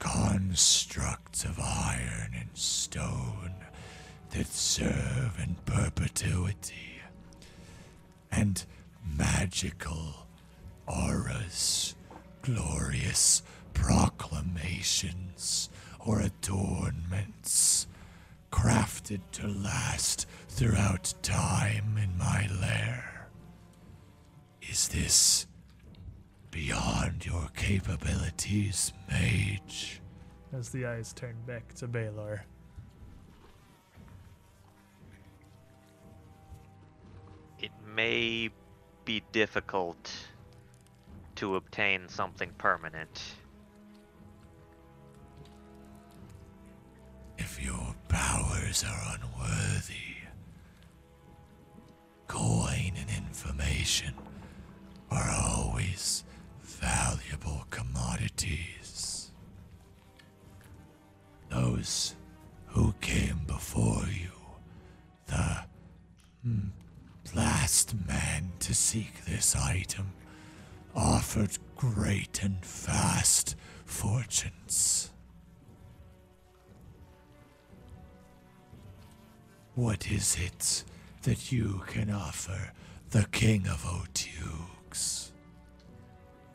constructs 0.00 1.44
of 1.44 1.60
iron 1.60 2.32
and 2.34 2.50
stone 2.54 3.54
that 4.30 4.46
serve 4.46 5.38
in 5.38 5.56
perpetuity, 5.64 7.00
and 8.30 8.64
magical 9.18 10.26
auras, 10.86 11.94
glorious 12.42 13.42
proclamations 13.74 15.70
or 16.00 16.20
adornments, 16.20 17.86
crafted 18.50 19.20
to 19.32 19.46
last 19.46 20.26
throughout 20.48 21.12
time 21.22 21.98
in 22.02 22.16
my 22.18 22.48
lair. 22.60 23.28
Is 24.62 24.88
this 24.88 25.46
beyond 26.50 27.26
your 27.26 27.48
capabilities, 27.56 28.92
mage? 29.08 30.00
As 30.52 30.70
the 30.70 30.86
eyes 30.86 31.12
turn 31.12 31.36
back 31.46 31.74
to 31.74 31.86
Baylor. 31.86 32.44
May 37.94 38.50
be 39.04 39.22
difficult 39.32 40.10
to 41.36 41.56
obtain 41.56 42.08
something 42.08 42.50
permanent. 42.58 43.22
If 47.38 47.62
your 47.62 47.94
powers 48.08 48.84
are 48.84 49.16
unworthy, 49.16 50.18
coin 52.26 52.92
and 52.96 53.10
information 53.10 54.14
are 55.10 55.30
always 55.30 56.24
valuable 56.62 57.66
commodities. 57.70 59.30
Those 61.48 62.14
who 62.66 62.94
came 63.00 63.40
before 63.46 64.04
you 64.06 64.30
hmm, 66.44 66.68
last 67.34 67.94
man 68.06 68.52
to 68.60 68.74
seek 68.74 69.24
this 69.24 69.54
item 69.56 70.12
offered 70.94 71.58
great 71.76 72.42
and 72.42 72.64
vast 72.64 73.56
fortunes. 73.84 75.10
What 79.74 80.10
is 80.10 80.36
it 80.40 80.84
that 81.22 81.52
you 81.52 81.82
can 81.86 82.10
offer 82.10 82.72
the 83.10 83.24
King 83.32 83.66
of 83.66 83.84
Otyughs? 83.84 85.30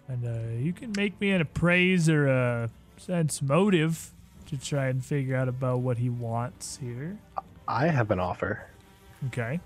And 0.08 0.26
uh, 0.26 0.62
you 0.62 0.74
can 0.74 0.94
make 0.96 1.20
me 1.20 1.32
an 1.32 1.42
appraise 1.42 2.08
or 2.10 2.28
a 2.28 2.70
sense 2.98 3.42
motive 3.42 4.12
to 4.48 4.58
try 4.58 4.88
and 4.88 5.04
figure 5.04 5.36
out 5.36 5.48
about 5.48 5.80
what 5.80 5.98
he 5.98 6.10
wants 6.10 6.78
here. 6.82 7.18
I 7.68 7.88
have 7.88 8.12
an 8.12 8.20
offer. 8.20 8.68
Okay. 9.28 9.60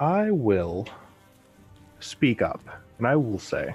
I 0.00 0.30
will 0.30 0.86
speak 1.98 2.40
up, 2.40 2.60
and 2.98 3.06
I 3.06 3.16
will 3.16 3.40
say, 3.40 3.74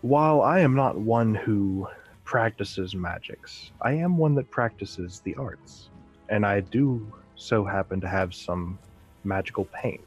while 0.00 0.42
I 0.42 0.60
am 0.60 0.74
not 0.74 0.98
one 0.98 1.32
who 1.32 1.86
practices 2.24 2.96
magics, 2.96 3.70
I 3.80 3.92
am 3.92 4.16
one 4.16 4.34
that 4.34 4.50
practices 4.50 5.20
the 5.20 5.36
arts, 5.36 5.90
and 6.28 6.44
I 6.44 6.60
do 6.60 7.06
so 7.36 7.64
happen 7.64 8.00
to 8.00 8.08
have 8.08 8.34
some 8.34 8.78
magical 9.22 9.66
paint. 9.66 10.00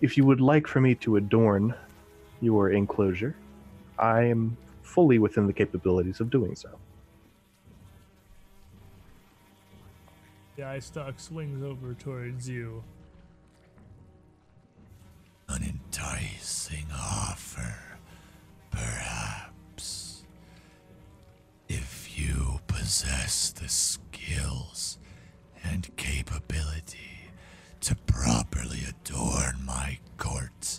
If 0.00 0.16
you 0.16 0.24
would 0.24 0.40
like 0.40 0.66
for 0.66 0.80
me 0.80 0.96
to 0.96 1.16
adorn 1.16 1.74
your 2.40 2.70
enclosure, 2.70 3.36
I 3.98 4.24
am 4.24 4.56
fully 4.82 5.20
within 5.20 5.46
the 5.46 5.52
capabilities 5.52 6.18
of 6.18 6.28
doing 6.30 6.56
so. 6.56 6.70
The 10.56 10.64
eye 10.64 10.80
stalk 10.80 11.20
swings 11.20 11.62
over 11.62 11.94
towards 11.94 12.48
you. 12.48 12.82
Enticing 15.92 16.86
offer, 16.94 17.74
perhaps. 18.70 20.22
If 21.68 22.16
you 22.16 22.60
possess 22.68 23.50
the 23.50 23.68
skills 23.68 24.98
and 25.64 25.90
capability 25.96 27.32
to 27.80 27.96
properly 28.06 28.82
adorn 28.88 29.64
my 29.64 29.98
court 30.16 30.78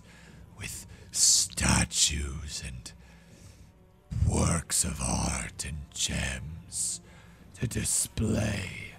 with 0.57 0.88
statues 1.11 2.64
and 2.65 2.93
works 4.25 4.85
of 4.85 5.01
art 5.01 5.65
and 5.67 5.80
gems 5.93 7.01
to 7.59 7.67
display 7.67 8.93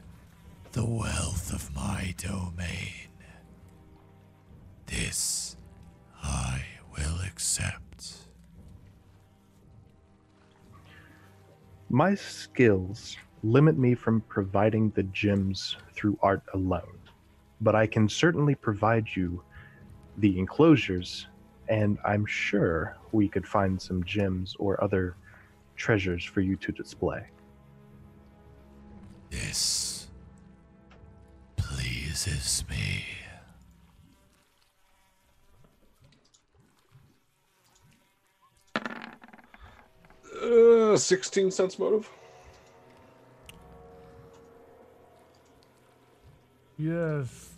the 0.73 0.85
wealth 0.85 1.55
of 1.55 1.75
my 1.75 2.15
domain. 2.19 3.09
This 4.85 5.52
I 6.23 6.63
will 6.97 7.21
accept. 7.27 7.83
My 11.91 12.15
skills 12.15 13.17
limit 13.43 13.77
me 13.77 13.95
from 13.95 14.23
providing 14.23 14.91
the 14.91 15.03
gems 15.05 15.77
through 15.93 16.19
art 16.23 16.43
alone, 16.55 16.99
but 17.61 17.75
I 17.75 17.87
can 17.87 18.09
certainly 18.09 18.55
provide 18.55 19.07
you 19.15 19.43
the 20.19 20.39
enclosures, 20.39 21.27
and 21.69 21.99
I'm 22.05 22.25
sure 22.25 22.97
we 23.13 23.29
could 23.29 23.47
find 23.47 23.81
some 23.81 24.05
gems 24.05 24.57
or 24.59 24.83
other 24.83 25.17
treasures 25.77 26.25
for 26.25 26.41
you 26.41 26.57
to 26.57 26.73
display. 26.73 27.27
This 29.31 30.09
pleases 31.57 32.65
me. 32.71 33.05
Uh, 40.53 40.97
16 40.97 41.51
cents 41.51 41.79
motive. 41.79 42.09
Yeah. 46.79 47.21
If 47.21 47.49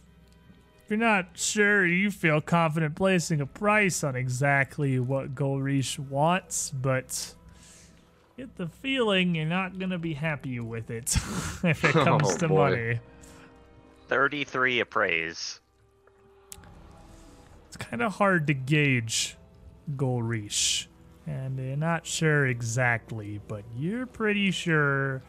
if 0.85 0.91
you're 0.91 0.99
not 0.99 1.29
sure, 1.35 1.87
you 1.87 2.11
feel 2.11 2.41
confident 2.43 2.95
placing 2.95 3.41
a 3.41 3.47
price 3.47 4.05
on 4.05 4.15
exactly 4.17 5.01
what 5.01 5.35
Golrish 5.35 5.99
wants, 5.99 6.71
but 6.71 7.35
get 8.37 8.55
the 8.57 8.67
feeling 8.69 9.35
you're 9.35 9.47
not 9.47 9.79
gonna 9.79 9.99
be 9.99 10.13
happy 10.15 10.61
with 10.61 10.91
it 10.91 11.17
if 11.65 11.85
it 11.85 11.93
comes 11.93 12.29
Oh, 12.35 12.37
to 12.37 12.49
boy. 12.49 12.57
money. 12.71 13.01
33 14.09 14.81
appraise. 14.81 15.61
It's 17.69 17.79
kind 17.79 18.03
of 18.03 18.13
hard 18.13 18.47
to 18.49 18.55
gauge 18.55 19.37
Golrish, 19.97 20.87
and 21.27 21.59
you're 21.59 21.77
not 21.77 22.07
sure 22.07 22.47
exactly, 22.47 23.41
but 23.49 23.63
you're 23.77 24.07
pretty 24.07 24.51
sure 24.51 25.23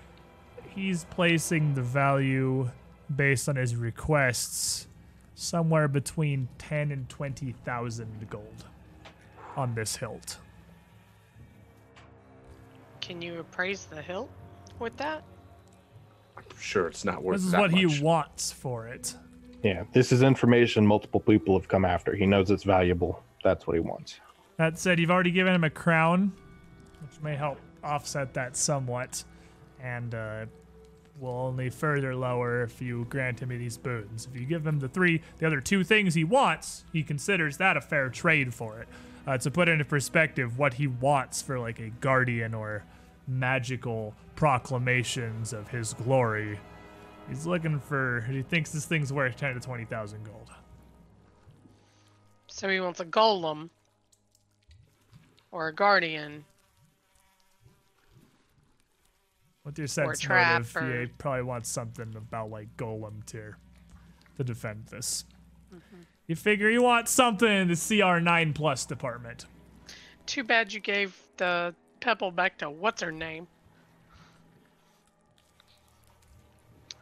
he's 0.70 1.06
placing 1.06 1.74
the 1.74 1.82
value 1.82 2.70
based 3.16 3.48
on 3.48 3.56
his 3.56 3.76
requests 3.76 4.88
somewhere 5.36 5.88
between 5.88 6.48
10 6.58 6.92
and 6.92 7.08
20,000 7.10 8.28
gold 8.30 8.66
on 9.56 9.74
this 9.76 9.96
hilt. 9.96 10.38
Can 13.02 13.22
you 13.22 13.40
appraise 13.40 13.86
the 13.86 14.02
hilt 14.02 14.30
with 14.80 14.96
that? 14.98 15.24
I'm 16.38 16.44
sure 16.60 16.88
it's 16.88 17.06
not 17.06 17.24
worth 17.24 17.38
This 17.38 17.46
is 17.46 17.52
that 17.52 17.62
what 17.62 17.72
much. 17.72 17.80
he 17.80 18.02
wants 18.02 18.52
for 18.52 18.88
it. 18.88 19.16
Yeah, 19.64 19.84
this 19.94 20.12
is 20.12 20.22
information 20.22 20.86
multiple 20.86 21.20
people 21.20 21.58
have 21.58 21.68
come 21.68 21.86
after. 21.86 22.16
He 22.16 22.26
knows 22.26 22.52
it's 22.52 22.64
valuable. 22.64 23.24
That's 23.44 23.66
what 23.68 23.76
he 23.76 23.80
wants. 23.80 24.20
That 24.58 24.80
said, 24.80 25.00
you've 25.00 25.12
already 25.12 25.32
given 25.32 25.54
him 25.54 25.64
a 25.64 25.70
crown, 25.70 26.32
which 27.02 27.22
may 27.22 27.36
help 27.36 27.60
offset 27.84 28.34
that 28.36 28.56
somewhat, 28.56 29.24
and 29.82 30.16
uh, 30.16 30.46
will 31.20 31.30
only 31.30 31.70
further 31.70 32.16
lower 32.16 32.64
if 32.64 32.82
you 32.82 33.06
grant 33.10 33.42
him 33.42 33.50
these 33.50 33.78
boons. 33.78 34.28
If 34.32 34.40
you 34.40 34.46
give 34.46 34.66
him 34.66 34.80
the 34.80 34.88
three, 34.88 35.22
the 35.38 35.48
other 35.48 35.62
two 35.62 35.84
things 35.84 36.14
he 36.14 36.24
wants, 36.24 36.86
he 36.94 37.04
considers 37.04 37.58
that 37.58 37.78
a 37.78 37.82
fair 37.82 38.10
trade 38.10 38.54
for 38.54 38.80
it. 38.80 38.88
Uh, 39.28 39.38
to 39.40 39.50
put 39.50 39.68
into 39.68 39.84
perspective, 39.84 40.58
what 40.58 40.76
he 40.76 40.88
wants 40.88 41.42
for 41.42 41.60
like 41.60 41.80
a 41.80 41.90
guardian 41.90 42.54
or 42.54 42.84
magical 43.28 44.14
proclamations 44.36 45.52
of 45.52 45.68
his 45.68 45.94
glory, 45.96 46.60
he's 47.28 47.46
looking 47.46 47.80
for. 47.80 48.22
He 48.30 48.44
thinks 48.44 48.72
this 48.72 48.86
thing's 48.86 49.12
worth 49.12 49.36
ten 49.36 49.54
to 49.54 49.60
twenty 49.60 49.86
thousand 49.86 50.24
gold. 50.26 50.50
So 52.48 52.70
he 52.70 52.80
wants 52.80 53.00
a 53.00 53.06
golem 53.06 53.70
or 55.56 55.70
a 55.70 55.74
guardian. 55.74 56.44
With 59.64 59.78
your 59.78 59.88
sense 59.88 60.20
trap 60.20 60.60
motive, 60.60 60.76
or- 60.76 61.02
you 61.02 61.10
probably 61.18 61.44
want 61.44 61.66
something 61.66 62.14
about 62.18 62.52
like 62.52 62.76
golem 62.76 63.26
tier 63.26 63.58
to 64.36 64.44
defend 64.44 64.88
this. 64.88 65.24
Mm-hmm. 65.74 66.02
You 66.28 66.36
figure 66.36 66.70
you 66.70 66.82
want 66.84 67.08
something 67.08 67.50
in 67.50 67.70
the 67.70 67.74
CR9 67.76 68.54
plus 68.54 68.86
department. 68.86 69.46
Too 70.26 70.44
bad 70.44 70.74
you 70.74 70.82
gave 70.82 71.18
the 71.38 71.74
pebble 72.02 72.32
back 72.32 72.58
to 72.58 72.70
what's 72.70 73.02
her 73.02 73.12
name. 73.12 73.48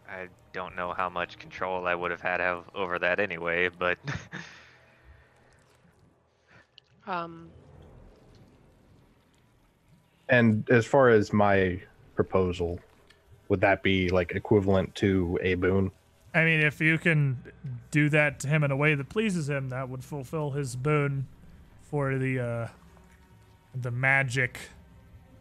I 0.08 0.28
don't 0.52 0.76
know 0.76 0.94
how 0.94 1.10
much 1.10 1.40
control 1.40 1.88
I 1.88 1.96
would 1.96 2.12
have 2.12 2.22
had 2.22 2.40
over 2.76 3.00
that 3.00 3.20
anyway, 3.20 3.70
but 3.70 3.98
Um, 7.08 7.50
And 10.30 10.70
as 10.70 10.86
far 10.86 11.10
as 11.10 11.34
my 11.34 11.80
proposal, 12.16 12.80
would 13.50 13.62
that 13.62 13.84
be 13.84 14.10
like 14.10 14.32
equivalent 14.32 14.96
to 14.96 15.38
a 15.42 15.56
boon? 15.56 15.92
I 16.34 16.46
mean, 16.46 16.62
if 16.62 16.82
you 16.82 16.98
can 16.98 17.38
do 17.92 18.10
that 18.10 18.40
to 18.40 18.48
him 18.48 18.64
in 18.64 18.72
a 18.72 18.76
way 18.76 18.96
that 18.96 19.10
pleases 19.10 19.50
him, 19.50 19.70
that 19.70 19.90
would 19.90 20.04
fulfill 20.04 20.52
his 20.52 20.76
boon 20.76 21.28
for 21.82 22.18
the 22.18 22.40
uh, 22.40 22.68
the 23.80 23.92
magic 23.92 24.60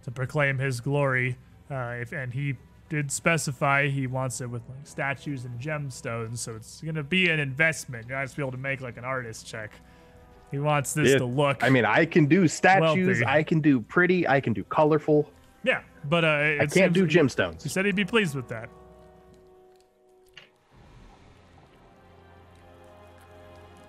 to 0.05 0.11
proclaim 0.11 0.59
his 0.59 0.81
glory. 0.81 1.39
Uh, 1.71 1.97
if 2.01 2.13
and 2.13 2.35
he 2.35 2.57
did 2.91 3.11
specify 3.11 3.89
he 3.89 4.07
wants 4.07 4.43
it 4.43 4.51
with 4.51 4.61
like 4.69 4.87
statues 4.87 5.47
and 5.47 5.59
gemstones, 5.59 6.39
so 6.39 6.55
it's 6.57 6.83
gonna 6.83 7.03
be 7.03 7.31
an 7.31 7.41
investment. 7.41 8.07
You 8.09 8.15
have 8.15 8.31
to 8.31 8.37
be 8.37 8.43
able 8.43 8.53
to 8.53 8.59
make 8.59 8.83
like 8.83 8.99
an 8.99 9.05
artist 9.05 9.47
check. 9.47 9.73
He 10.53 10.59
wants 10.59 10.93
this 10.93 11.09
Yeah, 11.09 11.19
to 11.19 11.25
look. 11.25 11.65
I 11.65 11.71
mean, 11.71 11.85
I 11.87 12.05
can 12.05 12.27
do 12.27 12.47
statues, 12.47 13.07
Wealthy. 13.21 13.27
I 13.27 13.43
can 13.43 13.61
do 13.61 13.81
pretty, 13.81 14.29
I 14.29 14.39
can 14.41 14.53
do 14.53 14.63
colorful. 14.65 15.29
yeah, 15.65 15.81
but 16.09 16.25
uh, 16.25 16.29
it 16.43 16.61
I 16.61 16.67
can't 16.67 16.93
do 16.93 17.07
gemstones. 17.07 17.63
He 17.63 17.69
said 17.71 17.87
he'd 17.87 17.97
be 17.97 18.05
pleased 18.05 18.35
with 18.37 18.49
that. 18.49 18.69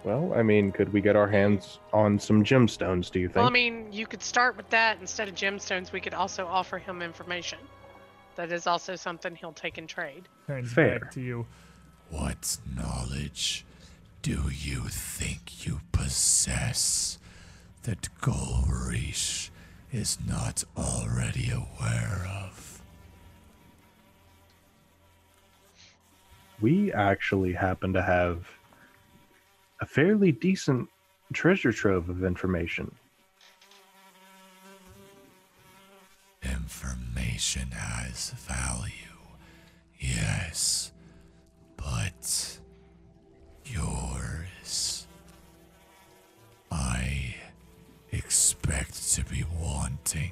Well, 0.06 0.34
I 0.36 0.44
mean, 0.44 0.72
could 0.72 0.92
we 0.92 1.00
get 1.00 1.16
our 1.16 1.28
hands 1.28 1.80
on 1.94 2.20
some 2.20 2.44
gemstones, 2.44 3.10
do 3.10 3.20
you 3.20 3.28
think? 3.28 3.38
well, 3.38 3.48
I 3.48 3.50
mean, 3.52 3.88
you 3.92 4.06
could 4.06 4.22
start 4.22 4.58
with 4.58 4.70
that 4.70 4.98
instead 5.00 5.30
of 5.30 5.36
gemstones. 5.36 5.92
We 5.94 6.02
could 6.02 6.14
also 6.14 6.46
offer 6.46 6.78
him 6.78 7.02
information. 7.02 7.60
That 8.36 8.52
is 8.52 8.68
also 8.68 8.96
something 8.96 9.36
he'll 9.36 9.54
take 9.54 9.78
in 9.78 9.88
trade. 9.88 10.28
Turns 10.48 10.74
Fair. 10.74 11.00
back 11.00 11.12
to 11.12 11.22
you. 11.22 11.46
What 12.10 12.58
knowledge 12.76 13.66
do 14.24 14.50
you 14.50 14.80
think 14.88 15.68
you 15.68 15.82
possess 15.92 17.20
that 17.84 18.08
Golrish 18.22 19.50
is 19.92 20.18
not 20.26 20.64
already 20.78 21.52
aware 21.52 22.26
of? 22.30 22.82
We 26.62 26.94
actually 26.94 27.52
happen 27.52 27.92
to 27.92 28.02
have 28.02 28.48
a 29.82 29.86
fairly 29.86 30.32
decent 30.32 30.88
treasure 31.34 31.74
trove 31.74 32.08
of 32.08 32.24
information. 32.24 32.96
Information 36.44 37.72
has 37.72 38.30
value, 38.30 39.20
yes, 40.00 40.94
but 41.76 42.60
yours. 43.66 45.08
I 46.72 47.36
expect 48.12 49.14
to 49.14 49.24
be 49.26 49.46
wanting. 49.60 50.32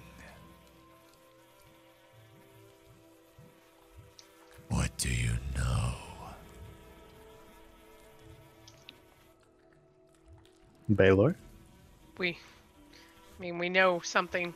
What 4.69 4.95
do 4.97 5.09
you 5.09 5.31
know? 5.55 5.93
Baylor? 10.95 11.35
We, 12.17 12.29
I 12.29 13.41
mean, 13.41 13.57
we 13.57 13.69
know 13.69 13.99
something 14.01 14.53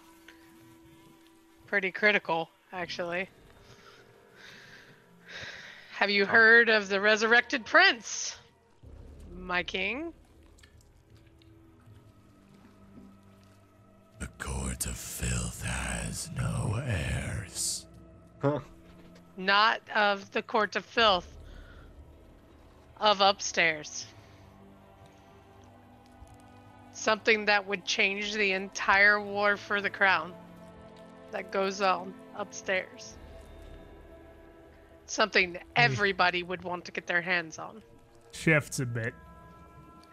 pretty 1.67 1.91
critical, 1.91 2.49
actually. 2.71 3.29
Have 5.91 6.09
you 6.09 6.23
oh. 6.23 6.27
heard 6.27 6.69
of 6.69 6.89
the 6.89 6.99
resurrected 6.99 7.65
prince, 7.65 8.37
my 9.45 9.63
king? 9.63 10.11
The 14.19 14.27
court 14.39 14.85
of 14.85 14.97
filth 14.97 15.63
has 15.63 16.29
no 16.35 16.81
heirs. 16.85 17.85
Huh. 18.41 18.59
Not 19.37 19.81
of 19.93 20.31
the 20.31 20.41
court 20.41 20.75
of 20.75 20.85
filth, 20.85 21.27
of 22.99 23.21
upstairs. 23.21 24.05
Something 26.93 27.45
that 27.45 27.67
would 27.67 27.85
change 27.85 28.33
the 28.33 28.53
entire 28.53 29.21
war 29.21 29.57
for 29.57 29.81
the 29.81 29.89
crown 29.89 30.33
that 31.31 31.51
goes 31.51 31.81
on 31.81 32.13
upstairs. 32.35 33.15
Something 35.05 35.55
hmm. 35.55 35.61
everybody 35.75 36.41
would 36.41 36.63
want 36.63 36.85
to 36.85 36.91
get 36.91 37.05
their 37.05 37.21
hands 37.21 37.59
on. 37.59 37.83
Shifts 38.31 38.79
a 38.79 38.85
bit. 38.85 39.13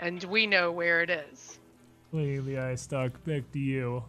And 0.03 0.25
we 0.25 0.49
know 0.49 0.73
where 0.73 1.01
it 1.01 1.11
is. 1.11 1.61
Lady 2.11 2.59
Eye 2.59 2.75
Stock, 2.75 3.13
back 3.25 3.49
to 3.53 3.59
you. 3.61 4.03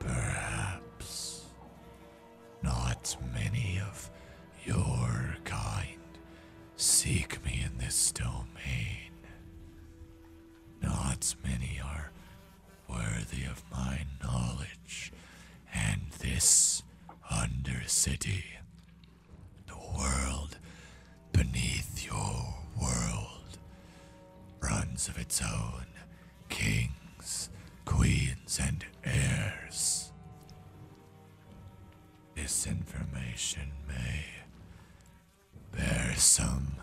Perhaps 0.00 1.44
not 2.64 3.16
many 3.32 3.80
of 3.80 4.10
your 4.64 5.36
kind 5.44 6.00
seek 6.74 7.44
me 7.44 7.64
in 7.64 7.78
this 7.78 8.10
domain. 8.10 9.12
Not 10.82 11.32
many 11.44 11.80
are 11.80 12.10
worthy 12.88 13.44
of 13.44 13.62
my 13.70 14.04
knowledge, 14.20 15.12
and 15.72 16.00
this 16.18 16.82
undercity, 17.30 18.42
the 19.68 19.76
world 19.76 20.58
beneath 21.36 22.06
your 22.06 22.54
world, 22.80 23.58
runs 24.60 25.06
of 25.06 25.18
its 25.18 25.42
own 25.42 25.84
kings, 26.48 27.50
queens, 27.84 28.58
and 28.62 28.84
heirs. 29.04 30.12
This 32.34 32.66
information 32.66 33.70
may 33.86 34.24
bear 35.72 36.14
some 36.16 36.76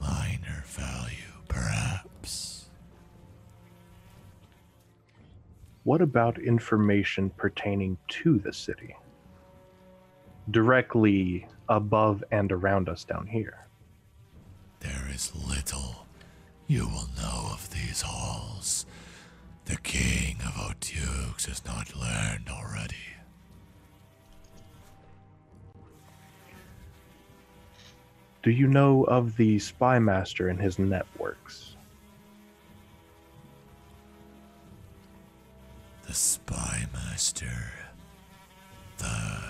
minor 0.00 0.64
value, 0.66 1.36
perhaps. 1.46 2.68
What 5.84 6.00
about 6.02 6.38
information 6.38 7.30
pertaining 7.30 7.98
to 8.08 8.38
the 8.38 8.52
city? 8.52 8.96
Directly 10.50 11.46
above 11.68 12.24
and 12.32 12.50
around 12.50 12.88
us 12.88 13.04
down 13.04 13.28
here. 13.28 13.65
Is 15.16 15.32
little 15.48 16.04
you 16.66 16.86
will 16.88 17.08
know 17.16 17.48
of 17.50 17.70
these 17.70 18.02
halls. 18.02 18.84
The 19.64 19.78
king 19.78 20.36
of 20.44 20.52
Otyughs 20.52 21.46
has 21.46 21.64
not 21.64 21.96
learned 21.96 22.50
already. 22.50 22.96
Do 28.42 28.50
you 28.50 28.66
know 28.66 29.04
of 29.04 29.38
the 29.38 29.58
spy 29.58 29.98
master 29.98 30.48
and 30.48 30.60
his 30.60 30.78
networks? 30.78 31.76
The 36.06 36.12
spy 36.12 36.84
master, 36.92 37.72
the 38.98 39.40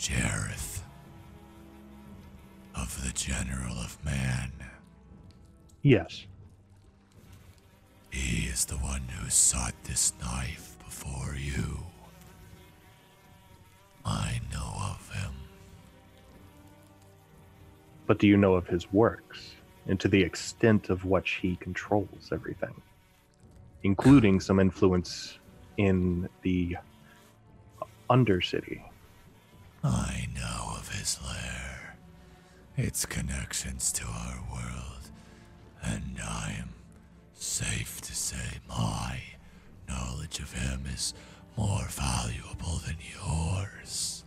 Jeroth 0.00 0.81
of 2.74 3.04
the 3.04 3.12
General 3.12 3.76
of 3.78 4.02
Man. 4.04 4.52
Yes. 5.82 6.26
He 8.10 8.46
is 8.46 8.64
the 8.64 8.76
one 8.76 9.02
who 9.16 9.30
sought 9.30 9.74
this 9.84 10.12
knife 10.20 10.76
before 10.84 11.34
you. 11.36 11.78
I 14.04 14.40
know 14.52 14.72
of 14.90 15.10
him. 15.12 15.32
But 18.06 18.18
do 18.18 18.26
you 18.26 18.36
know 18.36 18.54
of 18.54 18.66
his 18.66 18.92
works 18.92 19.54
and 19.86 19.98
to 20.00 20.08
the 20.08 20.22
extent 20.22 20.90
of 20.90 21.04
which 21.04 21.38
he 21.42 21.56
controls 21.56 22.30
everything? 22.32 22.74
Including 23.82 24.40
some 24.40 24.60
influence 24.60 25.38
in 25.76 26.28
the 26.42 26.76
Undercity. 28.10 28.82
I 29.82 30.28
know 30.34 30.76
of 30.76 30.88
his 30.92 31.18
lair, 31.24 31.81
its 32.82 33.06
connections 33.06 33.92
to 33.92 34.04
our 34.04 34.42
world, 34.52 35.10
and 35.84 36.18
I 36.20 36.56
am 36.58 36.70
safe 37.32 38.00
to 38.00 38.14
say 38.14 38.58
my 38.68 39.20
knowledge 39.88 40.40
of 40.40 40.52
him 40.52 40.84
is 40.92 41.14
more 41.56 41.86
valuable 41.88 42.80
than 42.84 42.96
yours. 43.14 44.24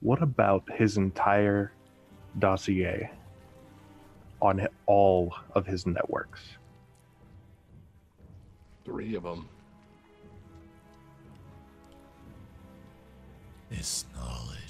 What 0.00 0.22
about 0.22 0.64
his 0.72 0.96
entire 0.96 1.72
dossier 2.38 3.10
on 4.40 4.66
all 4.86 5.34
of 5.54 5.66
his 5.66 5.86
networks? 5.86 6.40
Three 8.86 9.14
of 9.14 9.24
them. 9.24 9.46
This 13.68 14.06
knowledge 14.16 14.67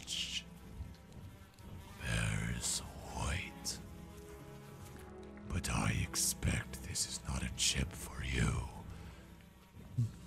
But 5.60 5.74
I 5.74 5.96
expect 6.04 6.84
this 6.84 7.08
is 7.08 7.18
not 7.28 7.42
a 7.42 7.50
chip 7.56 7.90
for 7.90 8.22
you. 8.22 8.68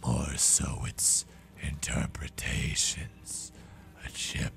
More 0.05 0.35
so, 0.35 0.83
its 0.85 1.23
interpretations. 1.61 3.53
A 4.05 4.09
chip 4.09 4.51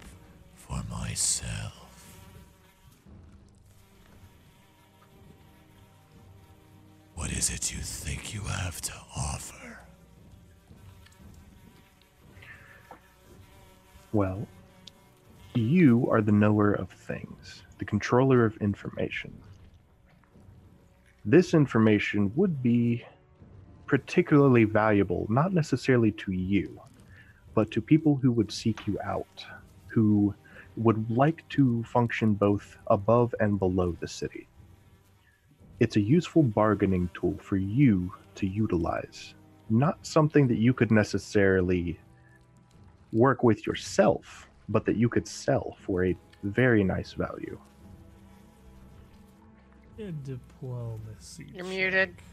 for 0.56 0.82
myself. 0.90 2.18
What 7.14 7.30
is 7.30 7.50
it 7.50 7.72
you 7.72 7.78
think 7.78 8.34
you 8.34 8.40
have 8.40 8.80
to 8.80 8.94
offer? 9.16 9.78
Well, 14.12 14.48
you 15.54 16.08
are 16.10 16.20
the 16.20 16.32
knower 16.32 16.72
of 16.72 16.90
things, 16.90 17.62
the 17.78 17.84
controller 17.84 18.44
of 18.44 18.56
information. 18.56 19.43
This 21.24 21.54
information 21.54 22.32
would 22.36 22.62
be 22.62 23.04
particularly 23.86 24.64
valuable, 24.64 25.26
not 25.28 25.52
necessarily 25.52 26.12
to 26.12 26.32
you, 26.32 26.80
but 27.54 27.70
to 27.70 27.80
people 27.80 28.16
who 28.16 28.32
would 28.32 28.52
seek 28.52 28.86
you 28.86 28.98
out, 29.02 29.46
who 29.86 30.34
would 30.76 31.10
like 31.10 31.48
to 31.50 31.82
function 31.84 32.34
both 32.34 32.76
above 32.88 33.34
and 33.40 33.58
below 33.58 33.96
the 34.00 34.08
city. 34.08 34.48
It's 35.80 35.96
a 35.96 36.00
useful 36.00 36.42
bargaining 36.42 37.08
tool 37.14 37.38
for 37.40 37.56
you 37.56 38.12
to 38.36 38.46
utilize, 38.46 39.34
not 39.70 40.04
something 40.06 40.48
that 40.48 40.58
you 40.58 40.72
could 40.74 40.90
necessarily 40.90 41.98
work 43.12 43.42
with 43.42 43.66
yourself 43.66 44.48
but 44.68 44.84
that 44.86 44.96
you 44.96 45.08
could 45.08 45.28
sell 45.28 45.76
for 45.80 46.04
a 46.04 46.16
very 46.42 46.84
nice 46.84 47.12
value. 47.12 47.58
A 49.98 50.10
diplomacy. 50.10 51.46
You're 51.54 51.64
muted. 51.64 52.16
check. 52.16 52.24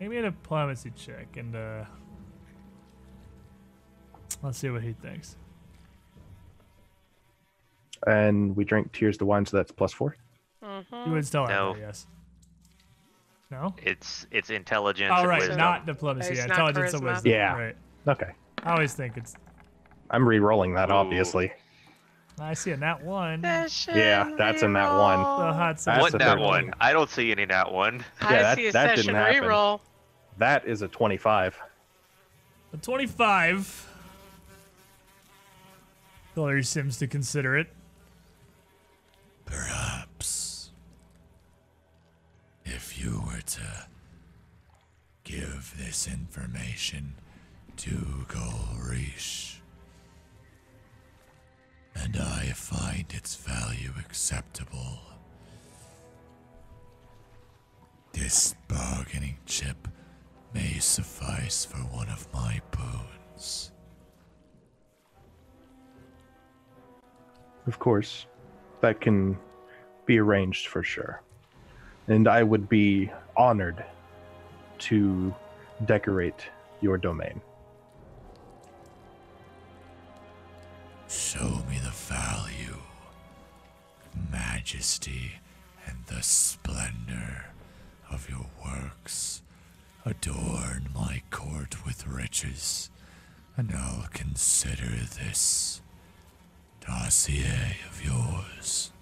Make 0.00 0.10
me 0.10 0.16
a 0.18 0.22
diplomacy 0.22 0.92
check 0.96 1.36
and 1.36 1.54
uh 1.54 1.84
let's 4.42 4.58
see 4.58 4.70
what 4.70 4.82
he 4.82 4.92
thinks. 4.94 5.36
And 8.06 8.56
we 8.56 8.64
drink 8.64 8.92
tears 8.92 9.16
to 9.18 9.26
wine, 9.26 9.44
so 9.44 9.56
that's 9.56 9.72
plus 9.72 9.92
four. 9.92 10.16
You 10.62 11.12
would 11.12 11.26
still 11.26 11.46
have 11.46 11.50
No. 11.50 11.72
that, 11.74 11.80
yes. 11.80 12.06
No? 13.50 13.74
It's 13.82 14.26
it's 14.30 14.50
intelligence. 14.50 15.12
Oh 15.14 15.20
and 15.20 15.28
right, 15.28 15.40
wisdom. 15.40 15.56
not 15.58 15.86
diplomacy, 15.86 16.30
It's 16.30 16.38
yeah, 16.40 16.46
not 16.46 16.58
intelligence 16.68 16.94
and 16.94 17.04
wisdom. 17.04 17.30
Yeah. 17.32 17.54
Right. 17.58 17.76
Okay. 18.06 18.30
I 18.62 18.72
always 18.72 18.94
think 18.94 19.16
it's 19.16 19.34
I'm 20.10 20.26
re-rolling 20.26 20.74
that, 20.74 20.90
Ooh. 20.90 20.94
obviously. 20.94 21.52
I 22.40 22.54
see 22.54 22.70
a 22.70 22.76
nat 22.76 23.02
one. 23.02 23.42
Yeah, 23.42 24.32
that's 24.36 24.62
in 24.62 24.72
that 24.74 24.92
one. 24.92 25.18
The 25.18 25.52
hot 25.52 25.80
sauce. 25.80 26.00
What 26.00 26.12
the 26.12 26.18
that 26.18 26.38
one? 26.38 26.66
one. 26.66 26.74
I 26.80 26.92
don't 26.92 27.10
see 27.10 27.30
any 27.32 27.44
that 27.46 27.72
one. 27.72 28.04
I 28.20 28.32
Yeah, 28.34 28.42
that- 28.42 28.56
see 28.56 28.66
a 28.68 28.72
that 28.72 28.84
didn't 28.86 28.96
session 28.98 29.14
happen. 29.14 29.42
reroll. 29.42 29.80
That 30.38 30.66
is 30.66 30.82
a 30.82 30.88
25. 30.88 31.58
A 32.72 32.76
25. 32.76 33.86
Hillary 36.34 36.62
Sims 36.62 36.98
to 36.98 37.06
consider 37.08 37.56
it. 37.56 37.72
Perhaps 39.44 40.70
if 42.64 43.02
you 43.02 43.22
were 43.26 43.40
to 43.40 43.86
give 45.24 45.74
this 45.78 46.06
information 46.06 47.14
to 47.78 48.26
Golrish, 48.28 49.57
and 52.02 52.16
I 52.16 52.52
find 52.52 53.06
its 53.12 53.34
value 53.36 53.92
acceptable, 53.98 55.00
this 58.12 58.54
bargaining 58.66 59.38
chip 59.46 59.88
may 60.54 60.78
suffice 60.78 61.64
for 61.64 61.78
one 61.78 62.08
of 62.08 62.26
my 62.32 62.60
boons. 62.70 63.72
Of 67.66 67.78
course, 67.78 68.26
that 68.80 69.00
can 69.00 69.38
be 70.06 70.18
arranged 70.18 70.68
for 70.68 70.82
sure. 70.82 71.22
And 72.06 72.26
I 72.26 72.42
would 72.42 72.68
be 72.68 73.10
honored 73.36 73.84
to 74.78 75.34
decorate 75.84 76.46
your 76.80 76.96
domain. 76.96 77.40
Show 81.08 81.62
me 81.70 81.78
the 81.82 81.90
value, 81.90 82.76
majesty, 84.30 85.32
and 85.86 85.96
the 86.06 86.22
splendor 86.22 87.46
of 88.10 88.28
your 88.28 88.46
works. 88.62 89.42
Adorn 90.04 90.90
my 90.94 91.22
court 91.30 91.84
with 91.86 92.06
riches, 92.06 92.90
and 93.56 93.72
I'll 93.74 94.08
consider 94.12 94.90
this 95.18 95.80
dossier 96.86 97.78
of 97.90 98.04
yours. 98.04 98.92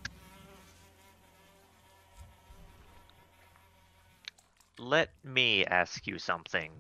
Let 4.79 5.11
me 5.25 5.65
ask 5.65 6.07
you 6.07 6.19
something, 6.19 6.71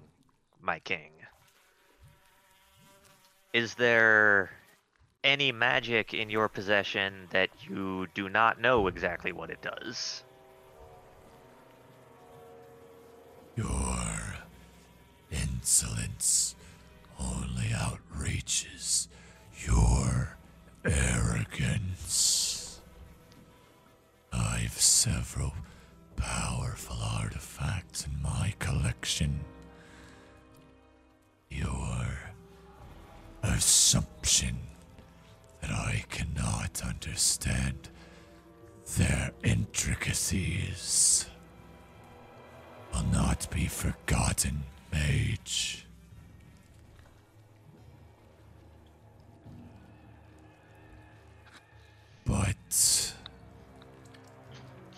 my 0.60 0.78
king. 0.80 1.10
Is 3.52 3.74
there 3.74 4.50
any 5.26 5.50
magic 5.50 6.14
in 6.14 6.30
your 6.30 6.48
possession 6.48 7.26
that 7.30 7.50
you 7.68 8.06
do 8.14 8.28
not 8.28 8.60
know 8.60 8.86
exactly 8.86 9.32
what 9.32 9.50
it 9.50 9.60
does? 9.60 10.22
Your 13.56 14.36
insolence 15.32 16.54
only 17.18 17.70
outreaches 17.74 19.08
your 19.66 20.36
arrogance. 20.84 22.80
I've 24.32 24.78
several 24.78 25.54
powerful 26.14 26.98
artifacts 27.02 28.06
in 28.06 28.22
my 28.22 28.54
collection. 28.60 29.40
Your 31.50 32.06
assumption 33.42 34.58
that 35.66 35.74
I 35.74 36.04
cannot 36.10 36.82
understand 36.84 37.88
their 38.96 39.30
intricacies 39.42 41.26
will 42.92 43.04
not 43.12 43.48
be 43.50 43.66
forgotten, 43.66 44.62
mage. 44.92 45.86
But 52.24 53.14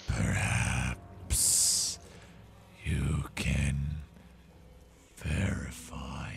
perhaps 0.07 1.99
you 2.85 3.25
can 3.35 3.77
verify 5.17 6.33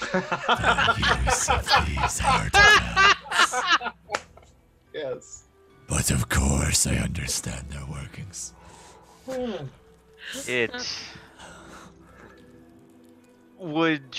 the 0.00 1.24
use 1.26 1.50
of 1.50 1.86
these 1.86 2.20
artifacts. 2.24 3.15
Yes. 4.92 5.44
But 5.88 6.10
of 6.10 6.28
course, 6.28 6.86
I 6.86 6.96
understand 6.96 7.70
their 7.70 7.86
workings. 7.86 8.52
Hmm. 9.30 9.66
It 10.46 10.72
would 13.58 14.16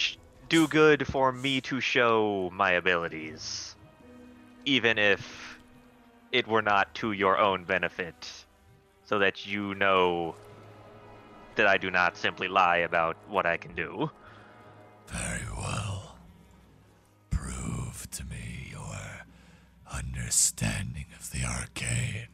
do 0.49 0.67
good 0.67 1.05
for 1.07 1.31
me 1.31 1.61
to 1.61 1.81
show 1.81 2.49
my 2.53 2.71
abilities, 2.71 3.75
even 4.65 4.97
if 4.97 5.57
it 6.31 6.47
were 6.47 6.61
not 6.61 6.93
to 6.95 7.11
your 7.11 7.37
own 7.37 7.63
benefit, 7.65 8.45
so 9.03 9.19
that 9.19 9.45
you 9.45 9.75
know 9.75 10.35
that 11.55 11.67
I 11.67 11.77
do 11.77 11.89
not 11.91 12.15
simply 12.15 12.47
lie 12.47 12.77
about 12.77 13.17
what 13.27 13.45
I 13.45 13.57
can 13.57 13.75
do. 13.75 14.09
Very 15.07 15.45
well. 15.57 16.17
Prove 17.29 18.07
to 18.11 18.23
me 18.25 18.35
your 18.37 18.46
understanding 19.91 21.05
of 21.19 21.31
the 21.31 21.43
arcane. 21.43 22.27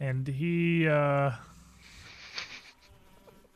And 0.00 0.26
he 0.26 0.86
uh 0.88 1.32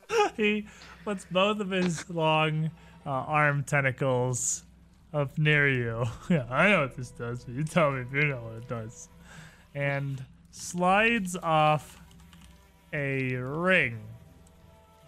he 0.36 0.66
puts 1.04 1.24
both 1.30 1.60
of 1.60 1.70
his 1.70 2.08
long 2.10 2.70
uh, 3.04 3.10
arm 3.10 3.64
tentacles 3.64 4.64
up 5.12 5.36
near 5.38 5.68
you. 5.68 6.04
Yeah, 6.30 6.46
I 6.50 6.70
know 6.70 6.80
what 6.82 6.96
this 6.96 7.10
does, 7.10 7.44
but 7.44 7.54
you 7.54 7.64
tell 7.64 7.90
me 7.90 8.02
if 8.02 8.12
you 8.12 8.24
know 8.28 8.42
what 8.42 8.54
it 8.54 8.68
does. 8.68 9.08
And 9.74 10.24
slides 10.50 11.36
off 11.36 12.00
a 12.92 13.34
ring 13.34 14.00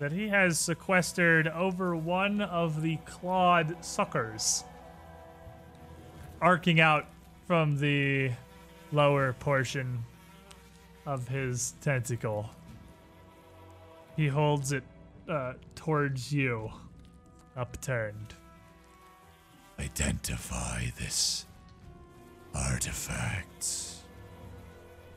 that 0.01 0.13
he 0.13 0.29
has 0.29 0.59
sequestered 0.59 1.49
over 1.49 1.95
one 1.95 2.41
of 2.41 2.83
the 2.83 2.97
clawed 3.05 3.77
suckers, 3.85 4.65
arcing 6.41 6.81
out 6.81 7.07
from 7.47 7.79
the 7.79 8.31
lower 8.93 9.33
portion 9.35 10.03
of 11.07 11.29
his 11.29 11.75
tentacle. 11.81 12.49
He 14.17 14.29
holds 14.29 14.73
it 14.73 14.85
uh, 15.29 15.55
towards 15.75 16.33
you, 16.33 16.71
upturned. 17.57 18.35
Identify 19.79 20.87
this 20.99 21.47
artifact. 22.55 23.67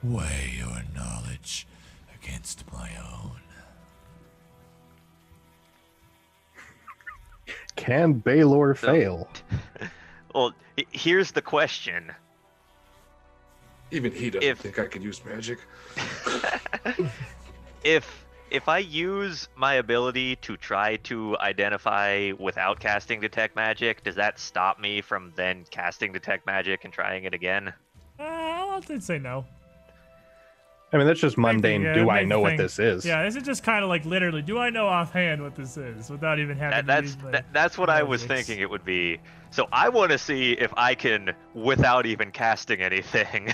Weigh 0.03 0.55
your 0.57 0.83
knowledge 0.95 1.67
against 2.15 2.63
my 2.73 2.89
own. 2.97 3.41
Can 7.75 8.13
Baylor 8.13 8.73
fail? 8.73 9.29
Well, 10.37 10.53
here's 10.91 11.31
the 11.31 11.41
question. 11.41 12.11
Even 13.89 14.11
he 14.11 14.29
doesn't 14.29 14.47
If- 14.47 14.59
think 14.59 14.77
I 14.77 14.85
could 14.85 15.01
use 15.01 15.25
magic. 15.25 15.57
if 17.83 18.23
if 18.51 18.69
I 18.69 18.77
use 18.77 19.49
my 19.55 19.73
ability 19.73 20.35
to 20.37 20.55
try 20.55 20.97
to 20.97 21.35
identify 21.39 22.33
without 22.37 22.79
casting 22.79 23.19
detect 23.19 23.55
magic, 23.55 24.03
does 24.03 24.13
that 24.13 24.37
stop 24.37 24.79
me 24.79 25.01
from 25.01 25.33
then 25.35 25.65
casting 25.71 26.13
detect 26.13 26.45
magic 26.45 26.83
and 26.83 26.93
trying 26.93 27.23
it 27.23 27.33
again? 27.33 27.73
Uh, 28.19 28.23
I'll 28.23 28.69
have 28.75 28.85
to 28.85 29.01
say 29.01 29.17
no. 29.17 29.43
I 30.93 30.97
mean, 30.97 31.05
that's 31.05 31.19
just 31.19 31.37
Make 31.37 31.47
the- 31.47 31.53
mundane. 31.69 31.81
yeah, 31.81 31.93
Do 31.95 32.09
I 32.09 32.15
make 32.19 32.23
the 32.23 32.29
know 32.29 32.39
what 32.39 32.55
this 32.57 32.79
is? 32.79 33.05
Yeah, 33.05 33.23
this 33.23 33.35
is 33.35 33.43
just 33.43 33.61
kind 33.63 33.83
of 33.83 33.89
like 33.89 34.05
literally. 34.05 34.41
Do 34.41 34.57
I 34.57 34.69
know 34.69 34.87
offhand 34.87 35.41
what 35.43 35.53
this 35.55 35.75
is 35.77 36.09
without 36.09 36.39
even 36.39 36.57
having? 36.57 36.71
That, 36.71 36.81
to 36.81 36.87
that's 36.87 37.15
use 37.23 37.31
that, 37.33 37.45
that's 37.53 37.77
what 37.77 37.89
I 37.89 38.03
was 38.03 38.23
analytics? 38.23 38.27
thinking 38.27 38.59
it 38.59 38.69
would 38.69 38.85
be. 38.85 39.19
So 39.51 39.67
I 39.71 39.89
want 39.89 40.11
to 40.11 40.17
see 40.17 40.53
if 40.53 40.73
I 40.77 40.95
can, 40.95 41.33
without 41.53 42.05
even 42.05 42.31
casting 42.31 42.81
anything, 42.81 43.53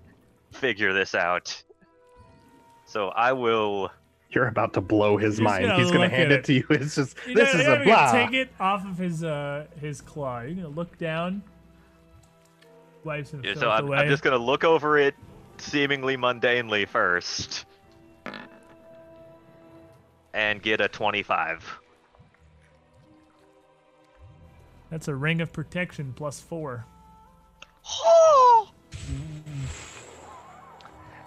figure 0.52 0.92
this 0.92 1.14
out. 1.14 1.62
So 2.86 3.08
I 3.08 3.32
will. 3.32 3.90
You're 4.30 4.48
about 4.48 4.72
to 4.74 4.80
blow 4.80 5.16
his 5.16 5.34
Just 5.36 5.42
mind. 5.42 5.64
gonna 5.66 5.78
He's 5.82 5.92
gonna 5.92 6.08
hand 6.08 6.32
at 6.32 6.40
it 6.40 6.44
to 6.46 6.52
you. 6.54 6.66
It's 6.70 6.96
just 6.96 7.16
You 7.26 7.34
this 7.36 7.54
know, 7.54 7.60
is 7.60 7.66
you're 7.66 7.74
a 7.74 7.78
gonna 7.78 7.84
blah. 7.84 8.12
Take 8.12 8.32
it 8.34 8.50
off 8.60 8.84
of 8.86 8.98
his 8.98 9.22
uh 9.24 9.66
his 9.80 10.00
claw. 10.00 10.40
You're 10.40 10.54
gonna 10.56 10.68
look 10.68 10.98
down. 10.98 11.42
Wipes 13.04 13.30
some 13.30 13.40
Yeah, 13.44 13.52
filth 13.52 13.60
So 13.62 13.70
I'm, 13.70 13.86
away. 13.86 13.98
I'm 13.98 14.08
just 14.08 14.22
gonna 14.22 14.36
look 14.38 14.64
over 14.64 14.98
it, 14.98 15.14
seemingly 15.58 16.16
mundanely 16.16 16.86
first, 16.88 17.64
and 20.32 20.62
get 20.62 20.80
a 20.80 20.88
25. 20.88 21.80
That's 24.90 25.08
a 25.08 25.14
ring 25.14 25.40
of 25.40 25.52
protection 25.52 26.12
plus 26.14 26.40
four. 26.40 26.84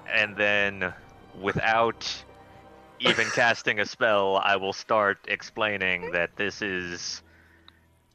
and 0.09 0.35
then 0.35 0.93
without 1.41 2.23
even 2.99 3.27
casting 3.27 3.79
a 3.79 3.85
spell, 3.85 4.37
I 4.37 4.55
will 4.55 4.73
start 4.73 5.19
explaining 5.27 6.11
that 6.11 6.35
this 6.35 6.61
is 6.61 7.21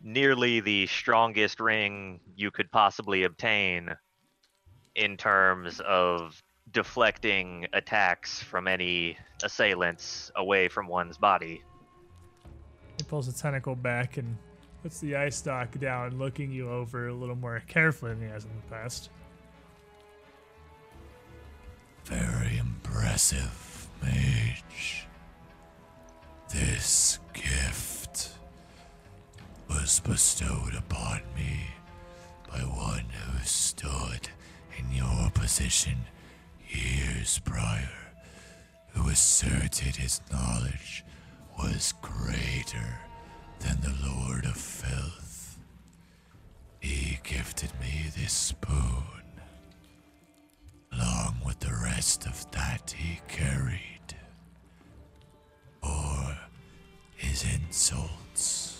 nearly 0.03 0.61
the 0.61 0.87
strongest 0.89 1.61
ring 1.61 2.21
you 2.37 2.51
could 2.51 2.71
possibly 2.73 3.23
obtain 3.25 3.95
in 4.95 5.17
terms 5.17 5.81
of 5.81 6.43
deflecting 6.73 7.67
attacks 7.73 8.43
from 8.43 8.69
any 8.69 9.17
assailants 9.43 10.31
away 10.37 10.69
from 10.69 10.87
one's 10.87 11.19
body. 11.19 11.63
He 12.99 13.05
pulls 13.05 13.29
a 13.29 13.37
tentacle 13.37 13.75
back 13.75 14.17
and 14.17 14.37
puts 14.83 15.01
the 15.01 15.17
eye 15.17 15.29
stalk 15.29 15.79
down, 15.79 16.19
looking 16.19 16.51
you 16.51 16.71
over 16.71 17.09
a 17.09 17.15
little 17.15 17.37
more 17.37 17.63
carefully 17.69 18.13
than 18.13 18.23
he 18.23 18.29
has 18.29 18.45
in 18.45 18.51
the 18.57 18.75
past. 18.75 19.11
Very 22.05 22.59
impressive, 22.59 23.89
mage. 24.03 25.07
This 26.51 27.19
gift 27.33 28.33
was 29.69 30.01
bestowed 30.01 30.75
upon 30.75 31.23
me 31.37 31.69
by 32.51 32.59
one 32.59 33.07
who 33.09 33.45
stood 33.45 34.29
in 34.79 34.93
your 34.95 35.31
position 35.31 35.97
years 36.69 37.39
prior, 37.45 37.89
who 38.95 39.09
asserted 39.09 39.97
his 39.97 40.21
knowledge 40.31 41.05
was 41.59 41.95
greater 42.01 42.99
than 43.61 43.81
the 43.81 43.95
Lord 44.09 44.45
of 44.45 44.57
Filth. 44.57 45.59
He 46.81 47.19
gifted 47.23 47.71
me 47.81 48.11
this 48.17 48.33
spoon 48.33 49.03
along 50.93 51.37
with 51.45 51.59
the 51.61 51.73
rest 51.85 52.27
of 52.27 52.51
that 52.51 52.95
he 52.97 53.21
carried. 53.29 53.81
Or 55.83 56.37
his 57.17 57.45
insults. 57.45 58.72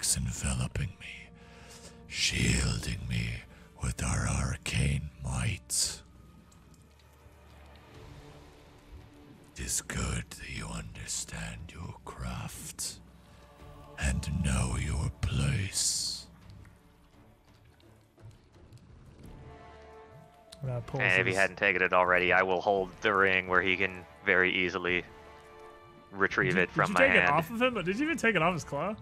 Magics 0.00 0.16
enveloping 0.16 0.88
me 0.98 1.28
shielding 2.08 2.98
me 3.08 3.28
with 3.82 4.02
our 4.02 4.26
arcane 4.26 5.10
might. 5.22 6.00
It 9.56 9.62
is 9.64 9.80
good 9.82 10.24
that 10.30 10.48
you 10.56 10.66
understand 10.66 11.72
your 11.72 11.94
craft 12.04 12.98
and 13.98 14.26
know 14.44 14.76
your 14.80 15.10
place. 15.20 16.26
Uh, 20.66 20.80
And 20.98 21.20
if 21.20 21.26
he 21.26 21.34
hadn't 21.34 21.56
taken 21.56 21.80
it 21.82 21.92
already, 21.92 22.32
I 22.32 22.42
will 22.42 22.60
hold 22.60 22.90
the 23.02 23.14
ring 23.14 23.48
where 23.48 23.62
he 23.62 23.76
can 23.76 24.04
very 24.26 24.52
easily 24.52 25.04
retrieve 26.10 26.54
did, 26.54 26.62
it 26.64 26.70
from 26.70 26.86
did 26.86 26.94
my 26.98 27.06
you 27.06 27.12
take 27.12 27.20
hand. 27.20 27.28
it 27.28 27.32
off 27.38 27.50
of 27.50 27.62
him? 27.62 27.74
Did 27.84 27.98
you 27.98 28.04
even 28.06 28.16
take 28.18 28.34
it 28.34 28.42
off 28.42 28.54
his 28.54 28.64
claw? 28.64 28.94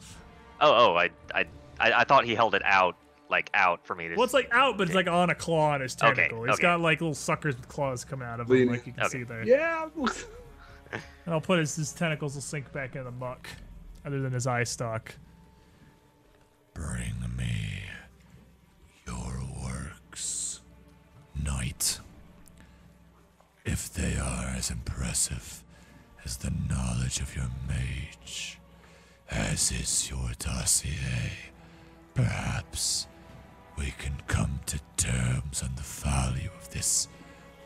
Oh, 0.60 0.92
oh, 0.92 0.94
I, 0.96 1.10
I, 1.34 1.44
I, 1.78 1.92
I 1.92 2.04
thought 2.04 2.24
he 2.24 2.34
held 2.34 2.54
it 2.54 2.62
out, 2.64 2.96
like 3.30 3.50
out 3.54 3.86
for 3.86 3.94
me 3.94 4.08
to. 4.08 4.14
Well, 4.16 4.24
it's 4.24 4.34
like 4.34 4.48
out, 4.52 4.76
but 4.78 4.88
it's 4.88 4.94
like 4.94 5.06
on 5.06 5.30
a 5.30 5.34
claw 5.34 5.70
on 5.70 5.80
his 5.80 5.94
tentacle. 5.94 6.12
Okay, 6.12 6.22
tentacle. 6.28 6.44
He's 6.44 6.54
okay. 6.54 6.62
got 6.62 6.80
like 6.80 7.00
little 7.00 7.14
suckers 7.14 7.56
with 7.56 7.68
claws 7.68 8.04
coming 8.04 8.26
out 8.26 8.40
of 8.40 8.50
him, 8.50 8.68
like 8.68 8.86
you 8.86 8.92
can 8.92 9.04
Okay. 9.04 9.18
see 9.18 9.22
there. 9.24 9.44
Yeah. 9.46 9.88
And 10.90 11.34
I'll 11.34 11.40
put 11.40 11.58
his, 11.58 11.76
his 11.76 11.92
tentacles 11.92 12.34
will 12.34 12.42
sink 12.42 12.72
back 12.72 12.96
in 12.96 13.04
the 13.04 13.10
muck, 13.10 13.46
other 14.06 14.20
than 14.20 14.32
his 14.32 14.46
eye 14.46 14.64
stalk. 14.64 15.14
Bring 16.74 17.14
me 17.36 17.82
your 19.06 19.42
works, 19.62 20.60
knight. 21.44 21.98
If 23.64 23.92
they 23.92 24.16
are 24.16 24.46
as 24.56 24.70
impressive 24.70 25.62
as 26.24 26.38
the 26.38 26.50
knowledge 26.50 27.20
of 27.20 27.36
your 27.36 27.50
mage, 27.68 28.58
as 29.30 29.70
is 29.72 30.10
your 30.10 30.30
dossier, 30.38 31.32
perhaps 32.14 33.06
we 33.76 33.92
can 33.98 34.14
come 34.26 34.60
to 34.66 34.80
terms 34.96 35.62
on 35.62 35.74
the 35.76 35.82
value 35.82 36.50
of 36.58 36.70
this 36.70 37.08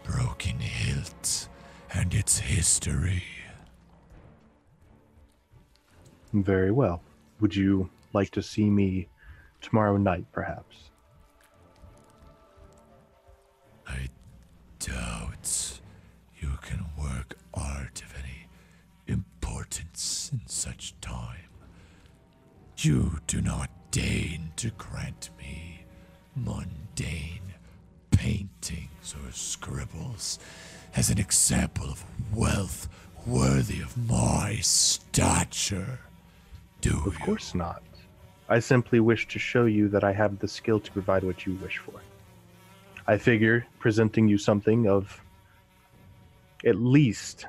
broken 0.04 0.58
hilt 0.58 1.48
and 1.94 2.14
its 2.14 2.38
history. 2.38 3.22
Very 6.32 6.70
well. 6.70 7.02
Would 7.40 7.54
you 7.54 7.90
like 8.12 8.30
to 8.30 8.42
see 8.42 8.68
me 8.70 9.08
tomorrow 9.60 9.96
night, 9.96 10.24
perhaps? 10.32 10.90
I 13.86 14.08
doubt 14.78 15.80
you 16.40 16.50
can 16.62 16.86
work 16.98 17.36
art 17.54 18.02
of 18.02 18.14
any 18.18 18.48
importance 19.06 20.30
in 20.32 20.40
such 20.46 20.98
time. 21.00 21.51
You 22.82 23.20
do 23.28 23.40
not 23.40 23.70
deign 23.92 24.50
to 24.56 24.70
grant 24.70 25.30
me 25.38 25.84
mundane 26.34 27.54
paintings 28.10 29.14
or 29.14 29.30
scribbles 29.30 30.40
as 30.96 31.08
an 31.08 31.18
example 31.18 31.86
of 31.86 32.04
wealth 32.34 32.88
worthy 33.24 33.80
of 33.80 33.96
my 33.96 34.58
stature. 34.62 36.00
Do 36.80 37.00
Of 37.06 37.20
you? 37.20 37.24
course 37.24 37.54
not. 37.54 37.84
I 38.48 38.58
simply 38.58 38.98
wish 38.98 39.28
to 39.28 39.38
show 39.38 39.66
you 39.66 39.86
that 39.90 40.02
I 40.02 40.12
have 40.12 40.40
the 40.40 40.48
skill 40.48 40.80
to 40.80 40.90
provide 40.90 41.22
what 41.22 41.46
you 41.46 41.54
wish 41.62 41.78
for. 41.78 42.00
I 43.06 43.16
figure 43.16 43.64
presenting 43.78 44.26
you 44.26 44.38
something 44.38 44.88
of 44.88 45.22
at 46.64 46.74
least 46.74 47.46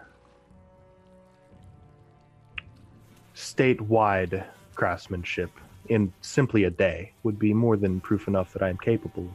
statewide 3.35 4.45
craftsmanship 4.75 5.51
in 5.89 6.13
simply 6.21 6.63
a 6.63 6.69
day 6.69 7.11
would 7.23 7.37
be 7.39 7.53
more 7.53 7.77
than 7.77 7.99
proof 7.99 8.27
enough 8.27 8.53
that 8.53 8.63
I 8.63 8.69
am 8.69 8.77
capable 8.77 9.29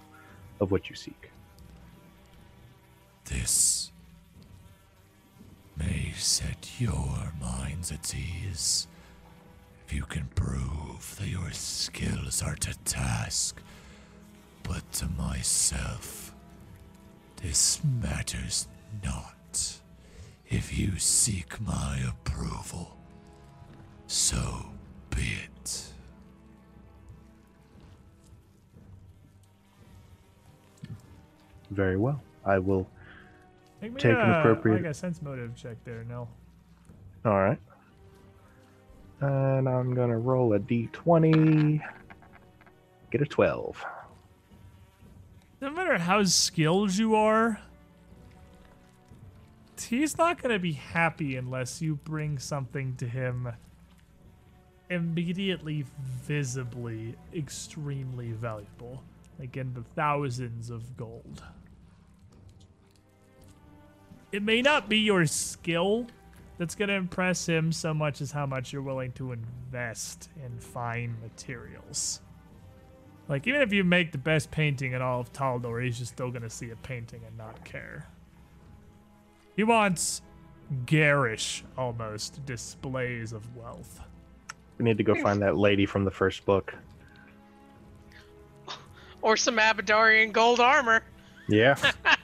of 0.61 0.71
what 0.71 0.89
you 0.89 0.97
seek. 0.97 1.31
This 3.25 3.93
may 5.77 6.13
set 6.17 6.69
your 6.79 7.33
minds 7.41 7.93
at 7.93 8.15
ease 8.15 8.89
if 9.87 9.93
you 9.93 10.03
can 10.03 10.27
prove 10.35 11.17
that 11.19 11.29
your 11.29 11.51
skills 11.53 12.43
are 12.43 12.57
to 12.57 12.77
task. 12.85 13.63
But 14.63 14.91
to 14.95 15.07
myself, 15.07 16.35
this 17.43 17.81
matters 18.03 18.69
not. 19.03 19.79
If 20.49 20.77
you 20.77 20.99
seek 20.99 21.61
my 21.61 22.01
approval, 22.09 22.97
so 24.07 24.71
be 25.11 25.23
it. 25.45 25.85
Very 31.71 31.97
well. 31.97 32.21
I 32.45 32.59
will. 32.59 32.87
Make 33.83 33.95
me 33.95 34.01
Take 34.01 34.13
an 34.13 34.31
a, 34.31 34.39
appropriate- 34.41 34.83
like 34.83 34.91
a 34.91 34.95
sense 34.95 35.23
motive 35.23 35.55
check 35.55 35.77
there, 35.85 36.05
no. 36.05 36.29
All 37.25 37.39
right. 37.39 37.59
And 39.21 39.69
I'm 39.69 39.95
going 39.95 40.11
to 40.11 40.17
roll 40.17 40.53
a 40.55 40.59
d20. 40.61 41.81
Get 43.11 43.23
a 43.23 43.27
12. 43.27 43.85
no 45.61 45.71
matter 45.71 45.99
how 45.99 46.23
skilled 46.25 46.95
you 46.97 47.15
are, 47.15 47.59
he's 49.81 50.17
not 50.19 50.41
going 50.43 50.53
to 50.55 50.59
be 50.59 50.73
happy 50.73 51.37
unless 51.37 51.81
you 51.83 51.97
bring 51.97 52.39
something 52.39 52.95
to 52.97 53.09
him 53.09 53.49
immediately, 54.91 55.85
visibly, 56.23 57.15
extremely 57.35 58.33
valuable. 58.33 59.03
Like 59.39 59.57
in 59.57 59.73
the 59.75 59.85
thousands 59.95 60.71
of 60.71 60.97
gold. 60.97 61.43
It 64.33 64.43
may 64.43 64.63
not 64.63 64.89
be 64.89 64.99
your 64.99 65.27
skill 65.27 66.07
that's 66.59 66.75
going 66.75 66.89
to 66.89 66.95
impress 66.95 67.47
him 67.47 67.73
so 67.73 67.95
much 67.95 68.21
as 68.21 68.33
how 68.33 68.47
much 68.47 68.73
you're 68.73 68.83
willing 68.83 69.13
to 69.13 69.33
invest 69.33 70.29
in 70.45 70.59
fine 70.59 71.17
materials. 71.23 72.21
Like, 73.29 73.47
even 73.47 73.61
if 73.61 73.73
you 73.73 73.85
make 73.85 74.13
the 74.13 74.19
best 74.19 74.51
painting 74.51 74.93
in 74.93 75.03
all 75.03 75.21
of 75.21 75.33
Taldor, 75.33 75.85
he's 75.85 75.99
just 75.99 76.13
still 76.13 76.31
gonna 76.31 76.49
see 76.49 76.71
a 76.71 76.77
painting 76.77 77.21
and 77.27 77.37
not 77.37 77.63
care. 77.65 78.07
He 79.55 79.65
wants 79.65 80.23
garish, 80.87 81.63
almost, 81.77 82.45
displays 82.47 83.33
of 83.33 83.55
wealth. 83.55 84.01
We 84.79 84.85
need 84.85 84.99
to 84.99 85.05
go 85.05 85.15
hmm. 85.15 85.23
find 85.23 85.43
that 85.43 85.57
lady 85.57 85.87
from 85.87 86.05
the 86.05 86.11
first 86.11 86.47
book. 86.47 86.75
Or 89.21 89.37
some 89.37 89.57
Abadarian 89.59 90.33
gold 90.33 90.61
armor. 90.61 91.03
Yeah. 91.49 91.77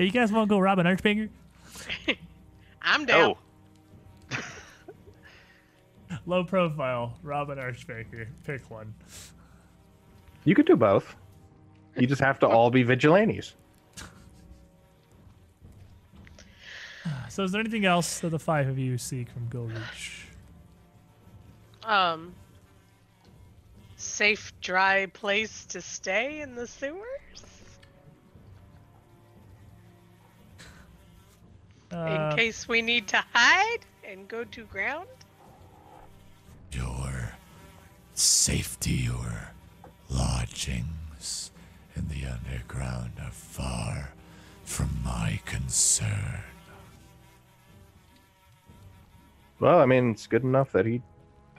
Hey, 0.00 0.06
you 0.06 0.12
guys 0.12 0.32
want 0.32 0.48
to 0.48 0.54
go 0.54 0.58
rob 0.58 0.78
an 0.78 0.86
archfinger? 0.86 1.28
I'm 2.82 3.04
down. 3.04 3.34
Oh, 4.32 4.38
Low 6.26 6.42
profile, 6.42 7.18
rob 7.22 7.50
an 7.50 7.58
archfinger. 7.58 8.26
Pick 8.44 8.70
one. 8.70 8.94
You 10.46 10.54
could 10.54 10.64
do 10.64 10.74
both. 10.74 11.16
You 11.98 12.06
just 12.06 12.22
have 12.22 12.38
to 12.38 12.48
all 12.48 12.70
be 12.70 12.82
vigilantes. 12.82 13.52
So, 17.28 17.44
is 17.44 17.52
there 17.52 17.60
anything 17.60 17.84
else 17.84 18.20
that 18.20 18.30
the 18.30 18.38
five 18.38 18.68
of 18.68 18.78
you 18.78 18.96
seek 18.96 19.28
from 19.28 19.48
Golrish? 19.50 20.29
Um, 21.84 22.34
safe, 23.96 24.52
dry 24.60 25.06
place 25.06 25.64
to 25.66 25.80
stay 25.80 26.40
in 26.40 26.54
the 26.54 26.66
sewers. 26.66 27.00
Uh, 31.92 32.30
in 32.30 32.36
case 32.36 32.68
we 32.68 32.82
need 32.82 33.08
to 33.08 33.24
hide 33.32 33.80
and 34.04 34.28
go 34.28 34.44
to 34.44 34.64
ground. 34.64 35.08
Your 36.72 37.32
safety, 38.14 38.92
your 38.92 39.50
lodgings 40.08 41.50
in 41.96 42.08
the 42.08 42.26
underground 42.26 43.12
are 43.20 43.30
far 43.30 44.10
from 44.64 44.90
my 45.04 45.40
concern. 45.44 46.42
Well, 49.58 49.80
I 49.80 49.86
mean, 49.86 50.10
it's 50.10 50.26
good 50.26 50.44
enough 50.44 50.72
that 50.72 50.86
he 50.86 51.02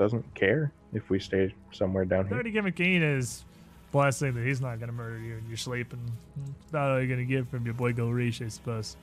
doesn't 0.01 0.33
care 0.33 0.71
if 0.93 1.11
we 1.11 1.19
stay 1.19 1.53
somewhere 1.71 2.05
down 2.05 2.21
I've 2.21 2.27
here. 2.27 2.33
already 2.33 2.51
given 2.51 2.73
Keen 2.73 3.03
his 3.03 3.45
blessing 3.91 4.33
that 4.33 4.43
he's 4.43 4.59
not 4.59 4.80
going 4.80 4.88
to 4.88 4.95
murder 4.95 5.19
you 5.19 5.35
in 5.38 5.47
your 5.47 5.57
sleep, 5.57 5.93
and 5.93 6.01
it's 6.59 6.69
about 6.71 6.91
all 6.91 6.97
you're 6.97 7.07
going 7.07 7.19
to 7.19 7.25
get 7.25 7.47
from 7.51 7.65
your 7.65 7.75
boy 7.75 7.93
Golrish, 7.93 8.43
I 8.43 8.49
suppose. 8.49 8.97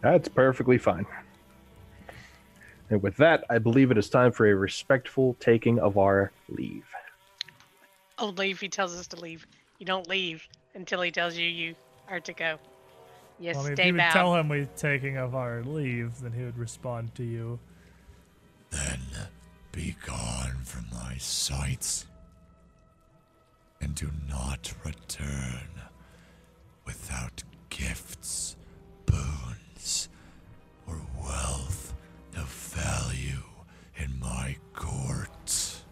That's 0.00 0.28
perfectly 0.28 0.78
fine. 0.78 1.06
And 2.88 3.02
with 3.02 3.16
that, 3.16 3.44
I 3.50 3.58
believe 3.58 3.90
it 3.90 3.98
is 3.98 4.08
time 4.08 4.30
for 4.30 4.46
a 4.46 4.54
respectful 4.54 5.36
taking 5.40 5.80
of 5.80 5.98
our 5.98 6.30
leave. 6.48 6.86
Oh, 8.16 8.28
only 8.28 8.52
if 8.52 8.60
he 8.60 8.68
tells 8.68 8.96
us 8.96 9.08
to 9.08 9.16
leave. 9.16 9.44
You 9.80 9.86
don't 9.86 10.08
leave 10.08 10.46
until 10.76 11.02
he 11.02 11.10
tells 11.10 11.36
you 11.36 11.46
you 11.46 11.74
are 12.08 12.20
to 12.20 12.32
go. 12.32 12.58
Yes, 13.40 13.56
Well, 13.56 13.64
I 13.64 13.68
mean, 13.70 13.72
if 13.72 13.76
stay 13.76 13.86
you 13.88 13.92
would 13.94 14.00
tell 14.12 14.34
him 14.36 14.48
we're 14.48 14.68
taking 14.76 15.16
of 15.16 15.34
our 15.34 15.64
leave, 15.64 16.20
then 16.20 16.32
he 16.32 16.44
would 16.44 16.58
respond 16.58 17.14
to 17.16 17.24
you. 17.24 17.58
Then 18.70 19.00
be 19.72 19.96
gone 20.06 20.56
from 20.64 20.86
my 20.92 21.16
sights, 21.18 22.06
and 23.80 23.94
do 23.94 24.10
not 24.28 24.72
return 24.84 25.68
without 26.84 27.42
gifts, 27.70 28.56
boons, 29.06 30.08
or 30.86 31.00
wealth 31.22 31.94
of 32.36 32.48
value 32.48 33.42
in 33.96 34.18
my 34.18 34.56
court. 34.74 35.82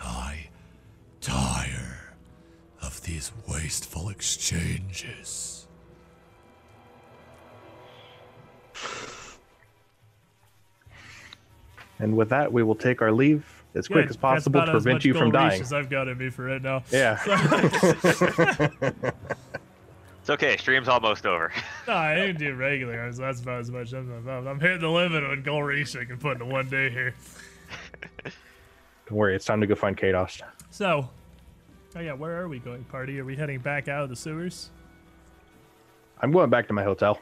I 0.00 0.48
tire 1.20 2.14
of 2.80 3.02
these 3.02 3.32
wasteful 3.48 4.08
exchanges. 4.08 5.61
And 12.02 12.16
with 12.16 12.30
that, 12.30 12.52
we 12.52 12.64
will 12.64 12.74
take 12.74 13.00
our 13.00 13.12
leave 13.12 13.62
as 13.76 13.86
quick 13.86 14.06
Good. 14.06 14.10
as 14.10 14.16
possible 14.16 14.60
to 14.60 14.64
about 14.64 14.74
as 14.76 14.82
prevent 14.82 14.96
much 14.96 15.04
you 15.04 15.14
from 15.14 15.30
dying. 15.30 15.62
As 15.62 15.72
I've 15.72 15.88
got 15.88 16.08
in 16.08 16.18
me 16.18 16.30
for 16.30 16.46
right 16.46 16.60
now. 16.60 16.82
Yeah. 16.90 17.16
it's 20.20 20.28
okay. 20.28 20.56
Stream's 20.56 20.88
almost 20.88 21.24
over. 21.24 21.52
No, 21.86 21.94
I 21.94 22.16
didn't 22.16 22.38
do 22.38 22.54
regular. 22.56 23.12
so 23.12 23.22
That's 23.22 23.40
about 23.40 23.60
as 23.60 23.70
much. 23.70 23.92
I'm, 23.92 24.28
I'm, 24.28 24.48
I'm 24.48 24.58
hitting 24.58 24.80
the 24.80 24.90
limit 24.90 25.22
on 25.22 25.44
Golrish 25.44 25.98
I 25.98 26.04
can 26.04 26.18
put 26.18 26.40
in 26.40 26.48
one 26.48 26.68
day 26.68 26.90
here. 26.90 27.14
Don't 28.24 29.18
worry, 29.18 29.36
it's 29.36 29.44
time 29.44 29.60
to 29.60 29.66
go 29.68 29.76
find 29.76 29.96
Kados. 29.96 30.42
So, 30.70 31.08
oh 31.94 32.00
yeah, 32.00 32.14
where 32.14 32.40
are 32.40 32.48
we 32.48 32.58
going, 32.58 32.82
party? 32.84 33.20
Are 33.20 33.24
we 33.24 33.36
heading 33.36 33.60
back 33.60 33.86
out 33.86 34.02
of 34.02 34.10
the 34.10 34.16
sewers? 34.16 34.70
I'm 36.20 36.32
going 36.32 36.50
back 36.50 36.66
to 36.66 36.72
my 36.72 36.82
hotel. 36.82 37.20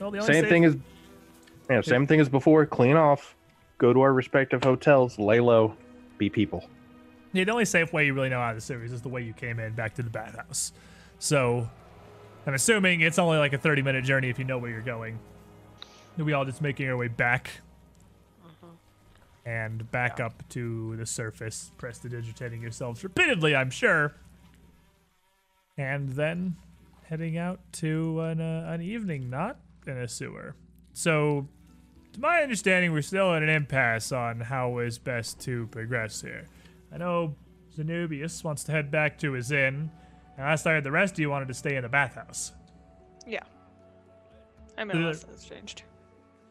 Well, 0.00 0.10
the 0.10 0.18
only 0.18 0.32
Same 0.32 0.42
safe- 0.42 0.48
thing 0.48 0.64
as 0.64 0.76
yeah, 1.70 1.80
same 1.80 2.06
thing 2.06 2.20
as 2.20 2.28
before. 2.28 2.66
Clean 2.66 2.96
off, 2.96 3.34
go 3.78 3.92
to 3.92 4.00
our 4.00 4.12
respective 4.12 4.62
hotels, 4.62 5.18
lay 5.18 5.40
low, 5.40 5.76
be 6.18 6.28
people. 6.28 6.64
Yeah, 7.32 7.44
the 7.44 7.52
only 7.52 7.64
safe 7.64 7.92
way 7.92 8.06
you 8.06 8.14
really 8.14 8.28
know 8.28 8.40
out 8.40 8.50
of 8.50 8.56
the 8.56 8.60
sewers 8.60 8.92
is 8.92 9.02
the 9.02 9.08
way 9.08 9.22
you 9.22 9.32
came 9.32 9.58
in 9.58 9.74
back 9.74 9.94
to 9.94 10.02
the 10.02 10.10
bathhouse. 10.10 10.72
So, 11.18 11.68
I'm 12.46 12.54
assuming 12.54 13.00
it's 13.00 13.18
only 13.18 13.38
like 13.38 13.52
a 13.52 13.58
30 13.58 13.82
minute 13.82 14.04
journey 14.04 14.28
if 14.28 14.38
you 14.38 14.44
know 14.44 14.58
where 14.58 14.70
you're 14.70 14.82
going. 14.82 15.18
Are 16.18 16.24
we 16.24 16.32
all 16.32 16.44
just 16.44 16.62
making 16.62 16.88
our 16.88 16.96
way 16.96 17.08
back? 17.08 17.50
And 19.46 19.90
back 19.90 20.20
up 20.20 20.42
to 20.50 20.96
the 20.96 21.04
surface, 21.04 21.70
prestidigitating 21.76 22.62
yourselves 22.62 23.04
repeatedly, 23.04 23.54
I'm 23.54 23.68
sure. 23.68 24.14
And 25.76 26.10
then 26.10 26.56
heading 27.08 27.36
out 27.36 27.60
to 27.72 28.20
an, 28.20 28.40
uh, 28.40 28.66
an 28.70 28.80
evening, 28.80 29.28
not 29.28 29.58
in 29.86 29.98
a 29.98 30.08
sewer. 30.08 30.54
So, 30.94 31.48
to 32.14 32.20
my 32.20 32.42
understanding, 32.42 32.92
we're 32.92 33.02
still 33.02 33.34
at 33.34 33.42
an 33.42 33.48
impasse 33.48 34.12
on 34.12 34.40
how 34.40 34.78
is 34.78 34.98
best 34.98 35.40
to 35.42 35.66
progress 35.68 36.20
here. 36.20 36.46
I 36.92 36.98
know 36.98 37.34
Zenubius 37.76 38.42
wants 38.44 38.64
to 38.64 38.72
head 38.72 38.90
back 38.90 39.18
to 39.18 39.32
his 39.32 39.50
inn, 39.52 39.90
and 40.36 40.46
last 40.46 40.66
I 40.66 40.72
heard, 40.72 40.84
the 40.84 40.92
rest 40.92 41.14
of 41.14 41.18
you 41.20 41.30
wanted 41.30 41.48
to 41.48 41.54
stay 41.54 41.76
in 41.76 41.82
the 41.82 41.88
bathhouse. 41.88 42.52
Yeah. 43.26 43.42
I 44.78 44.84
mean, 44.84 44.96
unless 44.98 45.24
that's 45.24 45.44
changed. 45.44 45.82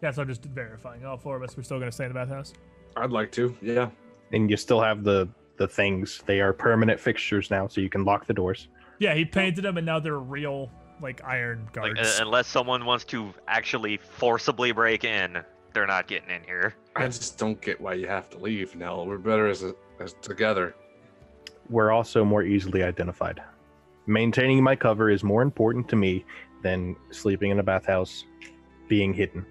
Yeah, 0.01 0.11
so 0.11 0.21
I'm 0.21 0.27
just 0.27 0.43
verifying. 0.45 1.05
All 1.05 1.17
four 1.17 1.35
of 1.37 1.43
us, 1.43 1.55
we're 1.55 1.63
still 1.63 1.79
going 1.79 1.89
to 1.89 1.95
stay 1.95 2.05
in 2.05 2.09
the 2.09 2.15
bathhouse. 2.15 2.53
I'd 2.97 3.11
like 3.11 3.31
to. 3.33 3.55
Yeah. 3.61 3.89
And 4.33 4.49
you 4.49 4.57
still 4.57 4.81
have 4.81 5.03
the 5.03 5.29
the 5.57 5.67
things. 5.67 6.23
They 6.25 6.41
are 6.41 6.51
permanent 6.51 6.99
fixtures 6.99 7.51
now, 7.51 7.67
so 7.67 7.79
you 7.79 7.89
can 7.89 8.03
lock 8.03 8.25
the 8.25 8.33
doors. 8.33 8.67
Yeah, 8.99 9.13
he 9.13 9.23
painted 9.23 9.63
them, 9.63 9.77
and 9.77 9.85
now 9.85 9.99
they're 9.99 10.19
real, 10.19 10.71
like 11.01 11.23
iron 11.23 11.63
Like, 11.65 11.73
guards. 11.95 11.99
uh, 12.19 12.23
unless 12.23 12.47
someone 12.47 12.85
wants 12.85 13.03
to 13.05 13.33
actually 13.47 13.97
forcibly 13.97 14.71
break 14.71 15.03
in, 15.03 15.43
they're 15.73 15.87
not 15.87 16.07
getting 16.07 16.29
in 16.29 16.43
here. 16.43 16.75
I 16.95 17.07
just 17.07 17.37
don't 17.37 17.59
get 17.61 17.81
why 17.81 17.95
you 17.95 18.07
have 18.07 18.29
to 18.31 18.37
leave, 18.37 18.75
Nell. 18.75 19.05
We're 19.05 19.17
better 19.17 19.47
as, 19.47 19.63
a, 19.63 19.75
as 19.99 20.13
together. 20.21 20.75
We're 21.69 21.91
also 21.91 22.23
more 22.23 22.43
easily 22.43 22.83
identified. 22.83 23.41
Maintaining 24.05 24.63
my 24.63 24.75
cover 24.75 25.09
is 25.09 25.23
more 25.23 25.41
important 25.41 25.89
to 25.89 25.95
me 25.95 26.25
than 26.61 26.95
sleeping 27.11 27.51
in 27.51 27.59
a 27.59 27.63
bathhouse, 27.63 28.25
being 28.87 29.13
hidden. 29.13 29.45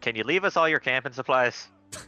Can 0.00 0.16
you 0.16 0.24
leave 0.24 0.44
us 0.44 0.56
all 0.56 0.68
your 0.68 0.80
camping 0.80 1.12
supplies? 1.12 1.68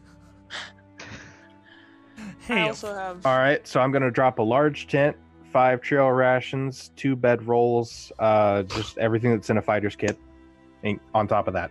I 2.48 2.68
also 2.68 2.94
have. 2.94 3.26
All 3.26 3.38
right, 3.38 3.66
so 3.66 3.80
I'm 3.80 3.90
gonna 3.90 4.10
drop 4.10 4.38
a 4.38 4.42
large 4.42 4.86
tent, 4.86 5.16
five 5.52 5.80
trail 5.80 6.08
rations, 6.08 6.90
two 6.96 7.16
bed 7.16 7.46
rolls, 7.46 8.12
uh, 8.18 8.62
just 8.64 8.98
everything 8.98 9.32
that's 9.32 9.50
in 9.50 9.58
a 9.58 9.62
fighter's 9.62 9.96
kit. 9.96 10.18
And 10.82 11.00
on 11.14 11.26
top 11.26 11.48
of 11.48 11.54
that, 11.54 11.70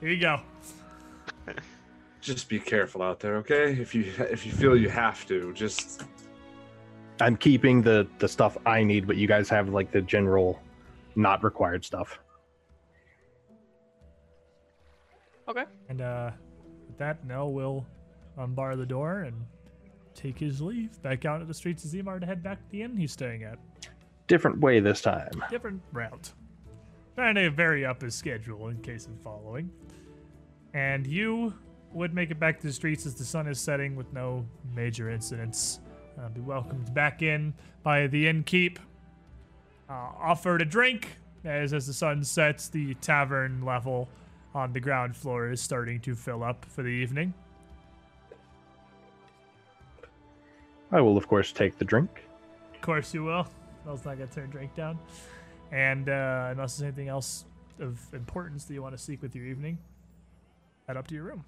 here 0.00 0.10
you 0.10 0.20
go. 0.20 0.40
Just 2.20 2.48
be 2.48 2.58
careful 2.58 3.02
out 3.02 3.20
there, 3.20 3.36
okay? 3.38 3.72
If 3.72 3.94
you 3.94 4.12
if 4.18 4.46
you 4.46 4.52
feel 4.52 4.76
you 4.76 4.88
have 4.88 5.26
to, 5.26 5.52
just 5.54 6.04
I'm 7.20 7.36
keeping 7.36 7.82
the 7.82 8.06
the 8.18 8.28
stuff 8.28 8.56
I 8.64 8.84
need, 8.84 9.08
but 9.08 9.16
you 9.16 9.26
guys 9.26 9.48
have 9.48 9.70
like 9.70 9.90
the 9.90 10.02
general, 10.02 10.60
not 11.16 11.42
required 11.42 11.84
stuff. 11.84 12.20
Okay. 15.48 15.64
And 15.88 16.00
uh, 16.00 16.30
with 16.86 16.96
that, 16.98 17.26
Nell 17.26 17.52
will 17.52 17.84
unbar 18.38 18.76
the 18.76 18.86
door 18.86 19.22
and 19.22 19.34
take 20.14 20.38
his 20.38 20.60
leave 20.60 21.00
back 21.02 21.24
out 21.24 21.36
into 21.36 21.46
the 21.46 21.54
streets 21.54 21.84
of 21.84 21.90
Zimar 21.90 22.20
to 22.20 22.26
head 22.26 22.42
back 22.42 22.58
to 22.58 22.70
the 22.70 22.82
inn 22.82 22.96
he's 22.96 23.12
staying 23.12 23.42
at. 23.42 23.58
Different 24.28 24.60
way 24.60 24.80
this 24.80 25.02
time. 25.02 25.44
Different 25.50 25.82
route. 25.92 26.32
Trying 27.14 27.34
to 27.34 27.50
vary 27.50 27.84
up 27.84 28.00
his 28.00 28.14
schedule 28.14 28.68
in 28.68 28.78
case 28.78 29.06
of 29.06 29.20
following. 29.20 29.70
And 30.72 31.06
you 31.06 31.52
would 31.92 32.14
make 32.14 32.30
it 32.30 32.40
back 32.40 32.58
to 32.60 32.66
the 32.66 32.72
streets 32.72 33.04
as 33.04 33.14
the 33.14 33.24
sun 33.24 33.46
is 33.46 33.60
setting 33.60 33.94
with 33.96 34.10
no 34.12 34.46
major 34.74 35.10
incidents. 35.10 35.80
Uh, 36.18 36.28
be 36.28 36.40
welcomed 36.40 36.92
back 36.94 37.22
in 37.22 37.52
by 37.82 38.06
the 38.06 38.26
innkeep. 38.26 38.78
Uh, 39.90 39.92
offered 39.92 40.62
a 40.62 40.64
drink 40.64 41.08
as 41.44 41.74
as 41.74 41.86
the 41.86 41.92
sun 41.92 42.24
sets. 42.24 42.68
The 42.68 42.94
tavern 42.94 43.62
level 43.62 44.08
on 44.54 44.72
the 44.72 44.80
ground 44.80 45.14
floor 45.16 45.50
is 45.50 45.60
starting 45.60 46.00
to 46.00 46.14
fill 46.14 46.42
up 46.42 46.64
for 46.64 46.82
the 46.82 46.88
evening. 46.88 47.34
I 50.90 51.00
will, 51.00 51.16
of 51.16 51.26
course, 51.26 51.52
take 51.52 51.78
the 51.78 51.84
drink. 51.84 52.22
Of 52.74 52.80
course 52.80 53.14
you 53.14 53.24
will. 53.24 53.46
Mel's 53.84 54.04
not 54.04 54.18
gonna 54.18 54.30
turn 54.30 54.50
drink 54.50 54.74
down. 54.74 54.98
And 55.72 56.08
uh, 56.08 56.48
unless 56.50 56.76
there's 56.76 56.86
anything 56.86 57.08
else 57.08 57.46
of 57.80 57.98
importance 58.12 58.66
that 58.66 58.74
you 58.74 58.82
want 58.82 58.96
to 58.96 59.02
seek 59.02 59.22
with 59.22 59.34
your 59.34 59.46
evening, 59.46 59.78
head 60.86 60.98
up 60.98 61.08
to 61.08 61.14
your 61.14 61.24
room. 61.24 61.44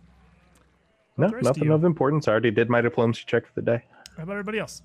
No, 1.17 1.27
About 1.27 1.39
of 1.39 1.45
nothing 1.45 1.71
of 1.71 1.85
importance. 1.85 2.27
I 2.27 2.33
already 2.33 2.51
did 2.51 2.69
my 2.71 2.81
diplomacy 2.81 3.25
check 3.27 3.47
for 3.47 3.53
the 3.55 3.63
day. 3.63 3.85
How 4.17 4.23
about 4.23 4.33
everybody 4.33 4.59
else? 4.59 4.83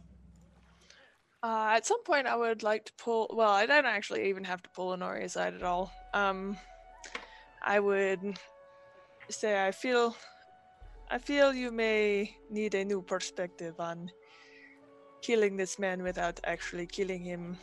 Uh, 1.42 1.72
at 1.72 1.85
some 1.85 2.03
point, 2.03 2.27
I 2.27 2.35
would 2.35 2.64
like 2.64 2.84
to 2.85 2.93
pull. 2.98 3.32
Well, 3.34 3.50
I 3.50 3.66
don't 3.66 3.85
actually 3.85 4.30
even 4.30 4.43
have 4.43 4.61
to 4.61 4.69
pull 4.72 4.95
Honori 4.95 5.24
aside 5.24 5.53
at 5.53 5.64
all. 5.64 5.92
Um, 6.14 6.58
I 7.64 7.80
would 7.80 8.38
say 9.30 9.66
I 9.66 9.72
feel, 9.72 10.16
I 11.09 11.18
feel 11.18 11.53
you 11.53 11.72
may 11.72 12.35
need 12.50 12.76
a 12.76 12.84
new 12.84 13.01
perspective 13.01 13.80
on 13.80 14.11
killing 15.22 15.56
this 15.56 15.80
man 15.80 16.03
without 16.03 16.40
actually 16.43 16.85
killing 16.88 17.24
him 17.24 17.58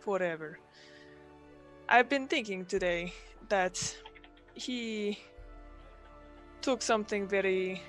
forever. 0.00 0.58
I've 1.92 2.08
been 2.08 2.28
thinking 2.28 2.66
today 2.66 3.12
that 3.48 3.96
he 4.54 5.18
took 6.62 6.82
something 6.82 7.26
very 7.26 7.82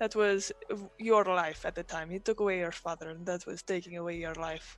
that 0.00 0.16
was 0.16 0.50
your 0.98 1.22
life 1.24 1.64
at 1.64 1.76
the 1.76 1.84
time. 1.84 2.10
He 2.10 2.18
took 2.18 2.40
away 2.40 2.58
your 2.58 2.72
father, 2.72 3.10
and 3.10 3.24
that 3.26 3.46
was 3.46 3.62
taking 3.62 3.98
away 3.98 4.16
your 4.16 4.34
life. 4.34 4.76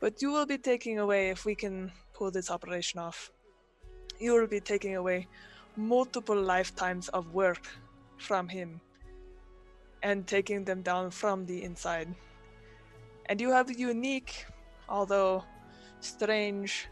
But 0.00 0.22
you 0.22 0.32
will 0.32 0.46
be 0.46 0.56
taking 0.56 0.98
away, 1.00 1.28
if 1.28 1.44
we 1.44 1.54
can 1.54 1.92
pull 2.14 2.30
this 2.30 2.50
operation 2.50 2.98
off, 2.98 3.30
you 4.18 4.32
will 4.32 4.46
be 4.46 4.60
taking 4.60 4.96
away 4.96 5.26
multiple 5.76 6.40
lifetimes 6.40 7.10
of 7.10 7.34
work 7.34 7.68
from 8.16 8.48
him 8.48 8.80
and 10.02 10.26
taking 10.26 10.64
them 10.64 10.80
down 10.80 11.10
from 11.10 11.44
the 11.44 11.62
inside. 11.62 12.08
And 13.26 13.38
you 13.38 13.50
have 13.50 13.70
unique, 13.78 14.46
although 14.88 15.44
strange, 16.00 16.88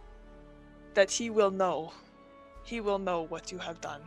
that 0.96 1.10
he 1.10 1.30
will 1.30 1.52
know. 1.52 1.92
He 2.64 2.80
will 2.80 2.98
know 2.98 3.22
what 3.22 3.52
you 3.52 3.58
have 3.58 3.80
done 3.80 4.02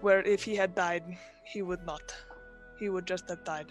where 0.00 0.20
if 0.22 0.44
he 0.44 0.56
had 0.56 0.74
died, 0.74 1.04
he 1.44 1.62
would 1.62 1.84
not. 1.86 2.14
He 2.78 2.88
would 2.88 3.06
just 3.06 3.28
have 3.28 3.44
died. 3.44 3.66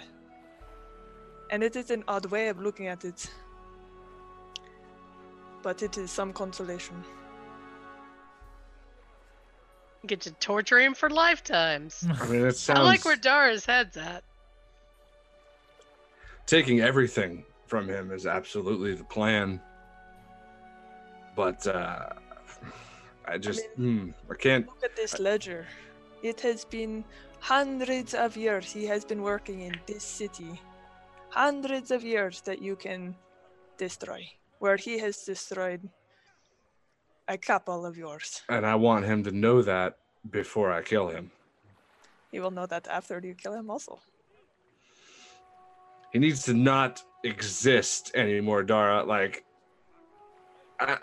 And 1.52 1.64
it 1.64 1.76
is 1.76 1.90
an 1.90 2.04
odd 2.08 2.28
way 2.28 2.50
of 2.50 2.60
looking 2.60 2.88
at 2.88 3.04
it, 3.04 3.30
but 5.64 5.82
it 5.82 5.98
is 5.98 6.12
some 6.12 6.32
consolation. 6.32 7.04
Get 10.06 10.22
to 10.22 10.32
torture 10.34 10.80
him 10.80 10.94
for 10.94 11.10
lifetimes. 11.10 12.06
I 12.22 12.28
mean, 12.28 12.46
it 12.46 12.56
sounds 12.56 12.80
I 12.80 12.84
like 12.84 13.04
where 13.04 13.16
Dara's 13.16 13.66
head's 13.66 13.98
at. 13.98 14.24
taking 16.46 16.80
everything 16.82 17.44
from 17.66 17.88
him 17.88 18.12
is 18.12 18.26
absolutely 18.26 18.94
the 18.94 19.04
plan. 19.04 19.60
But 21.40 21.66
uh, 21.68 22.10
I 23.26 23.38
just, 23.38 23.64
hmm, 23.78 24.10
I 24.30 24.36
can't. 24.36 24.68
Look 24.68 24.84
at 24.84 24.98
this 24.98 25.22
ledger. 25.22 25.66
It 26.22 26.42
has 26.42 26.66
been 26.66 27.06
hundreds 27.40 28.14
of 28.14 28.36
years 28.36 28.74
he 28.74 28.86
has 28.88 29.06
been 29.06 29.22
working 29.22 29.62
in 29.62 29.74
this 29.86 30.04
city. 30.04 30.60
Hundreds 31.30 31.92
of 31.92 32.04
years 32.04 32.42
that 32.42 32.62
you 32.62 32.76
can 32.76 33.16
destroy, 33.78 34.30
where 34.60 34.76
he 34.76 35.00
has 35.00 35.24
destroyed 35.24 35.88
a 37.30 37.38
couple 37.38 37.86
of 37.86 37.96
yours. 37.96 38.42
And 38.50 38.66
I 38.66 38.76
want 38.76 39.06
him 39.06 39.24
to 39.24 39.32
know 39.32 39.62
that 39.62 39.98
before 40.30 40.74
I 40.74 40.82
kill 40.82 41.08
him. 41.08 41.32
He 42.34 42.42
will 42.42 42.52
know 42.52 42.66
that 42.66 42.86
after 42.90 43.22
you 43.24 43.34
kill 43.34 43.54
him, 43.54 43.70
also. 43.70 43.98
He 46.12 46.20
needs 46.20 46.44
to 46.44 46.54
not 46.54 47.02
exist 47.24 48.12
anymore, 48.14 48.62
Dara. 48.64 49.06
Like, 49.06 49.46
I, 50.80 50.98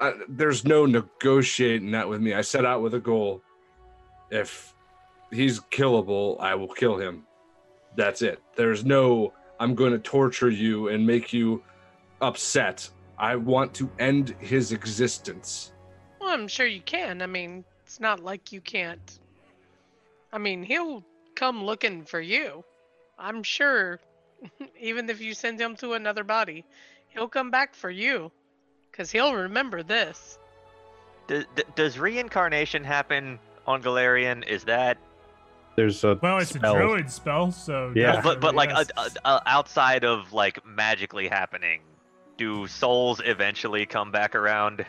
I, 0.00 0.08
I, 0.08 0.14
there's 0.28 0.64
no 0.64 0.86
negotiating 0.86 1.90
that 1.92 2.08
with 2.08 2.20
me. 2.20 2.34
I 2.34 2.40
set 2.40 2.64
out 2.64 2.82
with 2.82 2.94
a 2.94 3.00
goal. 3.00 3.42
If 4.30 4.74
he's 5.30 5.60
killable, 5.60 6.40
I 6.40 6.54
will 6.54 6.68
kill 6.68 6.96
him. 6.96 7.24
That's 7.96 8.22
it. 8.22 8.42
There's 8.56 8.84
no, 8.84 9.32
I'm 9.58 9.74
going 9.74 9.92
to 9.92 9.98
torture 9.98 10.50
you 10.50 10.88
and 10.88 11.06
make 11.06 11.32
you 11.32 11.62
upset. 12.20 12.88
I 13.18 13.36
want 13.36 13.74
to 13.74 13.90
end 13.98 14.34
his 14.40 14.72
existence. 14.72 15.72
Well, 16.20 16.30
I'm 16.30 16.48
sure 16.48 16.66
you 16.66 16.80
can. 16.80 17.22
I 17.22 17.26
mean, 17.26 17.64
it's 17.84 18.00
not 18.00 18.20
like 18.22 18.52
you 18.52 18.60
can't. 18.60 19.18
I 20.32 20.38
mean, 20.38 20.62
he'll 20.62 21.04
come 21.34 21.64
looking 21.64 22.04
for 22.04 22.20
you. 22.20 22.64
I'm 23.18 23.42
sure, 23.42 24.00
even 24.80 25.10
if 25.10 25.20
you 25.20 25.34
send 25.34 25.60
him 25.60 25.76
to 25.76 25.94
another 25.94 26.24
body, 26.24 26.64
he'll 27.08 27.28
come 27.28 27.50
back 27.50 27.74
for 27.74 27.90
you. 27.90 28.30
Because 29.00 29.10
he'll 29.12 29.32
remember 29.34 29.82
this. 29.82 30.38
Does, 31.26 31.46
does 31.74 31.98
reincarnation 31.98 32.84
happen 32.84 33.38
on 33.66 33.82
Golarion? 33.82 34.46
Is 34.46 34.64
that 34.64 34.98
There's 35.74 36.04
a 36.04 36.18
Well, 36.20 36.36
it's 36.36 36.50
spell. 36.52 36.76
a 36.76 36.78
druid 36.78 37.10
spell, 37.10 37.50
so 37.50 37.94
Yeah. 37.96 38.20
but 38.20 38.40
but 38.42 38.54
like 38.54 38.68
uh, 38.68 38.84
yes. 38.98 39.16
uh, 39.24 39.36
uh, 39.36 39.40
outside 39.46 40.04
of 40.04 40.34
like 40.34 40.62
magically 40.66 41.28
happening, 41.28 41.80
do 42.36 42.66
souls 42.66 43.22
eventually 43.24 43.86
come 43.86 44.10
back 44.12 44.34
around? 44.34 44.84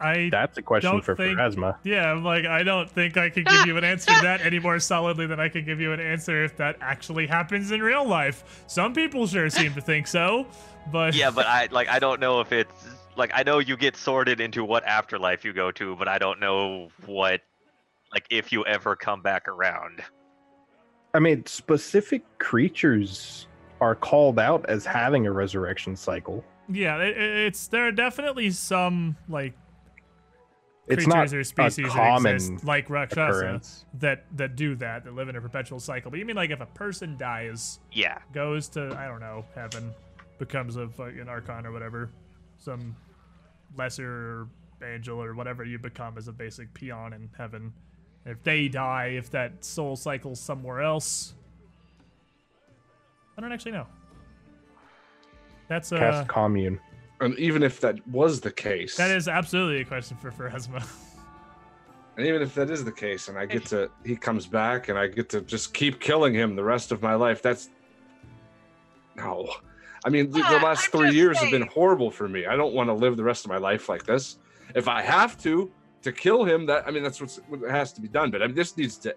I 0.00 0.28
That's 0.32 0.58
a 0.58 0.62
question 0.62 1.00
for 1.00 1.14
think- 1.14 1.38
Pharasma. 1.38 1.76
yeah, 1.84 2.10
I'm 2.10 2.24
like 2.24 2.46
I 2.46 2.64
don't 2.64 2.90
think 2.90 3.16
I 3.16 3.30
can 3.30 3.44
give 3.44 3.64
you 3.66 3.76
an 3.76 3.84
answer 3.84 4.12
to 4.12 4.20
that 4.22 4.40
any 4.40 4.58
more 4.58 4.80
solidly 4.80 5.28
than 5.28 5.38
I 5.38 5.48
can 5.48 5.64
give 5.64 5.78
you 5.80 5.92
an 5.92 6.00
answer 6.00 6.42
if 6.42 6.56
that 6.56 6.78
actually 6.80 7.28
happens 7.28 7.70
in 7.70 7.80
real 7.80 8.04
life. 8.04 8.64
Some 8.66 8.92
people 8.92 9.28
sure 9.28 9.48
seem 9.50 9.72
to 9.74 9.80
think 9.80 10.08
so, 10.08 10.48
but 10.90 11.14
Yeah, 11.14 11.30
but 11.30 11.46
I 11.46 11.68
like 11.70 11.88
I 11.88 12.00
don't 12.00 12.18
know 12.18 12.40
if 12.40 12.50
it's 12.50 12.96
like 13.16 13.30
I 13.34 13.42
know 13.42 13.58
you 13.58 13.76
get 13.76 13.96
sorted 13.96 14.40
into 14.40 14.64
what 14.64 14.84
afterlife 14.84 15.44
you 15.44 15.52
go 15.52 15.70
to, 15.72 15.96
but 15.96 16.08
I 16.08 16.18
don't 16.18 16.40
know 16.40 16.88
what 17.06 17.40
like 18.12 18.26
if 18.30 18.52
you 18.52 18.64
ever 18.66 18.96
come 18.96 19.22
back 19.22 19.46
around. 19.48 20.00
I 21.14 21.18
mean, 21.18 21.44
specific 21.46 22.22
creatures 22.38 23.46
are 23.80 23.94
called 23.94 24.38
out 24.38 24.64
as 24.68 24.84
having 24.86 25.26
a 25.26 25.32
resurrection 25.32 25.96
cycle. 25.96 26.44
yeah, 26.68 26.98
it, 26.98 27.16
it- 27.16 27.36
it's 27.46 27.66
there 27.68 27.86
are 27.86 27.92
definitely 27.92 28.50
some 28.50 29.16
like 29.28 29.54
It's 30.86 31.04
creatures 31.04 31.32
not 31.32 31.38
or 31.38 31.44
species 31.44 31.92
a 31.92 31.96
that 31.96 32.24
exist, 32.34 32.64
like 32.64 32.88
Rakshasa 32.90 33.22
occurrence. 33.38 33.84
that 33.94 34.24
that 34.36 34.54
do 34.56 34.74
that 34.76 35.04
that 35.04 35.14
live 35.14 35.28
in 35.28 35.36
a 35.36 35.40
perpetual 35.40 35.80
cycle. 35.80 36.10
But 36.10 36.20
you 36.20 36.26
mean 36.26 36.36
like 36.36 36.50
if 36.50 36.60
a 36.60 36.66
person 36.66 37.16
dies, 37.16 37.80
Yeah. 37.92 38.18
goes 38.32 38.68
to 38.70 38.94
I 38.98 39.06
don't 39.08 39.20
know 39.20 39.44
heaven, 39.54 39.92
becomes 40.38 40.76
a 40.76 40.88
fucking 40.88 41.28
archon 41.28 41.66
or 41.66 41.72
whatever, 41.72 42.10
some 42.60 42.94
lesser 43.76 44.46
angel 44.84 45.22
or 45.22 45.34
whatever 45.34 45.64
you 45.64 45.78
become 45.78 46.16
as 46.16 46.28
a 46.28 46.32
basic 46.32 46.72
peon 46.74 47.12
in 47.12 47.28
heaven. 47.36 47.72
If 48.26 48.42
they 48.42 48.68
die, 48.68 49.14
if 49.16 49.30
that 49.30 49.64
soul 49.64 49.96
cycles 49.96 50.40
somewhere 50.40 50.82
else, 50.82 51.34
I 53.36 53.40
don't 53.40 53.52
actually 53.52 53.72
know. 53.72 53.86
That's 55.68 55.92
a. 55.92 55.98
Cast 55.98 56.24
uh, 56.24 56.32
commune. 56.32 56.80
And 57.20 57.38
even 57.38 57.62
if 57.62 57.80
that 57.80 58.06
was 58.08 58.40
the 58.40 58.50
case, 58.50 58.96
that 58.96 59.10
is 59.10 59.28
absolutely 59.28 59.82
a 59.82 59.84
question 59.84 60.16
for 60.16 60.30
Pharasma. 60.30 60.86
and 62.16 62.26
even 62.26 62.42
if 62.42 62.54
that 62.54 62.70
is 62.70 62.84
the 62.84 62.92
case, 62.92 63.28
and 63.28 63.38
I 63.38 63.46
get 63.46 63.66
to, 63.66 63.90
he 64.04 64.16
comes 64.16 64.46
back, 64.46 64.88
and 64.88 64.98
I 64.98 65.06
get 65.06 65.28
to 65.30 65.42
just 65.42 65.74
keep 65.74 66.00
killing 66.00 66.34
him 66.34 66.56
the 66.56 66.64
rest 66.64 66.92
of 66.92 67.02
my 67.02 67.14
life. 67.14 67.42
That's 67.42 67.68
no. 69.16 69.48
I 70.04 70.08
mean, 70.08 70.30
the, 70.30 70.38
the 70.38 70.58
last 70.62 70.86
I'm 70.86 70.90
three 70.92 71.06
just 71.08 71.16
years 71.16 71.38
have 71.38 71.50
been 71.50 71.66
horrible 71.66 72.10
for 72.10 72.28
me. 72.28 72.46
I 72.46 72.56
don't 72.56 72.74
want 72.74 72.88
to 72.88 72.94
live 72.94 73.16
the 73.16 73.24
rest 73.24 73.44
of 73.44 73.50
my 73.50 73.58
life 73.58 73.88
like 73.88 74.04
this. 74.04 74.38
If 74.74 74.88
I 74.88 75.02
have 75.02 75.40
to 75.42 75.70
to 76.02 76.12
kill 76.12 76.44
him, 76.44 76.64
that 76.66 76.86
I 76.86 76.90
mean, 76.90 77.02
that's 77.02 77.20
what's, 77.20 77.36
what 77.48 77.60
has 77.70 77.92
to 77.94 78.00
be 78.00 78.08
done. 78.08 78.30
But 78.30 78.42
I 78.42 78.46
mean, 78.46 78.54
this 78.56 78.76
needs 78.76 78.96
to 78.98 79.14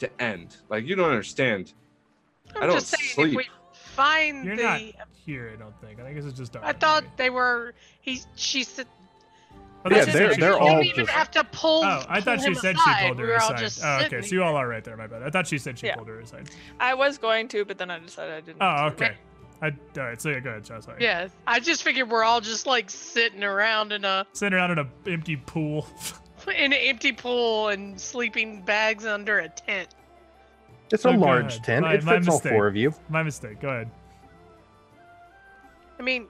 to 0.00 0.22
end. 0.22 0.56
Like 0.68 0.84
you 0.86 0.96
don't 0.96 1.08
understand. 1.10 1.72
I'm 2.56 2.64
I 2.64 2.66
don't 2.66 2.76
just 2.76 2.88
saying, 2.88 3.10
sleep. 3.10 3.30
if 3.30 3.36
we 3.36 3.46
find 3.72 4.44
You're 4.44 4.56
the. 4.56 4.62
not 4.64 4.80
here, 5.24 5.52
I 5.54 5.56
don't 5.56 5.78
think. 5.80 6.00
I 6.00 6.04
think 6.04 6.16
this 6.16 6.24
is 6.24 6.32
just. 6.32 6.56
I 6.56 6.72
thought 6.72 7.04
they 7.16 7.30
were. 7.30 7.74
He. 8.00 8.20
She 8.34 8.64
said. 8.64 8.86
Oh, 9.82 9.90
Yeah, 9.90 10.04
they're- 10.04 10.34
they're 10.36 10.50
don't 10.50 10.60
all 10.60 10.82
even 10.82 11.06
just- 11.06 11.10
have 11.10 11.30
to 11.30 11.44
pull. 11.44 11.84
Oh, 11.84 12.02
I 12.06 12.20
thought 12.20 12.42
she 12.42 12.54
said 12.54 12.74
aside. 12.74 13.00
she 13.00 13.06
pulled 13.06 13.16
we 13.18 13.22
her 13.22 13.28
were 13.30 13.34
all 13.40 13.52
aside. 13.52 13.58
just 13.58 13.80
Oh, 13.82 14.00
okay, 14.04 14.20
so 14.20 14.34
you 14.34 14.42
all 14.42 14.54
are 14.56 14.68
right 14.68 14.84
there. 14.84 14.94
My 14.94 15.06
bad. 15.06 15.22
I 15.22 15.30
thought 15.30 15.46
she 15.46 15.56
said 15.56 15.78
she 15.78 15.86
Yeah. 15.86 15.94
pulled 15.96 16.08
her 16.08 16.20
aside. 16.20 16.50
I 16.78 16.92
was 16.92 17.16
going 17.16 17.48
to, 17.48 17.64
but 17.64 17.78
then 17.78 17.90
I 17.90 17.98
decided 17.98 18.34
I 18.34 18.40
didn't. 18.42 18.58
Oh, 18.60 18.66
want 18.66 18.98
to. 18.98 19.04
okay. 19.06 19.14
I, 19.62 19.66
all 19.68 19.72
right, 20.06 20.20
so 20.20 20.30
yeah, 20.30 20.40
go 20.40 20.50
ahead, 20.50 20.64
Josh. 20.64 20.84
Sorry. 20.84 21.02
Yeah, 21.02 21.28
I 21.46 21.60
just 21.60 21.82
figured 21.82 22.08
we're 22.10 22.24
all 22.24 22.40
just 22.40 22.66
like 22.66 22.88
sitting 22.88 23.44
around 23.44 23.92
in 23.92 24.04
a 24.04 24.26
Sitting 24.32 24.54
around 24.56 24.70
in 24.72 24.78
an 24.78 24.90
empty 25.06 25.36
pool. 25.36 25.86
in 26.48 26.72
an 26.72 26.78
empty 26.80 27.12
pool 27.12 27.68
and 27.68 28.00
sleeping 28.00 28.62
bags 28.62 29.04
under 29.04 29.40
a 29.40 29.48
tent. 29.50 29.88
It's 30.92 31.04
Oh, 31.04 31.10
a 31.10 31.12
go 31.14 31.18
large 31.20 31.52
ahead. 31.56 31.64
tent. 31.64 31.82
My- 31.82 31.94
it 31.94 32.02
fits 32.02 32.26
all 32.28 32.34
mistake. 32.36 32.52
four 32.52 32.66
of 32.66 32.74
you. 32.76 32.94
My 33.10 33.22
mistake. 33.22 33.60
Go 33.60 33.68
ahead. 33.68 33.90
I 35.98 36.02
mean, 36.02 36.26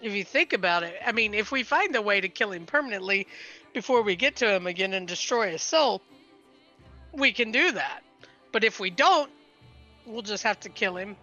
if 0.00 0.12
you 0.14 0.22
think 0.24 0.52
about 0.52 0.84
it, 0.84 0.94
I 1.04 1.10
mean, 1.12 1.34
if 1.34 1.50
we 1.50 1.64
find 1.64 1.94
a 1.96 2.02
way 2.02 2.20
to 2.20 2.28
kill 2.28 2.52
him 2.52 2.64
permanently 2.66 3.26
before 3.74 4.02
we 4.02 4.14
get 4.14 4.36
to 4.36 4.48
him 4.54 4.66
again 4.68 4.92
and 4.94 5.08
destroy 5.08 5.50
his 5.50 5.62
soul, 5.62 6.00
we 7.12 7.32
can 7.32 7.50
do 7.50 7.72
that. 7.72 8.02
But 8.52 8.62
if 8.62 8.78
we 8.78 8.90
don't, 8.90 9.30
we'll 10.06 10.22
just 10.22 10.44
have 10.44 10.60
to 10.60 10.68
kill 10.68 10.96
him 10.96 11.16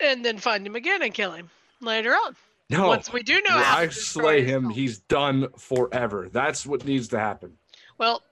and 0.00 0.24
then 0.24 0.38
find 0.38 0.66
him 0.66 0.76
again 0.76 1.02
and 1.02 1.14
kill 1.14 1.32
him 1.32 1.50
later 1.80 2.12
on. 2.12 2.36
No. 2.70 2.88
Once 2.88 3.12
we 3.12 3.22
do 3.22 3.40
know 3.42 3.58
how 3.58 3.78
I 3.78 3.88
slay 3.88 4.42
him, 4.44 4.70
he's 4.70 4.98
done 4.98 5.48
forever. 5.58 6.28
That's 6.32 6.64
what 6.64 6.86
needs 6.86 7.08
to 7.08 7.18
happen. 7.18 7.58
Well, 7.98 8.22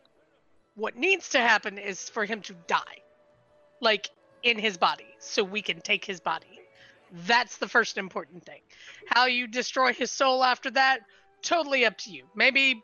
what 0.77 0.97
needs 0.97 1.29
to 1.31 1.41
happen 1.41 1.77
is 1.77 2.09
for 2.09 2.25
him 2.25 2.41
to 2.43 2.55
die, 2.67 3.03
like 3.83 4.09
in 4.43 4.59
his 4.59 4.79
body, 4.79 5.07
so 5.19 5.45
we 5.45 5.61
can 5.61 5.83
take 5.83 6.07
his 6.07 6.21
body. 6.21 6.61
That's 7.27 7.59
the 7.59 7.69
first 7.69 7.99
important 7.99 8.47
thing. 8.47 8.61
How 9.07 9.27
you 9.27 9.47
destroy 9.47 9.93
his 9.93 10.11
soul 10.11 10.43
after 10.43 10.71
that, 10.71 11.01
totally 11.43 11.85
up 11.85 11.99
to 11.99 12.11
you. 12.11 12.25
Maybe 12.35 12.83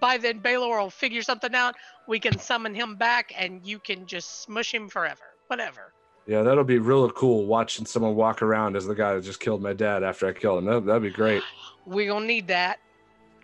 by 0.00 0.18
then 0.18 0.40
Baylor 0.40 0.78
will 0.78 0.90
figure 0.90 1.22
something 1.22 1.54
out. 1.54 1.76
We 2.06 2.20
can 2.20 2.38
summon 2.38 2.74
him 2.74 2.96
back, 2.96 3.32
and 3.38 3.64
you 3.64 3.78
can 3.78 4.04
just 4.04 4.42
smush 4.42 4.74
him 4.74 4.90
forever. 4.90 5.24
Whatever. 5.46 5.93
Yeah, 6.26 6.42
that'll 6.42 6.64
be 6.64 6.78
real 6.78 7.10
cool 7.10 7.44
watching 7.44 7.84
someone 7.84 8.14
walk 8.14 8.40
around 8.40 8.76
as 8.76 8.86
the 8.86 8.94
guy 8.94 9.14
that 9.14 9.24
just 9.24 9.40
killed 9.40 9.62
my 9.62 9.74
dad 9.74 10.02
after 10.02 10.26
I 10.26 10.32
killed 10.32 10.58
him. 10.58 10.64
That, 10.64 10.86
that'd 10.86 11.02
be 11.02 11.10
great. 11.10 11.42
We 11.86 12.06
gonna 12.06 12.24
need 12.24 12.48
that, 12.48 12.78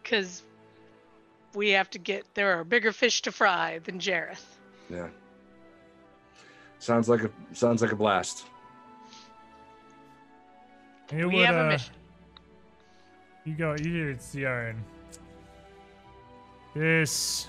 cause 0.02 0.44
we 1.54 1.68
have 1.72 1.90
to 1.90 1.98
get. 1.98 2.24
There 2.32 2.58
are 2.58 2.64
bigger 2.64 2.90
fish 2.90 3.20
to 3.20 3.32
fry 3.32 3.80
than 3.84 3.98
Jeroth. 3.98 4.42
Yeah. 4.88 5.08
Sounds 6.78 7.06
like 7.06 7.22
a 7.22 7.30
sounds 7.52 7.82
like 7.82 7.92
a 7.92 7.96
blast. 7.96 8.46
It 11.12 11.26
we 11.26 11.36
would, 11.36 11.44
have 11.44 11.56
a 11.56 11.66
uh, 11.66 11.68
mission. 11.68 11.94
You 13.44 13.54
go. 13.54 13.76
You 13.78 13.92
hear 13.92 14.10
it's 14.10 14.34
Yarn. 14.34 14.82
This 16.74 17.48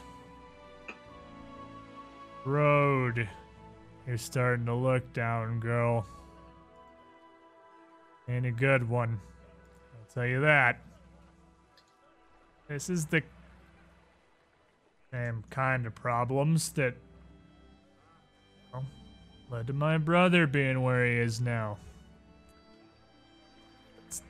road 2.43 3.29
you're 4.07 4.17
starting 4.17 4.65
to 4.65 4.73
look 4.73 5.13
down, 5.13 5.59
girl. 5.59 6.05
Ain't 8.27 8.45
a 8.45 8.51
good 8.51 8.87
one. 8.87 9.19
I'll 9.93 10.13
tell 10.13 10.25
you 10.25 10.41
that. 10.41 10.79
This 12.67 12.89
is 12.89 13.05
the 13.07 13.21
same 15.11 15.43
kind 15.49 15.85
of 15.85 15.93
problems 15.93 16.71
that 16.73 16.95
well, 18.71 18.85
led 19.49 19.67
to 19.67 19.73
my 19.73 19.97
brother 19.97 20.47
being 20.47 20.81
where 20.81 21.05
he 21.05 21.17
is 21.17 21.41
now. 21.41 21.77
It's 24.07 24.21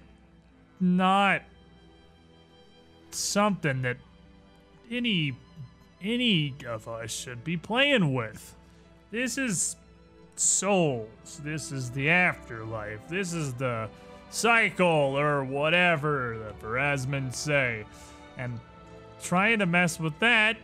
not 0.79 1.43
something 3.11 3.83
that 3.83 3.97
any 4.89 5.37
any 6.01 6.55
of 6.67 6.87
us 6.87 7.11
should 7.11 7.43
be 7.43 7.57
playing 7.57 8.13
with. 8.13 8.55
This 9.11 9.37
is 9.37 9.75
souls. 10.37 11.41
This 11.43 11.71
is 11.71 11.91
the 11.91 12.09
afterlife. 12.09 13.07
This 13.09 13.33
is 13.33 13.53
the 13.53 13.89
cycle 14.29 15.17
or 15.17 15.43
whatever 15.43 16.37
the 16.39 16.65
Pharasmans 16.65 17.35
say. 17.35 17.85
And 18.37 18.59
trying 19.21 19.59
to 19.59 19.65
mess 19.65 19.99
with 19.99 20.17
that 20.19 20.55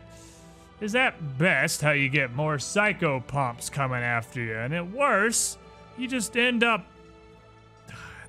is 0.79 0.95
at 0.95 1.37
best 1.37 1.81
how 1.81 1.91
you 1.91 2.07
get 2.07 2.33
more 2.33 2.57
psychopomps 2.57 3.69
coming 3.71 4.01
after 4.01 4.41
you. 4.41 4.55
And 4.55 4.73
at 4.73 4.89
worst, 4.91 5.57
you 5.97 6.07
just 6.07 6.37
end 6.37 6.63
up 6.63 6.85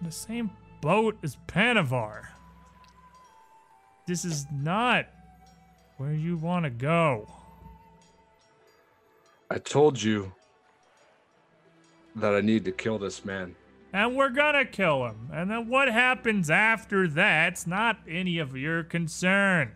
in 0.00 0.06
the 0.06 0.12
same 0.12 0.50
boat 0.80 1.16
as 1.22 1.36
Panavar. 1.46 2.26
This 4.06 4.24
is 4.24 4.46
not 4.50 5.06
where 5.98 6.14
you 6.14 6.36
want 6.36 6.64
to 6.64 6.70
go. 6.70 7.28
I 9.50 9.58
told 9.58 10.02
you 10.02 10.32
that 12.16 12.34
I 12.34 12.40
need 12.40 12.64
to 12.66 12.72
kill 12.72 12.98
this 12.98 13.24
man. 13.24 13.54
And 13.92 14.14
we're 14.14 14.28
gonna 14.28 14.66
kill 14.66 15.06
him. 15.06 15.30
And 15.32 15.50
then 15.50 15.68
what 15.68 15.88
happens 15.88 16.50
after 16.50 17.08
that's 17.08 17.66
not 17.66 17.98
any 18.06 18.38
of 18.38 18.56
your 18.56 18.82
concern. 18.82 19.72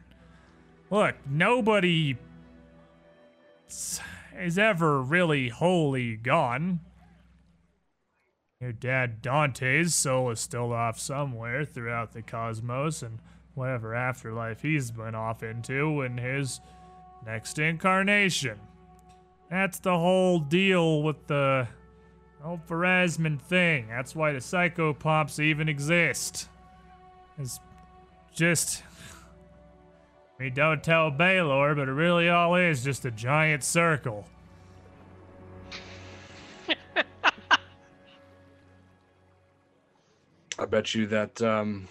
Look, 0.91 1.17
nobody 1.27 2.19
is 3.69 4.59
ever 4.59 5.01
really 5.01 5.49
wholly 5.49 6.17
gone. 6.17 6.81
Your 8.61 8.73
dad 8.73 9.23
Dante's 9.23 9.95
soul 9.95 10.31
is 10.31 10.41
still 10.41 10.73
off 10.73 11.01
somewhere 11.01 11.65
throughout 11.65 12.13
the 12.13 12.23
cosmos 12.23 13.03
and 13.03 13.19
whatever 13.55 13.95
afterlife 13.95 14.61
he's 14.61 14.91
been 14.91 15.15
off 15.15 15.43
into 15.43 16.03
in 16.03 16.19
his 16.19 16.61
next 17.25 17.59
incarnation. 17.59 18.59
That's 19.53 19.79
the 19.81 19.99
whole 19.99 20.39
deal 20.39 21.03
with 21.03 21.27
the 21.27 21.69
whole 22.41 22.59
Pharasman 22.67 23.39
thing. 23.39 23.87
That's 23.87 24.17
why 24.17 24.33
the 24.33 24.39
psychopomps 24.39 25.39
even 25.41 25.69
exist. 25.69 26.49
It's 27.39 27.61
just. 28.35 28.83
Mean, 30.39 30.55
don't 30.55 30.83
tell 30.83 31.11
Baylor, 31.11 31.75
but 31.75 31.87
it 31.87 31.93
really 31.93 32.31
all 32.31 32.55
is 32.55 32.83
just 32.83 33.05
a 33.05 33.11
giant 33.11 33.63
circle. 33.63 34.27
I 40.59 40.65
bet 40.65 40.95
you 40.95 41.07
that 41.09 41.43
um 41.43 41.89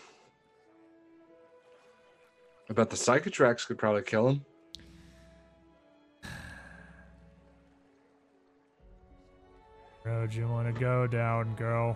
I 2.72 2.73
bet 2.73 2.90
the 2.90 2.95
psychotrax 2.95 3.67
could 3.67 3.77
probably 3.77 4.01
kill 4.01 4.30
him. 4.30 4.45
Road 10.03 10.33
you 10.33 10.47
want 10.47 10.73
to 10.73 10.80
go 10.80 11.05
down, 11.05 11.55
girl? 11.55 11.95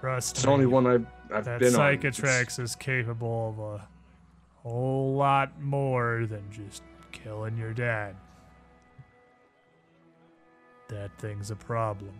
Trust 0.00 0.36
It's 0.36 0.42
the 0.44 0.50
only 0.50 0.66
one 0.66 0.86
I've 0.86 1.06
I've 1.32 1.44
That 1.44 1.60
been 1.60 1.74
on. 1.74 1.80
Psychotrax 1.80 2.58
is 2.58 2.74
capable 2.74 3.50
of 3.50 3.58
a 3.58 3.88
whole 4.62 5.14
lot 5.14 5.60
more 5.60 6.26
than 6.26 6.42
just 6.50 6.82
killing 7.12 7.56
your 7.56 7.74
dad. 7.74 8.16
That 10.88 11.10
thing's 11.18 11.50
a 11.50 11.56
problem. 11.56 12.12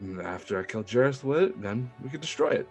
And 0.00 0.20
After 0.20 0.60
I 0.60 0.62
kill 0.62 0.84
Jeroth 0.84 1.24
with 1.24 1.42
it, 1.42 1.60
then 1.60 1.90
we 2.02 2.08
could 2.10 2.20
destroy 2.20 2.50
it. 2.50 2.68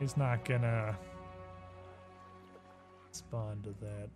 He's 0.00 0.16
not 0.16 0.44
gonna 0.44 0.96
respond 3.12 3.62
to 3.62 3.74
that. 3.84 4.08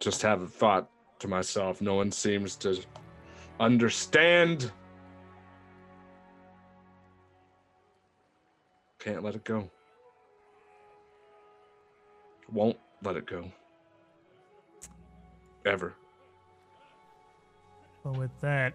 Just 0.00 0.20
have 0.20 0.42
a 0.42 0.46
thought 0.46 0.90
to 1.20 1.28
myself. 1.28 1.80
No 1.80 1.94
one 1.94 2.12
seems 2.12 2.54
to 2.56 2.78
understand. 3.58 4.70
Can't 8.98 9.24
let 9.24 9.34
it 9.34 9.44
go. 9.44 9.70
Won't 12.52 12.76
let 13.02 13.16
it 13.16 13.26
go. 13.26 13.50
Ever. 15.64 15.94
Well, 18.04 18.14
with 18.14 18.38
that, 18.42 18.74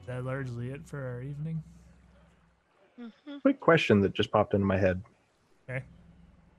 is 0.00 0.06
that 0.06 0.24
largely 0.24 0.70
it 0.70 0.86
for 0.86 1.04
our 1.04 1.22
evening? 1.22 1.60
Quick 3.42 3.60
question 3.60 4.00
that 4.00 4.12
just 4.14 4.30
popped 4.30 4.54
into 4.54 4.66
my 4.66 4.78
head. 4.78 5.02
Okay. 5.68 5.84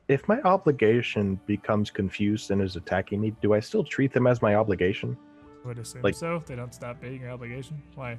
If 0.07 0.27
my 0.27 0.39
obligation 0.41 1.39
becomes 1.47 1.89
confused 1.89 2.51
and 2.51 2.61
is 2.61 2.75
attacking 2.75 3.21
me, 3.21 3.33
do 3.41 3.53
I 3.53 3.59
still 3.59 3.83
treat 3.83 4.13
them 4.13 4.27
as 4.27 4.41
my 4.41 4.55
obligation? 4.55 5.17
I 5.63 5.67
Would 5.67 5.79
assume 5.79 6.01
Like- 6.01 6.15
so. 6.15 6.35
If 6.35 6.45
they 6.45 6.55
don't 6.55 6.73
stop 6.73 7.01
being 7.01 7.21
your 7.21 7.31
obligation. 7.31 7.81
Why? 7.95 8.17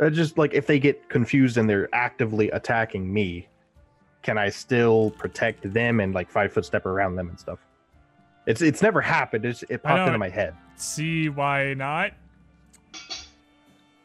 Uh, 0.00 0.10
just 0.10 0.38
like 0.38 0.54
if 0.54 0.66
they 0.66 0.78
get 0.78 1.08
confused 1.08 1.56
and 1.56 1.68
they're 1.68 1.88
actively 1.94 2.50
attacking 2.50 3.12
me, 3.12 3.48
can 4.22 4.36
I 4.38 4.48
still 4.50 5.10
protect 5.12 5.72
them 5.72 6.00
and 6.00 6.14
like 6.14 6.30
five 6.30 6.52
foot 6.52 6.64
step 6.64 6.86
around 6.86 7.16
them 7.16 7.28
and 7.30 7.38
stuff? 7.40 7.58
It's 8.46 8.62
it's 8.62 8.80
never 8.82 9.00
happened. 9.00 9.44
It's, 9.44 9.62
it 9.68 9.82
popped 9.82 10.06
into 10.06 10.18
my 10.18 10.28
head. 10.28 10.54
See 10.76 11.28
why 11.28 11.74
not? 11.74 12.12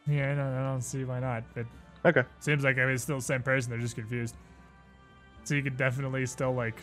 Yeah, 0.06 0.32
I 0.32 0.34
don't, 0.34 0.54
I 0.54 0.62
don't 0.70 0.82
see 0.82 1.04
why 1.04 1.20
not. 1.20 1.44
But 1.54 1.66
Okay. 2.04 2.22
seems 2.40 2.64
like 2.64 2.78
I 2.78 2.84
mean, 2.84 2.94
it's 2.94 3.02
still 3.02 3.16
the 3.16 3.22
same 3.22 3.42
person. 3.42 3.70
They're 3.70 3.80
just 3.80 3.96
confused. 3.96 4.36
So 5.44 5.54
you 5.54 5.62
could 5.62 5.76
definitely 5.76 6.26
still 6.26 6.52
like 6.52 6.76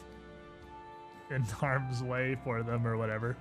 in 1.29 1.41
harm's 1.43 2.03
way 2.03 2.37
for 2.43 2.63
them 2.63 2.85
or 2.85 2.97
whatever. 2.97 3.37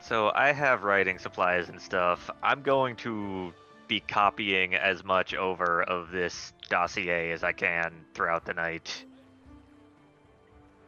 So 0.00 0.30
I 0.34 0.52
have 0.52 0.84
writing 0.84 1.18
supplies 1.18 1.68
and 1.68 1.80
stuff. 1.80 2.30
I'm 2.42 2.62
going 2.62 2.96
to 2.96 3.52
be 3.88 4.00
copying 4.00 4.74
as 4.74 5.04
much 5.04 5.34
over 5.34 5.82
of 5.82 6.10
this 6.10 6.52
dossier 6.68 7.32
as 7.32 7.42
I 7.42 7.52
can 7.52 7.92
throughout 8.14 8.44
the 8.44 8.54
night. 8.54 9.04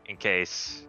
In 0.06 0.16
case 0.16 0.82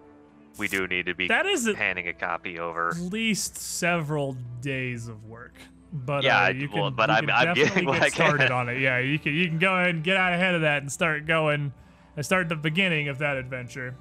we 0.58 0.68
do 0.68 0.88
need 0.88 1.06
to 1.06 1.16
be 1.16 1.28
That 1.28 1.46
is 1.46 1.66
handing 1.66 2.08
a 2.08 2.14
copy 2.14 2.60
over. 2.60 2.90
At 2.90 2.98
least 2.98 3.58
several 3.58 4.36
days 4.62 5.08
of 5.08 5.26
work. 5.26 5.54
But 5.94 6.24
Yeah, 6.24 6.46
uh, 6.46 6.50
you 6.50 6.70
can, 6.70 6.80
well, 6.80 6.92
but 6.92 7.10
you 7.10 7.16
I'm- 7.16 7.26
can 7.28 7.36
I'm 7.50 7.56
definitely 7.56 8.00
get 8.00 8.02
can. 8.02 8.12
started 8.12 8.52
on 8.60 8.70
it. 8.70 8.80
Yeah, 8.80 9.00
you 9.00 9.20
can 9.20 9.34
you 9.34 9.48
can 9.48 9.60
go 9.60 9.76
ahead 9.76 9.96
and 9.96 10.04
get 10.04 10.16
out 10.18 10.34
ahead 10.34 10.56
of 10.56 10.62
that 10.62 10.82
and 10.82 10.92
start 10.92 11.26
going 11.26 11.74
and 12.16 12.26
start 12.26 12.48
the 12.50 12.56
beginning 12.56 13.08
of 13.10 13.18
that 13.20 13.38
adventure. 13.38 13.96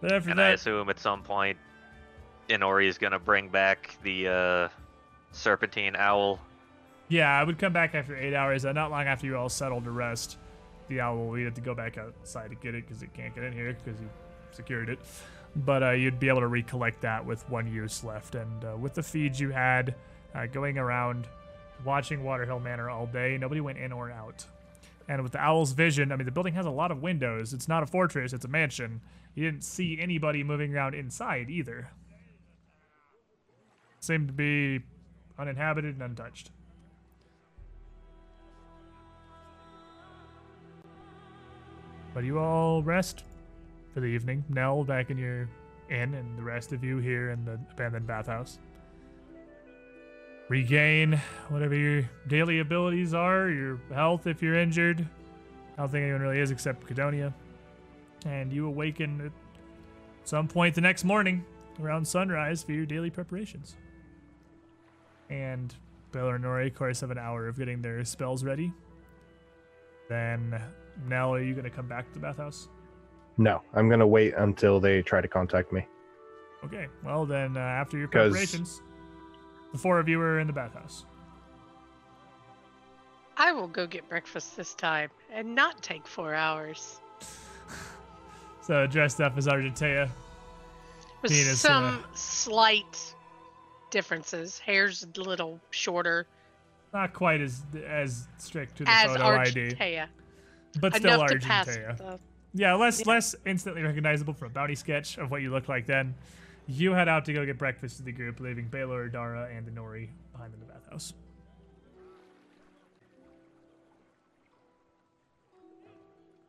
But 0.00 0.12
after 0.12 0.30
And 0.30 0.40
I 0.40 0.50
assume 0.50 0.88
at 0.90 0.98
some 0.98 1.22
point 1.22 1.58
Inori 2.48 2.86
is 2.86 2.98
gonna 2.98 3.18
bring 3.18 3.48
back 3.48 3.96
the 4.02 4.28
uh, 4.28 4.68
serpentine 5.32 5.94
owl. 5.96 6.40
Yeah, 7.08 7.28
I 7.30 7.42
would 7.44 7.58
come 7.58 7.72
back 7.72 7.94
after 7.94 8.16
eight 8.16 8.34
hours. 8.34 8.64
Uh, 8.64 8.72
not 8.72 8.90
long 8.90 9.06
after 9.06 9.26
you 9.26 9.36
all 9.36 9.48
settled 9.48 9.84
to 9.84 9.90
rest. 9.90 10.36
The 10.88 11.00
owl 11.00 11.28
will 11.28 11.44
have 11.44 11.54
to 11.54 11.60
go 11.60 11.74
back 11.74 11.98
outside 11.98 12.48
to 12.50 12.56
get 12.56 12.74
it 12.74 12.86
because 12.86 13.02
it 13.02 13.12
can't 13.14 13.34
get 13.34 13.44
in 13.44 13.52
here 13.52 13.76
because 13.84 14.00
you 14.00 14.08
secured 14.52 14.88
it. 14.88 14.98
But 15.56 15.82
uh, 15.82 15.90
you'd 15.92 16.18
be 16.20 16.28
able 16.28 16.40
to 16.40 16.46
recollect 16.48 17.00
that 17.02 17.24
with 17.24 17.48
one 17.48 17.66
use 17.72 18.04
left. 18.04 18.34
And 18.34 18.64
uh, 18.64 18.76
with 18.76 18.94
the 18.94 19.02
feeds 19.02 19.40
you 19.40 19.50
had 19.50 19.94
uh, 20.34 20.46
going 20.46 20.78
around 20.78 21.26
watching 21.84 22.22
Waterhill 22.22 22.60
Manor 22.60 22.90
all 22.90 23.06
day, 23.06 23.38
nobody 23.38 23.60
went 23.60 23.78
in 23.78 23.92
or 23.92 24.10
out. 24.10 24.44
And 25.08 25.22
with 25.22 25.32
the 25.32 25.42
owl's 25.42 25.72
vision, 25.72 26.12
I 26.12 26.16
mean, 26.16 26.26
the 26.26 26.32
building 26.32 26.54
has 26.54 26.66
a 26.66 26.70
lot 26.70 26.90
of 26.90 27.02
windows. 27.02 27.54
It's 27.54 27.68
not 27.68 27.82
a 27.82 27.86
fortress, 27.86 28.32
it's 28.32 28.44
a 28.44 28.48
mansion. 28.48 29.00
You 29.34 29.44
didn't 29.44 29.64
see 29.64 29.98
anybody 30.00 30.44
moving 30.44 30.74
around 30.74 30.94
inside 30.94 31.48
either. 31.48 31.88
Seemed 34.00 34.28
to 34.28 34.34
be 34.34 34.80
uninhabited 35.38 35.94
and 35.94 36.02
untouched. 36.02 36.50
But 42.14 42.24
you 42.24 42.38
all 42.38 42.82
rest 42.82 43.22
for 43.94 44.00
the 44.00 44.06
evening. 44.06 44.44
Nell 44.48 44.84
back 44.84 45.10
in 45.10 45.18
your 45.18 45.48
inn, 45.88 46.14
and 46.14 46.36
the 46.36 46.42
rest 46.42 46.72
of 46.72 46.82
you 46.82 46.98
here 46.98 47.30
in 47.30 47.44
the 47.44 47.58
abandoned 47.72 48.06
bathhouse. 48.06 48.58
Regain 50.48 51.20
whatever 51.48 51.74
your 51.74 52.08
daily 52.26 52.60
abilities 52.60 53.12
are, 53.12 53.50
your 53.50 53.78
health 53.92 54.26
if 54.26 54.42
you're 54.42 54.54
injured. 54.54 55.06
I 55.76 55.82
don't 55.82 55.90
think 55.90 56.02
anyone 56.04 56.22
really 56.22 56.40
is 56.40 56.50
except 56.50 56.86
Cadonia. 56.86 57.32
And 58.24 58.52
you 58.52 58.66
awaken 58.66 59.26
at 59.26 59.32
some 60.24 60.48
point 60.48 60.74
the 60.74 60.80
next 60.80 61.04
morning 61.04 61.44
around 61.80 62.06
sunrise 62.06 62.62
for 62.62 62.72
your 62.72 62.86
daily 62.86 63.10
preparations. 63.10 63.76
And 65.30 65.74
Baylor 66.12 66.36
and 66.36 66.44
Nori, 66.44 66.68
of 66.68 66.74
course, 66.74 67.00
have 67.00 67.10
an 67.10 67.18
hour 67.18 67.46
of 67.46 67.58
getting 67.58 67.82
their 67.82 68.04
spells 68.04 68.42
ready. 68.42 68.72
Then, 70.08 70.60
Nell, 71.06 71.34
are 71.34 71.42
you 71.42 71.52
going 71.52 71.64
to 71.64 71.70
come 71.70 71.86
back 71.86 72.08
to 72.08 72.14
the 72.14 72.20
bathhouse? 72.20 72.68
No, 73.40 73.62
I'm 73.72 73.88
gonna 73.88 74.06
wait 74.06 74.34
until 74.34 74.80
they 74.80 75.00
try 75.00 75.20
to 75.20 75.28
contact 75.28 75.72
me. 75.72 75.86
Okay, 76.64 76.88
well, 77.04 77.24
then, 77.24 77.56
uh, 77.56 77.60
after 77.60 77.96
your 77.96 78.08
preparations, 78.08 78.82
the 79.72 79.78
four 79.78 79.98
of 79.98 80.08
you 80.08 80.20
are 80.20 80.40
in 80.40 80.46
the 80.46 80.52
bathhouse. 80.52 81.04
I 83.36 83.52
will 83.52 83.68
go 83.68 83.86
get 83.86 84.08
breakfast 84.08 84.56
this 84.56 84.74
time 84.74 85.10
and 85.32 85.54
not 85.54 85.82
take 85.82 86.06
four 86.06 86.34
hours. 86.34 87.00
So, 88.60 88.86
dressed 88.86 89.18
up 89.22 89.38
as 89.38 89.46
Argentea. 89.46 90.10
With 91.22 91.32
Being 91.32 91.48
as, 91.48 91.64
uh, 91.64 91.68
some 91.68 92.04
slight 92.12 93.14
differences. 93.90 94.58
Hair's 94.58 95.04
a 95.16 95.20
little 95.22 95.58
shorter 95.70 96.26
Not 96.92 97.14
quite 97.14 97.40
as 97.40 97.62
as 97.86 98.28
strict 98.36 98.76
to 98.76 98.84
the 98.84 98.90
as 98.90 99.06
photo 99.06 99.24
ID, 99.38 99.74
but 100.82 100.94
still 100.94 101.14
Enough 101.14 101.30
Argentea. 101.30 101.96
the 101.96 102.18
Yeah, 102.52 102.74
less 102.74 103.00
Yeah. 103.00 103.12
less 103.12 103.34
instantly 103.46 103.82
recognizable 103.82 104.34
from 104.34 104.48
a 104.48 104.50
bounty 104.50 104.74
sketch 104.74 105.16
of 105.16 105.30
what 105.30 105.40
you 105.40 105.50
look 105.50 105.66
like 105.68 105.86
then. 105.86 106.14
You 106.70 106.92
head 106.92 107.08
out 107.08 107.24
to 107.24 107.32
go 107.32 107.46
get 107.46 107.56
breakfast 107.56 107.96
with 107.96 108.04
the 108.04 108.12
group, 108.12 108.40
leaving 108.40 108.68
Baylor, 108.68 109.08
Dara, 109.08 109.48
and 109.50 109.66
Inori 109.66 110.10
behind 110.32 110.52
in 110.52 110.60
the 110.60 110.66
bathhouse. 110.66 111.14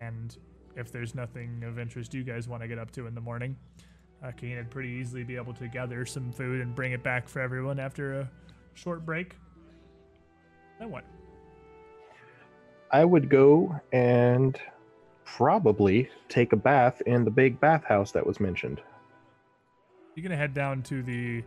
And 0.02 0.38
if 0.76 0.92
there's 0.92 1.16
nothing 1.16 1.64
of 1.64 1.80
interest 1.80 2.14
you 2.14 2.26
guys 2.26 2.50
want 2.50 2.62
to 2.62 2.68
get 2.68 2.78
up 2.78 2.92
to 2.92 3.08
in 3.08 3.16
the 3.16 3.22
morning, 3.22 3.56
uh, 4.22 4.32
Keen 4.32 4.58
would 4.58 4.70
pretty 4.70 4.90
easily 4.90 5.24
be 5.24 5.38
able 5.38 5.54
to 5.54 5.70
gather 5.70 6.06
some 6.06 6.34
food 6.34 6.60
and 6.60 6.76
bring 6.76 6.92
it 6.92 7.02
back 7.02 7.30
for 7.30 7.40
everyone 7.40 7.80
after 7.80 8.20
a 8.20 8.30
short 8.74 9.06
break. 9.06 9.38
Then 10.80 10.92
what? 10.92 11.06
I 12.92 13.06
would 13.06 13.30
go 13.30 13.80
and 13.94 14.60
probably 15.24 16.10
take 16.28 16.52
a 16.52 16.58
bath 16.58 17.02
in 17.06 17.24
the 17.24 17.32
big 17.32 17.58
bathhouse 17.62 18.12
that 18.12 18.26
was 18.26 18.42
mentioned. 18.42 18.82
You're 20.20 20.28
gonna 20.28 20.36
head 20.36 20.54
down 20.54 20.82
to 20.84 21.02
the 21.02 21.42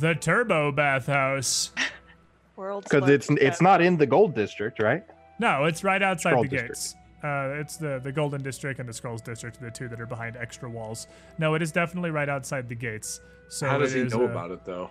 the 0.00 0.16
Turbo 0.16 0.72
Bathhouse. 0.72 1.70
World 2.56 2.82
Because 2.82 3.08
it's 3.08 3.30
largest 3.30 3.46
it's 3.46 3.62
not 3.62 3.80
in 3.80 3.96
the 3.96 4.04
gold 4.06 4.34
district, 4.34 4.82
right? 4.82 5.04
No, 5.38 5.66
it's 5.66 5.84
right 5.84 6.02
outside 6.02 6.30
Scroll 6.30 6.42
the 6.42 6.48
District. 6.48 6.74
gates. 6.74 6.94
Uh, 7.22 7.60
it's 7.60 7.76
the 7.76 8.00
the 8.02 8.10
Golden 8.10 8.42
District 8.42 8.80
and 8.80 8.88
the 8.88 8.92
Scrolls 8.92 9.20
District, 9.22 9.60
the 9.60 9.70
two 9.70 9.86
that 9.86 10.00
are 10.00 10.06
behind 10.06 10.36
extra 10.36 10.68
walls. 10.68 11.06
No, 11.38 11.54
it 11.54 11.62
is 11.62 11.70
definitely 11.70 12.10
right 12.10 12.28
outside 12.28 12.68
the 12.68 12.74
gates. 12.74 13.20
So 13.48 13.68
How 13.68 13.78
does 13.78 13.94
it 13.94 14.10
he 14.12 14.18
know 14.18 14.24
uh, 14.24 14.28
about 14.28 14.50
it 14.50 14.64
though? 14.64 14.90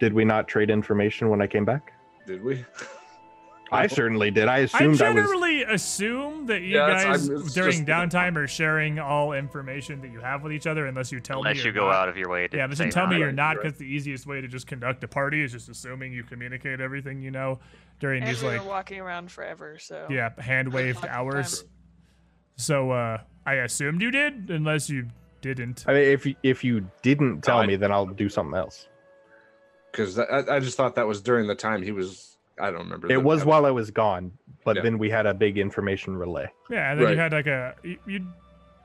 Did 0.00 0.12
we 0.12 0.24
not 0.24 0.48
trade 0.48 0.70
information 0.70 1.28
when 1.28 1.40
I 1.40 1.46
came 1.46 1.64
back? 1.64 1.92
did 2.26 2.42
we? 2.42 2.64
I 3.72 3.86
certainly 3.88 4.30
did. 4.30 4.46
I 4.48 4.54
I 4.54 4.58
assumed 4.60 4.82
I 4.82 4.86
was. 4.86 4.98
generally 4.98 5.62
assume 5.64 6.46
that 6.46 6.60
you 6.62 6.76
Yeah, 6.76 6.88
guys 7.04 7.28
I'm- 7.28 7.38
it's 7.38 7.52
during 7.54 7.72
just- 7.72 7.84
downtime 7.84 8.36
are 8.36 8.46
sharing 8.46 8.98
all 8.98 9.32
information 9.32 10.00
that 10.02 10.08
you 10.12 10.20
have 10.20 10.42
with 10.42 10.52
each 10.52 10.66
other, 10.66 10.86
unless 10.86 11.10
you 11.10 11.18
tell 11.20 11.42
me 11.42 11.50
Unless 11.50 11.64
you 11.64 11.72
you're 11.72 11.72
go 11.72 11.86
not. 11.90 11.94
out 11.94 12.08
of 12.08 12.16
your 12.16 12.28
way 12.28 12.46
to 12.48 12.56
Yeah, 12.56 12.64
unless 12.64 12.78
you 12.78 12.90
tell 12.90 13.06
me 13.08 13.18
you're 13.18 13.26
Right, 13.26 13.34
not, 13.34 13.56
right. 13.56 13.64
because 13.64 13.78
the 13.78 13.84
easiest 13.86 14.26
way 14.26 14.40
to 14.40 14.46
just 14.48 14.66
conduct 14.66 15.02
a 15.04 15.08
party 15.08 15.42
is 15.42 15.52
just 15.52 15.68
assuming 15.68 16.12
you 16.12 16.22
communicate 16.22 16.80
everything 16.80 17.20
you 17.20 17.30
know 17.32 17.58
during 17.98 18.22
And 18.22 18.30
these 18.30 18.42
we 18.42 18.48
like 18.50 18.60
were 18.62 18.68
walking 18.68 19.00
around 19.00 19.30
forever, 19.32 19.78
so 19.78 20.06
yeah 20.10 20.30
hand 20.40 20.72
waved 20.72 21.04
hours. 21.06 21.62
time. 21.62 21.70
So 22.56 22.90
uh, 22.92 23.18
I 23.44 23.54
assumed 23.54 24.00
you 24.00 24.10
did, 24.10 24.48
unless 24.50 24.88
you 24.88 25.08
didn't. 25.42 25.84
I 25.86 25.92
mean, 25.92 26.02
if 26.04 26.24
you, 26.24 26.34
if 26.42 26.64
you 26.64 26.88
didn't 27.02 27.42
tell 27.42 27.58
I- 27.58 27.66
me, 27.66 27.76
then 27.76 27.90
I'll 27.92 28.06
do 28.06 28.28
something 28.28 28.56
else. 28.56 28.88
Because 29.90 30.18
I, 30.18 30.42
I 30.56 30.60
just 30.60 30.76
thought 30.76 30.94
that 30.96 31.06
was 31.06 31.20
during 31.22 31.46
the 31.46 31.54
time 31.54 31.82
he 31.82 31.90
was. 31.92 32.35
I 32.60 32.70
don't 32.70 32.80
remember. 32.84 33.10
It 33.12 33.22
was 33.22 33.44
while 33.44 33.66
I 33.66 33.70
was 33.70 33.90
gone, 33.90 34.32
but 34.64 34.76
Yeah. 34.76 34.82
then 34.82 34.98
we 34.98 35.10
had 35.10 35.26
a 35.26 35.34
big 35.34 35.58
information 35.58 36.16
relay. 36.16 36.50
Yeah, 36.70 36.92
and 36.92 37.00
then 37.00 37.10
you 37.10 37.16
had 37.16 37.32
like 37.32 37.46
a 37.46 37.74
you, 37.82 37.98
you 38.06 38.26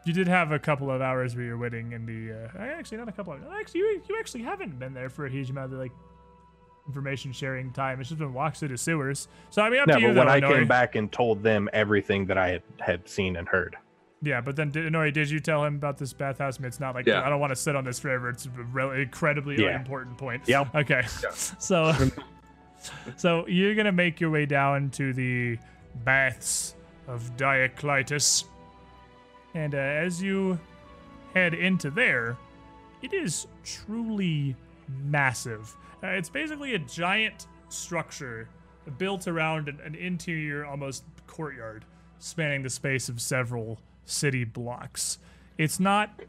you 0.06 0.14
did 0.14 0.28
have 0.28 0.52
a 0.52 0.60
couple 0.60 0.90
of 0.92 1.02
hours 1.02 1.36
where 1.36 1.46
you're 1.46 1.58
waiting 1.58 1.92
in 1.92 2.06
the 2.06 2.34
uh, 2.34 2.62
actually 2.64 2.98
not 2.98 3.08
a 3.08 3.12
couple 3.12 3.34
of 3.34 3.40
actually 3.60 3.82
you, 3.82 4.02
you 4.10 4.18
actually 4.20 4.42
haven't 4.44 4.78
been 4.80 4.94
there 4.94 5.10
for 5.10 5.26
a 5.26 5.30
huge 5.30 5.50
amount 5.50 5.72
of 5.72 5.80
like 5.80 5.92
information 6.88 7.32
sharing 7.32 7.72
time. 7.72 8.00
It's 8.00 8.10
just 8.10 8.20
been 8.20 8.34
walks 8.34 8.60
through 8.60 8.70
the 8.70 8.78
sewers. 8.78 9.28
So 9.52 9.62
I 9.62 9.70
mean 9.70 9.80
up 9.80 9.88
No, 9.88 9.96
to 9.96 10.02
you 10.02 10.08
but 10.08 10.14
though, 10.16 10.20
when 10.22 10.30
I 10.30 10.42
Inori. 10.42 10.58
came 10.60 10.68
back 10.68 10.96
and 10.96 11.12
told 11.12 11.44
them 11.44 11.70
everything 11.74 12.26
that 12.26 12.38
I 12.38 12.50
had, 12.50 12.64
had 12.80 13.08
seen 13.08 13.36
and 13.38 13.48
heard. 13.48 13.78
Yeah, 14.24 14.42
but 14.42 14.56
then 14.56 14.70
did, 14.70 14.92
Inori, 14.92 15.12
did 15.14 15.30
you 15.32 15.40
tell 15.40 15.64
him 15.64 15.76
about 15.76 15.98
this 15.98 16.14
bathhouse? 16.14 16.60
I 16.60 16.62
mean, 16.62 16.68
it's 16.68 16.80
not 16.80 16.94
like 16.94 17.06
Yeah. 17.08 17.26
I 17.26 17.30
don't 17.30 17.40
want 17.40 17.52
to 17.52 17.56
sit 17.56 17.76
on 17.76 17.84
this 17.86 18.00
forever. 18.00 18.30
It's 18.30 18.46
a 18.46 18.50
really 18.50 19.04
incredibly 19.04 19.56
Yeah. 19.64 19.76
important 19.78 20.18
point. 20.18 20.44
Yeah. 20.48 20.66
Okay. 20.76 21.04
So, 21.60 21.94
so 23.18 23.48
you're 23.48 23.76
gonna 23.76 23.92
make 23.92 24.20
your 24.20 24.30
way 24.30 24.46
down 24.46 24.90
to 24.92 25.14
the 25.14 25.58
baths 26.04 26.76
of 27.08 27.36
Dioclitus, 27.38 28.46
and 29.54 29.76
uh, 29.76 29.78
as 29.78 30.22
you 30.22 30.60
head 31.34 31.54
into 31.54 31.90
there, 31.90 32.38
it 33.02 33.14
is 33.14 33.48
truly 33.64 34.56
massive. 35.06 35.76
Uh, 36.04 36.08
it's 36.08 36.30
basically 36.30 36.76
a 36.76 36.80
giant 36.80 37.48
structure 37.70 38.48
built 38.98 39.28
around 39.28 39.70
an, 39.70 39.80
an 39.84 39.96
interior, 39.96 40.66
almost 40.66 41.04
courtyard, 41.28 41.86
spanning 42.20 42.64
the 42.64 42.70
space 42.70 43.10
of 43.10 43.22
several 43.22 43.80
city 44.06 44.44
blocks. 44.44 45.20
It's 45.58 45.80
not 45.80 46.22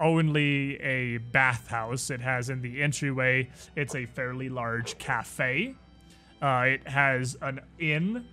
only 0.00 0.80
a 0.80 1.18
bathhouse. 1.18 2.10
It 2.10 2.20
has 2.20 2.50
in 2.50 2.62
the 2.62 2.82
entryway, 2.82 3.50
it's 3.76 3.94
a 3.94 4.06
fairly 4.06 4.48
large 4.48 4.98
cafe. 4.98 5.74
Uh, 6.42 6.64
it 6.66 6.88
has 6.88 7.36
an 7.42 7.60
inn 7.78 8.26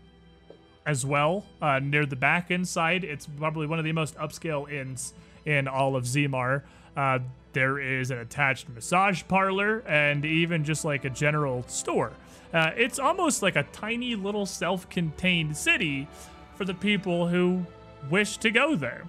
as 0.86 1.06
well 1.06 1.46
uh, 1.62 1.80
near 1.80 2.06
the 2.06 2.16
back 2.16 2.50
inside. 2.50 3.04
It's 3.04 3.28
probably 3.28 3.68
one 3.68 3.78
of 3.78 3.86
the 3.86 3.92
most 3.92 4.16
upscale 4.16 4.72
inns 4.72 5.14
in 5.46 5.68
all 5.68 5.96
of 5.96 6.06
Zimar. 6.06 6.64
Uh, 6.96 7.20
there 7.54 7.80
is 7.80 8.12
an 8.12 8.20
attached 8.20 8.70
massage 8.70 9.24
parlor 9.28 9.80
and 9.88 10.24
even 10.24 10.64
just 10.64 10.86
like 10.86 11.04
a 11.06 11.10
general 11.10 11.64
store. 11.68 12.14
Uh, 12.54 12.72
it's 12.78 13.00
almost 13.00 13.42
like 13.42 13.58
a 13.58 13.64
tiny 13.74 14.16
little 14.16 14.46
self 14.46 14.90
contained 14.90 15.58
city 15.58 16.08
for 16.56 16.66
the 16.66 16.74
people 16.74 17.28
who 17.28 17.66
wish 18.10 18.38
to 18.38 18.52
go 18.52 18.76
there. 18.76 19.04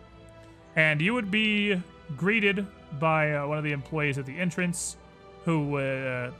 And 0.74 1.00
you 1.00 1.14
would 1.14 1.30
be 1.30 1.80
greeted 2.16 2.66
by 2.98 3.34
uh, 3.34 3.46
one 3.46 3.58
of 3.58 3.64
the 3.64 3.72
employees 3.72 4.18
at 4.18 4.26
the 4.26 4.38
entrance 4.38 4.96
who, 5.44 5.76
uh, 5.76 6.30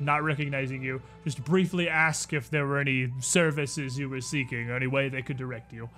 not 0.00 0.22
recognizing 0.22 0.82
you, 0.82 1.00
just 1.24 1.42
briefly 1.44 1.88
ask 1.88 2.32
if 2.32 2.50
there 2.50 2.66
were 2.66 2.78
any 2.78 3.12
services 3.20 3.98
you 3.98 4.08
were 4.08 4.20
seeking 4.20 4.70
or 4.70 4.76
any 4.76 4.86
way 4.86 5.08
they 5.08 5.22
could 5.22 5.36
direct 5.36 5.72
you. 5.72 5.88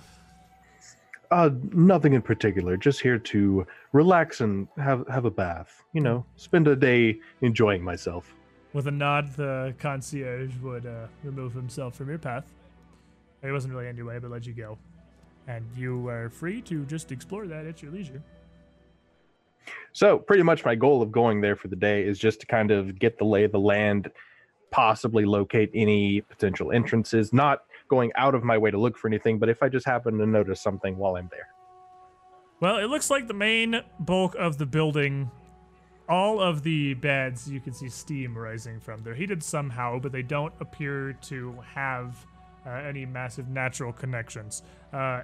Uh, 1.30 1.50
nothing 1.72 2.12
in 2.12 2.22
particular. 2.22 2.76
Just 2.76 3.00
here 3.00 3.18
to 3.18 3.66
relax 3.92 4.40
and 4.40 4.68
have 4.76 5.06
have 5.08 5.24
a 5.24 5.30
bath. 5.30 5.82
You 5.92 6.00
know, 6.00 6.24
spend 6.36 6.68
a 6.68 6.76
day 6.76 7.18
enjoying 7.40 7.82
myself. 7.82 8.34
With 8.72 8.86
a 8.88 8.90
nod, 8.90 9.34
the 9.34 9.74
concierge 9.78 10.52
would 10.62 10.86
uh, 10.86 11.06
remove 11.22 11.52
himself 11.54 11.94
from 11.96 12.08
your 12.08 12.18
path. 12.18 12.44
He 13.42 13.50
wasn't 13.50 13.74
really 13.74 13.88
in 13.88 13.96
your 13.96 14.06
way, 14.06 14.18
but 14.18 14.30
let 14.30 14.46
you 14.46 14.52
go. 14.52 14.78
And 15.46 15.64
you 15.76 16.08
are 16.08 16.30
free 16.30 16.62
to 16.62 16.84
just 16.84 17.12
explore 17.12 17.46
that 17.46 17.66
at 17.66 17.82
your 17.82 17.92
leisure. 17.92 18.22
So, 19.92 20.18
pretty 20.18 20.42
much 20.42 20.64
my 20.64 20.74
goal 20.74 21.02
of 21.02 21.12
going 21.12 21.40
there 21.40 21.56
for 21.56 21.68
the 21.68 21.76
day 21.76 22.02
is 22.04 22.18
just 22.18 22.40
to 22.40 22.46
kind 22.46 22.70
of 22.70 22.98
get 22.98 23.18
the 23.18 23.24
lay 23.24 23.44
of 23.44 23.52
the 23.52 23.60
land, 23.60 24.10
possibly 24.70 25.24
locate 25.24 25.70
any 25.74 26.20
potential 26.20 26.72
entrances, 26.72 27.32
not 27.32 27.60
going 27.88 28.10
out 28.16 28.34
of 28.34 28.42
my 28.42 28.58
way 28.58 28.70
to 28.70 28.78
look 28.78 28.98
for 28.98 29.08
anything, 29.08 29.38
but 29.38 29.48
if 29.48 29.62
I 29.62 29.68
just 29.68 29.86
happen 29.86 30.18
to 30.18 30.26
notice 30.26 30.60
something 30.60 30.96
while 30.96 31.16
I'm 31.16 31.28
there. 31.30 31.48
Well, 32.60 32.78
it 32.78 32.86
looks 32.86 33.10
like 33.10 33.28
the 33.28 33.34
main 33.34 33.82
bulk 34.00 34.34
of 34.36 34.58
the 34.58 34.66
building, 34.66 35.30
all 36.08 36.40
of 36.40 36.62
the 36.62 36.94
beds, 36.94 37.50
you 37.50 37.60
can 37.60 37.72
see 37.72 37.88
steam 37.88 38.36
rising 38.36 38.80
from. 38.80 39.02
They're 39.02 39.14
heated 39.14 39.42
somehow, 39.42 39.98
but 39.98 40.12
they 40.12 40.22
don't 40.22 40.54
appear 40.60 41.12
to 41.22 41.58
have 41.74 42.24
uh, 42.66 42.70
any 42.70 43.04
massive 43.06 43.48
natural 43.48 43.92
connections. 43.92 44.62
Uh, 44.92 45.22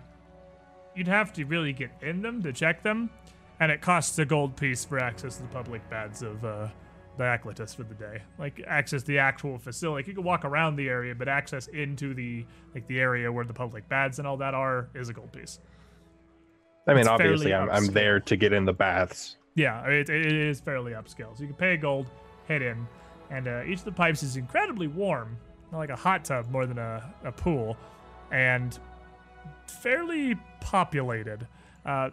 you'd 0.94 1.08
have 1.08 1.32
to 1.34 1.44
really 1.44 1.72
get 1.72 1.90
in 2.02 2.22
them 2.22 2.42
to 2.42 2.52
check 2.52 2.82
them, 2.82 3.10
and 3.60 3.70
it 3.70 3.80
costs 3.80 4.18
a 4.18 4.24
gold 4.24 4.56
piece 4.56 4.84
for 4.84 4.98
access 4.98 5.36
to 5.36 5.42
the 5.42 5.48
public 5.48 5.88
baths 5.90 6.22
of 6.22 6.44
uh, 6.44 6.68
the 7.18 7.24
Acletus 7.24 7.76
for 7.76 7.82
the 7.84 7.94
day. 7.94 8.22
Like 8.38 8.62
access 8.66 9.02
the 9.02 9.18
actual 9.18 9.58
facility. 9.58 10.00
Like, 10.00 10.06
you 10.08 10.14
can 10.14 10.24
walk 10.24 10.44
around 10.44 10.76
the 10.76 10.88
area, 10.88 11.14
but 11.14 11.28
access 11.28 11.68
into 11.68 12.14
the 12.14 12.44
like 12.74 12.86
the 12.88 12.98
area 12.98 13.30
where 13.30 13.44
the 13.44 13.54
public 13.54 13.88
baths 13.88 14.18
and 14.18 14.26
all 14.26 14.38
that 14.38 14.54
are 14.54 14.88
is 14.94 15.08
a 15.10 15.12
gold 15.12 15.32
piece. 15.32 15.60
I 16.86 16.92
mean, 16.92 17.00
It's 17.00 17.08
obviously, 17.08 17.52
I'm, 17.52 17.70
I'm 17.70 17.86
there 17.86 18.18
to 18.20 18.36
get 18.36 18.52
in 18.52 18.64
the 18.64 18.72
baths. 18.72 19.36
Yeah, 19.54 19.86
it, 19.86 20.08
it 20.08 20.32
is 20.32 20.60
fairly 20.60 20.92
upscale. 20.92 21.36
So 21.36 21.42
you 21.42 21.48
can 21.48 21.56
pay 21.56 21.74
a 21.74 21.76
gold, 21.76 22.06
head 22.48 22.62
in, 22.62 22.86
and 23.30 23.46
uh, 23.46 23.62
each 23.66 23.80
of 23.80 23.84
the 23.84 23.92
pipes 23.92 24.22
is 24.22 24.36
incredibly 24.36 24.86
warm, 24.86 25.36
like 25.72 25.90
a 25.90 25.96
hot 25.96 26.24
tub 26.24 26.50
more 26.50 26.66
than 26.66 26.78
a, 26.78 27.14
a 27.22 27.30
pool, 27.30 27.76
and 28.32 28.78
fairly 29.66 30.36
populated. 30.60 31.46
Uh, 31.84 32.10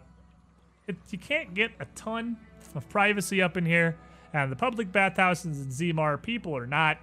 it, 0.88 0.96
you 1.10 1.18
can't 1.18 1.54
get 1.54 1.70
a 1.80 1.84
ton 1.94 2.36
of 2.74 2.88
privacy 2.88 3.40
up 3.42 3.56
in 3.56 3.64
here, 3.64 3.96
and 4.32 4.50
the 4.50 4.56
public 4.56 4.90
bathhouses 4.90 5.60
in 5.60 5.68
Zimar 5.68 6.20
people 6.20 6.56
are 6.56 6.66
not 6.66 6.98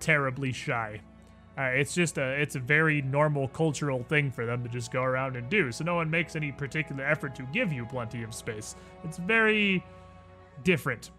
terribly 0.00 0.52
shy. 0.52 1.00
Uh, 1.58 1.62
it's 1.64 1.94
just 1.94 2.16
a 2.16 2.22
it's 2.40 2.56
a 2.56 2.58
very 2.60 3.02
normal 3.02 3.46
cultural 3.48 4.02
thing 4.04 4.30
for 4.30 4.46
them 4.46 4.62
to 4.62 4.68
just 4.70 4.90
go 4.90 5.02
around 5.02 5.36
and 5.36 5.50
do. 5.50 5.70
So 5.70 5.84
no 5.84 5.96
one 5.96 6.08
makes 6.10 6.34
any 6.34 6.50
particular 6.50 7.04
effort 7.04 7.34
to 7.34 7.42
give 7.52 7.72
you 7.72 7.84
plenty 7.84 8.22
of 8.22 8.32
space. 8.32 8.74
It's 9.04 9.18
very 9.18 9.84
different. 10.64 11.10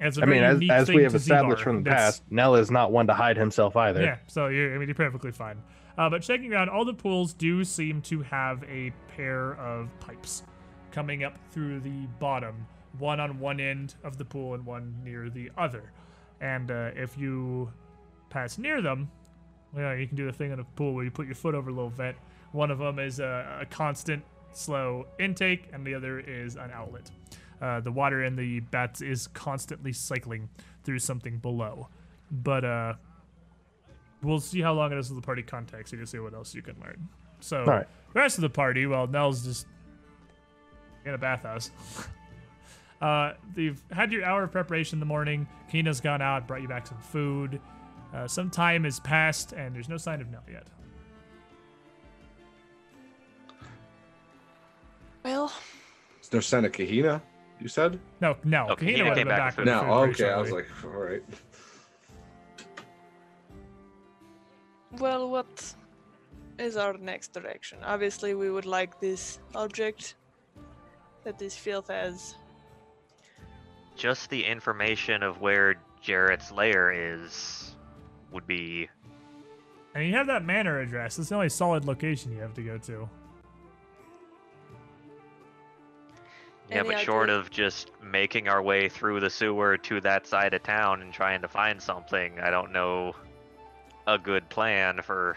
It's 0.00 0.18
a 0.18 0.22
I 0.22 0.26
mean, 0.26 0.42
as, 0.44 0.60
as 0.70 0.88
we 0.90 1.02
have 1.02 1.14
established 1.14 1.62
Zimar. 1.62 1.64
from 1.64 1.76
the 1.84 1.90
That's- 1.90 2.18
past, 2.18 2.22
Nell 2.30 2.54
is 2.54 2.70
not 2.70 2.92
one 2.92 3.06
to 3.06 3.14
hide 3.14 3.36
himself 3.36 3.76
either. 3.76 4.02
yeah, 4.02 4.18
so 4.26 4.46
you're, 4.48 4.74
I 4.74 4.78
mean, 4.78 4.88
you're 4.88 4.94
perfectly 4.94 5.32
fine. 5.32 5.60
Uh, 5.96 6.08
but 6.08 6.22
checking 6.22 6.52
around, 6.52 6.68
all 6.68 6.84
the 6.84 6.94
pools 6.94 7.32
do 7.32 7.64
seem 7.64 8.00
to 8.02 8.22
have 8.22 8.62
a 8.64 8.92
pair 9.16 9.54
of 9.54 9.88
pipes 9.98 10.44
coming 10.98 11.22
up 11.22 11.38
through 11.52 11.78
the 11.78 12.08
bottom, 12.18 12.66
one 12.98 13.20
on 13.20 13.38
one 13.38 13.60
end 13.60 13.94
of 14.02 14.18
the 14.18 14.24
pool 14.24 14.54
and 14.54 14.66
one 14.66 14.92
near 15.04 15.30
the 15.30 15.48
other. 15.56 15.92
And 16.40 16.72
uh, 16.72 16.90
if 16.96 17.16
you 17.16 17.72
pass 18.30 18.58
near 18.58 18.82
them, 18.82 19.08
well, 19.72 19.94
you 19.94 20.08
can 20.08 20.16
do 20.16 20.26
the 20.26 20.32
thing 20.32 20.50
in 20.50 20.58
a 20.58 20.64
pool 20.64 20.94
where 20.94 21.04
you 21.04 21.12
put 21.12 21.26
your 21.26 21.36
foot 21.36 21.54
over 21.54 21.70
a 21.70 21.72
little 21.72 21.88
vent. 21.88 22.16
One 22.50 22.72
of 22.72 22.80
them 22.80 22.98
is 22.98 23.20
a, 23.20 23.60
a 23.60 23.66
constant, 23.66 24.24
slow 24.50 25.06
intake, 25.20 25.68
and 25.72 25.86
the 25.86 25.94
other 25.94 26.18
is 26.18 26.56
an 26.56 26.72
outlet. 26.72 27.12
Uh, 27.62 27.78
the 27.78 27.92
water 27.92 28.24
in 28.24 28.34
the 28.34 28.58
bats 28.58 29.00
is 29.00 29.28
constantly 29.28 29.92
cycling 29.92 30.48
through 30.82 30.98
something 30.98 31.38
below. 31.38 31.86
But 32.32 32.64
uh, 32.64 32.94
we'll 34.20 34.40
see 34.40 34.62
how 34.62 34.72
long 34.74 34.90
it 34.90 34.98
is 34.98 35.10
with 35.10 35.22
the 35.22 35.24
party 35.24 35.44
context 35.44 35.92
here 35.92 36.00
to 36.00 36.08
see 36.08 36.18
what 36.18 36.34
else 36.34 36.56
you 36.56 36.62
can 36.62 36.74
learn. 36.80 37.08
So 37.38 37.64
right. 37.64 37.86
the 38.14 38.18
rest 38.18 38.36
of 38.36 38.42
the 38.42 38.50
party, 38.50 38.84
well, 38.86 39.06
Nell's 39.06 39.44
just 39.44 39.68
in 41.04 41.14
a 41.14 41.18
bathhouse. 41.18 41.70
uh, 43.02 43.32
you've 43.56 43.82
had 43.90 44.12
your 44.12 44.24
hour 44.24 44.44
of 44.44 44.52
preparation 44.52 44.96
in 44.96 45.00
the 45.00 45.06
morning. 45.06 45.46
Kahina's 45.72 46.00
gone 46.00 46.22
out, 46.22 46.46
brought 46.46 46.62
you 46.62 46.68
back 46.68 46.86
some 46.86 46.98
food. 46.98 47.60
Uh, 48.14 48.26
some 48.26 48.50
time 48.50 48.84
has 48.84 49.00
passed, 49.00 49.52
and 49.52 49.74
there's 49.74 49.88
no 49.88 49.96
sign 49.96 50.20
of 50.20 50.30
Nell 50.30 50.42
yet. 50.50 50.66
Well, 55.24 55.52
Is 56.22 56.28
there 56.28 56.40
Santa 56.40 56.68
Kahina? 56.70 57.20
You 57.60 57.68
said? 57.68 57.98
No, 58.20 58.36
no. 58.44 58.68
Oh, 58.70 58.76
Kahina 58.76 58.78
Kahina 58.78 58.98
would 58.98 59.06
have 59.06 59.06
came 59.06 59.14
been 59.14 59.28
back 59.28 59.38
back 59.38 59.56
with 59.58 59.66
with 59.66 59.74
No. 59.74 59.80
food 59.80 60.16
pretty 60.16 60.24
Okay. 60.24 60.32
I 60.32 60.40
was 60.40 60.52
like, 60.52 60.66
all 60.84 60.90
right. 60.90 61.22
well, 64.98 65.28
what 65.28 65.74
is 66.58 66.76
our 66.76 66.94
next 66.96 67.32
direction? 67.32 67.78
Obviously, 67.84 68.34
we 68.34 68.50
would 68.50 68.64
like 68.64 69.00
this 69.00 69.38
object 69.54 70.14
that 71.28 71.38
this 71.38 71.56
filth 71.56 71.88
has. 71.88 72.34
Just 73.96 74.30
the 74.30 74.44
information 74.44 75.22
of 75.22 75.40
where 75.40 75.76
Jeroth's 76.02 76.50
lair 76.50 76.90
is 76.90 77.76
would 78.32 78.46
be 78.46 78.88
and 79.94 80.06
you 80.06 80.14
have 80.14 80.28
that 80.28 80.44
manor 80.44 80.78
address. 80.80 81.18
It's 81.18 81.30
the 81.30 81.34
only 81.34 81.48
solid 81.48 81.84
location 81.84 82.30
you 82.30 82.40
have 82.40 82.54
to 82.54 82.62
go 82.62 82.78
to. 82.78 83.08
Yeah, 86.70 86.80
Any 86.80 86.90
but 86.90 87.00
short 87.00 87.30
of 87.30 87.50
just 87.50 87.90
making 88.00 88.48
our 88.48 88.62
way 88.62 88.88
through 88.88 89.18
the 89.18 89.30
sewer 89.30 89.76
to 89.78 90.00
that 90.02 90.26
side 90.26 90.54
of 90.54 90.62
town 90.62 91.02
and 91.02 91.12
trying 91.12 91.42
to 91.42 91.48
find 91.48 91.82
something, 91.82 92.38
I 92.38 92.50
don't 92.50 92.72
know 92.72 93.14
a 94.06 94.18
good 94.18 94.48
plan 94.50 95.00
for. 95.02 95.36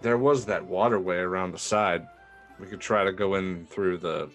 There 0.00 0.18
was 0.18 0.46
that 0.46 0.64
waterway 0.64 1.18
around 1.18 1.52
the 1.52 1.58
side. 1.58 2.08
We 2.58 2.66
could 2.66 2.80
try 2.80 3.04
to 3.04 3.12
go 3.12 3.34
in 3.34 3.66
through 3.66 3.98
the. 3.98 4.30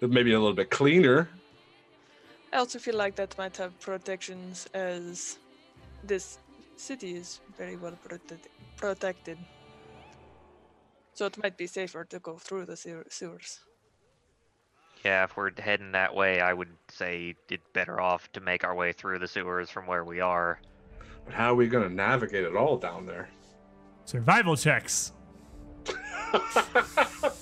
Maybe 0.00 0.32
a 0.32 0.38
little 0.38 0.54
bit 0.54 0.70
cleaner. 0.70 1.28
I 2.52 2.58
also 2.58 2.78
feel 2.78 2.96
like 2.96 3.16
that 3.16 3.36
might 3.38 3.56
have 3.56 3.78
protections 3.80 4.68
as 4.74 5.38
this 6.02 6.38
city 6.76 7.14
is 7.16 7.40
very 7.56 7.76
well 7.76 7.96
protected. 8.04 8.40
protected. 8.76 9.38
So 11.14 11.26
it 11.26 11.38
might 11.42 11.56
be 11.56 11.66
safer 11.66 12.04
to 12.04 12.18
go 12.18 12.36
through 12.36 12.66
the 12.66 12.76
sewer- 12.76 13.06
sewers. 13.08 13.60
Yeah, 15.04 15.24
if 15.24 15.36
we're 15.36 15.52
heading 15.58 15.92
that 15.92 16.14
way, 16.14 16.40
I 16.40 16.52
would 16.52 16.74
say 16.88 17.34
it's 17.50 17.62
better 17.72 18.00
off 18.00 18.30
to 18.32 18.40
make 18.40 18.64
our 18.64 18.74
way 18.74 18.92
through 18.92 19.18
the 19.18 19.28
sewers 19.28 19.70
from 19.70 19.86
where 19.86 20.04
we 20.04 20.20
are. 20.20 20.60
But 21.24 21.34
how 21.34 21.52
are 21.52 21.54
we 21.54 21.68
going 21.68 21.88
to 21.88 21.94
navigate 21.94 22.44
it 22.44 22.56
all 22.56 22.76
down 22.76 23.06
there? 23.06 23.28
Survival 24.06 24.56
checks. 24.56 25.12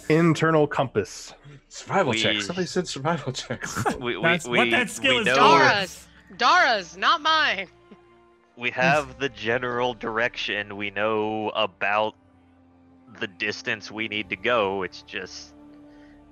Internal 0.09 0.67
compass. 0.67 1.35
Survival 1.69 2.11
We- 2.13 2.19
checks. 2.19 2.47
Somebody 2.47 2.67
said 2.67 2.87
survival 2.89 3.33
checks. 3.33 3.83
We, 3.99 4.17
we, 4.17 4.23
That's 4.23 4.47
we, 4.47 4.59
what 4.59 4.71
that 4.71 4.91
skill 4.91 5.15
we 5.15 5.21
is 5.21 5.27
know. 5.27 5.37
Dara's, 5.37 6.07
Dara's, 6.37 6.97
not 6.97 7.21
mine. 7.23 7.69
we 8.57 8.71
have 8.71 9.19
the 9.19 9.29
general 9.31 9.95
direction. 9.95 10.77
We 10.77 10.91
know 10.91 11.51
about 11.51 12.15
the 13.21 13.27
distance 13.27 13.91
we 13.91 14.09
need 14.09 14.29
to 14.31 14.37
go. 14.37 14.83
It's 14.83 15.03
just, 15.03 15.55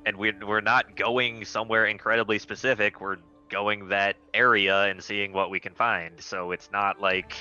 and 0.07 0.17
we're 0.17 0.35
we're 0.47 0.61
not 0.61 0.97
going 0.97 1.45
somewhere 1.45 1.87
incredibly 1.87 2.39
specific. 2.39 3.01
We're 3.01 3.19
going 3.49 3.89
that 3.89 4.17
area 4.35 4.85
and 4.85 5.03
seeing 5.03 5.33
what 5.33 5.51
we 5.51 5.59
can 5.61 5.75
find. 5.75 6.21
So 6.21 6.53
it's 6.53 6.71
not 6.73 7.01
like 7.01 7.35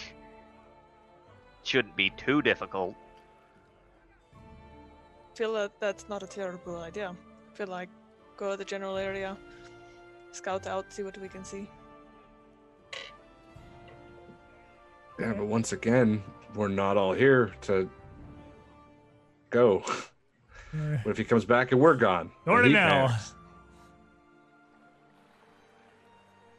shouldn't 1.63 1.95
be 1.95 2.09
too 2.11 2.41
difficult. 2.41 2.95
Feel 5.35 5.53
that 5.53 5.71
that's 5.79 6.07
not 6.09 6.23
a 6.23 6.27
terrible 6.27 6.77
idea. 6.79 7.15
feel 7.53 7.67
like 7.67 7.89
go 8.37 8.51
to 8.51 8.57
the 8.57 8.65
general 8.65 8.97
area, 8.97 9.37
scout 10.31 10.67
out, 10.67 10.91
see 10.91 11.03
what 11.03 11.17
we 11.17 11.27
can 11.27 11.43
see. 11.43 11.67
yeah, 15.19 15.33
but 15.33 15.45
once 15.45 15.73
again, 15.73 16.23
we're 16.55 16.69
not 16.69 16.97
all 16.97 17.13
here 17.13 17.53
to 17.61 17.89
go. 19.49 19.83
What 20.71 21.07
if 21.11 21.17
he 21.17 21.23
comes 21.23 21.45
back 21.45 21.71
and 21.71 21.81
we're 21.81 21.95
gone? 21.95 22.29
And 22.45 22.65
he 22.65 22.71
Ordinel. 22.73 23.07
panics? 23.07 23.33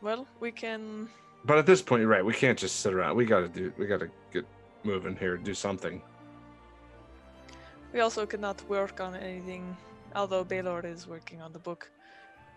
Well, 0.02 0.26
we 0.40 0.50
can. 0.50 1.08
But 1.44 1.58
at 1.58 1.66
this 1.66 1.80
point, 1.80 2.00
you're 2.00 2.10
right. 2.10 2.24
We 2.24 2.32
can't 2.34 2.58
just 2.58 2.80
sit 2.80 2.92
around. 2.92 3.14
We 3.16 3.24
gotta 3.24 3.46
do. 3.48 3.72
We 3.78 3.86
gotta 3.86 4.10
get 4.32 4.44
moving 4.82 5.14
here. 5.14 5.36
Do 5.36 5.54
something. 5.54 6.02
We 7.92 8.00
also 8.00 8.26
cannot 8.26 8.62
work 8.68 9.00
on 9.00 9.16
anything. 9.16 9.76
Although 10.14 10.44
Baylor 10.44 10.84
is 10.84 11.06
working 11.06 11.40
on 11.42 11.52
the 11.52 11.58
book, 11.58 11.90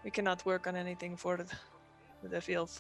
we 0.03 0.11
cannot 0.11 0.45
work 0.45 0.67
on 0.67 0.75
anything 0.75 1.17
for 1.17 1.37
the, 1.37 1.45
the 2.23 2.41
field. 2.41 2.71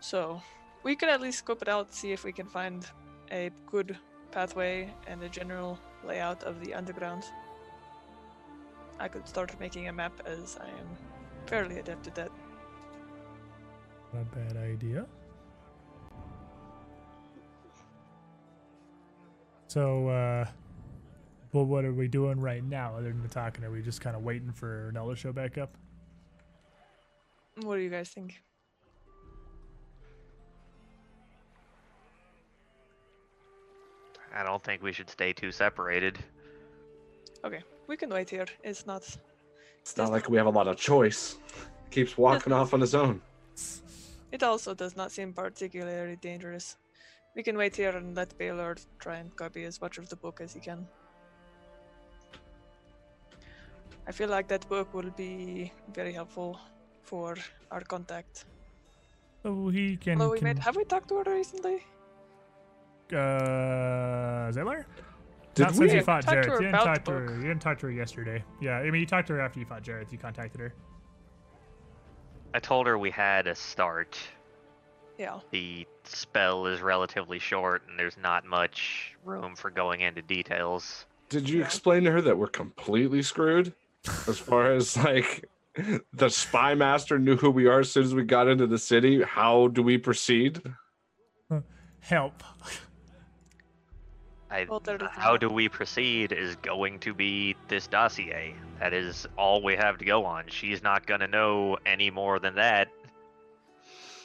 So, 0.00 0.42
we 0.82 0.94
could 0.96 1.08
at 1.08 1.20
least 1.20 1.38
scope 1.38 1.62
it 1.62 1.68
out, 1.68 1.94
see 1.94 2.12
if 2.12 2.24
we 2.24 2.32
can 2.32 2.46
find 2.46 2.86
a 3.32 3.50
good 3.70 3.96
pathway 4.30 4.92
and 5.06 5.22
a 5.22 5.28
general 5.28 5.78
layout 6.06 6.42
of 6.42 6.60
the 6.60 6.74
underground. 6.74 7.24
I 9.00 9.08
could 9.08 9.26
start 9.26 9.58
making 9.58 9.88
a 9.88 9.92
map 9.92 10.12
as 10.26 10.58
I 10.60 10.68
am 10.68 10.88
fairly 11.46 11.78
adept 11.78 12.06
at 12.06 12.14
that. 12.14 12.30
Not 14.12 14.22
a 14.22 14.36
bad 14.36 14.56
idea. 14.56 15.06
So, 19.68 20.08
uh, 20.08 20.46
well, 21.54 21.64
what 21.64 21.84
are 21.84 21.92
we 21.92 22.08
doing 22.08 22.40
right 22.40 22.64
now 22.64 22.96
other 22.96 23.12
than 23.12 23.28
talking? 23.28 23.62
Are 23.62 23.70
we 23.70 23.80
just 23.80 24.00
kind 24.00 24.16
of 24.16 24.22
waiting 24.22 24.50
for 24.50 24.90
Nella 24.92 25.14
to 25.14 25.20
show 25.20 25.32
back 25.32 25.56
up? 25.56 25.76
What 27.62 27.76
do 27.76 27.82
you 27.82 27.90
guys 27.90 28.08
think? 28.08 28.42
I 34.34 34.42
don't 34.42 34.64
think 34.64 34.82
we 34.82 34.92
should 34.92 35.08
stay 35.08 35.32
too 35.32 35.52
separated. 35.52 36.18
Okay, 37.44 37.62
we 37.86 37.96
can 37.96 38.10
wait 38.10 38.28
here. 38.28 38.46
It's 38.64 38.84
not. 38.84 39.02
It's 39.80 39.96
not 39.96 40.10
like 40.10 40.28
we 40.28 40.36
have 40.38 40.46
a 40.46 40.50
lot 40.50 40.66
of 40.66 40.76
choice. 40.76 41.38
Keeps 41.92 42.18
walking 42.18 42.52
off 42.52 42.74
on 42.74 42.80
his 42.80 42.96
own. 42.96 43.22
It 44.32 44.42
also 44.42 44.74
does 44.74 44.96
not 44.96 45.12
seem 45.12 45.32
particularly 45.32 46.16
dangerous. 46.16 46.76
We 47.36 47.44
can 47.44 47.56
wait 47.56 47.76
here 47.76 47.90
and 47.90 48.16
let 48.16 48.36
Baylor 48.36 48.76
try 48.98 49.18
and 49.18 49.34
copy 49.36 49.62
as 49.62 49.80
much 49.80 49.98
of 49.98 50.08
the 50.08 50.16
book 50.16 50.40
as 50.40 50.52
he 50.52 50.58
can. 50.58 50.88
I 54.06 54.12
feel 54.12 54.28
like 54.28 54.48
that 54.48 54.68
book 54.68 54.92
will 54.92 55.10
be 55.16 55.72
very 55.94 56.12
helpful 56.12 56.58
for 57.02 57.36
our 57.70 57.80
contact. 57.80 58.44
So 59.42 59.68
he 59.68 59.96
can. 59.96 60.20
Although 60.20 60.32
we 60.32 60.38
can 60.38 60.44
made, 60.48 60.58
have 60.58 60.76
we 60.76 60.84
talked 60.84 61.08
to 61.08 61.16
her 61.22 61.24
recently? 61.34 61.84
uh, 63.12 64.50
Zaylar? 64.52 64.84
Did 65.54 65.62
Not 65.62 65.72
we? 65.72 65.76
since 65.88 65.92
you 65.92 66.02
fought 66.02 66.22
talked 66.24 66.42
to 66.42 66.48
Jeroth. 66.48 66.56
her 66.56 66.62
You 66.62 66.66
didn't 66.72 66.84
talk 66.84 67.04
to 67.04 67.10
her. 67.12 67.34
You 67.36 67.42
didn't 67.42 67.62
talk 67.62 67.78
to 67.80 67.86
her 67.86 67.92
yesterday. 67.92 68.42
Yeah, 68.60 68.78
I 68.78 68.90
mean, 68.90 69.00
you 69.00 69.06
talked 69.06 69.28
to 69.28 69.34
her 69.34 69.40
after 69.40 69.60
you 69.60 69.66
fought 69.66 69.82
Jeroth. 69.84 70.10
You 70.10 70.18
contacted 70.18 70.60
her. 70.60 70.74
I 72.54 72.58
told 72.58 72.86
her 72.86 72.98
we 72.98 73.10
had 73.10 73.46
a 73.46 73.54
start. 73.54 74.18
Yeah. 75.18 75.38
The 75.52 75.86
spell 76.04 76.66
is 76.66 76.80
relatively 76.80 77.38
short, 77.38 77.82
and 77.88 77.98
there's 77.98 78.16
not 78.16 78.44
much 78.44 79.14
room 79.24 79.54
for 79.54 79.70
going 79.70 80.00
into 80.00 80.22
details. 80.22 81.06
Did 81.28 81.48
you 81.48 81.60
Yeah. 81.60 81.66
explain 81.66 82.02
to 82.04 82.10
her 82.10 82.20
that 82.22 82.36
we're 82.36 82.48
completely 82.48 83.22
screwed? 83.22 83.72
As 84.26 84.38
far 84.38 84.72
as 84.72 84.96
like 84.96 85.48
the 86.12 86.28
spy 86.28 86.74
master 86.74 87.18
knew 87.18 87.36
who 87.36 87.50
we 87.50 87.66
are 87.66 87.80
as 87.80 87.90
soon 87.90 88.04
as 88.04 88.14
we 88.14 88.24
got 88.24 88.48
into 88.48 88.66
the 88.66 88.78
city. 88.78 89.22
How 89.22 89.68
do 89.68 89.82
we 89.82 89.98
proceed? 89.98 90.62
Help. 92.00 92.42
I, 94.50 94.66
Well, 94.68 94.78
there 94.78 94.96
is 94.96 95.02
how 95.10 95.36
do 95.36 95.48
we 95.48 95.68
proceed 95.68 96.30
is 96.30 96.54
going 96.56 97.00
to 97.00 97.12
be 97.12 97.56
this 97.66 97.88
dossier. 97.88 98.54
That 98.78 98.92
is 98.92 99.26
all 99.36 99.62
we 99.62 99.74
have 99.74 99.98
to 99.98 100.04
go 100.04 100.24
on. 100.24 100.44
She's 100.48 100.82
not 100.82 101.06
going 101.06 101.20
to 101.20 101.26
know 101.26 101.76
any 101.86 102.10
more 102.10 102.38
than 102.38 102.54
that. 102.54 102.88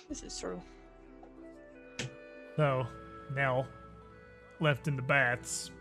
This 0.08 0.22
is 0.22 0.38
true. 0.38 0.62
So, 2.58 2.86
now, 3.36 3.66
left 4.60 4.88
in 4.88 4.96
the 4.96 5.02
baths, 5.02 5.72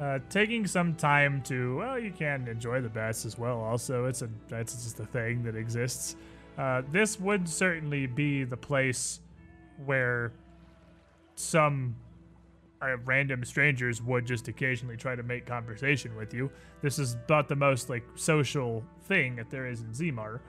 uh, 0.00 0.20
taking 0.30 0.66
some 0.66 0.94
time 0.94 1.42
to 1.42 1.78
well, 1.78 1.98
you 1.98 2.12
can 2.12 2.46
enjoy 2.46 2.80
the 2.80 2.88
baths 2.88 3.26
as 3.26 3.38
well. 3.38 3.58
Also, 3.60 4.04
it's 4.04 4.22
a 4.22 4.28
that's 4.48 4.84
just 4.84 5.00
a 5.00 5.06
thing 5.06 5.42
that 5.42 5.56
exists. 5.56 6.16
Uh, 6.56 6.82
this 6.90 7.20
would 7.20 7.48
certainly 7.48 8.06
be 8.06 8.44
the 8.44 8.56
place 8.56 9.20
where 9.84 10.32
some 11.34 11.94
uh, 12.82 12.96
random 13.04 13.44
strangers 13.44 14.02
would 14.02 14.26
just 14.26 14.48
occasionally 14.48 14.96
try 14.96 15.14
to 15.16 15.22
make 15.22 15.46
conversation 15.46 16.14
with 16.16 16.32
you. 16.34 16.50
This 16.82 16.98
is 16.98 17.14
about 17.14 17.48
the 17.48 17.56
most 17.56 17.88
like 17.88 18.04
social 18.14 18.84
thing 19.04 19.36
that 19.36 19.50
there 19.50 19.66
is 19.66 19.80
in 19.80 19.88
Zimar. 19.88 20.40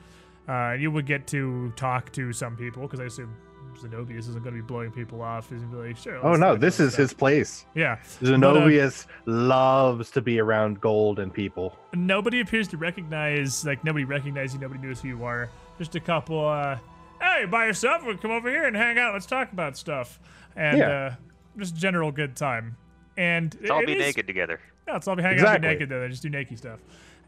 Uh, 0.48 0.74
you 0.74 0.90
would 0.92 1.06
get 1.06 1.28
to 1.28 1.72
talk 1.76 2.12
to 2.14 2.34
some 2.34 2.56
people 2.56 2.84
because 2.84 3.00
I 3.00 3.06
assume 3.06 3.36
Zenobius 3.78 4.20
isn't 4.20 4.44
going 4.44 4.56
to 4.56 4.62
be 4.62 4.66
blowing 4.66 4.92
people 4.92 5.22
off. 5.22 5.50
He's 5.50 5.60
going 5.60 5.72
to 5.72 5.78
be 5.82 5.88
like, 5.90 5.98
sure. 5.98 6.20
Oh 6.26 6.36
no, 6.36 6.56
this 6.56 6.80
is 6.80 6.94
stuff." 6.94 7.00
his 7.02 7.14
place. 7.14 7.66
Yeah. 7.76 7.98
Zenobius 8.22 9.06
loves 9.26 10.12
to 10.12 10.22
be 10.22 10.40
around 10.40 10.82
gold 10.82 11.20
and 11.20 11.34
people. 11.34 11.78
Nobody 11.94 12.40
appears 12.42 12.68
to 12.70 12.78
recognize, 12.78 13.66
like, 13.66 13.84
nobody 13.84 14.06
recognizes 14.06 14.56
you. 14.56 14.60
Nobody 14.62 14.86
knows 14.86 15.02
who 15.02 15.08
you 15.10 15.24
are. 15.24 15.50
Just 15.78 15.96
a 15.96 16.00
couple, 16.00 16.48
uh, 16.48 16.78
hey, 17.22 17.46
by 17.46 17.66
yourself? 17.66 18.06
We'll 18.06 18.18
come 18.18 18.32
over 18.32 18.50
here 18.50 18.66
and 18.66 18.76
hang 18.76 18.98
out. 19.00 19.14
Let's 19.14 19.26
talk 19.26 19.52
about 19.52 19.78
stuff. 19.78 20.20
And, 20.56 20.78
Yeah. 20.78 20.90
uh, 20.90 21.16
just 21.58 21.76
general 21.76 22.12
good 22.12 22.36
time. 22.36 22.76
And 23.18 23.56
Let's 23.60 23.72
all 23.72 23.86
be 23.86 23.94
is- 23.94 24.00
naked 24.00 24.28
together. 24.28 24.60
Yeah, 24.88 24.94
let's 24.94 25.08
all 25.08 25.16
be 25.16 25.22
hanging 25.22 25.40
Exactly. 25.40 25.56
out 25.58 25.62
be 25.62 25.68
naked 25.76 25.90
though. 25.90 26.00
They 26.02 26.08
Just 26.10 26.24
do 26.24 26.30
naked 26.30 26.58
stuff. 26.58 26.80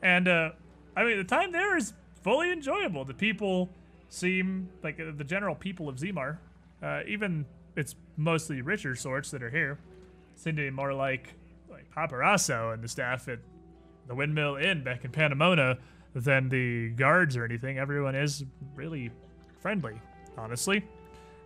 And 0.02 0.28
uh 0.28 0.52
I 0.95 1.03
mean 1.03 1.18
the 1.18 1.24
time 1.24 1.52
there 1.52 1.76
is 1.78 1.94
fully 2.24 2.52
enjoyable. 2.52 3.03
The 3.06 3.14
people 3.14 3.70
seem 4.11 4.69
like 4.83 4.99
uh, 4.99 5.06
the 5.15 5.23
general 5.23 5.56
people 5.56 5.90
of 5.90 5.95
Zimar, 5.95 6.38
uh, 6.83 7.01
even 7.07 7.45
it's 7.75 7.95
mostly 8.17 8.61
richer 8.61 8.93
sorts 8.95 9.31
that 9.31 9.41
are 9.41 9.49
here, 9.49 9.80
seem 10.35 10.56
to 10.57 10.61
be 10.61 10.69
more 10.69 10.93
like 10.93 11.33
like 11.72 11.90
Paparazzo 11.95 12.73
and 12.73 12.83
the 12.83 12.88
staff 12.88 13.27
at 13.27 13.40
the 14.07 14.14
Windmill 14.14 14.57
Inn 14.57 14.83
back 14.83 15.06
in 15.06 15.11
Panamona 15.11 15.80
than 16.14 16.49
the 16.49 16.90
guards 16.90 17.38
or 17.38 17.45
anything. 17.45 17.80
Everyone 17.80 18.14
is 18.14 18.43
really 18.75 19.09
friendly, 19.59 19.99
honestly. 20.38 20.85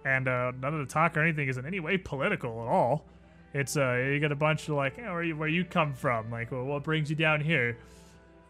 And 0.04 0.28
uh, 0.28 0.52
none 0.60 0.74
of 0.74 0.80
the 0.80 0.92
talk 0.92 1.16
or 1.16 1.22
anything 1.22 1.48
is 1.48 1.58
in 1.58 1.66
any 1.66 1.80
way 1.80 1.98
political 1.98 2.62
at 2.64 2.68
all. 2.68 3.06
It's 3.54 3.78
uh, 3.78 3.94
you 3.94 4.20
get 4.20 4.32
a 4.32 4.36
bunch 4.36 4.68
of 4.68 4.76
like, 4.76 4.98
oh, 5.00 5.14
where 5.14 5.24
you 5.24 5.38
where 5.38 5.48
you 5.48 5.64
come 5.64 5.94
from? 5.94 6.32
Like, 6.32 6.52
well, 6.52 6.66
what 6.66 6.84
brings 6.84 7.12
you 7.12 7.16
down 7.16 7.42
here? 7.42 7.78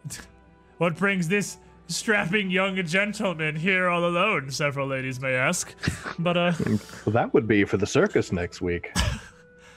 what 0.78 0.96
brings 0.96 1.28
this 1.28 1.58
strapping 1.88 2.50
young 2.50 2.84
gentleman 2.86 3.56
here 3.56 3.90
all 3.90 4.06
alone? 4.06 4.50
Several 4.52 4.88
ladies 4.88 5.20
may 5.20 5.34
ask. 5.34 5.76
But 6.20 6.38
uh, 6.38 6.54
that 7.08 7.34
would 7.34 7.48
be 7.48 7.66
for 7.66 7.78
the 7.78 7.88
circus 7.88 8.32
next 8.32 8.62
week. 8.62 8.92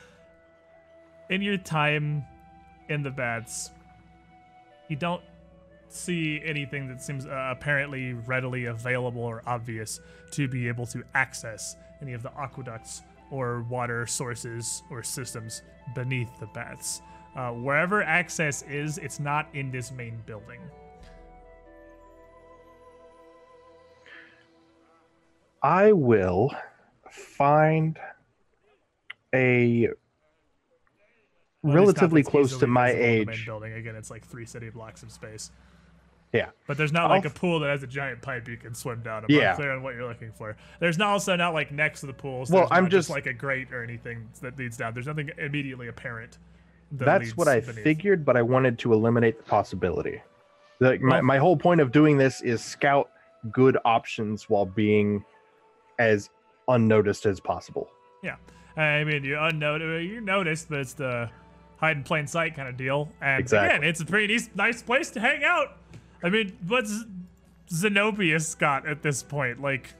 in 1.30 1.42
your 1.42 1.58
time 1.58 2.24
in 2.88 3.02
the 3.02 3.10
bats, 3.10 3.70
you 4.88 4.96
don't 4.96 5.22
see 5.88 6.40
anything 6.44 6.88
that 6.88 7.02
seems 7.02 7.26
uh, 7.26 7.48
apparently 7.50 8.12
readily 8.12 8.66
available 8.66 9.22
or 9.22 9.42
obvious 9.46 10.00
to 10.32 10.48
be 10.48 10.68
able 10.68 10.86
to 10.86 11.02
access 11.14 11.76
any 12.02 12.12
of 12.12 12.22
the 12.22 12.30
aqueducts 12.38 13.02
or 13.30 13.62
water 13.62 14.06
sources 14.06 14.82
or 14.90 15.02
systems 15.02 15.62
beneath 15.94 16.30
the 16.40 16.46
baths. 16.48 17.02
Uh, 17.36 17.50
wherever 17.50 18.02
access 18.02 18.62
is, 18.62 18.98
it's 18.98 19.20
not 19.20 19.48
in 19.54 19.70
this 19.70 19.92
main 19.92 20.20
building. 20.26 20.60
I 25.62 25.92
will 25.92 26.54
find 27.10 27.98
a 29.34 29.88
relatively 31.62 32.20
it's 32.20 32.28
not 32.28 32.40
that's 32.42 32.50
close 32.50 32.60
to 32.60 32.66
my 32.66 32.86
visible 32.92 33.04
in 33.04 33.18
the 33.20 33.24
main 33.26 33.30
age. 33.34 33.46
building 33.46 33.72
again, 33.74 33.96
it's 33.96 34.10
like 34.10 34.24
three 34.26 34.46
city 34.46 34.70
blocks 34.70 35.02
of 35.02 35.10
space. 35.12 35.50
Yeah. 36.32 36.50
But 36.66 36.76
there's 36.76 36.92
not 36.92 37.08
like 37.10 37.24
I'll 37.24 37.30
a 37.30 37.34
pool 37.34 37.60
that 37.60 37.70
has 37.70 37.82
a 37.82 37.86
giant 37.86 38.20
pipe 38.20 38.46
you 38.48 38.58
can 38.58 38.74
swim 38.74 39.00
down. 39.02 39.24
I'm 39.24 39.30
Yeah. 39.30 39.50
unclear 39.50 39.72
on 39.72 39.82
what 39.82 39.94
you're 39.94 40.06
looking 40.06 40.30
for. 40.32 40.56
There's 40.78 40.98
not 40.98 41.08
also 41.08 41.34
not 41.36 41.54
like 41.54 41.72
next 41.72 42.00
to 42.00 42.06
the 42.06 42.12
pools. 42.12 42.50
Well, 42.50 42.68
I'm 42.70 42.84
not 42.84 42.90
just- 42.92 43.08
like 43.10 43.26
a 43.26 43.32
grate 43.32 43.72
or 43.72 43.82
anything 43.82 44.28
that 44.42 44.58
leads 44.58 44.76
down. 44.76 44.92
There's 44.92 45.06
nothing 45.06 45.30
immediately 45.38 45.88
apparent. 45.88 46.38
that 46.92 47.04
That's 47.04 47.36
what 47.36 47.48
I 47.48 47.60
beneath. 47.60 47.84
figured, 47.84 48.24
but 48.24 48.34
I 48.38 48.40
wanted 48.40 48.78
to 48.78 48.94
eliminate 48.94 49.36
the 49.36 49.44
possibility. 49.44 50.22
Like 50.80 51.02
my, 51.02 51.16
Well- 51.16 51.22
my 51.24 51.36
whole 51.36 51.56
point 51.56 51.82
of 51.82 51.92
doing 51.92 52.16
this 52.16 52.40
is 52.40 52.64
scout 52.64 53.10
good 53.52 53.76
options 53.84 54.48
while 54.48 54.64
being 54.64 55.22
as 55.98 56.30
unnoticed 56.68 57.26
as 57.26 57.40
possible. 57.40 57.88
Yeah, 58.22 58.36
I 58.76 59.04
mean, 59.04 59.24
you 59.24 59.38
unnoticed, 59.38 60.08
you 60.10 60.20
noticed, 60.20 60.68
but 60.68 60.80
it's 60.80 60.94
the 60.94 61.30
hide 61.78 61.96
in 61.96 62.02
plain 62.02 62.26
sight 62.26 62.54
kind 62.56 62.68
of 62.68 62.76
deal. 62.76 63.08
And 63.20 63.40
Exactly. 63.40 63.76
again, 63.76 63.88
it's 63.88 64.00
a 64.00 64.06
pretty 64.06 64.34
nice, 64.34 64.50
nice 64.54 64.82
place 64.82 65.10
to 65.12 65.20
hang 65.20 65.44
out. 65.44 65.76
I 66.22 66.28
mean, 66.30 66.56
what's 66.66 67.04
Zenobius 67.70 68.58
got 68.58 68.86
at 68.86 69.02
this 69.02 69.22
point? 69.22 69.60
Like, 69.62 69.94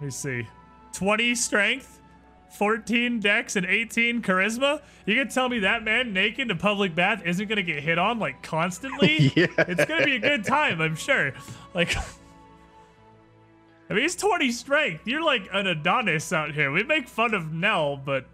let 0.00 0.06
me 0.06 0.10
see, 0.10 0.48
20 0.94 1.34
strength, 1.34 2.00
14 2.56 3.20
dex, 3.20 3.56
and 3.56 3.66
18 3.66 4.22
charisma. 4.22 4.80
You 5.04 5.16
can 5.16 5.28
tell 5.28 5.48
me 5.48 5.58
that 5.60 5.84
man 5.84 6.12
naked 6.14 6.40
in 6.40 6.50
a 6.50 6.56
public 6.56 6.94
bath 6.94 7.22
isn't 7.24 7.46
gonna 7.48 7.62
get 7.62 7.82
hit 7.82 7.98
on 7.98 8.18
like 8.18 8.42
constantly? 8.42 9.32
yeah. 9.36 9.46
it's 9.58 9.84
gonna 9.84 10.04
be 10.04 10.16
a 10.16 10.20
good 10.20 10.44
time, 10.44 10.80
I'm 10.80 10.96
sure. 10.96 11.32
Like, 11.74 11.94
I 13.90 13.94
mean, 13.94 14.02
he's 14.02 14.14
20 14.14 14.52
strength. 14.52 15.06
You're 15.06 15.22
like 15.22 15.48
an 15.52 15.66
Adonis 15.66 16.32
out 16.32 16.54
here. 16.54 16.70
We 16.70 16.84
make 16.84 17.08
fun 17.08 17.34
of 17.34 17.52
Nell, 17.52 17.96
but 17.96 18.24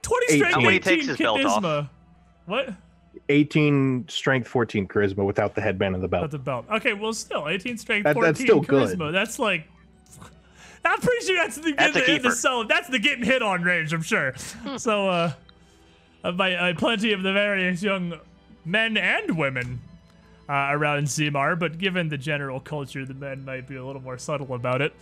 20 0.00 0.26
strength, 0.36 0.56
18. 0.56 0.70
He 0.72 0.78
takes 0.80 1.06
his 1.06 1.16
belt 1.18 1.44
off. 1.44 1.62
charisma. 1.62 1.90
What? 2.46 2.70
18 3.28 4.06
strength, 4.08 4.48
14 4.48 4.88
charisma 4.88 5.26
without 5.26 5.54
the 5.54 5.60
headband 5.60 5.94
and 5.94 6.02
the 6.02 6.08
belt. 6.08 6.22
Not 6.22 6.30
the 6.30 6.38
belt. 6.38 6.64
Okay, 6.70 6.94
well, 6.94 7.12
still 7.12 7.48
18 7.48 7.76
strength, 7.76 8.04
That- 8.04 8.14
14 8.14 8.28
that's 8.32 8.40
still 8.40 8.60
good. 8.60 8.98
That's 9.12 9.38
like. 9.38 9.68
I'm 10.84 11.00
pretty 11.00 11.26
sure 11.26 11.36
that's 11.36 11.56
the, 11.56 11.72
That's 11.72 11.92
the, 11.92 12.00
the, 12.00 12.06
keeper. 12.06 12.30
so 12.30 12.64
that's 12.64 12.88
the 12.88 12.98
getting 12.98 13.24
hit 13.24 13.42
on 13.42 13.62
range. 13.62 13.92
I'm 13.92 14.00
sure. 14.00 14.32
so, 14.78 15.08
uh, 15.08 15.32
uh, 16.24 16.32
by 16.32 16.54
uh, 16.54 16.74
plenty 16.74 17.12
of 17.12 17.22
the 17.22 17.32
various 17.34 17.82
young 17.82 18.14
men 18.64 18.96
and 18.96 19.36
women 19.36 19.80
uh, 20.48 20.68
around 20.70 21.04
Zimar, 21.04 21.58
but 21.58 21.78
given 21.78 22.08
the 22.08 22.18
general 22.18 22.60
culture, 22.60 23.04
the 23.04 23.14
men 23.14 23.44
might 23.44 23.66
be 23.66 23.76
a 23.76 23.84
little 23.84 24.02
more 24.02 24.18
subtle 24.18 24.54
about 24.54 24.80
it. 24.80 24.94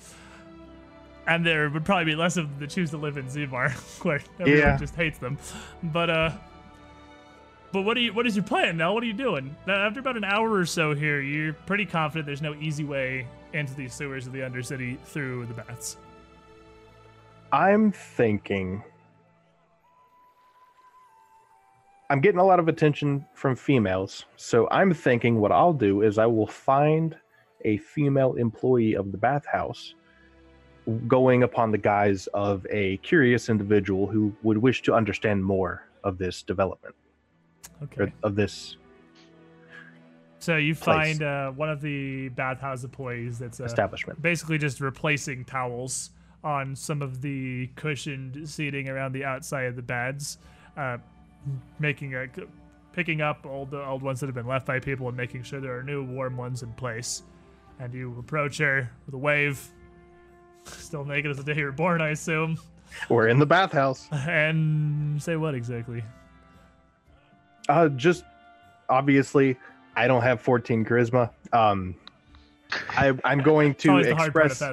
And 1.28 1.44
there 1.44 1.68
would 1.70 1.84
probably 1.84 2.04
be 2.04 2.14
less 2.14 2.36
of 2.36 2.48
them 2.48 2.58
that 2.60 2.70
choose 2.70 2.90
to 2.90 2.96
live 2.98 3.16
in 3.16 3.26
Zimar, 3.26 3.70
where 4.04 4.20
everyone 4.40 4.60
Yeah. 4.60 4.76
just 4.76 4.94
hates 4.94 5.18
them. 5.18 5.38
But 5.82 6.08
uh, 6.10 6.30
but 7.72 7.82
what 7.82 7.94
do 7.94 8.00
you? 8.00 8.12
What 8.12 8.26
is 8.26 8.36
your 8.36 8.44
plan 8.44 8.76
now? 8.76 8.94
What 8.94 9.02
are 9.02 9.06
you 9.06 9.12
doing? 9.12 9.54
Now, 9.66 9.86
after 9.86 10.00
about 10.00 10.16
an 10.16 10.24
hour 10.24 10.50
or 10.52 10.64
so 10.66 10.94
here, 10.94 11.20
you're 11.20 11.52
pretty 11.52 11.84
confident 11.84 12.26
there's 12.26 12.42
no 12.42 12.54
easy 12.54 12.84
way 12.84 13.26
into 13.52 13.74
these 13.74 13.92
sewers 13.92 14.26
of 14.26 14.32
the 14.32 14.38
Undercity 14.40 14.98
through 15.00 15.46
the 15.46 15.54
baths. 15.54 15.96
I'm 17.52 17.90
thinking. 17.92 18.82
I'm 22.08 22.20
getting 22.20 22.38
a 22.38 22.44
lot 22.44 22.60
of 22.60 22.68
attention 22.68 23.26
from 23.34 23.56
females, 23.56 24.26
so 24.36 24.68
I'm 24.70 24.94
thinking 24.94 25.40
what 25.40 25.50
I'll 25.50 25.72
do 25.72 26.02
is 26.02 26.18
I 26.18 26.26
will 26.26 26.46
find 26.46 27.16
a 27.64 27.78
female 27.78 28.34
employee 28.34 28.94
of 28.94 29.10
the 29.10 29.18
bathhouse 29.18 29.94
going 31.08 31.42
upon 31.42 31.72
the 31.72 31.78
guise 31.78 32.28
of 32.28 32.64
a 32.70 32.98
curious 32.98 33.48
individual 33.48 34.06
who 34.06 34.32
would 34.44 34.56
wish 34.58 34.82
to 34.82 34.94
understand 34.94 35.44
more 35.44 35.82
of 36.04 36.16
this 36.18 36.42
development 36.42 36.94
Okay. 37.82 38.12
of 38.22 38.36
this 38.36 38.76
So 40.38 40.56
you 40.58 40.76
place. 40.76 41.18
find 41.18 41.22
uh, 41.22 41.50
one 41.50 41.68
of 41.70 41.80
the 41.80 42.28
bathhouse 42.30 42.84
employees 42.84 43.40
that's 43.40 43.58
uh, 43.60 43.64
establishment. 43.64 44.22
basically 44.22 44.58
just 44.58 44.80
replacing 44.80 45.44
towels 45.44 46.10
on 46.44 46.76
some 46.76 47.02
of 47.02 47.20
the 47.20 47.66
cushioned 47.74 48.48
seating 48.48 48.88
around 48.88 49.12
the 49.12 49.24
outside 49.24 49.64
of 49.64 49.74
the 49.74 49.82
beds, 49.82 50.38
uh, 50.76 50.98
making 51.78 52.14
a 52.14 52.26
picking 52.92 53.20
up 53.20 53.44
old 53.46 53.70
the 53.70 53.84
old 53.84 54.02
ones 54.02 54.20
that 54.20 54.26
have 54.26 54.34
been 54.34 54.46
left 54.46 54.66
by 54.66 54.80
people 54.80 55.06
and 55.08 55.16
making 55.16 55.42
sure 55.42 55.60
there 55.60 55.76
are 55.78 55.82
new 55.82 56.02
warm 56.04 56.36
ones 56.36 56.62
in 56.62 56.72
place. 56.74 57.22
And 57.78 57.92
you 57.92 58.16
approach 58.18 58.56
her 58.58 58.90
with 59.04 59.14
a 59.14 59.18
wave, 59.18 59.62
still 60.64 61.04
naked 61.04 61.30
as 61.30 61.36
the 61.36 61.44
day 61.44 61.56
you 61.58 61.66
were 61.66 61.72
born, 61.72 62.00
I 62.00 62.08
assume, 62.10 62.56
We're 63.10 63.28
in 63.28 63.38
the 63.38 63.44
bathhouse. 63.46 64.08
and 64.12 65.22
say 65.22 65.36
what 65.36 65.54
exactly? 65.54 66.02
Uh, 67.68 67.88
just 67.90 68.24
obviously, 68.88 69.56
I 69.94 70.06
don't 70.06 70.22
have 70.22 70.40
14 70.40 70.84
charisma. 70.84 71.30
Um, 71.52 71.94
I, 72.90 73.12
I'm 73.24 73.40
going 73.42 73.74
to 73.80 73.90
always 73.90 74.06
the 74.06 74.16
hard 74.16 74.32
part 74.32 74.46
of 74.46 74.52
express. 74.52 74.70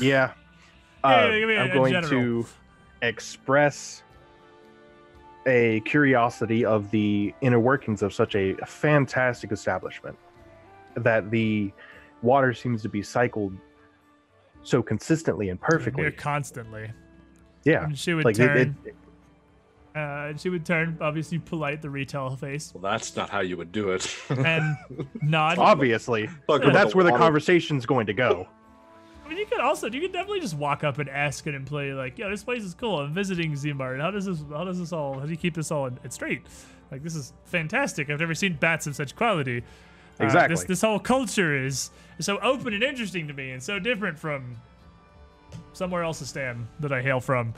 Yeah, 0.00 0.32
Uh, 1.04 1.28
yeah, 1.30 1.38
give 1.38 1.48
me 1.48 1.54
a- 1.54 1.60
I'm 1.62 1.72
going 1.72 1.92
general. 1.92 2.10
to 2.10 2.46
express 3.02 4.02
a 5.48 5.80
curiosity 5.80 6.64
of 6.64 6.90
the 6.92 7.34
inner 7.40 7.58
workings 7.58 8.02
of 8.02 8.12
such 8.14 8.34
a 8.36 8.54
fantastic 8.66 9.50
establishment 9.50 10.16
that 10.94 11.30
the 11.30 11.72
water 12.22 12.52
seems 12.52 12.82
to 12.82 12.88
be 12.88 13.02
cycled 13.02 13.56
so 14.62 14.82
consistently 14.82 15.48
and 15.48 15.60
perfectly. 15.60 16.02
Near 16.02 16.10
constantly. 16.12 16.90
Yeah. 17.64 17.84
And 17.84 17.98
she 17.98 18.12
would 18.14 18.24
Like 18.24 18.38
it, 18.38 18.46
turn. 18.46 18.76
it, 18.84 18.94
uh, 19.98 20.36
she 20.36 20.48
would 20.50 20.64
turn, 20.66 20.98
obviously 21.00 21.38
polite, 21.38 21.80
the 21.82 21.90
retail 21.90 22.36
face, 22.36 22.72
Well, 22.74 22.82
that's 22.82 23.16
not 23.16 23.30
how 23.30 23.40
you 23.40 23.56
would 23.56 23.72
do 23.72 23.90
it. 23.90 24.14
and 24.30 24.76
nod. 25.22 25.58
obviously, 25.58 26.28
but 26.46 26.62
about 26.62 26.72
that's 26.74 26.94
where 26.94 27.04
the 27.04 27.10
water. 27.10 27.22
conversation's 27.22 27.86
going 27.86 28.06
to 28.06 28.12
go. 28.12 28.46
I 29.28 29.30
mean, 29.30 29.38
you 29.40 29.46
could 29.46 29.60
also, 29.60 29.90
you 29.90 30.00
could 30.00 30.12
definitely 30.12 30.40
just 30.40 30.54
walk 30.56 30.84
up 30.84 30.98
and 30.98 31.06
ask 31.10 31.46
an 31.46 31.54
employee, 31.54 31.92
like, 31.92 32.16
"Yeah, 32.18 32.30
this 32.30 32.42
place 32.42 32.62
is 32.62 32.72
cool. 32.72 33.00
I'm 33.00 33.12
visiting 33.12 33.52
Zimar. 33.52 34.00
How 34.00 34.10
does 34.10 34.24
this, 34.24 34.42
how 34.50 34.64
does 34.64 34.78
this 34.78 34.90
all, 34.90 35.18
how 35.18 35.26
do 35.26 35.30
you 35.30 35.36
keep 35.36 35.52
this 35.54 35.70
all 35.70 35.84
in, 35.84 35.98
in 36.02 36.10
straight? 36.10 36.40
Like, 36.90 37.02
this 37.02 37.14
is 37.14 37.34
fantastic. 37.44 38.08
I've 38.08 38.20
never 38.20 38.34
seen 38.34 38.54
bats 38.54 38.86
of 38.86 38.96
such 38.96 39.14
quality. 39.14 39.58
Uh, 40.18 40.24
Exactly. 40.24 40.54
this, 40.56 40.64
this 40.64 40.80
whole 40.80 40.98
culture 40.98 41.54
is 41.62 41.90
so 42.20 42.38
open 42.38 42.72
and 42.72 42.82
interesting 42.82 43.28
to 43.28 43.34
me, 43.34 43.50
and 43.50 43.62
so 43.62 43.78
different 43.78 44.18
from 44.18 44.56
somewhere 45.74 46.02
else 46.04 46.20
to 46.20 46.26
stand 46.26 46.66
that 46.80 46.90
I 46.92 47.02
hail 47.02 47.20
from, 47.20 47.52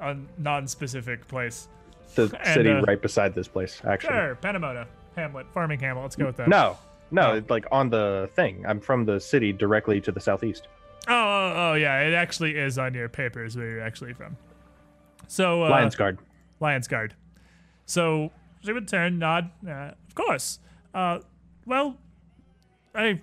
a 0.00 0.14
non-specific 0.36 1.26
place. 1.26 1.68
The 2.16 2.24
And, 2.44 2.54
city 2.54 2.70
uh, 2.70 2.82
right 2.82 3.00
beside 3.00 3.34
this 3.34 3.48
place, 3.48 3.80
actually. 3.86 4.12
Sure, 4.12 4.38
Panamona, 4.42 4.86
Hamlet, 5.16 5.46
Farming 5.54 5.80
Hamlet. 5.80 6.02
Let's 6.04 6.16
go 6.16 6.26
with 6.26 6.36
that. 6.36 6.48
No, 6.48 6.76
no, 7.10 7.36
Oh. 7.36 7.42
like 7.48 7.64
on 7.72 7.88
the 7.88 8.28
thing. 8.34 8.64
I'm 8.68 8.78
from 8.80 9.04
the 9.06 9.18
city 9.18 9.52
directly 9.54 10.00
to 10.02 10.12
the 10.12 10.20
southeast. 10.20 10.68
Oh, 11.06 11.12
oh, 11.12 11.52
oh, 11.56 11.74
yeah. 11.74 12.00
It 12.00 12.14
actually 12.14 12.56
is 12.56 12.78
on 12.78 12.94
your 12.94 13.08
papers 13.08 13.56
where 13.56 13.68
you're 13.68 13.80
actually 13.82 14.14
from. 14.14 14.36
So, 15.28 15.64
uh, 15.64 15.70
Lions 15.70 15.96
Guard. 15.96 16.18
Lions 16.60 16.88
Guard. 16.88 17.14
So 17.86 18.30
she 18.62 18.72
would 18.72 18.88
turn, 18.88 19.18
nod. 19.18 19.50
Uh, 19.66 19.92
of 20.06 20.14
course. 20.14 20.58
Uh, 20.94 21.18
well, 21.66 21.96
I 22.94 23.20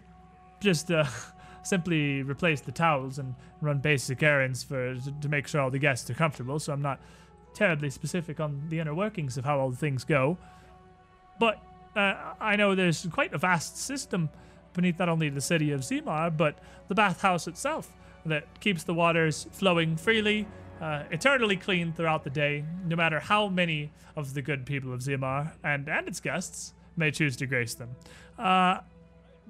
just 0.60 0.92
uh, 0.92 1.06
simply 1.64 2.22
replace 2.24 2.61
the 2.61 2.72
towels 2.72 3.18
and 3.19 3.35
run 3.61 3.80
basic 3.80 4.22
errands 4.24 4.64
for 4.64 4.95
to 4.95 5.30
make 5.30 5.48
sure 5.48 5.61
all 5.61 5.72
the 5.72 5.80
guests 5.80 6.10
are 6.10 6.14
comfortable. 6.14 6.60
So 6.60 6.74
I'm 6.74 6.82
not 6.82 7.00
terribly 7.53 7.90
specific 7.90 8.40
on 8.40 8.61
the 8.69 8.80
inner 8.80 8.93
workings 8.93 9.38
of 9.38 9.45
how 9.45 9.60
all 9.60 9.69
the 9.69 9.77
things 9.77 10.03
go. 10.03 10.38
But 11.40 11.61
uh, 11.95 12.34
I 12.40 12.56
know 12.56 12.76
there's 12.76 13.08
quite 13.11 13.34
a 13.34 13.38
vast 13.38 13.77
system 13.77 14.30
beneath 14.74 15.00
not 15.00 15.09
only 15.09 15.30
the 15.30 15.41
city 15.41 15.72
of 15.72 15.82
Zimar, 15.82 16.35
but 16.35 16.58
the 16.88 16.95
bathhouse 16.95 17.48
itself 17.48 17.90
that 18.25 18.59
keeps 18.59 18.83
the 18.83 18.93
waters 18.93 19.48
flowing 19.51 19.98
freely, 19.98 20.48
uh, 20.80 21.03
eternally 21.11 21.58
clean 21.58 21.93
throughout 21.93 22.24
the 22.24 22.30
day, 22.30 22.66
no 22.85 22.95
matter 22.95 23.19
how 23.19 23.48
many 23.48 23.91
of 24.16 24.33
the 24.33 24.41
good 24.41 24.66
people 24.66 24.93
of 24.93 25.01
Zimar 25.01 25.51
and, 25.64 25.88
and 25.88 26.08
its 26.08 26.19
guests 26.19 26.74
may 26.98 27.11
choose 27.11 27.35
to 27.38 27.45
grace 27.45 27.74
them. 27.74 27.90
Uh, 28.38 28.80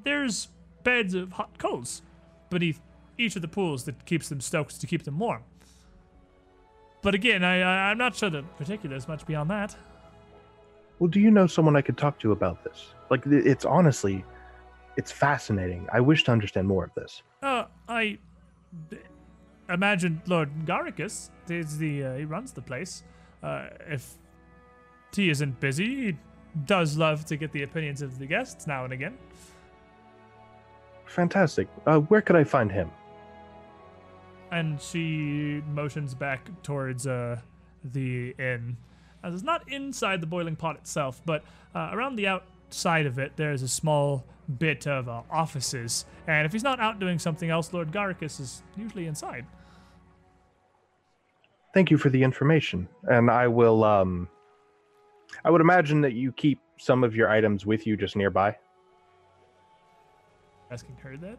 there's 0.03 0.47
beds 0.83 1.13
of 1.13 1.31
hot 1.33 1.57
coals 1.57 2.01
beneath 2.49 2.79
each 3.17 3.35
of 3.35 3.41
the 3.41 3.47
pools 3.47 3.85
that 3.85 4.05
keeps 4.05 4.29
them 4.29 4.41
stoked 4.41 4.79
to 4.81 4.87
keep 4.87 5.03
them 5.03 5.19
warm. 5.19 5.43
But 7.01 7.15
again, 7.15 7.43
I, 7.43 7.61
I, 7.61 7.89
I'm 7.89 7.97
not 7.97 8.15
sure 8.15 8.29
the 8.29 8.43
particulars 8.43 9.07
much 9.07 9.25
beyond 9.25 9.49
that. 9.49 9.75
Well, 10.99 11.07
do 11.07 11.19
you 11.19 11.31
know 11.31 11.47
someone 11.47 11.75
I 11.75 11.81
could 11.81 11.97
talk 11.97 12.19
to 12.19 12.31
about 12.31 12.63
this? 12.63 12.89
Like, 13.09 13.25
it's 13.25 13.65
honestly, 13.65 14.23
it's 14.97 15.11
fascinating. 15.11 15.87
I 15.91 15.99
wish 15.99 16.23
to 16.25 16.31
understand 16.31 16.67
more 16.67 16.83
of 16.83 16.93
this. 16.93 17.23
Uh, 17.41 17.65
I 17.87 18.17
imagine 19.69 20.21
Lord 20.27 20.49
Garicus 20.65 21.29
is 21.49 21.77
the 21.77 22.03
uh, 22.03 22.15
he 22.15 22.25
runs 22.25 22.51
the 22.51 22.61
place. 22.61 23.03
Uh, 23.41 23.67
if 23.87 24.17
he 25.15 25.29
isn't 25.29 25.59
busy, 25.59 26.05
he 26.05 26.17
does 26.65 26.97
love 26.97 27.25
to 27.25 27.37
get 27.37 27.51
the 27.51 27.63
opinions 27.63 28.01
of 28.01 28.19
the 28.19 28.25
guests 28.25 28.67
now 28.67 28.83
and 28.83 28.93
again. 28.93 29.17
Fantastic. 31.05 31.67
Uh, 31.85 31.99
where 31.99 32.21
could 32.21 32.35
I 32.35 32.43
find 32.43 32.71
him? 32.71 32.89
And 34.51 34.81
she 34.81 35.61
motions 35.73 36.13
back 36.13 36.49
towards 36.61 37.07
uh, 37.07 37.39
the 37.83 38.35
inn. 38.37 38.77
As 39.23 39.33
it's 39.33 39.43
not 39.43 39.69
inside 39.71 40.21
the 40.21 40.27
boiling 40.27 40.55
pot 40.55 40.75
itself, 40.77 41.21
but 41.25 41.43
uh, 41.75 41.89
around 41.93 42.15
the 42.15 42.27
outside 42.27 43.05
of 43.05 43.19
it, 43.19 43.33
there's 43.35 43.61
a 43.61 43.67
small 43.67 44.25
bit 44.59 44.87
of 44.87 45.09
uh, 45.09 45.21
offices. 45.29 46.05
And 46.27 46.45
if 46.45 46.51
he's 46.51 46.63
not 46.63 46.79
out 46.79 46.99
doing 46.99 47.19
something 47.19 47.49
else, 47.49 47.73
Lord 47.73 47.91
Garicus 47.91 48.39
is 48.39 48.63
usually 48.77 49.07
inside. 49.07 49.45
Thank 51.73 51.89
you 51.89 51.97
for 51.97 52.09
the 52.09 52.21
information. 52.21 52.87
And 53.03 53.31
I 53.31 53.47
will, 53.47 53.83
um, 53.83 54.27
I 55.45 55.49
would 55.49 55.61
imagine 55.61 56.01
that 56.01 56.13
you 56.13 56.31
keep 56.33 56.59
some 56.77 57.03
of 57.03 57.15
your 57.15 57.29
items 57.29 57.65
with 57.65 57.87
you 57.87 57.95
just 57.95 58.15
nearby. 58.15 58.57
Asking 60.69 60.95
her 61.03 61.17
that. 61.17 61.37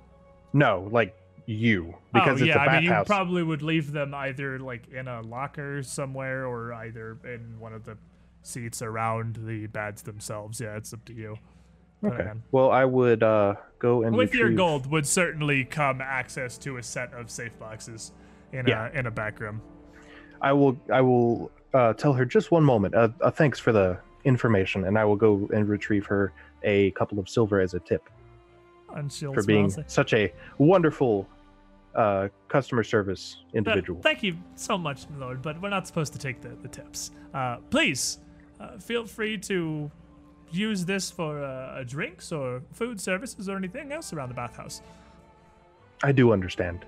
No, 0.52 0.88
like 0.90 1.14
you, 1.46 1.94
because 2.12 2.40
oh, 2.40 2.44
it's 2.44 2.54
yeah, 2.54 2.64
a 2.64 2.68
I 2.68 2.74
mean, 2.74 2.84
you 2.84 2.90
bathhouse. 2.90 3.06
probably 3.06 3.42
would 3.42 3.62
leave 3.62 3.92
them 3.92 4.14
either 4.14 4.58
like 4.58 4.88
in 4.88 5.08
a 5.08 5.22
locker 5.22 5.82
somewhere 5.82 6.46
or 6.46 6.72
either 6.74 7.18
in 7.24 7.58
one 7.58 7.72
of 7.72 7.84
the 7.84 7.96
seats 8.42 8.82
around 8.82 9.38
the 9.42 9.66
beds 9.66 10.02
themselves. 10.02 10.60
Yeah, 10.60 10.76
it's 10.76 10.92
up 10.92 11.04
to 11.06 11.14
you. 11.14 11.36
Okay. 12.04 12.30
Well, 12.50 12.70
I 12.70 12.84
would 12.84 13.22
uh, 13.22 13.54
go 13.78 14.02
and 14.02 14.16
With 14.16 14.34
your 14.34 14.50
gold 14.50 14.90
would 14.90 15.06
certainly 15.06 15.64
come 15.64 16.00
access 16.00 16.58
to 16.58 16.78
a 16.78 16.82
set 16.82 17.12
of 17.14 17.30
safe 17.30 17.56
boxes 17.58 18.12
in 18.52 18.66
Yeah. 18.66 18.88
a 18.92 18.98
in 18.98 19.06
a 19.06 19.10
back 19.10 19.40
room. 19.40 19.60
I 20.40 20.52
will 20.52 20.76
I 20.92 21.00
will 21.00 21.50
uh, 21.74 21.92
tell 21.94 22.12
her 22.12 22.24
just 22.24 22.50
one 22.50 22.64
moment. 22.64 22.94
Uh, 22.94 23.08
uh, 23.20 23.30
thanks 23.30 23.58
for 23.58 23.72
the 23.72 23.98
information, 24.24 24.84
and 24.84 24.98
I 24.98 25.04
will 25.04 25.16
go 25.16 25.48
and 25.54 25.68
retrieve 25.68 26.06
her 26.06 26.32
a 26.64 26.90
couple 26.92 27.18
of 27.18 27.28
silver 27.28 27.60
as 27.60 27.74
a 27.74 27.80
tip 27.80 28.08
for 29.34 29.42
being 29.44 29.70
such 29.86 30.12
a 30.12 30.32
wonderful 30.58 31.26
uh, 31.94 32.28
customer 32.48 32.82
service 32.84 33.38
"Uh, 33.54 33.58
individual. 33.58 34.00
Thank 34.02 34.22
you 34.22 34.36
so 34.54 34.76
much, 34.76 35.08
my 35.10 35.18
lord, 35.18 35.40
but 35.42 35.60
we're 35.62 35.70
not 35.70 35.86
supposed 35.86 36.12
to 36.12 36.18
take 36.18 36.40
the, 36.40 36.50
the 36.62 36.68
tips. 36.68 37.10
Uh, 37.32 37.56
please, 37.70 38.18
uh, 38.60 38.78
feel 38.78 39.06
free 39.06 39.38
to 39.38 39.90
use 40.52 40.84
this 40.84 41.10
for 41.10 41.42
uh, 41.42 41.82
drinks 41.86 42.32
or 42.32 42.62
food 42.72 43.00
services 43.00 43.48
or 43.48 43.56
anything 43.56 43.92
else 43.92 44.12
around 44.12 44.28
the 44.28 44.34
bathhouse. 44.34 44.82
I 46.02 46.12
do 46.12 46.32
understand. 46.32 46.84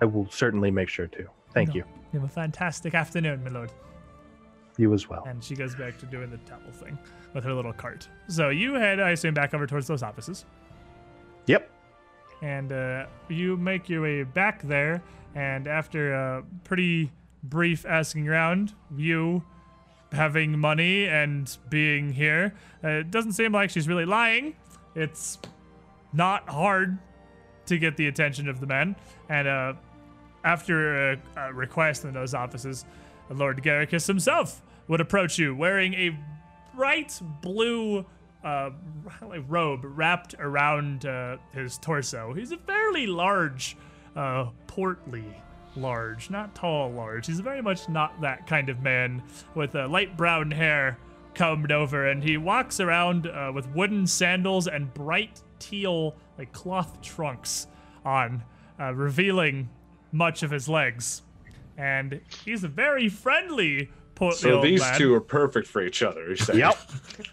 I 0.00 0.04
will 0.06 0.28
certainly 0.30 0.70
make 0.70 0.88
sure 0.88 1.06
to. 1.08 1.26
Thank 1.52 1.70
No. 1.70 1.74
you. 1.76 1.84
You 2.12 2.20
have 2.20 2.28
a 2.28 2.32
fantastic 2.32 2.94
afternoon, 2.94 3.42
my 3.44 3.50
lord. 3.50 3.72
You 4.76 4.92
as 4.92 5.08
well. 5.08 5.24
And 5.26 5.42
she 5.42 5.54
goes 5.54 5.74
back 5.74 5.98
to 5.98 6.06
doing 6.06 6.30
the 6.30 6.38
towel 6.38 6.60
thing 6.72 6.98
with 7.32 7.44
her 7.44 7.52
little 7.54 7.72
cart. 7.72 8.08
So 8.28 8.48
you 8.48 8.74
head, 8.74 8.98
I 9.00 9.10
assume, 9.10 9.34
back 9.34 9.54
over 9.54 9.66
towards 9.66 9.86
those 9.86 10.02
offices. 10.02 10.44
Yep. 11.46 11.70
and 12.42 12.72
uh, 12.72 13.06
you 13.28 13.56
make 13.56 13.88
your 13.88 14.02
way 14.02 14.22
back 14.24 14.62
there. 14.62 15.02
And 15.34 15.66
after 15.68 16.14
a 16.14 16.44
pretty 16.64 17.12
brief 17.44 17.84
asking 17.86 18.28
around, 18.28 18.72
you 18.96 19.44
having 20.14 20.58
money 20.58 21.06
and 21.06 21.56
being 21.68 22.12
here, 22.12 22.54
uh, 22.82 22.88
it 22.88 23.10
doesn't 23.10 23.32
seem 23.32 23.52
like 23.52 23.70
she's 23.70 23.88
really 23.88 24.06
lying. 24.06 24.56
It's 24.94 25.38
not 26.12 26.48
hard 26.48 26.98
to 27.66 27.78
get 27.78 27.96
the 27.96 28.06
attention 28.06 28.48
of 28.48 28.60
the 28.60 28.66
men. 28.66 28.96
And 29.28 29.48
uh, 29.48 29.74
after 30.44 31.12
a, 31.12 31.18
a 31.36 31.52
request 31.52 32.04
in 32.04 32.12
those 32.12 32.34
offices, 32.34 32.84
Lord 33.30 33.62
Garricus 33.62 34.06
himself 34.06 34.62
would 34.88 35.00
approach 35.00 35.38
you 35.38 35.56
wearing 35.56 35.94
a 35.94 36.18
bright 36.74 37.20
blue 37.40 38.04
uh, 38.44 38.70
robe 39.48 39.80
wrapped 39.84 40.34
around 40.38 41.06
uh, 41.06 41.38
his 41.52 41.78
torso. 41.78 42.34
He's 42.34 42.52
a 42.52 42.58
fairly 42.58 43.06
large, 43.06 43.76
uh, 44.14 44.50
portly 44.66 45.24
large, 45.76 46.30
not 46.30 46.54
tall 46.54 46.90
large. 46.90 47.26
He's 47.26 47.40
very 47.40 47.62
much 47.62 47.88
not 47.88 48.20
that 48.20 48.46
kind 48.46 48.68
of 48.68 48.80
man 48.82 49.22
with 49.54 49.74
uh, 49.74 49.88
light 49.88 50.16
brown 50.16 50.50
hair 50.50 50.98
combed 51.34 51.72
over, 51.72 52.08
and 52.08 52.22
he 52.22 52.36
walks 52.36 52.80
around 52.80 53.26
uh, 53.26 53.50
with 53.54 53.68
wooden 53.70 54.06
sandals 54.06 54.66
and 54.68 54.92
bright 54.94 55.42
teal, 55.58 56.14
like 56.38 56.52
cloth 56.52 57.00
trunks 57.02 57.66
on, 58.04 58.42
uh, 58.80 58.94
revealing 58.94 59.68
much 60.12 60.42
of 60.42 60.50
his 60.50 60.68
legs. 60.68 61.22
And 61.76 62.20
he's 62.44 62.62
a 62.62 62.68
very 62.68 63.08
friendly 63.08 63.90
portly 64.14 64.38
So 64.38 64.54
old 64.56 64.64
these 64.64 64.80
man. 64.80 64.96
two 64.98 65.12
are 65.14 65.20
perfect 65.20 65.66
for 65.66 65.82
each 65.84 66.02
other. 66.02 66.34
You're? 66.34 66.56
Yep. 66.56 66.78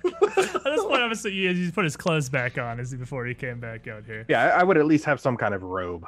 At 0.05 0.63
this 0.63 0.83
point, 0.83 1.01
obviously, 1.01 1.31
he, 1.31 1.47
he's 1.53 1.71
put 1.71 1.83
his 1.83 1.95
clothes 1.95 2.29
back 2.29 2.57
on 2.57 2.79
as 2.79 2.91
he, 2.91 2.97
before 2.97 3.25
he 3.25 3.35
came 3.35 3.59
back 3.59 3.87
out 3.87 4.05
here. 4.05 4.25
Yeah, 4.29 4.45
I, 4.45 4.61
I 4.61 4.63
would 4.63 4.77
at 4.77 4.85
least 4.85 5.05
have 5.05 5.19
some 5.19 5.37
kind 5.37 5.53
of 5.53 5.61
robe. 5.63 6.07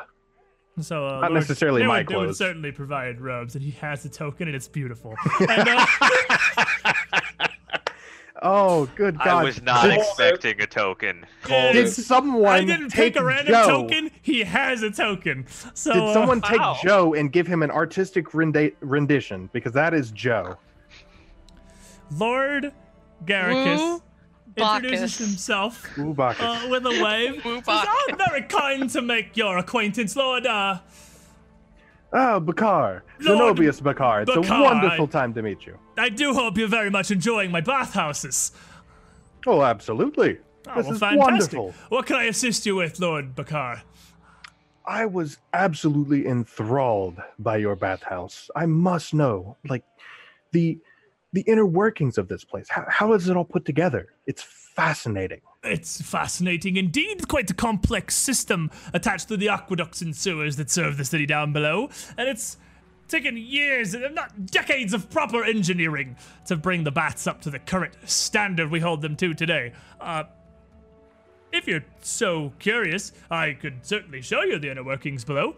So, 0.82 1.06
uh, 1.08 1.11
Not 1.19 1.22
Lord 1.32 1.34
necessarily 1.34 1.82
my 1.84 2.00
Newman 2.02 2.16
would 2.18 2.24
clothes. 2.26 2.38
certainly 2.40 2.72
provide 2.72 3.22
robes, 3.22 3.53
and 3.56 3.64
he 3.64 3.72
has 3.72 4.03
a 4.06 4.10
token, 4.10 4.48
and 4.48 4.56
it's 4.56 4.68
beautiful. 4.68 5.14
and, 5.50 5.69
uh, 5.69 5.85
Oh, 8.45 8.88
good 8.98 9.18
God! 9.19 9.27
I 9.27 9.43
was 9.43 9.61
not 9.61 9.84
Did, 9.85 10.00
expecting 10.00 10.60
a 10.61 10.68
token. 10.68 11.26
yeah, 11.48 11.72
did 11.72 11.88
someone 11.90 12.52
I 12.52 12.66
didn't 12.66 12.90
take 12.90 13.14
pick 13.14 13.22
a 13.22 13.24
random 13.24 13.53
Joe? 13.53 13.68
token. 13.84 14.11
He 14.22 14.42
has 14.43 14.84
a 14.84 14.92
token. 14.92 15.45
So, 15.74 15.93
Did 15.93 16.03
uh, 16.03 16.14
someone 16.14 16.42
take 16.42 16.60
Wow. 16.60 16.76
Joe 16.84 17.14
and 17.14 17.32
give 17.32 17.48
him 17.48 17.64
an 17.64 17.72
artistic 17.72 18.32
rendi- 18.32 18.74
rendition? 18.82 19.50
Because 19.53 19.72
that 19.74 19.93
is 19.93 20.11
Joe. 20.11 20.58
Lord 22.18 22.74
Garricus 23.26 23.77
Woo 23.77 24.02
introduces 24.56 25.17
himself 25.17 25.85
uh, 25.98 26.67
with 26.69 26.85
a 26.85 27.01
wave. 27.03 27.43
Woo 27.43 27.56
Says, 27.57 27.64
"Oh, 27.67 28.06
Bacchus." 28.09 28.27
very 28.30 28.41
kind 28.43 28.90
to 28.91 29.01
make 29.01 29.35
your 29.38 29.57
acquaintance, 29.57 30.15
Lord. 30.15 30.45
Uh, 30.45 30.80
Ah, 32.15 32.38
Bakar. 32.40 33.03
Lord 33.22 33.57
Zenobius 33.57 33.82
Bakar. 33.82 34.22
It's 34.22 34.33
Bakar, 34.35 34.59
a 34.59 34.64
wonderful 34.64 35.06
I- 35.06 35.07
time 35.07 35.33
to 35.33 35.41
meet 35.41 35.65
you. 35.65 35.80
I 35.98 36.09
do 36.09 36.33
hope 36.33 36.57
you're 36.57 36.67
very 36.67 36.91
much 36.91 37.09
enjoying 37.09 37.49
my 37.51 37.61
bathhouses. 37.61 38.51
Oh, 39.48 39.64
absolutely. 39.64 40.38
Oh, 40.67 40.75
this 40.75 40.85
well, 40.85 40.93
is 40.93 40.99
fantastic. 40.99 41.19
wonderful. 41.59 41.73
What 41.90 42.06
can 42.06 42.15
I 42.17 42.25
assist 42.25 42.65
you 42.67 42.75
with, 42.75 42.99
Lord 42.99 43.33
Bakar? 43.35 43.82
I 44.85 45.06
was 45.07 45.40
absolutely 45.53 46.27
enthralled 46.27 47.17
by 47.40 47.57
your 47.57 47.75
bathhouse. 47.75 48.49
I 48.56 48.65
must 48.67 49.14
know, 49.14 49.57
like, 49.67 49.83
the 50.51 50.77
the 51.32 51.41
inner 51.41 51.65
workings 51.65 52.19
of 52.19 52.27
this 52.27 52.43
place. 52.43 52.67
How, 52.69 52.85
how 52.88 53.14
is 53.14 53.27
it 53.27 53.35
all 53.35 53.43
put 53.45 53.65
together? 53.65 54.12
It's 54.26 54.42
fascinating. 54.42 55.42
It's 55.64 56.02
fascinating 56.02 56.77
indeed. 56.77 57.27
Quite 57.27 57.50
a 57.50 57.53
complex 57.53 58.16
system 58.16 58.72
attached 58.93 59.27
to 59.30 59.38
the 59.38 59.50
aqueducts 59.50 60.02
and 60.02 60.16
sewers 60.16 60.56
that 60.58 60.69
serve 60.69 60.98
the 60.98 61.06
city 61.06 61.26
down 61.26 61.53
below. 61.53 61.90
And 62.18 62.27
it's 62.27 62.58
taken 63.08 63.38
years, 63.38 63.93
if 63.93 64.11
not 64.14 64.48
decades, 64.48 64.93
of 64.93 65.10
proper 65.10 65.43
engineering 65.43 66.16
to 66.48 66.56
bring 66.56 66.84
the 66.84 66.92
baths 66.92 67.27
up 67.27 67.42
to 67.42 67.50
the 67.50 67.60
current 67.60 67.93
standard 68.06 68.72
we 68.72 68.80
hold 68.80 69.02
them 69.02 69.16
to 69.18 69.34
today. 69.34 69.74
Uh, 70.02 70.24
if 71.52 71.68
you're 71.68 71.85
so 72.02 72.52
curious, 72.60 73.11
I 73.30 73.53
could 73.53 73.85
certainly 73.85 74.22
show 74.22 74.42
you 74.42 74.58
the 74.58 74.72
inner 74.72 74.84
workings 74.84 75.24
below. 75.24 75.56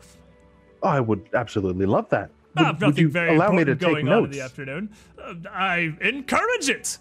I 0.84 1.00
would 1.00 1.30
absolutely 1.34 1.86
love 1.86 2.10
that. 2.10 2.30
Would, 2.58 2.66
have 2.66 2.82
would 2.82 2.88
nothing 2.90 3.04
you 3.04 3.10
very 3.10 3.36
allow 3.36 3.52
me 3.52 3.64
to 3.64 3.76
take 3.76 3.80
going 3.80 4.08
on 4.10 4.18
in 4.18 4.24
notes? 4.24 4.36
the 4.36 4.44
afternoon. 4.44 4.90
Uh, 5.18 5.34
I 5.50 5.96
encourage 6.02 6.70
it. 6.70 6.98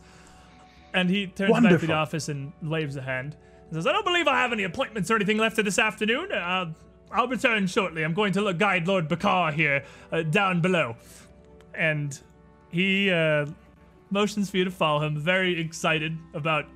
And 0.95 1.11
he 1.11 1.27
turns 1.27 1.53
back 1.53 1.81
to 1.81 1.87
the 1.87 1.93
office 1.93 2.29
and 2.29 2.53
waves 2.63 2.97
a 2.97 3.03
hand. 3.03 3.37
He 3.69 3.75
says, 3.75 3.87
"I 3.87 3.93
don't 3.93 4.05
believe 4.05 4.29
I 4.29 4.41
have 4.41 4.53
any 4.53 4.63
appointments 4.63 5.11
or 5.11 5.17
anything 5.17 5.37
left 5.37 5.57
for 5.57 5.63
this 5.63 5.79
afternoon. 5.79 6.33
Uh, 6.33 6.73
I'll 7.11 7.29
return 7.29 7.67
shortly. 7.67 8.05
I'm 8.05 8.15
going 8.15 8.33
to 8.35 8.41
look, 8.41 8.59
guide 8.59 8.87
Lord 8.89 9.09
Bakar 9.09 9.53
here 9.53 9.85
uh, 10.13 10.23
down 10.23 10.61
below." 10.61 10.97
And 11.75 12.19
he 12.71 13.11
uh, 13.11 13.47
motions 14.11 14.51
for 14.51 14.57
you 14.59 14.65
to 14.65 14.71
follow 14.71 15.05
him. 15.05 15.19
Very 15.19 15.61
excited 15.61 16.17
about 16.33 16.67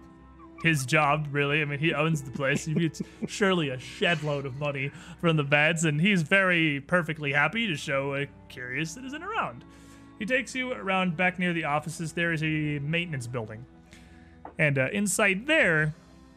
his 0.62 0.84
job, 0.84 1.28
really. 1.30 1.62
I 1.62 1.64
mean, 1.64 1.78
he 1.78 1.94
owns 1.94 2.22
the 2.22 2.30
place. 2.30 2.64
He 2.64 2.74
gets 2.74 3.00
surely 3.28 3.70
a 3.70 3.78
shed 3.78 4.22
load 4.22 4.44
of 4.44 4.56
money 4.56 4.90
from 5.20 5.36
the 5.36 5.44
beds, 5.44 5.84
and 5.84 6.00
he's 6.00 6.22
very 6.22 6.80
perfectly 6.80 7.32
happy 7.32 7.66
to 7.68 7.76
show 7.76 8.14
a 8.14 8.26
curious 8.48 8.90
citizen 8.90 9.22
around. 9.22 9.64
He 10.18 10.26
takes 10.26 10.54
you 10.54 10.72
around 10.72 11.16
back 11.16 11.38
near 11.38 11.52
the 11.52 11.64
offices. 11.64 12.12
There 12.12 12.32
is 12.32 12.42
a 12.42 12.80
maintenance 12.80 13.28
building. 13.28 13.64
And 14.58 14.78
uh, 14.78 14.88
inside 14.92 15.46
there 15.46 15.94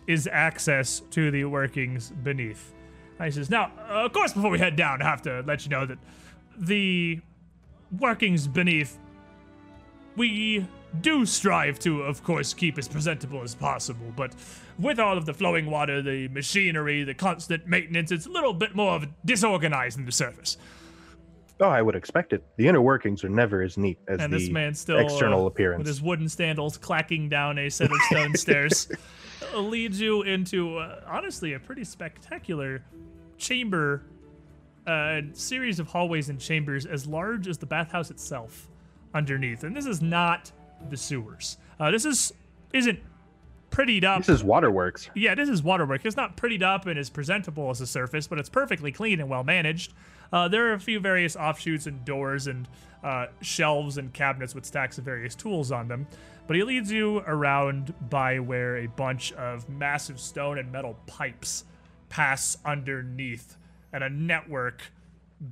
is 0.08 0.27
access 0.32 1.01
to 1.11 1.32
the 1.32 1.45
workings 1.45 2.11
beneath. 2.11 2.74
He 3.24 3.32
says, 3.32 3.50
Now, 3.50 3.72
uh, 3.77 4.06
of 4.06 4.14
course, 4.14 4.33
before 4.33 4.50
we 4.50 4.59
head 4.59 4.75
down, 4.75 5.01
I 5.01 5.06
have 5.06 5.22
to 5.24 5.41
let 5.45 5.64
you 5.64 5.69
know 5.69 5.85
that 5.85 5.98
the 6.58 7.19
workings 8.00 8.48
beneath 8.48 8.98
we 10.16 10.66
do 11.00 11.25
strive 11.25 11.80
to, 11.80 12.01
of 12.01 12.24
course, 12.24 12.53
keep 12.53 12.77
as 12.77 12.88
presentable 12.88 13.41
as 13.43 13.56
possible, 13.56 14.11
but 14.16 14.33
with 14.77 15.00
all 15.00 15.17
of 15.17 15.25
the 15.25 15.33
flowing 15.33 15.67
water, 15.67 16.01
the 16.01 16.27
machinery, 16.30 17.03
the 17.03 17.14
constant 17.14 17.66
maintenance, 17.66 18.11
it's 18.11 18.25
a 18.25 18.30
little 18.30 18.53
bit 18.53 18.75
more 18.75 18.95
of 18.95 19.08
disorganized 19.24 19.98
than 19.98 20.06
the 20.06 20.11
surface. 20.11 20.58
Oh, 21.62 21.70
I 21.70 21.82
would 21.82 21.96
expect 21.96 22.34
it. 22.34 22.44
The 22.58 22.68
inner 22.68 22.82
workings 22.82 23.24
are 23.24 23.30
never 23.30 23.62
as 23.62 23.78
neat 23.78 24.00
as 24.08 24.20
And 24.20 24.34
the 24.34 24.40
this 24.40 24.50
man 24.50 24.74
still, 24.74 24.98
external 24.98 25.44
uh, 25.44 25.48
appearance. 25.48 25.78
with 25.78 25.88
his 25.88 26.02
wooden 26.02 26.28
sandals 26.28 26.76
clacking 26.78 27.30
down 27.30 27.60
a 27.60 27.70
set 27.70 27.92
of 27.92 27.98
stone 28.10 28.34
stairs, 28.36 28.92
uh, 29.54 29.60
leads 29.60 30.02
you 30.02 30.24
into, 30.24 30.78
uh, 30.78 31.02
honestly, 31.06 31.54
a 31.54 31.60
pretty 31.60 31.84
spectacular 31.84 32.84
chamber, 33.38 34.04
uh, 34.88 35.22
series 35.34 35.80
of 35.80 35.88
hallways 35.88 36.30
and 36.30 36.40
chambers 36.40 36.88
as 36.88 37.06
large 37.06 37.48
as 37.48 37.60
the 37.60 37.68
bathhouse 37.68 38.10
itself 38.10 38.68
underneath. 39.14 39.64
And 39.64 39.76
this 39.78 39.86
is 39.86 40.02
not 40.02 40.52
the 40.90 40.98
sewers. 40.98 41.58
Uh, 41.80 41.92
this 41.92 42.06
is 42.06 42.34
isn't 42.74 43.00
prettied 43.70 44.04
up. 44.04 44.20
This 44.20 44.30
is 44.30 44.44
waterworks. 44.44 45.10
Yeah, 45.16 45.36
this 45.36 45.50
is 45.50 45.62
waterworks. 45.62 46.06
It's 46.06 46.18
not 46.18 46.38
prettied 46.38 46.64
up 46.64 46.88
and 46.88 46.98
as 46.98 47.10
presentable 47.10 47.70
as 47.70 47.80
the 47.80 47.88
surface, 47.88 48.28
but 48.28 48.40
it's 48.40 48.50
perfectly 48.50 48.92
clean 48.92 49.20
and 49.20 49.30
well 49.30 49.44
managed. 49.44 49.94
Uh, 50.32 50.48
there 50.48 50.68
are 50.68 50.74
a 50.74 50.80
few 50.80 51.00
various 51.00 51.35
offshoots 51.35 51.88
and 51.88 52.03
doors 52.06 52.48
and 52.48 52.68
uh, 53.03 53.27
shelves 53.42 53.98
and 53.98 54.14
cabinets 54.14 54.56
with 54.56 54.66
stacks 54.66 54.98
of 54.98 55.03
various 55.03 55.35
tools 55.35 55.72
on 55.72 55.88
them. 55.88 56.08
But 56.48 56.56
he 56.56 56.64
leads 56.64 56.92
you 56.92 57.19
around 57.19 57.93
by 58.10 58.40
where 58.40 58.77
a 58.77 58.88
bunch 58.88 59.34
of 59.34 59.68
massive 59.69 60.19
stone 60.19 60.58
and 60.58 60.72
metal 60.72 60.98
pipes 61.08 61.66
pass 62.10 62.58
underneath 62.66 63.58
and 63.93 64.03
a 64.03 64.10
network 64.10 64.82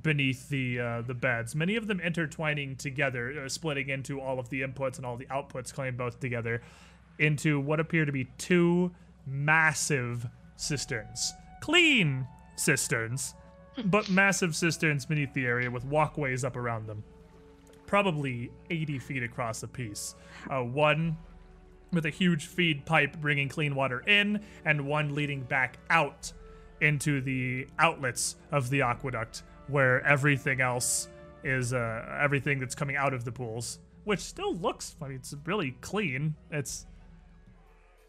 beneath 0.02 0.48
the 0.48 0.78
uh, 0.78 1.02
the 1.02 1.14
beds. 1.14 1.54
Many 1.54 1.76
of 1.76 1.86
them 1.86 2.00
intertwining 2.00 2.76
together, 2.76 3.44
uh, 3.44 3.48
splitting 3.48 3.88
into 3.88 4.20
all 4.20 4.38
of 4.38 4.48
the 4.48 4.62
inputs 4.62 4.96
and 4.96 5.06
all 5.06 5.16
the 5.16 5.26
outputs 5.26 5.74
coming 5.74 5.96
both 5.96 6.20
together 6.20 6.62
into 7.18 7.60
what 7.60 7.80
appear 7.80 8.04
to 8.04 8.12
be 8.12 8.26
two 8.38 8.92
massive 9.26 10.26
cisterns. 10.56 11.32
Clean 11.60 12.26
cisterns, 12.56 13.34
but 13.84 14.08
massive 14.08 14.54
cisterns 14.56 15.06
beneath 15.06 15.32
the 15.34 15.44
area 15.46 15.70
with 15.70 15.84
walkways 15.84 16.44
up 16.44 16.56
around 16.56 16.86
them. 16.86 17.02
probably 17.86 18.50
80 18.70 18.98
feet 19.00 19.22
across 19.24 19.62
a 19.64 19.68
piece. 19.68 20.14
Uh, 20.48 20.60
one 20.62 21.16
with 21.92 22.06
a 22.06 22.10
huge 22.10 22.46
feed 22.46 22.86
pipe 22.86 23.16
bringing 23.20 23.48
clean 23.48 23.74
water 23.74 24.00
in, 24.06 24.40
and 24.64 24.86
one 24.86 25.12
leading 25.14 25.42
back 25.42 25.78
out 25.90 26.32
into 26.80 27.20
the 27.20 27.66
outlets 27.80 28.36
of 28.52 28.70
the 28.70 28.80
aqueduct, 28.82 29.42
where 29.66 30.00
everything 30.06 30.60
else 30.60 31.08
is 31.42 31.72
uh, 31.72 32.18
everything 32.20 32.60
that's 32.60 32.76
coming 32.76 32.94
out 32.96 33.12
of 33.12 33.24
the 33.24 33.32
pools, 33.32 33.80
which 34.04 34.20
still 34.20 34.54
looks. 34.54 34.94
I 35.02 35.08
mean, 35.08 35.16
it's 35.16 35.34
really 35.44 35.72
clean. 35.80 36.36
It's 36.52 36.86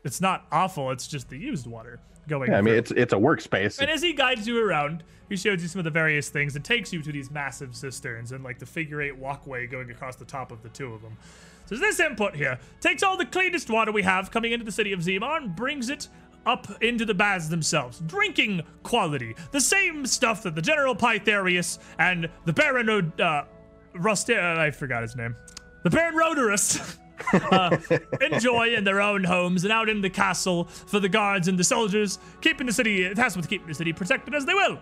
it's 0.04 0.22
not 0.22 0.46
awful. 0.52 0.92
It's 0.92 1.08
just 1.08 1.30
the 1.30 1.38
used 1.38 1.68
water 1.68 2.00
going. 2.28 2.52
Yeah, 2.52 2.58
I 2.58 2.62
mean, 2.62 2.74
through. 2.74 2.80
it's 2.80 2.92
it's 2.92 3.14
a 3.14 3.18
workspace. 3.18 3.80
And 3.80 3.90
as 3.90 4.02
he 4.02 4.14
guides 4.14 4.48
you 4.48 4.64
around, 4.64 5.04
he 5.30 5.38
shows 5.38 5.62
you 5.62 5.68
some 5.68 5.80
of 5.80 5.86
the 5.86 5.92
various 5.92 6.30
things 6.30 6.56
and 6.56 6.66
takes 6.66 6.92
you 6.92 7.02
to 7.02 7.12
these 7.12 7.32
massive 7.32 7.76
cisterns 7.76 8.32
and 8.32 8.44
like 8.44 8.60
the 8.60 8.66
figure 8.66 9.02
eight 9.02 9.18
walkway 9.18 9.68
going 9.68 9.90
across 9.92 10.16
the 10.16 10.26
top 10.26 10.52
of 10.52 10.62
the 10.64 10.70
two 10.70 10.94
of 10.94 11.02
them. 11.02 11.18
So 11.66 11.78
this 11.78 12.00
input 12.00 12.36
here 12.36 12.60
takes 12.82 13.02
all 13.02 13.16
the 13.16 13.26
cleanest 13.26 13.70
water 13.70 13.92
we 13.92 14.02
have 14.04 14.30
coming 14.30 14.52
into 14.52 14.66
the 14.66 14.72
city 14.74 14.92
of 14.92 15.00
Zimar 15.00 15.38
and 15.38 15.56
brings 15.56 15.90
it 15.90 16.10
up 16.46 16.68
into 16.82 17.06
the 17.06 17.14
baths 17.14 17.48
themselves. 17.48 18.00
Drinking 18.08 18.64
quality. 18.84 19.36
The 19.52 19.62
same 19.62 20.06
stuff 20.06 20.44
that 20.44 20.56
the 20.56 20.62
General 20.62 20.96
Pytharius 20.96 21.80
and 22.00 22.30
the 22.46 22.54
Baron 22.54 23.14
uh, 23.20 23.46
Rust- 23.94 24.30
uh, 24.30 24.56
I 24.58 24.72
forgot 24.72 25.02
his 25.02 25.16
name. 25.16 25.36
The 25.84 25.90
Baron 25.90 26.16
Rhodorus 26.16 26.98
uh, 27.34 27.78
enjoy 28.22 28.74
in 28.74 28.84
their 28.84 29.02
own 29.02 29.24
homes 29.24 29.64
and 29.64 29.72
out 29.72 29.90
in 29.90 30.02
the 30.02 30.10
castle 30.10 30.66
for 30.66 31.00
the 31.00 31.10
guards 31.10 31.48
and 31.48 31.58
the 31.58 31.64
soldiers, 31.64 32.20
keeping 32.42 32.68
the 32.68 32.74
city, 32.74 33.14
tasked 33.14 33.38
with 33.38 33.50
keeping 33.50 33.68
the 33.68 33.74
city 33.74 33.94
protected 33.94 34.34
as 34.36 34.46
they 34.46 34.54
will. 34.54 34.80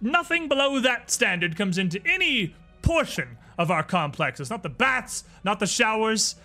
Nothing 0.00 0.48
below 0.48 0.80
that 0.80 1.10
standard 1.10 1.56
comes 1.56 1.78
into 1.78 2.00
any 2.06 2.54
portion 2.82 3.36
of 3.58 3.70
our 3.70 3.82
complex. 3.82 4.40
It's 4.40 4.50
not 4.50 4.62
the 4.62 4.68
baths, 4.68 5.24
not 5.44 5.58
the 5.58 5.66
showers. 5.66 6.36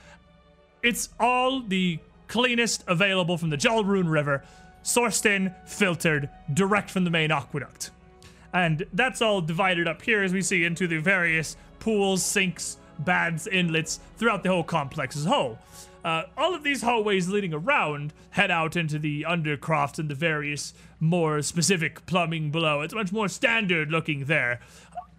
It's 0.81 1.09
all 1.19 1.61
the 1.61 1.99
cleanest 2.27 2.83
available 2.87 3.37
from 3.37 3.49
the 3.49 3.57
Jalrune 3.57 4.09
River, 4.09 4.43
sourced 4.83 5.25
in, 5.25 5.53
filtered, 5.65 6.29
direct 6.53 6.89
from 6.89 7.03
the 7.03 7.11
main 7.11 7.31
aqueduct. 7.31 7.91
And 8.53 8.85
that's 8.93 9.21
all 9.21 9.41
divided 9.41 9.87
up 9.87 10.01
here 10.01 10.23
as 10.23 10.33
we 10.33 10.41
see 10.41 10.63
into 10.63 10.87
the 10.87 10.97
various 10.97 11.55
pools, 11.79 12.23
sinks, 12.23 12.77
baths, 13.03 13.47
inlets 13.47 13.99
throughout 14.17 14.43
the 14.43 14.49
whole 14.49 14.63
complex 14.63 15.15
as 15.15 15.25
a 15.25 15.29
whole. 15.29 15.59
Uh, 16.03 16.23
all 16.35 16.55
of 16.55 16.63
these 16.63 16.81
hallways 16.81 17.27
leading 17.29 17.53
around 17.53 18.11
head 18.31 18.49
out 18.49 18.75
into 18.75 18.97
the 18.97 19.23
undercroft 19.27 19.99
and 19.99 20.09
the 20.09 20.15
various 20.15 20.73
more 20.99 21.41
specific 21.41 22.05
plumbing 22.05 22.49
below. 22.49 22.81
It's 22.81 22.93
much 22.93 23.11
more 23.11 23.27
standard 23.27 23.91
looking 23.91 24.25
there. 24.25 24.59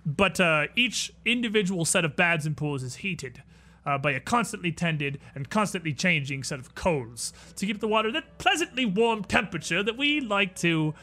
But 0.04 0.40
uh, 0.40 0.66
each 0.74 1.12
individual 1.24 1.84
set 1.84 2.04
of 2.04 2.16
baths 2.16 2.46
and 2.46 2.56
pools 2.56 2.82
is 2.82 2.96
heated 2.96 3.42
uh, 3.86 3.98
by 3.98 4.12
a 4.12 4.20
constantly 4.20 4.72
tended 4.72 5.20
and 5.34 5.48
constantly 5.48 5.92
changing 5.92 6.42
set 6.42 6.58
of 6.58 6.74
coals 6.74 7.32
to 7.56 7.66
keep 7.66 7.80
the 7.80 7.88
water 7.88 8.10
that 8.12 8.38
pleasantly 8.38 8.84
warm 8.84 9.24
temperature 9.24 9.82
that 9.82 9.96
we 9.96 10.20
like 10.20 10.56
to 10.56 10.94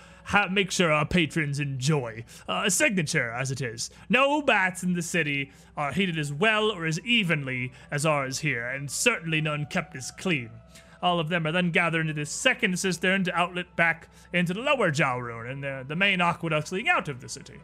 make 0.52 0.72
sure 0.72 0.92
our 0.92 1.06
patrons 1.06 1.60
enjoy. 1.60 2.24
Uh, 2.48 2.64
a 2.66 2.72
signature, 2.72 3.32
as 3.32 3.52
it 3.52 3.62
is. 3.62 3.90
No 4.10 4.42
baths 4.42 4.84
in 4.84 4.94
the 4.94 5.02
city 5.02 5.52
are 5.76 5.92
heated 5.92 6.18
as 6.18 6.32
well 6.32 6.72
or 6.72 6.86
as 6.86 7.00
evenly 7.02 7.72
as 7.92 8.06
ours 8.06 8.40
here, 8.40 8.68
and 8.68 8.90
certainly 8.90 9.42
none 9.42 9.66
kept 9.66 9.96
as 9.96 10.12
clean. 10.12 10.50
All 11.02 11.20
of 11.20 11.30
them 11.30 11.48
are 11.48 11.52
then 11.52 11.72
gathered 11.72 12.02
into 12.02 12.14
this 12.14 12.32
second 12.32 12.78
cistern 12.78 13.24
to 13.24 13.34
outlet 13.34 13.76
back 13.76 14.10
into 14.34 14.54
the 14.54 14.62
lower 14.62 14.92
Jalrune 14.92 15.50
and 15.50 15.64
the, 15.64 15.86
the 15.88 15.96
main 15.96 16.20
aqueducts 16.20 16.72
leading 16.72 16.90
out 16.90 17.08
of 17.08 17.22
the 17.22 17.30
city. 17.30 17.60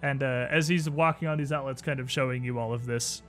And 0.00 0.22
uh, 0.22 0.46
as 0.50 0.68
he's 0.68 0.88
walking 0.88 1.28
on 1.28 1.38
these 1.38 1.52
outlets, 1.52 1.82
kind 1.82 2.00
of 2.00 2.10
showing 2.10 2.42
you 2.42 2.58
all 2.58 2.72
of 2.72 2.86
this, 2.86 3.22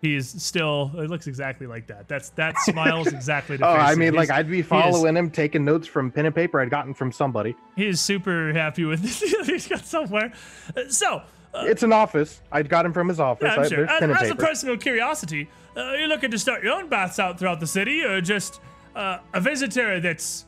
he's 0.00 0.42
still. 0.42 0.90
It 0.96 1.10
looks 1.10 1.26
exactly 1.26 1.66
like 1.66 1.86
that. 1.88 2.08
That's 2.08 2.30
that 2.30 2.58
smile 2.60 3.06
is 3.06 3.12
exactly. 3.12 3.56
The 3.56 3.66
oh, 3.66 3.72
I 3.72 3.94
mean, 3.94 4.14
like 4.14 4.30
I'd 4.30 4.48
be 4.50 4.62
following 4.62 5.16
him, 5.16 5.30
taking 5.30 5.64
notes 5.64 5.86
from 5.86 6.10
pen 6.10 6.26
and 6.26 6.34
paper 6.34 6.60
I'd 6.60 6.70
gotten 6.70 6.94
from 6.94 7.12
somebody. 7.12 7.54
He 7.76 7.86
is 7.86 8.00
super 8.00 8.52
happy 8.52 8.84
with 8.84 9.02
this. 9.02 9.20
he's 9.46 9.68
got 9.68 9.84
somewhere. 9.84 10.32
Uh, 10.76 10.82
So, 10.88 11.22
uh, 11.54 11.64
It's 11.66 11.82
an 11.82 11.92
office. 11.92 12.40
I'd 12.52 12.68
got 12.68 12.84
him 12.86 12.92
from 12.92 13.08
his 13.08 13.20
office. 13.20 13.44
yeah, 13.46 13.62
I'm 13.62 13.68
sure. 13.68 13.86
there's 13.86 14.02
As, 14.16 14.22
as 14.22 14.30
a 14.30 14.36
personal 14.36 14.76
curiosity, 14.76 15.48
uh, 15.76 15.92
you're 15.92 16.08
looking 16.08 16.30
to 16.30 16.38
start 16.38 16.62
your 16.62 16.72
own 16.74 16.88
baths 16.88 17.18
out 17.18 17.38
throughout 17.38 17.60
the 17.60 17.66
city, 17.66 18.02
or 18.02 18.20
just 18.20 18.60
uh, 18.96 19.18
a 19.34 19.40
visitor 19.40 20.00
that's 20.00 20.46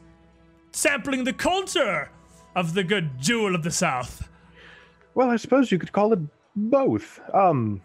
sampling 0.73 1.25
the 1.25 1.33
culture 1.33 2.11
of 2.55 2.75
the 2.75 2.85
good 2.85 3.19
jewel 3.19 3.55
of 3.55 3.63
the 3.63 3.71
South? 3.71 4.29
Well, 5.15 5.31
I 5.31 5.37
suppose 5.37 5.71
you 5.71 5.79
could 5.79 5.93
call 5.93 6.13
it 6.13 6.19
both. 6.57 7.21
Um, 7.35 7.81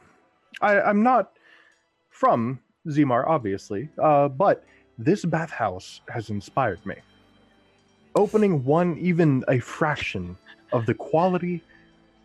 I, 0.62 0.80
I'm 0.82 1.04
not 1.04 1.32
from 2.18 2.60
Zimar, 2.88 3.28
obviously, 3.28 3.90
uh, 4.02 4.28
but 4.28 4.64
this 4.98 5.24
bathhouse 5.24 6.02
has 6.10 6.32
inspired 6.32 6.84
me. 6.84 6.96
Opening 8.16 8.64
one, 8.64 8.98
even 8.98 9.44
a 9.48 9.60
fraction 9.60 10.36
of 10.74 10.88
the 10.88 10.96
quality 10.96 11.64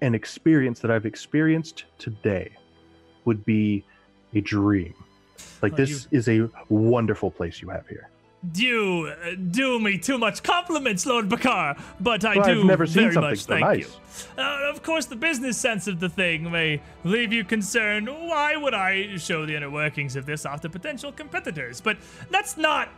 and 0.00 0.14
experience 0.14 0.80
that 0.80 0.90
I've 0.90 1.04
experienced 1.04 1.84
today 1.98 2.52
would 3.26 3.44
be 3.44 3.84
a 4.34 4.40
dream. 4.40 4.94
Like, 5.60 5.72
Well, 5.72 5.76
this 5.76 6.08
is 6.10 6.26
a 6.28 6.48
wonderful 6.70 7.30
place 7.30 7.60
you 7.60 7.68
have 7.68 7.86
here. 7.86 8.08
You 8.54 9.12
uh, 9.24 9.36
do 9.50 9.78
me 9.78 9.98
too 9.98 10.18
much 10.18 10.42
compliments, 10.42 11.06
Lord 11.06 11.28
Bakar, 11.28 11.76
but 12.00 12.24
I 12.24 12.36
Well, 12.36 12.44
do 12.44 12.60
I've 12.60 12.66
never 12.66 12.86
seen 12.86 13.10
very 13.10 13.14
much 13.14 13.44
so 13.44 13.52
thank 13.52 13.64
nice. 13.64 13.78
you. 13.78 14.42
Uh, 14.42 14.70
of 14.70 14.82
course, 14.82 15.06
the 15.06 15.16
business 15.16 15.56
sense 15.56 15.86
of 15.86 16.00
the 16.00 16.08
thing 16.08 16.50
may 16.50 16.82
leave 17.04 17.32
you 17.32 17.44
concerned. 17.44 18.08
Why 18.08 18.56
would 18.56 18.74
I 18.74 19.16
show 19.16 19.46
the 19.46 19.54
inner 19.54 19.70
workings 19.70 20.16
of 20.16 20.26
this 20.26 20.44
off 20.44 20.60
to 20.62 20.68
potential 20.68 21.12
competitors? 21.12 21.80
But 21.80 21.98
that's 22.30 22.56
not. 22.56 22.88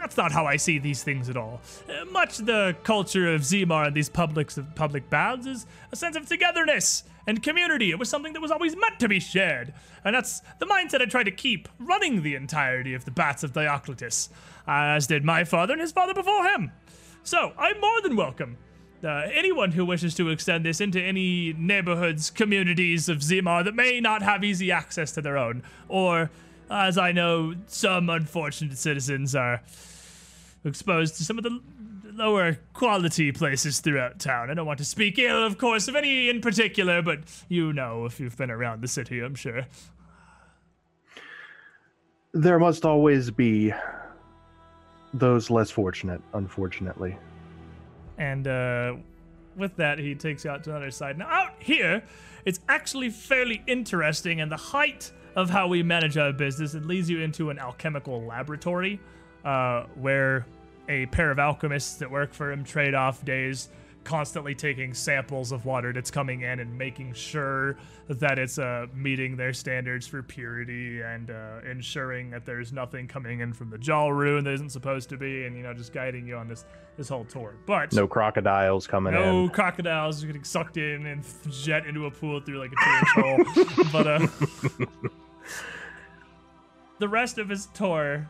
That's 0.00 0.16
not 0.16 0.32
how 0.32 0.44
I 0.44 0.56
see 0.56 0.78
these 0.78 1.02
things 1.02 1.30
at 1.30 1.36
all. 1.36 1.60
Uh, 1.88 2.04
much 2.06 2.38
the 2.38 2.76
culture 2.82 3.32
of 3.32 3.40
Zimar 3.42 3.86
and 3.86 3.96
these 3.96 4.10
publics 4.10 4.58
of 4.58 4.74
public 4.74 5.08
baths 5.08 5.46
is 5.46 5.66
a 5.92 5.96
sense 5.96 6.14
of 6.16 6.28
togetherness 6.28 7.04
and 7.26 7.42
community. 7.42 7.90
It 7.90 7.98
was 7.98 8.10
something 8.10 8.34
that 8.34 8.42
was 8.42 8.50
always 8.50 8.76
meant 8.76 8.98
to 9.00 9.08
be 9.08 9.18
shared, 9.20 9.72
and 10.04 10.14
that's 10.14 10.42
the 10.58 10.66
mindset 10.66 11.00
I 11.00 11.06
try 11.06 11.22
to 11.22 11.30
keep 11.30 11.68
running 11.78 12.22
the 12.22 12.34
entirety 12.34 12.92
of 12.92 13.06
the 13.06 13.12
Baths 13.12 13.42
of 13.44 13.54
Diocletus, 13.54 14.28
as 14.66 15.06
did 15.06 15.24
my 15.24 15.44
father 15.44 15.72
and 15.72 15.80
his 15.80 15.92
father 15.92 16.14
before 16.14 16.44
him. 16.44 16.72
So 17.22 17.52
I'm 17.58 17.80
more 17.80 18.00
than 18.02 18.16
welcome. 18.16 18.56
Uh, 19.02 19.28
anyone 19.34 19.72
who 19.72 19.84
wishes 19.84 20.14
to 20.14 20.30
extend 20.30 20.64
this 20.64 20.80
into 20.80 21.00
any 21.00 21.52
neighborhoods, 21.54 22.30
communities 22.30 23.08
of 23.08 23.18
Zimar 23.18 23.62
that 23.64 23.74
may 23.74 24.00
not 24.00 24.22
have 24.22 24.42
easy 24.42 24.72
access 24.72 25.12
to 25.12 25.20
their 25.20 25.36
own, 25.36 25.62
or, 25.88 26.30
as 26.70 26.96
I 26.96 27.12
know, 27.12 27.54
some 27.66 28.08
unfortunate 28.08 28.78
citizens 28.78 29.34
are 29.34 29.60
exposed 30.64 31.16
to 31.16 31.24
some 31.24 31.36
of 31.36 31.44
the 31.44 31.60
lower 32.14 32.58
quality 32.72 33.30
places 33.32 33.80
throughout 33.80 34.18
town. 34.20 34.50
I 34.50 34.54
don't 34.54 34.66
want 34.66 34.78
to 34.78 34.84
speak 34.84 35.18
ill, 35.18 35.44
of 35.44 35.58
course, 35.58 35.88
of 35.88 35.96
any 35.96 36.30
in 36.30 36.40
particular, 36.40 37.02
but 37.02 37.20
you 37.48 37.72
know 37.72 38.06
if 38.06 38.20
you've 38.20 38.36
been 38.36 38.50
around 38.50 38.82
the 38.82 38.88
city, 38.88 39.20
I'm 39.20 39.34
sure. 39.34 39.66
There 42.32 42.58
must 42.58 42.84
always 42.84 43.30
be 43.30 43.72
those 45.14 45.48
less 45.48 45.70
fortunate, 45.70 46.20
unfortunately. 46.34 47.16
And 48.18 48.46
uh, 48.46 48.96
with 49.56 49.74
that, 49.76 49.98
he 49.98 50.14
takes 50.14 50.44
you 50.44 50.50
out 50.50 50.62
to 50.64 50.70
another 50.70 50.90
side. 50.90 51.16
Now, 51.16 51.28
out 51.28 51.52
here, 51.58 52.02
it's 52.44 52.60
actually 52.68 53.10
fairly 53.10 53.62
interesting, 53.66 54.40
and 54.40 54.50
the 54.52 54.56
height 54.56 55.10
of 55.36 55.48
how 55.50 55.66
we 55.66 55.82
manage 55.82 56.16
our 56.18 56.32
business, 56.32 56.74
it 56.74 56.84
leads 56.84 57.08
you 57.08 57.20
into 57.20 57.50
an 57.50 57.58
alchemical 57.58 58.22
laboratory 58.24 59.00
uh, 59.44 59.84
where 59.94 60.46
a 60.88 61.06
pair 61.06 61.30
of 61.30 61.38
alchemists 61.38 61.96
that 61.96 62.10
work 62.10 62.32
for 62.32 62.52
him 62.52 62.62
trade 62.62 62.94
off 62.94 63.24
days, 63.24 63.68
constantly 64.04 64.54
taking 64.54 64.94
samples 64.94 65.50
of 65.50 65.64
water 65.64 65.92
that's 65.92 66.10
coming 66.10 66.42
in 66.42 66.60
and 66.60 66.76
making 66.76 67.14
sure 67.14 67.76
that 68.08 68.38
it's 68.38 68.58
uh, 68.58 68.86
meeting 68.94 69.36
their 69.36 69.52
standards 69.52 70.06
for 70.06 70.22
purity 70.22 71.00
and 71.00 71.30
uh, 71.30 71.60
ensuring 71.68 72.30
that 72.30 72.44
there's 72.44 72.72
nothing 72.72 73.08
coming 73.08 73.40
in 73.40 73.52
from 73.52 73.70
the 73.70 73.78
jaw 73.78 74.04
Jalrune 74.04 74.44
that 74.44 74.52
isn't 74.54 74.70
supposed 74.70 75.08
to 75.08 75.16
be, 75.16 75.46
and 75.46 75.56
you 75.56 75.62
know, 75.62 75.72
just 75.72 75.92
guiding 75.92 76.26
you 76.26 76.36
on 76.36 76.48
this 76.48 76.64
this 76.96 77.08
whole 77.08 77.24
tour. 77.24 77.54
But 77.66 77.92
No 77.92 78.06
crocodiles 78.06 78.86
coming 78.86 79.14
no 79.14 79.22
in. 79.22 79.44
No 79.44 79.48
crocodiles 79.48 80.22
getting 80.22 80.44
sucked 80.44 80.76
in 80.76 81.06
and 81.06 81.24
jet 81.50 81.86
into 81.86 82.06
a 82.06 82.10
pool 82.10 82.40
through 82.40 82.58
like 82.58 82.72
a 82.72 82.84
tourist 82.84 83.14
hole. 83.16 83.84
But 83.92 84.06
uh, 84.06 84.26
the 86.98 87.08
rest 87.08 87.38
of 87.38 87.48
his 87.48 87.66
tour, 87.66 88.28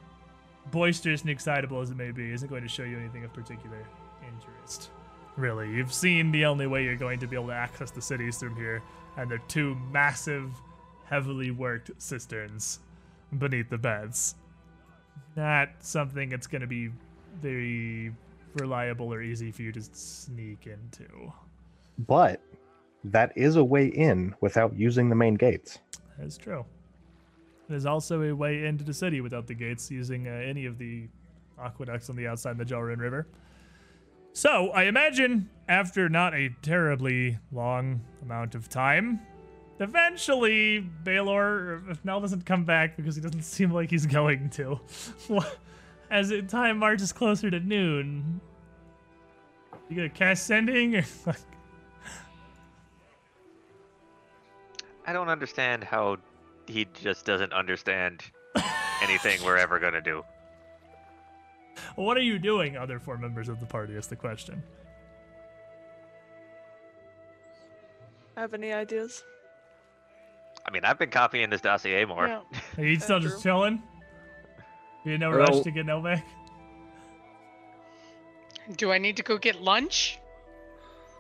boisterous 0.71 1.23
and 1.23 1.31
excitable 1.31 1.81
as 1.81 1.91
it 1.91 1.97
may 1.97 2.11
be, 2.11 2.31
isn't 2.31 2.49
going 2.49 2.63
to 2.63 2.69
show 2.69 2.85
you 2.85 2.99
anything 2.99 3.25
of 3.25 3.33
particular 3.33 3.85
interest. 4.27 4.91
Really, 5.37 5.71
you've 5.71 5.93
seen 5.93 6.31
the 6.31 6.45
only 6.45 6.67
way 6.67 6.85
you're 6.85 6.97
going 6.97 7.19
to 7.21 7.27
be 7.27 7.37
able 7.37 7.49
to 7.49 7.55
access 7.55 7.91
the 7.91 8.03
cities 8.03 8.39
from 8.39 8.55
here, 8.55 8.83
and 9.17 9.31
they're 9.31 9.43
two 9.49 9.77
massive, 9.91 10.51
heavily 11.07 11.51
worked 11.51 11.91
cisterns 11.99 12.79
beneath 13.39 13.69
the 13.69 13.79
beds. 13.79 14.37
Not 15.37 15.71
something 15.81 16.29
that's 16.29 16.47
going 16.47 16.61
to 16.61 16.69
be 16.69 16.91
very 17.43 18.13
reliable 18.55 19.13
or 19.13 19.23
easy 19.23 19.51
for 19.51 19.63
you 19.63 19.73
to 19.73 19.83
sneak 19.83 20.69
into. 20.69 21.33
But 21.99 22.41
that 23.03 23.33
is 23.37 23.57
a 23.57 23.65
way 23.65 23.87
in 23.87 24.35
without 24.41 24.77
using 24.79 25.09
the 25.09 25.17
main 25.17 25.35
gates. 25.35 25.79
That's 26.19 26.37
true. 26.37 26.65
There's 27.69 27.87
also 27.87 28.23
a 28.23 28.33
way 28.33 28.67
into 28.67 28.85
the 28.85 28.95
city 28.95 29.21
without 29.21 29.47
the 29.47 29.55
gates 29.55 29.91
using 29.91 30.29
uh, 30.29 30.31
any 30.31 30.67
of 30.67 30.79
the 30.79 31.09
aqueducts 31.61 32.09
on 32.11 32.17
the 32.17 32.27
outside 32.27 32.53
of 32.53 32.59
the 32.59 32.65
Jalrune 32.65 32.99
River. 32.99 33.27
So, 34.37 34.71
I 34.71 34.83
imagine 34.85 35.49
after 35.69 36.09
not 36.09 36.35
a 36.35 36.49
terribly 36.61 37.39
long 37.53 38.01
amount 38.21 38.57
of 38.57 38.69
time, 38.69 39.21
eventually 39.79 40.81
Baylor, 40.81 41.89
if 41.89 42.05
Mel 42.05 42.21
doesn't 42.21 42.45
come 42.45 42.65
back 42.65 42.97
because 42.97 43.15
he 43.15 43.23
doesn't 43.23 43.43
seem 43.45 43.71
like 43.71 43.91
he's 43.91 44.07
going 44.07 44.51
to, 44.51 44.81
as 46.11 46.33
time 46.49 46.79
marches 46.79 47.13
closer 47.13 47.49
to 47.49 47.61
noon, 47.61 48.41
you 49.89 49.95
gonna 49.95 50.09
cast 50.09 50.49
sending? 50.49 50.97
I 55.07 55.13
don't 55.13 55.29
understand 55.29 55.85
how 55.85 56.17
he 56.67 56.89
just 56.93 57.25
doesn't 57.25 57.53
understand 57.53 58.25
anything 59.01 59.45
we're 59.45 59.59
ever 59.59 59.79
gonna 59.79 60.01
do. 60.01 60.25
What 61.97 62.17
are 62.17 62.23
you 62.23 62.39
doing, 62.39 62.77
other 62.77 62.99
four 62.99 63.17
members 63.19 63.49
of 63.49 63.61
the 63.61 63.67
party? 63.67 63.95
Is 63.95 64.07
the 64.07 64.17
question. 64.17 64.63
Have 68.37 68.55
any 68.55 68.73
ideas? 68.73 69.23
I 70.67 70.71
mean, 70.71 70.85
I've 70.85 70.99
been 70.99 71.11
copying 71.11 71.51
this 71.51 71.61
dossier 71.61 72.05
more. 72.05 72.27
Yeah. 72.27 72.41
Are 72.79 72.85
you 72.85 72.99
still 72.99 73.21
just 73.21 73.43
chilling? 73.43 73.83
You 75.05 75.13
in 75.13 75.21
no 75.21 75.31
Well- 75.31 75.41
rush 75.41 75.61
to 75.61 75.71
get 75.71 75.87
no 75.87 76.01
back? 76.01 76.27
Do 78.77 78.91
I 78.91 78.99
need 78.99 79.19
to 79.19 79.23
go 79.23 79.37
get 79.37 79.61
lunch? 79.61 80.19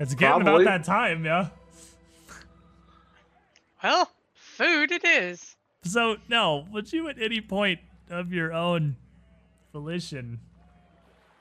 It's 0.00 0.14
getting 0.14 0.42
Probably. 0.44 0.64
about 0.64 0.78
that 0.78 0.84
time, 0.84 1.24
yeah. 1.26 1.50
Well, 3.82 4.10
food 4.34 4.90
it 4.90 5.04
is. 5.04 5.56
So, 5.82 6.16
no, 6.28 6.66
would 6.72 6.90
you 6.90 7.08
at 7.10 7.20
any 7.20 7.42
point 7.42 7.80
of 8.08 8.32
your 8.32 8.54
own 8.54 8.96
volition 9.74 10.38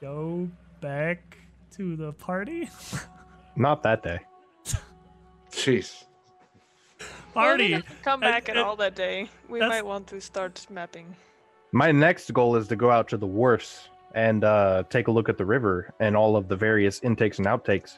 go 0.01 0.49
back 0.81 1.37
to 1.71 1.95
the 1.95 2.11
party? 2.13 2.67
Not 3.55 3.83
that 3.83 4.01
day. 4.01 4.19
Jeez. 5.51 6.03
Party! 7.33 7.71
Well, 7.73 7.81
we 7.81 7.83
can 7.83 7.95
come 8.03 8.19
back 8.19 8.49
at 8.49 8.57
all 8.57 8.75
that 8.77 8.95
day. 8.95 9.29
We 9.47 9.59
that's- 9.59 9.69
might 9.69 9.85
want 9.85 10.07
to 10.07 10.19
start 10.19 10.65
mapping. 10.69 11.15
My 11.71 11.91
next 11.91 12.33
goal 12.33 12.55
is 12.55 12.67
to 12.67 12.75
go 12.75 12.89
out 12.91 13.07
to 13.09 13.17
the 13.17 13.25
wharfs 13.25 13.89
and 14.15 14.43
uh, 14.43 14.83
take 14.89 15.07
a 15.07 15.11
look 15.11 15.29
at 15.29 15.37
the 15.37 15.45
river 15.45 15.93
and 15.99 16.15
all 16.15 16.35
of 16.35 16.47
the 16.47 16.55
various 16.55 16.99
intakes 17.03 17.37
and 17.37 17.47
outtakes. 17.47 17.97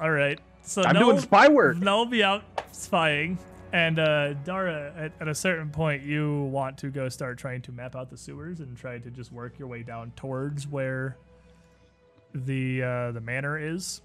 All 0.00 0.10
right. 0.10 0.40
So 0.62 0.82
I'm 0.82 0.94
no, 0.94 1.00
doing 1.00 1.20
spy 1.20 1.48
work. 1.48 1.78
They'll 1.78 2.04
be 2.04 2.22
out 2.22 2.42
spying. 2.72 3.38
And 3.72 3.98
uh, 3.98 4.32
Dara, 4.44 4.92
at, 4.96 5.12
at 5.20 5.28
a 5.28 5.34
certain 5.34 5.70
point, 5.70 6.02
you 6.02 6.44
want 6.44 6.78
to 6.78 6.88
go 6.88 7.08
start 7.08 7.38
trying 7.38 7.60
to 7.62 7.72
map 7.72 7.94
out 7.96 8.08
the 8.08 8.16
sewers 8.16 8.60
and 8.60 8.76
try 8.76 8.98
to 8.98 9.10
just 9.10 9.30
work 9.30 9.58
your 9.58 9.68
way 9.68 9.82
down 9.82 10.12
towards 10.16 10.66
where 10.66 11.18
the 12.34 12.82
uh, 12.82 13.12
the 13.12 13.20
manor 13.20 13.58
is. 13.58 14.00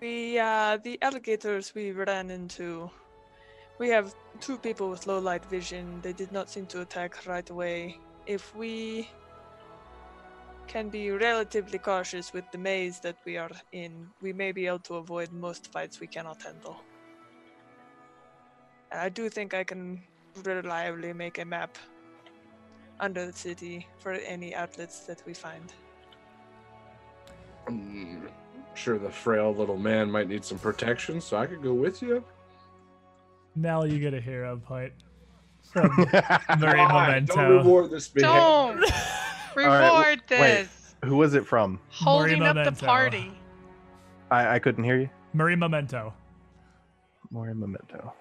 We, 0.00 0.38
uh, 0.38 0.78
the 0.82 0.98
alligators 1.00 1.74
we 1.74 1.92
ran 1.92 2.30
into, 2.30 2.90
we 3.78 3.88
have 3.88 4.14
two 4.40 4.58
people 4.58 4.90
with 4.90 5.06
low 5.06 5.18
light 5.18 5.44
vision. 5.46 6.00
They 6.02 6.12
did 6.12 6.32
not 6.32 6.50
seem 6.50 6.66
to 6.66 6.82
attack 6.82 7.26
right 7.26 7.48
away. 7.48 7.98
If 8.26 8.54
we 8.54 9.08
can 10.66 10.88
be 10.88 11.10
relatively 11.12 11.78
cautious 11.78 12.32
with 12.32 12.44
the 12.50 12.58
maze 12.58 13.00
that 13.00 13.16
we 13.24 13.38
are 13.38 13.50
in, 13.72 14.08
we 14.20 14.32
may 14.32 14.52
be 14.52 14.66
able 14.66 14.80
to 14.80 14.96
avoid 14.96 15.32
most 15.32 15.72
fights 15.72 16.00
we 16.00 16.08
cannot 16.08 16.42
handle. 16.42 16.76
And 18.96 19.04
I 19.04 19.10
do 19.10 19.28
think 19.28 19.52
I 19.52 19.62
can 19.62 20.00
reliably 20.42 21.12
make 21.12 21.36
a 21.36 21.44
map 21.44 21.76
under 22.98 23.26
the 23.26 23.32
city 23.34 23.86
for 23.98 24.12
any 24.12 24.54
outlets 24.54 25.00
that 25.00 25.22
we 25.26 25.34
find. 25.34 25.70
I'm 27.68 28.30
sure 28.72 28.98
the 28.98 29.10
frail 29.10 29.54
little 29.54 29.76
man 29.76 30.10
might 30.10 30.30
need 30.30 30.46
some 30.46 30.58
protection, 30.58 31.20
so 31.20 31.36
I 31.36 31.44
could 31.44 31.62
go 31.62 31.74
with 31.74 32.00
you. 32.00 32.24
Now 33.54 33.84
you 33.84 33.98
get 33.98 34.14
a 34.14 34.20
hero 34.20 34.56
point 34.56 34.94
from 35.60 35.94
Murray 36.58 36.78
Come 36.78 36.92
Memento. 36.94 37.34
Don't 37.34 37.50
reward 37.50 37.90
this 37.90 38.08
behavior. 38.08 38.32
Don't 38.32 38.92
reward 39.54 40.22
wait. 40.22 40.26
this. 40.26 40.94
Who 41.04 41.18
was 41.18 41.34
it 41.34 41.46
from? 41.46 41.80
Holding 41.90 42.42
up 42.42 42.56
the 42.64 42.72
party. 42.72 43.30
I, 44.30 44.54
I 44.54 44.58
couldn't 44.58 44.84
hear 44.84 44.98
you. 44.98 45.10
Marie 45.34 45.54
Memento. 45.54 46.14
Marie 47.30 47.52
memento. 47.52 48.14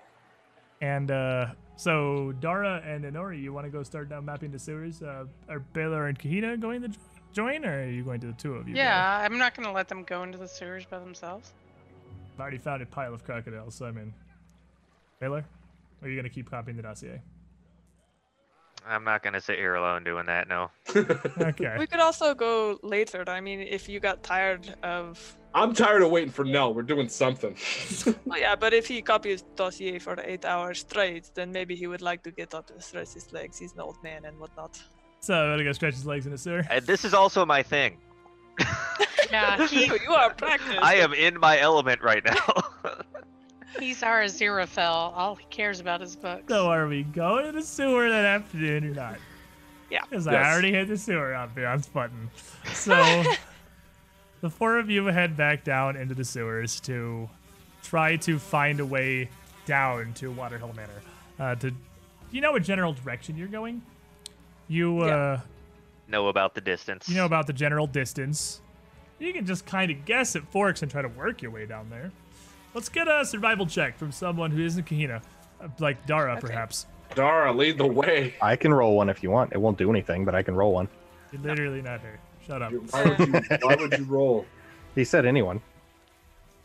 And 0.81 1.11
uh, 1.11 1.47
so 1.75 2.33
Dara 2.39 2.81
and 2.85 3.03
Inori, 3.05 3.41
you 3.41 3.53
want 3.53 3.65
to 3.65 3.71
go 3.71 3.83
start 3.83 4.09
down 4.09 4.25
mapping 4.25 4.51
the 4.51 4.59
sewers? 4.59 5.01
Uh, 5.01 5.25
are 5.49 5.59
Baylor 5.59 6.07
and 6.07 6.17
Kahina 6.17 6.59
going 6.59 6.81
to 6.81 6.89
join, 7.33 7.65
or 7.65 7.81
are 7.81 7.89
you 7.89 8.03
going 8.03 8.21
to 8.21 8.27
the 8.27 8.33
two 8.33 8.55
of 8.55 8.67
you? 8.67 8.75
go? 8.75 8.81
Yeah, 8.81 9.19
I'm 9.21 9.37
not 9.37 9.55
gonna 9.55 9.73
let 9.73 9.87
them 9.87 10.03
go 10.03 10.23
into 10.23 10.37
the 10.37 10.47
sewers 10.47 10.85
by 10.85 10.99
themselves. 10.99 11.53
I've 12.33 12.39
already 12.39 12.57
found 12.57 12.81
a 12.81 12.85
pile 12.85 13.13
of 13.13 13.23
crocodiles, 13.23 13.75
so 13.75 13.85
I 13.85 13.91
mean, 13.91 14.13
Baylor, 15.19 15.45
are 16.01 16.09
you 16.09 16.15
going 16.15 16.25
to 16.25 16.29
keep 16.29 16.49
copying 16.49 16.75
the 16.75 16.83
dossier? 16.83 17.21
I'm 18.87 19.03
not 19.03 19.23
gonna 19.23 19.41
sit 19.41 19.57
here 19.57 19.75
alone 19.75 20.03
doing 20.03 20.27
that. 20.27 20.47
No. 20.47 20.69
Okay. 21.37 21.75
We 21.77 21.87
could 21.87 21.99
also 21.99 22.33
go 22.33 22.79
later. 22.83 23.23
I 23.27 23.41
mean, 23.41 23.59
if 23.59 23.89
you 23.89 23.99
got 23.99 24.23
tired 24.23 24.75
of. 24.83 25.35
I'm 25.55 25.73
tired 25.73 26.01
of 26.01 26.11
waiting 26.11 26.29
for 26.31 26.43
Nell. 26.43 26.73
We're 26.73 26.83
doing 26.83 27.07
something. 27.09 27.55
Well, 28.25 28.39
yeah, 28.39 28.55
but 28.55 28.73
if 28.73 28.87
he 28.87 29.01
copies 29.01 29.43
dossier 29.55 29.99
for 29.99 30.19
eight 30.21 30.43
hours 30.45 30.79
straight, 30.79 31.31
then 31.33 31.51
maybe 31.51 31.75
he 31.75 31.87
would 31.87 32.01
like 32.01 32.21
to 32.23 32.31
get 32.31 32.53
up 32.53 32.69
and 32.71 32.83
stretch 32.83 33.13
his 33.13 33.31
legs. 33.31 33.57
He's 33.57 33.73
an 33.73 33.79
old 33.79 33.97
man 34.03 34.25
and 34.25 34.37
whatnot. 34.39 34.81
so 35.21 35.33
I'm 35.33 35.47
going 35.49 35.59
to 35.59 35.63
go 35.63 35.71
stretch 35.71 35.93
his 35.93 36.05
legs 36.05 36.25
in 36.25 36.31
the 36.31 36.37
sewer. 36.37 36.63
And 36.69 36.85
this 36.85 37.05
is 37.05 37.13
also 37.13 37.45
my 37.45 37.63
thing. 37.63 37.97
Yeah, 39.31 39.65
he, 39.69 39.85
you 39.85 40.11
are 40.11 40.31
practiced. 40.33 40.79
I 40.83 40.95
am 40.95 41.11
in 41.13 41.39
my 41.39 41.59
element 41.59 42.01
right 42.03 42.23
now. 42.23 42.45
he's 43.79 44.03
our 44.03 44.21
Aziraphale. 44.21 45.11
All 45.17 45.33
he 45.35 45.45
cares 45.49 45.79
about 45.79 46.01
is 46.03 46.15
books. 46.15 46.43
So 46.47 46.67
are 46.67 46.87
we 46.87 47.03
going 47.03 47.45
to 47.47 47.51
the 47.51 47.63
sewer 47.63 48.07
that 48.07 48.23
afternoon 48.23 48.85
or 48.85 48.93
not? 48.93 49.17
Yeah. 49.89 50.01
Because 50.07 50.27
I 50.27 50.35
already 50.35 50.71
hit 50.71 50.87
the 50.89 50.97
sewer 50.97 51.31
ambiance 51.31 51.91
button. 51.91 52.29
So 52.73 53.23
the 54.45 54.49
four 54.51 54.77
of 54.77 54.91
you 54.91 55.07
head 55.07 55.35
back 55.35 55.63
down 55.63 55.95
into 55.95 56.13
the 56.13 56.23
sewers 56.23 56.79
to 56.79 57.27
try 57.81 58.15
to 58.15 58.37
find 58.37 58.79
a 58.79 58.85
way 58.85 59.27
down 59.65 60.13
to 60.13 60.31
Waterhill 60.31 60.71
Manor. 60.75 61.01
Uh, 61.39 61.55
to 61.55 61.71
you 62.29 62.41
know 62.41 62.51
what 62.51 62.61
general 62.61 62.93
direction 62.93 63.35
you're 63.37 63.47
going? 63.47 63.81
You 64.67 64.99
uh, 65.01 65.07
Yeah. 65.07 65.39
know 66.07 66.27
about 66.27 66.53
the 66.53 66.61
distance. 66.61 67.09
you 67.09 67.15
know 67.15 67.25
about 67.25 67.47
the 67.47 67.53
general 67.53 67.87
distance. 67.87 68.61
You 69.17 69.33
can 69.33 69.47
just 69.47 69.65
kind 69.65 69.89
of 69.89 70.05
guess 70.05 70.35
at 70.35 70.43
forks 70.51 70.83
and 70.83 70.91
try 70.91 71.01
to 71.01 71.07
work 71.07 71.41
your 71.41 71.49
way 71.49 71.65
down 71.65 71.89
there. 71.89 72.11
Let's 72.75 72.89
get 72.89 73.07
a 73.07 73.25
survival 73.25 73.65
check 73.65 73.97
from 73.97 74.11
someone 74.11 74.51
who 74.51 74.63
isn't 74.63 74.85
Kahina, 74.85 75.23
uh, 75.59 75.69
like 75.79 76.05
Dara, 76.05 76.33
Okay. 76.33 76.41
perhaps. 76.41 76.85
Dara, 77.15 77.51
lead 77.51 77.79
the 77.79 77.87
way. 77.87 78.35
I 78.43 78.55
can 78.57 78.71
roll 78.71 78.95
one 78.95 79.09
if 79.09 79.23
you 79.23 79.31
want. 79.31 79.53
It 79.53 79.57
won't 79.59 79.79
do 79.79 79.89
anything, 79.89 80.23
but 80.23 80.35
I 80.35 80.43
can 80.43 80.53
roll 80.53 80.71
one. 80.71 80.87
You're 81.31 81.41
literally 81.41 81.81
not 81.81 82.01
her. 82.01 82.19
Shut 82.47 82.61
up. 82.61 82.71
Why 82.91 83.03
would 83.03 83.19
you, 83.19 83.57
why 83.61 83.75
would 83.75 83.97
you 83.97 84.05
roll? 84.05 84.45
He 84.93 85.03
said 85.03 85.25
anyone. 85.25 85.61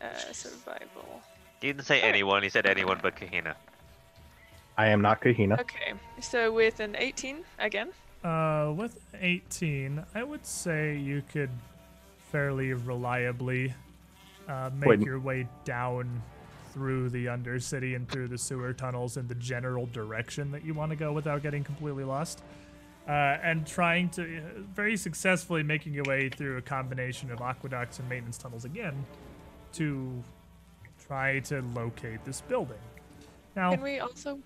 Uh, 0.01 0.07
survival. 0.31 1.21
He 1.59 1.67
didn't 1.67 1.85
say 1.85 2.01
anyone. 2.01 2.43
He 2.43 2.49
said 2.49 2.65
anyone 2.65 2.99
but 3.01 3.15
Kahina. 3.15 3.55
I 4.77 4.87
am 4.87 5.01
not 5.01 5.21
Kahina. 5.21 5.59
Okay, 5.59 5.93
so 6.21 6.51
with 6.51 6.79
an 6.79 6.95
18 6.97 7.43
again. 7.59 7.89
Uh, 8.23 8.73
with 8.75 8.99
18, 9.19 10.03
I 10.15 10.23
would 10.23 10.45
say 10.45 10.97
you 10.97 11.23
could 11.31 11.49
fairly 12.31 12.73
reliably 12.73 13.73
uh, 14.47 14.69
make 14.75 14.89
Wait. 14.89 15.01
your 15.01 15.19
way 15.19 15.47
down 15.65 16.21
through 16.73 17.09
the 17.09 17.25
Undercity 17.25 17.95
and 17.95 18.07
through 18.07 18.27
the 18.27 18.37
sewer 18.37 18.73
tunnels 18.73 19.17
in 19.17 19.27
the 19.27 19.35
general 19.35 19.87
direction 19.87 20.51
that 20.51 20.63
you 20.63 20.73
want 20.73 20.91
to 20.91 20.95
go 20.95 21.11
without 21.11 21.43
getting 21.43 21.63
completely 21.63 22.03
lost. 22.03 22.41
Uh, 23.07 23.11
and 23.43 23.65
trying 23.65 24.07
to 24.09 24.21
uh, 24.21 24.41
very 24.73 24.95
successfully 24.95 25.63
making 25.63 25.91
your 25.91 26.03
way 26.03 26.29
through 26.29 26.57
a 26.57 26.61
combination 26.61 27.31
of 27.31 27.41
aqueducts 27.41 27.97
and 27.97 28.07
maintenance 28.07 28.37
tunnels 28.37 28.63
again 28.63 29.05
to 29.73 30.23
try 31.07 31.39
to 31.39 31.61
locate 31.73 32.23
this 32.25 32.41
building. 32.41 32.77
Now, 33.55 33.71
Can 33.71 33.81
we 33.81 33.99
also? 33.99 34.39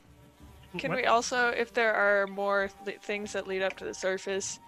Can 0.78 0.92
what- 0.92 0.98
we 0.98 1.06
also, 1.06 1.50
if 1.50 1.74
there 1.74 1.94
are 1.94 2.28
more 2.28 2.70
things 3.02 3.34
that 3.34 3.46
lead 3.46 3.62
up 3.62 3.76
to 3.78 3.86
the 3.86 3.94
surface, 3.94 4.60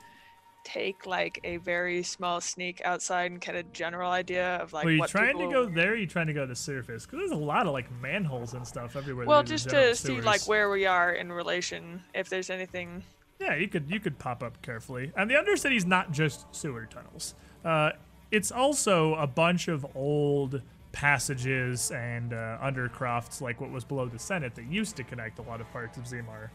take 0.68 1.06
like 1.06 1.40
a 1.46 1.58
very 1.58 2.04
small 2.04 2.42
sneak 2.42 2.82
outside 2.84 3.32
and 3.32 3.40
get 3.40 3.56
a 3.56 3.64
general 3.64 4.12
idea 4.12 4.58
of 4.58 4.74
like 4.74 4.84
Were 4.84 4.92
you 4.92 5.00
what 5.00 5.10
trying 5.10 5.38
to 5.38 5.50
go 5.50 5.66
there? 5.66 5.92
Or 5.92 5.94
are 5.94 5.96
you 5.96 6.08
trying 6.08 6.28
to 6.28 6.34
go 6.34 6.42
to 6.42 6.48
the 6.48 6.56
surface? 6.56 7.06
Because 7.06 7.20
there's 7.20 7.32
a 7.32 7.44
lot 7.44 7.68
of 7.68 7.74
like 7.74 7.90
manholes 8.02 8.54
and 8.54 8.68
stuff 8.68 8.98
everywhere. 8.98 9.26
Well, 9.26 9.44
just 9.44 9.70
to 9.70 9.96
see 9.96 10.20
like 10.20 10.46
where 10.46 10.70
we 10.70 10.86
are 10.86 11.14
in 11.14 11.32
relation, 11.32 12.04
if 12.14 12.28
there's 12.28 12.50
anything. 12.50 13.04
Yeah, 13.40 13.56
you 13.56 13.68
could 13.68 13.90
you 13.90 14.00
could 14.00 14.18
pop 14.18 14.42
up 14.44 14.62
carefully. 14.62 15.12
And 15.16 15.30
the 15.30 15.36
Undercity's 15.36 15.86
not 15.86 16.12
just 16.12 16.46
sewer 16.56 16.86
tunnels. 16.86 17.36
Uh, 17.64 17.92
it's 18.32 18.52
also 18.52 19.16
a 19.16 19.28
bunch 19.28 19.68
of 19.68 19.86
old 19.96 20.62
passages 20.92 21.92
and 21.92 22.34
uh, 22.34 22.58
undercrofts 22.64 23.40
like 23.42 23.62
what 23.62 23.70
was 23.70 23.84
below 23.84 24.08
the 24.08 24.20
Senate 24.20 24.56
that 24.56 24.66
used 24.66 24.96
to 24.96 25.04
connect 25.04 25.40
a 25.40 25.44
lot 25.44 25.62
of 25.62 25.72
parts 25.72 25.98
of 25.98 26.06
Zimar 26.06 26.50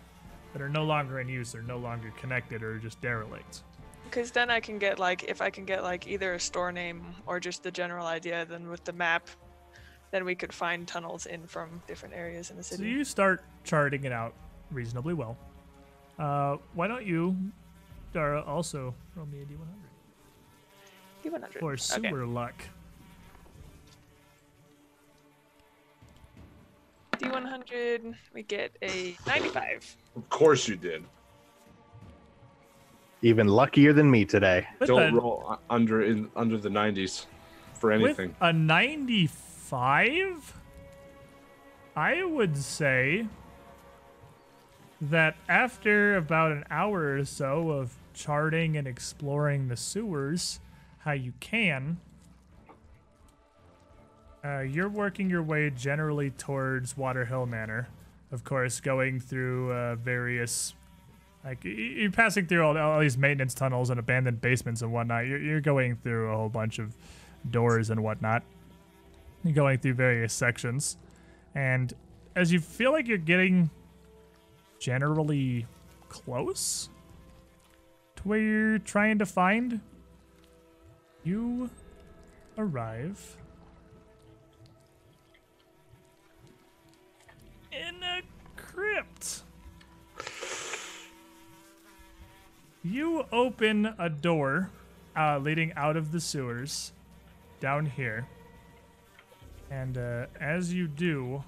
that 0.52 0.60
are 0.60 0.68
no 0.68 0.84
longer 0.84 1.20
in 1.20 1.28
use, 1.28 1.54
or 1.54 1.62
no 1.62 1.78
longer 1.78 2.12
connected, 2.18 2.62
or 2.62 2.78
just 2.78 3.00
derelict. 3.00 3.62
Because 4.04 4.30
then 4.30 4.50
I 4.50 4.60
can 4.60 4.78
get 4.78 4.98
like 4.98 5.24
if 5.24 5.40
I 5.40 5.48
can 5.50 5.64
get 5.64 5.82
like 5.82 6.06
either 6.06 6.34
a 6.34 6.40
store 6.40 6.72
name 6.72 7.02
or 7.26 7.40
just 7.40 7.62
the 7.62 7.70
general 7.70 8.06
idea, 8.06 8.44
then 8.44 8.68
with 8.68 8.84
the 8.84 8.92
map, 8.92 9.28
then 10.10 10.24
we 10.24 10.34
could 10.34 10.52
find 10.52 10.86
tunnels 10.86 11.26
in 11.26 11.46
from 11.46 11.80
different 11.86 12.14
areas 12.14 12.50
in 12.50 12.56
the 12.56 12.62
city. 12.62 12.82
So 12.82 12.86
you 12.86 13.04
start 13.04 13.44
charting 13.64 14.04
it 14.04 14.12
out 14.12 14.34
reasonably 14.70 15.14
well. 15.14 15.38
Uh, 16.18 16.56
why 16.74 16.86
don't 16.86 17.06
you, 17.06 17.36
Dara, 18.12 18.42
also 18.42 18.94
roll 19.16 19.26
me 19.26 19.40
a 19.42 19.44
d100 19.44 19.56
D100. 21.54 21.58
for 21.60 21.76
sewer 21.76 22.22
Okay. 22.22 22.32
luck? 22.32 22.54
D100, 27.18 28.14
we 28.34 28.42
get 28.42 28.76
a 28.82 29.14
95. 29.26 29.96
Of 30.16 30.28
course 30.28 30.66
you 30.68 30.76
did. 30.76 31.04
Even 33.22 33.46
luckier 33.46 33.92
than 33.92 34.10
me 34.10 34.24
today. 34.24 34.66
With 34.80 34.88
Don't 34.88 35.14
a, 35.14 35.16
roll 35.16 35.56
under 35.70 36.02
in 36.02 36.28
under 36.34 36.58
the 36.58 36.68
90s 36.68 37.26
for 37.74 37.90
with 37.90 38.00
anything. 38.18 38.34
a 38.40 38.52
95, 38.52 40.58
I 41.94 42.24
would 42.24 42.56
say 42.56 43.26
that 45.02 45.34
after 45.48 46.16
about 46.16 46.52
an 46.52 46.64
hour 46.70 47.16
or 47.16 47.24
so 47.24 47.70
of 47.70 47.92
charting 48.14 48.76
and 48.76 48.86
exploring 48.86 49.66
the 49.66 49.76
sewers, 49.76 50.60
how 50.98 51.10
you 51.10 51.32
can, 51.40 51.98
uh, 54.44 54.60
you're 54.60 54.88
working 54.88 55.28
your 55.28 55.42
way 55.42 55.70
generally 55.70 56.30
towards 56.30 56.96
Waterhill 56.96 57.46
Manor. 57.46 57.88
Of 58.30 58.44
course, 58.44 58.80
going 58.80 59.18
through 59.18 59.72
uh, 59.72 59.96
various, 59.96 60.74
like 61.44 61.64
you're 61.64 62.12
passing 62.12 62.46
through 62.46 62.64
all, 62.64 62.78
all 62.78 63.00
these 63.00 63.18
maintenance 63.18 63.54
tunnels 63.54 63.90
and 63.90 63.98
abandoned 63.98 64.40
basements 64.40 64.82
and 64.82 64.92
whatnot. 64.92 65.26
You're, 65.26 65.38
you're 65.38 65.60
going 65.60 65.96
through 65.96 66.32
a 66.32 66.36
whole 66.36 66.48
bunch 66.48 66.78
of 66.78 66.94
doors 67.50 67.90
and 67.90 68.02
whatnot. 68.02 68.44
You're 69.42 69.54
going 69.54 69.78
through 69.78 69.94
various 69.94 70.32
sections, 70.32 70.96
and 71.56 71.92
as 72.36 72.52
you 72.52 72.60
feel 72.60 72.92
like 72.92 73.08
you're 73.08 73.18
getting 73.18 73.70
generally 74.82 75.64
close 76.08 76.88
to 78.16 78.22
where 78.24 78.40
you're 78.40 78.78
trying 78.80 79.16
to 79.16 79.24
find, 79.24 79.80
you 81.22 81.70
arrive 82.58 83.36
in 87.70 88.02
a 88.02 88.22
crypt. 88.56 89.42
You 92.82 93.24
open 93.30 93.94
a 94.00 94.10
door 94.10 94.68
uh, 95.16 95.38
leading 95.38 95.72
out 95.74 95.96
of 95.96 96.10
the 96.10 96.18
sewers 96.18 96.90
down 97.60 97.86
here. 97.86 98.26
And 99.70 99.96
uh, 99.96 100.26
as 100.40 100.74
you 100.74 100.88
do, 100.88 101.44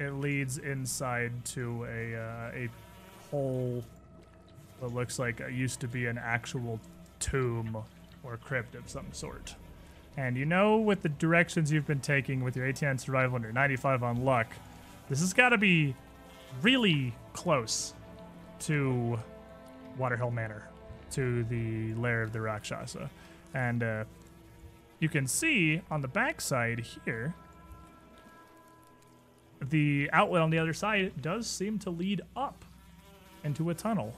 it 0.00 0.14
leads 0.14 0.58
inside 0.58 1.44
to 1.44 1.84
a, 1.84 2.16
uh, 2.16 2.50
a 2.54 2.68
hole 3.30 3.84
that 4.80 4.94
looks 4.94 5.18
like 5.18 5.40
it 5.40 5.52
used 5.52 5.78
to 5.80 5.88
be 5.88 6.06
an 6.06 6.18
actual 6.18 6.80
tomb 7.20 7.76
or 8.24 8.38
crypt 8.38 8.74
of 8.74 8.88
some 8.88 9.06
sort. 9.12 9.54
And 10.16 10.36
you 10.36 10.46
know, 10.46 10.78
with 10.78 11.02
the 11.02 11.10
directions 11.10 11.70
you've 11.70 11.86
been 11.86 12.00
taking 12.00 12.42
with 12.42 12.56
your 12.56 12.66
18 12.66 12.88
on 12.88 12.98
survival 12.98 13.36
and 13.36 13.44
your 13.44 13.52
95 13.52 14.02
on 14.02 14.24
luck, 14.24 14.48
this 15.08 15.20
has 15.20 15.32
got 15.32 15.50
to 15.50 15.58
be 15.58 15.94
really 16.62 17.14
close 17.34 17.94
to 18.60 19.18
Waterhill 19.98 20.32
Manor, 20.32 20.66
to 21.12 21.44
the 21.44 21.94
lair 21.94 22.22
of 22.22 22.32
the 22.32 22.40
Rakshasa. 22.40 23.10
And 23.54 23.82
uh, 23.82 24.04
you 24.98 25.08
can 25.08 25.26
see 25.26 25.82
on 25.90 26.00
the 26.00 26.08
backside 26.08 26.86
here, 27.04 27.34
the 29.68 30.08
outlet 30.12 30.42
on 30.42 30.50
the 30.50 30.58
other 30.58 30.72
side 30.72 31.12
does 31.20 31.46
seem 31.46 31.78
to 31.80 31.90
lead 31.90 32.22
up 32.36 32.64
into 33.44 33.70
a 33.70 33.74
tunnel. 33.74 34.14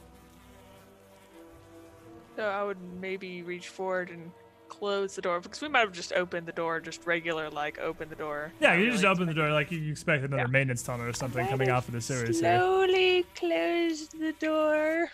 So 2.36 2.44
I 2.44 2.62
would 2.64 2.78
maybe 3.00 3.42
reach 3.42 3.68
forward 3.68 4.10
and 4.10 4.30
close 4.68 5.14
the 5.14 5.20
door 5.22 5.38
because 5.40 5.60
we 5.60 5.68
might 5.68 5.80
have 5.80 5.92
just 5.92 6.12
opened 6.14 6.46
the 6.46 6.52
door, 6.52 6.80
just 6.80 7.04
regular 7.06 7.50
like 7.50 7.78
open 7.78 8.08
the 8.08 8.14
door. 8.16 8.52
Yeah, 8.60 8.74
you 8.74 8.90
just 8.90 9.02
really 9.02 9.12
open 9.14 9.26
the 9.26 9.34
door 9.34 9.50
like 9.52 9.70
you 9.70 9.78
you 9.78 9.92
expect 9.92 10.24
another 10.24 10.42
Yeah. 10.44 10.46
maintenance 10.48 10.82
tunnel 10.82 11.06
or 11.06 11.12
something 11.12 11.46
coming 11.48 11.70
off 11.70 11.88
of 11.88 11.94
the 11.94 12.00
sewers 12.00 12.40
here. 12.40 12.58
Slowly 12.58 13.26
close 13.34 14.08
the 14.08 14.32
door 14.40 15.10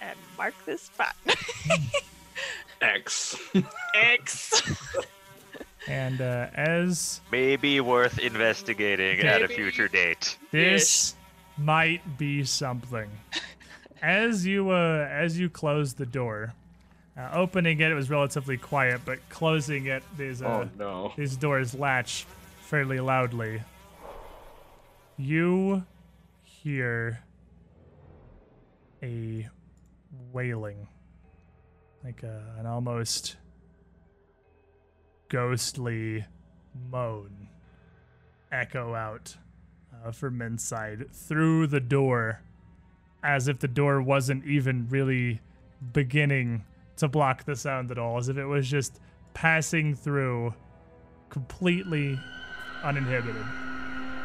and 0.00 0.18
mark 0.38 0.54
the 0.64 0.78
spot. 0.78 1.14
X. 2.80 3.36
X. 3.94 4.62
And 5.88 6.20
uh, 6.20 6.46
as 6.54 7.20
Maybe 7.32 7.80
worth 7.80 8.18
investigating 8.18 9.20
at 9.20 9.42
a 9.42 9.48
future 9.48 9.88
date. 9.88 10.38
this 10.50 11.14
might 11.58 12.18
be 12.18 12.44
something. 12.44 13.10
As 14.02 14.44
you 14.44 14.70
uh, 14.70 15.06
as 15.08 15.38
you 15.38 15.48
close 15.48 15.94
the 15.94 16.06
door, 16.06 16.54
uh, 17.16 17.30
opening 17.34 17.78
it, 17.78 17.92
it 17.92 17.94
was 17.94 18.10
relatively 18.10 18.56
quiet, 18.56 19.00
but 19.04 19.20
closing 19.28 19.86
it, 19.86 20.02
these 20.16 20.42
uh, 20.42 20.46
Oh 20.46 20.68
no. 20.76 21.12
these 21.16 21.36
doors 21.36 21.72
latch 21.72 22.26
fairly 22.62 22.98
loudly. 22.98 23.62
You 25.16 25.84
hear 26.42 27.20
a 29.04 29.48
wailing, 30.32 30.88
like 32.02 32.24
a, 32.24 32.42
an 32.58 32.66
almost 32.66 33.36
ghostly 35.32 36.26
moan, 36.90 37.48
echo 38.52 38.94
out 38.94 39.34
uh, 40.04 40.10
from 40.10 40.42
inside 40.42 41.06
through 41.10 41.66
the 41.66 41.80
door, 41.80 42.42
as 43.24 43.48
if 43.48 43.58
the 43.58 43.66
door 43.66 44.02
wasn't 44.02 44.44
even 44.44 44.86
really 44.90 45.40
beginning 45.94 46.62
to 46.98 47.08
block 47.08 47.44
the 47.44 47.56
sound 47.56 47.90
at 47.90 47.96
all, 47.96 48.18
as 48.18 48.28
if 48.28 48.36
it 48.36 48.44
was 48.44 48.68
just 48.68 49.00
passing 49.32 49.94
through 49.94 50.52
completely 51.30 52.20
uninhibited. 52.84 53.46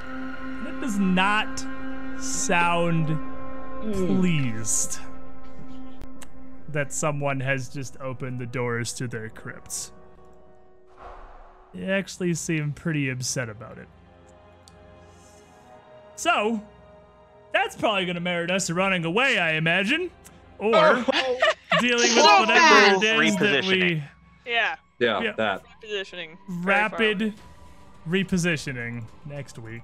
And 0.02 0.68
it 0.68 0.82
does 0.82 1.00
not 1.00 1.66
sound 2.20 3.18
pleased 3.94 5.00
that 6.68 6.92
someone 6.92 7.40
has 7.40 7.70
just 7.70 7.96
opened 8.02 8.42
the 8.42 8.46
doors 8.46 8.92
to 8.96 9.08
their 9.08 9.30
crypts. 9.30 9.94
They 11.74 11.92
actually 11.92 12.34
seem 12.34 12.72
pretty 12.74 13.10
upset 13.10 13.50
about 13.50 13.78
it. 13.78 13.88
So, 16.16 16.62
that's 17.54 17.76
probably 17.76 18.06
going 18.06 18.16
to 18.16 18.22
merit 18.22 18.50
us 18.50 18.70
running 18.72 19.06
away, 19.06 19.38
I 19.38 19.54
imagine. 19.54 20.10
Or 20.58 20.72
dealing 21.80 22.00
with 22.00 22.12
So 22.14 22.40
whatever 22.40 22.58
fast. 22.58 23.04
it 23.04 23.24
is 23.26 23.36
that 23.38 23.66
we 23.66 24.04
yeah. 24.46 24.76
Yeah, 25.00 25.22
Yeah. 25.22 25.32
that. 25.34 25.62
Positioning. 25.82 26.38
rapid 26.50 27.34
repositioning 28.10 29.04
next 29.28 29.60
week. 29.60 29.84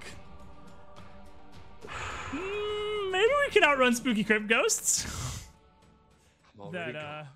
Mm, 2.32 3.12
maybe 3.12 3.28
we 3.46 3.50
can 3.52 3.62
outrun 3.62 3.94
spooky 3.94 4.24
crypt 4.24 4.48
ghosts 4.48 5.06
I'm 6.54 6.60
already 6.62 6.92
that 6.92 7.00
gone. 7.00 7.04
uh 7.04 7.26